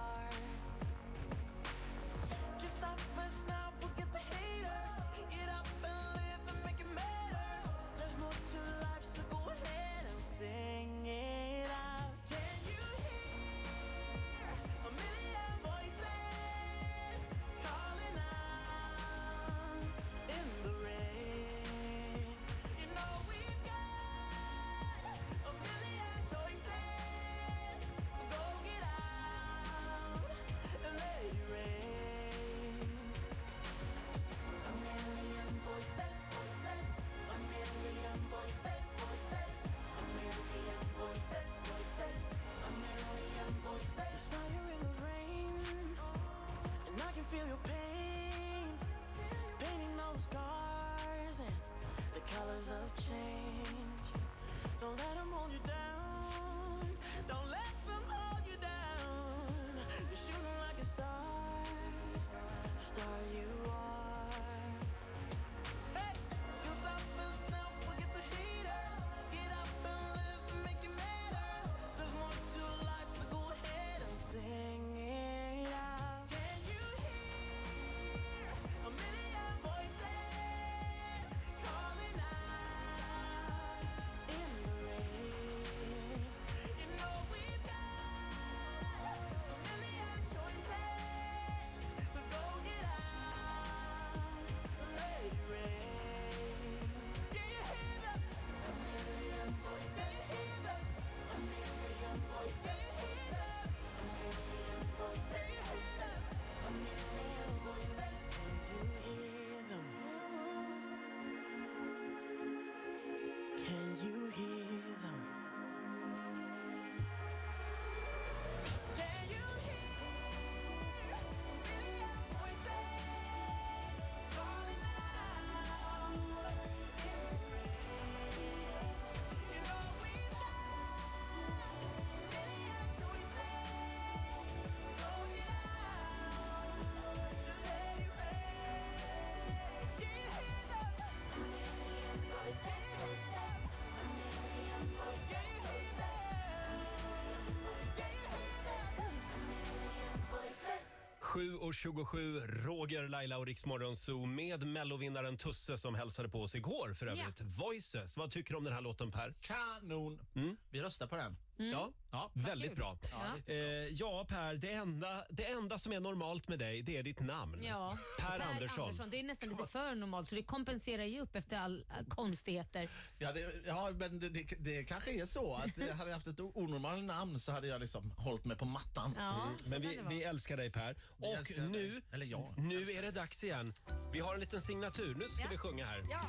7.27, 151.36 152.48
Roger, 152.48 153.08
Laila 153.08 153.38
och 153.38 153.46
Riksmorgon 153.46 153.96
Zoo 153.96 154.26
med 154.26 154.68
mellovinnaren 154.68 155.38
Tusse 155.38 155.78
som 155.78 155.96
hälsade 155.96 156.30
på 156.30 156.42
oss 156.42 156.56
igår 156.56 156.94
för 156.94 157.08
övrigt. 157.08 157.42
Voices, 157.42 158.18
vad 158.18 158.32
tycker 158.32 158.52
du 158.52 158.58
om 158.58 158.64
den 158.64 158.74
här 158.74 158.82
låten 158.82 159.12
Per? 159.12 159.34
Kanon. 159.42 160.20
Mm. 160.36 160.58
Vi 160.70 160.82
röstar 160.82 161.08
på 161.08 161.16
den. 161.16 161.38
Ja, 161.58 161.92
Ja. 162.12 162.32
väldigt 162.34 162.76
bra. 162.76 162.98
Ja, 163.12 163.54
Eh, 163.54 163.56
ja, 163.88 164.26
Per, 164.30 164.56
det 164.56 164.72
enda, 164.74 165.26
det 165.30 165.46
enda 165.46 165.78
som 165.78 165.92
är 165.92 166.00
normalt 166.00 166.48
med 166.48 166.60
dig, 166.60 166.82
det 166.82 166.98
är 166.98 167.04
ditt 167.04 167.20
namn. 167.20 167.64
Ja. 167.64 167.98
Per, 168.20 168.40
Andersson. 168.40 169.10
Det 169.10 169.20
är 169.20 169.24
nästan 169.24 169.50
lite 169.50 169.66
för 169.66 169.96
normalt 169.96 170.30
så 170.30 170.36
det 170.36 170.44
kompenserar 170.44 171.04
ju 171.04 171.20
upp 171.20 171.36
efter 171.36 171.58
all 171.58 171.86
all 171.90 172.06
konstigheter. 172.06 172.90
Ja, 173.20 173.32
det, 173.32 173.54
ja 173.66 173.92
men 174.00 174.20
det, 174.20 174.30
det, 174.30 174.44
det 174.60 174.84
kanske 174.84 175.22
är 175.22 175.26
så 175.26 175.54
att 175.56 175.78
eh, 175.80 175.96
hade 175.96 176.10
jag 176.10 176.16
haft 176.16 176.28
ett 176.28 176.40
onormalt 176.40 177.04
namn 177.04 177.40
så 177.40 177.52
hade 177.52 177.68
jag 177.68 177.82
liksom 177.82 178.12
hållit 178.18 178.46
mig 178.46 178.58
på 178.58 178.66
mattan. 178.66 179.14
Ja, 179.18 179.42
Mm. 179.46 179.58
Men 179.70 179.82
vi, 179.82 180.00
vi 180.10 180.24
älskar 180.24 180.58
dig 180.58 180.72
Per. 180.72 180.96
Och 181.20 181.28
älskar 181.38 181.56
dig. 181.56 181.70
nu, 181.70 182.02
Eller 182.12 182.26
jag. 182.26 182.54
nu 182.58 182.82
är 182.92 183.02
det 183.02 183.12
dags 183.12 183.44
igen. 183.44 183.74
Vi 184.14 184.20
har 184.20 184.34
en 184.34 184.40
liten 184.40 184.62
signatur. 184.62 185.16
Nu 185.16 185.30
ska 185.30 185.44
Ja. 185.44 185.48
vi 185.52 185.58
sjunga 185.58 185.86
här. 185.86 186.02
Ja. 186.12 186.22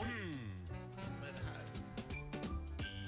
Mm. 0.00 0.68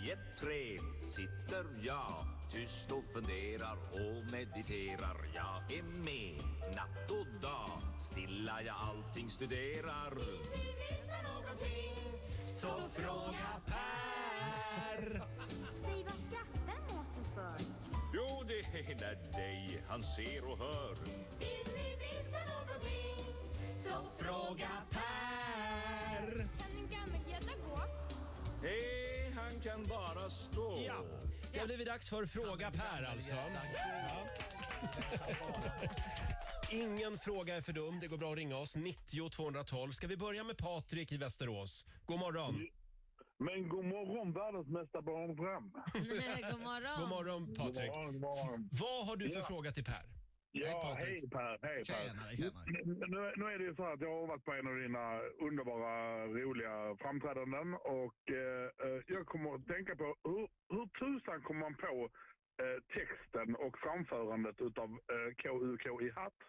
I 0.07 0.11
ett 0.11 0.41
träd 0.41 0.81
sitter 1.03 1.65
jag 1.83 2.25
tyst 2.51 2.93
och 2.93 3.05
funderar 3.13 3.77
och 3.93 4.33
mediterar. 4.33 5.17
Jag 5.35 5.79
är 5.79 5.83
med 5.83 6.43
natt 6.77 7.11
och 7.11 7.41
dag, 7.43 8.01
stilla 8.01 8.63
jag 8.63 8.77
allting 8.79 9.31
studerar. 9.31 10.15
Så 12.47 12.89
fråga 12.95 13.63
Per. 13.67 15.23
Säg 15.75 16.05
vad 16.05 16.19
skrattar 16.19 16.97
måsen 16.97 17.25
för? 17.35 17.57
Jo, 18.15 18.43
det 18.49 18.59
är 18.59 18.95
när 18.95 19.33
dig 19.33 19.83
han 19.89 20.03
ser 20.03 20.45
och 20.51 20.59
hör. 20.59 20.95
Vill 21.39 21.75
ni 21.75 21.97
veta 21.97 22.39
någonting? 22.55 23.35
Så 23.75 24.25
fråga 24.25 24.71
Per. 24.91 26.49
Kan 26.59 26.79
en 26.79 26.89
gammelgädda 26.91 27.53
gå? 27.69 27.81
Hej, 28.63 29.14
han 29.37 29.61
kan 29.61 29.85
bara 29.85 30.31
stå. 30.31 30.83
Ja. 30.87 30.95
Det 31.53 31.59
har 31.59 31.67
blivit 31.67 31.87
dags 31.87 32.09
för 32.09 32.27
Fråga 32.27 32.71
Per 32.71 33.03
alltså. 33.05 33.35
Ja. 33.35 34.27
Ingen 36.71 37.19
fråga 37.19 37.57
är 37.57 37.61
för 37.61 37.73
dum. 37.73 38.01
Det 38.01 38.07
går 38.09 38.17
bra 38.19 38.31
att 38.31 38.37
ringa 38.37 38.57
oss. 38.57 38.77
90 38.77 39.31
212. 39.31 39.93
Ska 39.93 40.07
vi 40.07 40.17
börja 40.17 40.45
med 40.45 40.59
Patrik 40.59 41.13
i 41.13 41.17
Västerås? 41.17 41.87
God 42.07 42.19
morgon. 42.19 42.67
Men 43.39 43.69
god 43.69 43.85
morgon 43.85 44.33
världens 44.33 44.69
mesta 44.69 45.03
barnprogram. 45.03 45.73
God 46.53 46.61
morgon. 46.61 47.01
God 47.01 47.09
morgon 47.09 47.55
Patrik. 47.55 47.91
God 47.91 47.97
morgon, 47.97 48.13
god 48.13 48.21
morgon. 48.21 48.69
Vad 48.73 49.07
har 49.07 49.17
du 49.17 49.29
för 49.31 49.39
Ja. 49.41 49.47
fråga 49.47 49.73
till 49.73 49.85
Per? 49.85 50.03
Ja, 50.57 50.97
hej 51.01 51.29
Per. 51.31 51.59
Hej 51.63 51.85
Per. 51.85 51.85
Tjenare, 51.85 52.37
tjenare. 52.37 52.65
Nu, 52.85 53.33
nu 53.37 53.45
är 53.53 53.59
det 53.59 53.65
ju 53.65 53.75
så 53.75 53.85
att 53.85 54.01
jag 54.01 54.21
har 54.21 54.27
varit 54.27 54.45
på 54.45 54.53
en 54.53 54.67
av 54.67 54.77
dina 54.77 55.21
underbara, 55.21 56.27
roliga 56.27 56.97
framträdanden 57.01 57.75
och 57.75 58.21
eh, 58.31 58.67
eh, 58.85 59.01
jag 59.07 59.27
kommer 59.27 59.55
att 59.55 59.67
tänka 59.67 59.97
på 59.97 60.17
hur, 60.25 60.49
hur 60.75 60.87
tusan 61.01 61.43
kommer 61.43 61.61
man 61.61 61.75
på 61.75 62.11
eh, 62.63 62.79
texten 62.97 63.57
och 63.57 63.79
framförandet 63.79 64.61
utav 64.61 64.91
eh, 65.15 65.31
KUK 65.43 65.87
i 66.03 66.11
hatt? 66.11 66.41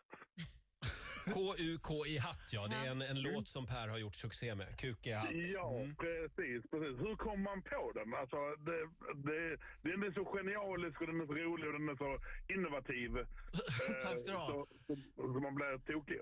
KUK 1.34 2.08
i 2.08 2.18
hatt, 2.18 2.50
ja. 2.54 2.68
Det 2.68 2.76
är 2.76 2.92
en, 2.92 3.02
en 3.02 3.22
låt 3.22 3.48
som 3.48 3.66
Per 3.68 3.88
har 3.88 3.98
gjort 3.98 4.16
succé 4.16 4.56
med. 4.56 4.78
Kuk 4.80 5.08
i 5.08 5.12
hatt. 5.12 5.30
Ja, 5.32 5.72
Mm. 5.76 5.96
precis, 5.96 6.64
precis. 6.72 7.00
Hur 7.00 7.16
kom 7.16 7.42
man 7.44 7.62
på 7.62 7.92
den? 7.96 8.14
Alltså, 8.14 8.38
det, 8.68 8.80
det, 9.28 9.58
den 9.82 10.04
är 10.04 10.12
så 10.12 10.26
genialisk 10.26 11.02
och 11.02 11.08
den 11.08 11.22
är 11.22 11.26
så 11.26 11.34
rolig 11.34 11.68
och 11.68 11.74
den 11.80 11.90
är 11.90 11.96
så 11.96 12.20
innovativ. 12.54 13.18
Eh, 13.18 13.26
Tack 14.04 14.20
ska 14.20 14.32
du 14.32 14.38
ha. 14.38 14.48
Så, 14.48 14.68
så, 14.88 14.96
så 15.34 15.40
man 15.40 15.56
blir 15.56 15.78
tokig. 15.94 16.20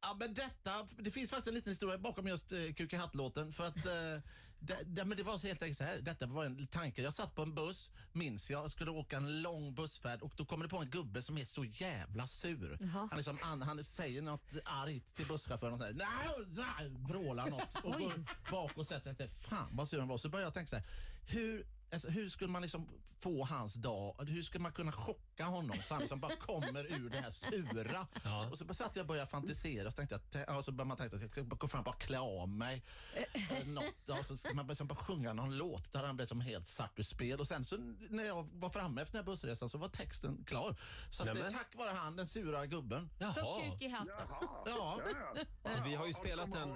Ja, 0.00 0.16
men 0.20 0.34
detta, 0.34 0.88
det 0.98 1.10
finns 1.10 1.30
faktiskt 1.30 1.48
en 1.48 1.54
liten 1.54 1.70
historia 1.70 1.98
bakom 1.98 2.26
just 2.26 2.52
uh, 2.52 2.72
Kuk 2.72 2.92
i 2.92 2.96
hatt-låten. 2.96 3.52
För 3.52 3.64
att, 3.64 3.86
eh, 3.96 4.16
det, 4.60 4.78
det, 4.86 5.04
men 5.04 5.16
det 5.16 5.22
var 5.22 5.38
så 5.38 5.46
helt 5.46 5.62
enkelt 5.62 5.78
så 5.78 5.84
här. 5.84 5.98
Detta 5.98 6.26
var 6.26 6.44
en 6.44 6.66
tanke. 6.66 7.02
Jag 7.02 7.14
satt 7.14 7.34
på 7.34 7.42
en 7.42 7.54
buss, 7.54 7.90
minns 8.12 8.50
jag, 8.50 8.70
skulle 8.70 8.90
åka 8.90 9.16
en 9.16 9.42
lång 9.42 9.74
bussfärd 9.74 10.22
och 10.22 10.32
då 10.36 10.44
kommer 10.44 10.64
det 10.64 10.68
på 10.68 10.78
en 10.78 10.90
gubbe 10.90 11.22
som 11.22 11.38
är 11.38 11.44
så 11.44 11.64
jävla 11.64 12.26
sur. 12.26 12.78
Han, 12.92 13.10
liksom, 13.16 13.38
han, 13.40 13.62
han 13.62 13.84
säger 13.84 14.22
något 14.22 14.42
argt 14.64 15.14
till 15.14 15.26
busschauffören 15.26 15.72
och 15.72 15.80
säger 15.80 15.94
nej, 15.94 16.90
vrålar 17.08 17.50
något 17.50 17.74
och 17.84 17.92
går 17.98 18.12
bak 18.50 18.72
och 18.76 18.86
sätter 18.86 19.14
sig. 19.14 19.30
Fan 19.38 19.68
vad 19.72 19.88
sur 19.88 19.98
han 19.98 20.08
var. 20.08 20.16
Så 20.16 20.28
började 20.28 20.46
jag 20.46 20.54
tänka 20.54 20.70
så 20.70 20.76
här. 20.76 20.84
Hur, 21.26 21.66
alltså, 21.92 22.08
hur 22.08 22.28
skulle 22.28 22.50
man 22.50 22.62
liksom 22.62 22.88
få 23.20 23.44
hans 23.44 23.74
dag? 23.74 24.24
Hur 24.28 24.42
skulle 24.42 24.62
man 24.62 24.72
kunna 24.72 24.92
chocka 24.92 25.44
honom 25.44 25.76
så 25.82 25.94
han 25.94 26.00
liksom 26.00 26.20
bara 26.20 26.36
kommer 26.36 26.92
ur 26.92 27.10
det 27.10 27.20
här 27.20 27.30
sura? 27.30 28.06
Och 28.50 28.58
så 28.58 28.74
satt 28.74 28.96
jag 28.96 29.02
och 29.02 29.06
började 29.06 29.30
fantisera 29.30 29.86
och 29.86 29.92
så 29.92 29.96
tänkte 29.96 30.20
jag, 30.46 30.56
och 30.56 30.64
så 30.64 30.72
började 30.72 30.88
man 30.88 30.96
tänka 30.96 31.16
att 31.16 31.22
jag 31.22 31.30
ska 31.30 31.42
gå 31.42 31.68
fram 31.68 31.78
och 31.80 31.84
bara 31.84 31.96
klä 31.96 32.18
av 32.18 32.48
mig. 32.48 32.84
eh, 33.14 33.66
något, 33.66 34.08
och 34.18 34.24
så 34.24 34.36
ska 34.36 34.54
man 34.54 34.66
liksom 34.66 34.86
bara 34.86 34.94
sjunga 34.96 35.32
någon 35.32 35.56
låt 35.58 35.92
där 35.92 36.04
han 36.04 36.16
blev 36.16 36.26
som 36.26 36.40
helt 36.40 36.68
satt 36.68 36.92
ur 36.98 37.02
spel. 37.02 37.40
Och 37.40 37.46
sen 37.46 37.64
så 37.64 37.76
när 38.10 38.24
jag 38.24 38.48
var 38.52 38.70
framme 38.70 39.02
efter 39.02 39.12
den 39.12 39.24
här 39.24 39.32
bussresan 39.32 39.68
så 39.68 39.78
var 39.78 39.88
texten 39.88 40.44
klar. 40.46 40.76
Så 41.10 41.22
att, 41.22 41.26
det 41.26 41.30
är 41.30 41.34
Nämen. 41.34 41.52
tack 41.52 41.74
vare 41.76 41.90
han, 41.90 42.16
den 42.16 42.26
sura 42.26 42.66
gubben. 42.66 43.10
Så 43.34 43.60
kuk 43.70 43.82
i 43.82 43.88
hatt. 43.88 44.08
Ja. 44.66 45.00
Vi 45.84 45.94
har 45.94 46.06
ju 46.06 46.12
spelat 46.12 46.52
den 46.52 46.68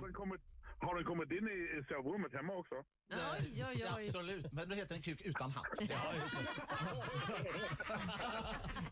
har 0.87 0.95
den 0.95 1.05
kommit 1.05 1.31
in 1.33 1.49
i, 1.49 1.83
sovrummet 1.89 2.33
hemma 2.35 2.53
också? 2.53 2.75
Oj, 3.13 3.65
oj, 3.69 3.85
oj. 3.97 4.05
Absolut, 4.07 4.53
men 4.53 4.69
då 4.69 4.75
heter 4.75 4.95
den 4.95 5.03
kuk 5.03 5.21
utan 5.21 5.51
hatt. 5.51 5.67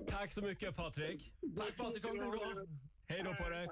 Tack 0.09 0.33
så 0.33 0.43
mycket 0.43 0.77
Patrik. 0.77 1.33
Tack 1.57 1.77
Patrik, 1.77 2.05
ha 2.05 2.11
en 2.11 2.19
god 2.19 2.33
dag. 2.57 2.69
Hej 3.09 3.23
då 3.25 3.35
på 3.35 3.49
dig. 3.49 3.65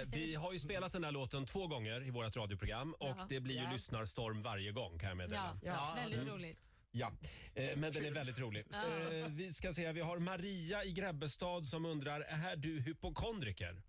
Eh, 0.00 0.08
vi 0.12 0.34
har 0.34 0.52
ju 0.52 0.58
spelat 0.58 0.92
den 0.92 1.04
här 1.04 1.12
låten 1.12 1.46
två 1.46 1.66
gånger 1.66 2.06
i 2.06 2.10
vårt 2.10 2.36
radioprogram 2.36 2.92
och 2.94 3.08
Ja. 3.08 3.26
det 3.28 3.40
blir 3.40 3.54
ju 3.56 3.62
Ja. 3.62 3.70
lyssnarstorm 3.72 4.42
varje 4.42 4.72
gång 4.72 4.98
kan 4.98 5.08
jag 5.08 5.16
meddela. 5.18 5.58
Ja, 5.62 5.72
ja, 5.72 5.92
väldigt 5.96 6.20
Mm. 6.20 6.34
roligt. 6.34 6.58
Ja, 6.90 7.12
eh, 7.54 7.76
men 7.76 7.92
den 7.92 8.04
är 8.04 8.10
väldigt 8.10 8.38
rolig. 8.38 8.66
Ja. 8.70 9.12
Eh, 9.12 9.26
vi 9.28 9.52
ska 9.52 9.72
se, 9.72 9.92
vi 9.92 10.00
har 10.00 10.18
Maria 10.18 10.84
i 10.84 10.92
Grebbestad 10.92 11.66
som 11.66 11.86
undrar, 11.86 12.20
är 12.20 12.56
du 12.56 12.80
hypokondriker? 12.80 13.82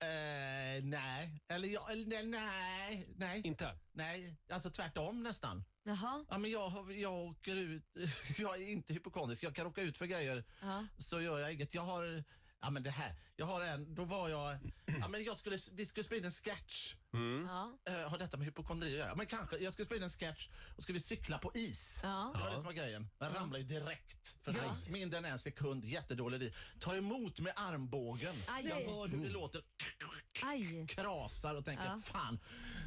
Eh, 0.00 0.84
nej, 0.84 1.42
eller, 1.48 1.68
jag, 1.68 1.92
eller 1.92 2.06
nej, 2.06 2.24
nej, 2.26 3.08
nej. 3.16 3.40
Inte? 3.44 3.78
Nej, 3.92 4.36
alltså 4.52 4.70
tvärtom 4.70 5.22
nästan. 5.22 5.64
Jaha. 5.82 6.24
Ja, 6.30 6.38
men 6.38 6.50
jag, 6.50 6.92
jag 6.92 7.14
åker 7.14 7.56
ut, 7.56 7.84
jag 8.38 8.56
är 8.62 8.68
inte 8.70 8.92
hypokondrisk, 8.94 9.42
jag 9.42 9.54
kan 9.54 9.64
råka 9.64 9.82
ut 9.82 9.98
för 9.98 10.06
grejer 10.06 10.44
Ja. 10.60 10.86
så 10.96 11.20
gör 11.20 11.38
jag 11.38 11.52
inget. 11.52 11.74
Jag 11.74 11.82
har, 11.82 12.24
ja 12.60 12.70
men 12.70 12.82
det 12.82 12.90
här, 12.90 13.14
jag 13.36 13.46
har 13.46 13.60
en, 13.60 13.94
då 13.94 14.04
var 14.04 14.28
jag, 14.28 14.58
ja 15.00 15.08
men 15.08 15.24
jag 15.24 15.36
skulle, 15.36 15.58
vi 15.72 15.86
skulle 15.86 16.04
spela 16.04 16.18
in 16.18 16.24
en 16.24 16.30
sketch. 16.30 16.94
Ja. 17.46 17.78
Eh, 17.92 18.10
har 18.10 18.18
detta 18.18 18.36
med 18.36 18.46
hypokondri 18.46 18.88
att 18.92 18.98
göra? 18.98 19.14
Men 19.14 19.26
kanske, 19.26 19.56
jag 19.58 19.72
skulle 19.72 19.86
spela 19.86 19.96
in 19.96 20.02
en 20.02 20.10
sketch 20.10 20.48
och 20.76 20.82
skulle 20.82 20.94
vi 20.94 21.00
cykla 21.00 21.38
på 21.38 21.50
is. 21.54 22.00
Ja. 22.02 22.30
Det 22.34 22.40
var 22.40 22.50
det 22.50 22.56
som 22.56 22.64
var 22.66 22.72
grejen. 22.72 23.08
Den 23.18 23.32
ramlade 23.34 23.58
ju 23.58 23.68
direkt. 23.68 24.36
Förstås. 24.42 24.86
Mindre 24.88 25.18
än 25.18 25.24
en 25.24 25.38
sekund, 25.38 25.84
jättedålig 25.84 26.42
idé. 26.42 26.52
Tar 26.78 26.96
emot 26.96 27.40
med 27.40 27.52
armbågen. 27.56 28.34
Aj. 28.48 28.66
Jag 28.66 28.76
hör 28.76 29.08
hur 29.08 29.24
det 29.24 29.30
låter 29.30 29.62
Aj. 30.42 30.86
krasar 30.88 31.54
och 31.54 31.64
tänker 31.64 31.84
Ja. 31.84 32.00
fan, 32.04 32.38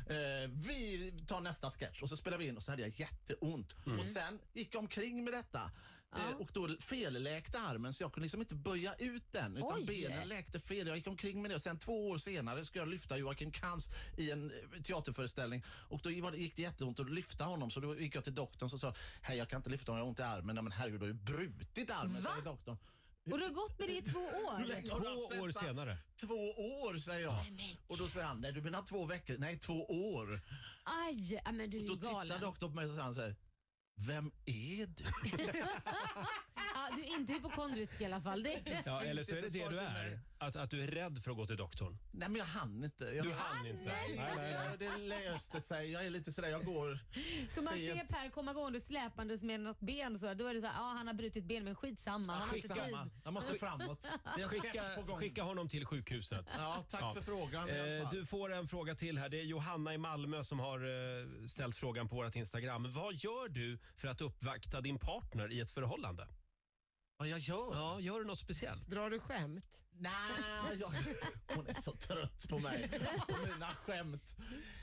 eh, 0.09 0.49
vi 0.49 1.13
tar 1.27 1.41
nästa 1.41 1.71
sketch 1.71 2.01
och 2.01 2.09
så 2.09 2.17
spelar 2.17 2.37
vi 2.37 2.47
in 2.47 2.57
och 2.57 2.63
så 2.63 2.71
hade 2.71 2.81
jag 2.81 2.99
jätteont. 2.99 3.75
Mm. 3.85 3.99
Och 3.99 4.05
sen 4.05 4.39
gick 4.53 4.75
jag 4.75 4.79
omkring 4.79 5.23
med 5.23 5.33
detta. 5.33 5.71
Eh, 6.15 6.35
och 6.39 6.49
då 6.53 6.69
felläkte 6.79 7.59
armen 7.59 7.93
så 7.93 8.03
jag 8.03 8.13
kunde 8.13 8.25
liksom 8.25 8.41
inte 8.41 8.55
böja 8.55 8.93
ut 8.95 9.23
den 9.31 9.57
utan 9.57 9.73
Oj. 9.73 9.85
benen 9.85 10.27
läkte 10.27 10.59
fel. 10.59 10.87
Jag 10.87 10.97
gick 10.97 11.07
omkring 11.07 11.41
med 11.41 11.51
det 11.51 11.55
och 11.55 11.61
sen 11.61 11.79
två 11.79 12.09
år 12.09 12.17
senare 12.17 12.65
ska 12.65 12.79
jag 12.79 12.87
lyfta 12.87 13.17
Joakim 13.17 13.51
Kans 13.51 13.89
i 14.17 14.31
en 14.31 14.51
eh, 14.51 14.81
teaterföreställning 14.81 15.63
och 15.67 15.99
då 16.03 16.09
var 16.21 16.31
det- 16.31 16.37
gick 16.37 16.55
det 16.55 16.61
jätteont 16.61 16.99
att 16.99 17.09
lyfta 17.11 17.43
honom 17.43 17.71
så 17.71 17.79
då 17.79 17.99
gick 17.99 18.15
jag 18.15 18.23
till 18.23 18.35
doktorn 18.35 18.69
och 18.73 18.79
sa 18.79 18.93
hej 19.21 19.37
jag 19.37 19.49
kan 19.49 19.57
inte 19.57 19.69
lyfta 19.69 19.91
honom, 19.91 19.99
jag 19.99 20.05
har 20.05 20.09
ont 20.09 20.19
i 20.19 20.23
armen. 20.23 20.55
Nej, 20.55 20.63
men 20.63 20.71
herregud 20.71 20.99
du 20.99 21.03
har 21.05 21.13
ju 21.13 21.13
brutit 21.13 21.91
armen, 21.91 22.21
Va? 22.21 22.29
säger 22.31 22.45
doktorn. 22.45 22.77
Och 23.31 23.37
du 23.37 23.43
har 23.43 23.51
gått 23.51 23.79
med 23.79 23.87
det 23.89 23.97
i 23.97 24.01
två 24.01 24.19
år? 24.19 24.81
Två 24.89 25.41
år 25.41 25.51
senare. 25.51 25.97
Två 26.19 26.33
år 26.83 26.97
säger 26.97 27.21
jag. 27.21 27.45
Och 27.87 27.97
då 27.97 28.07
säger 28.07 28.25
han, 28.27 28.41
nej 28.41 28.51
du 28.51 28.61
menar 28.61 28.81
två 28.81 29.05
veckor? 29.05 29.35
Nej, 29.37 29.59
två 29.59 29.85
år. 29.85 30.41
Aj, 30.83 31.41
men 31.53 31.69
du 31.69 31.77
är 31.77 31.87
Då 31.87 31.93
ju 31.93 31.99
tittar 31.99 32.11
galen. 32.11 32.41
doktorn 32.41 32.69
på 32.69 32.75
mig 32.75 32.85
och 33.09 33.15
säger 33.15 33.35
vem 34.07 34.31
är 34.45 34.85
du? 34.85 35.03
Ja, 36.73 36.95
du 36.95 37.03
är 37.03 37.19
inte 37.19 37.33
hypokondrisk 37.33 38.01
i 38.01 38.05
alla 38.05 38.21
fall. 38.21 38.43
Det 38.43 38.81
Ja, 38.85 39.03
eller 39.03 39.23
så 39.23 39.35
är 39.35 39.41
det 39.41 39.49
det 39.49 39.69
du 39.69 39.79
är. 39.79 40.19
Att, 40.37 40.55
att 40.55 40.69
du 40.71 40.83
är 40.83 40.87
rädd 40.87 41.23
för 41.23 41.31
att 41.31 41.37
gå 41.37 41.45
till 41.47 41.55
doktorn. 41.57 41.97
Nej 42.11 42.29
men 42.29 42.35
jag 42.39 42.45
hann 42.45 42.83
inte. 42.83 43.03
Jag 43.05 43.25
Du 43.25 43.31
hann 43.33 43.67
inte. 43.67 43.83
Nej, 43.85 44.15
Nej, 44.17 44.35
nej. 44.35 44.77
Det 44.79 44.97
löste 44.97 45.61
sig. 45.61 45.91
Jag 45.91 46.05
är 46.05 46.09
lite 46.09 46.31
sådär, 46.31 46.49
jag 46.49 46.65
går 46.65 46.99
Så 47.49 47.61
man 47.61 47.73
ser. 47.73 48.05
Per 48.05 48.29
komma 48.29 48.53
gående 48.53 48.79
släpandes 48.81 49.43
med 49.43 49.59
något 49.59 49.79
ben 49.79 50.19
så 50.19 50.33
då 50.33 50.47
är 50.47 50.53
det 50.53 50.61
så 50.61 50.67
här, 50.67 50.73
ja 50.73 50.93
han 50.97 51.07
har 51.07 51.13
brutit 51.13 51.43
ben 51.45 51.63
men 51.63 51.75
skitsamma, 51.75 52.33
han 52.33 52.49
har 52.49 52.55
inte 52.55 52.67
Skitsamma, 52.67 53.03
tid. 53.03 53.11
jag 53.23 53.33
måste 53.33 53.53
framåt. 53.59 54.01
Det 54.35 54.41
är 54.41 54.43
en 54.43 54.49
sketch 54.49 54.61
Skicka, 54.61 54.83
på 54.95 55.01
gång. 55.01 55.19
skicka 55.19 55.43
honom 55.43 55.69
till 55.69 55.85
sjukhuset. 55.85 56.45
Ja, 56.57 56.85
tack 56.89 57.13
för 57.13 57.21
frågan 57.21 57.69
i 57.69 57.79
alla 57.79 57.87
Eh, 57.97 58.03
fall. 58.03 58.15
Du 58.15 58.25
får 58.25 58.53
en 58.53 58.67
fråga 58.67 58.95
till 58.95 59.17
här. 59.17 59.29
Det 59.29 59.39
är 59.39 59.43
Johanna 59.45 59.93
i 59.93 59.97
Malmö 59.97 60.43
som 60.43 60.59
har 60.59 60.79
eh, 60.79 61.47
ställt 61.47 61.75
frågan 61.75 62.09
på 62.09 62.15
vårt 62.15 62.35
Instagram. 62.35 62.91
Vad 62.93 63.13
gör 63.15 63.49
du 63.49 63.79
för 63.97 64.07
att 64.07 64.21
uppvakta 64.21 64.81
din 64.81 64.99
partner 64.99 65.51
i 65.51 65.59
ett 65.59 65.69
förhållande? 65.69 66.27
Vad 67.17 67.27
jag 67.27 67.39
gör? 67.39 67.75
Ja, 67.75 67.99
gör 67.99 68.19
du 68.19 68.25
något 68.25 68.39
speciellt? 68.39 68.87
Drar 68.87 69.09
du 69.09 69.19
skämt? 69.19 69.83
Nej, 69.91 70.11
jag, 70.79 70.93
hon 71.55 71.67
är 71.67 71.81
så 71.81 71.91
trött 71.95 72.49
på 72.49 72.59
mig 72.59 72.89
och 73.27 73.47
mina 73.53 73.67
skämt. 73.75 74.35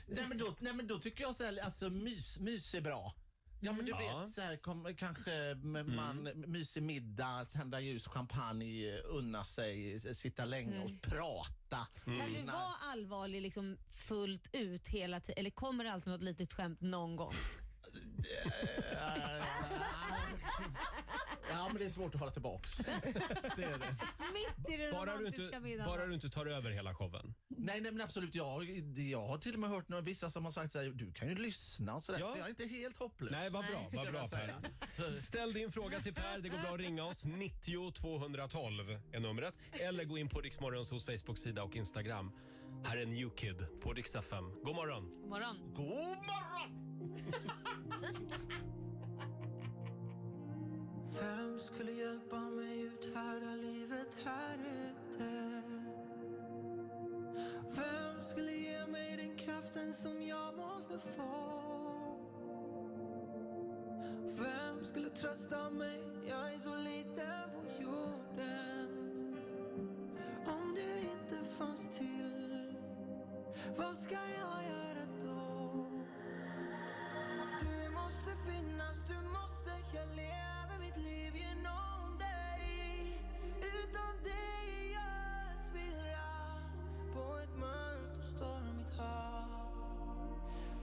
Nej 0.07 0.25
men 0.27 0.37
då, 0.37 0.55
nej, 0.59 0.73
men 0.73 0.87
då 0.87 0.99
tycker 0.99 1.23
jag 1.23 1.35
så 1.35 1.43
här, 1.43 1.57
alltså 1.63 1.89
mys, 1.89 2.39
mys 2.39 2.73
är 2.75 2.81
bra. 2.81 3.13
Ja 3.61 3.73
men 3.73 3.85
du 3.85 3.91
Ja. 3.91 4.19
vet, 4.19 4.29
så 4.29 4.41
här, 4.41 4.57
kom, 4.57 4.95
kanske 4.97 5.33
m- 5.33 5.95
man 5.95 6.23
mysig 6.35 6.83
middag, 6.83 7.45
tända 7.51 7.79
ljus, 7.79 8.07
champagne, 8.07 8.97
unna 8.97 9.43
sig, 9.43 9.99
sitta 10.15 10.45
länge 10.45 10.83
och 10.83 11.01
prata. 11.01 11.87
Kan 12.05 12.13
du 12.15 12.37
Innan- 12.39 12.55
vara 12.55 12.73
allvarlig 12.91 13.41
liksom 13.41 13.77
fullt 13.91 14.49
ut 14.53 14.87
hela 14.87 15.19
tiden 15.19 15.39
eller 15.39 15.49
kommer 15.49 15.83
det 15.83 15.91
alltid 15.93 16.11
något 16.13 16.21
litet 16.23 16.53
skämt 16.53 16.81
någon 16.81 17.15
gång? 17.15 17.33
Ja 21.51 21.67
men 21.67 21.77
det 21.77 21.85
är 21.85 21.89
svårt 21.89 22.13
att 22.15 22.19
hålla 22.19 22.31
tillbaks. 22.31 22.77
Det 22.77 23.63
är 23.63 23.77
det. 23.79 23.95
Mitt 24.33 24.69
i 24.73 24.77
den 24.77 24.91
Bara 24.91 25.05
du, 25.05 25.11
romantiska 25.17 25.43
inte, 25.45 25.59
middagen. 25.59 25.85
bara 25.85 26.05
du 26.05 26.13
inte 26.13 26.29
tar 26.29 26.45
över 26.45 26.71
hela 26.71 26.95
showen. 26.95 27.33
Nej, 27.47 27.81
nej 27.81 27.91
men 27.91 28.01
absolut, 28.01 28.35
jag, 28.35 28.63
jag 28.95 29.27
har 29.27 29.37
till 29.37 29.53
och 29.53 29.59
med 29.59 29.69
hört 29.69 29.89
några, 29.89 30.01
vissa 30.01 30.29
som 30.29 30.45
har 30.45 30.51
sagt 30.51 30.71
så 30.73 30.79
här, 30.79 30.85
du 30.85 31.11
kan 31.13 31.27
ju 31.27 31.35
lyssna 31.35 31.95
och 31.95 32.03
sådär. 32.03 32.19
Ja. 32.19 32.31
Så 32.31 32.37
jag 32.37 32.45
är 32.45 32.49
inte 32.49 32.65
helt 32.65 32.97
hopplös. 32.97 33.31
Nej, 33.31 33.49
vad 33.49 33.65
bra. 33.65 33.89
Vad 33.91 34.11
bra. 34.11 34.27
Per. 34.27 35.17
Ställ 35.17 35.53
din 35.53 35.71
fråga 35.71 35.99
till 35.99 36.13
Per. 36.13 36.39
Det 36.39 36.49
går 36.49 36.57
bra 36.57 36.73
att 36.73 36.79
ringa 36.79 37.03
oss. 37.05 37.23
90 37.25 37.91
212 37.91 38.99
är 39.11 39.19
numret. 39.19 39.55
Eller 39.71 40.03
gå 40.03 40.17
in 40.17 40.29
på 40.29 40.41
Riksmorgons 40.41 40.91
hos 40.91 41.05
Facebook-sida 41.05 41.63
och 41.63 41.75
Instagram. 41.75 42.31
Här 42.83 42.97
är 42.97 43.05
New 43.05 43.29
Kid 43.29 43.65
på 43.81 43.93
Rix 43.93 44.15
FM. 44.15 44.43
God 44.63 44.75
morgon. 44.75 45.09
God 45.21 45.29
morgon. 45.29 45.55
God 45.75 46.17
morgon! 46.17 46.89
Vem 51.19 51.59
skulle 51.59 51.91
hjälpa 51.91 52.39
mig 52.39 52.81
ut 52.81 53.11
här 53.15 53.57
livet 53.57 54.17
här 54.25 54.57
ute? 54.57 55.61
Vem 57.75 58.21
skulle 58.21 58.51
ge 58.51 58.85
mig 58.87 59.17
den 59.17 59.37
kraften 59.37 59.93
som 59.93 60.23
jag 60.23 60.55
måste 60.55 60.99
få? 60.99 61.59
Vem 64.39 64.85
skulle 64.85 65.09
trösta 65.09 65.69
mig? 65.69 65.99
Jag 66.27 66.53
är 66.53 66.57
så 66.57 66.75
liten 66.75 67.49
på 67.53 67.83
jorden 67.83 69.37
Om 70.45 70.75
du 70.75 70.99
inte 70.99 71.49
fanns 71.57 71.97
till 71.97 72.38
vad 73.77 73.95
ska 73.95 74.13
jag 74.13 74.63
göra 74.63 75.05
då? 75.21 75.85
Du 77.61 77.89
måste 77.89 78.31
finnas, 78.49 79.03
du 79.07 79.15
måste 79.15 79.71
Jag 79.93 80.07
lever 80.07 80.79
mitt 80.79 80.97
liv 80.97 81.35
genom 81.35 82.17
dig 82.19 83.21
Utan 83.59 84.23
dig 84.23 84.69
är 84.79 84.93
jag 84.93 85.51
en 85.51 85.59
spillra 85.61 86.29
På 87.13 87.37
ett 87.43 87.55
mörkt 87.59 88.17
och 88.17 88.23
stormigt 88.35 88.93
hav 88.97 89.49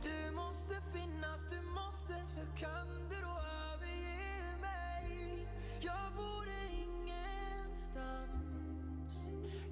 Du 0.03 0.31
måste 0.35 0.75
finnas, 0.95 1.47
du 1.51 1.61
måste 1.63 2.15
Hur 2.37 2.57
kan 2.59 2.89
du 3.11 3.17
då 3.21 3.37
överge 3.73 4.57
mig? 4.61 5.49
Jag 5.81 6.11
vore 6.17 6.59
ingenstans 6.85 8.07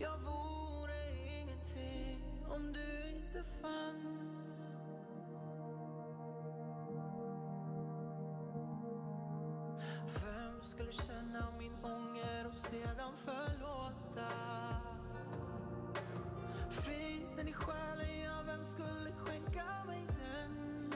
Jag 0.01 0.19
vore 0.19 0.64
om 2.55 2.73
du 2.73 3.11
inte 3.17 3.45
fanns 3.63 4.05
Vem 10.23 10.63
skulle 10.63 10.93
känna 10.93 11.49
min 11.59 11.75
ånger 11.83 12.47
och 12.47 12.55
sedan 12.71 13.13
förlåta? 13.15 14.31
Friden 16.71 17.49
i 17.49 17.53
själen, 17.53 18.21
ja, 18.25 18.43
vem 18.47 18.65
skulle 18.65 19.13
skänka 19.13 19.65
mig 19.87 20.07
den? 20.07 20.93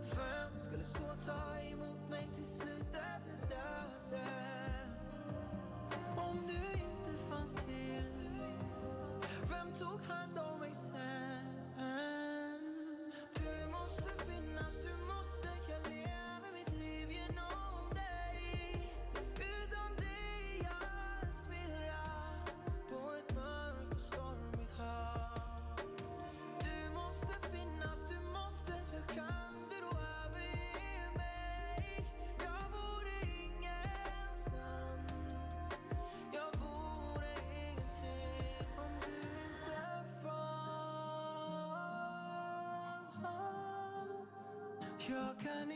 Vem 0.00 0.60
skulle 0.60 0.84
så 0.84 1.26
ta 1.26 1.60
emot 1.60 2.10
mig 2.10 2.28
till 2.34 2.44
slut 2.46 2.94
efter 2.94 3.48
döden? 3.48 4.88
Om 6.16 6.46
du 6.46 6.72
inte 6.72 7.22
fanns 7.30 7.54
till, 7.54 8.15
vem 9.78 9.88
tog 9.88 10.00
hand 10.08 10.45
Jag 45.16 45.38
kan 45.40 45.72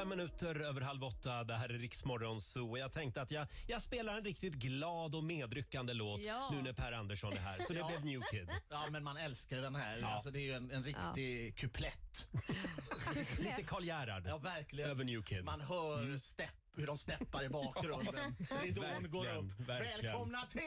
Fem 0.00 0.08
minuter 0.08 0.60
över 0.60 0.80
halv 0.80 1.04
åtta. 1.04 1.44
Det 1.44 1.54
här 1.56 1.68
är 1.68 1.78
Riksmorgon 1.78 2.40
Zoo. 2.40 2.78
Jag 2.78 2.92
tänkte 2.92 3.22
att 3.22 3.30
jag, 3.30 3.46
jag 3.66 3.82
spelar 3.82 4.16
en 4.18 4.24
riktigt 4.24 4.54
glad 4.54 5.14
och 5.14 5.24
medryckande 5.24 5.94
låt 5.94 6.20
Ja. 6.20 6.48
nu 6.52 6.62
när 6.62 6.72
Per 6.72 6.92
Andersson 6.92 7.32
är 7.32 7.36
här. 7.36 7.58
Så 7.66 7.72
det 7.72 7.78
Ja. 7.78 7.86
blev 7.88 8.04
New 8.04 8.20
Kid. 8.30 8.48
Ja, 8.70 8.86
men 8.90 9.04
man 9.04 9.16
älskar 9.16 9.56
ju 9.56 9.62
den 9.62 9.74
här. 9.74 9.98
Ja. 9.98 10.06
Alltså, 10.08 10.30
det 10.30 10.38
är 10.40 10.42
ju 10.42 10.52
en, 10.52 10.70
en 10.70 10.84
riktig 10.84 11.56
kuplett. 11.56 12.28
Lite 13.38 13.62
Karl 13.66 13.84
Gerhard 13.84 14.26
Ja, 14.26 14.38
verkligen. 14.38 14.90
över 14.90 15.04
New 15.04 15.22
Kid. 15.22 15.44
Man 15.44 15.60
hör 15.60 16.18
stepp, 16.18 16.50
hur 16.76 16.86
de 16.86 16.98
steppar 16.98 17.44
i 17.44 17.48
bakgrunden. 17.48 18.14
Ridån 18.62 19.10
går 19.10 19.24
Verkligen, 19.24 19.50
upp. 19.60 19.68
verkligen. 19.68 20.02
Välkomna 20.02 20.46
till... 20.46 20.60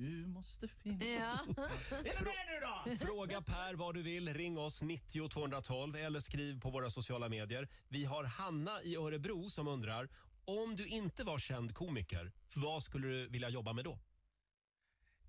Du 0.00 0.26
måste 0.26 0.68
finnas. 0.68 1.02
Ja. 1.02 1.38
Är 1.96 2.18
du 2.18 2.24
med 2.24 2.44
nu 2.46 2.96
då? 2.96 3.06
Fråga 3.06 3.42
Per 3.42 3.74
vad 3.74 3.94
du 3.94 4.02
vill. 4.02 4.34
Ring 4.34 4.58
oss 4.58 4.82
90 4.82 5.28
212 5.28 5.96
eller 5.96 6.20
skriv 6.20 6.60
på 6.60 6.70
våra 6.70 6.90
sociala 6.90 7.28
medier. 7.28 7.68
Vi 7.88 8.04
har 8.04 8.24
Hanna 8.24 8.82
i 8.82 8.96
Örebro 8.96 9.50
som 9.50 9.68
undrar 9.68 10.08
om 10.48 10.76
du 10.76 10.86
inte 10.86 11.24
var 11.24 11.38
känd 11.38 11.74
komiker, 11.74 12.32
vad 12.54 12.82
skulle 12.82 13.08
du 13.08 13.28
vilja 13.28 13.48
jobba 13.48 13.72
med 13.72 13.84
då? 13.84 13.98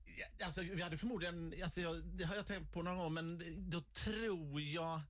Ja, 0.06 0.46
Alltså, 0.46 0.62
vi 0.62 0.82
hade 0.82 0.98
förmodligen, 0.98 1.54
alltså, 1.64 1.82
jag, 1.82 2.04
det 2.06 2.24
har 2.24 2.36
jag 2.36 2.48
tänkt 2.48 2.74
på 2.74 2.82
någon 2.82 2.98
gång, 2.98 3.14
men 3.14 3.44
då 3.70 3.82
tror 3.82 4.62
jag... 4.62 5.02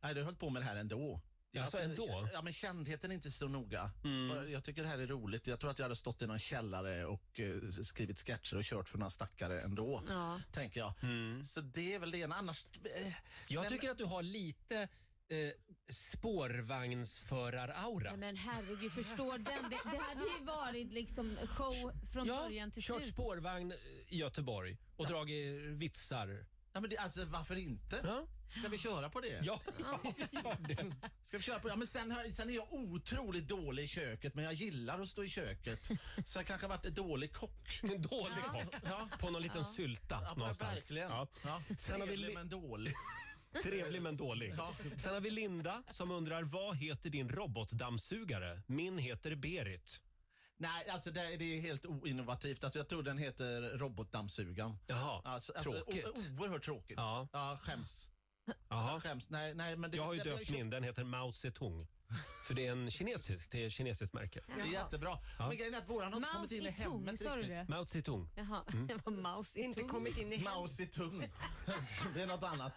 Jag 0.00 0.14
har 0.14 0.22
hållit 0.22 0.38
på 0.38 0.50
med 0.50 0.62
det 0.62 0.66
här 0.66 0.76
ändå. 0.76 1.20
Alltså, 1.62 1.78
ändå? 1.78 2.28
Ja, 2.32 2.42
men 2.42 2.52
kändheten 2.52 3.10
är 3.10 3.14
inte 3.14 3.30
så 3.30 3.48
noga. 3.48 3.90
Bara, 4.28 4.48
Jag 4.48 4.64
tycker 4.64 4.82
det 4.82 4.88
här 4.88 4.98
är 4.98 5.06
roligt. 5.06 5.46
Jag 5.46 5.60
tror 5.60 5.70
att 5.70 5.78
jag 5.78 5.84
hade 5.84 5.96
stått 5.96 6.22
i 6.22 6.26
någon 6.26 6.38
källare 6.38 7.04
och 7.06 7.40
eh, 7.40 7.68
skrivit 7.70 8.20
sketcher 8.20 8.56
och 8.56 8.64
kört 8.64 8.88
för 8.88 8.98
några 8.98 9.10
stackare 9.10 9.60
ändå. 9.62 10.02
Ja. 10.08 10.40
Tänker 10.52 10.80
jag. 10.80 10.92
Så 11.46 11.60
det 11.60 11.94
är 11.94 11.98
väl 11.98 12.10
det 12.10 12.18
ena. 12.18 12.34
Annars... 12.34 12.64
eh, 12.84 13.12
Jag 13.48 13.62
men- 13.62 13.72
tycker 13.72 13.90
att 13.90 13.98
du 13.98 14.04
har 14.04 14.22
lite 14.22 14.88
eh, 15.28 15.50
spårvagnsförar-aura. 16.76 18.10
Nej, 18.10 18.16
men 18.16 18.36
herregud, 18.36 18.92
förstår 18.92 19.32
den? 19.38 19.44
Det, 19.44 19.78
det 19.92 19.98
hade 19.98 20.20
ju 20.38 20.44
varit 20.44 20.92
liksom 20.92 21.36
show 21.46 21.92
från 22.12 22.26
Ja, 22.26 22.42
början 22.48 22.70
till 22.70 22.82
kört 22.82 23.02
slut. 23.02 23.12
spårvagn 23.14 23.72
i 24.08 24.16
Göteborg 24.18 24.76
och 24.96 25.06
dragit 25.06 25.60
vitsar. 25.62 26.46
Ja, 26.76 26.80
men 26.80 26.90
det, 26.90 26.96
alltså, 26.96 27.24
varför 27.24 27.56
inte? 27.56 28.24
Ska 28.48 28.68
vi 28.68 28.78
köra 28.78 29.10
på 29.10 29.20
det? 29.20 29.40
Ja. 29.44 29.60
Ska 31.24 31.36
vi 31.36 31.42
köra 31.42 31.58
på 31.58 31.68
det? 31.68 31.72
Ja, 31.72 31.76
men 31.76 31.86
sen, 31.86 32.10
har- 32.10 32.30
sen 32.32 32.50
är 32.50 32.54
jag 32.54 32.72
otroligt 32.72 33.48
dålig 33.48 33.82
i 33.84 33.88
köket, 33.88 34.34
men 34.34 34.44
jag 34.44 34.52
gillar 34.54 35.00
att 35.00 35.08
stå 35.08 35.24
i 35.24 35.28
köket. 35.28 35.88
Så 36.26 36.38
jag 36.38 36.46
kanske 36.46 36.66
har 36.66 36.68
varit 36.68 36.86
en 36.86 36.94
dålig 36.94 37.32
kock. 37.32 37.80
En 37.82 38.02
dålig 38.02 38.44
kock? 38.44 38.74
På 39.20 39.30
någon 39.30 39.42
liten 39.42 39.64
sylta 39.64 40.18
Ja, 40.22 40.34
någonstans. 40.34 40.76
verkligen. 40.76 41.10
Ja. 41.10 41.28
Ja. 41.44 41.62
Sen 41.78 42.00
har 42.00 42.06
vi 42.06 42.06
Trevlig 42.06 42.28
Li- 42.28 42.34
men 42.34 42.48
dålig. 42.48 42.92
Trevlig 43.62 44.02
men 44.02 44.16
dålig. 44.16 44.54
Ja. 44.58 44.72
Sen 44.96 45.14
har 45.14 45.20
vi 45.20 45.30
Linda 45.30 45.82
som 45.90 46.10
undrar 46.10 46.42
vad 46.42 46.76
heter 46.76 47.10
din 47.10 47.28
robotdammsugare? 47.28 48.62
Min 48.66 48.98
heter 48.98 49.34
Berit. 49.34 50.00
Nej, 50.58 50.88
alltså 50.88 51.10
det, 51.10 51.20
är- 51.20 51.38
det 51.38 51.44
är 51.56 51.60
helt 51.60 51.86
oinnovativt. 51.86 52.64
Alltså, 52.64 52.78
jag 52.78 52.88
tror 52.88 53.02
den 53.02 53.18
heter 53.18 53.60
robotdammsugaren. 53.78 54.78
Jaha, 54.86 55.22
alltså, 55.24 55.52
alltså, 55.52 55.72
tråkigt. 55.72 56.04
o- 56.06 56.42
oerhört 56.42 56.64
tråkigt. 56.64 56.96
Ja. 56.96 57.28
Ja, 57.32 57.58
skäms. 57.62 58.08
Jaha. 58.68 58.92
Jag 58.92 59.02
skäms. 59.02 59.30
Nej, 59.30 59.54
nej, 59.54 59.76
men 59.76 59.90
det, 59.90 59.96
Jag 59.96 60.04
har 60.04 60.12
ju 60.14 60.18
det, 60.18 60.30
döpt 60.30 60.50
min, 60.50 60.70
den 60.70 60.82
heter 60.82 61.04
Mao 61.04 61.32
Zedong. 61.32 61.86
För 62.46 62.54
det 62.54 62.66
är 62.66 62.72
en 62.72 62.90
kinesisk, 62.90 63.50
det 63.50 63.62
är 63.62 63.66
ett 63.66 63.72
kinesiskt 63.72 64.14
märke. 64.14 64.40
Det 64.56 64.60
är 64.62 64.66
jättebra. 64.66 65.18
Ja. 65.38 65.48
Men 65.48 65.56
grejen 65.56 65.74
är 65.74 65.78
att 65.78 65.88
våran 65.90 66.12
har 66.12 66.16
inte 66.20 66.28
kommit 66.32 66.52
in 66.52 66.66
i 66.66 66.70
hemmet 66.70 67.18
sa 67.18 67.30
du 67.36 67.36
riktigt. 67.42 67.56
det? 67.56 67.68
Mao 67.68 67.86
Zedong. 67.86 68.28
Jaha, 68.34 68.64
Mm. 68.72 68.86
det 68.86 68.94
var 69.04 69.12
mouse 69.12 69.60
Inte 69.60 69.82
kommit 69.82 70.18
in 70.18 70.32
i 70.32 70.38
Mao 70.42 70.68
Zedong. 70.68 71.20
det 72.14 72.22
är 72.22 72.26
något 72.26 72.42
annat. 72.42 72.72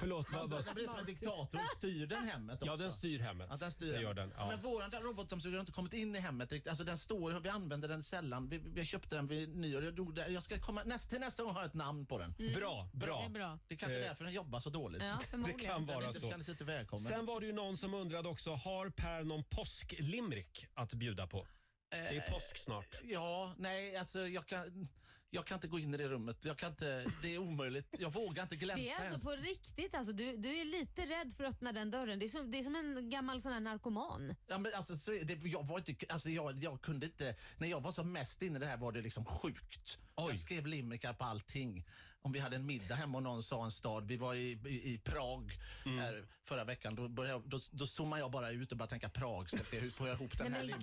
Förlåt, 0.00 0.26
vad, 0.32 0.40
Alltså, 0.40 0.56
vad, 0.56 0.64
det 0.64 0.74
blir 0.74 0.86
som 0.86 0.98
en 0.98 1.04
diktator. 1.06 1.60
Styr 1.76 2.06
den 2.06 2.28
hemmet 2.28 2.54
också? 2.54 2.66
Ja, 2.66 2.76
den 2.76 2.92
styr 2.92 3.18
hemmet. 3.20 3.46
Ja, 3.50 3.56
den 3.56 3.72
styr 3.72 3.92
det 3.92 4.00
gör 4.00 4.14
den. 4.14 4.32
Ja. 4.36 4.46
Men 4.48 4.60
våran 4.60 4.90
där 4.90 5.00
robotdammsugare 5.00 5.56
har 5.56 5.60
inte 5.60 5.72
kommit 5.72 5.92
in 5.92 6.16
i 6.16 6.20
hemmet 6.20 6.52
riktigt. 6.52 6.68
Alltså 6.70 6.84
den 6.84 6.98
står, 6.98 7.40
vi 7.40 7.48
använder 7.48 7.88
den 7.88 8.02
sällan. 8.02 8.48
Vi, 8.48 8.58
vi 8.58 8.84
köpte 8.84 9.16
den 9.16 9.26
vid 9.26 9.56
nyår. 9.56 9.84
Jag, 9.84 9.94
drog 9.94 10.18
jag 10.18 10.42
ska 10.42 10.58
komma, 10.58 10.82
näst, 10.84 11.10
till 11.10 11.20
nästa 11.20 11.42
gång 11.42 11.54
ha 11.54 11.64
ett 11.64 11.74
namn 11.74 12.06
på 12.06 12.18
den. 12.18 12.34
Mm. 12.38 12.52
Bra, 12.54 12.88
bra. 12.92 13.18
Det 13.20 13.24
är 13.24 13.28
bra. 13.28 13.58
Det 13.68 13.74
är 13.74 13.78
kanske 13.78 13.96
är 13.96 14.00
Eh, 14.00 14.08
därför 14.08 14.24
den 14.24 14.32
jobbar 14.32 14.60
så 14.60 14.70
dåligt. 14.70 15.02
Ja, 15.02 15.18
förmodligen. 15.30 15.58
Det 15.60 15.66
kan 15.66 15.86
Den 15.86 15.94
vara 15.96 16.06
inte, 16.06 16.20
så. 16.20 16.30
känner 16.30 16.44
sig 16.44 16.52
inte 16.52 16.64
välkommen. 16.64 17.04
Sen 17.12 17.26
var 17.26 17.40
det 17.40 17.46
ju 17.46 17.52
någon 17.52 17.76
som 17.76 17.94
undrade 17.94 18.28
också, 18.34 18.54
har 18.54 18.90
Per 18.90 19.24
någon 19.24 19.44
påsklimrik 19.44 20.66
att 20.74 20.94
bjuda 20.94 21.26
på? 21.26 21.46
Det 21.90 21.96
är 21.96 22.14
Eh, 22.14 22.32
påsk 22.32 22.56
snart. 22.58 22.94
Ja, 23.04 23.54
nej, 23.58 23.96
alltså 23.96 24.28
jag 24.28 24.46
kan, 24.46 24.88
jag 25.30 25.46
kan 25.46 25.54
inte 25.54 25.68
gå 25.68 25.78
in 25.78 25.94
i 25.94 25.96
det 25.96 26.08
rummet. 26.08 26.44
Jag 26.44 26.58
kan 26.58 26.70
inte, 26.70 27.06
det 27.22 27.34
är 27.34 27.38
omöjligt. 27.38 27.96
Jag 27.98 28.12
vågar 28.12 28.42
inte 28.42 28.56
glänta 28.56 28.82
Det 28.82 28.90
är 28.90 29.00
ens. 29.00 29.14
alltså 29.14 29.28
på 29.28 29.36
riktigt. 29.36 29.94
Alltså, 29.94 30.12
du, 30.12 30.36
du 30.36 30.56
är 30.60 30.64
lite 30.64 31.02
rädd 31.06 31.32
för 31.36 31.44
att 31.44 31.54
öppna 31.54 31.72
den 31.72 31.90
dörren. 31.90 32.18
Det 32.18 32.26
är 32.26 32.28
som, 32.28 32.50
det 32.50 32.58
är 32.58 32.62
som 32.62 32.76
en 32.76 33.10
gammal 33.10 33.40
sån 33.40 33.52
här 33.52 33.60
narkoman. 33.60 34.34
Ja, 34.46 34.58
men 34.58 34.72
alltså, 34.74 34.96
så 34.96 35.10
det, 35.10 35.38
jag, 35.44 35.66
var 35.66 35.78
inte, 35.78 36.06
alltså, 36.08 36.30
jag, 36.30 36.64
jag 36.64 36.82
kunde 36.82 37.06
inte... 37.06 37.36
När 37.58 37.68
jag 37.68 37.80
var 37.80 37.92
som 37.92 38.12
mest 38.12 38.42
inne 38.42 38.56
i 38.56 38.60
det 38.60 38.66
här 38.66 38.76
var 38.76 38.92
det 38.92 39.02
liksom 39.02 39.24
sjukt. 39.24 39.98
Jag 40.16 40.36
skrev 40.38 40.66
limerickar 40.66 41.12
på 41.12 41.24
allting. 41.24 41.84
Om 42.24 42.32
vi 42.32 42.38
hade 42.40 42.56
en 42.56 42.66
middag 42.66 42.94
hemma 42.94 43.18
och 43.18 43.22
någon 43.22 43.42
sa 43.42 43.64
en 43.64 43.70
stad. 43.70 44.06
Vi 44.08 44.16
var 44.16 44.34
i, 44.34 44.58
i, 44.66 44.92
i 44.94 44.98
Prag 45.04 45.52
Mm. 45.86 45.98
här 45.98 46.24
förra 46.44 46.64
veckan. 46.64 46.94
Då, 46.94 47.08
började, 47.08 47.34
jag- 47.34 47.48
då, 47.50 47.58
då 47.70 47.86
zoomade 47.86 48.22
jag 48.22 48.30
bara 48.30 48.50
ut 48.50 48.72
och 48.72 48.78
bara 48.78 48.88
tänka 48.88 49.08
Prag. 49.08 49.50
Ska 49.50 49.64
se 49.64 49.78
hur 49.80 49.90
får 49.90 50.08
jag 50.08 50.16
ihop 50.20 50.38
den 50.38 50.52
Nej, 50.52 50.70
här 50.72 50.78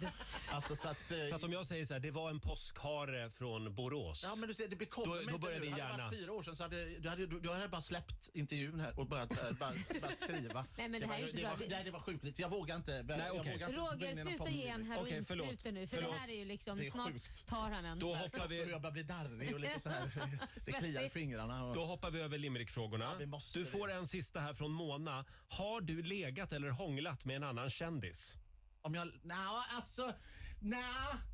gud. 0.00 0.08
Alltså, 0.50 0.76
så 0.76 0.88
att, 0.88 1.10
eh, 1.10 1.18
Så 1.30 1.36
att 1.36 1.44
om 1.44 1.52
jag 1.52 1.66
säger 1.66 1.84
så 1.86 1.92
här, 1.92 2.00
det 2.00 2.10
var 2.10 2.30
en 2.30 2.40
påskhare 2.40 3.30
från 3.30 3.74
Borås. 3.74 4.22
Ja 4.24 4.34
men 4.34 4.48
du 4.48 4.54
ser, 4.54 4.68
det 4.68 4.76
bekommer 4.76 5.06
Då- 5.06 5.14
mig 5.14 5.24
då 5.24 5.30
inte 5.30 5.40
börjar 5.40 5.58
nu. 5.60 5.64
din 5.64 5.72
Hade 5.72 5.84
det 5.84 5.88
hjärna- 5.92 6.04
varit 6.04 6.18
fyra 6.18 6.32
år 6.32 6.42
sedan 6.42 6.56
så 6.56 6.62
hade 6.62 6.84
du 6.98 7.08
hade, 7.08 7.26
du, 7.26 7.40
du 7.40 7.52
hade 7.52 7.68
bara 7.68 7.80
släppt 7.80 8.30
intervjun 8.32 8.80
här 8.80 9.00
och 9.00 9.06
börjat 9.06 9.32
här, 9.40 9.52
bara, 9.52 9.72
bara 10.00 10.12
skriva. 10.12 10.66
Nej, 10.76 10.88
men 10.88 11.00
det 11.00 11.06
här 11.06 11.14
var, 11.14 11.20
är 11.20 11.26
inte 11.28 11.36
det, 11.36 11.42
bra. 11.42 11.50
var, 11.54 11.66
nej, 11.70 11.84
det 11.84 11.90
var 11.90 12.00
sjukligt. 12.00 12.38
Jag 12.38 12.48
vågar 12.48 12.76
inte. 12.76 13.02
Nej, 13.02 13.18
jag 13.18 13.36
okej. 13.36 13.52
vågar 13.52 13.68
inte 13.68 13.80
Roger, 13.80 14.14
sluta 14.14 14.50
ge 14.50 14.68
en 14.68 14.84
förlåt. 14.84 15.08
heroinsprutor 15.08 15.70
nu. 15.72 15.86
För 15.86 15.96
Förlåt. 15.96 16.12
det 16.14 16.18
här 16.20 16.28
är 16.28 16.34
ju 16.38 16.44
liksom, 16.44 16.78
Det 16.78 16.86
är 16.86 16.90
snart 16.90 17.12
sjukt. 17.12 17.46
tar 17.46 17.70
han 17.70 17.84
en. 17.84 17.98
Då 17.98 18.14
hoppar 18.14 18.48
vi... 18.48 18.64
Så 18.64 18.70
jag 18.70 18.80
börjar 18.80 18.92
bli 18.92 19.02
darrig 19.02 19.54
och 19.54 19.60
lite 19.60 19.80
så 19.80 19.88
här. 19.90 20.10
det 20.86 20.92
kliar 20.92 21.06
i 21.06 21.10
fingrarna. 21.10 21.64
Och, 21.64 21.74
Då 21.74 21.84
hoppar 21.84 22.10
vi 22.10 22.20
över 22.20 22.38
limerickfrågorna. 22.38 23.14
vi 23.18 23.26
måste 23.26 23.58
du 23.58 23.64
det. 23.64 23.70
får 23.70 23.90
en 23.92 24.06
sista 24.06 24.40
här 24.40 24.54
från 24.54 24.72
Mona. 24.72 25.24
Har 25.48 25.80
du 25.80 26.02
legat 26.02 26.52
eller 26.52 26.68
hånglat 26.68 27.24
med 27.24 27.36
en 27.36 27.42
annan 27.44 27.70
kändis? 27.70 28.34
om 28.82 28.94
jag... 28.94 29.08
Nej, 29.22 29.36
alltså... 29.70 30.12
Nej, 30.60 30.82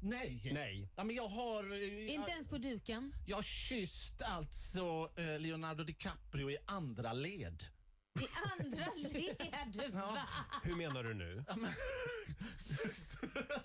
nej. 0.03 0.51
Nej. 0.55 0.89
Ja, 0.97 1.05
men 1.05 1.17
jag 1.17 1.29
har... 1.29 1.73
eh, 1.73 2.15
Inte 2.15 2.31
ens 2.31 2.49
på 2.49 2.59
duken. 2.59 3.15
Jag 3.27 3.37
har 3.37 3.43
kysst 3.43 4.23
alltså 4.23 5.11
eh, 5.17 5.41
Leonardo 5.41 5.85
DiCaprio 5.85 6.51
i 6.51 6.57
andra 6.67 7.13
led. 7.13 7.65
I 8.21 8.27
andra 8.61 8.87
led. 8.97 9.37
Va? 9.93 10.27
Hur 10.63 10.77
menar 10.77 11.03
du 11.05 11.15
nu? 11.15 11.45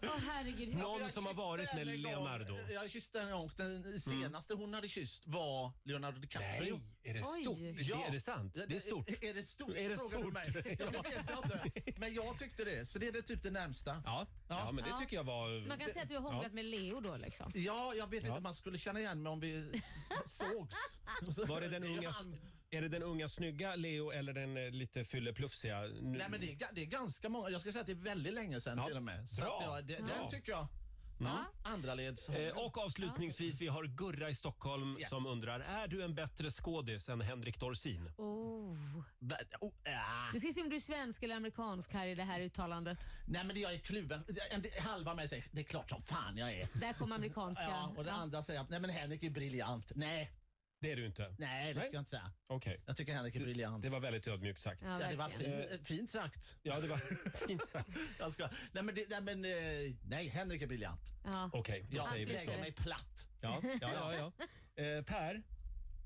Åh 0.04 0.18
herregud. 0.28 0.74
hur- 0.74 0.82
Någon 0.82 1.02
Jag 1.02 1.12
som 1.12 1.26
har 1.26 1.32
kysste 1.34 1.42
varit 1.44 1.66
med 1.76 1.88
henne 1.88 1.92
en 1.92 2.04
gång. 2.04 2.12
Leonardo? 2.12 2.58
Jag 2.74 2.92
kysste 2.92 3.20
henne 3.20 3.32
en 3.32 3.38
gång. 3.38 3.52
Den 3.58 4.00
senaste 4.00 4.54
hon 4.54 4.74
hade 4.74 4.90
kysst 4.90 5.24
var 5.28 5.72
Leonardo 5.84 6.20
DiCaprio. 6.20 6.76
Nej, 6.76 6.82
är 7.04 7.14
det 7.14 7.24
Oj. 7.26 7.42
stort? 7.42 7.58
Ja. 7.88 8.06
Är 8.08 8.12
det 8.12 8.20
sant? 8.20 8.58
Det 8.68 8.76
är 8.76 8.80
stort. 8.80 9.10
Är 9.24 9.34
det 9.34 9.44
stort? 9.44 9.76
Är 9.78 9.90
det 9.90 9.98
frågar 9.98 10.18
du 10.18 10.24
stort? 10.24 10.34
mig. 10.34 10.78
Ja, 10.80 10.86
det 10.92 10.98
vet 11.10 11.30
jag 11.30 11.46
inte. 11.46 11.92
Men 12.00 12.14
jag 12.14 12.38
tyckte 12.40 12.64
det. 12.66 12.86
Så 12.86 13.00
det 13.00 13.08
är 13.08 13.12
det 13.12 13.22
typ 13.22 13.44
det 13.44 13.52
närmsta. 13.52 14.02
Ja, 14.06 14.28
ja 14.48 14.72
men 14.72 14.84
det 14.84 14.90
Ja. 14.90 14.98
tycker 14.98 15.16
jag 15.16 15.24
var... 15.24 15.60
Så 15.60 15.68
man 15.68 15.80
kan 15.80 15.90
säga 15.90 16.04
att 16.04 16.10
du 16.10 16.16
har 16.16 16.22
hånglat 16.32 16.54
med 16.54 16.66
Leo 16.66 17.00
då 17.02 17.18
liksom? 17.18 17.52
Ja, 17.56 17.94
jag 17.98 18.08
vet 18.10 18.22
Ja. 18.24 18.28
inte 18.28 18.38
om 18.38 18.44
man 18.44 18.54
skulle 18.54 18.78
känna 18.78 19.00
igen 19.00 19.24
mig 19.24 19.32
om 19.32 19.40
vi 19.40 19.70
s- 19.74 20.10
sågs. 20.26 21.00
Var 21.50 21.62
det 21.62 21.68
den 21.70 21.84
unga, 21.84 22.10
han. 22.12 22.36
Är 22.70 22.82
det 22.82 22.88
den 22.90 23.04
unga 23.04 23.28
snygga 23.28 23.76
Leo 23.76 24.12
eller 24.12 24.34
den 24.34 24.58
eh, 24.58 24.72
lite 24.72 25.04
fylleplufsiga? 25.04 25.82
Nu- 25.82 26.18
Nej, 26.18 26.28
men 26.30 26.40
det 26.40 26.52
är, 26.52 26.56
ga- 26.56 26.72
det 26.74 26.82
är 26.82 26.86
ganska 26.86 27.30
många. 27.30 27.50
Jag 27.50 27.60
skulle 27.62 27.72
säga 27.74 27.82
att 27.82 27.88
det 27.88 27.94
är 27.94 27.96
väldigt 27.96 28.34
länge 28.34 28.62
sedan 28.62 28.78
Ja, 28.78 28.88
till 28.88 28.98
och 28.98 29.04
med. 29.04 29.30
Så 29.30 29.42
bra. 29.44 29.58
att, 29.60 29.64
ja, 29.66 29.82
det, 29.82 30.04
Bra. 30.04 30.16
Den 30.20 30.30
tycker 30.30 30.52
jag. 30.52 30.68
Ja, 31.20 31.46
andra 31.64 31.94
leds. 31.96 32.30
Eh, 32.30 32.58
och 32.58 32.78
avslutningsvis, 32.78 33.62
vi 33.62 33.68
har 33.68 33.84
Gurra 33.84 34.30
i 34.30 34.36
Stockholm 34.36 34.98
Yes. 35.00 35.10
som 35.10 35.26
undrar, 35.26 35.60
är 35.60 35.88
du 35.88 36.04
en 36.04 36.16
bättre 36.16 36.52
skådis 36.52 37.10
än 37.10 37.22
Henrik 37.22 37.60
Dorsin? 37.60 38.12
Oh. 38.18 38.98
Oh, 39.60 39.72
ah. 39.86 40.32
Du 40.34 40.40
ska 40.40 40.52
se 40.54 40.62
om 40.62 40.70
du 40.70 40.76
är 40.76 40.80
svensk 40.80 41.24
eller 41.24 41.36
amerikansk 41.36 41.94
här 41.94 42.08
i 42.08 42.16
det 42.16 42.24
här 42.24 42.40
uttalandet. 42.42 42.98
Nej, 43.28 43.44
men 43.44 43.56
det- 43.56 43.62
jag 43.62 43.74
är 43.74 43.78
kluven. 43.80 44.24
En 44.52 44.62
del- 44.62 44.72
Halva 44.82 45.14
mig 45.16 45.28
säger 45.28 45.46
det 45.52 45.60
är 45.62 45.64
klart 45.64 45.90
som 45.90 46.02
fan 46.02 46.38
jag 46.38 46.54
är. 46.54 46.68
Där 46.74 46.94
kom 46.94 47.12
amerikanska. 47.12 47.64
Ja, 47.64 47.94
och 47.98 48.04
den 48.04 48.16
andra 48.16 48.42
säger 48.44 48.60
att 48.62 48.70
nej, 48.70 48.80
men 48.80 48.90
Henrik 48.90 49.24
är 49.24 49.30
briljant. 49.30 49.92
Nej, 49.96 50.32
Det 50.80 50.92
är 50.92 50.96
du 50.96 51.06
inte? 51.06 51.36
nej 51.40 51.74
det 51.74 51.80
ska 51.82 51.90
jag 51.94 52.02
inte 52.02 52.10
säga. 52.12 52.32
Okej. 52.48 52.84
Jag 52.86 52.98
tycker 52.98 53.14
Henrik 53.14 53.36
är 53.36 53.40
briljant. 53.40 53.84
Det 53.84 53.90
var 53.90 54.00
väldigt 54.00 54.28
ödmjukt 54.28 54.62
sagt. 54.62 54.82
Ja, 54.84 55.02
Ja, 55.02 55.10
det 55.10 55.16
var 55.16 55.30
verkligen. 55.30 55.70
fin, 55.70 55.86
fint 55.86 56.10
sagt. 56.10 56.56
Ja, 56.64 56.80
det 56.80 56.88
var 56.88 56.98
fint 57.48 57.68
sagt. 57.68 57.90
Jag 58.20 58.32
ska, 58.32 58.50
nej, 58.72 58.84
men, 58.84 58.96
det, 58.96 59.10
nej, 59.10 59.22
men 59.22 59.46
eh, 59.46 59.96
nej, 60.04 60.28
Henrik 60.28 60.62
är 60.62 60.68
briljant. 60.68 61.02
Ja. 61.24 61.50
Okej, 61.54 61.88
då 61.90 61.98
Jag 61.98 62.06
säger 62.08 62.26
vi 62.26 62.34
lägger 62.34 62.54
så. 62.54 62.60
mig 62.60 62.72
platt. 62.72 63.28
Ja, 63.42 63.62
ja, 63.82 63.90
ja. 63.94 64.14
ja. 64.16 64.32
Eh, 64.84 65.04
per, 65.04 65.44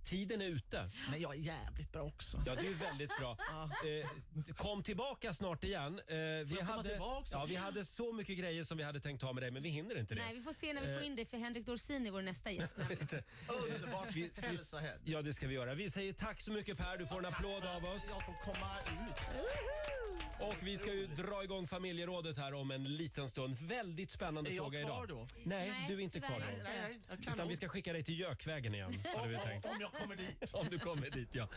tiden 0.04 0.42
är 0.42 0.46
ute. 0.46 0.90
Men 1.12 1.22
jag 1.22 1.36
är 1.36 1.40
jävligt 1.40 1.92
bra 1.92 2.02
också. 2.02 2.44
Ja, 2.46 2.56
det 2.56 2.68
är 2.68 2.74
väldigt 2.74 3.18
bra. 3.20 3.38
Eh, 3.86 4.54
kom 4.56 4.84
tillbaka 4.84 5.34
snart 5.34 5.64
igen. 5.64 6.00
Eh, 6.08 6.16
vi, 6.16 6.56
komma 6.60 6.72
hade, 6.72 6.90
tillbaka? 6.90 7.28
ja, 7.32 7.46
vi 7.46 7.56
hade 7.56 7.86
så 7.86 8.14
mycket 8.14 8.38
grejer 8.38 8.64
som 8.64 8.78
vi 8.78 8.84
hade 8.84 9.00
tänkt 9.00 9.22
ta 9.22 9.34
med 9.34 9.44
dig, 9.44 9.52
men 9.52 9.64
vi 9.64 9.70
hinner 9.70 9.98
inte 10.00 10.16
det. 10.16 10.22
Nej, 10.24 10.34
vi 10.36 10.42
får 10.42 10.54
se 10.54 10.74
när 10.74 10.82
vi 10.82 10.88
får 10.88 11.02
Eh. 11.02 11.06
in 11.08 11.16
det 11.16 11.26
för 11.26 11.38
Henrik 11.38 11.66
Dorsin 11.66 12.08
är 12.08 12.12
vår 12.12 12.22
nästa 12.22 12.52
gäst. 12.52 12.78
Underbart. 13.48 14.16
Vi- 14.16 14.32
vi- 14.36 14.42
Hälsa 14.48 14.80
hem. 14.80 15.00
Ja, 15.06 15.22
det 15.22 15.34
ska 15.34 15.48
vi 15.48 15.54
göra. 15.56 15.74
Vi 15.74 15.90
säger 15.90 16.14
tack 16.14 16.42
så 16.42 16.52
mycket 16.52 16.78
Per, 16.78 16.98
du 16.98 17.06
får 17.08 17.20
en 17.20 17.26
applåd 17.26 17.66
av 17.66 17.86
oss. 17.86 18.06
Jag 18.10 18.26
får 18.26 18.34
komma 18.54 18.70
ut. 19.08 19.22
Och 20.42 20.56
vi 20.62 20.78
ska 20.78 20.94
ju 20.94 21.08
dra 21.08 21.44
igång 21.44 21.68
familjerådet 21.68 22.38
här 22.38 22.54
om 22.54 22.72
en 22.72 22.84
liten 22.96 23.30
stund. 23.30 23.58
Väldigt 23.60 24.12
spännande 24.12 24.50
Är 24.50 24.54
jag 24.56 24.66
fråga 24.66 24.84
kvar 24.84 25.04
idag. 25.04 25.08
då? 25.08 25.28
Nej, 25.44 25.70
Nej, 25.70 25.86
du 25.88 25.94
är 25.96 26.00
inte 26.00 26.14
tyvärr 26.14 26.28
kvar 26.28 26.38
inte. 26.38 26.52
då. 26.58 26.64
Nej, 26.64 26.82
nej, 26.90 27.00
jag 27.10 27.24
kan 27.24 27.34
Utan 27.34 27.48
vi 27.48 27.56
ska 27.56 27.70
skicka 27.70 27.94
dig 27.94 28.04
till 28.04 28.20
Jökvägen 28.20 28.76
igen, 28.76 28.94
hade 29.18 29.30
vi 29.30 29.38
tänkt. 29.38 29.66
Om 29.66 29.78
jag 29.82 29.91
kommer 30.00 30.16
dit. 30.16 30.54
Om 30.54 30.68
du 30.72 30.80
kommer 30.80 31.10
dit, 31.10 31.36
ja. 31.36 31.48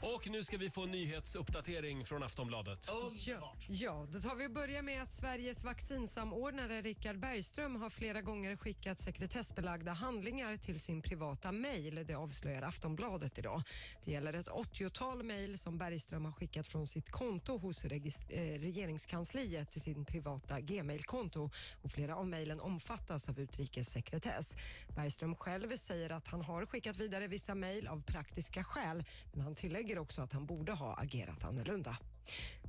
Och 0.00 0.28
nu 0.28 0.44
ska 0.44 0.56
vi 0.56 0.70
få 0.70 0.82
en 0.82 0.90
nyhetsuppdatering 0.90 2.04
från 2.04 2.22
Aftonbladet. 2.22 2.88
Underbart. 2.88 3.66
Ja, 3.68 4.06
då 4.12 4.20
tar 4.20 4.34
vi 4.34 4.46
och 4.46 4.50
börjar 4.50 4.82
med 4.82 5.02
att 5.02 5.12
Sveriges 5.12 5.64
vaccinsamordnare 5.64 6.80
Richard 6.82 7.18
Bergström 7.18 7.76
har 7.76 7.90
flera 7.90 8.22
gånger 8.22 8.56
skickat 8.56 8.98
sekretessbelagda 8.98 9.92
handlingar 9.92 10.56
till 10.56 10.80
sin 10.80 11.02
privata 11.02 11.52
mejl. 11.52 12.04
Det 12.06 12.14
avslöjar 12.14 12.62
Aftonbladet 12.62 13.38
idag. 13.38 13.62
Det 14.04 14.10
gäller 14.12 14.32
ett 14.32 14.48
80-tal 14.48 15.22
mejl 15.22 15.58
som 15.58 15.78
Bergström 15.78 16.24
har 16.24 16.32
skickat 16.32 16.66
från 16.68 16.86
sitt 16.86 17.10
konto 17.10 17.58
hos 17.58 17.84
regis- 17.84 18.30
eh, 18.30 18.60
regeringskansliet 18.60 19.70
till 19.70 19.80
sin 19.80 20.04
privata 20.04 20.60
gmail-konto 20.60 21.50
och 21.82 21.90
flera 21.92 22.16
av 22.16 22.26
mejlen 22.26 22.60
omfattas 22.60 23.28
av 23.28 23.40
utrikessekretess. 23.40 24.56
Bergström 24.96 25.34
själv 25.36 25.76
säger 25.76 26.10
att 26.10 26.28
han 26.28 26.42
har 26.42 26.66
skickat 26.66 26.96
vidare 26.96 27.26
vissa 27.28 27.54
mejl 27.54 27.83
av 27.88 28.02
praktiska 28.02 28.64
skäl 28.64 29.04
men 29.32 29.40
han 29.40 29.54
tillägger 29.54 29.98
också 29.98 30.22
att 30.22 30.32
han 30.32 30.46
borde 30.46 30.72
ha 30.72 30.94
agerat 30.94 31.44
annorlunda. 31.44 31.96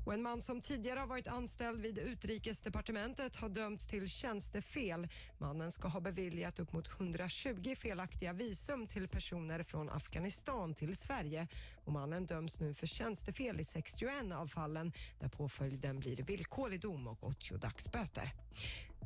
Och 0.06 0.14
en 0.14 0.22
man 0.22 0.42
som 0.42 0.61
tidigare 0.61 1.00
har 1.00 1.08
varit 1.08 1.27
anställd 1.27 1.82
vid 1.82 1.98
Utrikesdepartementet 1.98 3.35
har 3.35 3.50
dömts 3.50 3.88
till 3.88 4.10
tjänstefel. 4.10 5.08
Mannen 5.38 5.72
ska 5.72 5.88
ha 5.88 6.00
beviljat 6.00 6.60
upp 6.60 6.74
mot 6.74 6.88
120 6.88 7.76
felaktiga 7.77 8.34
visum 8.34 8.88
till 8.88 9.08
personer 9.08 9.64
från 9.64 9.90
Afghanistan 9.90 10.74
till 10.74 10.98
Sverige. 10.98 11.48
Och 11.85 11.92
mannen 11.92 12.26
döms 12.26 12.60
nu 12.60 12.74
för 12.74 12.88
tjänstefel 12.88 13.60
i 13.60 13.64
61 13.64 14.11
av 14.34 14.48
fallen 14.48 14.94
där 15.19 15.27
påföljden 15.27 16.00
blir 16.00 16.18
villkorlig 16.18 16.80
dom 16.80 17.08
och 17.08 17.24
80 17.24 17.58
dagsböter. 17.58 18.32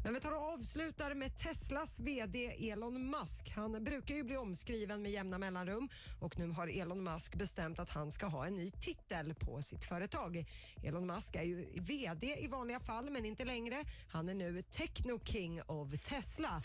Men 0.03 0.13
vi 0.13 0.19
tar 0.19 0.31
och 0.31 0.53
avslutar 0.53 1.13
med 1.13 1.35
Teslas 1.37 1.99
VD 1.99 2.69
Elon 2.71 3.09
Musk. 3.09 3.51
Han 3.55 3.83
brukar 3.83 4.15
ju 4.15 4.23
bli 4.23 4.37
omskriven 4.37 5.01
med 5.01 5.11
jämna 5.11 5.37
mellanrum 5.37 5.89
och 6.19 6.39
nu 6.39 6.47
har 6.47 6.67
Elon 6.67 7.03
Musk 7.03 7.35
bestämt 7.35 7.79
att 7.79 7.89
han 7.89 8.11
ska 8.11 8.25
ha 8.25 8.45
en 8.45 8.55
ny 8.55 8.69
titel 8.69 9.33
på 9.33 9.61
sitt 9.61 9.83
företag. 9.83 10.45
Elon 10.83 11.07
Musk 11.07 11.35
är 11.35 11.43
ju 11.43 11.67
VD 11.75 12.37
i 12.39 12.47
vanliga 12.47 12.79
fall, 12.79 13.09
men 13.09 13.25
inte 13.25 13.45
längre. 13.45 13.83
Han 14.07 14.29
är 14.29 14.33
nu 14.33 14.61
Techno 14.61 15.19
King 15.23 15.61
of 15.61 15.89
Tesla 16.03 16.63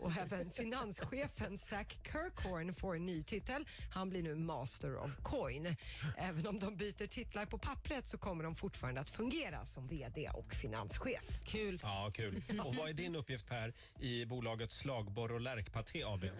och 0.00 0.16
även 0.16 0.50
finanschefen 0.50 1.58
Zack 1.58 1.98
Kirkhorn 2.12 2.74
får 2.74 2.96
en 2.96 3.06
ny 3.06 3.22
titel. 3.22 3.64
Han 3.90 4.10
blir 4.10 4.22
nu 4.22 4.34
Master 4.34 4.96
of 4.96 5.16
Coin. 5.22 5.76
Även 6.16 6.46
om 6.46 6.58
de 6.58 6.76
byter 6.76 7.06
titlar 7.06 7.46
på 7.46 7.58
pappret 7.58 8.06
så 8.06 8.18
kommer 8.18 8.44
de 8.44 8.54
fortfarande 8.54 9.00
att 9.00 9.10
fungera 9.10 9.66
som 9.66 9.86
VD 9.88 10.30
och 10.34 10.54
finanschef. 10.54 11.40
Kul. 11.44 11.80
Ja, 11.82 12.10
kul. 12.14 12.42
Och 12.74 12.80
vad 12.80 12.88
är 12.88 12.92
din 12.94 13.16
uppgift 13.16 13.46
Per 13.46 13.72
i 14.00 14.24
bolaget 14.26 14.72
Slagborr 14.72 15.32
och 15.32 15.40
Lärkpaté 15.40 16.02
AB? 16.04 16.24
Eh, 16.24 16.30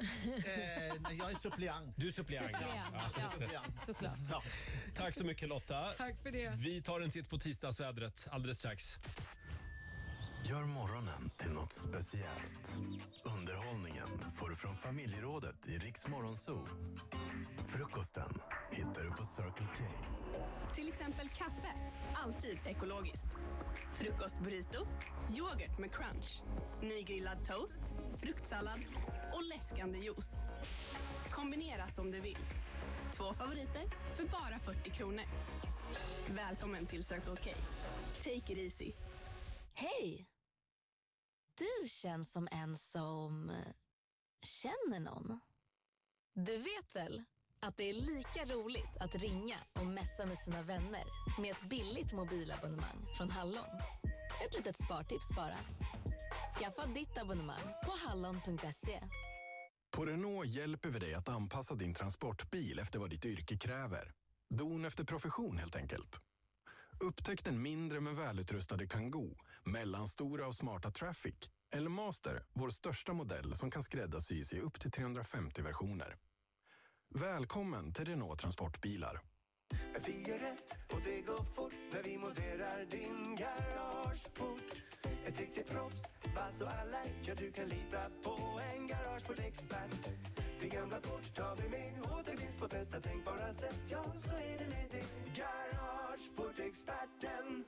nej, 1.01 1.17
jag 1.19 1.31
är 1.31 1.35
suppleant. 1.35 1.95
Du 1.97 2.07
är 2.07 2.11
suppleant. 2.11 2.47
Suppleant, 2.53 2.95
Ja, 2.95 3.21
just 3.21 3.39
det. 3.39 3.49
ja. 3.53 3.61
Såklart. 3.87 4.19
Ja. 4.31 4.43
Tack 4.95 5.15
så 5.15 5.25
mycket 5.25 5.49
Lotta. 5.49 5.91
Tack 5.99 6.23
för 6.23 6.31
det. 6.31 6.51
Vi 6.59 6.83
tar 6.83 7.01
en 7.01 7.11
titt 7.11 7.31
på 7.31 7.39
tisdagsvädret 7.39 8.29
alldeles 8.31 8.59
strax. 8.59 8.99
Gör 10.51 10.65
morgonen 10.65 11.31
till 11.37 11.51
något 11.51 11.73
speciellt. 11.73 12.79
Underhållningen 13.23 14.09
får 14.37 14.49
du 14.49 14.57
från 14.57 14.77
familjerådet 14.77 15.69
i 15.69 15.79
Riks 15.79 16.09
Morgonzoo. 16.09 16.67
Frukosten 17.69 18.41
hittar 18.71 19.03
du 19.03 19.11
på 19.11 19.25
Circle 19.25 19.67
K. 19.79 19.85
Till 20.75 20.89
exempel 20.89 21.29
kaffe. 21.29 21.73
Alltid 22.15 22.59
ekologiskt. 22.67 23.37
Frukostburrito. 23.93 24.87
Yoghurt 25.37 25.79
med 25.79 25.93
crunch. 25.93 26.43
Nygrillad 26.83 27.47
toast. 27.47 27.83
Fruktsallad. 28.21 28.81
Och 29.33 29.45
läskande 29.45 29.99
juice. 29.99 30.35
Kombinera 31.31 31.89
som 31.89 32.11
du 32.11 32.21
vill. 32.21 32.39
Två 33.13 33.33
favoriter 33.33 33.83
för 34.17 34.25
bara 34.27 34.59
40 34.59 34.91
kronor. 34.91 35.25
Välkommen 36.27 36.87
till 36.87 37.05
Circle 37.05 37.37
K. 37.45 37.51
Take 38.19 38.53
it 38.53 38.59
easy. 38.59 38.93
Hej! 39.75 40.34
Du 41.59 41.89
känns 41.89 42.33
som 42.33 42.49
en 42.51 42.79
som 42.79 43.51
eh, 43.51 43.57
känner 44.43 45.01
någon. 45.01 45.41
Du 46.35 46.57
vet 46.57 46.97
väl 46.97 47.25
att 47.61 47.77
det 47.77 47.85
är 47.85 47.93
lika 47.93 48.55
roligt 48.55 48.97
att 49.01 49.15
ringa 49.15 49.57
och 49.73 49.87
messa 49.87 50.27
med 50.27 50.39
sina 50.39 50.63
vänner 50.63 51.05
med 51.41 51.51
ett 51.51 51.69
billigt 51.71 52.13
mobilabonnemang 52.13 53.07
från 53.17 53.31
Hallon. 53.31 53.81
Ett 54.47 54.57
litet 54.57 54.77
spartips 54.85 55.31
bara. 55.37 55.57
Skaffa 56.59 56.87
ditt 56.87 57.19
abonnemang 57.19 57.75
på 57.85 57.93
hallon.se. 58.07 59.01
På 59.91 60.07
Renault 60.07 60.49
hjälper 60.49 60.89
vi 60.89 60.99
dig 60.99 61.15
att 61.15 61.29
anpassa 61.29 61.75
din 61.75 61.95
transportbil 61.95 62.79
efter 62.79 62.99
vad 62.99 63.11
ditt 63.11 63.25
yrke 63.25 63.59
kräver. 63.59 64.13
Don 64.51 64.85
efter 64.85 65.05
profession 65.05 65.59
helt 65.59 65.77
enkelt. 65.77 66.21
Upptäck 67.01 67.45
den 67.45 67.63
mindre 67.63 68.01
men 68.01 68.17
välutrustade 68.17 68.87
Kangoo, 68.87 69.37
mellanstora 69.65 70.47
och 70.47 70.55
smarta 70.55 70.91
Traffic 70.91 71.35
eller 71.75 71.91
Master, 71.91 72.43
vår 72.53 72.71
största 72.71 73.13
modell 73.13 73.57
som 73.57 73.71
kan 73.71 73.83
skräddarsys 73.83 74.53
i 74.53 74.61
upp 74.61 74.81
till 74.81 74.91
350 74.91 75.63
versioner. 75.63 76.17
Välkommen 77.15 77.93
till 77.93 78.05
Renault 78.05 78.41
Transportbilar. 78.41 79.21
Vi 80.07 80.23
gör 80.29 80.39
rätt 80.39 80.79
och 80.93 81.01
det 81.05 81.21
går 81.21 81.45
fort 81.45 81.73
när 81.93 82.03
vi 82.03 82.19
monterar 82.19 82.85
din 82.91 83.37
garageport. 83.37 84.83
Ett 85.27 85.41
riktigt 85.41 85.71
proffs, 85.71 86.05
vass 86.37 86.61
och 86.61 86.69
alert. 86.69 87.27
Ja, 87.27 87.35
du 87.35 87.53
kan 87.53 87.69
lita 87.69 88.11
på 88.25 88.61
en 88.75 88.87
garageportexpert. 88.87 90.09
Din 90.61 90.71
gamla 90.71 91.01
port 91.01 91.35
tar 91.35 91.57
vi 91.57 91.69
med 91.69 92.01
och 92.01 92.23
det 92.25 92.37
finns 92.37 92.57
på 92.57 92.69
bästa 92.69 93.01
tänkbara 93.01 93.53
sätt. 93.53 93.81
Ja, 93.91 94.05
så 94.17 94.31
är 94.31 94.59
det 94.59 94.67
med 94.67 94.89
det. 94.91 95.05
Garageportexperten. 95.41 97.65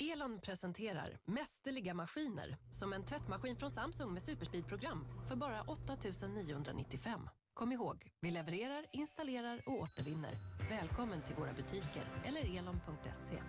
Elon 0.00 0.40
presenterar 0.40 1.18
mästerliga 1.24 1.94
maskiner 1.94 2.56
som 2.72 2.92
en 2.92 3.04
tvättmaskin 3.04 3.56
från 3.56 3.70
Samsung 3.70 4.12
med 4.12 4.22
superspeedprogram 4.22 5.06
för 5.28 5.36
bara 5.36 5.62
8 5.62 5.96
995. 6.28 7.20
Kom 7.54 7.72
ihåg, 7.72 8.10
vi 8.20 8.30
levererar, 8.30 8.86
installerar 8.92 9.60
och 9.66 9.80
återvinner. 9.80 10.34
Välkommen 10.70 11.22
till 11.22 11.34
våra 11.36 11.52
butiker 11.52 12.22
eller 12.24 12.58
elon.se. 12.58 13.42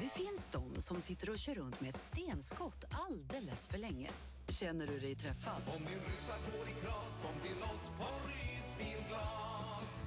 Det 0.00 0.08
finns 0.08 0.48
de 0.48 0.80
som 0.80 1.00
sitter 1.00 1.30
och 1.30 1.38
kör 1.38 1.54
runt 1.54 1.80
med 1.80 1.90
ett 1.90 2.00
stenskott 2.00 2.84
alldeles 2.90 3.68
för 3.68 3.78
länge. 3.78 4.10
Känner 4.48 4.86
du 4.86 5.00
dig 5.00 5.16
träffad? 5.16 5.62
Om 5.76 5.84
din 5.84 5.94
ruta 5.94 6.56
går 6.58 6.68
i 6.68 6.72
kras, 6.72 7.20
kom 7.22 7.40
till 7.40 7.62
oss 7.62 7.84
på 7.98 8.28
Ryds 8.28 8.78
Bilglas. 8.78 10.06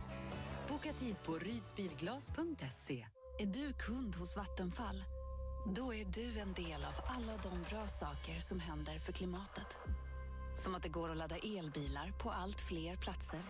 Boka 0.70 0.94
tid 0.94 1.16
på 1.24 1.38
rydsbilglas.se. 1.38 3.06
Är 3.42 3.46
du 3.46 3.74
kund 3.74 4.16
hos 4.16 4.36
Vattenfall? 4.36 5.04
Då 5.76 5.94
är 5.94 6.06
du 6.06 6.40
en 6.40 6.54
del 6.54 6.84
av 6.84 6.94
alla 7.08 7.38
de 7.44 7.64
bra 7.70 7.88
saker 7.88 8.40
som 8.40 8.60
händer 8.60 9.00
för 9.00 9.12
klimatet. 9.12 9.80
Som 10.54 10.76
att 10.76 10.84
det 10.84 10.90
går 10.90 11.12
att 11.12 11.18
ladda 11.18 11.38
elbilar 11.38 12.14
på 12.24 12.32
allt 12.32 12.62
fler 12.62 12.96
platser. 12.96 13.42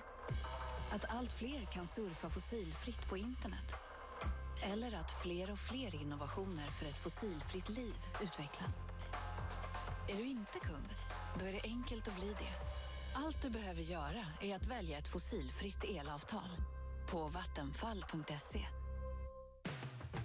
Att 0.92 1.06
allt 1.10 1.32
fler 1.32 1.66
kan 1.66 1.88
surfa 1.88 2.30
fossilfritt 2.30 3.10
på 3.10 3.18
internet. 3.18 3.76
Eller 4.64 4.94
att 4.98 5.12
fler 5.24 5.52
och 5.52 5.60
fler 5.60 5.96
innovationer 5.96 6.68
för 6.68 6.86
ett 6.86 7.00
fossilfritt 7.04 7.70
liv 7.70 7.96
utvecklas. 8.22 8.86
Är 10.08 10.16
du 10.16 10.26
inte 10.26 10.60
kund? 10.60 10.90
Då 11.40 11.46
är 11.46 11.54
det 11.54 11.62
enkelt 11.64 12.08
att 12.08 12.20
bli 12.20 12.36
det. 12.40 12.54
Allt 13.16 13.42
du 13.42 13.50
behöver 13.50 13.82
göra 13.82 14.26
är 14.42 14.56
att 14.56 14.68
välja 14.68 14.98
ett 14.98 15.08
fossilfritt 15.08 15.84
elavtal 15.84 16.50
på 17.12 17.28
vattenfall.se. 17.28 18.79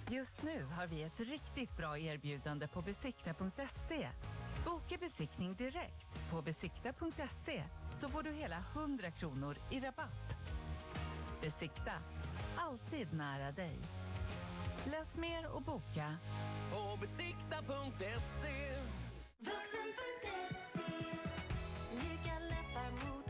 Just 0.09 0.43
nu 0.43 0.63
har 0.63 0.87
vi 0.87 1.03
ett 1.03 1.19
riktigt 1.19 1.77
bra 1.77 1.97
erbjudande 1.97 2.67
på 2.67 2.81
besikta.se. 2.81 4.09
Boka 4.65 4.97
besiktning 4.99 5.55
direkt 5.55 6.31
på 6.31 6.41
besikta.se 6.41 7.63
så 7.95 8.09
får 8.09 8.23
du 8.23 8.31
hela 8.31 8.63
100 8.75 9.11
kronor 9.11 9.57
i 9.71 9.79
rabatt. 9.79 10.35
Besikta, 11.41 11.91
alltid 12.55 13.13
nära 13.13 13.51
dig. 13.51 13.79
Läs 14.91 15.17
mer 15.17 15.47
och 15.47 15.61
boka 15.61 16.17
På 16.71 16.97
besikta.se. 17.01 18.75
Vuxen.se 19.39 20.91
Mjuka 21.93 22.39
läppar 22.39 22.91
mot 22.91 23.24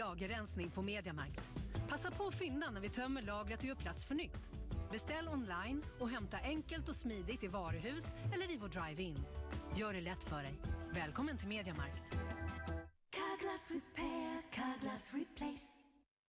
lagerrensning 0.00 0.70
på 0.70 0.82
Mediamarkt. 0.82 1.50
Passa 1.88 2.10
på 2.10 2.26
att 2.26 2.34
fynda 2.34 2.70
när 2.70 2.80
vi 2.80 2.88
tömmer 2.88 3.22
lagret 3.22 3.58
och 3.58 3.64
gör 3.64 3.74
plats 3.74 4.06
för 4.06 4.14
nytt. 4.14 4.50
Beställ 4.92 5.28
online 5.28 5.82
och 5.98 6.10
hämta 6.10 6.36
enkelt 6.38 6.88
och 6.88 6.96
smidigt 6.96 7.44
i 7.44 7.46
varuhus 7.46 8.14
eller 8.34 8.50
i 8.50 8.56
vår 8.56 8.68
drive-in. 8.68 9.16
Gör 9.76 9.92
det 9.92 10.00
lätt 10.00 10.24
för 10.24 10.42
dig. 10.42 10.54
Välkommen 10.94 11.38
till 11.38 11.48
Mediamarkt. 11.48 12.16
Carglass 13.10 13.70
repair, 13.70 14.42
Carglass 14.50 15.14
replace 15.14 15.66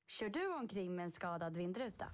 Kör 0.08 0.30
du 0.30 0.54
omkring 0.54 0.96
med 0.96 1.04
en 1.04 1.12
skadad 1.12 1.58
vindruta? 1.58 2.06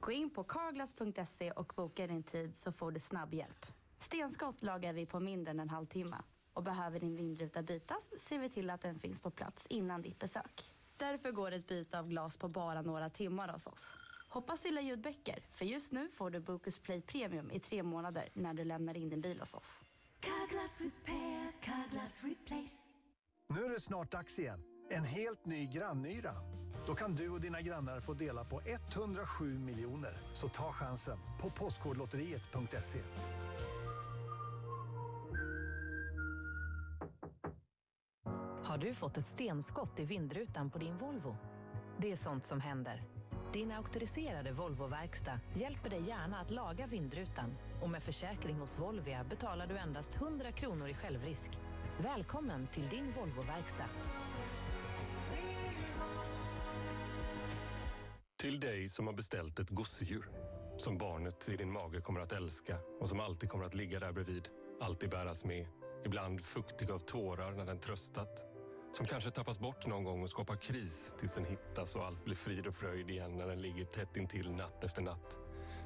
Gå 0.00 0.12
in 0.12 0.30
på 0.30 0.44
carglass.se 0.44 1.50
och 1.50 1.72
boka 1.76 2.06
din 2.06 2.22
tid 2.22 2.56
så 2.56 2.72
får 2.72 2.92
du 2.92 3.00
snabb 3.00 3.34
hjälp. 3.34 3.66
Stenskott 3.98 4.62
lagar 4.62 4.92
vi 4.92 5.06
på 5.06 5.20
mindre 5.20 5.50
än 5.50 5.60
en 5.60 5.70
halvtimme. 5.70 6.16
Och 6.58 6.64
behöver 6.64 7.00
din 7.00 7.16
vindruta 7.16 7.62
bytas 7.62 8.10
ser 8.18 8.38
vi 8.38 8.50
till 8.50 8.70
att 8.70 8.80
den 8.80 8.98
finns 8.98 9.20
på 9.20 9.30
plats 9.30 9.66
innan 9.70 10.02
ditt 10.02 10.18
besök. 10.18 10.64
Därför 10.96 11.30
går 11.30 11.52
ett 11.52 11.66
byte 11.66 11.98
av 11.98 12.08
glas 12.08 12.36
på 12.36 12.48
bara 12.48 12.82
några 12.82 13.10
timmar 13.10 13.48
hos 13.48 13.66
oss. 13.66 13.94
Hoppas 14.28 14.62
du 14.62 14.68
gillar 14.68 14.82
ljudböcker, 14.82 15.38
för 15.50 15.64
just 15.64 15.92
nu 15.92 16.08
får 16.08 16.30
du 16.30 16.40
Bokus 16.40 16.78
Play 16.78 17.00
Premium 17.00 17.50
i 17.50 17.60
tre 17.60 17.82
månader 17.82 18.28
när 18.32 18.54
du 18.54 18.64
lämnar 18.64 18.96
in 18.96 19.08
din 19.08 19.20
bil 19.20 19.40
hos 19.40 19.54
oss. 19.54 19.82
Carglass 20.20 20.80
repair, 20.80 21.52
Carglass 21.60 22.24
replace. 22.24 22.76
Nu 23.48 23.64
är 23.64 23.70
det 23.70 23.80
snart 23.80 24.12
dags 24.12 24.38
igen. 24.38 24.62
En 24.90 25.04
helt 25.04 25.46
ny 25.46 25.66
grannyra. 25.66 26.32
Då 26.86 26.94
kan 26.94 27.14
du 27.14 27.30
och 27.30 27.40
dina 27.40 27.60
grannar 27.60 28.00
få 28.00 28.14
dela 28.14 28.44
på 28.44 28.60
107 28.60 29.58
miljoner. 29.58 30.20
Så 30.34 30.48
ta 30.48 30.72
chansen 30.72 31.18
på 31.40 31.50
postkodlotteriet.se. 31.50 33.00
Har 38.78 38.84
du 38.84 38.94
fått 38.94 39.18
ett 39.18 39.26
stenskott 39.26 40.00
i 40.00 40.04
vindrutan 40.04 40.70
på 40.70 40.78
din 40.78 40.98
Volvo? 40.98 41.36
Det 41.96 42.12
är 42.12 42.16
sånt 42.16 42.44
som 42.44 42.60
händer. 42.60 43.02
Din 43.52 43.72
auktoriserade 43.72 44.52
Volvo-verkstad 44.52 45.40
hjälper 45.54 45.90
dig 45.90 46.02
gärna 46.02 46.40
att 46.40 46.50
laga 46.50 46.86
vindrutan 46.86 47.54
och 47.82 47.90
med 47.90 48.02
försäkring 48.02 48.56
hos 48.56 48.78
Volvia 48.78 49.24
betalar 49.24 49.66
du 49.66 49.78
endast 49.78 50.16
100 50.16 50.52
kronor 50.52 50.88
i 50.88 50.94
självrisk. 50.94 51.50
Välkommen 51.98 52.66
till 52.66 52.88
din 52.88 53.12
Volvo-verkstad. 53.12 53.88
Till 58.36 58.60
dig 58.60 58.88
som 58.88 59.06
har 59.06 59.14
beställt 59.14 59.58
ett 59.58 59.70
gosedjur. 59.70 60.28
Som 60.76 60.98
barnet 60.98 61.48
i 61.48 61.56
din 61.56 61.72
mage 61.72 62.00
kommer 62.00 62.20
att 62.20 62.32
älska 62.32 62.78
och 63.00 63.08
som 63.08 63.20
alltid 63.20 63.50
kommer 63.50 63.64
att 63.64 63.74
ligga 63.74 64.00
där 64.00 64.12
bredvid. 64.12 64.48
Alltid 64.80 65.10
bäras 65.10 65.44
med. 65.44 65.66
Ibland 66.04 66.44
fuktig 66.44 66.90
av 66.90 66.98
tårar 66.98 67.52
när 67.52 67.64
den 67.64 67.78
tröstat. 67.78 68.47
Som 68.92 69.06
kanske 69.06 69.30
tappas 69.30 69.58
bort 69.58 69.86
någon 69.86 70.04
gång 70.04 70.22
och 70.22 70.30
skapar 70.30 70.56
kris 70.56 71.14
tills 71.18 71.34
den 71.34 71.44
hittas 71.44 71.96
och 71.96 72.04
allt 72.06 72.24
blir 72.24 72.36
frid 72.36 72.66
och 72.66 72.74
fröjd 72.74 73.10
igen 73.10 73.36
när 73.36 73.46
den 73.46 73.62
ligger 73.62 73.84
tätt 73.84 74.16
intill 74.16 74.50
natt 74.50 74.84
efter 74.84 75.02
natt. 75.02 75.36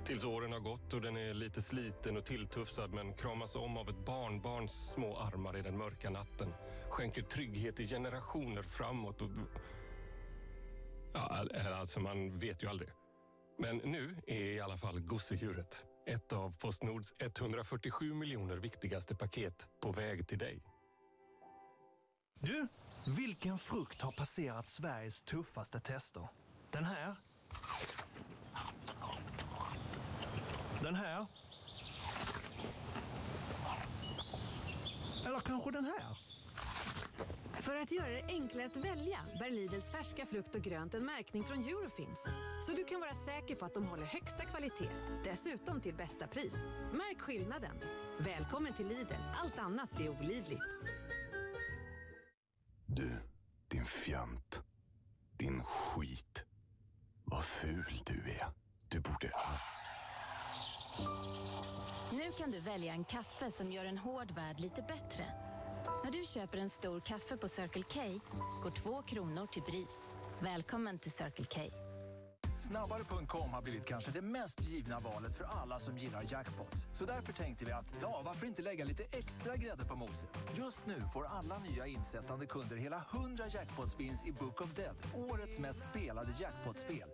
Tills 0.05 0.25
åren 0.25 0.53
har 0.53 0.61
gått 0.61 0.93
och 0.93 1.01
den 1.01 1.17
är 1.17 1.35
lite 1.35 1.63
sliten 1.63 2.17
och 2.17 2.25
tilltufsad 2.25 2.93
men 2.93 3.15
kramas 3.15 3.55
om 3.55 3.77
av 3.77 3.89
ett 3.89 4.05
barnbarns 4.05 4.93
små 4.93 5.17
armar 5.17 5.57
i 5.57 5.63
den 5.63 5.79
mörka 5.79 6.11
natten. 6.11 6.55
Skänker 6.91 7.23
trygghet 7.23 7.81
i 7.81 7.87
generationer 7.87 8.63
framåt. 8.63 9.23
Och... 9.23 9.31
Ja, 11.13 11.47
alltså 11.75 12.01
man 12.01 12.39
vet 12.39 12.63
ju 12.63 12.69
aldrig. 12.69 12.91
Men 13.59 13.77
nu 13.77 14.17
är 14.27 14.45
i 14.45 14.61
alla 14.61 14.77
fall 14.77 15.01
gosedjuret 15.01 15.85
ett 16.07 16.33
av 16.33 16.59
Postnords 16.59 17.15
147 17.19 18.15
miljoner 18.15 18.57
viktigaste 18.57 19.15
paket 19.15 19.69
på 19.81 19.93
väg 19.93 20.29
till 20.29 20.39
dig. 20.39 20.63
Du, 22.41 22.67
vilken 23.17 23.59
frukt 23.59 24.03
har 24.03 24.13
passerat 24.13 24.67
Sveriges 24.67 25.23
tuffaste 25.23 25.81
tester? 25.81 26.29
Den 26.71 26.85
här? 26.85 27.17
Den 30.83 30.95
här? 30.95 31.27
Eller 35.27 35.41
kanske 35.41 35.71
den 35.71 35.85
här? 35.85 36.19
För 37.61 37.77
att 37.77 37.93
göra 37.93 38.09
det 38.09 38.25
enklare 38.29 38.67
att 38.67 38.77
välja 38.77 39.19
bär 39.39 39.51
Lidls 39.51 39.91
färska 39.91 40.27
frukt 40.27 40.55
och 40.55 40.63
grönt 40.63 40.95
en 40.95 41.05
märkning 41.05 41.45
från 41.45 41.59
Eurofins. 41.59 42.25
Så 42.67 42.73
du 42.73 42.85
kan 42.85 43.01
vara 43.01 43.15
säker 43.15 43.55
på 43.55 43.65
att 43.65 43.75
de 43.75 43.87
håller 43.87 44.05
högsta 44.05 44.45
kvalitet. 44.45 44.91
Dessutom 45.25 45.81
till 45.81 45.95
bästa 45.95 46.27
pris. 46.27 46.55
Märk 46.93 47.21
skillnaden. 47.21 47.81
Välkommen 48.19 48.73
till 48.73 48.87
Lidl. 48.87 49.15
Allt 49.43 49.59
annat 49.59 50.01
är 50.01 50.09
olidligt. 50.09 50.63
Du, 52.97 53.23
din 53.69 53.85
fjant. 53.85 54.63
Din 55.37 55.63
skit. 55.65 56.45
Vad 57.25 57.45
ful 57.45 58.03
du 58.07 58.31
är. 58.31 58.47
Du 58.89 59.01
borde... 59.01 59.31
ha... 59.35 59.59
Nu 62.11 62.33
kan 62.39 62.51
du 62.51 62.61
välja 62.61 62.93
en 62.93 63.05
kaffe 63.05 63.51
som 63.51 63.73
gör 63.73 63.85
en 63.85 63.99
hård 63.99 64.31
värld 64.31 64.61
lite 64.61 64.83
bättre. 64.83 65.25
När 66.05 66.11
du 66.13 66.25
köper 66.25 66.59
en 66.59 66.71
stor 66.71 67.01
kaffe 67.01 67.37
på 67.37 67.49
Circle 67.49 67.83
K 67.83 68.01
går 68.63 68.71
två 68.71 69.03
kronor 69.03 69.47
till 69.47 69.63
BRIS. 69.63 70.13
Välkommen 70.41 70.99
till 70.99 71.13
Circle 71.13 71.47
K. 71.55 71.61
Snabbare.com 72.63 73.51
har 73.51 73.63
blivit 73.63 73.87
kanske 73.87 74.11
det 74.11 74.23
mest 74.23 74.61
givna 74.61 74.99
valet 75.01 75.35
för 75.35 75.45
alla 75.45 75.79
som 75.79 75.99
gillar 75.99 76.25
jackpots. 76.31 76.87
Så 76.93 77.05
därför 77.05 77.33
tänkte 77.33 77.65
vi 77.65 77.73
att, 77.73 77.95
ja, 78.01 78.23
varför 78.25 78.47
inte 78.47 78.63
lägga 78.63 78.85
lite 78.85 79.05
extra 79.11 79.57
grädde 79.57 79.85
på 79.85 79.97
moset? 79.97 80.39
Just 80.55 80.87
nu 80.87 81.03
får 81.15 81.27
alla 81.27 81.59
nya 81.59 81.87
insättande 81.87 82.47
kunder 82.47 82.77
hela 82.77 83.05
100 83.13 83.45
jackpot-spins 83.49 84.27
i 84.27 84.33
Book 84.33 84.61
of 84.61 84.75
Dead, 84.75 84.97
årets 85.15 85.59
mest 85.59 85.91
spelade 85.91 86.33
jackpot-spel. 86.41 87.09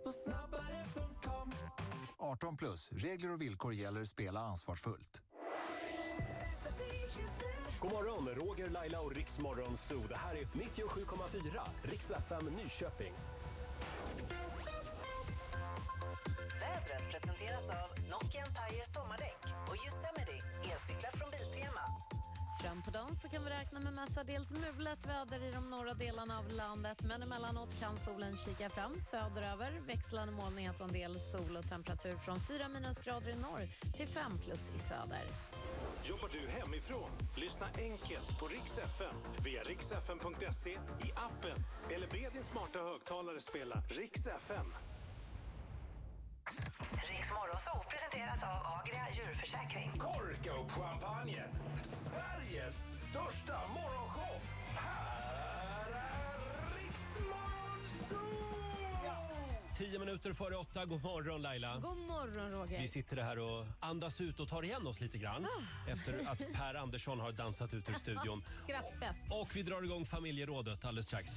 18 2.17 2.57
plus, 2.57 2.91
regler 2.91 3.31
och 3.31 3.41
villkor 3.41 3.73
gäller, 3.73 4.03
spela 4.03 4.39
ansvarsfullt. 4.39 5.21
God 7.79 7.91
morgon, 7.91 8.29
Roger, 8.29 8.69
Laila 8.69 9.01
och 9.01 9.15
Riksmorgon 9.15 9.77
Zoo. 9.77 10.03
Det 10.09 10.15
här 10.15 10.35
är 10.35 10.45
97,4 10.45 11.61
Riks 11.83 12.11
FM 12.11 12.45
Nyköping. 12.45 13.13
Vädret 16.79 17.11
presenteras 17.11 17.69
av 17.69 17.89
Nokian 18.11 18.49
Tire 18.57 18.85
sommardäck 18.85 19.43
och 19.69 19.75
Yosemite 19.85 20.35
elcyklar 20.71 21.11
från 21.11 21.29
Biltema. 21.31 21.83
Fram 22.61 22.81
på 22.81 22.91
dagen 22.91 23.15
så 23.15 23.29
kan 23.29 23.43
vi 23.43 23.49
räkna 23.49 23.79
med 23.79 23.93
mestadels 23.93 24.51
mulet 24.51 25.05
väder 25.05 25.43
i 25.43 25.51
de 25.51 25.69
norra 25.69 25.93
delarna 25.93 26.39
av 26.39 26.47
landet 26.49 27.01
men 27.03 27.23
emellanåt 27.23 27.79
kan 27.79 27.97
solen 27.97 28.37
kika 28.37 28.69
fram 28.69 28.99
söderöver. 28.99 29.71
Växlande 29.87 30.33
molnighet 30.33 30.79
och 30.79 30.87
en 30.87 30.93
del 30.93 31.19
sol 31.19 31.57
och 31.57 31.69
temperatur 31.69 32.17
från 32.17 32.39
4 32.39 32.67
minusgrader 32.67 33.29
i 33.29 33.35
norr 33.35 33.67
till 33.97 34.07
5 34.07 34.39
plus 34.45 34.71
i 34.75 34.79
söder. 34.79 35.25
Jobbar 36.03 36.29
du 36.31 36.47
hemifrån? 36.59 37.11
Lyssna 37.35 37.67
enkelt 37.77 38.39
på 38.39 38.47
Rix 38.47 38.77
FM 38.77 39.15
via 39.45 39.61
riksfm.se, 39.63 40.71
i 41.07 41.11
appen 41.27 41.57
eller 41.95 42.07
be 42.07 42.29
din 42.33 42.43
smarta 42.43 42.79
högtalare 42.79 43.41
spela 43.41 43.75
Rix 43.89 44.27
FM. 44.27 44.73
Riks 47.09 47.31
Morgonzoo 47.31 47.83
presenteras 47.89 48.43
av 48.43 48.79
Agria 48.79 49.05
djurförsäkring. 49.15 49.91
Korka 49.97 50.51
upp 50.61 50.71
champagnen! 50.71 51.49
Sveriges 51.83 52.75
största 53.01 53.59
morgonshow! 53.73 54.41
Här 54.75 55.89
är 55.89 56.75
Riksmorgon 56.77 57.79
Tio 59.77 59.99
minuter 59.99 60.33
före 60.33 60.55
åtta. 60.57 60.85
God 60.85 61.03
morgon 61.03 61.41
Laila. 61.41 61.77
God 61.77 61.97
morgon 61.97 62.51
Roger. 62.51 62.79
Vi 62.81 62.87
sitter 62.87 63.17
här 63.17 63.39
och 63.39 63.65
andas 63.79 64.21
ut 64.21 64.39
och 64.39 64.47
tar 64.49 64.63
igen 64.63 64.87
oss 64.87 65.01
lite 65.01 65.17
grann 65.17 65.45
Ah. 65.45 65.89
efter 65.91 66.31
att 66.31 66.39
Per 66.53 66.75
Andersson 66.75 67.19
har 67.19 67.31
dansat 67.31 67.73
ut 67.73 67.89
ur 67.89 67.93
studion. 67.93 68.43
Skrattfest. 68.63 69.27
Och 69.31 69.55
vi 69.55 69.61
drar 69.63 69.83
igång 69.83 70.05
familjerådet 70.05 70.85
alldeles 70.85 71.05
strax. 71.05 71.31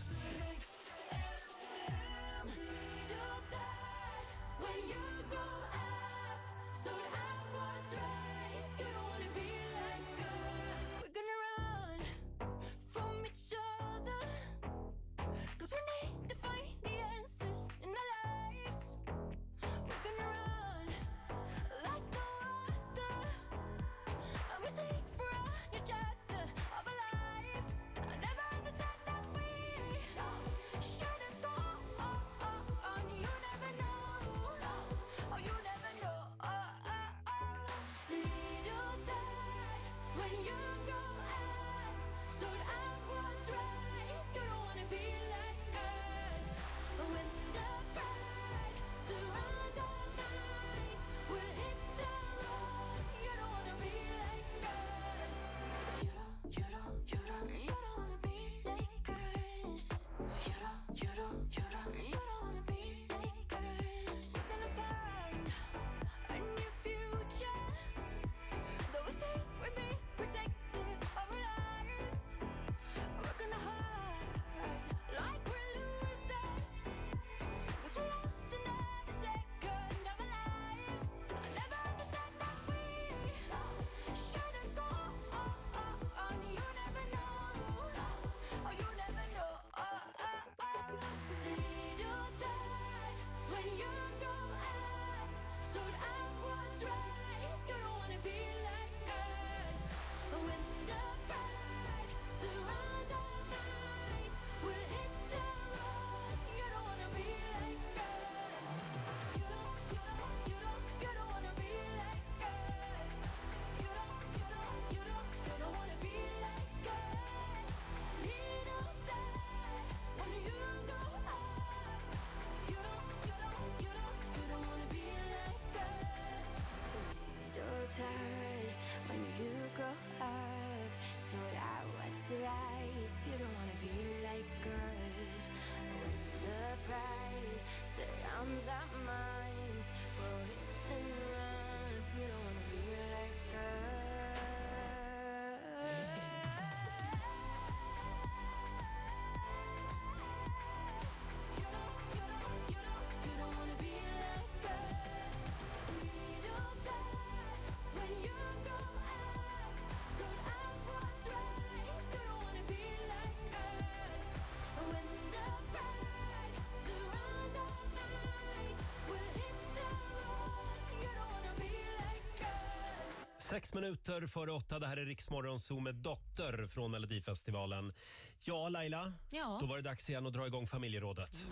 Sex 173.52 173.74
minuter 173.74 174.26
före 174.26 174.52
åtta. 174.52 174.78
Det 174.78 174.86
här 174.86 174.96
är 174.96 175.04
Riksmorgon 175.04 175.60
Zoom 175.60 175.84
med 175.84 175.94
Dotter 175.94 176.66
från 176.66 176.90
Melodifestivalen. 176.90 177.92
Ja, 178.40 178.68
Laila. 178.68 179.12
Ja. 179.30 179.58
Då 179.60 179.66
var 179.66 179.76
det 179.76 179.82
dags 179.82 180.10
igen 180.10 180.26
att 180.26 180.32
dra 180.32 180.46
igång 180.46 180.66
familjerådet. 180.66 181.46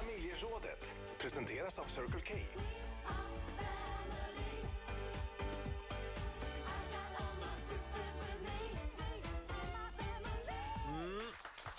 Familjerådet 0.00 0.94
presenteras 1.20 1.78
av 1.78 1.84
Circle 1.84 2.20
K. 2.20 2.34
Mm. 10.88 11.22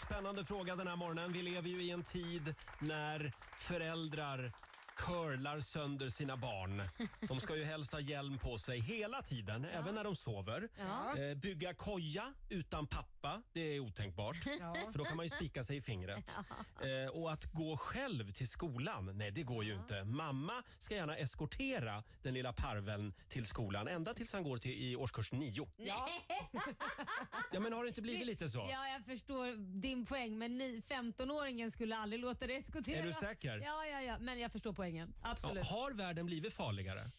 Spännande 0.05 0.45
fråga 0.45 0.75
den 0.75 0.87
här 0.87 0.95
morgonen. 0.95 1.33
Vi 1.33 1.41
lever 1.41 1.69
ju 1.69 1.83
i 1.83 1.91
en 1.91 2.03
tid 2.03 2.55
när 2.79 3.31
föräldrar 3.59 4.53
curlar 5.09 5.59
sönder 5.59 6.09
sina 6.09 6.37
barn. 6.37 6.81
De 7.27 7.39
ska 7.39 7.55
ju 7.55 7.63
helst 7.63 7.93
ha 7.93 7.99
hjälm 7.99 8.37
på 8.37 8.57
sig 8.57 8.79
hela 8.79 9.21
tiden, 9.21 9.65
även 9.65 9.95
när 9.95 10.03
de 10.03 10.15
sover. 10.15 10.69
Ja. 10.77 11.21
Eh, 11.21 11.35
bygga 11.35 11.73
koja 11.73 12.33
utan 12.49 12.87
pappa, 13.29 13.43
det 13.53 13.61
är 13.61 13.79
otänkbart. 13.79 14.45
Ja. 14.59 14.75
För 14.91 14.97
då 14.97 15.05
kan 15.05 15.17
man 15.17 15.25
ju 15.25 15.29
spika 15.29 15.63
sig 15.63 15.77
i 15.77 15.81
fingret. 15.81 16.35
Eh, 16.79 17.09
och 17.09 17.31
att 17.31 17.45
gå 17.45 17.77
själv 17.77 18.31
till 18.31 18.47
skolan, 18.47 19.17
nej 19.17 19.31
det 19.31 19.43
går 19.43 19.63
ju 19.63 19.73
inte. 19.73 20.03
Mamma 20.03 20.63
ska 20.79 20.95
gärna 20.95 21.17
eskortera 21.17 22.03
den 22.21 22.33
lilla 22.33 22.53
parveln 22.53 23.13
till 23.27 23.45
skolan 23.45 23.87
ända 23.87 24.13
tills 24.13 24.33
han 24.33 24.43
går 24.43 24.57
till, 24.57 24.71
i 24.71 24.95
årskurs 24.95 25.31
nio. 25.31 25.69
Ja. 25.77 26.09
Ja 27.51 27.59
men 27.59 27.73
har 27.73 27.83
det 27.83 27.87
inte 27.87 28.01
blivit 28.01 28.25
lite 28.25 28.49
så? 28.49 28.67
Ja, 28.71 28.87
jag 28.87 29.05
förstår 29.05 29.79
din 29.81 30.05
poäng, 30.05 30.37
men 30.37 30.57
ni, 30.57 30.81
15-åringen 30.87 31.71
skulle 31.71 31.97
aldrig 31.97 32.21
låta 32.21 32.47
det 32.47 32.55
eskortera. 32.55 32.99
Är 32.99 33.07
du 33.07 33.13
säker? 33.13 33.57
Ja, 33.57 33.85
ja, 33.85 34.01
ja, 34.01 34.19
men 34.19 34.39
jag 34.39 34.51
förstår 34.51 34.73
poängen. 34.73 35.13
Absolut. 35.21 35.65
Ja, 35.69 35.75
har 35.75 35.91
världen 35.91 36.25
blivit 36.25 36.53
farligare? 36.53 37.11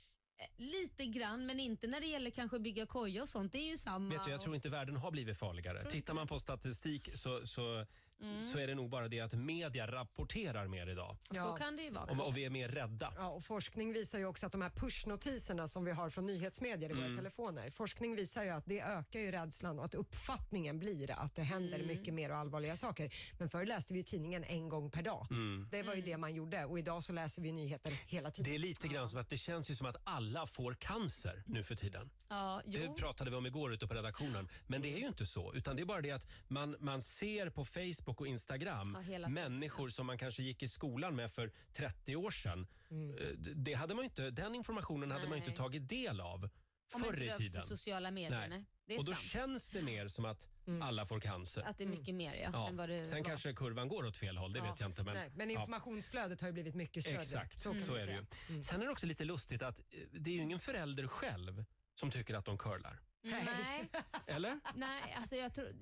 Lite 0.57 1.07
grann, 1.07 1.47
men 1.47 1.61
inte 1.61 1.87
när 1.87 2.01
det 2.01 2.07
gäller 2.07 2.31
kanske 2.31 2.59
bygga 2.59 2.87
koja 2.87 3.23
och 3.23 3.29
sånt. 3.29 3.53
Det 3.53 3.59
är 3.59 3.71
ju 3.71 3.77
samma. 3.77 4.15
Vet 4.15 4.25
du, 4.25 4.31
jag 4.31 4.41
tror 4.41 4.55
inte 4.55 4.69
världen 4.69 4.97
har 4.97 5.11
blivit 5.11 5.39
farligare. 5.39 5.85
Tittar 5.85 6.15
man 6.15 6.27
på 6.27 6.39
statistik 6.39 7.11
så, 7.15 7.47
så, 7.47 7.87
Mm. 8.23 8.45
så 8.45 8.59
är 8.59 8.67
det 8.67 8.75
nog 8.75 8.91
bara 8.91 9.09
det 9.09 9.21
att 9.21 9.33
media 9.35 9.87
rapporterar 9.93 10.67
mer 10.67 10.87
idag. 10.87 11.17
Så 11.35 11.53
kan 11.53 11.77
det 11.77 11.83
ju 11.83 11.91
vara 11.91 12.05
Och, 12.05 12.27
och 12.27 12.37
vi 12.37 12.45
är 12.45 12.51
mer 12.51 12.69
rädda. 12.69 13.13
Ja, 13.17 13.29
och 13.29 13.45
forskning 13.45 13.93
visar 13.93 14.19
ju 14.19 14.27
också 14.27 14.47
att 14.47 14.53
de 14.53 14.63
här 14.63 14.71
pushnotiserna 14.71 15.69
som 15.69 15.85
vi 15.85 15.93
har 15.93 16.11
från 16.11 16.27
nyhetsmedier 16.27 16.91
i 16.91 16.93
våra 16.93 17.05
Mm. 17.05 17.17
telefoner, 17.17 17.71
forskning 17.71 18.17
visar 18.17 18.45
ju 18.45 18.51
att 18.51 18.67
det 18.67 18.81
ökar 18.81 19.21
ju 19.21 19.31
rädslan 19.31 19.79
och 19.79 19.85
att 19.85 19.95
uppfattningen 19.95 20.79
blir 20.79 21.11
att 21.11 21.35
det 21.37 21.43
händer 21.43 21.75
Mm. 21.79 21.87
mycket 21.87 22.15
mer 22.15 22.31
och 22.31 22.37
allvarliga 22.37 22.77
saker. 22.77 23.11
Men 23.39 23.49
förr 23.49 23.67
läste 23.67 23.93
vi 23.93 23.99
ju 23.99 24.05
tidningen 24.05 24.45
en 24.45 24.69
gång 24.69 24.91
per 24.91 25.03
dag. 25.03 25.27
Mm. 25.31 25.69
Det 25.71 25.83
var 25.83 25.95
ju 25.95 26.03
det 26.03 26.17
man 26.17 26.35
gjorde 26.35 26.65
och 26.65 26.79
idag 26.79 27.03
så 27.03 27.13
läser 27.13 27.43
vi 27.43 27.53
nyheter 27.53 27.93
hela 28.07 28.31
tiden. 28.31 28.51
Det 28.51 28.55
är 28.57 28.59
lite 28.59 28.89
grann 28.89 29.09
som 29.09 29.21
att 29.21 29.29
det 29.29 29.37
känns 29.39 29.71
ju 29.71 29.77
som 29.77 29.87
att 29.87 29.97
alla 30.05 30.47
får 30.47 30.75
cancer 30.75 31.43
nu 31.47 31.65
för 31.65 31.75
tiden. 31.75 32.11
Ja, 32.29 32.63
Det 32.67 32.79
jo. 32.79 32.95
pratade 32.95 33.31
vi 33.31 33.37
om 33.37 33.47
igår 33.47 33.73
ute 33.75 33.87
på 33.87 33.95
redaktionen. 33.95 34.49
Men 34.67 34.83
det 34.83 34.95
är 34.95 34.99
ju 34.99 35.07
inte 35.07 35.27
så. 35.27 35.55
Utan 35.55 35.77
det 35.77 35.83
är 35.83 35.87
bara 35.87 36.01
det 36.01 36.11
att 36.11 36.27
man, 36.49 36.77
man 36.81 37.03
ser 37.03 37.51
på 37.51 37.65
Facebook 37.65 38.10
och 38.19 38.27
Instagram 38.27 38.93
Ja, 38.95 39.01
hela 39.01 39.29
tiden. 39.29 39.33
människor 39.53 39.89
som 39.89 40.07
man 40.07 40.19
kanske 40.19 40.43
gick 40.43 40.63
i 40.63 40.69
skolan 40.69 41.17
med 41.17 41.33
för 41.33 41.53
30 41.73 42.17
år 42.17 42.31
sedan. 42.31 42.67
Eh, 42.91 42.97
d- 43.37 43.51
Det 43.55 43.75
hade 43.75 43.95
man 43.95 44.03
ju 44.03 44.09
inte, 44.09 44.31
den 44.31 44.55
informationen 44.55 45.11
hade 45.11 45.25
man 45.29 45.33
ju 45.39 45.41
Nej. 45.41 45.49
inte 45.49 45.59
tagit 45.63 45.89
del 45.89 46.21
av 46.21 46.49
Om 46.95 47.01
förr 47.03 47.13
inte 47.13 47.25
i 47.25 47.29
var 47.29 47.37
tiden. 47.37 47.63
för 47.63 47.69
sociala 47.69 48.11
medier. 48.11 48.49
Nej. 48.49 48.65
Det 48.87 48.95
är 48.95 48.99
och 48.99 49.05
då 49.05 49.13
sant. 49.13 49.25
känns 49.25 49.71
det 49.71 49.83
mer 49.83 50.09
som 50.09 50.25
att 50.25 50.49
alla 50.83 51.07
får 51.07 51.21
cancer. 51.21 51.63
Att 51.63 51.79
det 51.79 51.85
är 51.85 51.89
mycket 51.89 52.15
mer 52.15 52.35
ja, 52.35 52.51
Ja. 52.53 52.69
än 52.69 52.77
vad 52.77 52.89
det 52.89 53.05
Sen 53.05 53.19
var. 53.19 53.25
kanske 53.25 53.53
kurvan 53.53 53.89
går 53.89 54.07
åt 54.07 54.17
fel 54.17 54.37
håll, 54.39 54.53
det 54.53 54.59
Ja. 54.59 54.65
vet 54.71 54.81
jag 54.81 54.91
inte. 54.91 55.03
Men, 55.05 55.15
Nej, 55.15 55.31
men 55.35 55.51
ja. 55.51 55.61
informationsflödet 55.61 56.41
har 56.41 56.49
ju 56.49 56.53
blivit 56.53 56.75
mycket 56.75 57.03
större. 57.05 57.17
Exakt, 57.17 57.61
så, 57.61 57.71
är 57.73 58.07
det 58.07 58.25
ju. 58.49 58.63
Sen 58.63 58.81
är 58.81 58.85
det 58.87 58.93
också 58.93 59.07
lite 59.07 59.25
lustigt 59.25 59.63
att 59.63 59.79
eh, 59.79 59.85
det 60.13 60.31
är 60.31 60.35
ju 60.35 60.41
ingen 60.41 60.59
förälder 60.59 61.07
själv 61.07 61.65
som 61.95 62.11
tycker 62.11 62.35
att 62.35 62.45
de 62.45 62.59
curlar. 62.59 63.01
Nej, 63.23 63.91
Eller? 64.27 64.61
nej, 64.75 65.15
alltså 65.17 65.37
jag 65.37 65.55
tror, 65.55 65.73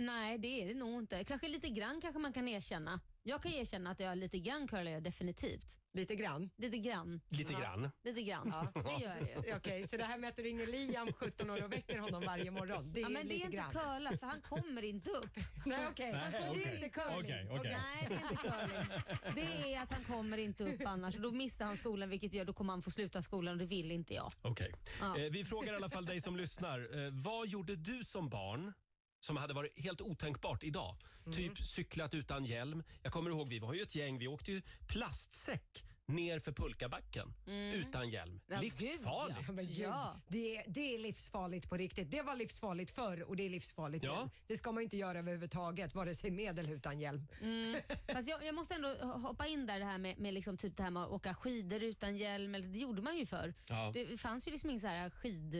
nej, 0.00 0.38
det 0.38 0.62
är 0.62 0.66
det 0.66 0.74
nog 0.74 1.02
inte. 1.02 1.24
Kanske 1.24 1.48
lite 1.48 1.68
grann 1.68 2.00
kanske 2.00 2.18
man 2.18 2.32
kan 2.32 2.48
erkänna. 2.48 3.00
Jag 3.24 3.42
kan 3.42 3.52
erkänna 3.52 3.90
att 3.90 4.00
jag 4.00 4.18
lite 4.18 4.38
grann 4.38 4.68
curlar 4.68 4.90
jag 4.90 5.02
definitivt. 5.02 5.78
Lite 5.94 6.14
grann? 6.16 6.50
Lite 6.56 6.78
grann. 6.78 7.20
Lite 7.28 7.52
Ja. 7.52 7.58
grann. 7.60 7.90
Lite 8.04 8.22
grann. 8.22 8.50
Det 8.74 9.04
gör 9.04 9.16
jag 9.34 9.46
ju. 9.46 9.54
Okej, 9.56 9.88
så 9.88 9.96
det 9.96 10.04
här 10.04 10.18
med 10.18 10.28
att 10.28 10.36
du 10.36 10.42
ringer 10.42 10.66
Liam 10.66 11.12
17 11.12 11.50
år 11.50 11.64
och 11.64 11.72
väcker 11.72 11.98
honom 11.98 12.22
varje 12.26 12.50
morgon, 12.50 12.92
det 12.92 13.00
är 13.00 13.02
ja, 13.02 13.08
men 13.08 13.28
det 13.28 13.34
lite 13.34 13.42
är 13.42 13.44
inte 13.44 13.56
grann. 13.56 13.70
curla 13.70 14.16
för 14.18 14.26
han 14.26 14.40
kommer 14.40 14.82
inte 14.82 15.10
upp. 15.10 15.30
Nej, 15.66 15.86
okej. 15.90 16.12
Han 16.12 16.32
Det 16.32 16.38
är 16.38 16.74
inte 16.74 16.88
curling. 16.88 17.18
Okej, 17.18 17.48
okej. 17.50 17.72
Nej, 17.72 18.06
det 18.08 18.14
är 18.14 18.30
inte 18.30 18.36
curling. 18.36 19.34
Det 19.34 19.74
är 19.74 19.82
att 19.82 19.92
han 19.92 20.04
kommer 20.04 20.38
inte 20.38 20.64
upp 20.64 20.82
annars 20.86 21.14
och 21.14 21.20
då 21.22 21.30
missar 21.32 21.64
han 21.64 21.76
skolan 21.76 22.08
vilket 22.08 22.32
gör 22.32 22.44
då 22.44 22.52
kommer 22.52 22.72
han 22.72 22.82
få 22.82 22.90
sluta 22.90 23.22
skolan 23.22 23.52
och 23.52 23.58
det 23.58 23.66
vill 23.66 23.90
inte 23.92 24.14
jag. 24.14 24.32
Okej. 24.42 24.74
Ja. 25.00 25.18
Eh, 25.18 25.30
vi 25.32 25.44
frågar 25.44 25.72
i 25.72 25.76
alla 25.76 25.90
fall 25.90 26.04
dig 26.06 26.20
som 26.20 26.36
lyssnar. 26.36 27.04
Eh, 27.06 27.10
vad 27.12 27.48
gjorde 27.48 27.76
du 27.76 28.04
som 28.04 28.28
barn 28.28 28.72
som 29.20 29.36
hade 29.36 29.54
varit 29.54 29.80
helt 29.80 30.00
otänkbart 30.00 30.62
idag? 30.64 30.96
Mm. 31.26 31.36
Typ 31.36 31.58
cyklat 31.58 32.14
utan 32.14 32.44
hjälm. 32.44 32.82
Jag 33.02 33.12
kommer 33.12 33.30
ihåg, 33.30 33.48
vi 33.48 33.58
var 33.58 33.74
ju 33.74 33.82
ett 33.82 33.94
gäng, 33.94 34.18
vi 34.18 34.28
åkte 34.28 34.52
ju 34.52 34.62
plastsäck 34.88 35.84
ner 36.12 36.38
för 36.38 36.52
pulkabacken 36.52 37.34
Mm. 37.46 37.74
utan 37.80 38.10
hjälm. 38.10 38.40
Ja, 38.46 38.60
Livsfarligt. 38.60 39.38
Ja, 39.46 39.52
men 39.52 39.66
gud, 39.66 39.92
det, 40.28 40.56
är- 40.56 40.64
det 40.68 40.94
är 40.94 40.98
livsfarligt 40.98 41.68
på 41.68 41.76
riktigt. 41.76 42.10
Det 42.10 42.22
var 42.22 42.36
livsfarligt 42.36 42.90
förr 42.90 43.22
och 43.22 43.36
det 43.36 43.42
är 43.46 43.50
livsfarligt 43.50 44.04
Ja. 44.04 44.24
nu. 44.24 44.30
Det 44.46 44.56
ska 44.56 44.72
man 44.72 44.82
inte 44.82 44.96
göra 44.96 45.18
överhuvudtaget, 45.18 45.94
vare 45.94 46.14
sig 46.14 46.30
med 46.30 46.58
eller 46.58 46.72
utan 46.72 47.00
hjälm. 47.00 47.26
Mm. 47.42 47.76
Fast 48.12 48.28
jag, 48.28 48.44
jag 48.44 48.54
måste 48.54 48.74
ändå 48.74 48.88
hoppa 49.04 49.46
in 49.46 49.66
där 49.66 49.78
det 49.78 49.84
här 49.84 49.98
med, 49.98 50.18
med 50.18 50.34
liksom 50.34 50.56
typ 50.56 50.76
det 50.76 50.82
här 50.82 50.90
med 50.90 51.02
att 51.02 51.10
åka 51.10 51.34
skidor 51.34 51.82
utan 51.82 52.16
hjälm. 52.16 52.54
Eller, 52.54 52.68
det 52.68 52.78
gjorde 52.78 53.02
man 53.02 53.16
ju 53.18 53.26
förr. 53.26 53.54
Ja. 53.68 53.90
Det 53.94 54.20
fanns 54.20 54.48
ju 54.48 54.52
liksom 54.52 54.70
ingen 54.70 54.80
så 54.80 54.86
här 54.86 55.10
skid... 55.10 55.54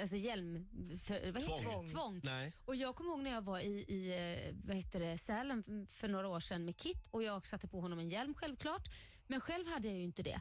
Alltså 0.00 0.16
hjälm... 0.16 0.68
För, 1.04 1.32
vad 1.32 1.42
heter 1.42 1.62
Tvång. 1.64 1.86
det? 1.86 1.92
Tvång. 1.92 2.20
Nej. 2.24 2.52
Och 2.64 2.76
jag 2.76 2.94
kommer 2.96 3.10
ihåg 3.10 3.20
när 3.20 3.30
jag 3.30 3.42
var 3.42 3.58
i, 3.60 3.84
i 3.88 4.08
eh, 4.48 4.54
vad 4.64 4.76
heter 4.76 5.00
det, 5.00 5.18
Sälen 5.18 5.86
för 5.88 6.08
några 6.08 6.28
år 6.28 6.40
sedan 6.40 6.64
med 6.64 6.76
Kit 6.76 7.06
och 7.10 7.22
jag 7.22 7.46
satte 7.46 7.68
på 7.68 7.80
honom 7.80 7.98
en 7.98 8.10
hjälm 8.10 8.34
självklart. 8.34 8.88
Men 9.30 9.40
själv 9.40 9.66
hade 9.66 9.88
jag 9.88 9.96
ju 9.96 10.02
inte 10.02 10.22
det. 10.22 10.40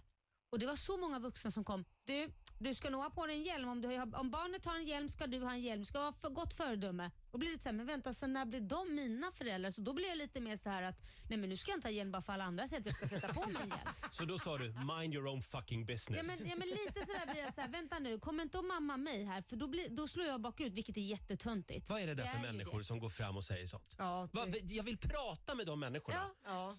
Och 0.51 0.59
det 0.59 0.65
var 0.65 0.75
så 0.75 0.97
många 0.97 1.19
vuxna 1.19 1.51
som 1.51 1.63
kom. 1.63 1.85
Du, 2.03 2.31
du 2.59 2.73
ska 2.73 2.89
nog 2.89 3.01
ha 3.01 3.09
på 3.09 3.25
dig 3.25 3.35
en 3.35 3.43
hjälm. 3.43 3.69
Om, 3.69 3.81
du, 3.81 3.87
har- 3.87 4.15
om 4.19 4.31
barnet 4.31 4.65
har 4.65 4.75
en 4.75 4.85
hjälm 4.85 5.09
ska 5.09 5.27
du 5.27 5.39
ha 5.39 5.51
en 5.51 5.61
hjälm. 5.61 5.85
Ska 5.85 5.99
vara 5.99 6.11
för 6.11 6.29
gott 6.29 6.53
föredöme. 6.53 7.11
Och 7.31 7.39
blir 7.39 7.49
lite 7.51 7.63
så 7.63 7.69
här, 7.69 7.75
men 7.75 7.85
vänta, 7.85 8.13
sen 8.13 8.33
när 8.33 8.45
blir 8.45 8.61
de 8.61 8.95
mina 8.95 9.31
föräldrar? 9.31 9.71
Så 9.71 9.81
då 9.81 9.93
blir 9.93 10.07
jag 10.07 10.17
lite 10.17 10.41
mer 10.41 10.55
så 10.57 10.69
här 10.69 10.83
att, 10.83 10.95
nej 11.29 11.37
men 11.37 11.49
nu 11.49 11.57
ska 11.57 11.71
jag 11.71 11.77
inte 11.77 11.87
ha 11.87 11.93
hjälm 11.93 12.11
bara 12.11 12.21
för 12.21 12.33
alla 12.33 12.43
andra 12.43 12.67
säger 12.67 12.79
att 12.81 12.85
jag 12.85 12.95
ska 12.95 13.07
sätta 13.07 13.33
på 13.33 13.45
mig 13.49 13.61
en 13.63 13.69
hjälm. 13.69 13.81
Så 14.11 14.25
då 14.25 14.39
sa 14.39 14.57
du, 14.57 14.73
mind 14.97 15.13
your 15.13 15.27
own 15.27 15.41
fucking 15.41 15.85
business. 15.85 16.27
Ja 16.27 16.35
men, 16.39 16.49
ja 16.49 16.55
men 16.55 16.67
lite 16.67 17.05
sådär 17.05 17.31
blir 17.31 17.41
jag 17.43 17.53
så 17.53 17.61
här, 17.61 17.67
vänta 17.67 17.99
nu, 17.99 18.19
kommer 18.19 18.43
inte 18.43 18.59
att 18.59 18.65
mamma 18.65 18.97
mig 18.97 19.23
här 19.23 19.41
för 19.41 19.55
då, 19.55 19.67
blir, 19.67 19.89
då 19.89 20.07
slår 20.07 20.25
jag 20.25 20.41
bakut 20.41 20.73
vilket 20.73 20.97
är 20.97 21.01
jättetöntigt. 21.01 21.89
Vad 21.89 22.01
är 22.01 22.07
det 22.07 22.15
där 22.15 22.25
för 22.25 22.37
ju 22.37 22.41
människor 22.41 22.79
det. 22.79 22.85
som 22.85 22.99
går 22.99 23.09
fram 23.09 23.37
och 23.37 23.43
säger 23.43 23.67
sånt? 23.67 23.95
Ja, 23.97 24.29
Va, 24.33 24.45
jag 24.63 24.83
vill 24.83 24.97
prata 24.97 25.55
med 25.55 25.65
de 25.67 25.79
människorna. 25.79 26.17
Ja. 26.43 26.49
Ja. 26.51 26.77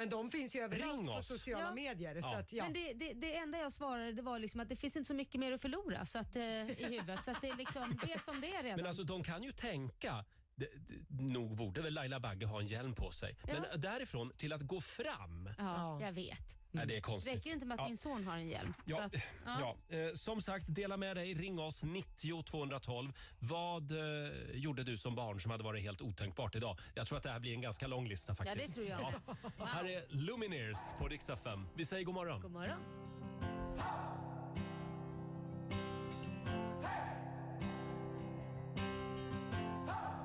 Men 0.00 0.08
de 0.08 0.30
finns 0.30 0.56
ju 0.56 0.60
överallt 0.60 0.94
Ring 0.96 1.06
på 1.06 1.12
oss. 1.12 1.26
sociala 1.26 1.62
Ja. 1.64 1.74
medier. 1.74 2.22
Så 2.22 2.28
Ja. 2.32 2.38
att, 2.38 2.52
ja. 2.52 2.64
Men 2.64 2.72
det, 2.72 2.92
det, 2.92 3.12
det 3.12 3.36
enda 3.36 3.58
jag 3.58 3.72
svarade 3.72 4.12
det 4.12 4.22
var 4.22 4.38
liksom 4.38 4.60
att 4.60 4.68
det 4.68 4.76
finns 4.76 4.96
inte 4.96 5.08
så 5.08 5.14
mycket 5.14 5.40
mer 5.40 5.52
att 5.52 5.60
förlora 5.62 6.04
så 6.06 6.18
att, 6.18 6.36
eh, 6.36 6.42
i 6.42 6.76
huvudet. 6.90 7.24
Så 7.24 7.30
att 7.30 7.40
det, 7.40 7.48
är 7.48 7.56
liksom, 7.56 7.98
det 8.06 8.12
är 8.12 8.18
som 8.18 8.40
det 8.40 8.54
är 8.54 8.62
redan. 8.62 8.76
Men 8.76 8.86
alltså 8.86 9.02
de 9.04 9.22
kan 9.24 9.42
ju 9.42 9.52
tänka, 9.52 10.24
d- 10.56 10.66
d- 10.88 10.94
nog 11.10 11.56
borde 11.56 11.82
väl 11.82 11.94
Laila 11.94 12.20
Bagge 12.20 12.46
ha 12.46 12.60
en 12.60 12.66
hjälm 12.66 12.94
på 12.94 13.10
sig. 13.10 13.36
Men 13.44 13.80
därifrån 13.80 14.32
till 14.36 14.52
att 14.52 14.62
gå 14.62 14.80
fram, 14.80 15.50
ja, 15.58 16.00
jag 16.02 16.12
vet. 16.12 16.56
Nej, 16.72 16.86
det 16.86 16.96
är 16.96 17.00
konstigt. 17.00 17.34
Räcker 17.34 17.50
det 17.50 17.54
inte 17.54 17.66
med 17.66 17.74
att 17.74 17.80
Ja. 17.80 17.86
min 17.88 17.96
son 17.96 18.24
har 18.26 18.36
en 18.36 18.48
hjälm? 18.48 18.72
Så 18.72 18.80
Ja, 18.84 19.02
att, 19.02 19.14
ja. 19.44 19.76
Eh, 19.96 20.14
som 20.14 20.42
sagt, 20.42 20.64
dela 20.68 20.96
med 20.96 21.16
dig. 21.16 21.34
Ring 21.34 21.58
oss 21.58 21.82
90 21.82 22.42
212. 22.42 23.12
Vad 23.38 23.90
eh, 23.92 24.30
gjorde 24.54 24.84
du 24.84 24.98
som 24.98 25.14
barn 25.14 25.40
som 25.40 25.50
hade 25.50 25.64
varit 25.64 25.82
helt 25.82 26.02
otänkbart 26.02 26.54
idag? 26.54 26.78
Jag 26.94 27.06
tror 27.06 27.18
att 27.18 27.24
det 27.24 27.30
här 27.30 27.40
blir 27.40 27.54
en 27.54 27.60
ganska 27.60 27.86
lång 27.86 28.08
lista 28.08 28.30
Ja, 28.32 28.34
faktiskt. 28.44 28.74
det 28.74 28.80
tror 28.80 28.90
jag. 28.90 29.12
Wow. 29.58 29.66
Här 29.66 29.84
är 29.84 30.04
Lumineers 30.08 30.78
på 30.98 31.08
Rix 31.08 31.28
FM. 31.30 31.66
Vi 31.74 31.84
säger 31.84 32.04
god 32.04 32.14
morgon. 32.14 32.40
God 32.40 32.50
morgon. 32.50 32.78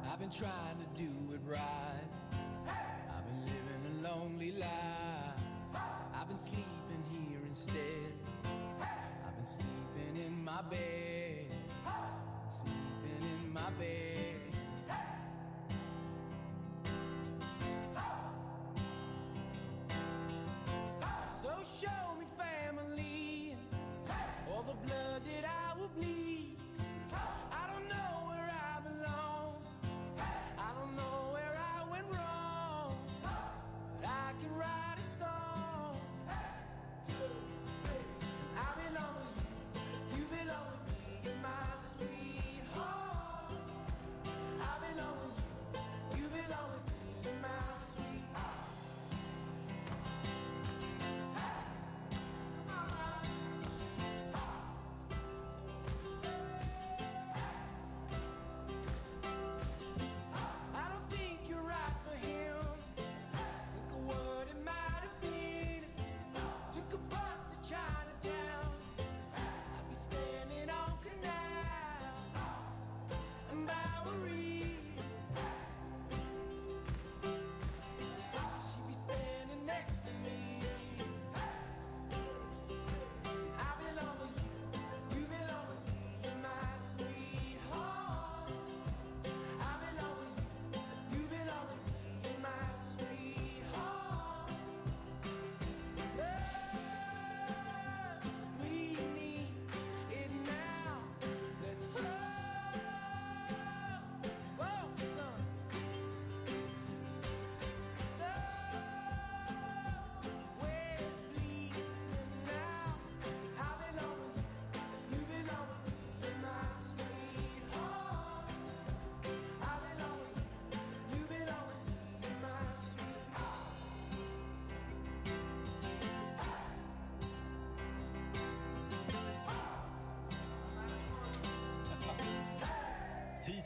I've 0.07 0.19
been 0.19 0.29
trying 0.29 0.77
to 0.77 1.01
do 1.03 1.33
it 1.33 1.41
right. 1.45 2.09
I've 3.09 3.25
been 3.27 3.45
living 3.45 4.05
a 4.05 4.09
lonely 4.09 4.51
life. 4.51 4.71
I've 6.25 6.29
been 6.29 6.37
sleeping 6.39 7.03
here 7.11 7.39
instead. 7.47 8.11
I've 8.43 9.35
been 9.35 9.45
sleeping 9.45 10.25
in 10.25 10.43
my 10.43 10.59
bed. 10.63 11.51
Sleeping 12.49 13.21
in 13.21 13.53
my 13.53 13.69
bed. 13.77 14.39
So 21.29 21.51
show 21.79 22.15
me 22.19 22.25
family, 22.39 23.55
all 24.49 24.63
the 24.63 24.73
blood 24.87 25.21
that 25.25 25.45
I 25.45 25.79
will 25.79 25.89
bleed. 25.89 26.57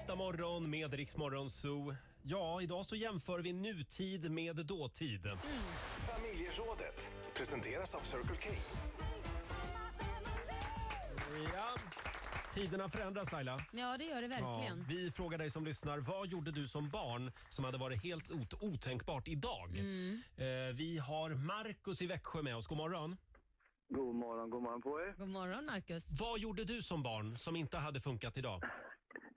Tisdag 0.10 0.18
morgon 0.18 0.70
med 0.70 0.94
Rix 0.94 1.18
Morgon 1.18 1.50
Zoo. 1.50 1.96
Ja, 2.24 2.62
idag 2.62 2.86
så 2.86 2.96
jämför 2.96 3.40
vi 3.40 3.54
nutid 3.54 4.32
med 4.32 4.56
dåtid. 4.56 5.22
Familjerådet 6.16 7.10
presenteras 7.34 7.94
av 7.96 8.00
Circle 8.00 8.36
K. 8.44 8.50
Ja. 11.54 11.76
Tiderna 12.54 12.90
förändras 12.90 13.32
Laila. 13.32 13.60
Ja, 13.74 13.98
det 13.98 14.04
gör 14.04 14.22
det 14.22 14.28
verkligen. 14.28 14.78
Ja, 14.80 14.86
vi 14.88 15.12
frågar 15.12 15.38
dig 15.38 15.50
som 15.50 15.66
lyssnar, 15.66 15.98
vad 15.98 16.28
gjorde 16.28 16.52
du 16.52 16.68
som 16.68 16.90
barn 16.90 17.32
som 17.50 17.66
hade 17.66 17.78
varit 17.78 18.04
helt 18.04 18.32
ot- 18.32 18.64
otänkbart 18.64 19.28
idag? 19.28 19.70
Mm. 19.78 20.22
Eh, 20.38 20.46
vi 20.76 20.98
har 20.98 21.30
Markus 21.30 22.02
i 22.02 22.08
Växjö 22.08 22.42
med 22.42 22.56
oss. 22.56 22.68
God 22.68 22.78
morgon. 22.78 23.18
God 23.90 24.16
morgon, 24.16 24.50
god 24.50 24.62
morgon 24.64 24.82
på 24.82 25.00
er. 25.02 25.14
God 25.18 25.30
morgon 25.30 25.66
Marcus. 25.66 26.08
Vad 26.20 26.40
gjorde 26.40 26.64
du 26.64 26.82
som 26.84 27.04
barn 27.04 27.38
som 27.38 27.56
inte 27.56 27.78
hade 27.78 28.00
funkat 28.02 28.38
idag? 28.38 28.62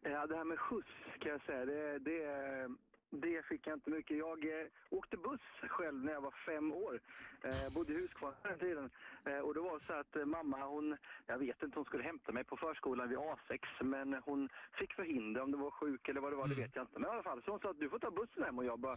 Ja, 0.05 0.27
det 0.27 0.37
här 0.37 0.45
med 0.45 0.59
skjuts 0.59 0.89
kan 1.19 1.33
jag 1.33 1.43
säga, 1.43 1.65
det, 1.65 1.99
det, 1.99 2.69
det 3.11 3.47
fick 3.47 3.67
jag 3.67 3.77
inte 3.77 3.91
mycket. 3.91 4.17
Jag 4.19 4.45
eh, 4.45 4.67
åkte 4.91 5.17
buss 5.17 5.41
själv 5.69 6.05
när 6.05 6.13
jag 6.13 6.21
var 6.21 6.35
fem 6.47 6.73
år. 6.73 7.01
Eh, 7.45 7.73
bodde 7.75 7.93
i 7.93 7.97
Huskvarna 7.97 8.37
den 8.43 8.59
tiden. 8.59 8.91
Eh, 9.25 9.39
och 9.39 9.55
det 9.55 9.61
var 9.61 9.79
så 9.79 9.93
att 9.93 10.17
eh, 10.17 10.25
mamma, 10.25 10.67
hon, 10.67 10.97
jag 11.27 11.39
vet 11.39 11.63
inte, 11.63 11.79
hon 11.79 11.85
skulle 11.85 12.03
hämta 12.03 12.33
mig 12.33 12.45
på 12.45 12.57
förskolan 12.57 13.09
vid 13.09 13.19
A6. 13.19 13.59
Men 13.81 14.15
hon 14.15 14.49
fick 14.79 14.93
förhinder 14.93 15.41
om 15.41 15.51
det 15.51 15.57
var 15.59 15.71
sjuk 15.71 16.09
eller 16.09 16.21
vad 16.21 16.33
det 16.33 16.37
var, 16.37 16.49
det 16.49 16.55
vet 16.55 16.77
jag 16.77 16.83
inte. 16.83 16.99
Men 16.99 17.09
i 17.11 17.13
alla 17.13 17.23
fall, 17.23 17.43
så 17.43 17.51
hon 17.51 17.61
sa 17.61 17.71
att 17.71 17.79
du 17.81 17.89
får 17.89 17.99
ta 17.99 18.11
bussen 18.11 18.43
hem 18.43 18.59
och 18.59 18.65
jag 18.65 18.79
bara, 18.79 18.97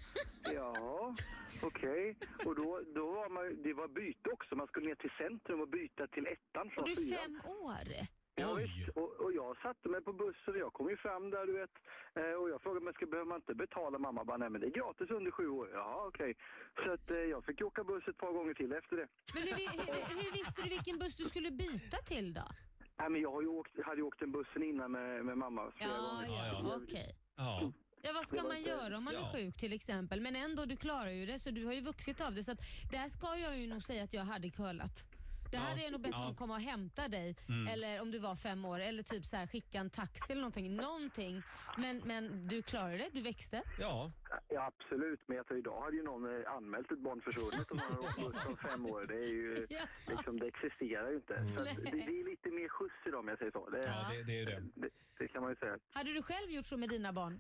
ja, 0.54 1.16
okej. 1.64 2.18
Och 2.46 2.56
då, 2.56 2.82
då 2.96 3.12
var 3.12 3.30
man, 3.30 3.64
det 3.64 3.74
var 3.74 3.88
byte 3.88 4.30
också. 4.30 4.56
Man 4.56 4.68
skulle 4.68 4.88
ner 4.88 4.96
till 4.96 5.12
centrum 5.18 5.62
och 5.62 5.68
byta 5.68 6.08
till 6.08 6.28
ettan 6.28 6.70
från 6.70 6.84
Och 6.84 6.90
du 6.90 6.92
är 6.92 6.96
fyran. 6.96 7.42
fem 7.42 7.52
år? 7.52 8.08
Ja, 8.48 8.54
visst. 8.54 8.90
och, 9.00 9.12
och 9.24 9.32
jag 9.34 9.58
satte 9.66 9.90
mig 9.90 10.02
på 10.02 10.14
bussen 10.14 10.54
och 10.54 10.58
jag 10.66 10.74
kom 10.74 10.90
ju 10.90 10.98
fram 10.98 11.24
där 11.30 11.46
du 11.46 11.54
vet. 11.62 11.74
Eh, 12.20 12.34
och 12.42 12.50
jag 12.50 12.62
frågade 12.62 12.86
mig, 12.86 12.94
ska, 12.94 13.06
behöver 13.06 13.30
man 13.30 13.40
inte 13.42 13.56
betala? 13.56 14.00
Mamma 14.00 14.24
bara, 14.26 14.38
nej 14.38 14.50
men 14.50 14.62
det 14.62 14.68
är 14.68 14.72
gratis 14.80 15.10
under 15.10 15.32
sju 15.32 15.48
år. 15.50 15.70
Jaha 15.74 16.08
okej. 16.08 16.32
Så 16.84 16.92
att 16.94 17.12
eh, 17.12 17.18
jag 17.18 17.46
fick 17.46 17.62
åka 17.62 17.84
buss 17.84 18.08
ett 18.08 18.18
par 18.18 18.32
gånger 18.38 18.54
till 18.54 18.72
efter 18.74 18.96
det. 18.98 19.08
Men 19.34 19.44
hur, 19.44 19.54
hur, 19.54 20.24
hur 20.24 20.32
visste 20.40 20.62
du 20.62 20.70
vilken 20.70 21.00
buss 21.00 21.16
du 21.16 21.26
skulle 21.26 21.52
byta 21.52 21.98
till 21.98 22.34
då? 22.34 22.48
Nej 23.00 23.10
men 23.10 23.22
jag 23.22 23.32
har 23.32 23.42
ju 23.42 23.48
åkt, 23.48 23.72
hade 23.86 23.98
ju 23.98 24.04
åkt 24.04 24.20
den 24.20 24.32
bussen 24.32 24.64
innan 24.64 24.92
med, 24.92 25.26
med 25.26 25.38
mamma 25.38 25.72
flera 25.76 25.90
Ja, 25.92 25.98
gånger. 26.28 26.46
ja, 26.54 26.80
okej. 26.84 27.16
Ja. 27.36 27.72
Ja, 28.02 28.12
vad 28.14 28.26
ska 28.28 28.44
man 28.44 28.62
göra 28.62 28.98
om 28.98 29.04
man 29.04 29.14
Ja. 29.14 29.20
är 29.20 29.34
sjuk 29.34 29.58
till 29.58 29.74
exempel? 29.74 30.22
Men 30.22 30.36
ändå, 30.36 30.66
du 30.66 30.76
klarar 30.78 31.10
ju 31.10 31.26
det 31.26 31.40
så 31.40 31.52
du 31.52 31.66
har 31.66 31.74
ju 31.74 31.82
vuxit 31.82 32.22
av 32.22 32.34
det. 32.34 32.44
Så 32.44 32.52
att 32.52 32.60
där 32.92 33.08
ska 33.08 33.38
jag 33.38 33.58
ju 33.60 33.68
nog 33.68 33.84
säga 33.84 34.04
att 34.04 34.14
jag 34.14 34.22
hade 34.24 34.50
curlat. 34.50 34.96
Det 35.56 35.62
Ja. 35.62 35.68
hade 35.70 35.82
jag 35.84 35.92
nog 35.92 36.02
bett 36.02 36.12
Ja. 36.12 36.34
komma 36.38 36.54
och 36.54 36.62
hämta 36.62 37.08
dig, 37.08 37.36
Mm. 37.50 37.68
eller 37.74 38.02
om 38.02 38.12
du 38.12 38.20
var 38.20 38.36
fem 38.36 38.66
år, 38.66 38.80
eller 38.80 39.04
typ 39.04 39.24
så 39.26 39.38
här, 39.38 39.48
skicka 39.48 39.78
en 39.78 39.90
taxi 39.90 40.32
eller 40.32 40.42
någonting. 40.42 40.76
Någonting. 40.76 41.42
Men, 41.78 42.02
men 42.06 42.48
du 42.48 42.62
klarade 42.62 42.98
det, 42.98 43.10
du 43.14 43.20
växte. 43.22 43.64
Ja. 43.80 44.12
Ja 44.50 44.66
absolut, 44.66 45.20
men 45.28 45.38
jag 45.38 45.48
tror 45.48 45.60
idag 45.60 45.82
hade 45.82 45.96
ju 45.98 46.04
någon 46.04 46.24
eh, 46.42 46.52
anmält 46.52 46.92
ett 46.92 47.00
barn 47.00 47.22
försvunnet 47.22 47.72
om 47.72 47.78
man 47.78 47.92
har 47.98 48.00
åkt 48.00 48.20
buss 48.24 48.44
som 48.44 48.58
fem 48.58 48.86
år. 48.86 49.06
Det 49.08 49.16
är 49.16 49.28
ju, 49.34 49.68
liksom, 50.08 50.40
det 50.40 50.48
existerar 50.48 51.10
ju 51.10 51.16
inte. 51.16 51.48
Så 51.48 51.62
att 51.62 51.76
det, 51.76 51.92
det 51.92 52.20
är 52.20 52.26
lite 52.30 52.50
mer 52.52 52.70
skjuts 52.70 52.96
idag 53.06 53.20
om 53.20 53.28
jag 53.28 53.38
säger 53.38 53.52
så. 53.52 53.70
Det, 53.70 53.78
Ja, 53.86 54.08
det, 54.12 54.24
det 54.24 54.34
är 54.34 54.40
ju 54.40 54.46
det. 54.46 54.64
det, 54.76 54.90
det 55.18 55.28
kan 55.28 55.42
man 55.42 55.52
ju 55.52 55.56
säga. 55.56 55.78
Hade 55.94 56.14
du 56.14 56.22
själv 56.24 56.50
gjort 56.50 56.66
så 56.66 56.78
med 56.78 56.90
dina 56.90 57.14
barn? 57.14 57.40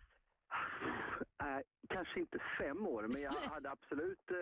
Nej, 1.43 1.63
kanske 1.89 2.19
inte 2.19 2.39
fem 2.59 2.87
år, 2.87 3.07
men 3.07 3.21
jag 3.21 3.31
hade 3.55 3.69
absolut 3.71 4.31
eh, 4.31 4.37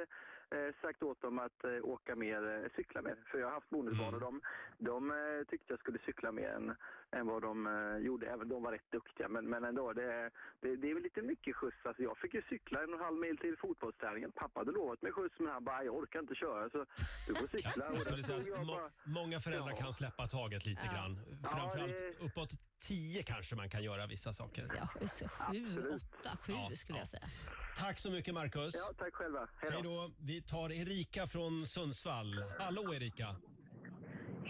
eh, 0.54 0.74
sagt 0.82 1.04
åt 1.04 1.22
dem 1.22 1.40
att 1.40 1.64
eh, 1.64 1.84
åka 1.84 2.16
mer, 2.16 2.64
eh, 2.64 2.72
cykla 2.76 3.02
mer. 3.02 3.16
För 3.26 3.40
jag 3.40 3.48
har 3.48 3.54
haft 3.54 3.70
bonusbarn 3.70 4.14
och 4.14 4.22
de, 4.22 4.42
de 4.78 5.12
eh, 5.12 5.44
tyckte 5.50 5.74
jag 5.74 5.80
skulle 5.80 6.00
cykla 6.00 6.32
mer 6.32 6.50
än, 6.50 6.76
än 7.18 7.26
vad 7.28 7.42
de 7.42 7.68
eh, 7.68 7.98
gjorde. 8.06 8.26
Även 8.28 8.50
de 8.50 8.64
var 8.64 8.72
rätt 8.72 8.92
duktiga, 8.92 9.28
men, 9.28 9.50
men 9.50 9.64
ändå. 9.64 9.94
Det, 9.94 10.30
det, 10.62 10.76
det 10.76 10.90
är 10.90 10.94
väl 10.94 11.04
lite 11.04 11.22
mycket 11.22 11.56
skjuts. 11.56 11.78
Alltså, 11.86 12.04
jag 12.04 12.18
fick 12.18 12.34
ju 12.34 12.42
cykla 12.50 12.84
en 12.84 12.90
och 12.94 13.00
en 13.00 13.06
halv 13.06 13.18
mil 13.20 13.38
till 13.38 13.56
fotbollsträningen. 13.58 14.32
Pappa 14.32 14.60
hade 14.60 14.72
lovat 14.72 15.02
mig 15.02 15.12
skjuts, 15.12 15.36
men 15.40 15.52
han 15.52 15.64
bara, 15.64 15.84
jag 15.84 15.96
orkar 15.96 16.20
inte 16.20 16.36
köra 16.36 16.70
så 16.70 16.86
du 17.28 17.36
får 17.36 17.48
cykla. 17.48 17.90
Och 17.90 17.96
Jag 17.96 18.26
säga 18.26 18.44
jag 18.48 18.66
må, 18.66 18.74
bara- 18.74 18.92
många 19.04 19.40
föräldrar 19.40 19.70
Ja. 19.72 19.78
kan 19.84 19.94
släppa 19.94 20.28
taget 20.28 20.66
lite 20.66 20.82
Ja. 20.86 20.94
grann. 20.94 21.20
Ja, 21.44 21.50
Framförallt 21.50 21.98
det- 21.98 22.26
uppåt 22.26 22.50
tio 22.80 23.24
kanske 23.24 23.56
man 23.56 23.70
kan 23.70 23.84
göra 23.84 24.08
vissa 24.08 24.34
saker. 24.34 24.72
Ja, 24.78 25.08
så 25.08 25.28
sju, 25.28 25.90
åtta, 25.90 26.30
sju 26.38 26.54
Ja, 26.54 26.70
skulle 26.76 26.98
ja. 26.98 27.02
jag 27.02 27.08
säga. 27.08 27.30
Tack 27.78 28.00
så 28.00 28.12
mycket 28.12 28.34
Marcus. 28.34 28.76
Ja, 28.76 28.94
tack 28.98 29.14
själva. 29.16 29.48
Hej 29.58 29.80
då. 29.84 30.12
Vi 30.20 30.42
tar 30.42 30.72
Erika 30.72 31.28
från 31.28 31.66
Sundsvall. 31.68 32.44
Hallå 32.60 32.94
Erika. 32.94 33.36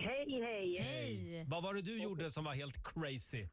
Hej, 0.03 0.41
hej. 0.41 0.77
Hej. 0.81 1.45
Vad 1.47 1.63
var 1.63 1.73
det 1.73 1.81
du 1.81 2.03
gjorde 2.03 2.31
som 2.31 2.43
var 2.43 2.53
helt 2.53 2.83
crazy? 2.83 3.47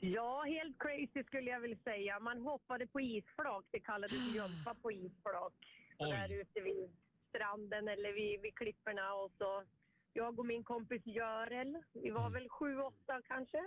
Ja, 0.00 0.42
helt 0.46 0.76
crazy 0.78 1.24
skulle 1.26 1.50
jag 1.50 1.60
vilja 1.60 1.78
säga. 1.84 2.20
Man 2.20 2.40
hoppade 2.40 2.86
på 2.86 3.00
isflak. 3.00 3.64
Det 3.70 3.80
kallades 3.80 4.34
jumpa 4.34 4.74
på 4.82 4.92
isflak. 4.92 5.52
Oj. 5.98 6.10
Där 6.10 6.28
ute 6.40 6.60
vid 6.60 6.90
stranden 7.28 7.88
eller 7.88 8.12
vid, 8.12 8.40
vid 8.40 8.54
klipporna. 8.54 9.12
Och 9.14 9.30
så 9.38 9.64
jag 10.12 10.38
och 10.38 10.46
min 10.46 10.64
kompis 10.64 11.02
Görel, 11.06 11.82
vi 11.92 12.10
var 12.10 12.30
väl 12.30 12.48
sju, 12.48 12.78
åtta 12.78 13.22
kanske. 13.28 13.58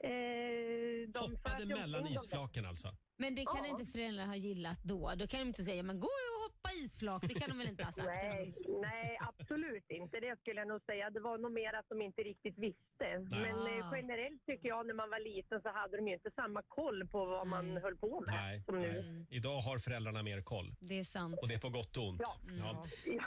Eh, 0.00 1.08
de 1.08 1.18
Hoppade 1.18 1.66
mellan 1.66 2.06
isflaken 2.06 2.66
alltså? 2.66 2.88
Men 3.16 3.34
det 3.34 3.44
kan 3.44 3.64
Ja. 3.64 3.70
inte 3.70 3.92
föräldrarna 3.92 4.28
ha 4.30 4.36
gillat 4.36 4.82
då. 4.84 5.12
Då 5.16 5.26
kan 5.26 5.40
de 5.40 5.46
inte 5.46 5.62
säga, 5.62 5.82
men 5.82 6.00
gå 6.00 6.06
och 6.06 6.43
hoppa 6.64 6.76
isflak. 6.84 7.22
Det 7.28 7.34
kan 7.34 7.48
de 7.48 7.58
väl 7.58 7.68
inte 7.68 7.84
ha 7.84 7.92
sagt? 7.92 8.06
Nej, 8.06 8.54
nej, 8.82 9.18
absolut 9.20 9.84
inte. 9.90 10.20
Det 10.20 10.38
skulle 10.40 10.60
jag 10.60 10.68
nog 10.68 10.82
säga. 10.82 11.10
Det 11.10 11.20
var 11.20 11.38
nog 11.38 11.52
mer 11.52 11.72
att 11.74 11.88
de 11.88 12.02
inte 12.02 12.22
riktigt 12.22 12.58
visste. 12.58 13.18
Men 13.30 13.56
eh, 13.66 13.88
Ah. 13.90 13.96
generellt 13.96 14.46
tycker 14.46 14.68
jag 14.68 14.86
när 14.86 14.94
man 14.94 15.10
var 15.10 15.20
liten 15.20 15.62
så 15.62 15.68
hade 15.68 15.96
de 15.96 16.08
ju 16.08 16.14
inte 16.14 16.30
samma 16.30 16.62
koll 16.68 17.06
på 17.08 17.24
vad 17.24 17.46
man 17.46 17.70
Mm. 17.70 17.82
höll 17.82 17.96
på 17.96 18.20
med 18.20 18.28
Nej, 18.34 18.62
som 18.64 18.80
nu. 18.80 19.02
nej. 19.02 19.26
Idag 19.30 19.60
har 19.60 19.78
föräldrarna 19.78 20.22
mer 20.22 20.42
koll. 20.42 20.74
Det 20.80 20.98
är 20.98 21.04
sant. 21.04 21.38
Och 21.42 21.48
det 21.48 21.54
är 21.54 21.58
på 21.58 21.68
gott 21.70 21.96
och 21.96 22.08
ont. 22.08 22.20
Ja. 22.24 22.34
Ja. 22.58 22.84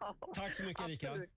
Ja, 0.00 0.16
Tack 0.34 0.54
så 0.54 0.64
mycket 0.64 0.84
Erika. 0.88 1.08
absolut. 1.10 1.30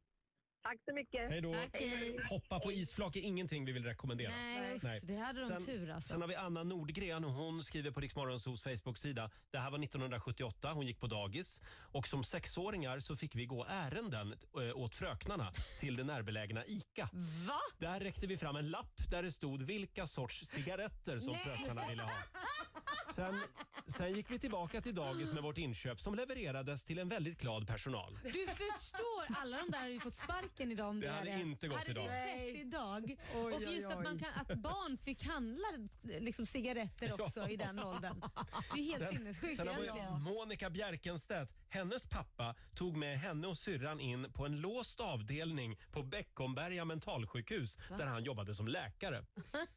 Tack 0.67 0.83
så 0.85 0.93
mycket. 0.93 1.29
Hej 1.29 1.41
då. 1.41 1.53
hej. 1.73 2.19
Hoppa 2.29 2.59
på 2.59 2.71
isflak 2.71 3.15
är 3.15 3.21
ingenting 3.21 3.65
vi 3.65 3.71
vill 3.71 3.85
rekommendera. 3.85 4.29
Nej, 4.29 4.99
det 5.03 5.15
hade 5.15 5.39
de 5.39 5.45
sen, 5.45 5.65
tur 5.65 5.89
alltså. 5.89 6.09
Sen 6.09 6.21
har 6.21 6.27
vi 6.27 6.35
Anna 6.35 6.63
Nordgren. 6.63 7.23
Hon 7.23 7.63
skriver 7.63 7.91
på 7.91 7.99
Riksmorgonsos 7.99 8.63
Facebook-sida. 8.63 9.31
Det 9.51 9.57
här 9.57 9.71
var 9.71 9.83
1978. 9.83 10.71
Hon 10.71 10.87
gick 10.87 10.99
på 10.99 11.07
dagis. 11.07 11.61
Och 11.91 12.07
som 12.07 12.23
sexåringar 12.23 12.99
så 12.99 13.15
fick 13.15 13.35
vi 13.35 13.45
gå 13.45 13.65
ärenden 13.69 14.35
eh, 14.61 14.77
åt 14.77 14.95
fröknarna 14.95 15.51
till 15.79 15.95
det 15.95 16.03
närbelägna 16.03 16.65
ICA. 16.65 17.09
Va? 17.47 17.59
Där 17.77 17.99
räckte 17.99 18.27
vi 18.27 18.37
fram 18.37 18.55
en 18.55 18.69
lapp 18.69 19.09
där 19.09 19.23
det 19.23 19.31
stod 19.31 19.61
vilka 19.61 20.07
sorts 20.07 20.45
cigaretter 20.45 21.19
som 21.19 21.33
Nej. 21.33 21.43
fröknarna 21.43 21.87
ville 21.89 22.03
ha. 22.03 22.11
Sen, 23.17 23.41
sen 23.87 24.13
gick 24.13 24.31
vi 24.31 24.39
tillbaka 24.39 24.81
till 24.81 24.95
dagis 24.95 25.33
med 25.33 25.43
vårt 25.43 25.57
inköp 25.57 26.01
som 26.01 26.15
levererades 26.15 26.83
till 26.83 26.99
en 26.99 27.09
väldigt 27.09 27.39
glad 27.39 27.67
personal. 27.67 28.19
Du 28.23 28.47
förstår, 28.47 29.41
alla 29.41 29.57
de 29.57 29.71
där 29.71 29.79
hade 29.79 29.91
ju 29.91 29.99
fått 29.99 30.15
sparken 30.15 30.56
idag 30.59 30.89
om 30.89 30.99
Det 30.99 31.07
det, 31.07 31.13
hade 31.13 31.31
hade, 31.31 31.41
inte 31.43 31.67
gått 31.67 31.77
hade 31.77 31.91
idag. 31.91 32.05
det 32.05 32.09
Nej. 32.11 32.53
skett 32.53 32.65
idag. 32.65 33.15
Oj, 33.35 33.53
och 33.53 33.61
just 33.61 33.87
oj, 33.87 33.93
att, 33.93 34.03
man 34.03 34.13
oj. 34.13 34.19
kan, 34.19 34.29
att 34.35 34.57
barn 34.57 34.97
fick 34.97 35.23
handla 35.23 35.67
liksom, 36.03 36.45
cigaretter 36.45 37.21
också 37.21 37.49
i 37.49 37.55
den 37.55 37.79
åldern. 37.79 38.21
Det 38.73 38.79
är 38.79 38.83
helt 38.99 39.09
sinnessjukt 39.09 39.59
egentligen. 39.61 40.21
Monica 40.21 40.69
Bjerkenstedt. 40.69 41.53
Hennes 41.69 42.05
pappa 42.05 42.55
tog 42.75 42.97
med 42.97 43.19
henne 43.19 43.47
och 43.47 43.57
syrran 43.57 43.99
in 43.99 44.31
på 44.33 44.45
en 44.45 44.61
låst 44.61 44.99
avdelning 44.99 45.77
på 45.91 46.03
Beckomberga 46.03 46.85
mentalsjukhus 46.85 47.77
Va? 47.89 47.97
där 47.97 48.05
han 48.05 48.23
jobbade 48.23 48.55
som 48.55 48.67
läkare. 48.67 49.25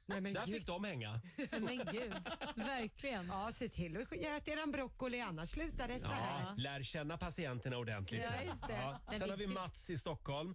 Nej, 0.07 0.21
men 0.21 0.33
där 0.35 0.47
gud. 0.47 0.55
fick 0.55 0.67
de 0.67 0.85
hänga. 0.85 1.21
Men 1.51 1.79
gud, 1.93 2.15
verkligen. 2.57 3.27
Ja, 3.27 3.51
se 3.53 3.69
till 3.69 3.97
att 4.03 4.13
äta 4.13 4.51
eran 4.51 4.71
broccoli 4.73 5.21
annars 5.21 5.49
slutar 5.49 5.89
det 5.89 6.01
så 6.01 6.07
Ja, 6.07 6.13
här. 6.13 6.57
lär 6.57 6.83
känna 6.83 7.19
patienterna 7.19 7.77
ordentligt. 7.79 8.23
Ja, 8.23 8.43
just 8.47 8.67
det. 8.67 8.73
Ja. 8.73 9.01
Sen 9.19 9.31
har 9.31 9.37
vi- 9.37 9.47
Mats 9.47 9.91
i 9.91 9.99
Stockholm. 9.99 10.55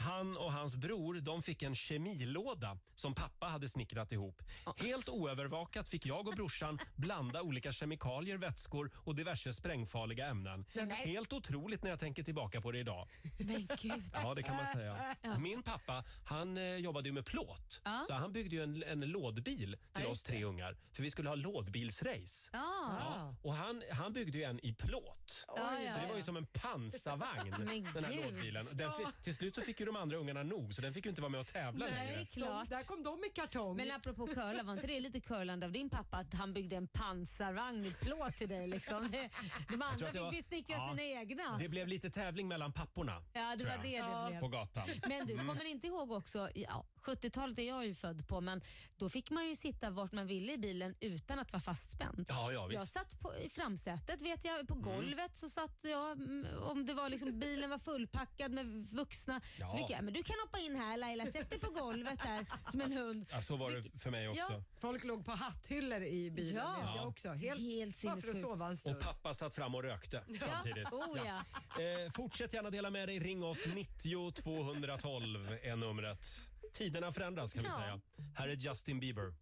Han 0.00 0.36
och 0.36 0.52
hans 0.52 0.76
bror 0.76 1.14
de 1.14 1.42
fick 1.42 1.62
en 1.62 1.74
kemilåda 1.74 2.78
som 2.94 3.14
pappa 3.14 3.46
hade 3.46 3.68
snickrat 3.68 4.12
ihop. 4.12 4.42
Helt 4.76 5.08
oövervakat 5.08 5.88
fick 5.88 6.06
jag 6.06 6.28
och 6.28 6.34
brorsan 6.34 6.78
blanda 6.96 7.42
olika 7.42 7.72
kemikalier, 7.72 8.36
vätskor 8.36 8.90
och 8.96 9.14
diverse 9.14 9.52
sprängfarliga 9.54 10.26
ämnen. 10.26 10.64
Helt 10.90 11.32
otroligt 11.32 11.82
när 11.82 11.90
jag 11.90 12.00
tänker 12.00 12.22
tillbaka 12.22 12.60
på 12.60 12.72
det 12.72 12.78
idag. 12.78 13.08
Men 13.38 13.68
gud. 13.82 14.04
Ja, 14.12 14.34
det 14.34 14.42
kan 14.42 14.56
man 14.56 14.66
säga. 14.66 15.16
Min 15.38 15.62
pappa 15.62 16.04
han 16.24 16.56
eh, 16.56 16.76
jobbade 16.76 17.08
ju 17.08 17.12
med 17.12 17.26
plåt. 17.26 17.80
Ja. 17.84 18.04
Så 18.06 18.14
han 18.14 18.32
byggde 18.32 18.56
ju 18.56 18.62
en, 18.62 18.82
en 18.82 19.00
lådbil 19.00 19.76
till 19.92 20.02
Ja, 20.02 20.08
oss 20.08 20.08
just 20.10 20.26
tre 20.26 20.44
ungar. 20.44 20.76
För 20.92 21.02
vi 21.02 21.10
skulle 21.10 21.28
ha 21.28 21.34
lådbilsrace. 21.36 22.50
Ja. 22.52 23.34
Och 23.42 23.54
han, 23.54 23.82
han 23.92 24.12
byggde 24.12 24.38
ju 24.38 24.44
en 24.44 24.64
i 24.66 24.72
plåt. 24.74 25.44
Ja, 25.56 25.80
ja, 25.80 25.92
så 25.92 25.98
det 25.98 26.06
var 26.06 26.12
ju 26.14 26.18
ja. 26.20 26.24
som 26.24 26.36
en 26.36 26.46
pansarvagn, 26.46 27.50
Men 27.58 27.86
den 27.94 28.04
här 28.04 28.12
gud. 28.12 28.24
lådbilen. 28.24 28.68
Den 28.72 28.92
fi- 28.92 29.22
till 29.22 29.34
slut 29.34 29.54
så 29.54 29.60
fick 29.62 29.80
ju 29.80 29.86
de 29.92 29.96
andra 30.00 30.16
ungarna 30.16 30.42
nog, 30.42 30.74
så 30.74 30.82
den 30.82 30.94
fick 30.94 31.04
ju 31.04 31.10
inte 31.10 31.22
vara 31.22 31.30
med 31.30 31.40
och 31.40 31.46
tävla 31.46 31.86
längre. 31.86 32.16
Nej, 32.16 32.26
klart. 32.32 32.68
Där 32.68 32.80
kom 32.84 33.02
de 33.02 33.24
i 33.24 33.28
kartong. 33.34 33.76
Men 33.76 33.90
apropå 33.90 34.26
curla, 34.26 34.62
var 34.62 34.72
inte 34.72 34.86
det 34.86 35.00
lite 35.00 35.20
curlande 35.20 35.66
av 35.66 35.72
din 35.72 35.90
pappa 35.90 36.16
att 36.16 36.34
han 36.34 36.52
byggde 36.52 36.76
en 36.76 36.88
pansarvagn 36.88 37.84
i 37.84 37.90
plåt 38.02 38.34
till 38.36 38.48
dig? 38.48 38.68
Liksom? 38.68 39.08
Det, 39.10 39.18
de 39.18 39.20
Jag 39.20 39.68
tror 39.68 39.82
andra 39.84 40.06
det 40.06 40.12
fick 40.12 40.20
var- 40.20 40.32
ju 40.32 40.42
snickra 40.42 40.76
ja, 40.76 40.88
sina 40.90 41.02
egna. 41.02 41.58
Det 41.58 41.68
blev 41.68 41.88
lite 41.88 42.10
tävling 42.10 42.48
mellan 42.48 42.72
papporna. 42.72 43.22
Ja, 43.32 43.50
det 43.50 43.56
tror 43.64 43.66
var 43.66 43.84
jag, 43.84 44.06
det 44.08 44.24
det 44.24 44.28
blev. 44.30 44.40
På 44.40 44.48
gatan. 44.48 44.88
Men 45.08 45.26
du 45.26 45.32
Mm. 45.32 45.46
kommer 45.48 45.64
inte 45.64 45.86
ihåg 45.86 46.10
också, 46.12 46.48
ja, 46.54 46.84
70-talet 47.02 47.58
är 47.58 47.62
jag 47.68 47.86
ju 47.86 47.94
född 47.94 48.28
på 48.28 48.40
men 48.40 48.62
då 48.96 49.08
fick 49.08 49.30
man 49.30 49.48
ju 49.48 49.56
sitta 49.56 49.90
vart 49.90 50.12
man 50.12 50.26
ville 50.26 50.52
i 50.52 50.58
bilen 50.58 50.94
utan 51.00 51.38
att 51.38 51.52
vara 51.52 51.60
fastspänd. 51.62 52.26
Ja, 52.28 52.52
ja, 52.52 52.66
visst. 52.66 52.78
jag 52.78 52.88
satt 52.88 53.20
på, 53.20 53.36
i 53.36 53.48
framsätet 53.48 54.22
vet 54.22 54.44
jag, 54.44 54.68
på 54.68 54.74
golvet 54.74 55.36
så 55.36 55.48
satt 55.48 55.84
jag, 55.84 56.12
mm, 56.12 56.46
om 56.62 56.86
det 56.86 56.94
var 56.94 57.08
liksom, 57.08 57.38
bilen 57.40 57.70
var 57.70 57.78
fullpackad 57.78 58.52
med 58.52 58.66
vuxna 58.92 59.40
Ja. 59.58 59.68
så 59.68 59.76
fick 59.78 59.90
jag, 59.90 60.04
men 60.04 60.14
du 60.14 60.22
kan 60.22 60.36
hoppa 60.46 60.58
in 60.58 60.76
här 60.76 60.96
Laila, 60.96 61.26
sätt 61.26 61.50
dig 61.50 61.58
på 61.60 61.70
golvet 61.70 62.18
där 62.22 62.46
som 62.70 62.80
en 62.80 62.92
hund. 62.92 63.26
Ja, 63.32 63.42
så 63.42 63.56
var 63.56 63.70
det 63.70 63.98
för 64.00 64.10
mig 64.10 64.28
också. 64.28 64.40
Ja. 64.40 64.62
Folk 64.80 65.04
låg 65.04 65.24
på 65.24 65.30
hatthyllor 65.32 66.02
i 66.02 66.30
bilen 66.30 66.56
Ja. 66.56 66.72
vet 66.76 66.84
Ja. 66.86 66.96
jag 66.96 67.08
också. 67.08 67.28
Helt, 67.28 67.60
Helt 67.60 68.02
bara 68.02 68.10
för 68.12 68.18
att 68.18 68.22
sinnessjukt. 68.24 68.40
sova 68.40 68.66
en 68.66 68.76
stund. 68.76 68.96
Och 68.96 69.02
pappa 69.02 69.34
satt 69.34 69.54
fram 69.54 69.74
och 69.74 69.82
rökte 69.82 70.24
samtidigt. 70.40 70.92
Oh, 70.92 71.18
ja. 71.26 71.42
Eh, 71.82 72.12
fortsätt 72.12 72.52
gärna 72.52 72.70
dela 72.70 72.90
med 72.90 73.08
dig. 73.08 73.18
Ring 73.18 73.44
oss. 73.44 73.66
90 73.74 74.32
212 74.32 75.58
är 75.62 75.76
numret. 75.76 76.26
Tiderna 76.72 77.12
förändras 77.12 77.52
kan 77.52 77.62
vi 77.62 77.68
Ja. 77.68 77.74
säga. 77.76 78.00
Här 78.34 78.48
är 78.48 78.56
Justin 78.56 79.00
Bieber. 79.00 79.32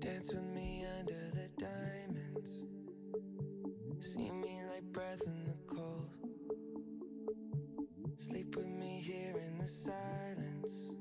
Dance 0.00 0.34
with 0.34 0.44
me 0.54 0.86
under 1.00 1.30
the 1.30 1.48
diamonds. 1.58 2.50
See 4.00 4.30
me 4.30 4.64
like 4.74 4.82
breath 4.92 5.22
in 5.26 5.44
the 5.44 5.74
cold. 5.74 6.10
Sleep 8.18 8.56
with 8.56 8.66
me 8.68 9.00
here 9.00 9.38
in 9.46 9.58
the 9.58 9.66
silence. 9.66 10.92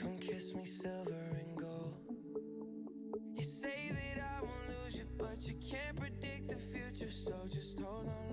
Come 0.00 0.18
kiss 0.18 0.54
me 0.54 0.66
silver 0.66 1.40
and 1.40 1.56
gold. 1.58 1.96
You 3.36 3.44
say 3.44 3.90
that 3.90 4.22
I 4.22 4.40
won't 4.42 4.68
lose 4.68 4.96
you, 4.98 5.06
but 5.18 5.46
you 5.46 5.54
can't 5.60 5.96
predict 5.96 6.48
the 6.48 6.56
future. 6.58 7.10
So 7.12 7.46
just 7.48 7.80
hold 7.80 8.06
on 8.08 8.29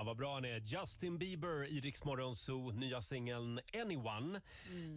Ja, 0.00 0.04
vad 0.04 0.16
bra 0.16 0.34
han 0.34 0.44
är. 0.44 0.58
Justin 0.60 1.18
Bieber 1.18 1.66
i 1.66 1.80
Rix 1.80 2.04
Morgon 2.04 2.36
Zoo, 2.36 2.70
nya 2.70 3.02
singeln 3.02 3.60
Anyone. 3.74 4.40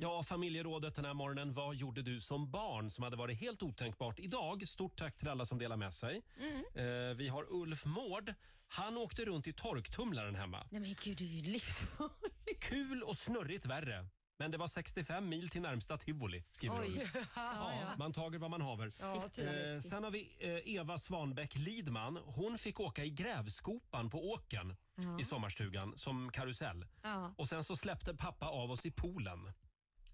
Ja, 0.02 0.24
familjerådet 0.24 0.96
den 0.96 1.06
här 1.06 1.14
morgonen. 1.14 1.54
Vad 1.54 1.76
gjorde 1.76 2.02
du 2.02 2.22
som 2.22 2.52
barn 2.52 2.90
som 2.90 3.04
hade 3.04 3.16
varit 3.16 3.40
helt 3.40 3.64
otänkbart 3.64 4.20
idag? 4.20 4.68
Stort 4.68 4.96
tack 4.96 5.18
till 5.18 5.28
alla 5.28 5.46
som 5.46 5.58
delar 5.58 5.78
med 5.78 5.94
sig. 5.94 6.22
Mm. 6.40 7.10
Eh, 7.10 7.16
vi 7.18 7.28
har 7.28 7.46
Ulf 7.50 7.86
Mård. 7.86 8.34
Han 8.68 8.98
åkte 8.98 9.26
runt 9.26 9.48
i 9.48 9.54
torktumlaren 9.54 10.36
hemma. 10.36 10.68
Nej 10.70 10.82
men 10.82 10.96
gud, 11.04 11.18
det 11.18 11.24
är 11.24 11.28
ju 11.28 11.42
livsfarligt. 11.52 12.60
Kul 12.60 13.04
och 13.04 13.18
snurrigt 13.18 13.66
värre. 13.66 14.06
Men 14.38 14.52
det 14.52 14.58
var 14.58 14.68
65 14.68 15.30
mil 15.30 15.50
till 15.50 15.62
närmsta 15.62 15.98
tivoli, 15.98 16.44
skriver 16.52 16.82
Oj. 16.82 16.88
Ulf. 16.92 17.16
Ja, 17.36 17.74
Ja, 17.82 17.96
man 17.98 18.14
tager 18.14 18.40
vad 18.40 18.52
man 18.52 18.62
haver. 18.62 18.90
Ja, 19.02 19.16
eh, 19.38 19.44
läskigt. 19.46 19.90
sen 19.90 20.04
har 20.04 20.12
vi 20.12 20.36
eh, 20.40 20.74
Eva 20.76 20.98
Svanbäck 20.98 21.56
Lidman. 21.56 22.18
Hon 22.26 22.58
fick 22.58 22.80
åka 22.80 23.04
i 23.06 23.10
grävskopan 23.10 24.10
på 24.10 24.30
åken 24.32 24.76
Ja. 25.04 25.20
i 25.20 25.24
sommarstugan 25.24 25.98
som 25.98 26.32
karusell. 26.32 26.86
Ja. 27.02 27.34
Och 27.38 27.50
sen 27.50 27.64
så 27.64 27.76
släppte 27.76 28.14
pappa 28.16 28.48
av 28.48 28.72
oss 28.72 28.86
i 28.86 28.92
poolen. 28.92 29.54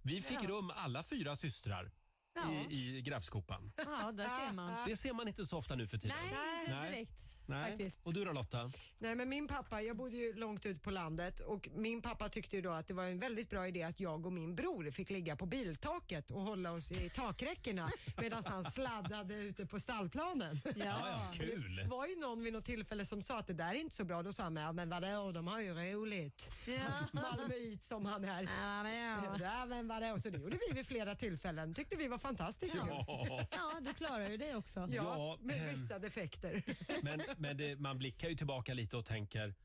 Vi 0.02 0.22
fick 0.22 0.44
Ja. 0.44 0.50
rum 0.50 0.72
alla 0.76 1.04
fyra 1.04 1.36
systrar 1.36 1.92
Ja. 2.36 2.52
i, 2.70 2.98
i 2.98 3.02
grävskopan. 3.02 3.72
Ja, 3.78 4.12
där 4.12 4.28
ser 4.48 4.54
man. 4.54 4.88
Det 4.90 4.98
ser 4.98 5.14
man 5.14 5.28
inte 5.28 5.46
så 5.46 5.58
ofta 5.58 5.76
nu 5.76 5.88
för 5.88 5.98
tiden. 5.98 6.18
Nej, 6.32 6.66
inte 6.66 6.90
direkt 6.90 7.39
Nej. 7.50 7.70
faktiskt. 7.70 8.00
Och 8.04 8.14
du 8.14 8.26
då 8.26 8.32
Lotta? 8.32 8.72
Nej 8.98 9.16
men 9.16 9.30
min 9.30 9.48
pappa, 9.48 9.82
jag 9.82 9.98
bodde 9.98 10.18
ju 10.18 10.34
långt 10.34 10.66
ut 10.66 10.82
på 10.84 10.92
landet 10.92 11.40
och 11.40 11.70
min 11.76 12.02
pappa 12.02 12.30
tyckte 12.30 12.56
ju 12.56 12.62
då 12.62 12.72
att 12.72 12.88
det 12.88 12.94
var 12.94 13.04
en 13.04 13.20
väldigt 13.20 13.50
bra 13.50 13.68
idé 13.68 13.84
att 13.84 14.00
jag 14.00 14.26
och 14.26 14.34
min 14.34 14.56
bror 14.56 14.92
fick 14.92 15.10
ligga 15.10 15.36
på 15.36 15.46
biltaket 15.46 16.32
och 16.32 16.42
hålla 16.42 16.72
oss 16.72 16.92
i 16.92 17.10
takräckena 17.10 17.92
medan 18.18 18.44
han 18.46 18.64
sladdade 18.64 19.36
ute 19.36 19.66
på 19.66 19.80
stallplanen. 19.80 20.62
Ja, 20.64 20.72
ja, 20.86 21.34
kul. 21.38 21.76
Det 21.76 21.90
var 21.90 22.08
ju 22.08 22.16
någon 22.20 22.44
vid 22.44 22.54
något 22.54 22.66
tillfälle 22.66 23.06
som 23.06 23.22
sa 23.22 23.40
att 23.40 23.48
det 23.48 23.54
där 23.54 23.70
är 23.70 23.80
inte 23.80 23.96
så 23.96 24.04
bra. 24.04 24.24
Då 24.24 24.34
sa 24.34 24.44
han, 24.44 24.56
ja 24.56 24.72
men 24.72 24.90
vadå, 24.90 25.32
de 25.32 25.48
har 25.48 25.60
ju 25.62 25.74
roligt. 25.74 26.52
Ja. 26.68 26.74
Malmöit 27.22 27.84
som 27.84 28.06
han 28.06 28.26
är. 28.26 28.44
Ja, 28.44 29.40
Ja, 29.42 29.66
men 29.66 29.88
vadå? 29.88 30.20
Så 30.20 30.30
det 30.30 30.38
gjorde 30.38 30.60
vi 30.68 30.76
vid 30.76 30.88
flera 30.88 31.16
tillfällen. 31.16 31.74
Tyckte 31.74 31.98
vi 31.98 32.08
var 32.08 32.18
fantastiskt 32.18 32.74
kul. 32.74 32.82
Ja. 32.88 33.48
Ja, 33.52 33.80
du 33.82 33.94
klarar 33.94 34.30
ju 34.30 34.38
det 34.38 34.56
också. 34.56 34.80
Ja, 34.80 34.88
Ja, 34.92 35.38
med 35.42 35.62
ehm. 35.62 35.70
vissa 35.70 36.00
defekter. 36.00 36.64
Men, 37.02 37.22
men 37.40 37.58
det, 37.58 37.80
man 37.80 37.98
blickar 37.98 38.30
ju 38.30 38.36
tillbaka 38.36 38.74
lite 38.74 38.98
och 38.98 39.06
tänker 39.06 39.56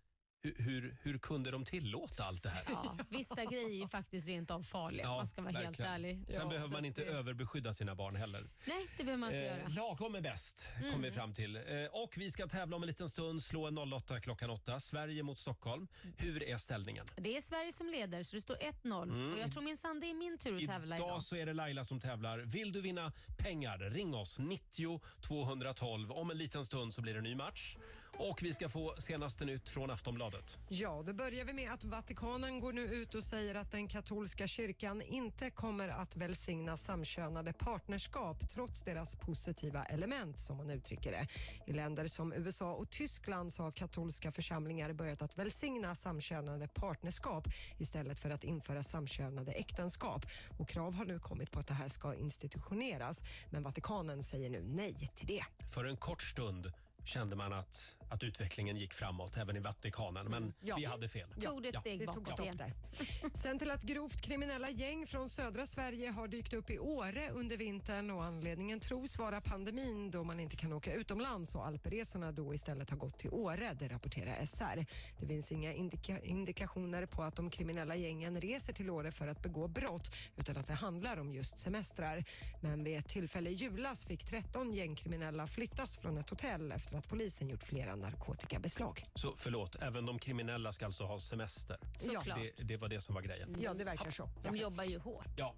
hur, 0.44 0.54
hur, 0.58 0.96
hur 1.02 1.18
kunde 1.18 1.50
de 1.50 1.64
tillåta 1.64 2.24
allt 2.24 2.42
det 2.42 2.48
här? 2.48 2.62
Ja, 2.68 2.96
vissa 3.08 3.44
grejer 3.44 3.84
är 3.84 3.88
faktiskt 3.88 4.28
rent 4.28 4.50
av 4.50 4.62
farliga 4.62 5.10
om 5.10 5.16
man 5.16 5.26
ska 5.26 5.42
vara 5.42 5.52
helt 5.52 5.66
verkligen. 5.68 5.92
ärlig. 5.92 6.24
Sen 6.30 6.42
Ja, 6.42 6.48
behöver 6.48 6.68
man 6.72 6.84
inte 6.84 7.00
det- 7.04 7.10
överbeskydda 7.10 7.74
sina 7.74 7.94
barn 7.94 8.16
heller. 8.16 8.48
Nej, 8.66 8.86
det 8.96 9.04
behöver 9.04 9.20
man 9.20 9.28
inte 9.34 9.48
Eh, 9.48 9.58
göra. 9.58 9.68
lagom 9.68 10.14
är 10.14 10.20
bäst, 10.20 10.66
kommer 10.76 10.90
vi 10.90 10.96
Mm. 10.98 11.12
fram 11.12 11.32
till. 11.34 11.56
Eh, 11.56 11.62
och 11.92 12.14
vi 12.16 12.30
ska 12.30 12.46
tävla 12.46 12.76
om 12.76 12.82
en 12.82 12.86
liten 12.86 13.08
stund, 13.08 13.42
slå 13.42 13.66
en 13.66 13.74
08 13.78 14.20
klockan 14.20 14.50
8. 14.50 14.80
Sverige 14.80 15.22
mot 15.22 15.38
Stockholm. 15.38 15.88
Hur 16.16 16.42
är 16.42 16.56
ställningen? 16.56 17.06
Det 17.16 17.36
är 17.36 17.40
Sverige 17.40 17.72
som 17.72 17.88
leder, 17.88 18.22
så 18.22 18.36
det 18.36 18.40
står 18.40 18.56
1-0. 18.60 19.08
Mm. 19.10 19.32
Och 19.32 19.38
jag 19.38 19.52
tror 19.52 19.62
minsann 19.62 20.00
det 20.00 20.10
är 20.10 20.14
min 20.14 20.38
tur 20.38 20.62
att 20.62 20.68
tävla 20.68 20.96
idag. 20.96 21.08
Idag 21.08 21.22
så 21.22 21.36
är 21.36 21.46
det 21.46 21.52
Laila 21.52 21.84
som 21.84 22.00
tävlar. 22.00 22.38
Vill 22.38 22.72
du 22.72 22.80
vinna 22.80 23.12
pengar, 23.38 23.78
ring 23.78 24.14
oss 24.14 24.38
90 24.38 25.00
212. 25.20 26.12
Om 26.12 26.30
en 26.30 26.38
liten 26.38 26.66
stund 26.66 26.94
så 26.94 27.00
blir 27.02 27.12
det 27.12 27.18
en 27.18 27.24
ny 27.24 27.34
match. 27.34 27.76
Och 28.18 28.42
vi 28.42 28.52
ska 28.52 28.68
få 28.68 28.94
senaste 28.98 29.44
nytt 29.44 29.68
från 29.68 29.90
Aftonbladet. 29.90 30.58
Ja, 30.68 31.02
då 31.06 31.12
börjar 31.12 31.44
vi 31.44 31.52
med 31.52 31.72
att 31.72 31.84
Vatikanen 31.84 32.60
går 32.60 32.72
nu 32.72 32.82
ut 32.82 33.14
och 33.14 33.24
säger 33.24 33.54
att 33.54 33.70
den 33.70 33.88
katolska 33.88 34.46
kyrkan 34.46 35.02
inte 35.02 35.50
kommer 35.50 35.88
att 35.88 36.16
välsigna 36.16 36.76
samkönade 36.76 37.52
partnerskap 37.52 38.50
trots 38.50 38.82
deras 38.82 39.16
positiva 39.16 39.84
element, 39.84 40.38
som 40.38 40.56
man 40.56 40.70
uttrycker 40.70 41.12
det. 41.12 41.26
I 41.66 41.72
länder 41.72 42.06
som 42.06 42.32
USA 42.32 42.72
och 42.72 42.90
Tyskland 42.90 43.52
så 43.52 43.62
har 43.62 43.70
katolska 43.70 44.32
församlingar 44.32 44.92
börjat 44.92 45.22
att 45.22 45.38
välsigna 45.38 45.94
samkönade 45.94 46.68
partnerskap 46.68 47.44
istället 47.78 48.18
för 48.18 48.30
att 48.30 48.44
införa 48.44 48.82
samkönade 48.82 49.52
äktenskap. 49.52 50.26
Och 50.58 50.68
krav 50.68 50.94
har 50.94 51.04
nu 51.04 51.18
kommit 51.18 51.50
på 51.50 51.58
att 51.58 51.66
det 51.66 51.74
här 51.74 51.88
ska 51.88 52.14
institutioneras, 52.14 53.22
men 53.50 53.62
Vatikanen 53.62 54.22
säger 54.22 54.50
nu 54.50 54.62
nej 54.62 55.10
till 55.16 55.26
det. 55.26 55.44
För 55.74 55.84
en 55.84 55.96
kort 55.96 56.22
stund 56.22 56.72
kände 57.04 57.36
man 57.36 57.52
att, 57.52 57.94
att 58.14 58.22
utvecklingen 58.24 58.76
gick 58.76 58.92
framåt 58.92 59.36
även 59.36 59.56
i 59.56 59.60
Vatikanen, 59.60 60.26
men 60.30 60.42
Mm. 60.42 60.54
Ja. 60.60 60.76
vi 60.76 60.84
hade 60.84 61.08
fel. 61.08 61.28
Tog 61.40 61.62
det 61.62 61.68
ett 61.68 61.80
steg 61.80 61.98
det 61.98 62.06
tog 62.06 62.14
bakåt 62.14 62.28
stopp 62.32 62.40
igen. 62.46 62.56
där. 62.56 62.72
Sen 63.34 63.58
till 63.58 63.70
att 63.70 63.82
grovt 63.82 64.20
kriminella 64.20 64.70
gäng 64.70 65.06
från 65.06 65.28
södra 65.28 65.66
Sverige 65.66 66.10
har 66.10 66.28
dykt 66.28 66.52
upp 66.52 66.70
i 66.70 66.78
Åre 66.78 67.30
under 67.30 67.56
vintern 67.56 68.10
och 68.10 68.24
anledningen 68.24 68.80
tros 68.80 69.18
vara 69.18 69.40
pandemin 69.40 70.10
då 70.10 70.24
man 70.24 70.40
inte 70.40 70.56
kan 70.56 70.72
åka 70.72 70.92
utomlands 70.92 71.54
och 71.54 71.66
alpresorna 71.66 72.32
då 72.32 72.54
istället 72.54 72.90
har 72.90 72.96
gått 72.96 73.18
till 73.18 73.30
Åre, 73.30 73.72
det 73.78 73.88
rapporterar 73.88 74.46
SR. 74.46 74.86
Det 75.20 75.26
finns 75.26 75.52
inga 75.52 75.72
indika 75.72 76.20
indikationer 76.20 77.06
på 77.06 77.22
att 77.22 77.36
de 77.36 77.50
kriminella 77.50 77.96
gängen 77.96 78.40
reser 78.40 78.72
till 78.72 78.90
Åre 78.90 79.12
för 79.12 79.28
att 79.28 79.42
begå 79.42 79.68
brott 79.68 80.10
utan 80.36 80.56
att 80.56 80.66
det 80.66 80.74
handlar 80.74 81.16
om 81.20 81.34
just 81.34 81.58
semestrar. 81.58 82.24
Men 82.60 82.84
vid 82.84 82.98
ett 82.98 83.08
tillfälle 83.08 83.50
i 83.50 83.52
julas 83.52 84.04
fick 84.04 84.24
13 84.24 84.72
gängkriminella 84.72 85.46
flyttas 85.46 85.96
från 85.96 86.18
ett 86.18 86.30
hotell 86.30 86.72
efter 86.72 86.96
att 86.96 87.08
polisen 87.08 87.48
gjort 87.48 87.62
flera 87.62 87.96
narkotikabeslag. 88.04 89.04
Så 89.14 89.34
förlåt, 89.36 89.76
även 89.82 90.06
de 90.06 90.18
kriminella 90.18 90.72
ska 90.72 90.86
alltså 90.86 91.04
ha 91.04 91.18
semester? 91.18 91.78
Såklart. 91.98 92.26
Det, 92.56 92.64
det 92.64 92.76
var 92.76 92.88
det 92.88 93.00
som 93.00 93.14
var 93.14 93.22
grejen. 93.22 93.56
Ja, 93.60 93.74
det 93.74 93.84
verkar 93.84 94.10
så. 94.10 94.28
De 94.42 94.56
jobbar 94.56 94.84
ju 94.84 94.98
hårt. 94.98 95.26
Ja. 95.36 95.54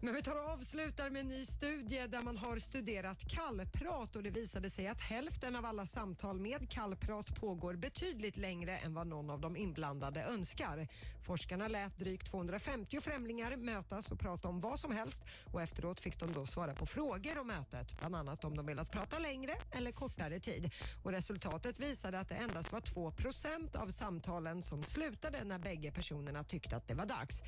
Men 0.00 0.14
vi 0.14 0.22
tar 0.22 0.36
och 0.44 0.50
avslutar 0.50 1.10
med 1.10 1.20
en 1.20 1.28
ny 1.28 1.44
studie 1.44 2.06
där 2.06 2.22
man 2.22 2.36
har 2.38 2.58
studerat 2.58 3.28
kallprat 3.28 4.16
och 4.16 4.22
det 4.22 4.30
visade 4.30 4.70
sig 4.70 4.88
att 4.88 5.00
hälften 5.00 5.56
av 5.56 5.66
alla 5.66 5.86
samtal 5.86 6.40
med 6.40 6.70
kallprat 6.70 7.40
pågår 7.40 7.74
betydligt 7.74 8.36
längre 8.36 8.78
än 8.78 8.94
vad 8.94 9.06
någon 9.06 9.30
av 9.30 9.40
de 9.40 9.56
inblandade 9.56 10.22
önskar. 10.24 10.88
Forskarna 11.22 11.68
lät 11.68 11.98
drygt 11.98 12.26
250 12.30 13.00
främlingar 13.00 13.56
mötas 13.56 14.10
och 14.12 14.18
prata 14.20 14.48
om 14.48 14.60
vad 14.60 14.78
som 14.78 14.92
helst 14.92 15.22
och 15.52 15.62
efteråt 15.62 16.00
fick 16.00 16.18
de 16.20 16.32
då 16.32 16.46
svara 16.46 16.74
på 16.74 16.86
frågor 16.86 17.38
om 17.38 17.46
mötet, 17.46 17.98
bland 17.98 18.16
annat 18.16 18.44
om 18.44 18.56
de 18.56 18.66
velat 18.66 18.90
prata 18.90 19.18
längre 19.18 19.54
eller 19.70 19.92
kortare 19.92 20.40
tid. 20.40 20.70
Och 21.02 21.12
resultatet 21.12 21.78
visade 21.80 22.18
att 22.18 22.28
det 22.28 22.34
endast 22.34 22.72
var 22.72 22.80
2% 22.80 23.76
av 23.76 23.88
samtalen 23.88 24.62
som 24.62 24.82
slutade 24.82 25.44
när 25.44 25.58
bägge 25.58 25.92
personerna 25.92 26.44
tyckte 26.44 26.76
att 26.76 26.88
det 26.88 26.94
var 26.94 27.06
dags. 27.06 27.42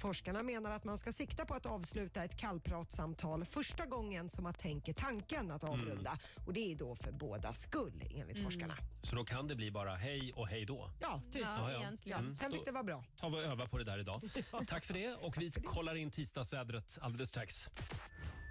Forskarna 0.00 0.42
menar 0.42 0.70
att 0.70 0.84
man 0.84 0.98
ska 0.98 1.12
sikta 1.12 1.44
på 1.44 1.54
att 1.54 1.66
avsluta 1.66 2.24
ett 2.24 2.36
kallpratsamtal 2.36 3.44
första 3.44 3.86
gången 3.86 4.30
som 4.30 4.44
man 4.44 4.54
tänker 4.54 4.92
tanken 4.92 5.50
att 5.50 5.64
avrunda. 5.64 6.18
Och 6.46 6.52
det 6.52 6.72
är 6.72 6.76
då 6.76 6.96
för 6.96 7.12
båda 7.12 7.52
skull 7.52 8.02
enligt 8.14 8.36
Mm. 8.36 8.44
forskarna. 8.50 8.76
Så 9.02 9.16
då 9.16 9.24
kan 9.24 9.46
det 9.48 9.54
bli 9.56 9.70
bara 9.70 9.94
hej 9.94 10.32
och 10.32 10.48
hej 10.48 10.64
då? 10.64 10.90
Ja, 11.00 11.22
typ 11.32 11.42
Ja, 11.42 11.56
så. 11.56 11.68
egentligen. 11.80 12.18
Mm. 12.20 12.36
Sen 12.36 12.52
fick 12.52 12.64
det 12.64 12.72
vara 12.72 12.82
bra. 12.84 13.04
Vi 13.22 13.26
och 13.26 13.42
övar 13.42 13.66
på 13.66 13.78
det 13.78 13.84
där 13.84 13.98
idag. 13.98 14.20
Tack 14.66 14.84
för 14.84 14.94
det 14.94 15.14
och 15.14 15.38
vi 15.38 15.50
kollar 15.50 15.94
in 15.94 16.10
tisdagsvädret 16.10 16.98
alldeles 17.00 17.28
strax. 17.28 17.68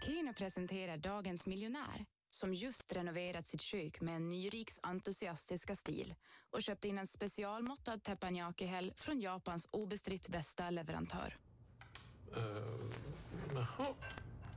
Keno 0.06 0.34
presenterar 0.34 0.98
Dagens 0.98 1.46
miljonär 1.46 2.06
som 2.30 2.54
just 2.54 2.94
renoverat 2.94 3.48
sitt 3.48 3.62
kök 3.62 4.02
med 4.02 4.16
en 4.16 4.30
ny 4.30 4.50
riks 4.50 4.80
entusiastiska 4.84 5.76
stil 5.76 6.16
och 6.52 6.64
köpt 6.64 6.86
in 6.86 6.98
en 6.98 7.08
specialmåttad 7.08 7.98
teppanyaki-häll 7.98 8.94
från 8.96 9.20
Japans 9.20 9.68
obestritt 9.72 10.28
bästa 10.28 10.70
leverantör. 10.70 11.38
Uh, 12.38 12.44
jaha. 13.54 13.94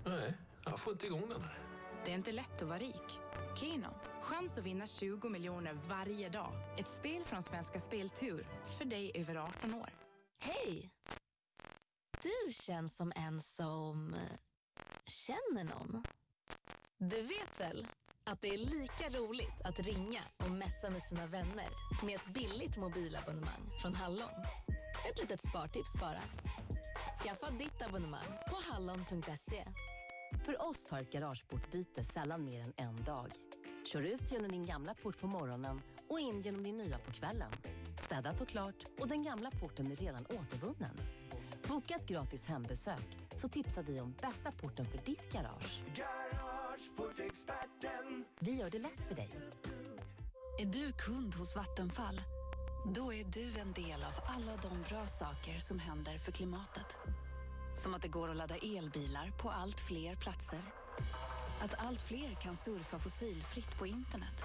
Nej, 0.05 0.35
jag 0.65 0.81
får 0.81 0.93
inte 0.93 1.07
igång 1.07 1.29
den 1.29 1.43
här. 1.43 1.68
Det 2.05 2.11
är 2.11 2.15
inte 2.15 2.33
lätt 2.33 2.63
att 2.63 2.69
vara 2.69 2.79
rik. 2.79 3.19
Keno, 3.61 3.89
chans 4.23 4.59
att 4.59 4.65
vinna 4.65 4.87
20 4.87 5.29
miljoner 5.29 5.79
varje 5.89 6.29
dag. 6.29 6.53
Ett 6.79 6.89
spel 6.89 7.25
från 7.25 7.43
Svenska 7.43 7.81
Speltur 7.81 8.47
för 8.79 8.85
dig 8.85 9.13
över 9.15 9.37
18 9.37 9.75
år. 9.75 9.91
Hej! 10.39 10.91
Du 12.23 12.53
känns 12.53 12.97
som 12.97 13.13
en 13.17 13.43
som 13.43 14.15
eh, 14.15 14.21
känner 15.05 15.65
någon. 15.65 16.05
Du 16.99 17.23
vet 17.23 17.61
väl 17.61 17.87
att 18.25 18.41
det 18.41 18.49
är 18.49 18.59
lika 18.59 19.19
roligt 19.19 19.61
att 19.65 19.79
ringa 19.79 20.21
och 20.37 20.51
messa 20.51 20.91
med 20.91 21.03
sina 21.03 21.27
vänner 21.27 21.69
med 22.05 22.15
ett 22.15 22.27
billigt 22.35 22.77
mobilabonnemang 22.77 23.71
från 23.83 23.95
Hallon. 23.95 24.45
Ett 25.11 25.21
litet 25.21 25.49
spartips 25.49 25.95
bara. 26.01 26.21
Skaffa 27.25 27.51
ditt 27.51 27.83
abonnemang 27.83 28.39
på 28.51 28.57
hallon.se. 28.71 29.65
För 30.45 30.69
oss 30.69 30.85
tar 30.85 30.99
ett 30.99 31.13
garageportbyte 31.13 32.05
sällan 32.05 32.45
mer 32.45 32.63
än 32.63 32.73
en 32.77 33.05
dag. 33.05 33.33
Kör 33.93 34.03
ut 34.03 34.33
genom 34.33 34.51
din 34.51 34.67
gamla 34.67 34.95
port 34.95 35.21
på 35.21 35.27
morgonen 35.27 35.81
och 36.09 36.21
in 36.21 36.41
genom 36.41 36.63
din 36.63 36.77
nya 36.77 36.99
på 36.99 37.13
kvällen. 37.13 37.51
Städat 37.97 38.41
och 38.41 38.49
klart 38.49 38.85
och 39.01 39.09
den 39.09 39.23
gamla 39.23 39.51
porten 39.51 39.93
är 39.93 39.97
redan 39.97 40.27
återvunnen. 40.27 40.97
Boka 41.69 41.95
ett 41.95 42.07
gratis 42.07 42.47
hembesök 42.47 43.17
så 43.35 43.49
tipsar 43.49 43.83
vi 43.83 44.01
om 44.01 44.15
bästa 44.23 44.53
porten 44.53 44.87
för 44.87 44.99
ditt 44.99 45.33
garage. 45.33 45.83
Garageportexperten. 45.97 48.25
Vi 48.41 48.59
gör 48.59 48.71
det 48.71 48.79
lätt 48.79 49.05
för 49.05 49.15
dig. 49.15 49.31
Är 50.61 50.67
du 50.67 50.93
kund 50.93 51.35
hos 51.35 51.57
Vattenfall? 51.57 52.21
Då 52.95 53.13
är 53.13 53.25
du 53.25 53.59
en 53.61 53.73
del 53.73 54.03
av 54.03 54.13
alla 54.27 54.57
de 54.63 54.83
bra 54.89 55.07
saker 55.07 55.59
som 55.59 55.79
händer 55.79 56.19
för 56.19 56.33
klimatet. 56.33 56.99
Som 57.73 57.95
att 57.95 58.03
det 58.03 58.09
går 58.09 58.31
att 58.31 58.37
ladda 58.37 58.57
elbilar 58.57 59.33
på 59.39 59.51
allt 59.51 59.81
fler 59.81 60.17
platser. 60.17 60.61
Att 61.61 61.75
allt 61.79 62.03
fler 62.03 62.35
kan 62.35 62.57
surfa 62.57 62.99
fossilfritt 62.99 63.79
på 63.79 63.87
internet. 63.87 64.45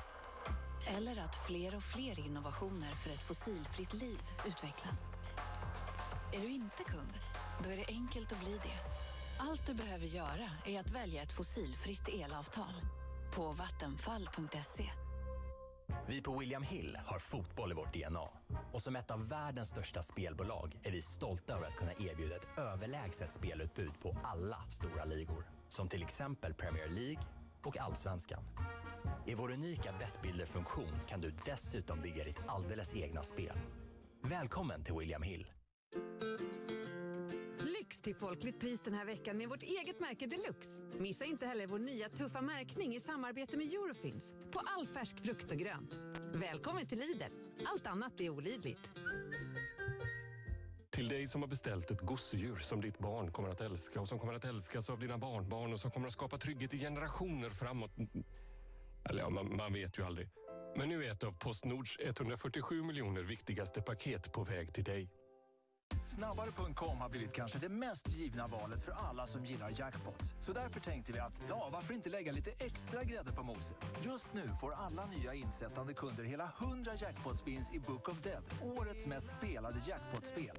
Eller 0.88 1.22
att 1.22 1.36
fler 1.48 1.76
och 1.76 1.84
fler 1.84 2.20
innovationer 2.20 2.96
för 2.96 3.10
ett 3.10 3.24
fossilfritt 3.24 3.94
liv 3.94 4.20
utvecklas. 4.48 5.10
Är 6.34 6.40
du 6.40 6.50
inte 6.50 6.84
kund? 6.84 7.14
Då 7.64 7.70
är 7.70 7.78
det 7.78 7.86
enkelt 7.88 8.32
att 8.32 8.40
bli 8.40 8.60
det. 8.64 8.80
Allt 9.40 9.68
du 9.68 9.74
behöver 9.74 10.06
göra 10.06 10.50
är 10.66 10.80
att 10.80 10.92
välja 10.92 11.24
ett 11.24 11.32
fossilfritt 11.32 12.08
elavtal. 12.08 12.74
På 13.36 13.52
vattenfall.se. 13.52 15.03
Vi 16.08 16.22
på 16.22 16.38
William 16.40 16.64
Hill 16.64 16.98
har 17.06 17.20
fotboll 17.20 17.72
i 17.72 17.76
vårt 17.76 17.94
DNA. 17.94 18.30
Och 18.72 18.82
som 18.82 18.96
ett 18.96 19.12
av 19.12 19.30
världens 19.30 19.70
största 19.70 20.04
spelbolag 20.04 20.80
är 20.84 20.92
vi 20.92 21.02
stolta 21.02 21.54
över 21.54 21.68
att 21.68 21.76
kunna 21.76 21.92
erbjuda 21.92 22.36
ett 22.36 22.48
överlägset 22.58 23.32
spelutbud 23.32 23.92
på 24.02 24.18
alla 24.24 24.58
stora 24.70 25.06
ligor. 25.06 25.46
Som 25.68 25.88
till 25.88 26.04
exempel 26.04 26.54
Premier 26.54 26.90
League 26.90 27.24
och 27.64 27.78
Allsvenskan. 27.78 28.44
I 29.26 29.36
vår 29.36 29.52
unika 29.52 29.94
Bettbuilder-funktion 30.00 31.00
kan 31.08 31.22
du 31.22 31.34
dessutom 31.46 32.02
bygga 32.02 32.24
ditt 32.24 32.44
alldeles 32.48 32.96
egna 32.96 33.24
spel. 33.24 33.58
Välkommen 34.22 34.84
till 34.84 34.96
William 34.96 35.22
Hill. 35.22 35.48
Deluxe 37.94 38.04
till 38.04 38.16
folkligt 38.16 38.60
pris 38.60 38.82
den 38.82 38.94
här 38.94 39.06
veckan 39.06 39.38
med 39.38 39.50
vårt 39.50 39.64
eget 39.64 40.00
märke 40.00 40.28
Deluxe. 40.28 40.82
Missa 41.00 41.26
inte 41.26 41.46
heller 41.46 41.68
vår 41.68 41.80
nya 41.80 42.10
tuffa 42.10 42.42
märkning 42.42 42.96
i 42.96 43.00
samarbete 43.00 43.58
med 43.58 43.68
Eurofins 43.68 44.34
på 44.52 44.60
all 44.60 44.88
färsk 44.88 45.20
frukt 45.20 45.52
och 45.52 45.58
grönt. 45.58 46.00
Välkommen 46.34 46.86
till 46.86 46.98
Lidl. 46.98 47.24
Allt 47.66 47.88
annat 47.88 48.22
är 48.22 48.30
olidligt. 48.30 48.92
Till 50.90 51.08
dig 51.08 51.28
som 51.28 51.42
har 51.42 51.50
beställt 51.50 51.92
ett 51.92 52.02
gosedjur 52.02 52.58
som 52.58 52.82
ditt 52.82 53.00
barn 53.00 53.32
kommer 53.32 53.50
att 53.50 53.62
älska 53.62 54.02
och 54.02 54.08
som 54.08 54.20
kommer 54.20 54.34
att 54.34 54.46
älskas 54.46 54.90
av 54.90 55.00
dina 55.00 55.18
barnbarn 55.18 55.74
och 55.74 55.80
som 55.80 55.92
kommer 55.92 56.08
att 56.08 56.14
skapa 56.14 56.38
trygghet 56.38 56.74
i 56.74 56.80
generationer 56.80 57.50
framåt. 57.50 57.92
Eller 59.10 59.20
ja, 59.20 59.30
man, 59.30 59.56
man 59.56 59.74
vet 59.74 59.98
ju 59.98 60.06
aldrig. 60.06 60.30
Men 60.78 60.90
nu 60.90 61.06
är 61.06 61.12
ett 61.12 61.24
av 61.24 61.32
Postnords 61.40 61.98
147 62.00 62.84
miljoner 62.84 63.24
viktigaste 63.24 63.82
paket 63.82 64.32
på 64.32 64.44
väg 64.44 64.74
till 64.74 64.84
dig. 64.84 65.23
Snabbare.com 66.06 66.98
har 66.98 67.10
blivit 67.10 67.34
kanske 67.34 67.60
det 67.60 67.70
mest 67.70 68.08
givna 68.10 68.48
valet 68.48 68.82
för 68.86 68.92
alla 68.92 69.26
som 69.26 69.46
gillar 69.46 69.74
jackpots. 69.80 70.34
Så 70.40 70.54
därför 70.54 70.80
tänkte 70.80 71.14
vi 71.14 71.20
att, 71.20 71.42
ja, 71.50 71.70
varför 71.74 71.94
inte 71.94 72.10
lägga 72.10 72.32
lite 72.32 72.52
extra 72.52 73.04
grädde 73.04 73.32
på 73.32 73.44
moset? 73.44 73.78
Just 74.06 74.34
nu 74.34 74.50
får 74.62 74.74
alla 74.74 75.06
nya 75.06 75.34
insättande 75.34 75.94
kunder 75.94 76.24
hela 76.24 76.52
100 76.60 76.92
jackpot-spins 76.96 77.74
i 77.74 77.80
Book 77.80 78.10
of 78.10 78.22
Dead, 78.22 78.44
årets 78.78 79.06
mest 79.06 79.38
spelade 79.38 79.82
jackpot-spel. 79.88 80.58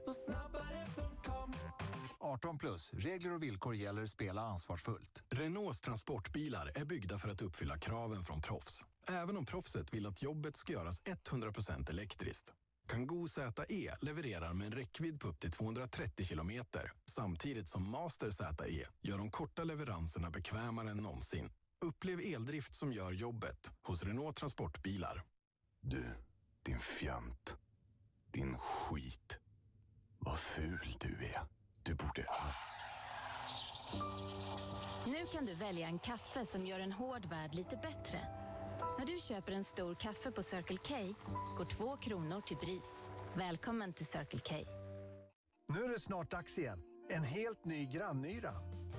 18 2.19 2.59
plus, 2.59 2.93
regler 2.93 3.33
och 3.33 3.43
villkor 3.43 3.75
gäller, 3.75 4.07
spela 4.07 4.41
ansvarsfullt. 4.43 5.23
Renaults 5.31 5.81
transportbilar 5.81 6.71
är 6.75 6.85
byggda 6.85 7.19
för 7.19 7.29
att 7.29 7.43
uppfylla 7.43 7.79
kraven 7.79 8.23
från 8.23 8.41
proffs. 8.41 8.85
Även 9.09 9.37
om 9.37 9.47
proffset 9.47 9.95
vill 9.95 10.07
att 10.07 10.23
jobbet 10.23 10.57
ska 10.57 10.73
göras 10.73 11.03
100% 11.03 11.91
elektriskt. 11.91 12.53
Kangoo 12.87 13.29
ZE 13.29 13.97
levererar 14.01 14.55
med 14.55 14.67
en 14.67 14.73
räckvidd 14.73 15.21
på 15.21 15.29
upp 15.29 15.41
till 15.41 15.51
230 15.51 16.27
kilometer 16.27 16.93
samtidigt 17.05 17.69
som 17.69 17.91
Master 17.91 18.31
ZE 18.31 18.87
gör 19.03 19.19
de 19.19 19.31
korta 19.31 19.65
leveranserna 19.65 20.31
bekvämare 20.31 20.91
än 20.91 20.97
någonsin. 20.97 21.51
Upplev 21.85 22.21
eldrift 22.21 22.75
som 22.75 22.93
gör 22.93 23.13
jobbet 23.13 23.73
hos 23.83 24.03
Renault 24.05 24.37
Transportbilar. 24.37 25.23
Du, 25.81 26.05
din 26.63 26.81
fjant. 26.81 27.57
Din 28.33 28.59
skit. 28.59 29.39
Vad 30.19 30.39
ful 30.39 30.97
du 31.01 31.09
är. 31.09 31.43
Du 31.83 31.95
borde... 31.95 32.27
Nu 35.07 35.27
kan 35.33 35.45
du 35.45 35.55
välja 35.55 35.89
en 35.89 35.99
kaffe 35.99 36.47
som 36.47 36.67
gör 36.67 36.81
en 36.81 36.93
hård 36.93 37.25
värld 37.27 37.55
lite 37.55 37.77
bättre. 37.77 38.21
När 39.05 39.13
du 39.13 39.19
köper 39.19 39.53
en 39.53 39.65
stor 39.65 39.95
kaffe 39.95 40.31
på 40.31 40.43
Circle 40.43 40.77
K 40.77 40.95
går 41.57 41.65
två 41.65 41.97
kronor 41.97 42.41
till 42.41 42.57
BRIS. 42.57 43.09
Välkommen 43.35 43.93
till 43.93 44.07
Circle 44.07 44.41
K. 44.41 44.55
Nu 45.73 45.85
är 45.85 45.89
det 45.89 46.01
snart 46.01 46.31
dags 46.31 46.59
igen. 46.59 46.83
En 47.09 47.25
helt 47.25 47.65
ny 47.65 47.87
grannyra. 47.87 48.51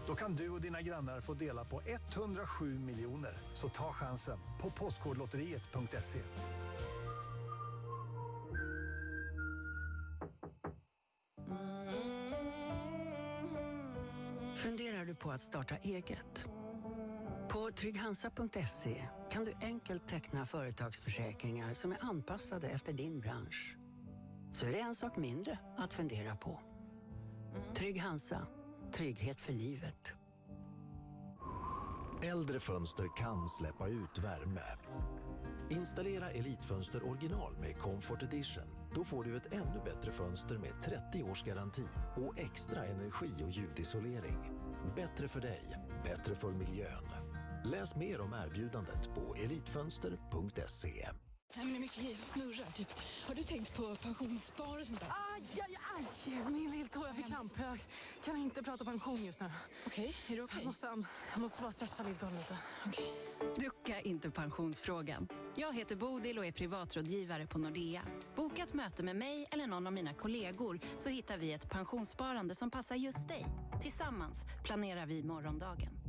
Då 0.07 0.15
kan 0.15 0.35
du 0.35 0.49
och 0.49 0.61
dina 0.61 0.81
grannar 0.81 1.19
få 1.19 1.33
dela 1.33 1.65
på 1.65 1.81
107 2.17 2.79
miljoner. 2.79 3.37
Så 3.53 3.69
ta 3.69 3.93
chansen 3.93 4.39
på 4.61 4.71
Postkodlotteriet.se. 4.71 6.19
Funderar 14.55 15.05
du 15.05 15.15
på 15.15 15.31
att 15.31 15.41
starta 15.41 15.75
eget? 15.77 16.47
På 17.55 17.71
trygghansa.se 17.71 19.07
kan 19.29 19.45
du 19.45 19.53
enkelt 19.61 20.07
teckna 20.07 20.45
företagsförsäkringar 20.45 21.73
som 21.73 21.91
är 21.91 21.97
anpassade 22.01 22.67
efter 22.67 22.93
din 22.93 23.19
bransch. 23.19 23.77
Så 24.51 24.65
är 24.65 24.71
det 24.71 24.79
en 24.79 24.95
sak 24.95 25.17
mindre 25.17 25.59
att 25.77 25.93
fundera 25.93 26.35
på. 26.35 26.59
Trygg 27.75 28.01
Hansa. 28.01 28.47
Trygghet 28.93 29.39
för 29.39 29.53
livet. 29.53 30.13
Äldre 32.23 32.59
fönster 32.59 33.07
kan 33.17 33.49
släppa 33.49 33.87
ut 33.87 34.17
värme. 34.23 34.77
Installera 35.69 36.31
Elitfönster 36.31 37.03
original 37.03 37.57
med 37.57 37.77
Comfort 37.77 38.23
Edition. 38.23 38.63
Då 38.95 39.03
får 39.03 39.23
du 39.23 39.37
ett 39.37 39.53
ännu 39.53 39.81
bättre 39.85 40.11
fönster 40.11 40.57
med 40.57 40.81
30 40.83 41.23
års 41.23 41.43
garanti 41.43 41.85
och 42.15 42.39
extra 42.39 42.85
energi 42.85 43.31
och 43.43 43.51
ljudisolering. 43.51 44.37
Bättre 44.95 45.27
för 45.27 45.41
dig, 45.41 45.77
bättre 46.03 46.35
för 46.35 46.51
miljön. 46.51 47.14
Läs 47.71 47.95
mer 47.95 48.21
om 48.21 48.33
erbjudandet 48.33 49.15
på 49.15 49.35
elitfönster.se. 49.35 51.09
Nej, 51.55 51.65
men 51.65 51.73
det 51.73 51.77
är 51.77 51.81
mycket 51.81 51.97
grejer 52.01 52.15
som 52.15 52.25
snurrar. 52.25 52.71
Typ. 52.71 52.87
Har 53.27 53.35
du 53.35 53.43
tänkt 53.43 53.75
på 53.75 53.95
pensionsspar 53.95 54.79
och 54.79 54.85
sånt 54.85 54.99
där? 54.99 55.07
Aj, 55.07 55.43
aj, 55.67 55.77
aj! 55.95 56.43
Min 56.51 56.71
lilltå, 56.71 57.05
jag 57.07 57.15
fick 57.15 57.27
kramp. 57.27 57.53
Jag 57.57 57.79
kan 58.23 58.37
inte 58.37 58.63
prata 58.63 58.85
pension 58.85 59.25
just 59.25 59.41
nu. 59.41 59.47
Okej, 59.87 60.15
är 60.27 60.35
du 60.35 60.43
okej? 60.43 60.57
Jag 60.57 60.65
måste, 60.65 61.03
jag 61.31 61.41
måste 61.41 61.61
bara 61.61 61.71
stretcha 61.71 62.03
lilltån 62.03 62.35
lite. 62.35 62.57
Okej. 62.87 63.13
Ducka 63.55 64.01
inte 64.01 64.29
pensionsfrågan. 64.29 65.27
Jag 65.55 65.75
heter 65.75 65.95
Bodil 65.95 66.37
och 66.37 66.45
är 66.45 66.51
privatrådgivare 66.51 67.47
på 67.47 67.59
Nordea. 67.59 68.01
Boka 68.35 68.63
ett 68.63 68.73
möte 68.73 69.03
med 69.03 69.15
mig 69.15 69.47
eller 69.51 69.67
någon 69.67 69.87
av 69.87 69.93
mina 69.93 70.13
kollegor 70.13 70.79
så 70.97 71.09
hittar 71.09 71.37
vi 71.37 71.53
ett 71.53 71.69
pensionssparande 71.69 72.55
som 72.55 72.71
passar 72.71 72.95
just 72.95 73.27
dig. 73.27 73.45
Tillsammans 73.81 74.37
planerar 74.63 75.05
vi 75.05 75.23
morgondagen. 75.23 76.04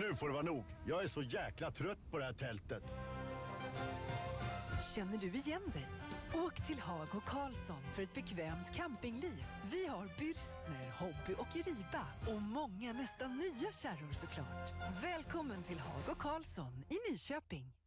Nu 0.00 0.14
får 0.14 0.26
det 0.26 0.32
vara 0.32 0.42
nog. 0.42 0.64
Jag 0.86 1.04
är 1.04 1.08
så 1.08 1.22
jäkla 1.22 1.70
trött 1.70 2.10
på 2.10 2.18
det 2.18 2.24
här 2.24 2.32
tältet. 2.32 2.82
Känner 4.94 5.18
du 5.18 5.26
igen 5.26 5.62
dig? 5.74 5.88
Åk 6.34 6.66
till 6.66 6.78
Hag 6.78 7.08
och 7.14 7.24
Karlsson 7.24 7.82
för 7.94 8.02
ett 8.02 8.14
bekvämt 8.14 8.74
campingliv. 8.74 9.44
Vi 9.70 9.86
har 9.86 10.04
Bürstner, 10.04 10.90
Hobby 10.98 11.34
och 11.38 11.54
Riba 11.66 12.06
och 12.34 12.42
många 12.42 12.92
nästan 12.92 13.36
nya 13.36 13.72
kärror 13.72 14.12
såklart. 14.12 14.72
Välkommen 15.02 15.62
till 15.62 15.78
Hag 15.78 16.02
och 16.08 16.18
Karlsson 16.18 16.84
i 16.88 17.10
Nyköping. 17.10 17.81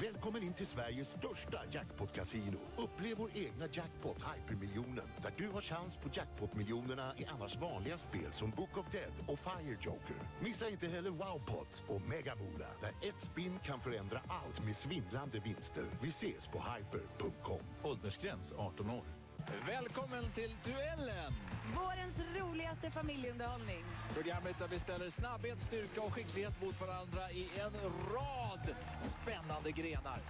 Välkommen 0.00 0.42
in 0.42 0.52
till 0.52 0.66
Sveriges 0.66 1.08
största 1.08 1.58
jackpot-casino. 1.70 2.58
Upplev 2.76 3.16
vår 3.16 3.30
egna 3.34 3.66
jackpot 3.72 4.16
Hypermiljonen 4.22 5.08
där 5.22 5.32
du 5.36 5.48
har 5.48 5.60
chans 5.60 5.96
på 5.96 6.08
jackpot-miljonerna 6.12 7.12
i 7.16 7.24
annars 7.24 7.56
vanliga 7.56 7.98
spel 7.98 8.32
som 8.32 8.50
Book 8.50 8.78
of 8.78 8.86
Dead 8.92 9.12
och 9.26 9.38
Fire 9.38 9.76
Joker. 9.80 10.16
Missa 10.40 10.68
inte 10.68 10.86
heller 10.86 11.10
Wowpot 11.10 11.82
och 11.88 12.00
Megamola, 12.00 12.66
där 12.80 13.08
ett 13.08 13.20
spin 13.22 13.58
kan 13.64 13.80
förändra 13.80 14.20
allt 14.28 14.64
med 14.64 14.76
svindlande 14.76 15.38
vinster. 15.38 15.84
Vi 16.02 16.08
ses 16.08 16.46
på 16.46 16.58
hyper.com. 16.58 17.62
Åldersgräns 17.82 18.52
18 18.56 18.90
år. 18.90 19.17
Välkommen 19.46 20.24
till 20.34 20.56
Duellen! 20.64 21.32
Vårens 21.76 22.20
roligaste 22.40 22.90
familjeunderhållning. 22.90 23.84
Programmet 24.14 24.58
där 24.58 24.68
vi 24.68 24.78
ställer 24.78 25.10
snabbhet, 25.10 25.60
styrka 25.60 26.02
och 26.02 26.12
skicklighet 26.12 26.62
mot 26.62 26.80
varandra 26.80 27.30
i 27.30 27.48
en 27.58 27.72
rad 28.14 28.74
spännande 29.00 29.70
grenar. 29.70 30.20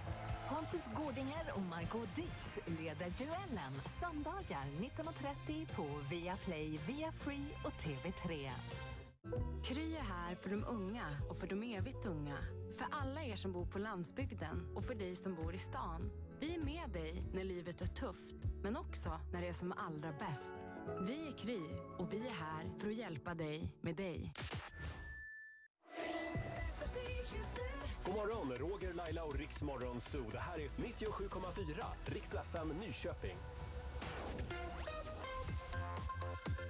Pontus 0.49 0.85
Gårdinger 0.97 1.45
och 1.55 1.61
Margot 1.61 2.15
Ditz 2.15 2.59
leder 2.65 3.13
duellen 3.17 3.73
söndagar 3.99 4.65
19.30 4.79 5.75
på 5.75 5.85
Viaplay, 6.09 6.79
Via 6.87 7.11
Free 7.11 7.47
och 7.65 7.73
TV3. 7.73 8.49
Kry 9.63 9.95
är 9.95 10.01
här 10.01 10.35
för 10.35 10.49
de 10.49 10.63
unga 10.63 11.05
och 11.29 11.37
för 11.37 11.47
de 11.47 11.63
evigt 11.63 12.05
unga. 12.05 12.37
För 12.77 12.87
alla 12.91 13.23
er 13.23 13.35
som 13.35 13.51
bor 13.51 13.65
på 13.65 13.79
landsbygden 13.79 14.67
och 14.75 14.83
för 14.83 14.95
dig 14.95 15.15
som 15.15 15.35
bor 15.35 15.55
i 15.55 15.57
stan. 15.57 16.11
Vi 16.39 16.55
är 16.55 16.59
med 16.59 16.89
dig 16.93 17.23
när 17.33 17.43
livet 17.43 17.81
är 17.81 17.85
tufft, 17.85 18.35
men 18.63 18.77
också 18.77 19.19
när 19.33 19.41
det 19.41 19.47
är 19.47 19.53
som 19.53 19.71
allra 19.71 20.11
bäst. 20.11 20.55
Vi 21.07 21.27
är 21.27 21.37
Kry 21.37 21.59
och 21.97 22.13
vi 22.13 22.27
är 22.27 22.31
här 22.31 22.79
för 22.79 22.87
att 22.87 22.93
hjälpa 22.93 23.33
dig 23.33 23.71
med 23.81 23.95
dig. 23.95 24.33
God 28.05 28.15
morgon, 28.15 28.55
Roger, 28.55 28.93
Laila 28.93 29.23
och 29.23 29.35
Riksmorgon 29.35 30.01
Zoo. 30.01 30.29
Det 30.31 30.39
här 30.39 30.59
är 30.59 30.69
97,4 30.69 31.85
Riks 32.05 32.33
FM 32.33 32.69
Nyköping. 32.69 33.37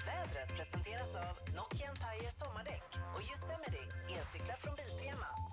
Vädret 0.06 0.58
presenteras 0.58 1.16
av 1.16 1.56
Nokian 1.56 1.96
Tire 1.96 2.32
sommardäck 2.32 2.84
och 3.16 3.22
Yosemite 3.22 3.80
elcyklar 4.18 4.56
från 4.56 4.76
Biltema. 4.76 5.49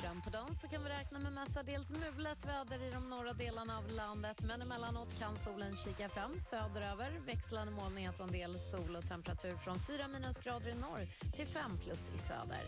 Fram 0.00 0.22
på 0.22 0.30
dagen 0.30 0.54
så 0.54 0.68
kan 0.68 0.84
vi 0.84 0.88
räkna 0.88 1.18
med 1.18 1.32
mestadels 1.32 1.90
mulet 1.90 2.46
väder 2.46 2.82
i 2.82 2.90
de 2.90 3.10
norra 3.10 3.32
delarna 3.32 3.78
av 3.78 3.88
landet 3.90 4.42
men 4.42 4.62
emellanåt 4.62 5.18
kan 5.18 5.36
solen 5.36 5.76
kika 5.76 6.08
fram 6.08 6.38
söderöver. 6.38 7.10
Växlande 7.26 7.72
molnighet 7.72 8.20
och 8.20 8.26
en 8.26 8.32
del 8.32 8.58
sol 8.58 8.96
och 8.96 9.08
temperatur 9.08 9.56
från 9.56 9.78
4 9.80 10.08
minusgrader 10.08 10.68
i 10.70 10.74
norr 10.74 11.06
till 11.36 11.46
5 11.46 11.78
plus 11.78 12.10
i 12.14 12.18
söder. 12.18 12.64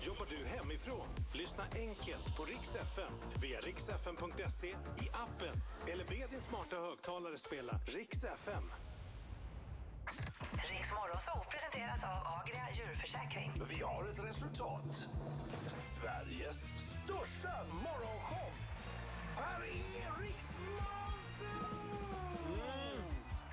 Jobbar 0.00 0.26
du 0.30 0.46
hemifrån? 0.46 1.08
Lyssna 1.34 1.64
enkelt 1.74 2.36
på 2.36 2.44
Rix 2.44 2.74
FM 2.74 3.12
via 3.42 3.60
riksfm.se, 3.60 4.68
i 5.04 5.08
appen 5.12 5.56
eller 5.92 6.04
be 6.04 6.26
din 6.30 6.40
smarta 6.40 6.76
högtalare 6.76 7.38
spela 7.38 7.80
Rix 7.86 8.24
FM. 8.24 8.70
Riks 10.70 10.90
Morgonzoo 10.92 11.44
presenteras 11.50 12.04
av 12.04 12.40
Agria 12.40 12.66
djurförsäkring. 12.76 13.52
Vi 13.68 13.82
har 13.82 14.04
ett 14.04 14.24
resultat. 14.24 15.08
Sveriges 15.66 16.58
största 16.78 17.52
morgonshow. 17.72 18.52
Här 19.36 19.60
är 19.62 20.22
Riks 20.22 20.56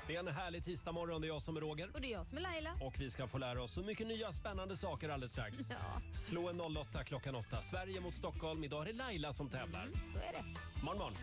Det 0.08 0.16
är 0.16 0.20
en 0.20 0.28
härlig 0.28 0.64
tisdagmorgon. 0.64 1.22
Det 1.22 1.28
är 1.28 1.30
jag 1.30 1.42
som 1.42 1.58
är 1.58 1.62
Roger. 1.62 1.90
Och 1.94 2.02
det 2.02 2.08
är 2.08 2.12
jag 2.12 2.28
som 2.28 2.38
är 2.38 2.42
Laila. 2.42 2.70
Och 2.82 2.94
vi 3.00 3.10
ska 3.12 3.28
få 3.28 3.38
lära 3.38 3.64
oss 3.64 3.72
så 3.72 3.82
mycket 3.82 4.08
nya 4.08 4.34
spännande 4.34 4.78
saker 4.78 5.10
alldeles 5.10 5.32
strax. 5.32 5.60
Ja. 5.70 6.02
Slå 6.14 6.50
en 6.50 6.62
08 6.62 7.04
klockan 7.04 7.36
8. 7.36 7.62
Sverige 7.62 8.00
mot 8.02 8.16
Stockholm. 8.16 8.64
Idag 8.64 8.82
är 8.82 8.92
det 8.92 8.98
Laila 8.98 9.34
som 9.34 9.50
tävlar. 9.50 9.90
Så 10.14 10.20
är 10.20 10.34
det. 10.34 10.44
Morgon, 10.84 10.98
morgon. 10.98 11.14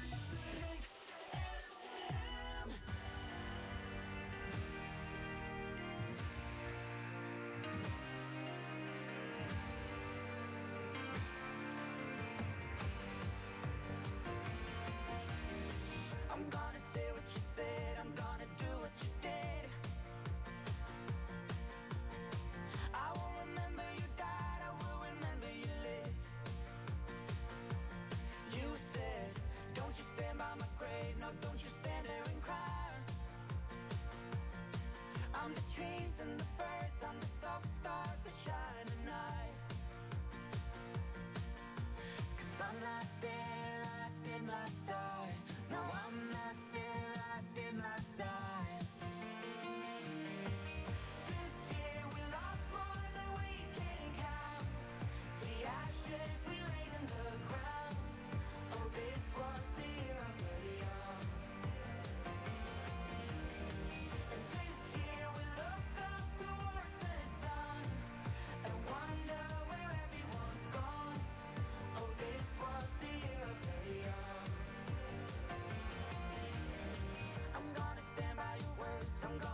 성공. 79.21 79.50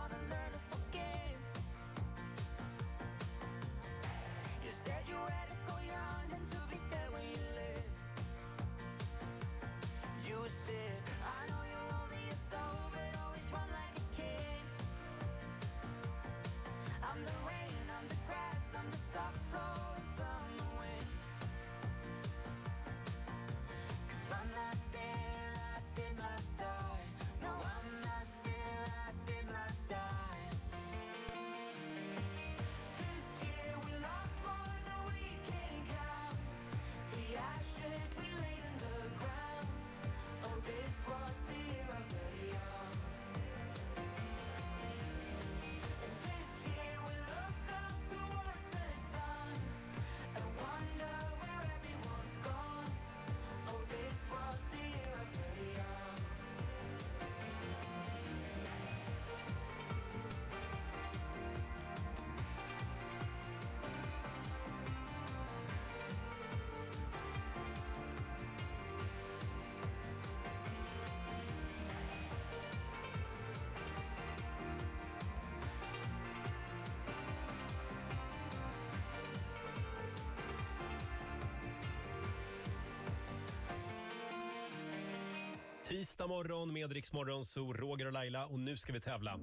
Tisdag 85.87 86.27
morgon 86.27 86.73
med 86.73 86.91
Rix 86.91 87.13
Morgon, 87.13 87.45
så 87.45 87.73
Roger 87.73 88.05
och 88.05 88.13
Laila 88.13 88.45
och 88.45 88.59
nu 88.59 88.77
ska 88.77 88.93
vi 88.93 88.99
tävla. 88.99 89.39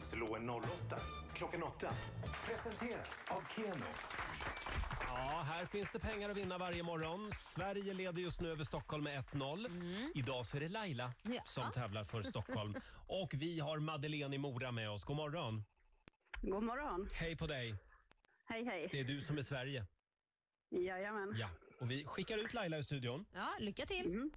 Slå 0.00 0.36
en 0.36 0.50
08 0.50 0.66
klockan 1.34 1.62
8. 1.62 1.90
Presenteras 2.46 3.24
av 3.28 3.42
Keno. 3.56 3.84
Ja, 5.00 5.42
här 5.52 5.66
finns 5.66 5.90
det 5.90 5.98
pengar 5.98 6.30
att 6.30 6.36
vinna 6.36 6.58
varje 6.58 6.82
morgon. 6.82 7.30
Sverige 7.32 7.94
leder 7.94 8.22
just 8.22 8.40
nu 8.40 8.50
över 8.50 8.64
Stockholm 8.64 9.04
med 9.04 9.24
1-0. 9.24 10.10
Idag 10.14 10.46
så 10.46 10.56
är 10.56 10.60
det 10.60 10.68
Laila 10.68 11.12
Ja. 11.22 11.42
som 11.46 11.72
tävlar 11.72 12.04
för 12.04 12.22
Stockholm. 12.22 12.74
Och 13.06 13.34
vi 13.34 13.60
har 13.60 13.78
Madeleine 13.78 14.34
i 14.36 14.38
Mora 14.38 14.72
med 14.72 14.90
oss. 14.90 15.04
God 15.04 15.16
morgon. 15.16 15.62
God 16.42 16.62
morgon. 16.62 17.08
Hej 17.12 17.36
på 17.36 17.46
dig. 17.46 17.74
Hej, 18.44 18.64
hej. 18.64 18.88
Det 18.92 19.00
är 19.00 19.04
du 19.04 19.20
som 19.20 19.38
är 19.38 19.42
Sverige. 19.42 19.86
Jajamän. 20.70 21.34
Ja, 21.38 21.48
och 21.80 21.90
vi 21.90 22.04
skickar 22.04 22.38
ut 22.38 22.54
Laila 22.54 22.78
i 22.78 22.82
studion. 22.82 23.24
Ja, 23.34 23.48
lycka 23.58 23.86
till. 23.86 24.06
Mm. 24.06 24.30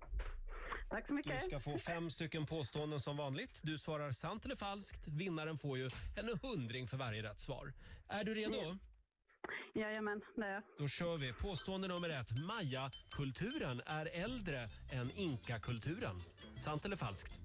Tack 0.89 1.07
så 1.07 1.11
Du 1.13 1.15
mycket. 1.17 1.45
ska 1.45 1.59
få 1.59 1.77
fem 1.77 2.09
stycken 2.09 2.45
påståenden 2.45 2.99
som 2.99 3.17
vanligt. 3.17 3.59
Du 3.63 3.77
svarar 3.77 4.11
sant 4.11 4.45
eller 4.45 4.55
falskt. 4.55 5.07
Vinnaren 5.07 5.57
får 5.57 5.77
ju 5.77 5.89
en 6.17 6.39
hundring 6.41 6.87
för 6.87 6.97
varje 6.97 7.23
rätt 7.23 7.39
svar. 7.39 7.73
Är 8.07 8.23
du 8.23 8.33
redo? 8.35 8.77
Jajamän, 9.75 10.21
det 10.35 10.41
är 10.45 10.53
jag. 10.53 10.63
Då 10.77 10.87
kör 10.87 11.17
vi. 11.17 11.33
Påstående 11.33 11.87
nummer 11.87 12.09
ett. 12.09 12.31
Maya-kulturen 12.31 13.81
är 13.85 14.05
äldre 14.05 14.67
än 14.93 15.11
inka-kulturen. 15.15 16.19
Sant 16.55 16.85
eller 16.85 16.95
falskt? 16.95 17.39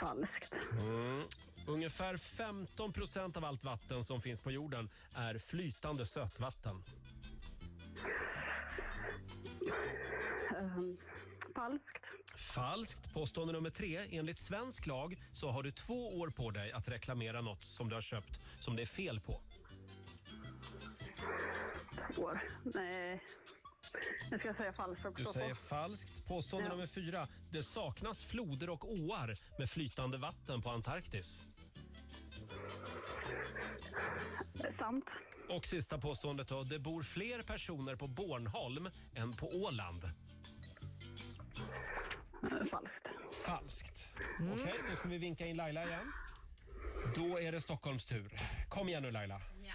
Falskt. 0.00 0.54
Mm. 0.72 1.22
Ungefär 1.66 2.16
15 2.16 2.92
procent 2.92 3.36
av 3.36 3.44
allt 3.44 3.64
vatten 3.64 4.04
som 4.04 4.20
finns 4.20 4.40
på 4.40 4.50
jorden 4.50 4.88
är 5.14 5.38
flytande 5.38 6.06
sötvatten. 6.06 6.82
Ehm, 10.58 10.96
falskt. 11.54 12.04
Falskt. 12.36 13.12
Påstående 13.14 13.52
nummer 13.52 13.70
tre. 13.70 14.06
Enligt 14.10 14.38
svensk 14.38 14.86
lag 14.86 15.16
så 15.32 15.50
har 15.50 15.62
du 15.62 15.70
två 15.72 16.08
år 16.20 16.28
på 16.30 16.50
dig 16.50 16.72
att 16.72 16.88
reklamera 16.88 17.40
något 17.40 17.62
som 17.62 17.88
du 17.88 17.94
har 17.94 18.00
köpt 18.02 18.40
som 18.60 18.76
det 18.76 18.82
är 18.82 18.86
fel 18.86 19.20
på. 19.20 19.40
År. 22.16 22.40
Nej. 22.62 23.22
Nu 24.30 24.38
ska 24.38 24.48
jag 24.48 24.56
säga 24.56 24.72
falskt 24.72 25.06
också. 25.06 25.24
Du 25.24 25.30
säger 25.30 25.54
falskt. 25.54 26.26
Påstående 26.28 26.68
Ja. 26.68 26.72
nummer 26.74 26.86
fyra. 26.86 27.28
Det 27.52 27.62
saknas 27.62 28.24
floder 28.24 28.70
och 28.70 28.92
åar 28.92 29.34
med 29.58 29.70
flytande 29.70 30.18
vatten 30.18 30.62
på 30.62 30.70
Antarktis. 30.70 31.40
Sant. 34.78 35.04
Och 35.50 35.66
sista 35.66 35.98
påståendet 35.98 36.48
då. 36.48 36.62
Det 36.62 36.78
bor 36.78 37.02
fler 37.02 37.42
personer 37.42 37.96
på 37.96 38.06
Bornholm 38.06 38.90
än 39.14 39.32
på 39.32 39.48
Åland. 39.48 40.02
Falskt. 42.70 43.44
Falskt. 43.46 44.08
Okej, 44.52 44.74
då 44.90 44.96
ska 44.96 45.08
vi 45.08 45.18
vinka 45.18 45.46
in 45.46 45.56
Laila 45.56 45.84
igen. 45.86 46.12
Då 47.16 47.40
är 47.40 47.52
det 47.52 47.60
Stockholms 47.60 48.04
tur. 48.04 48.32
Kom 48.68 48.88
igen 48.88 49.02
nu 49.02 49.10
Laila. 49.10 49.40
Ja. 49.64 49.74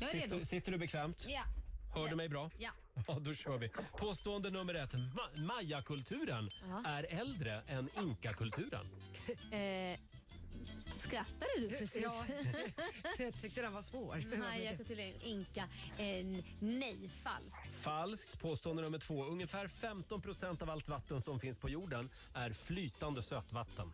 Jag 0.00 0.10
är 0.10 0.14
redo. 0.14 0.30
Sitter, 0.30 0.44
sitter 0.46 0.72
du 0.72 0.78
bekvämt? 0.78 1.26
Ja. 1.28 1.42
Hör 1.94 2.08
du 2.08 2.16
mig 2.16 2.28
bra? 2.28 2.50
Ja. 2.58 2.70
Ja, 3.06 3.18
då 3.20 3.34
kör 3.34 3.58
vi. 3.58 3.68
Påstående 3.98 4.50
nummer 4.50 4.74
ett. 4.74 4.92
Ma- 4.94 5.36
Maya-kulturen 5.46 6.50
är 6.86 7.06
äldre 7.20 7.62
än 7.68 7.88
inka-kulturen. 7.96 8.84
Eh, 9.52 9.98
skrattar 10.96 11.60
du 11.60 11.68
precis? 11.68 12.02
Ja, 12.02 12.24
jag 13.18 13.34
tyckte 13.42 13.62
den 13.62 13.72
var 13.72 13.82
svår. 13.82 14.38
Maja 14.38 14.76
kulturen 14.76 15.12
inka. 15.22 15.68
Eh, 15.98 16.26
nej, 16.58 17.10
falskt. 17.22 17.70
Falskt. 17.80 18.40
Påstående 18.40 18.82
nummer 18.82 18.98
två. 18.98 19.24
Ungefär 19.24 19.68
15 19.68 20.22
procent 20.22 20.62
av 20.62 20.70
allt 20.70 20.88
vatten 20.88 21.22
som 21.22 21.40
finns 21.40 21.58
på 21.58 21.68
jorden 21.68 22.10
är 22.34 22.52
flytande 22.52 23.22
sötvatten. 23.22 23.92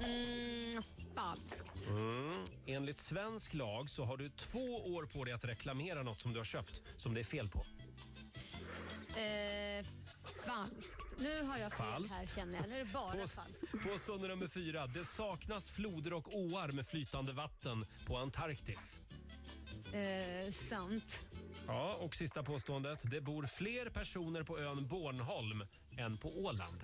Mm, 0.00 0.82
falskt. 1.14 1.88
Mm. 1.88 2.44
Enligt 2.66 2.98
svensk 2.98 3.54
lag 3.54 3.90
så 3.90 4.04
har 4.04 4.16
du 4.16 4.28
två 4.28 4.94
år 4.94 5.06
på 5.06 5.24
dig 5.24 5.34
att 5.34 5.44
reklamera 5.44 6.02
något 6.02 6.20
som 6.20 6.32
du 6.32 6.38
har 6.38 6.44
köpt 6.44 6.82
som 6.96 7.14
det 7.14 7.20
är 7.20 7.24
fel 7.24 7.48
på. 7.48 7.58
Eh, 9.20 9.86
falskt. 10.46 11.18
Nu 11.18 11.42
har 11.42 11.58
jag 11.58 11.72
fel 11.72 11.86
Falskt. 11.86 12.14
här 12.14 12.26
känner 12.26 12.58
jag. 12.58 12.68
Nu 12.68 12.74
är 12.74 12.84
det 12.84 12.92
bara 12.92 13.12
På- 13.12 13.28
falskt. 13.28 13.72
Påstående 13.90 14.28
nummer 14.28 14.48
fyra. 14.48 14.86
Det 14.86 15.04
saknas 15.04 15.70
floder 15.70 16.12
och 16.12 16.34
åar 16.34 16.68
med 16.72 16.86
flytande 16.86 17.32
vatten 17.32 17.84
på 18.06 18.16
Antarktis. 18.16 19.00
Eh, 19.92 20.52
sant. 20.52 21.20
Ja, 21.66 21.94
och 22.00 22.14
sista 22.14 22.42
påståendet. 22.42 23.00
Det 23.10 23.20
bor 23.20 23.46
fler 23.46 23.90
personer 23.90 24.42
på 24.42 24.58
ön 24.58 24.86
Bornholm 24.88 25.64
än 25.98 26.16
på 26.18 26.28
Åland. 26.28 26.80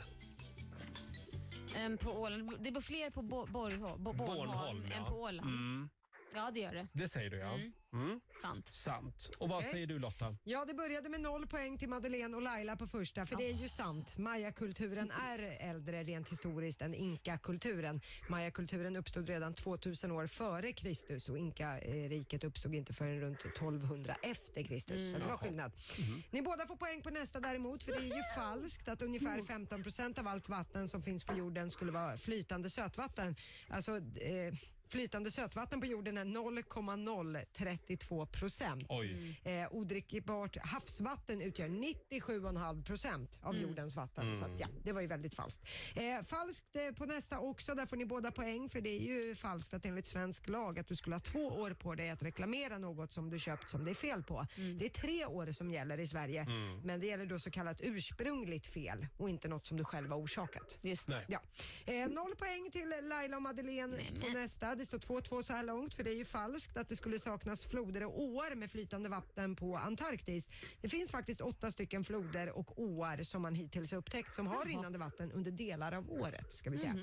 Eh, 1.77 1.97
på 1.97 2.11
Åland. 2.11 2.57
Det 2.61 2.71
bor 2.73 2.81
fler 2.81 3.11
på 3.11 3.23
Bo- 3.23 3.47
Bornholm, 3.47 4.03
Bornholm, 4.05 4.85
än 4.85 4.91
ja. 4.91 5.05
på 5.11 5.15
Åland. 5.21 5.49
Mm. 5.49 5.89
Ja, 6.35 6.51
det 6.55 6.61
gör 6.61 6.73
det. 6.73 6.89
Det 6.93 7.09
säger 7.09 7.31
du 7.31 7.37
ja. 7.39 7.55
Mm. 7.55 7.73
Mm. 7.93 8.21
Sant. 8.43 8.69
Sant. 8.75 9.31
Och 9.39 9.49
vad 9.49 9.59
Okej. 9.59 9.71
säger 9.71 9.87
du 9.87 9.99
Lotta? 9.99 10.37
Ja, 10.45 10.65
det 10.65 10.75
började 10.75 11.09
med 11.09 11.21
noll 11.21 11.47
poäng 11.47 11.79
till 11.79 11.89
Madeleine 11.89 12.37
och 12.37 12.43
Laila 12.43 12.77
på 12.77 12.87
första, 12.87 13.27
för 13.27 13.37
det 13.37 13.51
är 13.51 13.55
ju 13.55 13.69
sant. 13.69 14.19
Mayakulturen 14.19 15.11
är 15.11 15.39
äldre 15.61 16.03
rent 16.05 16.29
historiskt 16.29 16.83
än 16.83 16.95
inkakulturen. 16.95 18.01
Mayakulturen 18.29 18.97
uppstod 18.97 19.29
redan 19.29 19.55
2000 19.55 20.11
år 20.13 20.27
före 20.27 20.73
Kristus 20.73 21.29
och 21.29 21.39
inkariket 21.39 22.45
uppstod 22.45 22.75
inte 22.75 22.95
förrän 22.95 23.21
runt 23.21 23.41
1200 23.45 24.17
efter 24.23 24.63
Kristus. 24.63 24.97
Mm. 24.97 25.13
Så 25.13 25.19
det 25.19 25.25
var 25.25 25.31
Jaha. 25.31 25.39
skillnad. 25.39 25.73
Ni 26.31 26.43
båda 26.43 26.67
får 26.67 26.77
poäng 26.77 27.03
på 27.03 27.11
nästa 27.11 27.41
däremot, 27.41 27.83
för 27.83 27.93
det 27.93 27.99
är 27.99 28.17
ju 28.17 28.23
falskt 28.37 28.89
att 28.89 29.03
ungefär 29.03 29.43
15 29.43 29.83
procent 29.83 30.19
av 30.19 30.29
allt 30.29 30.49
vatten 30.49 30.89
som 30.89 31.03
finns 31.03 31.25
på 31.25 31.35
jorden 31.37 31.71
skulle 31.71 31.93
vara 31.93 32.17
flytande 32.17 32.71
sötvatten. 32.71 33.37
Alltså, 33.69 33.97
eh, 33.97 34.55
Flytande 34.91 35.31
sötvatten 35.31 35.81
på 35.81 35.87
jorden 35.87 36.19
är 36.19 36.25
0,032 36.25 38.27
procent. 38.27 38.85
Oj. 38.89 39.39
Eh, 39.45 39.75
odrickbart 39.75 40.57
havsvatten 40.63 41.41
utgör 41.43 41.69
97,5 41.69 42.85
procent 42.85 43.41
av 43.43 43.55
Mm. 43.55 43.69
jordens 43.69 43.97
vatten. 43.97 44.25
Mm. 44.25 44.35
Så 44.35 44.45
att, 44.45 44.61
ja, 44.61 44.67
det 44.85 44.93
var 44.93 45.01
ju 45.01 45.07
väldigt 45.07 45.35
falskt. 45.35 45.65
Eh, 45.97 46.23
falskt 46.27 46.77
eh, 46.77 46.91
på 46.97 47.07
nästa 47.07 47.39
också, 47.39 47.75
där 47.75 47.87
får 47.87 47.97
ni 47.97 48.07
båda 48.07 48.31
poäng 48.31 48.69
för 48.69 48.81
det 48.81 48.91
är 48.91 49.01
ju 49.01 49.35
falskt 49.35 49.75
att 49.75 49.85
enligt 49.85 50.07
svensk 50.07 50.49
lag 50.49 50.79
att 50.79 50.89
du 50.89 50.97
skulle 50.97 51.17
ha 51.17 51.21
två 51.21 51.47
år 51.47 51.75
på 51.75 51.95
dig 51.95 52.11
att 52.11 52.23
reklamera 52.23 52.79
något 52.79 53.13
som 53.13 53.31
du 53.31 53.39
köpt 53.39 53.69
som 53.69 53.85
det 53.85 53.91
är 53.91 53.95
fel 53.95 54.23
på. 54.23 54.47
Det 54.79 54.85
är 54.85 54.89
tre 54.89 55.27
år 55.27 55.53
som 55.53 55.71
gäller 55.71 56.01
i 56.01 56.07
Sverige, 56.07 56.43
Mm. 56.43 56.81
men 56.81 57.01
det 57.01 57.07
gäller 57.07 57.27
då 57.27 57.39
så 57.39 57.51
kallat 57.51 57.81
ursprungligt 57.81 58.67
fel 58.67 59.07
och 59.17 59.31
inte 59.31 59.49
något 59.49 59.67
som 59.67 59.77
du 59.77 59.85
själv 59.85 60.11
har 60.11 60.19
orsakat. 60.19 60.79
Just 60.83 61.09
Nej. 61.09 61.25
Ja. 61.29 61.41
Eh, 61.87 62.09
noll 62.09 62.37
poäng 62.37 62.71
till 62.73 62.95
Laila 63.03 63.37
och 63.37 63.43
Madeleine 63.43 63.99
på 64.21 64.29
nästa. 64.29 64.75
Det 64.81 64.87
står 64.87 64.99
2-2 64.99 65.43
så 65.43 65.53
här 65.53 65.65
långt 65.65 65.95
för 65.95 66.03
det 66.03 66.11
är 66.11 66.15
ju 66.15 66.25
falskt 66.25 66.77
att 66.77 66.89
det 66.89 66.97
skulle 66.97 67.19
saknas 67.19 67.65
floder 67.65 68.05
och 68.05 68.21
åar 68.23 68.55
med 68.55 68.71
flytande 68.71 69.09
vatten 69.09 69.57
på 69.57 69.77
Antarktis. 69.77 70.49
Det 70.81 70.89
finns 70.89 71.11
faktiskt 71.11 71.41
åtta 71.41 71.71
stycken 71.71 72.05
floder 72.05 72.51
och 72.51 72.79
åar 72.81 73.23
som 73.23 73.43
man 73.43 73.55
hittills 73.55 73.91
har 73.93 73.99
upptäckt 73.99 74.35
som 74.35 74.47
har 74.47 74.65
rinnande 74.65 74.99
vatten 74.99 75.33
under 75.33 75.51
delar 75.51 75.93
av 75.93 76.13
året 76.13 76.53
ska 76.53 76.71
vi 76.71 76.79
säga. 76.79 76.95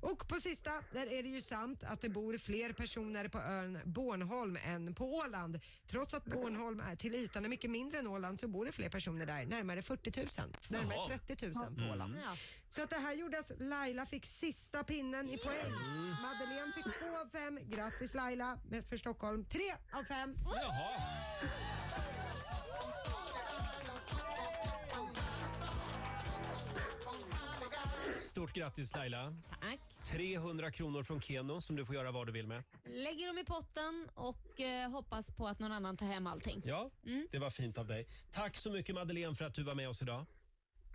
Och 0.00 0.28
på 0.28 0.40
sista, 0.40 0.70
där 0.92 1.12
är 1.12 1.22
det 1.22 1.28
ju 1.28 1.40
sant 1.40 1.84
att 1.84 2.00
det 2.00 2.08
bor 2.08 2.38
fler 2.38 2.72
personer 2.72 3.28
på 3.28 3.38
ön 3.38 3.78
Bornholm 3.84 4.58
än 4.64 4.94
på 4.94 5.14
Åland. 5.14 5.60
Trots 5.86 6.14
att 6.14 6.24
Bornholm 6.24 6.80
är 6.80 6.96
till 6.96 7.14
ytan 7.14 7.44
är 7.44 7.48
mycket 7.48 7.70
mindre 7.70 7.98
än 7.98 8.06
Åland 8.06 8.40
så 8.40 8.48
bor 8.48 8.64
det 8.66 8.72
fler 8.72 8.88
personer 8.88 9.26
där, 9.26 9.44
närmare 9.46 9.82
40 9.82 10.20
000. 10.20 10.28
Närmare 10.68 10.96
Jaha. 10.96 11.18
30 11.26 11.46
000 11.46 11.54
på 11.54 11.62
Mm. 11.80 11.90
Åland. 11.90 12.16
Ja. 12.24 12.36
Så 12.68 12.82
att 12.82 12.90
det 12.90 12.96
här 12.98 13.14
gjorde 13.14 13.38
att 13.38 13.50
Laila 13.58 14.06
fick 14.06 14.26
sista 14.26 14.84
pinnen 14.84 15.28
i 15.28 15.38
poäng. 15.38 15.72
Madeleine 16.22 16.72
fick 16.72 16.84
två 16.84 17.18
av 17.18 17.28
fem. 17.32 17.58
Grattis 17.70 18.14
Laila 18.14 18.58
med- 18.68 18.84
för 18.86 18.96
Stockholm. 18.96 19.44
Tre 19.44 19.74
av 19.92 20.04
fem. 20.04 20.34
Jaha. 20.44 21.00
Stort 28.36 28.52
grattis 28.52 28.94
Laila. 28.94 29.34
Tack. 29.60 29.80
300 30.04 30.70
kronor 30.70 31.02
från 31.02 31.20
Keno 31.20 31.60
som 31.60 31.76
du 31.76 31.84
får 31.84 31.94
göra 31.94 32.10
vad 32.10 32.26
du 32.26 32.32
vill 32.32 32.46
med. 32.46 32.62
Lägger 32.84 33.26
dem 33.26 33.38
i 33.38 33.44
potten 33.44 34.08
och 34.14 34.60
eh, 34.60 34.90
hoppas 34.90 35.30
på 35.30 35.48
att 35.48 35.58
någon 35.58 35.72
annan 35.72 35.96
tar 35.96 36.06
hem 36.06 36.26
allting. 36.26 36.62
Ja, 36.64 36.90
Mm. 37.06 37.26
det 37.30 37.38
var 37.38 37.50
fint 37.50 37.78
av 37.78 37.86
dig. 37.86 38.06
Tack 38.32 38.56
så 38.56 38.70
mycket 38.70 38.94
Madeleine 38.94 39.34
för 39.34 39.44
att 39.44 39.54
du 39.54 39.62
var 39.62 39.74
med 39.74 39.88
oss 39.88 40.02
idag. 40.02 40.26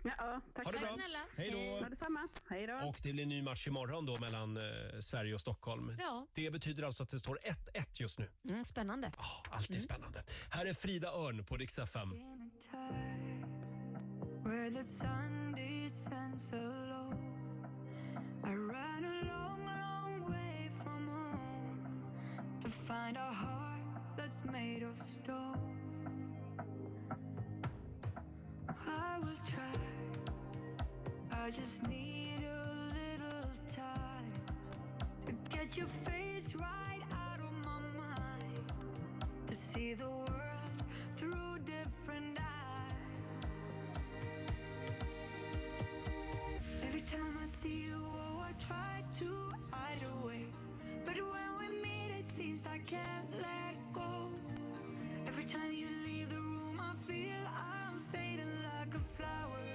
Ja, 0.04 0.40
tack. 0.54 0.64
Ha 0.66 0.72
det 0.72 0.78
tack 0.78 0.88
bra. 0.88 0.96
snälla. 0.96 1.18
Hej 1.36 1.50
då. 1.50 1.58
Ja, 1.82 1.88
detsamma. 1.88 2.28
Hej 2.50 2.66
då. 2.66 2.74
Och 2.74 2.96
det 3.02 3.12
blir 3.12 3.26
ny 3.26 3.42
match 3.42 3.66
imorgon 3.66 4.06
då 4.06 4.16
mellan 4.20 4.56
eh, 4.56 4.62
Sverige 5.00 5.34
och 5.34 5.40
Stockholm. 5.40 5.96
Ja. 6.00 6.26
Det 6.34 6.50
betyder 6.50 6.82
alltså 6.82 7.02
att 7.02 7.08
det 7.10 7.18
står 7.18 7.38
1-1 7.74 7.86
just 8.00 8.18
nu. 8.18 8.30
Mm, 8.48 8.64
spännande. 8.64 9.12
Alltid 9.50 9.82
spännande. 9.82 10.24
Här 10.50 10.66
är 10.66 10.74
Frida 10.74 11.08
Örn 11.12 11.44
på 11.44 11.56
Rix 11.56 11.78
FM. 11.78 12.10
where 14.44 14.70
the 14.70 14.82
sun 14.82 15.52
descends 15.56 16.48
so 16.50 16.56
find 22.72 23.16
a 23.16 23.20
heart 23.20 23.80
that's 24.16 24.42
made 24.50 24.82
of 24.82 24.96
stone. 25.06 25.58
I 28.68 29.18
will 29.20 29.40
try. 29.46 29.62
I 31.32 31.50
just 31.50 31.86
need 31.86 32.40
a 32.44 32.64
little 32.98 33.50
time 33.70 34.32
to 35.26 35.32
get 35.54 35.76
your 35.76 35.86
face 35.86 36.54
right 36.54 37.02
out 37.12 37.40
of 37.40 37.52
my 37.62 37.80
mind. 37.98 38.72
To 39.48 39.54
see 39.54 39.92
the 39.92 40.08
world 40.08 40.76
through 41.16 41.58
different 41.66 42.38
eyes. 42.38 42.94
Every 46.86 47.02
time 47.02 47.38
I 47.42 47.44
see 47.44 47.84
you, 47.88 48.02
oh, 48.02 48.40
I 48.40 48.52
try 48.58 49.02
to 49.20 49.52
hide 49.70 50.02
away. 50.22 50.46
But 51.04 51.16
when 51.16 51.41
seems 52.36 52.64
I 52.64 52.78
can't 52.78 53.30
let 53.32 53.76
go. 53.92 54.30
Every 55.26 55.44
time 55.44 55.70
you 55.70 55.86
leave 56.06 56.30
the 56.30 56.40
room, 56.40 56.80
I 56.80 56.94
feel 57.06 57.44
I'm 57.46 58.02
fading 58.10 58.54
like 58.64 58.94
a 58.94 59.00
flower. 59.16 59.71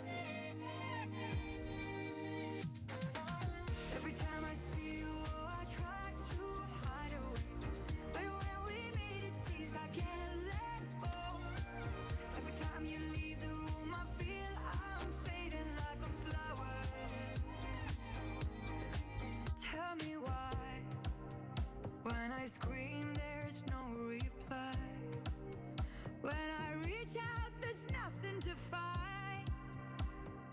Out, 27.20 27.52
there's 27.62 27.84
nothing 27.92 28.42
to 28.42 28.56
find. 28.72 29.50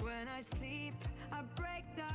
When 0.00 0.28
I 0.28 0.40
sleep, 0.40 0.94
I 1.32 1.42
break 1.56 1.84
down 1.96 2.13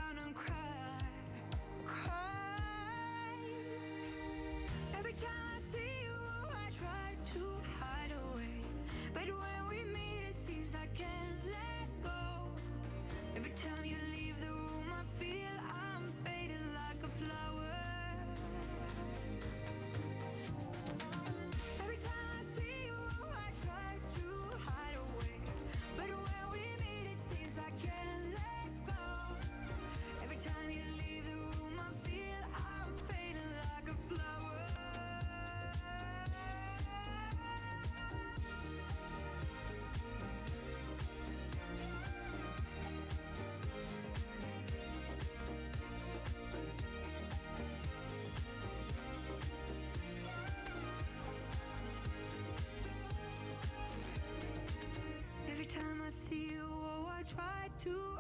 to 57.79 58.18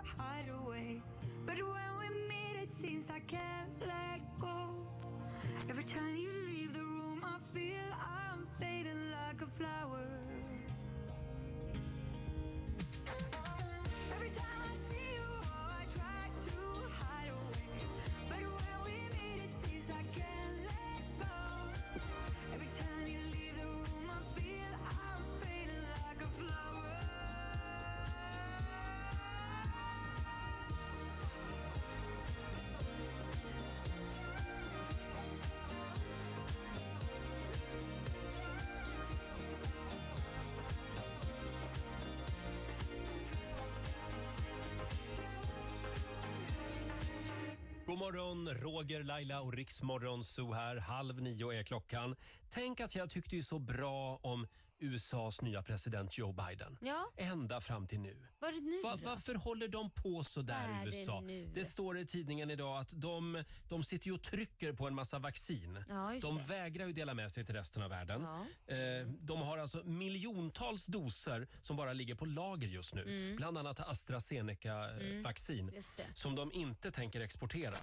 God 47.99 48.13
morgon, 48.13 48.49
Roger, 48.49 49.03
Laila 49.03 49.41
och 49.41 49.53
Riksmorgon 49.53 50.23
Zoo 50.23 50.53
här. 50.53 50.75
Halv 50.75 51.21
nio 51.21 51.51
är 51.51 51.63
klockan. 51.63 52.15
Tänk 52.49 52.79
att 52.79 52.95
jag 52.95 53.09
tyckte 53.09 53.35
ju 53.35 53.43
så 53.43 53.59
bra 53.59 54.19
om 54.21 54.47
USAs 54.79 55.41
nya 55.41 55.63
president 55.63 56.17
Joe 56.17 56.31
Biden. 56.31 56.77
Ja. 56.81 57.11
Ända 57.17 57.61
fram 57.61 57.87
till 57.87 57.99
nu. 57.99 58.27
Var 58.49 58.53
det 58.53 58.61
nu 58.61 58.81
Va, 58.83 58.95
då? 58.95 59.09
varför 59.09 59.35
håller 59.35 59.67
de 59.67 59.89
på 59.89 60.23
så 60.23 60.41
där 60.41 60.67
Vad 60.67 60.77
är 60.77 60.87
i 60.87 60.91
det 60.91 60.97
USA? 61.01 61.21
nu? 61.21 61.65
står 61.65 61.97
i 61.99 62.05
tidningen 62.05 62.51
idag 62.51 62.77
att 62.79 62.89
de, 63.01 63.43
de 63.69 63.83
sitter 63.83 64.07
ju 64.07 64.13
och 64.13 64.21
trycker 64.23 64.73
på 64.73 64.87
en 64.87 64.95
massa 64.95 65.19
vaccin. 65.19 65.83
Ja, 65.89 66.13
just 66.13 66.25
de 66.27 66.37
det. 66.37 66.43
vägrar 66.43 66.87
ju 66.87 66.93
dela 66.93 67.13
med 67.13 67.31
sig 67.31 67.45
till 67.45 67.55
resten 67.55 67.83
av 67.83 67.89
världen. 67.89 68.21
Ja. 68.67 68.73
Eh, 68.75 69.07
de 69.07 69.41
har 69.41 69.57
alltså 69.57 69.83
miljontals 69.83 70.85
doser 70.85 71.47
som 71.61 71.75
bara 71.77 71.93
ligger 71.93 72.15
på 72.15 72.25
lager 72.25 72.67
just 72.67 72.95
nu. 72.95 73.01
Mm. 73.01 73.35
Bland 73.35 73.57
annat 73.57 73.79
Mm. 73.79 73.89
AstraZeneca-vaccin 73.91 75.71
Just 75.75 75.97
det. 75.97 76.05
som 76.15 76.35
de 76.35 76.51
inte 76.53 76.91
tänker 76.91 77.21
exportera. 77.21 77.75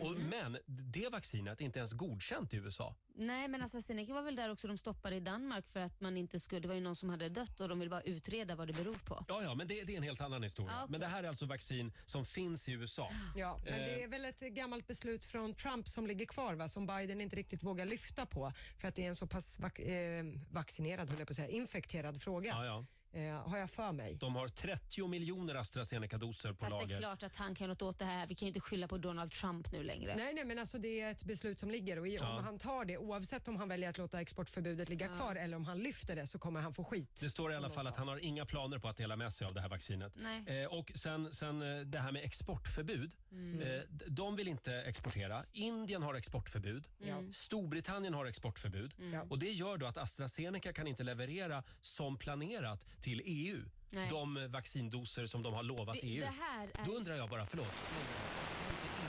Och, 0.00 0.10
Mhm. 0.12 0.28
men 0.28 0.58
det 0.66 1.08
vaccinet 1.12 1.60
är 1.60 1.64
inte 1.64 1.78
ens 1.78 1.92
godkänt 1.92 2.54
i 2.54 2.56
USA. 2.56 2.94
Nej, 3.14 3.48
men 3.48 3.62
AstraZeneca 3.62 4.12
var 4.14 4.22
väl 4.22 4.36
där 4.36 4.50
också 4.52 4.68
de 4.68 4.78
stoppade 4.78 5.16
i 5.16 5.20
Danmark 5.20 5.68
för 5.68 5.80
att 5.80 6.00
man 6.00 6.16
inte 6.16 6.40
skulle, 6.40 6.60
det 6.60 6.68
var 6.68 6.74
ju 6.74 6.80
någon 6.80 6.96
som 6.96 7.08
hade 7.10 7.28
dött 7.28 7.60
och 7.60 7.68
de 7.68 7.78
ville 7.78 7.90
bara 7.90 8.00
utreda 8.02 8.54
vad 8.54 8.66
det 8.68 8.72
beror 8.72 8.94
på. 8.94 9.24
Ja, 9.28 9.42
ja, 9.42 9.54
men 9.54 9.66
det, 9.68 9.82
det 9.84 9.92
är 9.92 9.96
en 9.96 10.02
helt 10.02 10.20
annan 10.20 10.42
historia. 10.42 10.72
Ja, 10.72 10.78
okej. 10.84 10.90
Men 10.90 11.00
det 11.00 11.06
här 11.06 11.24
är 11.24 11.28
alltså 11.28 11.46
vaccin 11.46 11.92
som 12.06 12.24
finns 12.24 12.68
i 12.68 12.72
USA. 12.72 13.10
Ja, 13.36 13.58
men 13.64 13.72
det 13.78 13.98
Eh, 13.98 14.04
är 14.04 14.08
väl 14.08 14.24
ett 14.24 14.40
gammalt 14.40 14.86
beslut 14.86 15.24
från 15.24 15.54
Trump 15.54 15.88
som 15.88 16.06
ligger 16.06 16.26
kvar, 16.26 16.54
va? 16.54 16.68
som 16.68 16.86
Biden 16.86 17.20
inte 17.20 17.36
riktigt 17.36 17.62
vågar 17.62 17.86
lyfta 17.86 18.26
på 18.26 18.52
för 18.80 18.88
att 18.88 18.94
det 18.94 19.04
är 19.04 19.08
en 19.08 19.16
så 19.16 19.26
pass 19.26 19.58
vac- 19.58 19.80
eh, 19.80 20.24
vaccinerad, 20.50 21.08
höll 21.10 21.18
jag 21.18 21.28
på 21.28 21.32
att 21.32 21.36
säga, 21.36 21.48
infekterad 21.48 22.22
fråga. 22.22 22.50
Ja, 22.50 22.64
ja. 22.64 22.86
Eh, 23.14 23.48
har 23.48 23.58
jag 23.58 23.70
för 23.70 23.92
mig. 23.92 24.14
De 24.20 24.34
har 24.36 24.48
30 24.48 25.06
miljoner 25.08 25.54
AstraZeneca-doser 25.54 26.52
på 26.52 26.58
Fast 26.64 26.70
det 26.76 26.80
lager. 26.80 26.94
är 26.96 27.00
klart 27.00 27.22
att 27.22 27.36
han 27.36 27.54
kan 27.54 27.68
något 27.68 27.82
åt 27.82 27.98
det 27.98 28.04
här. 28.04 28.26
Vi 28.26 28.34
kan 28.34 28.46
ju 28.46 28.48
inte 28.50 28.60
skylla 28.60 28.88
på 28.88 28.98
Donald 28.98 29.32
Trump 29.32 29.72
nu 29.72 29.82
längre. 29.82 30.14
Nej, 30.16 30.34
nej, 30.34 30.44
men 30.44 30.58
alltså 30.58 30.78
det 30.78 31.00
är 31.00 31.10
ett 31.10 31.24
beslut 31.24 31.58
som 31.60 31.70
ligger 31.70 31.98
och 31.98 32.08
i- 32.08 32.14
Ja. 32.14 32.36
om 32.38 32.44
han 32.44 32.58
tar 32.58 32.84
det, 32.84 32.98
oavsett 32.98 33.48
om 33.48 33.56
han 33.56 33.68
väljer 33.68 33.90
att 33.90 33.98
låta 33.98 34.20
exportförbudet 34.20 34.88
ligga 34.88 35.06
Ja. 35.06 35.16
kvar 35.16 35.36
eller 35.36 35.56
om 35.56 35.64
han 35.64 35.78
lyfter 35.78 36.16
det 36.16 36.26
så 36.26 36.38
kommer 36.38 36.60
han 36.60 36.74
få 36.74 36.84
skit. 36.84 37.20
Det 37.22 37.30
står 37.30 37.52
i 37.52 37.56
alla 37.56 37.70
fall 37.70 37.86
att 37.86 37.96
han 37.96 38.08
har 38.08 38.16
inga 38.18 38.46
planer 38.46 38.78
på 38.78 38.88
att 38.88 38.96
dela 38.96 39.16
med 39.16 39.32
sig 39.32 39.46
av 39.46 39.54
det 39.54 39.60
här 39.60 39.68
vaccinet. 39.68 40.12
Nej. 40.16 40.62
Eh, 40.62 40.66
och 40.72 40.92
sen, 40.94 41.32
sen 41.34 41.62
eh, 41.62 41.80
det 41.80 41.98
här 41.98 42.12
med 42.12 42.24
exportförbud. 42.24 43.12
Mm. 43.32 43.60
Eh, 43.62 43.80
d- 43.88 44.04
de 44.08 44.36
vill 44.36 44.48
inte 44.48 44.74
exportera. 44.74 45.44
Indien 45.52 46.02
har 46.02 46.14
exportförbud. 46.14 46.88
Mm. 47.04 47.32
Storbritannien 47.32 48.14
har 48.14 48.26
exportförbud. 48.26 48.94
Mm. 48.98 49.30
Och 49.30 49.38
Det 49.38 49.50
gör 49.52 49.76
då 49.76 49.86
att 49.86 49.96
AstraZeneca 49.96 50.72
kan 50.72 50.86
inte 50.86 51.02
leverera 51.04 51.62
som 51.80 52.16
planerat 52.18 52.86
till 53.02 53.22
EU. 53.24 53.62
Nej. 53.90 54.08
De 54.10 54.48
vaccindoser 54.52 55.26
som 55.26 55.42
de 55.42 55.54
har 55.54 55.62
lovat 55.62 55.94
Det- 56.00 56.06
EU. 56.06 56.20
det 56.20 56.42
här 56.42 56.64
är- 56.74 56.86
Då 56.86 56.92
undrar 56.92 57.14
jag 57.16 57.30
bara, 57.30 57.46
förlåt. 57.46 57.72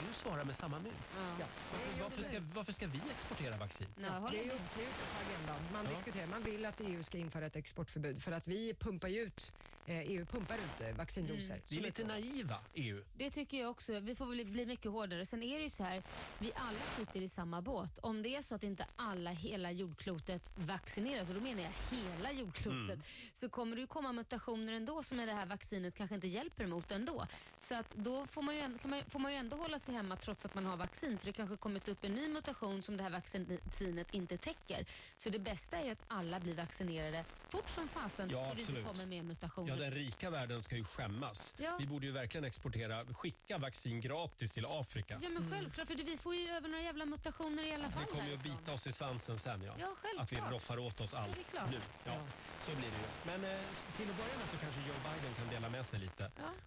EU 0.06 0.12
svarar 0.14 0.44
med 0.44 0.56
samma 0.56 0.78
mynt. 0.78 0.94
Ja. 1.40 1.46
Varför, 1.72 2.02
varför, 2.02 2.22
ska, 2.22 2.40
varför 2.54 2.72
ska 2.72 2.86
vi 2.86 3.00
exportera 3.10 3.56
vaccin? 3.56 3.86
Ja, 3.96 4.28
det 4.30 4.38
är 4.38 4.42
ju 4.44 4.48
det 4.48 4.54
är 4.80 4.84
ju 4.84 4.88
uppe 4.88 5.04
på 5.12 5.30
agendan. 5.30 5.56
Man, 5.72 5.84
Ja. 5.84 5.90
diskuterar, 5.90 6.26
man 6.26 6.42
vill 6.42 6.64
att 6.66 6.80
EU 6.80 7.02
ska 7.02 7.18
införa 7.18 7.46
ett 7.46 7.56
exportförbud 7.56 8.22
för 8.22 8.32
att 8.32 8.48
vi 8.48 8.74
pumpar 8.74 9.08
ju 9.08 9.20
ut, 9.20 9.52
EU 9.86 10.24
pumpar 10.26 10.54
ut 10.54 10.80
eh, 10.80 10.96
vaccindoser. 10.96 11.60
Vi 11.70 11.78
är 11.78 11.82
lite 11.82 12.04
naiva, 12.04 12.54
E 12.54 12.58
EU. 12.74 13.04
Det 13.16 13.30
tycker 13.30 13.60
jag 13.60 13.70
också. 13.70 14.00
Vi 14.00 14.14
får 14.14 14.26
väl 14.26 14.44
bli 14.46 14.66
mycket 14.66 14.90
hårdare. 14.90 15.26
Sen 15.26 15.42
är 15.42 15.56
det 15.56 15.62
ju 15.62 15.70
så 15.70 15.84
här, 15.84 16.02
vi 16.38 16.52
alla 16.54 16.78
sitter 16.98 17.20
i 17.20 17.28
samma 17.28 17.62
båt. 17.62 17.98
Om 17.98 18.22
det 18.22 18.36
är 18.36 18.42
så 18.42 18.54
att 18.54 18.62
inte 18.62 18.86
alla 18.96 19.30
hela 19.30 19.70
jordklotet 19.72 20.52
vaccineras, 20.56 21.28
och 21.28 21.34
då 21.34 21.40
menar 21.40 21.62
jag 21.62 21.96
hela 21.98 22.32
jordklotet, 22.32 22.74
Mm. 22.94 23.00
så 23.32 23.48
kommer 23.48 23.76
det 23.76 23.80
ju 23.80 23.86
komma 23.86 24.12
mutationer 24.12 24.72
ändå 24.72 25.02
som 25.02 25.18
det 25.18 25.32
här 25.32 25.46
vaccinet 25.46 25.94
kanske 25.94 26.14
inte 26.14 26.26
hjälper 26.28 26.64
emot 26.64 26.90
ändå. 26.92 27.26
Så 27.58 27.74
att 27.74 27.94
då 27.94 28.26
får 28.26 28.42
man, 28.42 28.54
ju 28.54 28.60
ändå, 28.60 28.78
kan 28.78 28.90
man, 28.90 29.02
får 29.08 29.18
man 29.18 29.32
ju 29.32 29.38
ändå 29.38 29.56
hålla 29.56 29.78
sig 29.78 29.94
hemma 29.94 30.16
trots 30.16 30.44
att 30.44 30.54
man 30.54 30.66
har 30.66 30.76
vaccin, 30.76 31.18
för 31.18 31.26
det 31.26 31.32
kanske 31.32 31.56
kommit 31.56 31.88
upp 31.88 32.04
en 32.04 32.14
ny 32.14 32.28
mutation 32.28 32.82
som 32.82 32.96
det 32.96 33.02
här 33.02 33.10
vaccinet 33.10 34.14
inte 34.14 34.36
täcker. 34.38 34.86
Så 35.18 35.30
det 35.30 35.38
bästa 35.38 35.76
är 35.76 35.84
ju 35.84 35.90
att 35.90 36.04
alla 36.08 36.40
blir 36.40 36.54
vaccinerade 36.54 37.24
fort 37.48 37.68
som 37.68 37.88
fasen 37.88 38.30
Ja, 38.30 38.48
så 38.50 38.54
det 38.54 38.60
inte 38.60 38.82
kommer 38.82 39.06
mer 39.06 39.22
mutationer. 39.22 39.68
Ja, 39.70 39.73
den 39.76 39.90
rika 39.90 40.30
världen 40.30 40.62
ska 40.62 40.76
ju 40.76 40.84
skämmas. 40.84 41.54
Ja. 41.58 41.76
Vi 41.78 41.86
borde 41.86 42.06
ju 42.06 42.12
verkligen 42.12 42.44
exportera, 42.44 43.04
skicka 43.06 43.58
vaccin 43.58 44.00
gratis 44.00 44.52
till 44.52 44.66
Afrika. 44.66 45.18
Ja 45.22 45.28
men 45.30 45.50
självklart, 45.50 45.86
för 45.86 45.94
vi 45.94 46.16
får 46.16 46.34
ju 46.34 46.48
över 46.48 46.68
några 46.68 46.82
jävla 46.82 47.06
mutationer 47.06 47.64
i 47.64 47.74
alla 47.74 47.90
fall. 47.90 48.02
Det 48.04 48.10
kommer 48.10 48.28
ju 48.28 48.34
att 48.34 48.42
bita 48.42 48.72
oss 48.72 48.86
i 48.86 48.92
svansen 48.92 49.38
sen 49.38 49.62
ja. 49.62 49.74
Ja, 49.78 49.86
självklart. 50.02 50.22
Att 50.24 50.32
vi 50.32 50.54
roffar 50.56 50.78
åt 50.78 51.00
oss 51.00 51.14
allt 51.14 51.34
det 51.34 51.40
är 51.40 51.44
klart. 51.44 51.70
nu. 51.70 51.80
Ja, 52.04 52.16
Så 52.64 52.70
blir 52.70 52.90
det 52.90 52.96
ju. 52.96 53.38
Men 53.38 53.50
eh, 53.52 53.60
till 53.96 54.10
att 54.10 54.16
börja 54.16 54.36
med 54.38 54.48
så 54.50 54.56
kanske 54.56 54.80
Joe 54.80 54.96
Biden 55.04 55.34
kan 55.34 55.48
dela 55.48 55.68
med 55.68 55.86
sig 55.86 55.98
lite 56.00 56.24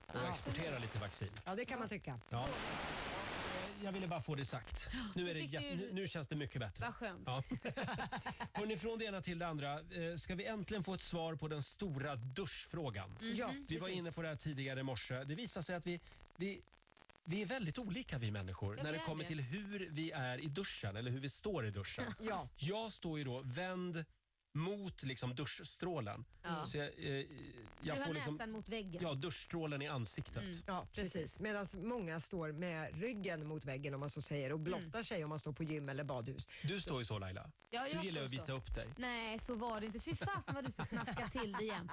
och 0.08 0.16
Ja. 0.24 0.30
exportera 0.30 0.80
lite 0.80 1.00
vaccin. 1.00 1.32
Ja, 1.46 1.56
det 1.56 1.66
kan 1.66 1.80
man 1.80 1.90
tycka. 1.90 2.20
Ja. 2.30 2.48
Jag 3.84 3.92
ville 3.92 4.08
bara 4.08 4.22
få 4.22 4.36
det 4.36 4.46
sagt. 4.46 4.90
Nu, 5.16 5.30
är 5.30 5.34
det, 5.34 5.42
fick 5.42 5.52
jä- 5.52 5.70
du- 5.70 5.76
nu, 5.76 5.90
nu 5.94 6.08
känns 6.08 6.28
det 6.28 6.36
mycket 6.36 6.60
bättre. 6.60 6.86
Vad 6.86 6.96
skönt. 6.96 7.24
Ja. 7.26 7.44
Hörrni, 8.54 8.78
från 8.78 9.00
det 9.00 9.06
ena 9.06 9.22
till 9.22 9.40
det 9.40 9.48
andra. 9.48 9.74
Eh, 9.80 10.16
Ska 10.18 10.36
vi 10.36 10.46
äntligen 10.46 10.84
få 10.84 10.94
ett 10.94 11.02
svar 11.02 11.36
på 11.36 11.48
den 11.48 11.64
stora 11.64 12.16
duschfrågan? 12.16 13.10
Mhm. 13.22 13.34
Ja, 13.36 13.54
Vi 13.68 13.78
var 13.78 13.88
precis. 13.88 14.00
inne 14.00 14.12
på 14.12 14.22
det 14.22 14.28
här 14.28 14.36
tidigare 14.36 14.80
i 14.80 14.84
morse. 14.84 15.24
Det 15.24 15.36
visar 15.36 15.62
sig 15.62 15.76
att 15.76 15.88
vi, 15.88 16.00
vi, 16.36 16.62
vi 17.24 17.42
är 17.42 17.46
väldigt 17.46 17.78
olika 17.78 18.18
vi 18.18 18.32
människor 18.32 18.78
Ja, 18.78 18.84
när 18.84 18.92
vi 18.92 18.98
det 18.98 19.04
är 19.04 19.06
kommer 19.06 19.24
det. 19.24 19.28
till 19.28 19.42
hur 19.42 19.88
vi 19.92 20.12
är 20.12 20.38
i 20.38 20.46
duschen 20.48 20.96
eller 20.96 21.12
hur 21.12 21.20
vi 21.20 21.30
står 21.30 21.66
i 21.66 21.72
duschen. 21.72 22.14
Ja. 22.20 22.48
Jag 22.58 22.92
står 22.94 23.18
ju 23.18 23.24
då 23.24 23.42
vänd 23.46 24.06
mot 24.58 25.04
liksom 25.04 25.36
duschstrålen. 25.36 26.26
Ja. 26.44 26.66
Så 26.68 26.78
jag, 26.78 26.88
eh, 26.88 26.96
jag 27.06 27.26
du 27.82 27.92
har 27.92 28.06
får 28.06 28.14
liksom, 28.14 28.34
näsan 28.34 28.52
mot 28.52 28.70
väggen. 28.70 29.04
ja, 29.04 29.14
duschstrålen 29.14 29.82
i 29.82 29.88
ansiktet. 29.88 30.44
Mm. 30.44 30.58
Ja, 30.68 30.88
precis. 30.94 31.40
Medan 31.40 31.66
många 31.74 32.20
står 32.20 32.52
med 32.52 33.02
ryggen 33.02 33.48
mot 33.48 33.66
väggen 33.66 33.94
om 33.94 34.00
man 34.00 34.10
så 34.10 34.22
säger 34.22 34.52
och 34.52 34.60
blottar 34.60 35.04
sig 35.04 35.24
om 35.24 35.30
man 35.30 35.40
står 35.40 35.54
på 35.54 35.64
gym 35.64 35.90
eller 35.90 36.04
badhus. 36.04 36.48
Du 36.64 36.82
står 36.82 37.00
ju 37.00 37.06
så 37.06 37.20
Laila. 37.20 37.52
Ja, 37.70 37.88
jag 37.88 38.02
du 38.02 38.06
gillar 38.06 38.22
står 38.22 38.26
att 38.26 38.34
visa 38.34 38.46
så. 38.46 38.58
upp 38.58 38.76
dig. 38.76 38.88
Nej, 38.98 39.40
så 39.40 39.56
var 39.56 39.80
det 39.80 39.86
inte. 39.86 40.00
Fy 40.00 40.16
fasen 40.16 40.56
vad 40.56 40.66
du 40.66 40.72
ska 40.72 40.86
snaska 40.86 41.30
till 41.30 41.52
det 41.52 41.64
igen. 41.64 41.90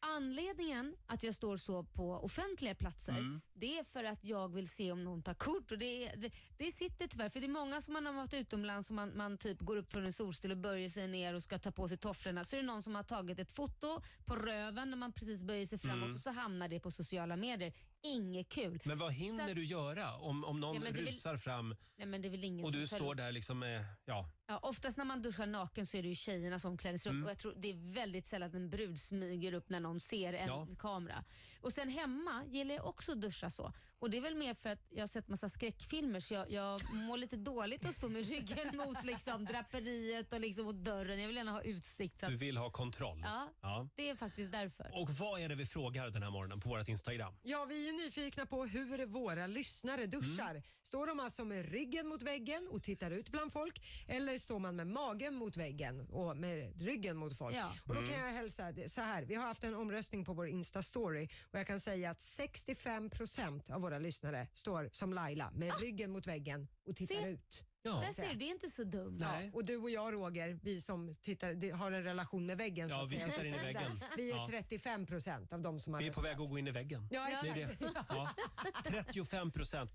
Anledningen 0.00 0.96
att 1.06 1.22
jag 1.22 1.34
står 1.34 1.56
så 1.56 1.82
på 1.84 2.12
offentliga 2.12 2.74
platser, 2.74 3.12
Mm. 3.12 3.40
det 3.54 3.78
är 3.78 3.84
för 3.84 4.04
att 4.04 4.24
jag 4.24 4.48
vill 4.48 4.68
se 4.68 4.92
om 4.92 5.04
någon 5.04 5.22
tar 5.22 5.34
kort. 5.34 5.72
Och 5.72 5.78
det, 5.78 6.06
är- 6.06 6.16
det, 6.16 6.30
det 6.58 6.72
sitter 6.72 7.06
tyvärr, 7.06 7.28
för 7.28 7.40
det 7.40 7.46
är 7.46 7.48
många 7.48 7.80
som 7.80 7.94
man 7.94 8.06
har 8.06 8.12
varit 8.12 8.34
utomlands 8.34 8.90
och 8.90 8.94
man, 8.96 9.16
man 9.16 9.38
typ 9.38 9.60
går 9.60 9.76
upp 9.76 9.92
från 9.92 10.04
en 10.04 10.12
solstil 10.12 10.50
och 10.50 10.56
böjer 10.56 10.88
sig 10.88 11.08
ner 11.08 11.34
och 11.34 11.42
ska 11.42 11.58
ta 11.58 11.70
på 11.70 11.88
sig 11.88 11.98
tofflorna. 11.98 12.44
Så 12.44 12.56
är 12.56 12.60
det 12.60 12.66
någon 12.66 12.82
som 12.82 12.94
har 12.94 13.02
tagit 13.02 13.38
ett 13.38 13.52
foto 13.52 14.00
på 14.24 14.36
röven 14.36 14.90
när 14.90 14.96
man 14.96 15.12
precis 15.12 15.44
böjer 15.44 15.66
sig 15.66 15.78
framåt 15.78 15.98
Mm. 16.04 16.14
och 16.14 16.20
så 16.20 16.30
hamnar 16.30 16.68
det 16.68 16.80
på 16.80 16.90
sociala 16.90 17.36
medier. 17.36 17.72
Inget 18.02 18.48
kul. 18.48 18.80
Men 18.84 18.98
vad 18.98 19.12
hinner 19.12 19.48
Så- 19.48 19.54
du 19.54 19.64
göra 19.64 20.16
om, 20.16 20.44
om 20.44 20.60
någon 20.60 20.74
Ja, 20.74 20.80
men 20.80 20.92
det 20.94 21.00
rusar 21.02 21.36
fram 21.36 21.76
Nej, 21.96 22.06
men 22.06 22.22
det 22.22 22.28
är 22.28 22.30
väl 22.30 22.44
ingen 22.44 22.64
och 22.64 22.70
som 22.70 22.80
du 22.80 22.86
följer- 22.86 23.04
står 23.04 23.14
där 23.14 23.32
liksom 23.32 23.58
med, 23.58 23.84
ja, 24.04 24.30
Ja, 24.46 24.58
oftast 24.62 24.96
när 24.98 25.04
man 25.04 25.22
duschar 25.22 25.46
naken 25.46 25.86
så 25.86 25.96
är 25.96 26.02
det 26.02 26.08
ju 26.08 26.14
tjejernas 26.14 26.64
omklädningsrum 26.64 27.14
Mm. 27.16 27.24
och 27.24 27.30
jag 27.30 27.38
tror 27.38 27.54
det 27.56 27.70
är 27.70 27.92
väldigt 27.94 28.26
sällan 28.26 28.48
att 28.48 28.54
en 28.54 28.70
brud 28.70 29.00
smyger 29.00 29.52
upp 29.52 29.68
när 29.70 29.80
någon 29.80 30.00
ser 30.00 30.32
en 30.32 30.46
Ja. 30.48 30.66
kamera. 30.78 31.24
Och 31.60 31.72
sen 31.72 31.88
hemma 31.88 32.44
gillar 32.46 32.74
jag 32.74 32.86
också 32.86 33.12
att 33.12 33.20
duscha 33.20 33.50
så. 33.50 33.72
Och 33.98 34.10
det 34.10 34.16
är 34.16 34.20
väl 34.20 34.34
mer 34.34 34.54
för 34.54 34.70
att 34.70 34.86
jag 34.90 35.02
har 35.02 35.06
sett 35.06 35.28
massa 35.28 35.48
skräckfilmer 35.48 36.20
så 36.20 36.34
jag, 36.34 36.50
jag 36.50 36.94
mår 36.94 37.16
lite 37.16 37.36
dåligt 37.36 37.86
att 37.86 37.94
stå 37.94 38.08
med 38.08 38.28
ryggen 38.28 38.76
mot 38.86 39.04
liksom, 39.04 39.44
draperiet 39.44 40.32
och 40.32 40.40
liksom 40.40 40.64
mot 40.64 40.76
dörren. 40.76 41.20
Jag 41.20 41.26
vill 41.26 41.36
gärna 41.36 41.52
ha 41.52 41.62
utsikt. 41.62 42.20
Så 42.20 42.26
att, 42.26 42.32
du 42.32 42.38
vill 42.38 42.56
ha 42.56 42.70
kontroll. 42.70 43.20
Ja. 43.24 43.48
Ja. 43.60 43.88
det 43.96 44.10
är 44.10 44.16
faktiskt 44.16 44.52
därför. 44.52 44.90
Och 45.02 45.10
vad 45.10 45.40
är 45.40 45.48
det 45.48 45.54
vi 45.54 45.66
frågar 45.66 46.10
den 46.10 46.22
här 46.22 46.30
morgonen 46.30 46.60
på 46.60 46.68
vårt 46.68 46.88
Instagram? 46.88 47.34
Ja, 47.42 47.64
vi 47.64 47.88
är 47.88 47.92
ju 47.92 48.04
nyfikna 48.04 48.46
på 48.46 48.64
hur 48.64 49.06
våra 49.06 49.46
lyssnare 49.46 50.06
duschar. 50.06 50.62
Står 50.88 51.06
de 51.06 51.20
alltså 51.20 51.44
med 51.44 51.70
ryggen 51.72 52.06
mot 52.08 52.22
väggen 52.22 52.68
och 52.70 52.82
tittar 52.82 53.10
ut 53.10 53.30
bland 53.30 53.52
folk 53.52 53.82
eller 54.06 54.38
står 54.38 54.58
man 54.58 54.76
med 54.76 54.86
magen 54.86 55.34
mot 55.34 55.56
väggen 55.56 56.00
och 56.00 56.36
med 56.36 56.82
ryggen 56.82 57.16
mot 57.16 57.38
folk? 57.38 57.56
Ja. 57.56 57.72
Och 57.86 57.94
då 57.94 58.00
kan 58.00 58.10
Mm. 58.14 58.26
jag 58.26 58.32
hälsa 58.34 58.72
så 58.88 59.00
här. 59.00 59.22
Vi 59.22 59.34
har 59.34 59.46
haft 59.46 59.64
en 59.64 59.74
omröstning 59.74 60.24
på 60.24 60.32
vår 60.32 60.48
Insta-story 60.48 61.28
och 61.42 61.58
jag 61.58 61.66
kan 61.66 61.80
säga 61.80 62.10
att 62.10 62.18
65% 62.20 63.70
av 63.70 63.80
våra 63.80 63.98
lyssnare 63.98 64.48
står 64.52 64.88
som 64.92 65.12
Laila 65.12 65.50
med 65.50 65.80
ryggen 65.80 66.10
mot 66.10 66.26
väggen 66.26 66.68
och 66.86 66.96
tittar 66.96 67.14
Se. 67.14 67.28
ut. 67.28 67.64
Ja. 67.82 68.00
Där 68.06 68.12
ser 68.12 68.28
du, 68.28 68.34
det 68.34 68.44
är 68.44 68.50
inte 68.50 68.68
så 68.70 68.84
dumt. 68.84 69.18
Ja, 69.20 69.40
och 69.52 69.64
du 69.64 69.76
och 69.76 69.90
jag 69.90 70.12
Roger, 70.14 70.58
vi 70.62 70.80
som 70.80 71.14
tittar, 71.14 71.72
har 71.72 71.92
en 71.92 72.04
relation 72.04 72.46
med 72.46 72.58
väggen 72.58 72.88
så 72.88 72.94
Ja, 72.94 73.04
att 73.04 73.12
vi 73.12 73.16
säga. 73.18 73.28
tittar 73.30 73.44
in 73.44 73.54
i 73.54 73.58
väggen. 73.62 74.00
Vi 74.16 74.30
är 74.30 74.36
Ja. 74.36 74.48
35 74.50 75.06
procent 75.06 75.52
av 75.52 75.60
de 75.62 75.80
som 75.80 75.92
har 75.92 76.00
Vi 76.00 76.06
är 76.08 76.12
på 76.12 76.20
röstat. 76.20 76.24
väg 76.38 76.42
att 76.44 76.50
gå 76.50 76.58
in 76.58 76.66
i 76.68 76.70
väggen. 76.70 77.08
Ja, 77.10 77.40
det 77.42 77.48
är 77.48 77.54
det. 77.54 77.76
Ja. 78.08 78.30
35 78.84 79.50
procent. 79.50 79.86